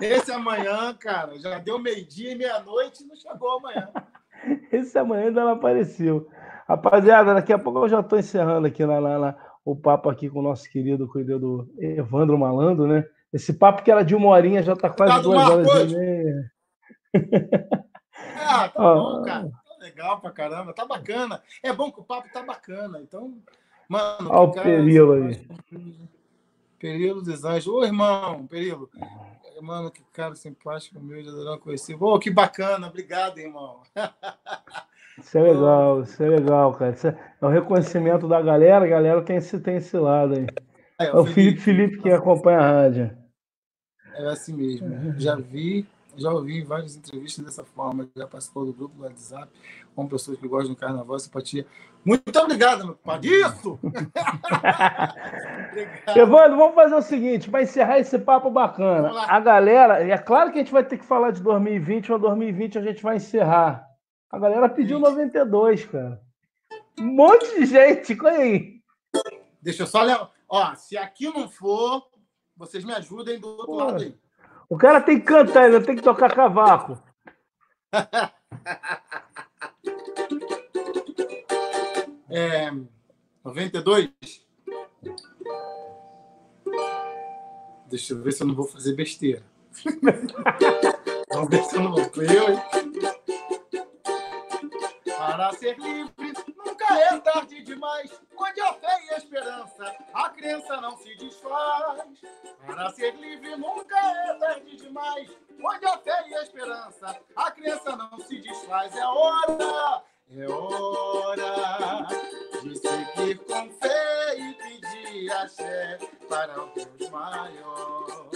Esse 0.00 0.32
amanhã, 0.32 0.94
cara, 0.98 1.38
já 1.38 1.58
deu 1.58 1.78
meio-dia 1.78 2.32
e 2.32 2.34
meia-noite 2.34 3.04
e 3.04 3.06
não 3.06 3.14
chegou 3.14 3.58
amanhã. 3.58 3.90
Esse 4.72 4.98
amanhã 4.98 5.26
ainda 5.26 5.44
não 5.44 5.52
apareceu. 5.52 6.28
Rapaziada, 6.66 7.34
daqui 7.34 7.52
a 7.52 7.58
pouco 7.58 7.80
eu 7.80 7.88
já 7.88 8.00
estou 8.00 8.18
encerrando 8.18 8.66
aqui 8.66 8.86
na, 8.86 9.00
na, 9.00 9.18
na, 9.18 9.36
o 9.64 9.76
papo 9.76 10.08
aqui 10.08 10.30
com 10.30 10.38
o 10.38 10.42
nosso 10.42 10.70
querido 10.70 11.06
cuidado 11.06 11.68
Evandro 11.78 12.38
Malandro, 12.38 12.86
né? 12.86 13.04
Esse 13.32 13.52
papo 13.52 13.82
que 13.82 13.90
era 13.90 14.04
de 14.04 14.14
uma 14.14 14.28
horinha 14.28 14.62
já 14.62 14.74
está 14.74 14.90
quase 14.90 15.14
tá 15.14 15.18
duas 15.20 15.48
horas 15.48 15.92
e 15.92 15.96
meia. 15.96 16.52
Ah, 18.36 18.68
tá 18.68 18.72
ah, 18.76 18.94
bom, 18.94 19.22
cara. 19.22 19.48
Tá 19.48 19.76
legal 19.80 20.20
pra 20.20 20.30
caramba, 20.30 20.72
tá 20.74 20.84
bacana. 20.84 21.42
É 21.62 21.72
bom 21.72 21.90
que 21.90 22.00
o 22.00 22.04
papo 22.04 22.28
tá 22.32 22.42
bacana. 22.42 23.00
Então, 23.00 23.38
mano. 23.88 24.28
Olha 24.30 24.42
o 24.42 24.52
Perilo 24.52 25.12
aí. 25.12 25.46
Perilo 26.78 27.22
dos 27.22 27.44
Anjos. 27.44 27.68
Ô, 27.68 27.84
irmão, 27.84 28.46
Perilo. 28.46 28.90
Mano, 29.60 29.90
que 29.90 30.02
cara 30.12 30.34
simpático, 30.34 31.00
meu, 31.00 31.22
já 31.22 31.30
não 31.30 31.58
conheci. 31.58 31.94
Ô, 31.94 32.18
que 32.18 32.30
bacana, 32.30 32.88
obrigado, 32.88 33.38
irmão. 33.38 33.80
Isso 35.18 35.38
é 35.38 35.42
legal, 35.42 36.02
isso 36.02 36.22
é 36.22 36.28
legal, 36.28 36.74
cara. 36.74 36.92
Isso 36.92 37.06
é, 37.06 37.34
é 37.40 37.46
o 37.46 37.48
reconhecimento 37.48 38.26
da 38.26 38.40
galera, 38.40 38.84
a 38.84 38.88
galera 38.88 39.22
tem 39.22 39.36
esse, 39.36 39.60
tem 39.60 39.76
esse 39.76 39.96
lado 39.96 40.34
aí. 40.34 40.46
É, 40.98 41.06
é 41.06 41.16
o 41.16 41.24
Felipe, 41.24 41.60
Felipe 41.60 41.98
que 41.98 42.10
acompanha 42.10 42.58
a 42.58 42.70
rádio. 42.72 43.21
É 44.14 44.26
assim 44.28 44.54
mesmo. 44.54 45.14
Já 45.18 45.36
vi, 45.36 45.86
já 46.16 46.30
ouvi 46.30 46.62
várias 46.62 46.96
entrevistas 46.96 47.44
dessa 47.44 47.64
forma, 47.64 48.08
já 48.14 48.26
participou 48.26 48.66
do 48.66 48.72
grupo 48.72 48.96
do 48.96 49.04
WhatsApp, 49.04 49.48
com 49.94 50.06
pessoas 50.06 50.38
que 50.38 50.48
gostam 50.48 50.74
do 50.74 50.78
carnaval, 50.78 51.18
simpatia. 51.18 51.66
Muito 52.04 52.36
obrigado, 52.38 52.84
meu 52.84 52.94
pai, 52.96 53.20
disso! 53.20 53.78
Evandro, 56.16 56.56
vamos 56.56 56.74
fazer 56.74 56.96
o 56.96 57.02
seguinte, 57.02 57.48
para 57.48 57.62
encerrar 57.62 58.00
esse 58.00 58.18
papo 58.18 58.50
bacana. 58.50 59.12
A 59.28 59.38
galera, 59.38 60.04
é 60.06 60.18
claro 60.18 60.50
que 60.50 60.58
a 60.58 60.62
gente 60.62 60.72
vai 60.72 60.84
ter 60.84 60.98
que 60.98 61.04
falar 61.04 61.30
de 61.30 61.40
2020, 61.42 62.10
mas 62.10 62.20
2020 62.20 62.78
a 62.78 62.82
gente 62.82 63.02
vai 63.02 63.16
encerrar. 63.16 63.86
A 64.30 64.38
galera 64.38 64.68
pediu 64.68 64.98
92, 64.98 65.86
cara. 65.86 66.20
Um 66.98 67.04
monte 67.04 67.54
de 67.54 67.66
gente, 67.66 68.18
olha 68.20 68.38
aí. 68.38 68.80
Deixa 69.60 69.84
eu 69.84 69.86
só 69.86 70.02
lembrar. 70.02 70.30
Ó, 70.48 70.74
se 70.74 70.98
aqui 70.98 71.26
não 71.26 71.48
for, 71.48 72.02
vocês 72.56 72.84
me 72.84 72.92
ajudem 72.92 73.40
do 73.40 73.48
outro 73.48 73.66
Pô, 73.66 73.76
lado 73.76 74.02
aí. 74.02 74.14
O 74.68 74.76
cara 74.76 75.00
tem 75.00 75.18
que 75.18 75.26
cantar, 75.26 75.64
ainda 75.64 75.82
tem 75.82 75.96
que 75.96 76.02
tocar 76.02 76.32
cavaco. 76.34 77.02
é, 82.30 82.70
92? 83.44 84.10
Deixa 87.88 88.14
eu 88.14 88.22
ver 88.22 88.32
se 88.32 88.42
eu 88.42 88.46
não 88.46 88.54
vou 88.54 88.66
fazer 88.66 88.94
besteira. 88.94 89.42
Vamos 91.30 91.50
ver 91.50 91.62
se 91.64 91.76
eu 91.76 91.82
não 91.82 91.92
vou. 91.92 92.00
Eu, 92.00 92.52
hein? 92.52 92.62
Para 95.04 95.52
ser 95.52 95.78
livre, 95.78 96.31
é 96.98 97.18
tarde 97.20 97.62
demais. 97.62 98.10
Onde 98.36 98.60
a 98.60 98.72
fé 98.74 99.04
e 99.06 99.14
a 99.14 99.18
esperança, 99.18 99.96
a 100.14 100.28
crença 100.30 100.80
não 100.80 100.96
se 100.98 101.14
desfaz. 101.16 102.02
Para 102.66 102.90
ser 102.90 103.14
livre, 103.16 103.56
nunca 103.56 103.96
é 103.98 104.34
tarde 104.34 104.76
demais. 104.76 105.30
Onde 105.64 105.86
a 105.86 105.98
fé 105.98 106.28
e 106.28 106.34
a 106.34 106.42
esperança, 106.42 107.20
a 107.36 107.50
crença 107.50 107.96
não 107.96 108.18
se 108.20 108.40
desfaz. 108.40 108.96
É 108.96 109.06
hora, 109.06 110.02
é 110.30 110.48
hora 110.48 112.06
de 112.62 112.76
seguir 112.76 113.38
com 113.38 113.70
fé 113.70 114.38
e 114.38 114.54
pedir 114.54 115.32
axé 115.32 115.98
para 116.28 116.62
o 116.62 116.66
Deus 116.74 117.10
maior. 117.10 118.28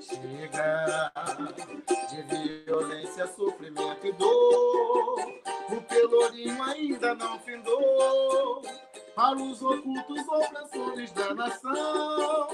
Chega 0.00 1.12
de 2.10 2.22
violência, 2.64 3.26
sofrimento 3.26 4.06
e 4.06 4.12
dor 4.12 5.43
o 5.70 5.80
pelourinho 5.82 6.62
ainda 6.62 7.14
não 7.14 7.38
findou 7.40 8.62
para 9.14 9.36
os 9.36 9.62
ocultos 9.62 10.28
opressores 10.28 11.12
da 11.12 11.34
nação. 11.34 12.48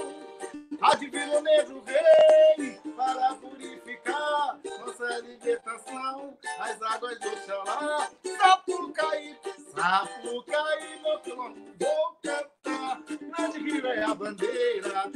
Adivino 0.81 1.37
o 1.37 1.41
negro 1.41 1.83
rei 1.85 2.79
para 2.95 3.35
purificar 3.35 4.59
nossa 4.79 5.19
libertação. 5.19 6.37
As 6.59 6.81
águas 6.81 7.19
do 7.19 7.37
Xalá, 7.45 8.09
Sapucaí, 8.23 9.37
Sapucaí, 9.73 11.01
meu 11.01 11.19
pilão, 11.19 11.55
vou 11.79 12.17
cantar. 12.23 12.60
Grande 12.63 13.59
rio 13.59 13.87
é 13.87 14.03
a 14.03 14.13
bandeira, 14.13 15.11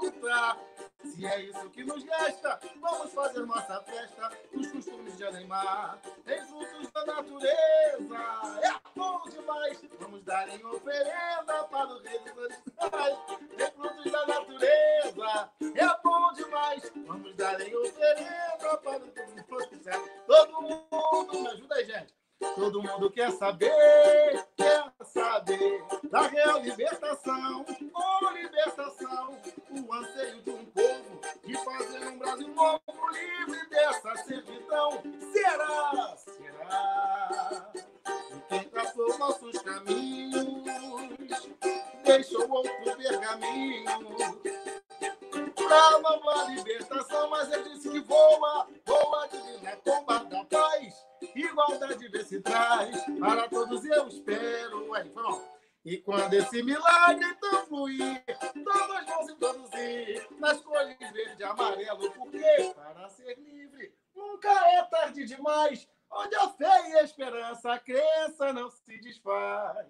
lutar. 0.00 0.58
Se 1.04 1.26
é 1.26 1.40
isso 1.42 1.70
que 1.70 1.84
nos 1.84 2.04
resta, 2.04 2.60
vamos 2.80 3.12
fazer 3.12 3.44
nossa 3.44 3.80
festa 3.82 4.30
nos 4.52 4.66
costumes 4.70 5.16
de 5.16 5.24
animar. 5.24 5.98
Frutos 6.48 6.90
da 6.92 7.04
natureza, 7.06 8.16
é 8.62 8.98
bom 8.98 9.22
demais. 9.28 9.80
Vamos 10.00 10.22
dar 10.24 10.48
em 10.48 10.64
oferenda 10.64 11.64
para 11.70 11.88
o 11.88 12.02
rei 12.02 12.18
dos. 12.20 12.54
Em 13.58 13.70
frutos 13.72 14.12
da 14.12 14.26
natureza, 14.26 15.52
é 15.60 16.02
bom 16.02 16.32
demais. 16.32 16.92
Vamos 17.06 17.34
dar 17.36 17.60
em 17.60 17.76
oferenda 17.76 18.78
para 18.78 19.04
o 19.04 19.12
rei 19.12 19.42
dos. 19.42 19.72
Todo 20.26 20.62
mundo, 20.62 21.40
me 21.40 21.48
ajuda 21.48 21.74
aí, 21.74 21.84
gente. 21.84 22.21
Todo 22.54 22.82
mundo 22.82 23.10
quer 23.10 23.30
saber, 23.32 24.44
quer 24.56 24.92
saber 25.04 25.84
da 26.10 26.22
real 26.22 26.60
libertação, 26.60 27.64
ou 27.94 28.32
libertação, 28.32 29.38
o 29.70 29.94
anseio 29.94 30.42
de 30.42 30.50
um 30.50 30.64
povo 30.66 31.20
de 31.44 31.54
fazer 31.64 32.08
um 32.08 32.18
Brasil 32.18 32.48
novo, 32.48 32.80
livre 33.12 33.68
dessa 33.68 34.16
servidão. 34.24 35.02
Será, 35.32 36.16
será? 36.16 37.72
Quem 38.48 38.64
traçou 38.64 39.18
nossos 39.18 39.62
caminhos 39.62 40.62
deixou 42.04 42.50
outro 42.50 42.96
pergaminho 42.96 43.84
para 45.52 45.98
nova 46.00 46.44
libertação, 46.50 47.30
mas 47.30 47.52
ele 47.52 47.70
disse 47.70 47.90
que 47.90 48.00
voa, 48.00 48.66
voa 48.86 49.28
divina 49.28 49.76
comba 49.84 50.24
da 50.24 50.44
paz, 50.44 50.94
igualdade 51.34 52.08
vê 52.08 52.24
se 52.24 52.40
traz, 52.40 53.04
para 53.18 53.48
todos 53.48 53.84
eu 53.84 54.08
espero. 54.08 54.94
Aí, 54.94 55.08
pronto. 55.10 55.42
E 55.84 55.98
quando 55.98 56.32
esse 56.34 56.62
milagre 56.62 57.26
então 57.26 57.66
fluir, 57.66 58.22
todos 58.52 59.06
vão 59.06 59.26
se 59.26 59.34
produzir 59.34 60.28
nas 60.38 60.60
cores 60.60 60.96
verde 60.98 61.42
e 61.42 61.44
amarelo, 61.44 62.10
porque 62.12 62.72
para 62.74 63.08
ser 63.08 63.36
livre 63.38 63.92
Nunca 64.14 64.50
é 64.50 64.82
tarde 64.84 65.24
demais. 65.24 65.88
Onde 66.10 66.36
a 66.36 66.48
fé 66.50 66.90
e 66.90 66.98
a 66.98 67.02
esperança, 67.02 67.72
a 67.72 67.78
crença 67.78 68.52
não 68.52 68.70
se 68.70 68.98
desfaz. 69.00 69.86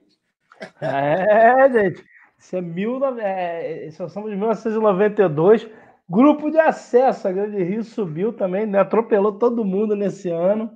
É, 0.81 1.69
gente. 1.71 2.05
Isso 2.43 2.57
é, 2.57 2.61
mil, 2.61 3.01
é, 3.21 3.87
isso 3.87 4.09
somos 4.09 4.29
de 4.29 4.37
1992. 4.37 5.71
Grupo 6.11 6.51
de 6.51 6.59
acesso, 6.59 7.29
a 7.29 7.33
Grande 7.33 7.63
Rio 7.63 7.85
subiu 7.85 8.33
também, 8.33 8.67
né? 8.67 8.81
atropelou 8.81 9.39
todo 9.39 9.65
mundo 9.65 9.95
nesse 9.95 10.29
ano. 10.29 10.69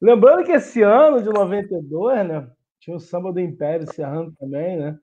Lembrando 0.00 0.44
que 0.44 0.52
esse 0.52 0.82
ano 0.82 1.22
de 1.22 1.30
92, 1.30 2.28
né? 2.28 2.46
Tinha 2.78 2.94
o 2.94 3.00
samba 3.00 3.32
do 3.32 3.40
Império 3.40 3.90
Serrano 3.90 4.30
também, 4.38 4.76
né? 4.76 4.98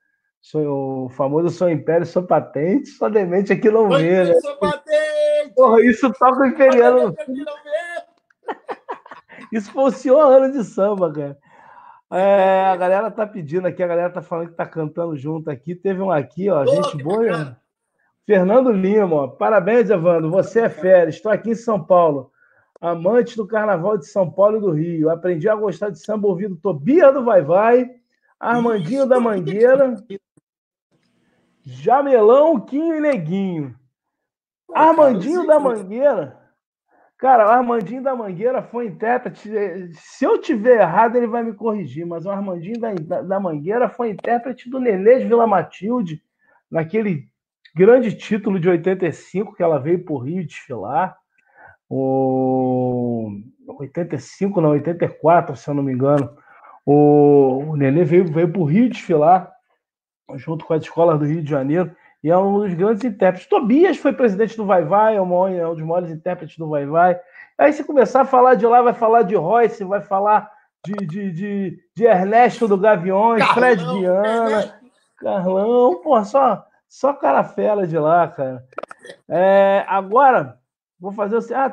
o 0.56 1.10
famoso 1.10 1.49
Sou 1.49 1.68
Império, 1.68 2.06
sou 2.06 2.22
patente, 2.22 2.90
só 2.90 3.10
demente 3.10 3.52
aqui 3.52 3.72
não 3.72 3.90
vê, 3.90 4.26
né? 4.26 4.40
Sou 4.40 4.56
patente! 4.57 5.56
Porra, 5.56 5.81
isso 5.84 6.14
toca 6.14 6.44
o 6.44 6.45
imperiano. 6.45 7.15
isso 9.52 9.72
foi 9.72 9.84
o 9.85 9.91
senhor 9.91 10.19
ano 10.19 10.52
de 10.52 10.64
samba, 10.64 11.11
cara. 11.11 11.38
É, 12.15 12.65
a 12.65 12.76
galera 12.76 13.10
tá 13.10 13.26
pedindo 13.26 13.65
aqui, 13.65 13.81
a 13.81 13.88
galera 13.88 14.10
tá 14.11 14.22
falando 14.22 14.49
que 14.49 14.56
tá 14.56 14.68
cantando 14.68 15.18
junto 15.18 15.49
aqui. 15.49 15.73
Teve 15.73 15.99
um 15.99 16.11
aqui, 16.11 16.48
ó, 16.48 16.64
gente 16.64 17.02
boa. 17.03 17.57
Fernando 18.23 18.72
Lima, 18.72 19.15
ó. 19.15 19.27
parabéns, 19.27 19.90
Evandro. 19.90 20.30
Você 20.30 20.60
é 20.61 20.69
fera. 20.69 21.10
Estou 21.10 21.31
aqui 21.31 21.49
em 21.49 21.56
São 21.56 21.84
Paulo, 21.84 22.31
amante 22.80 23.35
do 23.35 23.48
Carnaval 23.48 23.98
de 23.98 24.06
São 24.06 24.30
Paulo 24.30 24.57
e 24.57 24.61
do 24.61 24.69
Rio. 24.69 25.10
Aprendi 25.10 25.49
a 25.49 25.56
gostar 25.56 25.90
de 25.90 25.98
samba 25.98 26.27
ouvindo 26.27 26.56
Tobia 26.56 27.11
do 27.11 27.26
Vai 27.26 27.41
Vai, 27.41 27.90
Armandinho 28.40 29.07
da 29.07 29.19
Mangueira, 29.19 29.95
Jamelão, 31.64 32.60
Quinho 32.60 32.95
e 32.95 33.02
Neguinho. 33.02 33.76
Armandinho 34.72 35.48
da 35.48 35.60
Mangueira 35.60 36.43
Cara, 37.24 37.48
o 37.48 37.52
Armandinho 37.52 38.04
da 38.04 38.14
Mangueira 38.14 38.62
foi 38.62 38.88
intérprete. 38.88 39.50
Se 39.94 40.26
eu 40.26 40.41
tiver 40.41 40.82
errado, 40.82 41.16
ele 41.16 41.26
vai 41.26 41.41
me 41.41 41.54
corrigir, 41.54 42.06
mas 42.06 42.26
o 42.26 42.30
Armandinho 42.30 42.78
da, 42.78 43.22
da, 43.22 43.40
Mangueira 43.40 43.88
foi 43.88 44.10
intérprete 44.10 44.70
do 44.70 44.78
Nenê 44.78 45.20
de 45.20 45.28
Vila 45.28 45.48
Matilde, 45.48 46.22
naquele 46.70 47.30
grande 47.74 48.14
título 48.14 48.60
de 48.60 48.68
85 48.68 49.56
que 49.56 49.64
ela 49.64 49.80
veio 49.80 50.04
para 50.04 50.14
o 50.14 50.18
Rio 50.18 50.45
desfilar. 50.45 51.16
O 51.90 53.40
85, 53.80 54.60
não, 54.60 54.72
84, 54.72 55.56
se 55.56 55.70
eu 55.70 55.74
não 55.74 55.82
me 55.82 55.94
engano. 55.94 56.30
O, 56.86 57.70
o 57.70 57.76
Nenê 57.78 58.04
veio, 58.04 58.26
veio 58.26 58.52
para 58.52 58.62
o 58.62 58.66
Rio 58.66 58.90
desfilar, 58.90 59.50
junto 60.36 60.66
com 60.66 60.74
as 60.74 60.84
escolas 60.84 61.18
do 61.18 61.26
Rio 61.26 61.41
de 61.41 61.50
Janeiro 61.50 61.95
e 62.24 62.30
é 62.30 62.38
um 62.38 62.60
dos 62.60 62.74
grandes 62.74 63.04
intérpretes. 63.04 63.50
Tobias 63.50 63.98
foi 63.98 64.14
presidente 64.14 64.56
do 64.56 64.66
Vai 64.66 64.86
Vai, 64.86 65.18
é 65.18 65.22
um 65.22 65.76
dos 65.76 65.84
maiores 65.84 66.10
intérpretes 66.10 66.58
do 66.58 66.70
Vai 66.70 66.86
Vai. 66.86 67.20
Aí, 67.58 67.74
se 67.74 67.84
começar 67.84 68.22
a 68.22 68.26
falar 68.26 68.56
de 68.56 68.66
lá, 68.66 68.82
vai 68.82 68.94
falar 68.94 69.24
de 69.24 69.36
Royce, 69.36 69.84
vai 69.84 70.02
falar 70.02 70.50
de, 70.86 71.06
de, 71.06 71.32
de, 71.32 71.80
de 71.94 72.04
Ernesto 72.06 72.68
do 72.68 72.78
Gaviões, 72.78 73.40
Carlão, 73.40 73.56
Fred 73.56 73.84
Viana, 73.86 74.82
Carlão, 75.18 76.02
pô, 76.02 76.24
só, 76.24 76.66
só 76.88 77.14
cara 77.14 77.44
fera 77.44 77.86
de 77.86 77.98
lá, 77.98 78.28
cara. 78.30 78.66
É, 79.28 79.84
agora, 79.88 80.58
vou 80.98 81.12
fazer 81.12 81.38
assim. 81.38 81.54
Ah, 81.54 81.70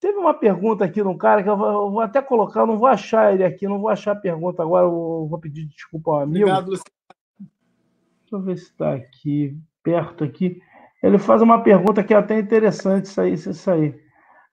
teve 0.00 0.18
uma 0.18 0.34
pergunta 0.34 0.86
aqui 0.86 1.02
de 1.02 1.08
um 1.08 1.16
cara 1.18 1.42
que 1.42 1.48
eu 1.50 1.56
vou, 1.56 1.70
eu 1.70 1.90
vou, 1.90 2.00
até 2.00 2.20
colocar, 2.22 2.60
eu 2.60 2.66
não 2.66 2.78
vou 2.78 2.88
achar 2.88 3.32
ele 3.32 3.44
aqui, 3.44 3.68
não 3.68 3.78
vou 3.78 3.90
achar 3.90 4.12
a 4.12 4.20
pergunta 4.20 4.62
agora, 4.62 4.86
eu 4.86 5.26
vou 5.28 5.38
pedir 5.38 5.66
desculpa 5.66 6.12
ao 6.12 6.20
amigo. 6.20 6.48
Obrigado, 6.48 6.70
Luciano. 6.70 6.90
Deixa 7.38 8.36
eu 8.36 8.40
ver 8.40 8.56
se 8.56 8.64
está 8.64 8.94
aqui 8.94 9.60
perto 9.82 10.24
aqui. 10.24 10.60
Ele 11.02 11.18
faz 11.18 11.42
uma 11.42 11.62
pergunta 11.62 12.04
que 12.04 12.14
é 12.14 12.16
até 12.16 12.38
interessante 12.38 13.06
isso 13.06 13.20
aí. 13.20 13.32
Isso 13.32 13.70
aí. 13.70 14.00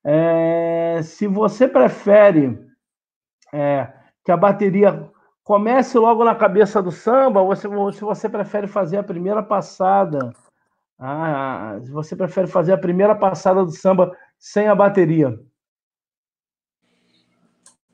É, 0.04 1.02
se 1.04 1.28
você 1.28 1.68
prefere 1.68 2.58
é, 3.54 3.92
que 4.24 4.32
a 4.32 4.38
bateria 4.38 5.10
comece 5.44 5.98
logo 5.98 6.24
na 6.24 6.36
cabeça 6.36 6.82
do 6.82 6.92
samba, 6.92 7.42
ou 7.42 7.56
se, 7.56 7.68
ou 7.68 7.92
se 7.92 8.02
você 8.02 8.30
prefere 8.30 8.68
fazer 8.68 8.98
a 8.98 9.04
primeira 9.04 9.42
passada. 9.42 10.32
Ah, 10.98 11.80
se 11.82 11.90
você 11.90 12.16
prefere 12.16 12.48
fazer 12.48 12.74
a 12.74 12.78
primeira 12.78 13.16
passada 13.16 13.64
do 13.64 13.72
samba 13.72 14.16
sem 14.38 14.68
a 14.68 14.76
bateria. 14.76 15.40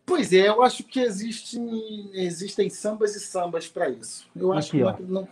Pois 0.05 0.33
é, 0.33 0.49
eu 0.49 0.61
acho 0.61 0.83
que 0.83 0.99
existem, 0.99 2.09
existem 2.13 2.69
sambas 2.69 3.15
e 3.15 3.19
sambas 3.19 3.67
para 3.67 3.89
isso. 3.89 4.27
Eu 4.35 4.53
acho 4.53 4.69
Aqui, 4.83 4.97
que 4.97 5.03
não, 5.03 5.27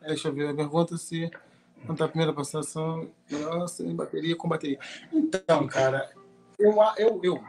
deixa 0.00 0.28
eu 0.28 0.32
ver 0.32 0.48
a 0.48 0.54
pergunta 0.54 0.96
se 0.96 1.30
quanto 1.86 2.04
a 2.04 2.08
primeira 2.08 2.32
passação 2.32 3.10
nossa, 3.30 3.84
em 3.84 3.94
bateria 3.94 4.36
com 4.36 4.48
bateria. 4.48 4.78
Então, 5.12 5.66
cara, 5.66 6.10
eu, 6.58 6.74
eu, 6.96 7.20
eu 7.22 7.44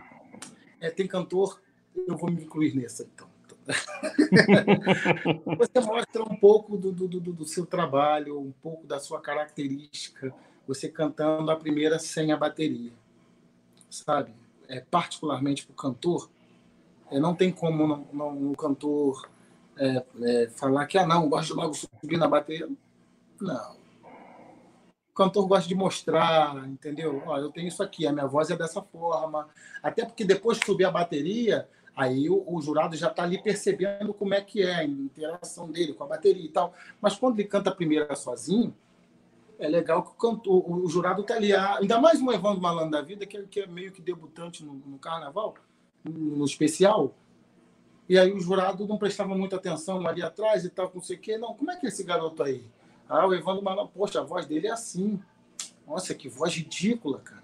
é, 0.80 0.90
tem 0.90 1.08
cantor, 1.08 1.62
eu 2.08 2.16
vou 2.16 2.30
me 2.32 2.44
incluir 2.44 2.76
nessa, 2.76 3.04
então. 3.04 3.28
você 5.58 5.80
mostra 5.86 6.24
um 6.24 6.36
pouco 6.36 6.76
do, 6.76 6.92
do, 6.92 7.08
do, 7.08 7.20
do, 7.20 7.46
seu 7.46 7.68
trabalho, 7.68 8.40
um 8.40 8.52
pouco 8.52 8.88
da 8.88 9.00
sua 9.00 9.22
característica, 9.22 10.34
você 10.68 10.90
cantando 10.90 11.52
a 11.52 11.56
primeira 11.56 12.00
sem 12.00 12.32
a 12.32 12.38
bateria, 12.38 12.92
sabe? 13.90 14.34
É, 14.68 14.80
particularmente 14.80 15.66
para 15.66 15.74
o 15.74 15.76
cantor, 15.76 16.30
é, 17.12 17.20
não 17.20 17.36
tem 17.36 17.52
como 17.52 17.88
não, 17.88 18.08
não, 18.12 18.30
um 18.30 18.54
cantor 18.54 19.30
é, 19.80 20.04
é, 20.24 20.50
falar 20.50 20.86
que, 20.88 20.98
ah, 20.98 21.08
não, 21.08 21.30
gosto 21.30 21.54
de 21.54 21.54
logo 21.54 21.74
subir 21.74 22.18
na 22.18 22.28
bateria. 22.28 22.70
Não. 23.40 23.80
O 25.10 25.14
cantor 25.16 25.48
gosta 25.48 25.68
de 25.68 25.76
mostrar, 25.76 26.68
entendeu? 26.68 27.24
Ó, 27.26 27.38
eu 27.38 27.50
tenho 27.50 27.70
isso 27.70 27.82
aqui, 27.82 28.06
a 28.06 28.12
minha 28.12 28.28
voz 28.28 28.50
é 28.50 28.58
dessa 28.58 28.82
forma. 28.82 29.48
Até 29.82 30.06
porque 30.06 30.26
depois 30.26 30.60
que 30.60 30.66
subir 30.66 30.84
a 30.84 30.92
bateria, 30.92 31.68
aí 31.96 32.30
o, 32.30 32.44
o 32.46 32.62
jurado 32.62 32.96
já 32.98 33.08
está 33.08 33.24
ali 33.24 33.42
percebendo 33.42 34.14
como 34.14 34.34
é 34.34 34.42
que 34.42 34.62
é 34.62 34.76
a 34.76 34.84
interação 34.84 35.72
dele 35.72 35.94
com 35.94 36.04
a 36.04 36.08
bateria 36.08 36.46
e 36.46 36.50
tal. 36.50 36.74
Mas 37.02 37.16
quando 37.16 37.40
ele 37.40 37.48
canta 37.48 37.70
a 37.70 37.76
primeira 37.76 38.14
sozinho, 38.16 38.76
é 39.58 39.68
legal 39.68 40.04
que 40.04 40.12
o, 40.12 40.14
cantor, 40.14 40.70
o, 40.70 40.86
o 40.86 40.90
jurado 40.90 41.22
está 41.22 41.36
ali. 41.36 41.54
Ah, 41.54 41.78
ainda 41.78 42.00
mais 42.00 42.22
um 42.22 42.32
Evandro 42.32 42.62
Malandro 42.62 42.92
da 42.92 43.02
Vida, 43.02 43.26
que, 43.26 43.38
é, 43.38 43.44
que 43.44 43.62
é 43.62 43.68
meio 43.68 43.94
que 43.94 44.02
debutante 44.02 44.64
no, 44.64 44.74
no 44.74 44.98
carnaval, 44.98 45.56
no 46.04 46.46
especial 46.46 47.14
e 48.10 48.18
aí 48.18 48.34
o 48.34 48.40
jurado 48.40 48.88
não 48.88 48.98
prestava 48.98 49.36
muita 49.36 49.58
atenção 49.58 50.08
ali 50.08 50.24
atrás 50.24 50.66
e 50.66 50.70
tal, 50.70 50.92
não 50.92 51.02
sei 51.02 51.16
o 51.16 51.20
quê. 51.20 51.38
Não, 51.38 51.54
como 51.54 51.70
é 51.70 51.76
que 51.76 51.86
é 51.86 51.90
esse 51.90 52.04
garoto 52.04 52.42
aí? 52.42 52.66
Ah, 53.08 53.28
o 53.28 53.36
Evandro 53.36 53.64
Malandro, 53.64 53.92
poxa, 53.94 54.20
a 54.20 54.24
voz 54.24 54.48
dele 54.48 54.66
é 54.66 54.72
assim. 54.72 55.22
Nossa, 55.88 56.16
que 56.16 56.28
voz 56.28 56.56
ridícula, 56.56 57.20
cara. 57.20 57.44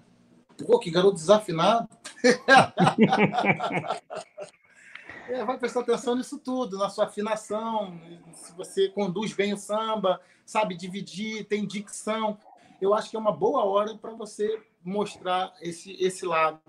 Pô, 0.65 0.79
que 0.79 0.89
garoto 0.89 1.17
desafinado. 1.17 1.87
é, 5.29 5.45
vai 5.45 5.59
prestar 5.59 5.81
atenção 5.81 6.15
nisso 6.15 6.39
tudo, 6.39 6.79
na 6.79 6.89
sua 6.89 7.05
afinação, 7.05 8.01
se 8.33 8.51
você 8.53 8.89
conduz 8.89 9.33
bem 9.33 9.53
o 9.53 9.57
samba, 9.57 10.19
sabe 10.43 10.75
dividir, 10.75 11.45
tem 11.45 11.67
dicção. 11.67 12.39
Eu 12.81 12.95
acho 12.95 13.11
que 13.11 13.15
é 13.15 13.19
uma 13.19 13.31
boa 13.31 13.63
hora 13.63 13.95
para 13.95 14.09
você 14.11 14.59
mostrar 14.83 15.53
esse, 15.61 15.91
esse 16.03 16.25
lado 16.25 16.59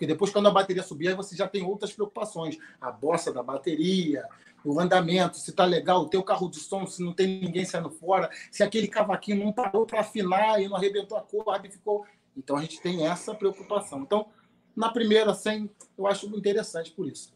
porque 0.00 0.06
depois, 0.06 0.32
quando 0.32 0.48
a 0.48 0.50
bateria 0.50 0.82
subir, 0.82 1.08
aí 1.08 1.14
você 1.14 1.36
já 1.36 1.46
tem 1.46 1.62
outras 1.62 1.92
preocupações. 1.92 2.56
A 2.80 2.90
bossa 2.90 3.30
da 3.30 3.42
bateria, 3.42 4.24
o 4.64 4.80
andamento, 4.80 5.36
se 5.36 5.52
tá 5.52 5.66
legal, 5.66 6.00
o 6.00 6.08
teu 6.08 6.22
carro 6.22 6.48
de 6.48 6.56
som, 6.58 6.86
se 6.86 7.04
não 7.04 7.12
tem 7.12 7.38
ninguém 7.38 7.66
saindo 7.66 7.90
fora, 7.90 8.30
se 8.50 8.62
aquele 8.62 8.88
cavaquinho 8.88 9.44
não 9.44 9.52
parou 9.52 9.84
para 9.84 10.00
afinar 10.00 10.58
e 10.58 10.66
não 10.66 10.76
arrebentou 10.76 11.18
a 11.18 11.20
corda 11.20 11.68
e 11.68 11.70
ficou. 11.70 12.06
Então 12.34 12.56
a 12.56 12.62
gente 12.62 12.80
tem 12.80 13.06
essa 13.06 13.34
preocupação. 13.34 14.00
Então, 14.00 14.28
na 14.74 14.88
primeira, 14.88 15.34
sem, 15.34 15.70
eu 15.98 16.06
acho 16.06 16.26
interessante 16.34 16.92
por 16.92 17.06
isso. 17.06 17.34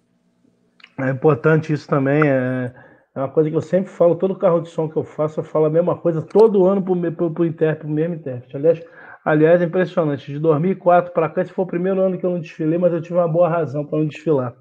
É 0.98 1.10
importante 1.10 1.70
isso 1.70 1.86
também. 1.86 2.22
É, 2.26 2.74
é 3.14 3.18
uma 3.18 3.28
coisa 3.28 3.50
que 3.50 3.56
eu 3.56 3.60
sempre 3.60 3.90
falo, 3.90 4.16
todo 4.16 4.38
carro 4.38 4.62
de 4.62 4.70
som 4.70 4.88
que 4.88 4.96
eu 4.96 5.04
faço, 5.04 5.40
eu 5.40 5.44
falo 5.44 5.66
a 5.66 5.70
mesma 5.70 5.98
coisa 5.98 6.22
todo 6.22 6.64
ano 6.64 6.82
para 6.82 6.92
o 6.94 7.44
intérprete, 7.44 7.80
pro 7.80 7.90
mesmo 7.90 8.14
intérprete. 8.14 8.56
Aliás, 8.56 8.80
Aliás, 9.24 9.62
é 9.62 9.64
impressionante. 9.64 10.30
De 10.30 10.38
2004 10.38 11.12
para 11.12 11.30
cá, 11.30 11.40
esse 11.40 11.52
foi 11.52 11.64
o 11.64 11.68
primeiro 11.68 12.00
ano 12.02 12.18
que 12.18 12.26
eu 12.26 12.30
não 12.30 12.40
desfilei, 12.40 12.78
mas 12.78 12.92
eu 12.92 13.00
tive 13.00 13.14
uma 13.14 13.26
boa 13.26 13.48
razão 13.48 13.84
para 13.84 13.98
não 13.98 14.06
desfilar. 14.06 14.54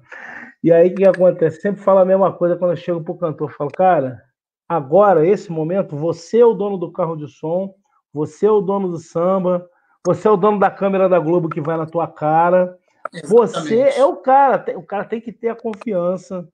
E 0.62 0.72
aí, 0.72 0.88
o 0.88 0.94
que 0.94 1.06
acontece? 1.06 1.60
Sempre 1.60 1.82
falo 1.82 1.98
a 1.98 2.04
mesma 2.04 2.32
coisa 2.32 2.56
quando 2.56 2.70
eu 2.70 2.76
chego 2.76 3.02
para 3.04 3.12
o 3.12 3.18
cantor. 3.18 3.52
Falo, 3.52 3.70
cara, 3.70 4.22
agora, 4.66 5.26
esse 5.26 5.52
momento, 5.52 5.94
você 5.94 6.38
é 6.38 6.46
o 6.46 6.54
dono 6.54 6.78
do 6.78 6.90
carro 6.90 7.14
de 7.14 7.28
som, 7.28 7.74
você 8.10 8.46
é 8.46 8.50
o 8.50 8.62
dono 8.62 8.88
do 8.88 8.98
samba, 8.98 9.68
você 10.06 10.26
é 10.26 10.30
o 10.30 10.36
dono 10.36 10.58
da 10.58 10.70
câmera 10.70 11.10
da 11.10 11.18
Globo 11.18 11.50
que 11.50 11.60
vai 11.60 11.76
na 11.76 11.84
tua 11.84 12.06
cara. 12.06 12.78
Exatamente. 13.12 13.28
Você 13.28 13.80
é 13.80 14.04
o 14.04 14.16
cara. 14.16 14.64
O 14.78 14.82
cara 14.82 15.04
tem 15.04 15.20
que 15.20 15.30
ter 15.30 15.50
a 15.50 15.54
confiança 15.54 16.48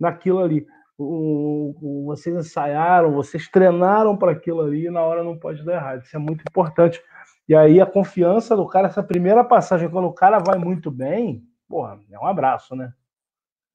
naquilo 0.00 0.40
ali. 0.40 0.66
O, 0.98 1.74
o, 1.80 2.04
vocês 2.06 2.34
ensaiaram, 2.34 3.12
vocês 3.12 3.46
treinaram 3.48 4.16
para 4.16 4.32
aquilo 4.32 4.62
ali 4.62 4.86
e 4.86 4.90
na 4.90 5.02
hora 5.02 5.22
não 5.22 5.38
pode 5.38 5.64
dar 5.64 5.74
errado. 5.74 6.02
Isso 6.02 6.16
é 6.16 6.18
muito 6.18 6.42
importante 6.48 7.00
e 7.48 7.54
aí 7.54 7.80
a 7.80 7.86
confiança 7.86 8.56
do 8.56 8.66
cara, 8.66 8.88
essa 8.88 9.02
primeira 9.02 9.44
passagem, 9.44 9.88
quando 9.88 10.06
o 10.06 10.12
cara 10.12 10.38
vai 10.38 10.58
muito 10.58 10.90
bem, 10.90 11.46
porra, 11.68 12.00
é 12.10 12.18
um 12.18 12.26
abraço, 12.26 12.74
né? 12.74 12.92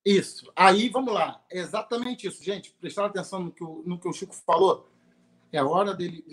Isso. 0.05 0.51
Aí, 0.55 0.89
vamos 0.89 1.13
lá. 1.13 1.41
É 1.49 1.59
exatamente 1.59 2.27
isso, 2.27 2.43
gente. 2.43 2.73
Prestar 2.79 3.05
atenção 3.05 3.39
no 3.39 3.51
que, 3.51 3.63
o, 3.63 3.83
no 3.85 3.99
que 3.99 4.07
o 4.07 4.13
Chico 4.13 4.33
falou. 4.33 4.89
É 5.51 5.61
hora 5.61 5.93
dele 5.93 6.23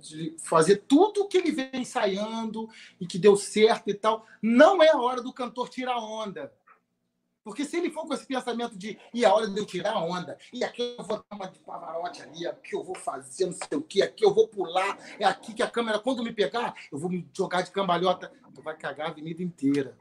de 0.00 0.36
fazer 0.38 0.84
tudo 0.88 1.26
que 1.26 1.36
ele 1.36 1.50
vem 1.50 1.70
ensaiando 1.74 2.68
e 3.00 3.06
que 3.06 3.18
deu 3.18 3.36
certo 3.36 3.90
e 3.90 3.94
tal. 3.94 4.24
Não 4.40 4.82
é 4.82 4.90
a 4.90 4.98
hora 4.98 5.20
do 5.20 5.32
cantor 5.32 5.68
tirar 5.68 5.98
onda. 5.98 6.52
Porque 7.44 7.64
se 7.64 7.76
ele 7.76 7.90
for 7.90 8.06
com 8.06 8.14
esse 8.14 8.26
pensamento 8.26 8.78
de 8.78 8.98
e 9.12 9.24
a 9.24 9.34
hora 9.34 9.48
de 9.48 9.58
eu 9.58 9.66
tirar 9.66 9.94
a 9.94 10.04
onda, 10.04 10.38
e 10.52 10.62
aqui 10.62 10.94
eu 10.96 11.04
vou 11.04 11.16
dar 11.16 11.36
uma 11.36 11.46
de 11.48 11.58
pavarote 11.58 12.22
ali, 12.22 12.46
aqui 12.46 12.74
eu 12.74 12.84
vou 12.84 12.94
fazer 12.94 13.46
não 13.46 13.52
sei 13.52 13.78
o 13.78 13.82
que, 13.82 14.00
aqui 14.00 14.24
eu 14.24 14.32
vou 14.32 14.46
pular, 14.46 14.96
é 15.18 15.24
aqui 15.24 15.52
que 15.52 15.62
a 15.62 15.68
câmera, 15.68 15.98
quando 15.98 16.22
me 16.22 16.32
pegar, 16.32 16.74
eu 16.90 16.98
vou 16.98 17.10
me 17.10 17.28
jogar 17.36 17.62
de 17.62 17.72
cambalhota, 17.72 18.32
tu 18.54 18.62
vai 18.62 18.76
cagar 18.76 19.08
a 19.08 19.10
avenida 19.10 19.42
inteira. 19.42 19.96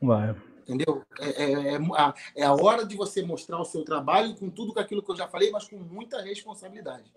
Vai. 0.00 0.36
Entendeu? 0.62 1.02
É, 1.18 1.42
é, 1.42 1.74
é, 1.74 1.76
a, 1.76 2.14
é 2.36 2.44
a 2.44 2.52
hora 2.54 2.86
de 2.86 2.96
você 2.96 3.22
mostrar 3.22 3.60
o 3.60 3.64
seu 3.64 3.84
trabalho 3.84 4.34
com 4.36 4.48
tudo 4.48 4.78
aquilo 4.78 5.02
que 5.02 5.10
eu 5.10 5.16
já 5.16 5.28
falei, 5.28 5.50
mas 5.50 5.68
com 5.68 5.76
muita 5.76 6.22
responsabilidade. 6.22 7.12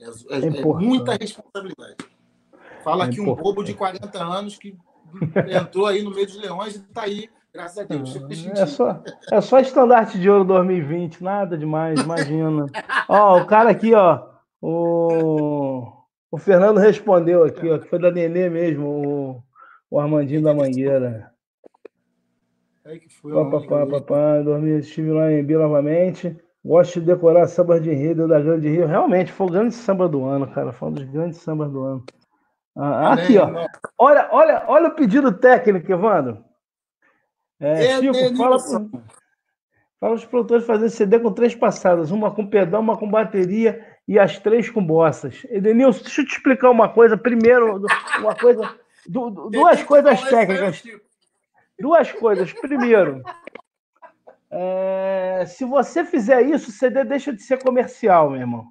É, 0.00 0.04
é, 0.04 0.60
é 0.60 0.64
muita 0.64 1.14
responsabilidade. 1.14 1.96
Fala 2.84 3.04
aqui 3.04 3.20
um 3.20 3.34
bobo 3.34 3.64
de 3.64 3.74
40 3.74 4.22
anos 4.22 4.56
que 4.56 4.76
entrou 5.52 5.86
aí 5.86 6.02
no 6.02 6.10
meio 6.10 6.26
dos 6.26 6.36
leões 6.36 6.76
e 6.76 6.78
está 6.78 7.02
aí 7.02 7.28
Graças 7.56 7.78
a 7.78 7.82
Deus. 7.84 8.14
É 8.54 8.66
só, 8.66 9.02
é 9.32 9.40
só 9.40 9.58
estandarte 9.60 10.18
de 10.18 10.28
ouro 10.28 10.44
2020, 10.44 11.24
nada 11.24 11.56
demais, 11.56 11.98
imagina. 11.98 12.66
ó, 13.08 13.40
o 13.40 13.46
cara 13.46 13.70
aqui, 13.70 13.94
ó, 13.94 14.26
o, 14.60 15.90
o 16.30 16.36
Fernando 16.36 16.76
respondeu 16.76 17.44
aqui, 17.44 17.66
ó, 17.70 17.78
que 17.78 17.88
foi 17.88 17.98
da 17.98 18.10
Nenê 18.10 18.50
mesmo, 18.50 18.86
o, 18.86 19.42
o 19.90 19.98
Armandinho 19.98 20.42
da 20.42 20.52
Mangueira. 20.52 21.32
Aí 22.84 23.00
que 23.00 23.08
foi, 23.08 23.32
papapá, 23.32 23.86
papá, 23.86 24.42
dormi, 24.42 24.78
estive 24.78 25.10
lá 25.10 25.32
em 25.32 25.42
Bia 25.42 25.58
novamente. 25.58 26.36
Gosto 26.62 27.00
de 27.00 27.06
decorar 27.06 27.46
sambas 27.46 27.82
de 27.82 27.90
Rio, 27.90 28.28
da 28.28 28.38
Grande 28.38 28.68
Rio. 28.68 28.86
Realmente, 28.86 29.32
foi 29.32 29.46
o 29.46 29.50
grande 29.50 29.74
samba 29.74 30.06
do 30.06 30.24
ano, 30.24 30.46
cara. 30.48 30.72
Foi 30.72 30.88
um 30.88 30.92
dos 30.92 31.04
grandes 31.04 31.38
sambas 31.38 31.70
do 31.70 31.82
ano. 31.82 32.04
Ah, 32.76 33.14
aqui, 33.14 33.38
ó. 33.38 33.66
Olha, 33.96 34.28
olha, 34.30 34.64
olha 34.68 34.88
o 34.88 34.94
pedido 34.94 35.32
técnico, 35.32 35.90
Evandro. 35.90 36.44
É, 37.60 37.86
é 37.86 38.00
Chico, 38.00 38.36
fala, 38.36 38.58
fala 40.00 40.14
os 40.14 40.24
produtores 40.24 40.66
fazendo 40.66 40.90
CD 40.90 41.18
com 41.18 41.32
três 41.32 41.54
passadas, 41.54 42.10
uma 42.10 42.30
com 42.30 42.46
pedal, 42.46 42.80
uma 42.80 42.96
com 42.96 43.10
bateria 43.10 43.84
e 44.06 44.18
as 44.18 44.38
três 44.38 44.68
com 44.70 44.84
bossas. 44.84 45.44
Edenilson, 45.48 46.02
deixa 46.02 46.20
eu 46.20 46.26
te 46.26 46.32
explicar 46.32 46.70
uma 46.70 46.88
coisa. 46.88 47.16
Primeiro, 47.16 47.82
uma 48.18 48.34
coisa, 48.34 48.74
duas 49.06 49.82
coisas 49.82 50.22
técnicas. 50.24 50.82
Duas 51.78 52.12
coisas. 52.12 52.52
Primeiro, 52.52 53.22
é, 54.50 55.44
se 55.46 55.64
você 55.64 56.04
fizer 56.04 56.42
isso, 56.42 56.70
o 56.70 56.72
CD 56.72 57.04
deixa 57.04 57.32
de 57.32 57.42
ser 57.42 57.62
comercial, 57.62 58.30
meu 58.30 58.40
irmão. 58.40 58.66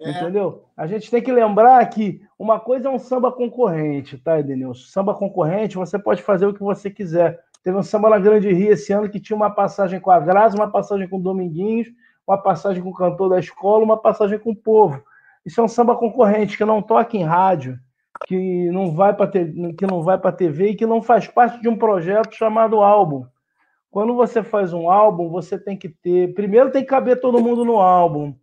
É. 0.00 0.10
Entendeu? 0.10 0.64
A 0.76 0.86
gente 0.86 1.10
tem 1.10 1.22
que 1.22 1.32
lembrar 1.32 1.84
que 1.88 2.20
uma 2.38 2.58
coisa 2.58 2.88
é 2.88 2.90
um 2.90 2.98
samba 2.98 3.32
concorrente, 3.32 4.18
tá, 4.18 4.38
Edenilson? 4.38 4.86
Samba 4.86 5.14
concorrente, 5.14 5.76
você 5.76 5.98
pode 5.98 6.22
fazer 6.22 6.46
o 6.46 6.52
que 6.52 6.62
você 6.62 6.90
quiser. 6.90 7.40
Teve 7.64 7.78
um 7.78 7.82
samba 7.82 8.10
na 8.10 8.18
Grande 8.18 8.52
Rio 8.52 8.74
esse 8.74 8.92
ano 8.92 9.08
que 9.08 9.18
tinha 9.18 9.34
uma 9.34 9.50
passagem 9.50 9.98
com 9.98 10.10
a 10.10 10.20
Graça, 10.20 10.54
uma 10.54 10.70
passagem 10.70 11.08
com 11.08 11.16
o 11.16 11.22
Dominguinhos, 11.22 11.88
uma 12.28 12.36
passagem 12.36 12.82
com 12.82 12.90
o 12.90 12.94
cantor 12.94 13.30
da 13.30 13.40
escola, 13.40 13.82
uma 13.82 13.96
passagem 13.96 14.38
com 14.38 14.50
o 14.50 14.56
povo. 14.56 15.02
Isso 15.46 15.62
é 15.62 15.64
um 15.64 15.68
samba 15.68 15.96
concorrente 15.96 16.58
que 16.58 16.64
não 16.64 16.82
toca 16.82 17.16
em 17.16 17.24
rádio, 17.24 17.78
que 18.26 18.70
não 18.70 18.94
vai 18.94 19.14
para 19.14 19.30
que 19.30 19.86
não 19.86 20.02
vai 20.02 20.18
para 20.18 20.30
TV 20.30 20.68
e 20.68 20.74
que 20.74 20.84
não 20.84 21.00
faz 21.00 21.26
parte 21.26 21.58
de 21.62 21.68
um 21.68 21.76
projeto 21.76 22.34
chamado 22.34 22.80
álbum. 22.80 23.26
Quando 23.90 24.14
você 24.14 24.42
faz 24.42 24.74
um 24.74 24.90
álbum, 24.90 25.30
você 25.30 25.58
tem 25.58 25.74
que 25.76 25.88
ter, 25.88 26.34
primeiro 26.34 26.70
tem 26.70 26.82
que 26.82 26.88
caber 26.88 27.18
todo 27.18 27.42
mundo 27.42 27.64
no 27.64 27.76
álbum. 27.76 28.34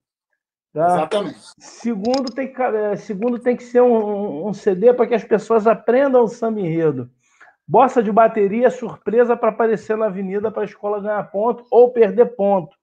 Tá? 0.74 0.96
Exatamente. 0.96 1.40
Segundo 1.60 2.32
tem 2.34 2.52
que, 2.52 2.62
é, 2.62 2.96
segundo 2.96 3.38
tem 3.38 3.56
que 3.56 3.64
ser 3.64 3.82
um, 3.82 4.48
um 4.48 4.54
CD 4.54 4.92
para 4.94 5.06
que 5.06 5.14
as 5.14 5.24
pessoas 5.24 5.68
aprendam 5.68 6.24
o 6.24 6.28
samba 6.28 6.60
enredo. 6.60 7.12
Bossa 7.68 8.04
de 8.04 8.12
bateria 8.12 8.70
surpresa 8.70 9.38
para 9.38 9.50
aparecer 9.50 9.96
na 9.96 10.08
avenida 10.08 10.52
para 10.52 10.64
a 10.64 10.66
escola 10.66 11.00
ganhar 11.00 11.24
ponto 11.32 11.66
ou 11.72 11.92
perder 11.92 12.36
ponto. 12.36 12.76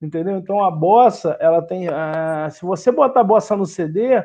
Entendeu? 0.00 0.36
Então 0.36 0.64
a 0.64 0.70
bossa, 0.70 1.36
ela 1.40 1.60
tem. 1.60 1.88
Se 2.52 2.64
você 2.64 2.92
botar 2.92 3.20
a 3.20 3.24
bossa 3.24 3.56
no 3.56 3.66
CD, 3.66 4.22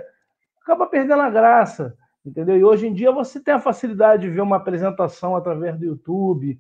acaba 0.61 0.85
perdendo 0.85 1.21
a 1.21 1.29
graça. 1.29 1.97
Entendeu? 2.25 2.57
E 2.57 2.63
hoje 2.63 2.87
em 2.87 2.93
dia 2.93 3.11
você 3.11 3.39
tem 3.39 3.53
a 3.53 3.59
facilidade 3.59 4.23
de 4.23 4.29
ver 4.29 4.41
uma 4.41 4.57
apresentação 4.57 5.35
através 5.35 5.77
do 5.77 5.85
YouTube. 5.85 6.59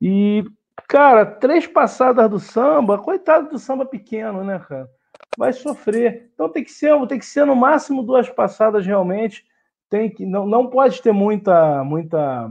E, 0.00 0.44
cara, 0.88 1.26
três 1.26 1.66
passadas 1.66 2.30
do 2.30 2.38
samba, 2.38 2.98
coitado 2.98 3.50
do 3.50 3.58
samba 3.58 3.84
pequeno, 3.84 4.42
né, 4.42 4.58
cara? 4.60 4.88
Vai 5.36 5.52
sofrer. 5.52 6.30
Então 6.32 6.48
tem 6.48 6.64
que 6.64 6.70
ser, 6.70 6.94
tem 7.06 7.18
que 7.18 7.26
ser 7.26 7.44
no 7.44 7.54
máximo 7.54 8.02
duas 8.02 8.28
passadas 8.30 8.86
realmente. 8.86 9.44
Tem 9.90 10.08
que 10.08 10.24
não, 10.24 10.46
não 10.46 10.68
pode 10.68 11.02
ter 11.02 11.12
muita 11.12 11.84
muita 11.84 12.50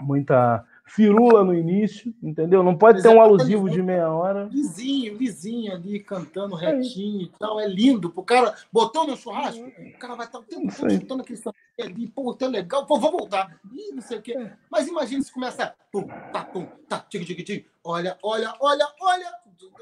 muita 0.00 0.64
firula 0.84 1.42
no 1.42 1.54
início, 1.54 2.14
entendeu? 2.22 2.62
Não 2.62 2.76
pode 2.76 3.02
ter 3.02 3.08
um 3.08 3.20
alusivo 3.20 3.70
de 3.70 3.82
meia 3.82 4.10
hora. 4.10 4.46
Vizinho, 4.46 5.16
vizinho 5.16 5.72
ali 5.72 6.00
cantando 6.00 6.54
retinho 6.54 7.22
é. 7.22 7.24
e 7.24 7.32
tal, 7.38 7.58
é 7.58 7.66
lindo. 7.66 8.12
O 8.14 8.22
cara 8.22 8.54
botou 8.70 9.06
no 9.06 9.16
churrasco, 9.16 9.64
o 9.64 9.98
cara 9.98 10.14
vai 10.14 10.26
estar 10.26 10.38
o 10.38 10.42
tempo 10.42 10.74
todo 10.74 10.92
chutando 10.92 11.22
aquele 11.22 11.40
ali, 11.80 12.06
pô, 12.08 12.34
tá 12.34 12.46
legal, 12.46 12.86
pô, 12.86 12.98
vou 12.98 13.10
voltar. 13.10 13.58
Ih, 13.72 13.94
não 13.94 14.02
sei 14.02 14.18
o 14.18 14.22
quê. 14.22 14.34
É. 14.36 14.52
Mas 14.70 14.86
imagina 14.86 15.22
se 15.22 15.32
começa, 15.32 15.74
pum, 15.90 16.06
tá, 16.32 16.44
pum, 16.44 16.66
tá, 16.88 17.04
tig, 17.08 17.24
tig, 17.24 17.42
tig, 17.42 17.66
olha, 17.82 18.18
olha, 18.22 18.54
olha, 18.60 18.86
olha. 19.00 19.32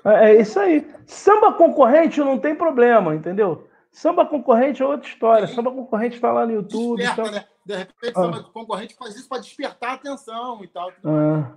É, 0.05 0.31
é 0.31 0.41
isso 0.41 0.61
aí. 0.61 0.87
Samba 1.07 1.53
concorrente 1.53 2.21
não 2.21 2.39
tem 2.39 2.55
problema, 2.55 3.15
entendeu? 3.15 3.67
Samba 3.93 4.25
concorrente 4.25 4.83
é 4.83 4.87
outra 4.87 5.09
história. 5.09 5.47
Samba 5.47 5.71
concorrente 5.71 6.15
está 6.15 6.33
lá 6.33 6.47
no 6.47 6.53
YouTube. 6.53 6.99
Desperta, 6.99 7.23
então... 7.23 7.33
né? 7.33 7.45
De 7.65 7.77
repente, 7.77 8.13
ah. 8.17 8.23
samba 8.23 8.43
concorrente 8.53 8.95
faz 8.95 9.17
isso 9.17 9.29
para 9.29 9.41
despertar 9.41 9.91
a 9.91 9.95
atenção 9.95 10.65
e 10.65 10.69
tal. 10.69 10.91
Ah. 11.05 11.53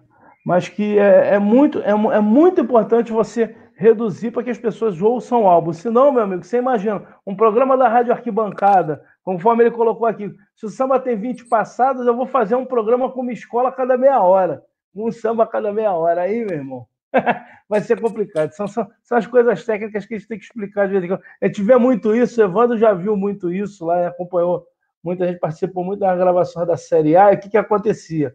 Mas 0.46 0.68
que 0.68 0.98
é, 1.00 1.36
é 1.36 1.40
muito, 1.40 1.80
é, 1.80 1.92
é, 1.92 2.20
muito 2.20 2.62
importante 2.62 3.12
você 3.12 3.56
reduzir 3.76 4.32
para 4.32 4.44
que 4.44 4.50
as 4.50 4.58
pessoas 4.58 5.02
ouçam 5.02 5.44
o 5.44 5.48
álbum. 5.48 5.72
Senão, 5.72 6.12
meu 6.12 6.24
amigo, 6.24 6.44
você 6.44 6.58
imagina, 6.58 7.06
um 7.26 7.36
programa 7.36 7.78
da 7.78 7.88
Rádio 7.88 8.14
Arquibancada, 8.14 9.04
conforme 9.24 9.64
ele 9.64 9.72
colocou 9.72 10.06
aqui, 10.06 10.34
se 10.56 10.66
o 10.66 10.70
samba 10.70 11.00
tem 11.00 11.16
20 11.16 11.46
passadas, 11.46 12.06
eu 12.06 12.16
vou 12.16 12.26
fazer 12.26 12.56
um 12.56 12.66
programa 12.66 13.10
com 13.10 13.22
uma 13.22 13.32
escola 13.32 13.70
a 13.70 13.72
cada 13.72 13.98
meia 13.98 14.22
hora. 14.22 14.64
Um 14.94 15.12
samba 15.12 15.44
a 15.44 15.48
cada 15.48 15.72
meia 15.72 15.94
hora. 15.94 16.22
Aí, 16.22 16.46
meu 16.46 16.58
irmão, 16.58 16.88
vai 17.70 17.82
ser 17.82 18.00
complicado. 18.00 18.52
São, 18.52 18.68
são, 18.68 18.90
são, 19.04 19.18
as 19.18 19.28
coisas 19.28 19.66
técnicas 19.66 20.06
que 20.06 20.16
a 20.16 20.18
gente 20.18 20.28
tem 20.28 20.38
que 20.38 20.46
explicar 20.46 20.88
de 20.88 20.94
vez 20.94 21.04
em 21.04 21.08
quando. 21.08 21.22
A 21.42 21.48
gente 21.48 21.62
vê 21.62 21.78
muito 21.78 22.16
isso, 22.16 22.42
o 22.42 22.44
Evandro 22.44 22.78
já 22.78 22.94
viu 22.94 23.16
muito 23.16 23.52
isso 23.52 23.86
lá, 23.86 24.08
acompanhou, 24.08 24.66
muita 25.04 25.28
gente 25.28 25.40
participou 25.40 25.84
muito 25.84 26.00
das 26.00 26.18
gravações 26.18 26.68
da 26.68 26.78
Série 26.78 27.16
A, 27.16 27.32
e 27.32 27.36
o 27.36 27.40
que, 27.40 27.50
que 27.50 27.58
acontecia? 27.58 28.34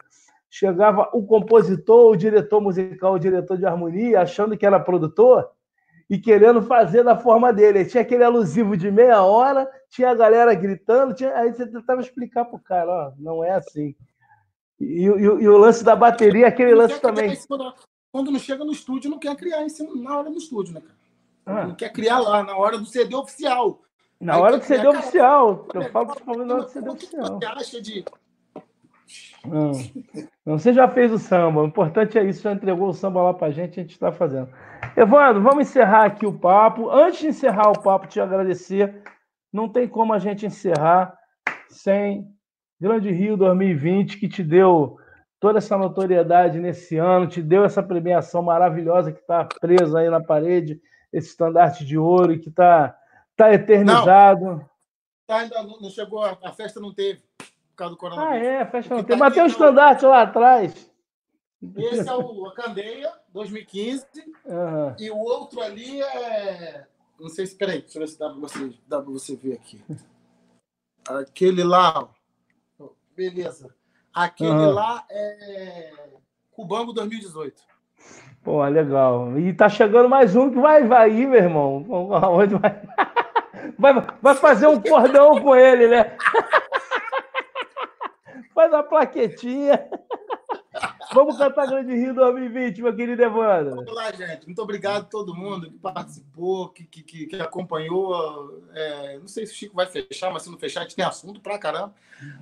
Chegava 0.51 1.11
o 1.13 1.27
compositor, 1.27 2.13
o 2.13 2.17
diretor 2.17 2.61
musical, 2.61 3.15
o 3.15 3.19
diretor 3.19 3.59
de 3.59 3.67
harmonia, 3.67 4.23
achando 4.23 4.57
que 4.57 4.65
era 4.65 4.81
produtor, 4.81 5.51
e 6.09 6.19
querendo 6.19 6.63
fazer 6.63 7.05
da 7.05 7.17
forma 7.17 7.53
dele. 7.53 7.85
tinha 7.85 8.03
aquele 8.03 8.25
alusivo 8.25 8.77
de 8.77 8.91
meia 8.91 9.23
hora, 9.23 9.69
tinha 9.91 10.11
a 10.11 10.15
galera 10.15 10.55
gritando, 10.55 11.15
tinha... 11.15 11.35
aí 11.37 11.53
você 11.53 11.67
tentava 11.67 12.01
explicar 12.01 12.47
para 12.47 12.57
o 12.57 12.63
cara, 12.63 12.91
ó, 12.91 13.13
não 13.19 13.45
é 13.45 13.53
assim. 13.53 13.95
E, 14.81 15.05
e, 15.05 15.07
e, 15.07 15.49
o 15.49 15.59
lance 15.59 15.85
da 15.85 15.95
bateria, 15.95 16.47
aquele 16.47 16.75
lance 16.75 16.99
também 17.01 17.37
quando 18.11 18.31
não 18.31 18.39
chega 18.39 18.65
no 18.65 18.73
estúdio, 18.73 19.11
não 19.11 19.19
quer 19.19 19.37
criar 19.37 19.63
em 19.63 19.69
cima, 19.69 19.95
na 19.95 20.19
hora 20.19 20.31
do 20.31 20.39
estúdio, 20.39 20.75
né, 20.75 20.81
cara? 20.81 20.99
Ah. 21.47 21.67
Não 21.67 21.75
quer 21.75 21.91
criar 21.93 22.19
lá, 22.19 22.43
na 22.43 22.57
hora 22.57 22.79
do 22.79 22.87
CD 22.87 23.15
oficial. 23.15 23.81
Na 24.21 24.35
Aí 24.35 24.41
hora 24.41 24.59
do 24.59 24.65
CD 24.65 24.83
cara, 24.83 24.99
oficial. 24.99 25.69
Eu 25.73 25.91
falo 25.91 26.07
principalmente 26.09 26.49
na 26.49 26.55
hora 26.55 26.65
do 26.65 26.71
CD 26.71 26.89
oficial. 26.91 27.39
Você 27.39 27.47
acha 27.47 27.83
de. 27.83 28.05
Não. 29.47 29.73
não, 30.45 30.59
você 30.59 30.73
já 30.73 30.89
fez 30.89 31.13
o 31.13 31.19
samba. 31.19 31.63
O 31.63 31.67
importante 31.67 32.19
é 32.19 32.25
isso, 32.25 32.43
já 32.43 32.53
entregou 32.53 32.89
o 32.89 32.93
samba 32.93 33.23
lá 33.23 33.33
pra 33.33 33.51
gente, 33.51 33.79
a 33.79 33.83
gente 33.83 33.93
está 33.93 34.13
fazendo. 34.13 34.49
Evandro, 34.97 35.43
vamos 35.43 35.69
encerrar 35.69 36.05
aqui 36.05 36.27
o 36.27 36.39
papo. 36.39 36.91
Antes 36.91 37.21
de 37.21 37.29
encerrar 37.29 37.71
o 37.71 37.81
papo, 37.81 38.09
te 38.09 38.21
agradecer. 38.21 39.03
Não 39.53 39.69
tem 39.69 39.89
como 39.89 40.13
a 40.13 40.19
gente 40.19 40.45
encerrar 40.45 41.17
sem 41.69 42.29
Grande 42.81 43.11
Rio 43.11 43.37
2020, 43.37 44.19
que 44.19 44.29
te 44.29 44.43
deu 44.43 44.99
toda 45.41 45.59
essa 45.59 45.77
notoriedade 45.77 46.59
nesse 46.59 46.97
ano, 46.97 47.29
te 47.29 47.43
deu 47.43 47.65
essa 47.65 47.83
premiação 47.83 48.43
maravilhosa 48.43 49.13
que 49.13 49.21
está 49.21 49.45
presa 49.45 50.01
aí 50.01 50.11
na 50.11 50.23
parede, 50.23 50.81
esse 51.13 51.29
estandarte 51.29 51.85
de 51.85 51.97
ouro 51.97 52.33
e 52.33 52.39
que 52.39 52.49
está 52.49 52.97
tá 53.37 53.53
eternizado. 53.53 54.45
Não, 54.45 54.71
tá, 55.27 55.39
ainda 55.39 55.63
não 55.63 55.91
chegou, 55.91 56.23
a 56.25 56.53
festa 56.53 56.81
não 56.81 56.93
teve, 56.93 57.21
por 57.39 57.77
causa 57.77 57.95
do 57.95 57.99
coronavírus. 57.99 58.47
Ah, 58.47 58.51
é, 58.51 58.61
a 58.63 58.67
festa 58.67 58.95
não 58.95 59.03
teve. 59.03 59.19
Tá 59.19 59.25
Mas 59.25 59.35
tem 59.35 59.43
um 59.43 59.47
estandarte 59.47 60.05
lá 60.05 60.23
atrás. 60.23 60.89
Esse 61.77 62.09
é 62.09 62.15
o 62.15 62.47
a 62.47 62.55
Candeia, 62.55 63.13
2015. 63.33 64.07
Uhum. 64.45 64.97
E 64.99 65.11
o 65.11 65.19
outro 65.19 65.61
ali 65.61 66.01
é. 66.01 66.87
Não 67.19 67.29
sei 67.29 67.47
se. 67.47 67.57
Peraí, 67.57 67.81
deixa 67.81 67.99
eu 67.99 68.03
ver 68.03 68.09
se 68.09 68.19
dá 68.19 68.31
para 68.31 68.39
você, 68.39 68.75
dá 68.87 69.01
você 69.01 69.35
ver 69.35 69.55
aqui. 69.55 69.83
Aquele 71.09 71.65
lá. 71.65 72.09
Beleza. 73.17 73.75
Aquele 74.19 74.51
uhum. 74.51 74.73
lá 74.73 75.05
é 75.09 75.93
Cubango 76.51 76.93
2018. 76.93 77.55
Pô, 78.43 78.65
legal. 78.65 79.39
E 79.39 79.53
tá 79.53 79.69
chegando 79.69 80.09
mais 80.09 80.35
um 80.35 80.51
que 80.51 80.59
vai, 80.59 80.83
vai 80.83 81.09
ir, 81.09 81.29
meu 81.29 81.39
irmão. 81.39 81.87
Onde 81.89 82.57
vai? 82.57 82.83
Vai, 83.79 83.93
vai 84.21 84.35
fazer 84.35 84.67
um 84.67 84.81
cordão 84.81 85.41
com 85.41 85.55
ele, 85.55 85.87
né? 85.87 86.17
Faz 88.53 88.75
a 88.75 88.83
plaquetinha. 88.83 89.89
Vamos 91.15 91.39
cantar 91.39 91.67
Grande 91.67 91.95
Rio 91.95 92.15
2020, 92.15 92.83
meu 92.83 92.95
querido 92.95 93.23
Evandro. 93.23 93.77
Vamos 93.77 93.95
lá, 93.95 94.13
gente. 94.13 94.45
Muito 94.45 94.61
obrigado 94.61 95.03
a 95.03 95.05
todo 95.05 95.35
mundo 95.35 95.71
que 95.71 95.79
participou, 95.79 96.69
que, 96.69 96.85
que, 96.85 97.27
que 97.27 97.37
acompanhou. 97.37 98.63
É, 98.75 99.19
não 99.19 99.29
sei 99.29 99.47
se 99.47 99.53
o 99.53 99.57
Chico 99.57 99.77
vai 99.77 99.87
fechar, 99.87 100.31
mas 100.31 100.43
se 100.43 100.51
não 100.51 100.59
fechar, 100.59 100.81
a 100.81 100.83
gente 100.83 100.97
tem 100.97 101.05
assunto 101.05 101.41
pra 101.41 101.59
caramba. 101.59 101.95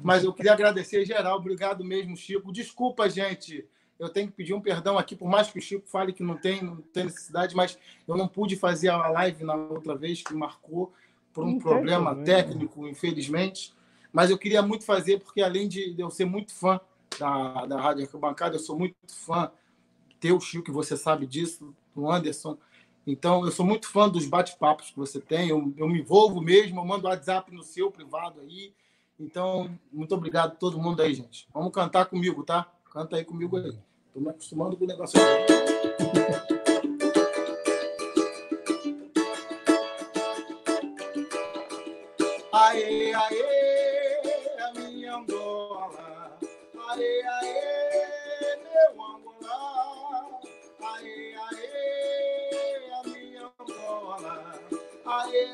Mas 0.03 0.25
eu 0.25 0.33
queria 0.33 0.53
agradecer 0.53 1.05
geral. 1.05 1.37
Obrigado 1.37 1.85
mesmo, 1.85 2.17
Chico. 2.17 2.53
Desculpa, 2.53 3.09
gente. 3.09 3.65
Eu 3.99 4.09
tenho 4.09 4.29
que 4.29 4.35
pedir 4.35 4.53
um 4.53 4.61
perdão 4.61 4.99
aqui, 4.99 5.17
por 5.17 5.29
mais 5.29 5.51
que 5.51 5.59
o 5.59 5.63
Chico 5.63 5.89
fale 5.89 6.13
que 6.13 6.23
não 6.23 6.37
tem, 6.37 6.63
não 6.63 6.77
tem 6.77 7.05
necessidade, 7.05 7.55
mas 7.57 7.79
eu 8.07 8.17
não 8.17 8.29
pude 8.29 8.57
fazer 8.57 8.89
a 8.89 9.09
live 9.09 9.43
na 9.43 9.55
outra 9.55 9.95
vez, 9.95 10.23
que 10.23 10.35
marcou 10.35 10.93
por 11.33 11.45
um 11.45 11.59
problema 11.59 12.15
técnico, 12.17 12.87
infelizmente. 12.87 13.75
Mas 14.13 14.31
eu 14.31 14.39
queria 14.39 14.61
muito 14.61 14.85
fazer, 14.85 15.21
porque 15.21 15.41
além 15.41 15.69
de 15.69 15.95
eu 15.99 16.11
ser 16.11 16.25
muito 16.25 16.53
fã 16.53 16.81
da, 17.19 17.67
da 17.67 17.81
Rádio 17.81 18.05
Arquibancada, 18.05 18.57
eu 18.57 18.61
sou 18.61 18.79
muito 18.79 18.97
fã 19.09 19.51
teu, 20.21 20.41
Chico, 20.41 20.73
você 20.73 20.97
sabe 20.97 21.27
disso, 21.27 21.75
do 21.95 22.11
Anderson. 22.11 22.57
Então, 23.07 23.45
eu 23.45 23.53
sou 23.53 23.65
muito 23.65 23.89
fã 23.89 24.09
dos 24.09 24.27
bate-papos 24.27 24.91
que 24.91 24.97
você 24.97 25.21
tem. 25.21 25.49
Eu, 25.49 25.73
eu 25.77 25.89
me 25.89 26.01
envolvo 26.01 26.41
mesmo, 26.41 26.81
eu 26.81 26.85
mando 26.85 27.07
WhatsApp 27.07 27.55
no 27.55 27.63
seu 27.63 27.91
privado 27.91 28.41
aí. 28.41 28.73
Então, 29.19 29.71
muito 29.93 30.15
obrigado 30.15 30.53
a 30.53 30.57
todo 30.57 30.79
mundo 30.79 31.01
aí, 31.01 31.15
gente. 31.15 31.49
Vamos 31.55 31.73
cantar 31.73 32.07
comigo, 32.07 32.43
tá? 32.43 32.71
Canta 32.93 33.17
aí 33.17 33.25
comigo 33.25 33.57
aí. 33.57 33.79
Estou 34.09 34.23
me 34.23 34.31
acostumando 34.31 34.77
com 34.77 34.85
o 34.85 34.89
negócio 34.89 35.19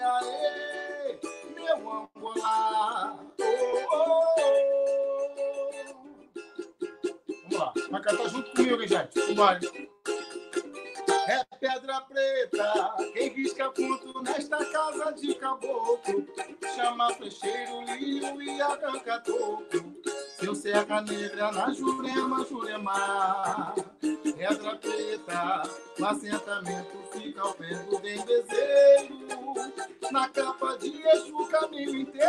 Aê, 0.03 1.19
meu 1.55 1.77
Angola. 1.77 3.19
Oh, 3.41 3.45
oh, 3.93 3.97
oh. 3.97 4.53
Vamos 7.43 7.59
lá, 7.59 7.73
vai 7.91 8.03
cantar 8.03 8.29
junto 8.29 8.51
comigo, 8.53 8.87
gente. 8.87 9.21
Vambora. 9.21 9.61
É 11.29 11.45
pedra 11.57 12.01
preta, 12.01 12.97
quem 13.13 13.29
risca 13.29 13.71
ponto 13.71 14.23
nesta 14.23 14.65
casa 14.65 15.13
de 15.13 15.35
caboclo. 15.37 16.27
Chama 16.75 17.15
flecheiro, 17.15 17.83
lírio 17.83 18.43
e 18.43 18.61
arranca 18.61 19.21
toco. 19.21 19.92
Seu 20.43 20.57
serra 20.57 21.01
negra 21.03 21.53
na 21.53 21.73
Jurema, 21.73 22.45
Jurema. 22.45 23.75
Pedra 24.01 24.75
preta, 24.75 25.62
no 25.97 26.07
assentamento 26.09 26.99
fica 27.12 27.43
ao 27.43 27.55
pé 27.55 27.73
do 27.77 27.97
bendezeiro. 28.01 29.21
Na 30.11 30.29
capa 30.31 30.77
de 30.79 31.01
Exu, 31.01 31.37
o 31.37 31.47
caminho 31.47 31.97
inteiro. 31.97 32.27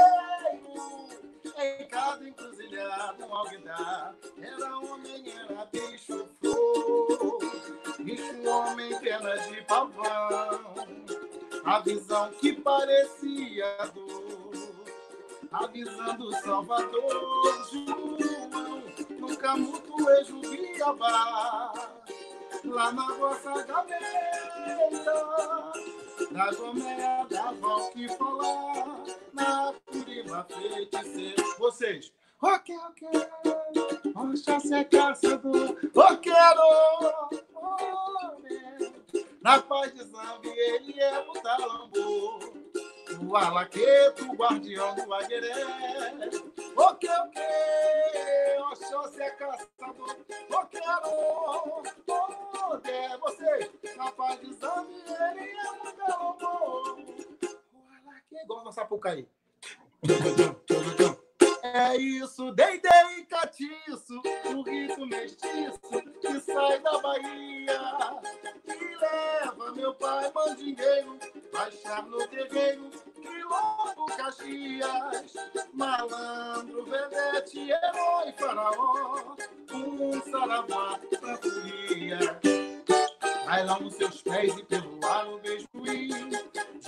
Em 1.57 1.87
cada 1.87 2.29
encruzilhada, 2.29 3.25
um 3.25 3.33
alguidar. 3.33 4.13
Era 4.39 4.77
homem, 4.77 5.33
era 5.35 5.65
bicho, 5.71 6.29
flor. 6.39 7.39
Bicho, 7.97 8.47
homem, 8.47 8.99
pena 8.99 9.35
de 9.39 9.59
pavão. 9.63 10.75
A 11.65 11.79
visão 11.79 12.29
que 12.33 12.53
parecia 12.53 13.91
dor. 13.91 14.42
Avisando 15.53 16.31
Salvador, 16.41 17.67
João. 17.71 18.83
No 19.19 19.37
camutuejo, 19.37 20.39
Biabá. 20.41 21.73
Lá 22.65 22.91
na 22.91 23.13
vossa 23.13 23.63
gaveta. 23.63 25.13
Na 26.31 26.51
gomeia 26.53 27.25
da 27.29 27.51
val 27.51 27.91
que 27.91 28.07
falar. 28.17 29.03
Na 29.31 29.73
prima 29.91 30.43
feiticeira. 30.45 31.43
Vocês. 31.59 32.11
Ok, 32.41 32.75
ok. 32.75 33.07
Oxa, 34.15 34.59
se 34.59 34.73
é 34.73 34.83
caçador. 34.83 35.77
Eu 35.93 36.17
quero. 36.17 36.61
homem. 37.55 38.93
Na 39.41 39.61
paz 39.61 39.93
de 39.93 40.03
Zambi, 40.03 40.49
ele 40.49 40.99
é 40.99 41.19
o 41.19 41.33
talambo. 41.33 42.62
O 43.27 43.35
alaqueto, 43.35 44.31
o 44.31 44.35
guardião 44.35 44.95
do 44.95 45.13
agueré. 45.13 45.53
Ok, 46.75 47.09
ok. 47.09 47.41
Oxa, 48.71 49.09
se 49.11 49.21
é 49.21 49.31
caçador. 49.31 50.17
Eu 50.49 50.65
quero. 50.67 51.83
Onde 52.71 53.17
você? 53.17 53.71
Na 53.95 54.11
paz 54.11 54.39
de 54.39 54.53
Zambi, 54.53 54.93
ele 54.93 55.51
é 55.51 55.71
o 55.71 55.93
talambo. 55.93 56.45
O 57.73 57.79
alaqueto, 57.89 58.43
igual 58.43 58.63
nossa 58.63 58.81
Sapucaí. 58.81 59.27
É 61.63 61.95
isso, 61.95 62.51
dei, 62.51 62.77
dei, 62.81 63.23
catiço, 63.23 64.21
o 64.53 64.61
rito 64.63 65.05
mestiço 65.05 65.79
que 66.19 66.39
sai 66.41 66.77
da 66.81 66.99
Bahia 66.99 68.21
e 68.67 68.95
leva 68.97 69.71
meu 69.71 69.93
pai 69.93 70.29
mandingueiro, 70.35 71.17
baixar 71.53 72.05
no 72.05 72.27
terreiro, 72.27 72.89
quilombo 73.15 74.05
Caxias, 74.17 75.33
malandro, 75.73 76.83
vedete, 76.83 77.71
herói, 77.71 78.33
faraó, 78.37 79.37
um 79.73 80.21
saravá 80.29 80.99
pra. 81.17 81.39
Vai 83.45 83.65
lá 83.65 83.79
nos 83.79 83.95
seus 83.95 84.21
pés 84.21 84.57
e 84.57 84.63
pelo 84.65 84.99
ar 85.05 85.29
um 85.29 85.37
beijo 85.39 85.67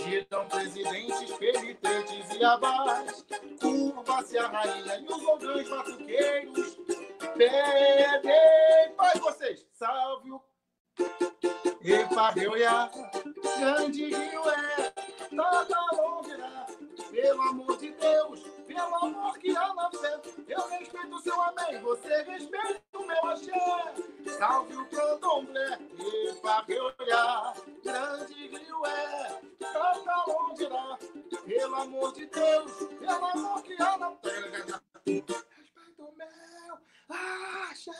Giram 0.05 0.47
presidentes, 0.47 1.31
penitentes 1.37 2.35
e 2.35 2.45
abás. 2.45 3.25
Curva-se 3.59 4.37
a 4.37 4.47
rainha 4.47 4.99
e 4.99 5.05
os 5.05 5.23
ogãs 5.25 5.67
batuqueiros. 5.67 6.77
Pedem, 7.35 8.95
faz 8.95 9.19
vocês, 9.19 9.65
salve 9.73 10.31
o 10.31 10.41
Eparreuia, 11.81 12.89
grande 13.59 14.05
rio 14.05 14.49
é, 14.49 14.93
nada 15.31 15.75
longeirá. 15.93 16.67
Pelo 17.11 17.41
amor 17.41 17.77
de 17.77 17.91
Deus, 17.91 18.43
que 19.39 19.55
há 19.55 19.73
na 19.73 19.89
fé, 19.91 20.21
eu 20.47 20.67
respeito 20.69 21.15
o 21.15 21.19
seu 21.19 21.41
amém, 21.41 21.79
você 21.81 22.23
respeita 22.23 22.81
o 22.97 23.05
meu 23.05 23.25
axé. 23.25 23.51
Salve 24.37 24.75
o 24.75 24.85
candomblé, 24.87 25.79
Eparreuia, 26.29 27.53
grande 27.83 28.47
rio 28.47 28.85
é, 28.85 29.39
nada 29.61 30.23
longeirá. 30.27 30.97
Pelo 31.45 31.75
amor 31.75 32.13
de 32.13 32.25
Deus, 32.25 32.71
que 33.63 33.81
há 33.81 33.97
na 33.97 34.11
fé, 34.11 34.39
respeito 35.05 35.45
o 35.97 36.13
meu 36.17 36.77
axé. 37.09 37.91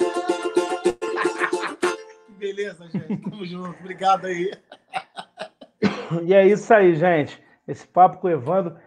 Beleza, 2.30 2.88
gente. 2.90 3.30
Tamo 3.30 3.46
junto. 3.46 3.80
Obrigado 3.80 4.26
aí. 4.26 4.52
E 6.24 6.34
é 6.34 6.46
isso 6.46 6.74
aí, 6.74 6.96
gente. 6.96 7.42
Esse 7.68 7.88
papo 7.88 8.18
com 8.18 8.28
o 8.28 8.32
Evandro. 8.32 8.78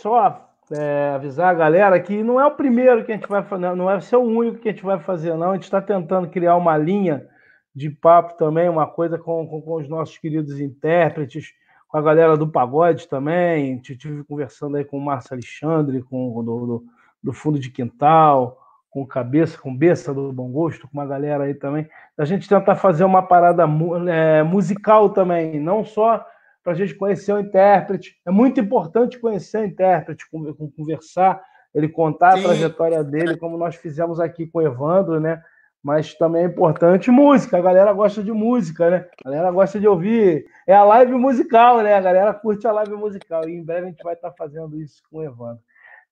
Só 0.00 0.45
é, 0.72 1.12
avisar 1.14 1.50
a 1.50 1.54
galera 1.54 2.00
que 2.00 2.22
não 2.22 2.40
é 2.40 2.46
o 2.46 2.50
primeiro 2.50 3.04
que 3.04 3.12
a 3.12 3.14
gente 3.14 3.28
vai 3.28 3.42
fazer, 3.42 3.74
não 3.74 3.84
vai 3.86 4.00
ser 4.00 4.16
o 4.16 4.22
único 4.22 4.58
que 4.58 4.68
a 4.68 4.72
gente 4.72 4.84
vai 4.84 4.98
fazer, 4.98 5.34
não. 5.36 5.50
A 5.50 5.54
gente 5.54 5.64
está 5.64 5.80
tentando 5.80 6.28
criar 6.28 6.56
uma 6.56 6.76
linha 6.76 7.26
de 7.74 7.90
papo 7.90 8.36
também, 8.36 8.68
uma 8.68 8.86
coisa 8.86 9.18
com, 9.18 9.46
com, 9.46 9.60
com, 9.60 9.74
os 9.74 9.88
nossos 9.88 10.16
queridos 10.18 10.60
intérpretes, 10.60 11.52
com 11.88 11.98
a 11.98 12.02
galera 12.02 12.36
do 12.36 12.48
pagode 12.48 13.08
também. 13.08 13.76
Estive 13.76 14.24
conversando 14.24 14.76
aí 14.76 14.84
com 14.84 14.98
o 14.98 15.04
Márcio 15.04 15.34
Alexandre, 15.34 16.02
com 16.02 16.42
do, 16.42 16.66
do, 16.66 16.84
do 17.22 17.32
Fundo 17.32 17.58
de 17.58 17.70
Quintal 17.70 18.62
com 18.96 19.04
cabeça, 19.04 19.58
com 19.58 19.76
beça 19.76 20.14
do 20.14 20.32
bom 20.32 20.50
gosto, 20.50 20.88
com 20.88 20.94
uma 20.94 21.04
galera 21.04 21.44
aí 21.44 21.52
também, 21.52 21.86
a 22.16 22.24
gente 22.24 22.48
tentar 22.48 22.76
fazer 22.76 23.04
uma 23.04 23.22
parada 23.22 23.64
é, 24.08 24.42
musical 24.42 25.10
também, 25.10 25.60
não 25.60 25.84
só 25.84 26.24
para 26.66 26.72
a 26.72 26.76
gente 26.76 26.96
conhecer 26.96 27.32
o 27.32 27.38
intérprete. 27.38 28.20
É 28.26 28.30
muito 28.32 28.58
importante 28.58 29.20
conhecer 29.20 29.60
o 29.60 29.64
intérprete, 29.64 30.28
conversar, 30.76 31.40
ele 31.72 31.88
contar 31.88 32.32
Sim. 32.32 32.40
a 32.40 32.42
trajetória 32.42 33.04
dele, 33.04 33.36
como 33.36 33.56
nós 33.56 33.76
fizemos 33.76 34.18
aqui 34.18 34.48
com 34.48 34.58
o 34.58 34.62
Evandro, 34.62 35.20
né? 35.20 35.40
Mas 35.80 36.14
também 36.14 36.42
é 36.42 36.46
importante 36.46 37.08
música, 37.08 37.56
a 37.56 37.60
galera 37.60 37.92
gosta 37.92 38.20
de 38.20 38.32
música, 38.32 38.90
né? 38.90 39.06
A 39.24 39.30
galera 39.30 39.52
gosta 39.52 39.78
de 39.78 39.86
ouvir. 39.86 40.44
É 40.66 40.74
a 40.74 40.82
live 40.82 41.12
musical, 41.12 41.82
né? 41.82 41.94
A 41.94 42.00
galera 42.00 42.34
curte 42.34 42.66
a 42.66 42.72
live 42.72 42.96
musical. 42.96 43.48
E 43.48 43.52
em 43.52 43.64
breve 43.64 43.86
a 43.86 43.90
gente 43.90 44.02
vai 44.02 44.14
estar 44.14 44.32
fazendo 44.32 44.76
isso 44.80 45.00
com 45.08 45.18
o 45.18 45.22
Evandro. 45.22 45.62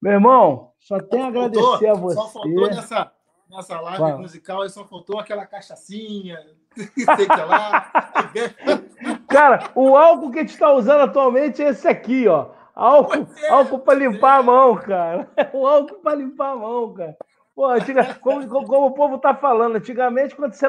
Meu 0.00 0.12
irmão, 0.12 0.70
só 0.78 1.00
tenho 1.00 1.24
a 1.24 1.28
agradecer 1.28 1.62
faltou, 1.62 1.91
a 1.91 1.94
você. 1.94 2.15
Só 2.15 2.28
faltou 2.28 2.66
nessa, 2.68 3.12
nessa 3.49 3.81
live 3.81 4.01
Vai. 4.01 4.17
musical, 4.17 4.65
e 4.65 4.71
só 4.71 4.85
faltou 4.85 5.19
aquela 5.19 5.47
cachaçinha, 5.47 6.39
sei 6.77 7.27
que 7.27 7.43
lá. 7.43 7.91
Cara, 9.29 9.71
o 9.75 9.97
álcool 9.97 10.31
que 10.31 10.39
a 10.39 10.43
gente 10.43 10.55
está 10.55 10.73
usando 10.73 11.03
atualmente 11.03 11.63
é 11.63 11.69
esse 11.69 11.87
aqui, 11.89 12.29
ó. 12.29 12.51
Álcool, 12.75 13.29
é, 13.37 13.49
álcool 13.51 13.79
para 13.79 13.99
limpar 13.99 14.37
é. 14.37 14.41
a 14.41 14.43
mão, 14.43 14.77
cara. 14.77 15.29
O 15.53 15.67
álcool 15.67 16.01
para 16.01 16.17
limpar 16.17 16.53
a 16.53 16.57
mão, 16.57 16.93
cara. 16.93 17.17
Pô, 17.55 17.67
antiga, 17.67 18.15
como, 18.15 18.49
como, 18.49 18.87
o 18.87 18.95
povo 18.95 19.19
tá 19.19 19.33
falando, 19.33 19.77
antigamente, 19.77 20.35
quando 20.35 20.55
você 20.55 20.67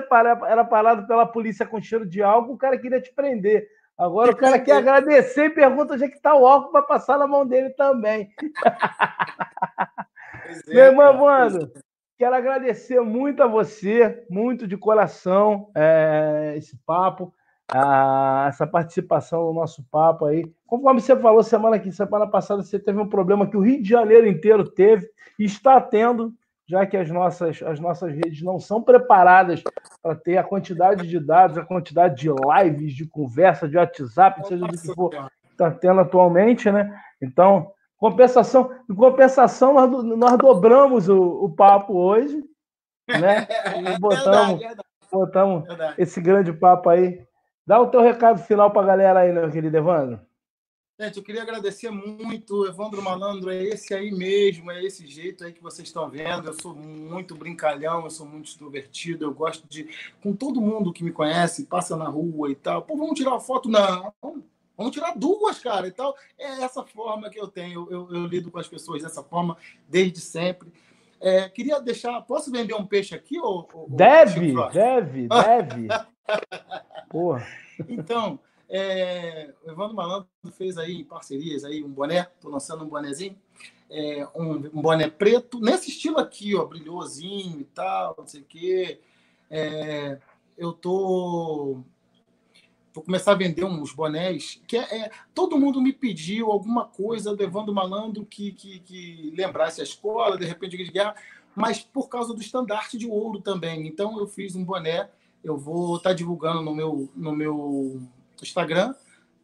era 0.47 0.63
parado 0.63 1.07
pela 1.07 1.25
polícia 1.25 1.65
com 1.65 1.81
cheiro 1.81 2.05
de 2.05 2.21
álcool, 2.21 2.53
o 2.53 2.57
cara 2.57 2.77
queria 2.77 3.01
te 3.01 3.11
prender. 3.11 3.67
Agora 3.97 4.31
o 4.31 4.35
cara 4.35 4.59
quer 4.59 4.77
agradecer 4.77 5.45
e 5.45 5.49
pergunta 5.49 5.93
onde 5.93 6.03
é 6.03 6.09
que 6.09 6.19
tá 6.19 6.35
o 6.35 6.45
álcool 6.45 6.71
para 6.71 6.81
passar 6.83 7.17
na 7.17 7.25
mão 7.25 7.45
dele 7.45 7.69
também. 7.71 8.29
É, 10.67 10.73
Meu 10.73 10.85
irmão, 10.85 11.13
mano, 11.13 11.71
quero 12.17 12.35
agradecer 12.35 12.99
muito 13.01 13.43
a 13.43 13.47
você, 13.47 14.25
muito 14.29 14.67
de 14.67 14.77
coração, 14.77 15.69
é, 15.75 16.53
esse 16.57 16.77
papo 16.85 17.33
a, 17.71 18.45
essa 18.47 18.67
participação 18.67 19.45
no 19.45 19.53
nosso 19.53 19.83
papo 19.91 20.25
aí. 20.25 20.45
Conforme 20.67 21.01
você 21.01 21.15
falou 21.15 21.43
semana 21.43 21.79
que 21.79 21.91
semana 21.91 22.27
passada, 22.27 22.63
você 22.63 22.79
teve 22.79 22.99
um 22.99 23.07
problema 23.07 23.47
que 23.47 23.57
o 23.57 23.61
Rio 23.61 23.81
de 23.81 23.89
Janeiro 23.89 24.27
inteiro 24.27 24.63
teve 24.63 25.09
e 25.39 25.45
está 25.45 25.79
tendo, 25.81 26.33
já 26.67 26.85
que 26.85 26.97
as 26.97 27.09
nossas, 27.09 27.61
as 27.63 27.79
nossas 27.79 28.13
redes 28.13 28.41
não 28.41 28.59
são 28.59 28.81
preparadas 28.81 29.63
para 30.01 30.15
ter 30.15 30.37
a 30.37 30.43
quantidade 30.43 31.07
de 31.07 31.19
dados, 31.19 31.57
a 31.57 31.65
quantidade 31.65 32.21
de 32.21 32.29
lives, 32.29 32.93
de 32.93 33.07
conversa, 33.07 33.67
de 33.67 33.77
WhatsApp, 33.77 34.47
seja 34.47 34.65
do 34.65 34.77
que 34.77 34.93
for, 34.93 35.29
está 35.51 35.71
tendo 35.71 36.01
atualmente, 36.01 36.71
né? 36.71 36.99
Então, 37.21 37.71
compensação, 38.09 38.71
em 38.89 38.95
compensação, 38.95 39.73
nós, 39.73 40.03
nós 40.03 40.37
dobramos 40.37 41.09
o, 41.09 41.45
o 41.45 41.49
papo 41.49 41.93
hoje, 41.93 42.43
né? 43.07 43.47
E 43.95 43.99
botamos, 43.99 44.61
botamos 45.11 45.63
esse 45.97 46.21
grande 46.21 46.53
papo 46.53 46.89
aí 46.89 47.25
Dá 47.67 47.81
o 47.81 47.87
teu 47.87 48.01
recado 48.01 48.39
final 48.43 48.69
para 48.69 48.83
a 48.83 48.85
galera 48.85 49.19
aí, 49.21 49.33
meu 49.33 49.49
querido 49.49 49.75
Evandro. 49.75 50.19
Gente, 50.99 51.17
eu 51.17 51.23
queria 51.23 51.41
agradecer 51.41 51.89
muito, 51.89 52.67
Evandro 52.67 53.01
Malandro, 53.01 53.49
é 53.49 53.61
esse 53.63 53.93
aí 53.93 54.11
mesmo, 54.11 54.71
é 54.71 54.83
esse 54.83 55.05
jeito 55.07 55.43
aí 55.43 55.51
que 55.51 55.63
vocês 55.63 55.87
estão 55.87 56.07
vendo. 56.07 56.47
Eu 56.47 56.53
sou 56.53 56.75
muito 56.75 57.35
brincalhão, 57.35 58.03
eu 58.03 58.11
sou 58.11 58.25
muito 58.25 58.49
extrovertido, 58.49 59.25
eu 59.25 59.33
gosto 59.33 59.67
de. 59.67 59.89
Com 60.21 60.33
todo 60.33 60.61
mundo 60.61 60.93
que 60.93 61.03
me 61.03 61.11
conhece, 61.11 61.65
passa 61.65 61.97
na 61.97 62.07
rua 62.07 62.51
e 62.51 62.55
tal. 62.55 62.83
Pô, 62.83 62.95
vamos 62.95 63.17
tirar 63.17 63.31
uma 63.31 63.41
foto? 63.41 63.67
Não. 63.67 64.13
Vamos 64.77 64.91
tirar 64.91 65.17
duas, 65.17 65.59
cara, 65.59 65.87
e 65.87 65.91
tal. 65.91 66.15
É 66.37 66.63
essa 66.63 66.83
forma 66.83 67.29
que 67.29 67.39
eu 67.39 67.47
tenho. 67.47 67.87
Eu, 67.89 68.13
eu, 68.13 68.25
lido 68.25 68.51
com 68.51 68.59
as 68.59 68.67
pessoas 68.67 69.01
dessa 69.01 69.23
forma 69.23 69.57
desde 69.87 70.19
sempre. 70.19 70.71
É, 71.19 71.47
queria 71.49 71.79
deixar. 71.79 72.21
Posso 72.21 72.51
vender 72.51 72.73
um 72.73 72.85
peixe 72.85 73.15
aqui? 73.15 73.39
Ou, 73.39 73.67
ou 73.73 73.87
deve, 73.89 74.53
deve, 74.71 75.27
deve. 75.29 75.87
Porra. 77.09 77.47
Então, 77.87 78.39
é, 78.69 79.53
o 79.65 79.71
Evandro 79.71 79.95
Malandro 79.95 80.27
fez 80.51 80.77
aí 80.77 81.03
parcerias 81.03 81.63
aí 81.63 81.83
um 81.83 81.89
boné, 81.89 82.23
tô 82.41 82.49
lançando 82.49 82.83
um 82.83 82.89
bonézinho, 82.89 83.37
é, 83.89 84.27
um, 84.35 84.53
um, 84.53 84.81
boné 84.81 85.09
preto, 85.09 85.59
nesse 85.59 85.89
estilo 85.89 86.17
aqui, 86.17 86.55
ó, 86.55 86.65
brilhosinho 86.65 87.61
e 87.61 87.65
tal, 87.65 88.15
não 88.17 88.27
sei 88.27 88.41
o 88.41 88.45
quê. 88.45 88.99
É, 89.49 90.19
eu 90.57 90.73
tô 90.73 91.83
vou 92.95 93.03
começar 93.03 93.33
a 93.33 93.35
vender 93.35 93.63
uns 93.63 93.93
bonés 93.93 94.61
que 94.65 94.77
é, 94.77 95.01
é, 95.01 95.11
todo 95.33 95.59
mundo 95.59 95.81
me 95.81 95.93
pediu 95.93 96.51
alguma 96.51 96.85
coisa 96.85 97.35
do 97.35 97.43
Evandro 97.43 97.73
Malandro 97.73 98.25
que, 98.25 98.53
que, 98.53 98.79
que 98.79 99.33
lembrasse 99.35 99.81
a 99.81 99.83
escola, 99.83 100.37
de 100.37 100.45
repente 100.45 100.77
de 100.77 100.91
guerra, 100.91 101.13
mas 101.55 101.81
por 101.81 102.09
causa 102.09 102.33
do 102.33 102.41
estandarte 102.41 102.97
de 102.97 103.07
ouro 103.07 103.41
também. 103.41 103.85
Então 103.85 104.17
eu 104.17 104.27
fiz 104.27 104.55
um 104.55 104.63
boné 104.63 105.09
eu 105.45 105.55
vou 105.55 105.97
estar 105.97 106.09
tá 106.09 106.15
divulgando 106.15 106.63
no 106.63 106.73
meu, 106.73 107.07
no 107.15 107.31
meu 107.31 108.01
Instagram, 108.41 108.95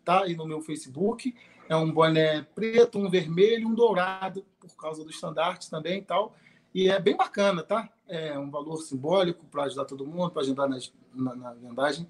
tá? 0.03 0.27
E 0.27 0.35
no 0.35 0.47
meu 0.47 0.59
Facebook. 0.59 1.35
É 1.69 1.75
um 1.75 1.91
boné 1.91 2.41
preto, 2.55 2.97
um 2.97 3.07
vermelho, 3.07 3.67
um 3.67 3.75
dourado, 3.75 4.43
por 4.59 4.75
causa 4.75 5.03
do 5.03 5.11
estandarte 5.11 5.69
também 5.69 5.99
e 5.99 6.01
tal. 6.01 6.35
E 6.73 6.89
é 6.89 6.99
bem 6.99 7.15
bacana, 7.15 7.61
tá? 7.61 7.87
É 8.07 8.37
um 8.37 8.49
valor 8.49 8.77
simbólico 8.77 9.45
para 9.45 9.65
ajudar 9.65 9.85
todo 9.85 10.05
mundo, 10.05 10.31
para 10.31 10.41
ajudar 10.41 10.67
nas, 10.67 10.91
na, 11.13 11.35
na 11.35 11.53
vendagem. 11.53 12.07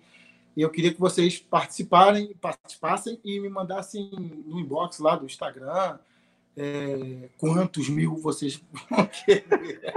E 0.55 0.61
eu 0.61 0.69
queria 0.69 0.93
que 0.93 0.99
vocês 0.99 1.39
participarem, 1.39 2.33
participassem 2.35 3.19
e 3.23 3.39
me 3.39 3.49
mandassem 3.49 4.09
no 4.45 4.59
inbox 4.59 4.99
lá 4.99 5.15
do 5.15 5.25
Instagram 5.25 5.97
é, 6.57 7.30
quantos 7.38 7.89
mil 7.89 8.17
vocês 8.17 8.61
vão 8.89 9.05
querer. 9.05 9.93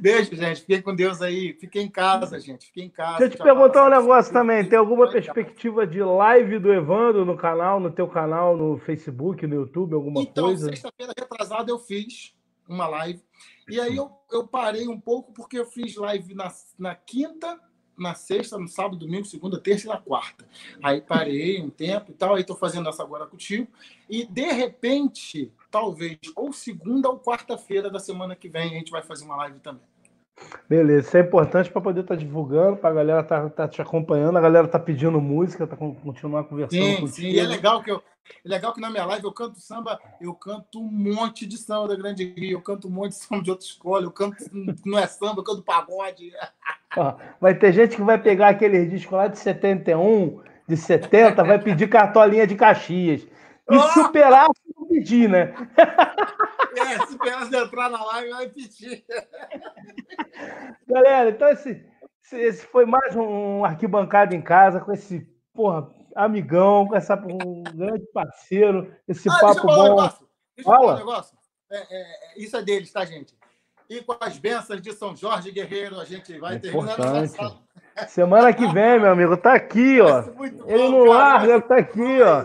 Beijo, 0.00 0.34
gente. 0.34 0.60
Fiquem 0.60 0.80
com 0.80 0.94
Deus 0.94 1.20
aí. 1.20 1.52
Fiquem 1.54 1.86
em 1.86 1.90
casa, 1.90 2.38
gente. 2.38 2.66
Fiquem 2.66 2.86
em 2.86 2.90
casa. 2.90 3.18
Deixa 3.18 3.34
eu 3.34 3.38
te 3.38 3.42
perguntar 3.42 3.86
um 3.86 3.90
negócio 3.90 4.32
também. 4.32 4.66
Tem 4.66 4.78
alguma 4.78 5.10
perspectiva 5.10 5.86
de 5.86 6.00
live 6.02 6.58
do 6.58 6.72
Evandro 6.72 7.24
no 7.24 7.36
canal, 7.36 7.80
no 7.80 7.90
teu 7.90 8.06
canal, 8.06 8.56
no 8.56 8.78
Facebook, 8.78 9.46
no 9.46 9.56
YouTube, 9.56 9.94
alguma 9.94 10.22
então, 10.22 10.44
coisa? 10.44 10.66
Então, 10.66 10.74
sexta-feira 10.74 11.12
retrasada 11.18 11.70
eu 11.70 11.78
fiz 11.78 12.32
uma 12.68 12.86
live. 12.86 13.20
E 13.68 13.80
aí 13.80 13.96
eu, 13.96 14.10
eu 14.30 14.46
parei 14.46 14.86
um 14.86 15.00
pouco 15.00 15.32
porque 15.32 15.58
eu 15.58 15.66
fiz 15.66 15.96
live 15.96 16.32
na, 16.34 16.50
na 16.78 16.94
quinta, 16.94 17.58
na 17.98 18.14
sexta, 18.14 18.58
no 18.58 18.68
sábado, 18.68 18.96
domingo, 18.96 19.24
segunda, 19.24 19.60
terça 19.60 19.86
e 19.86 19.88
na 19.88 19.98
quarta. 19.98 20.46
Aí 20.82 21.00
parei 21.00 21.60
um 21.60 21.70
tempo 21.70 22.10
e 22.10 22.14
tal. 22.14 22.34
Aí 22.34 22.42
estou 22.42 22.56
fazendo 22.56 22.88
essa 22.88 23.02
agora 23.02 23.26
contigo. 23.26 23.66
E, 24.08 24.24
de 24.24 24.52
repente, 24.52 25.52
talvez 25.70 26.18
ou 26.34 26.52
segunda 26.52 27.08
ou 27.08 27.18
quarta-feira 27.18 27.90
da 27.90 27.98
semana 27.98 28.34
que 28.34 28.48
vem 28.48 28.70
a 28.70 28.78
gente 28.78 28.90
vai 28.90 29.02
fazer 29.02 29.24
uma 29.24 29.36
live 29.36 29.60
também. 29.60 29.82
Beleza, 30.68 31.08
isso 31.08 31.16
é 31.16 31.20
importante 31.20 31.70
para 31.70 31.80
poder 31.80 32.00
estar 32.00 32.14
tá 32.14 32.20
divulgando, 32.20 32.76
para 32.76 32.90
a 32.90 32.92
galera 32.92 33.20
estar 33.20 33.42
tá, 33.44 33.50
tá 33.50 33.68
te 33.68 33.80
acompanhando, 33.80 34.36
a 34.36 34.40
galera 34.40 34.68
tá 34.68 34.78
pedindo 34.78 35.20
música, 35.20 35.66
tá 35.66 35.76
continuar 35.76 36.44
conversando 36.44 36.82
sim, 36.82 36.96
contigo. 36.96 37.08
Sim, 37.08 37.28
e 37.28 37.38
é 37.38 37.44
legal 37.44 37.82
que 37.82 37.90
eu, 37.90 38.02
é 38.44 38.48
legal 38.48 38.72
que 38.74 38.80
na 38.80 38.90
minha 38.90 39.04
live 39.06 39.24
eu 39.24 39.32
canto 39.32 39.58
samba, 39.58 39.98
eu 40.20 40.34
canto 40.34 40.80
um 40.80 40.90
monte 40.90 41.46
de 41.46 41.56
samba 41.56 41.88
da 41.88 41.96
Grande 41.96 42.34
Rio, 42.36 42.58
eu 42.58 42.62
canto 42.62 42.88
um 42.88 42.90
monte 42.90 43.12
de 43.12 43.16
samba 43.16 43.42
de 43.42 43.50
outra 43.50 43.66
escola, 43.66 44.04
eu 44.04 44.10
canto 44.10 44.36
não 44.84 44.98
é 44.98 45.06
samba, 45.06 45.40
eu 45.40 45.44
canto 45.44 45.62
pagode. 45.62 46.32
Ó, 46.96 47.14
vai 47.40 47.54
ter 47.54 47.72
gente 47.72 47.96
que 47.96 48.02
vai 48.02 48.18
pegar 48.18 48.48
aquele 48.48 48.84
disco 48.86 49.16
lá 49.16 49.26
de 49.26 49.38
71, 49.38 50.42
de 50.68 50.76
70, 50.76 51.44
vai 51.44 51.58
pedir 51.58 51.88
cartolinha 51.88 52.46
de 52.46 52.54
Caxias. 52.54 53.26
E 53.70 53.78
superar, 53.92 54.48
pedir, 54.88 55.28
né? 55.28 55.54
É, 56.76 57.06
se 57.06 57.18
Pelas 57.18 57.52
entrar 57.52 57.90
na 57.90 58.04
live, 58.04 58.30
vai 58.30 58.48
pedir. 58.48 59.04
Galera, 60.86 61.30
então 61.30 61.48
esse, 61.48 61.84
esse 62.32 62.66
foi 62.66 62.86
mais 62.86 63.16
um 63.16 63.64
arquibancada 63.64 64.34
em 64.34 64.42
casa 64.42 64.80
com 64.80 64.92
esse, 64.92 65.26
porra, 65.54 65.90
amigão, 66.14 66.86
com 66.86 66.96
essa, 66.96 67.14
um 67.14 67.62
grande 67.62 68.06
parceiro, 68.12 68.94
esse 69.06 69.28
ah, 69.28 69.38
papo 69.40 69.66
bom. 69.66 69.72
Um 69.72 69.82
negócio. 69.84 70.28
Deixa 70.56 70.70
Fala. 70.70 70.78
eu 70.78 70.86
falar 70.86 70.94
um 70.94 70.98
negócio. 70.98 71.38
É, 71.70 71.76
é, 71.76 72.02
é, 72.02 72.42
isso 72.42 72.56
é 72.56 72.62
deles, 72.62 72.92
tá, 72.92 73.04
gente? 73.04 73.36
E 73.88 74.02
com 74.02 74.16
as 74.20 74.38
bênçãos 74.38 74.82
de 74.82 74.92
São 74.92 75.16
Jorge 75.16 75.50
Guerreiro, 75.50 75.98
a 75.98 76.04
gente 76.04 76.38
vai 76.38 76.56
é 76.56 76.58
terminar 76.58 77.24
essa 77.24 77.58
Semana 78.06 78.52
que 78.52 78.66
vem, 78.68 79.00
meu 79.00 79.10
amigo, 79.10 79.36
tá 79.36 79.54
aqui, 79.54 80.00
ó. 80.00 80.24
Ele 80.66 80.88
não 80.88 81.04
larga, 81.04 81.60
tá 81.60 81.78
aqui, 81.78 82.20
ó. 82.22 82.44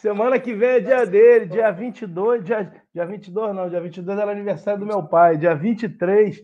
Semana 0.00 0.38
que 0.38 0.54
vem 0.54 0.68
é 0.68 0.80
dia 0.80 1.06
dele, 1.06 1.46
dia 1.46 1.70
22, 1.70 2.44
dia, 2.44 2.72
dia 2.94 3.06
22 3.06 3.54
não, 3.54 3.68
dia 3.68 3.80
22 3.80 4.18
era 4.18 4.30
aniversário 4.30 4.80
do 4.80 4.86
meu 4.86 5.06
pai, 5.06 5.36
dia 5.36 5.54
23, 5.54 6.42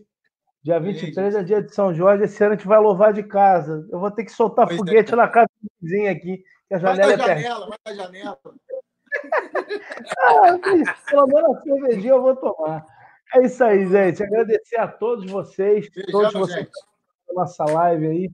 dia 0.63 0.79
23 0.79 1.35
é 1.35 1.43
dia 1.43 1.61
de 1.61 1.73
São 1.73 1.93
Jorge, 1.93 2.23
esse 2.23 2.43
ano 2.43 2.53
a 2.53 2.55
gente 2.55 2.67
vai 2.67 2.79
louvar 2.79 3.11
de 3.13 3.23
casa. 3.23 3.87
Eu 3.91 3.99
vou 3.99 4.11
ter 4.11 4.23
que 4.23 4.31
soltar 4.31 4.67
pois 4.67 4.77
é. 4.77 4.79
foguete 4.79 5.13
é. 5.13 5.15
na 5.15 5.27
casa 5.27 5.49
do 5.61 5.69
vizinho 5.81 6.11
aqui, 6.11 6.43
que 6.67 6.73
a 6.73 6.77
janela 6.77 7.17
vai 7.17 7.31
é 7.31 7.39
janela, 7.39 7.67
Vai 7.67 7.95
na 7.95 8.03
janela, 8.03 8.39
ah, 10.19 10.59
pelo 11.09 11.27
menos 11.27 11.57
a 11.57 11.61
cervejinha 11.61 12.13
eu 12.13 12.21
vou 12.21 12.35
tomar. 12.35 12.85
É 13.35 13.45
isso 13.45 13.63
aí, 13.63 13.85
gente. 13.87 14.23
Agradecer 14.23 14.79
a 14.79 14.87
todos 14.87 15.29
vocês, 15.29 15.89
Beijão, 15.89 16.11
todos 16.11 16.33
vocês 16.33 16.65
gente. 16.65 17.35
nossa 17.35 17.63
live 17.65 18.07
aí. 18.07 18.31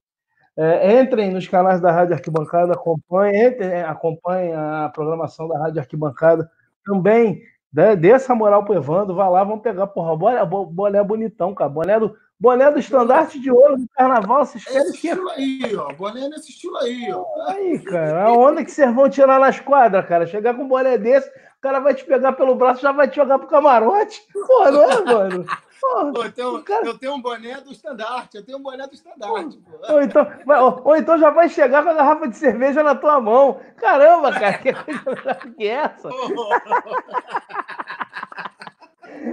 É, 0.58 1.02
entrem 1.02 1.32
nos 1.32 1.48
canais 1.48 1.82
da 1.82 1.92
Rádio 1.92 2.14
Arquibancada, 2.14 2.74
acompanhem, 2.74 3.48
entrem, 3.48 3.70
é, 3.70 3.84
acompanhem 3.84 4.54
a 4.54 4.90
programação 4.94 5.48
da 5.50 5.60
Rádio 5.60 5.82
Arquibancada. 5.82 6.50
Também 6.86 7.42
né, 7.74 7.94
dê 7.94 8.12
essa 8.12 8.34
moral 8.34 8.64
pro 8.64 8.76
Evandro, 8.76 9.16
vá 9.16 9.28
lá, 9.28 9.44
vamos 9.44 9.62
pegar, 9.62 9.88
porra, 9.88 10.16
boné, 10.16 10.46
boné 10.46 11.04
bonitão, 11.04 11.54
cara. 11.54 11.70
Boné 11.70 12.00
do, 12.00 12.16
boné 12.40 12.72
do 12.72 12.80
estandarte 12.80 13.38
de 13.38 13.52
ouro 13.52 13.76
do 13.76 13.86
carnaval, 13.90 14.46
vocês 14.46 14.64
querem 14.64 14.92
que. 14.92 15.08
estilo 15.08 15.30
aí, 15.32 15.76
ó. 15.76 15.92
Boné 15.94 16.30
nesse 16.30 16.52
estilo 16.52 16.78
aí, 16.78 17.12
ó. 17.12 17.26
Aí, 17.50 17.80
cara, 17.80 18.24
a 18.24 18.32
onda 18.32 18.64
que 18.64 18.72
vocês 18.72 18.96
vão 18.96 19.10
tirar 19.10 19.42
nas 19.42 19.60
quadras, 19.60 20.06
cara. 20.06 20.26
Chegar 20.26 20.54
com 20.54 20.64
um 20.64 20.68
boné 20.70 20.98
desse, 20.98 21.28
o 21.28 21.62
cara 21.62 21.82
vai 21.82 21.94
te 21.94 22.06
pegar 22.06 22.32
pelo 22.32 22.56
braço 22.56 22.82
já 22.82 22.94
vai 22.94 23.10
te 23.10 23.18
jogar 23.18 23.40
pro 23.40 23.50
camarote. 23.50 24.22
Porra, 24.32 24.72
não 24.72 24.84
é, 24.84 25.04
mano? 25.04 25.46
Pô, 25.80 26.24
eu, 26.24 26.32
tenho, 26.32 26.64
cara... 26.64 26.86
eu 26.86 26.98
tenho 26.98 27.14
um 27.14 27.22
boné 27.22 27.60
do 27.62 27.72
estandarte, 27.72 28.38
eu 28.38 28.46
tenho 28.46 28.58
um 28.58 28.62
boné 28.62 28.88
do 28.88 28.94
estandarte. 28.94 29.60
Ou 29.90 30.02
então, 30.02 30.28
ou, 30.48 30.82
ou, 30.86 30.96
então 30.96 31.18
já 31.18 31.30
vai 31.30 31.50
chegar 31.50 31.84
com 31.84 31.90
a 31.90 31.94
garrafa 31.94 32.28
de 32.28 32.38
cerveja 32.38 32.82
na 32.82 32.96
tua 32.96 33.20
mão. 33.20 33.60
Caramba, 33.78 34.32
cara, 34.32 34.58
que 34.58 34.74
coisa 34.74 35.36
que 35.58 35.68
é 35.68 35.74
essa? 35.74 36.10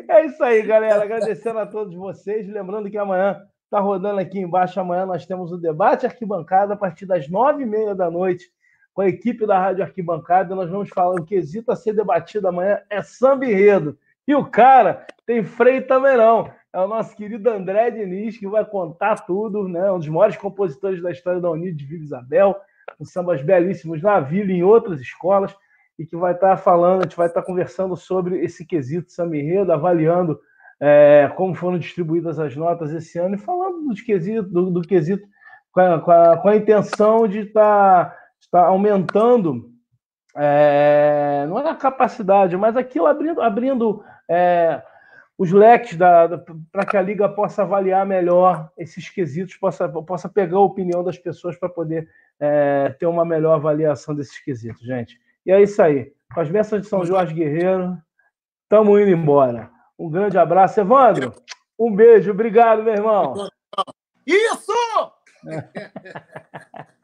É 0.09 0.27
isso 0.27 0.43
aí, 0.43 0.63
galera. 0.63 1.03
Agradecendo 1.03 1.59
a 1.59 1.67
todos 1.67 1.95
vocês. 1.95 2.49
Lembrando 2.49 2.91
que 2.91 2.99
amanhã 2.99 3.41
está 3.65 3.81
rodando 3.81 4.21
aqui 4.21 4.39
embaixo. 4.39 4.81
Amanhã 4.81 5.07
nós 5.07 5.27
temos 5.27 5.53
o 5.53 5.59
debate 5.59 6.07
arquibancada 6.07 6.75
a 6.75 6.77
partir 6.77 7.07
das 7.07 7.29
nove 7.29 7.63
e 7.63 7.67
meia 7.67 7.95
da 7.95 8.11
noite 8.11 8.51
com 8.93 9.03
a 9.03 9.09
equipe 9.09 9.47
da 9.47 9.59
Rádio 9.59 9.85
Arquibancada. 9.85 10.55
Nós 10.55 10.71
vamos 10.71 10.91
falar 10.91 11.15
o 11.15 11.25
quesito 11.25 11.73
a 11.73 11.77
ser 11.77 11.95
debatido 11.95 12.49
amanhã 12.49 12.81
é 12.91 13.03
samba 13.03 13.47
enredo. 13.47 13.99
E 14.27 14.35
o 14.35 14.45
cara 14.45 15.07
tem 15.27 15.45
freio 15.45 15.87
também 15.87 16.17
não. 16.17 16.51
É 16.73 16.81
o 16.81 16.89
nosso 16.89 17.15
querido 17.15 17.51
André 17.51 17.91
Diniz, 17.91 18.39
que 18.39 18.47
vai 18.47 18.65
contar 18.65 19.17
tudo, 19.27 19.69
né? 19.69 19.91
Um 19.93 19.99
dos 19.99 20.09
maiores 20.09 20.37
compositores 20.37 21.03
da 21.03 21.11
história 21.11 21.41
da 21.41 21.51
Unido 21.51 21.77
de 21.77 21.85
Vila 21.85 22.05
Isabel, 22.05 22.57
com 22.97 23.05
sambas 23.05 23.43
belíssimos 23.43 24.03
na 24.03 24.21
vila 24.21 24.51
e 24.51 24.57
em 24.57 24.63
outras 24.63 25.01
escolas 25.01 25.55
e 25.99 26.07
que 26.07 26.17
vai 26.17 26.33
estar 26.33 26.57
falando, 26.57 27.01
a 27.01 27.03
gente 27.05 27.17
vai 27.17 27.27
estar 27.27 27.43
conversando 27.43 27.97
sobre 27.97 28.43
esse 28.45 28.65
quesito 28.65 29.13
Samba 29.13 29.37
Enredo, 29.37 29.73
avaliando 29.73 30.41
é, 30.81 31.31
como 31.37 31.55
foram 31.55 31.79
distribuídas 31.79 32.39
as 32.39 32.57
notas 32.57 32.93
esse 32.93 33.19
ano 33.19 33.37
e 33.37 33.39
falando 33.39 33.89
do 33.89 33.95
quesito, 33.95 34.49
do, 34.49 34.71
do 34.71 34.83
quesito 34.83 35.27
com 35.71 35.81
a, 35.81 36.01
com, 36.01 36.11
a, 36.11 36.37
com 36.39 36.49
a, 36.49 36.57
intenção 36.57 37.29
de 37.29 37.41
estar, 37.41 38.17
estar 38.41 38.65
aumentando, 38.65 39.71
é, 40.37 41.47
não 41.49 41.59
é 41.59 41.71
a 41.71 41.77
capacidade, 41.77 42.57
mas 42.57 42.77
aquilo 42.77 43.07
abrindo, 43.07 43.41
abrindo 43.41 44.03
é, 44.33 44.83
os 45.37 45.53
leques 45.53 45.99
para 46.71 46.87
que 46.87 46.97
a 46.97 47.03
Liga 47.03 47.29
possa 47.29 47.63
avaliar 47.63 48.07
melhor 48.07 48.71
esses 48.79 49.09
quesitos, 49.11 49.57
possa, 49.57 49.89
possa 49.89 50.29
pegar 50.29 50.57
a 50.57 50.61
opinião 50.61 51.05
das 51.05 51.19
pessoas 51.19 51.57
para 51.57 51.69
poder 51.69 52.09
é, 52.41 52.95
ter 52.99 53.07
uma 53.07 53.25
melhor 53.25 53.55
avaliação 53.55 54.15
desses 54.15 54.39
quesitos, 54.39 54.83
gente. 54.83 55.21
E 55.45 55.53
é 55.53 55.61
isso 55.61 55.83
aí. 55.83 56.13
Com 56.33 56.41
as 56.41 56.49
bênçãos 56.49 56.83
de 56.83 56.89
São 56.89 57.05
Jorge 57.05 57.35
Guerreiro, 57.35 57.99
estamos 58.63 59.01
indo 59.01 59.11
embora. 59.11 59.71
Um 59.99 60.09
grande 60.09 60.39
abraço, 60.39 60.81
Evandro. 60.81 61.35
Um 61.79 61.95
beijo, 61.95 62.31
obrigado, 62.31 62.83
meu 62.83 62.95
irmão. 62.95 63.35
Isso! 64.27 64.73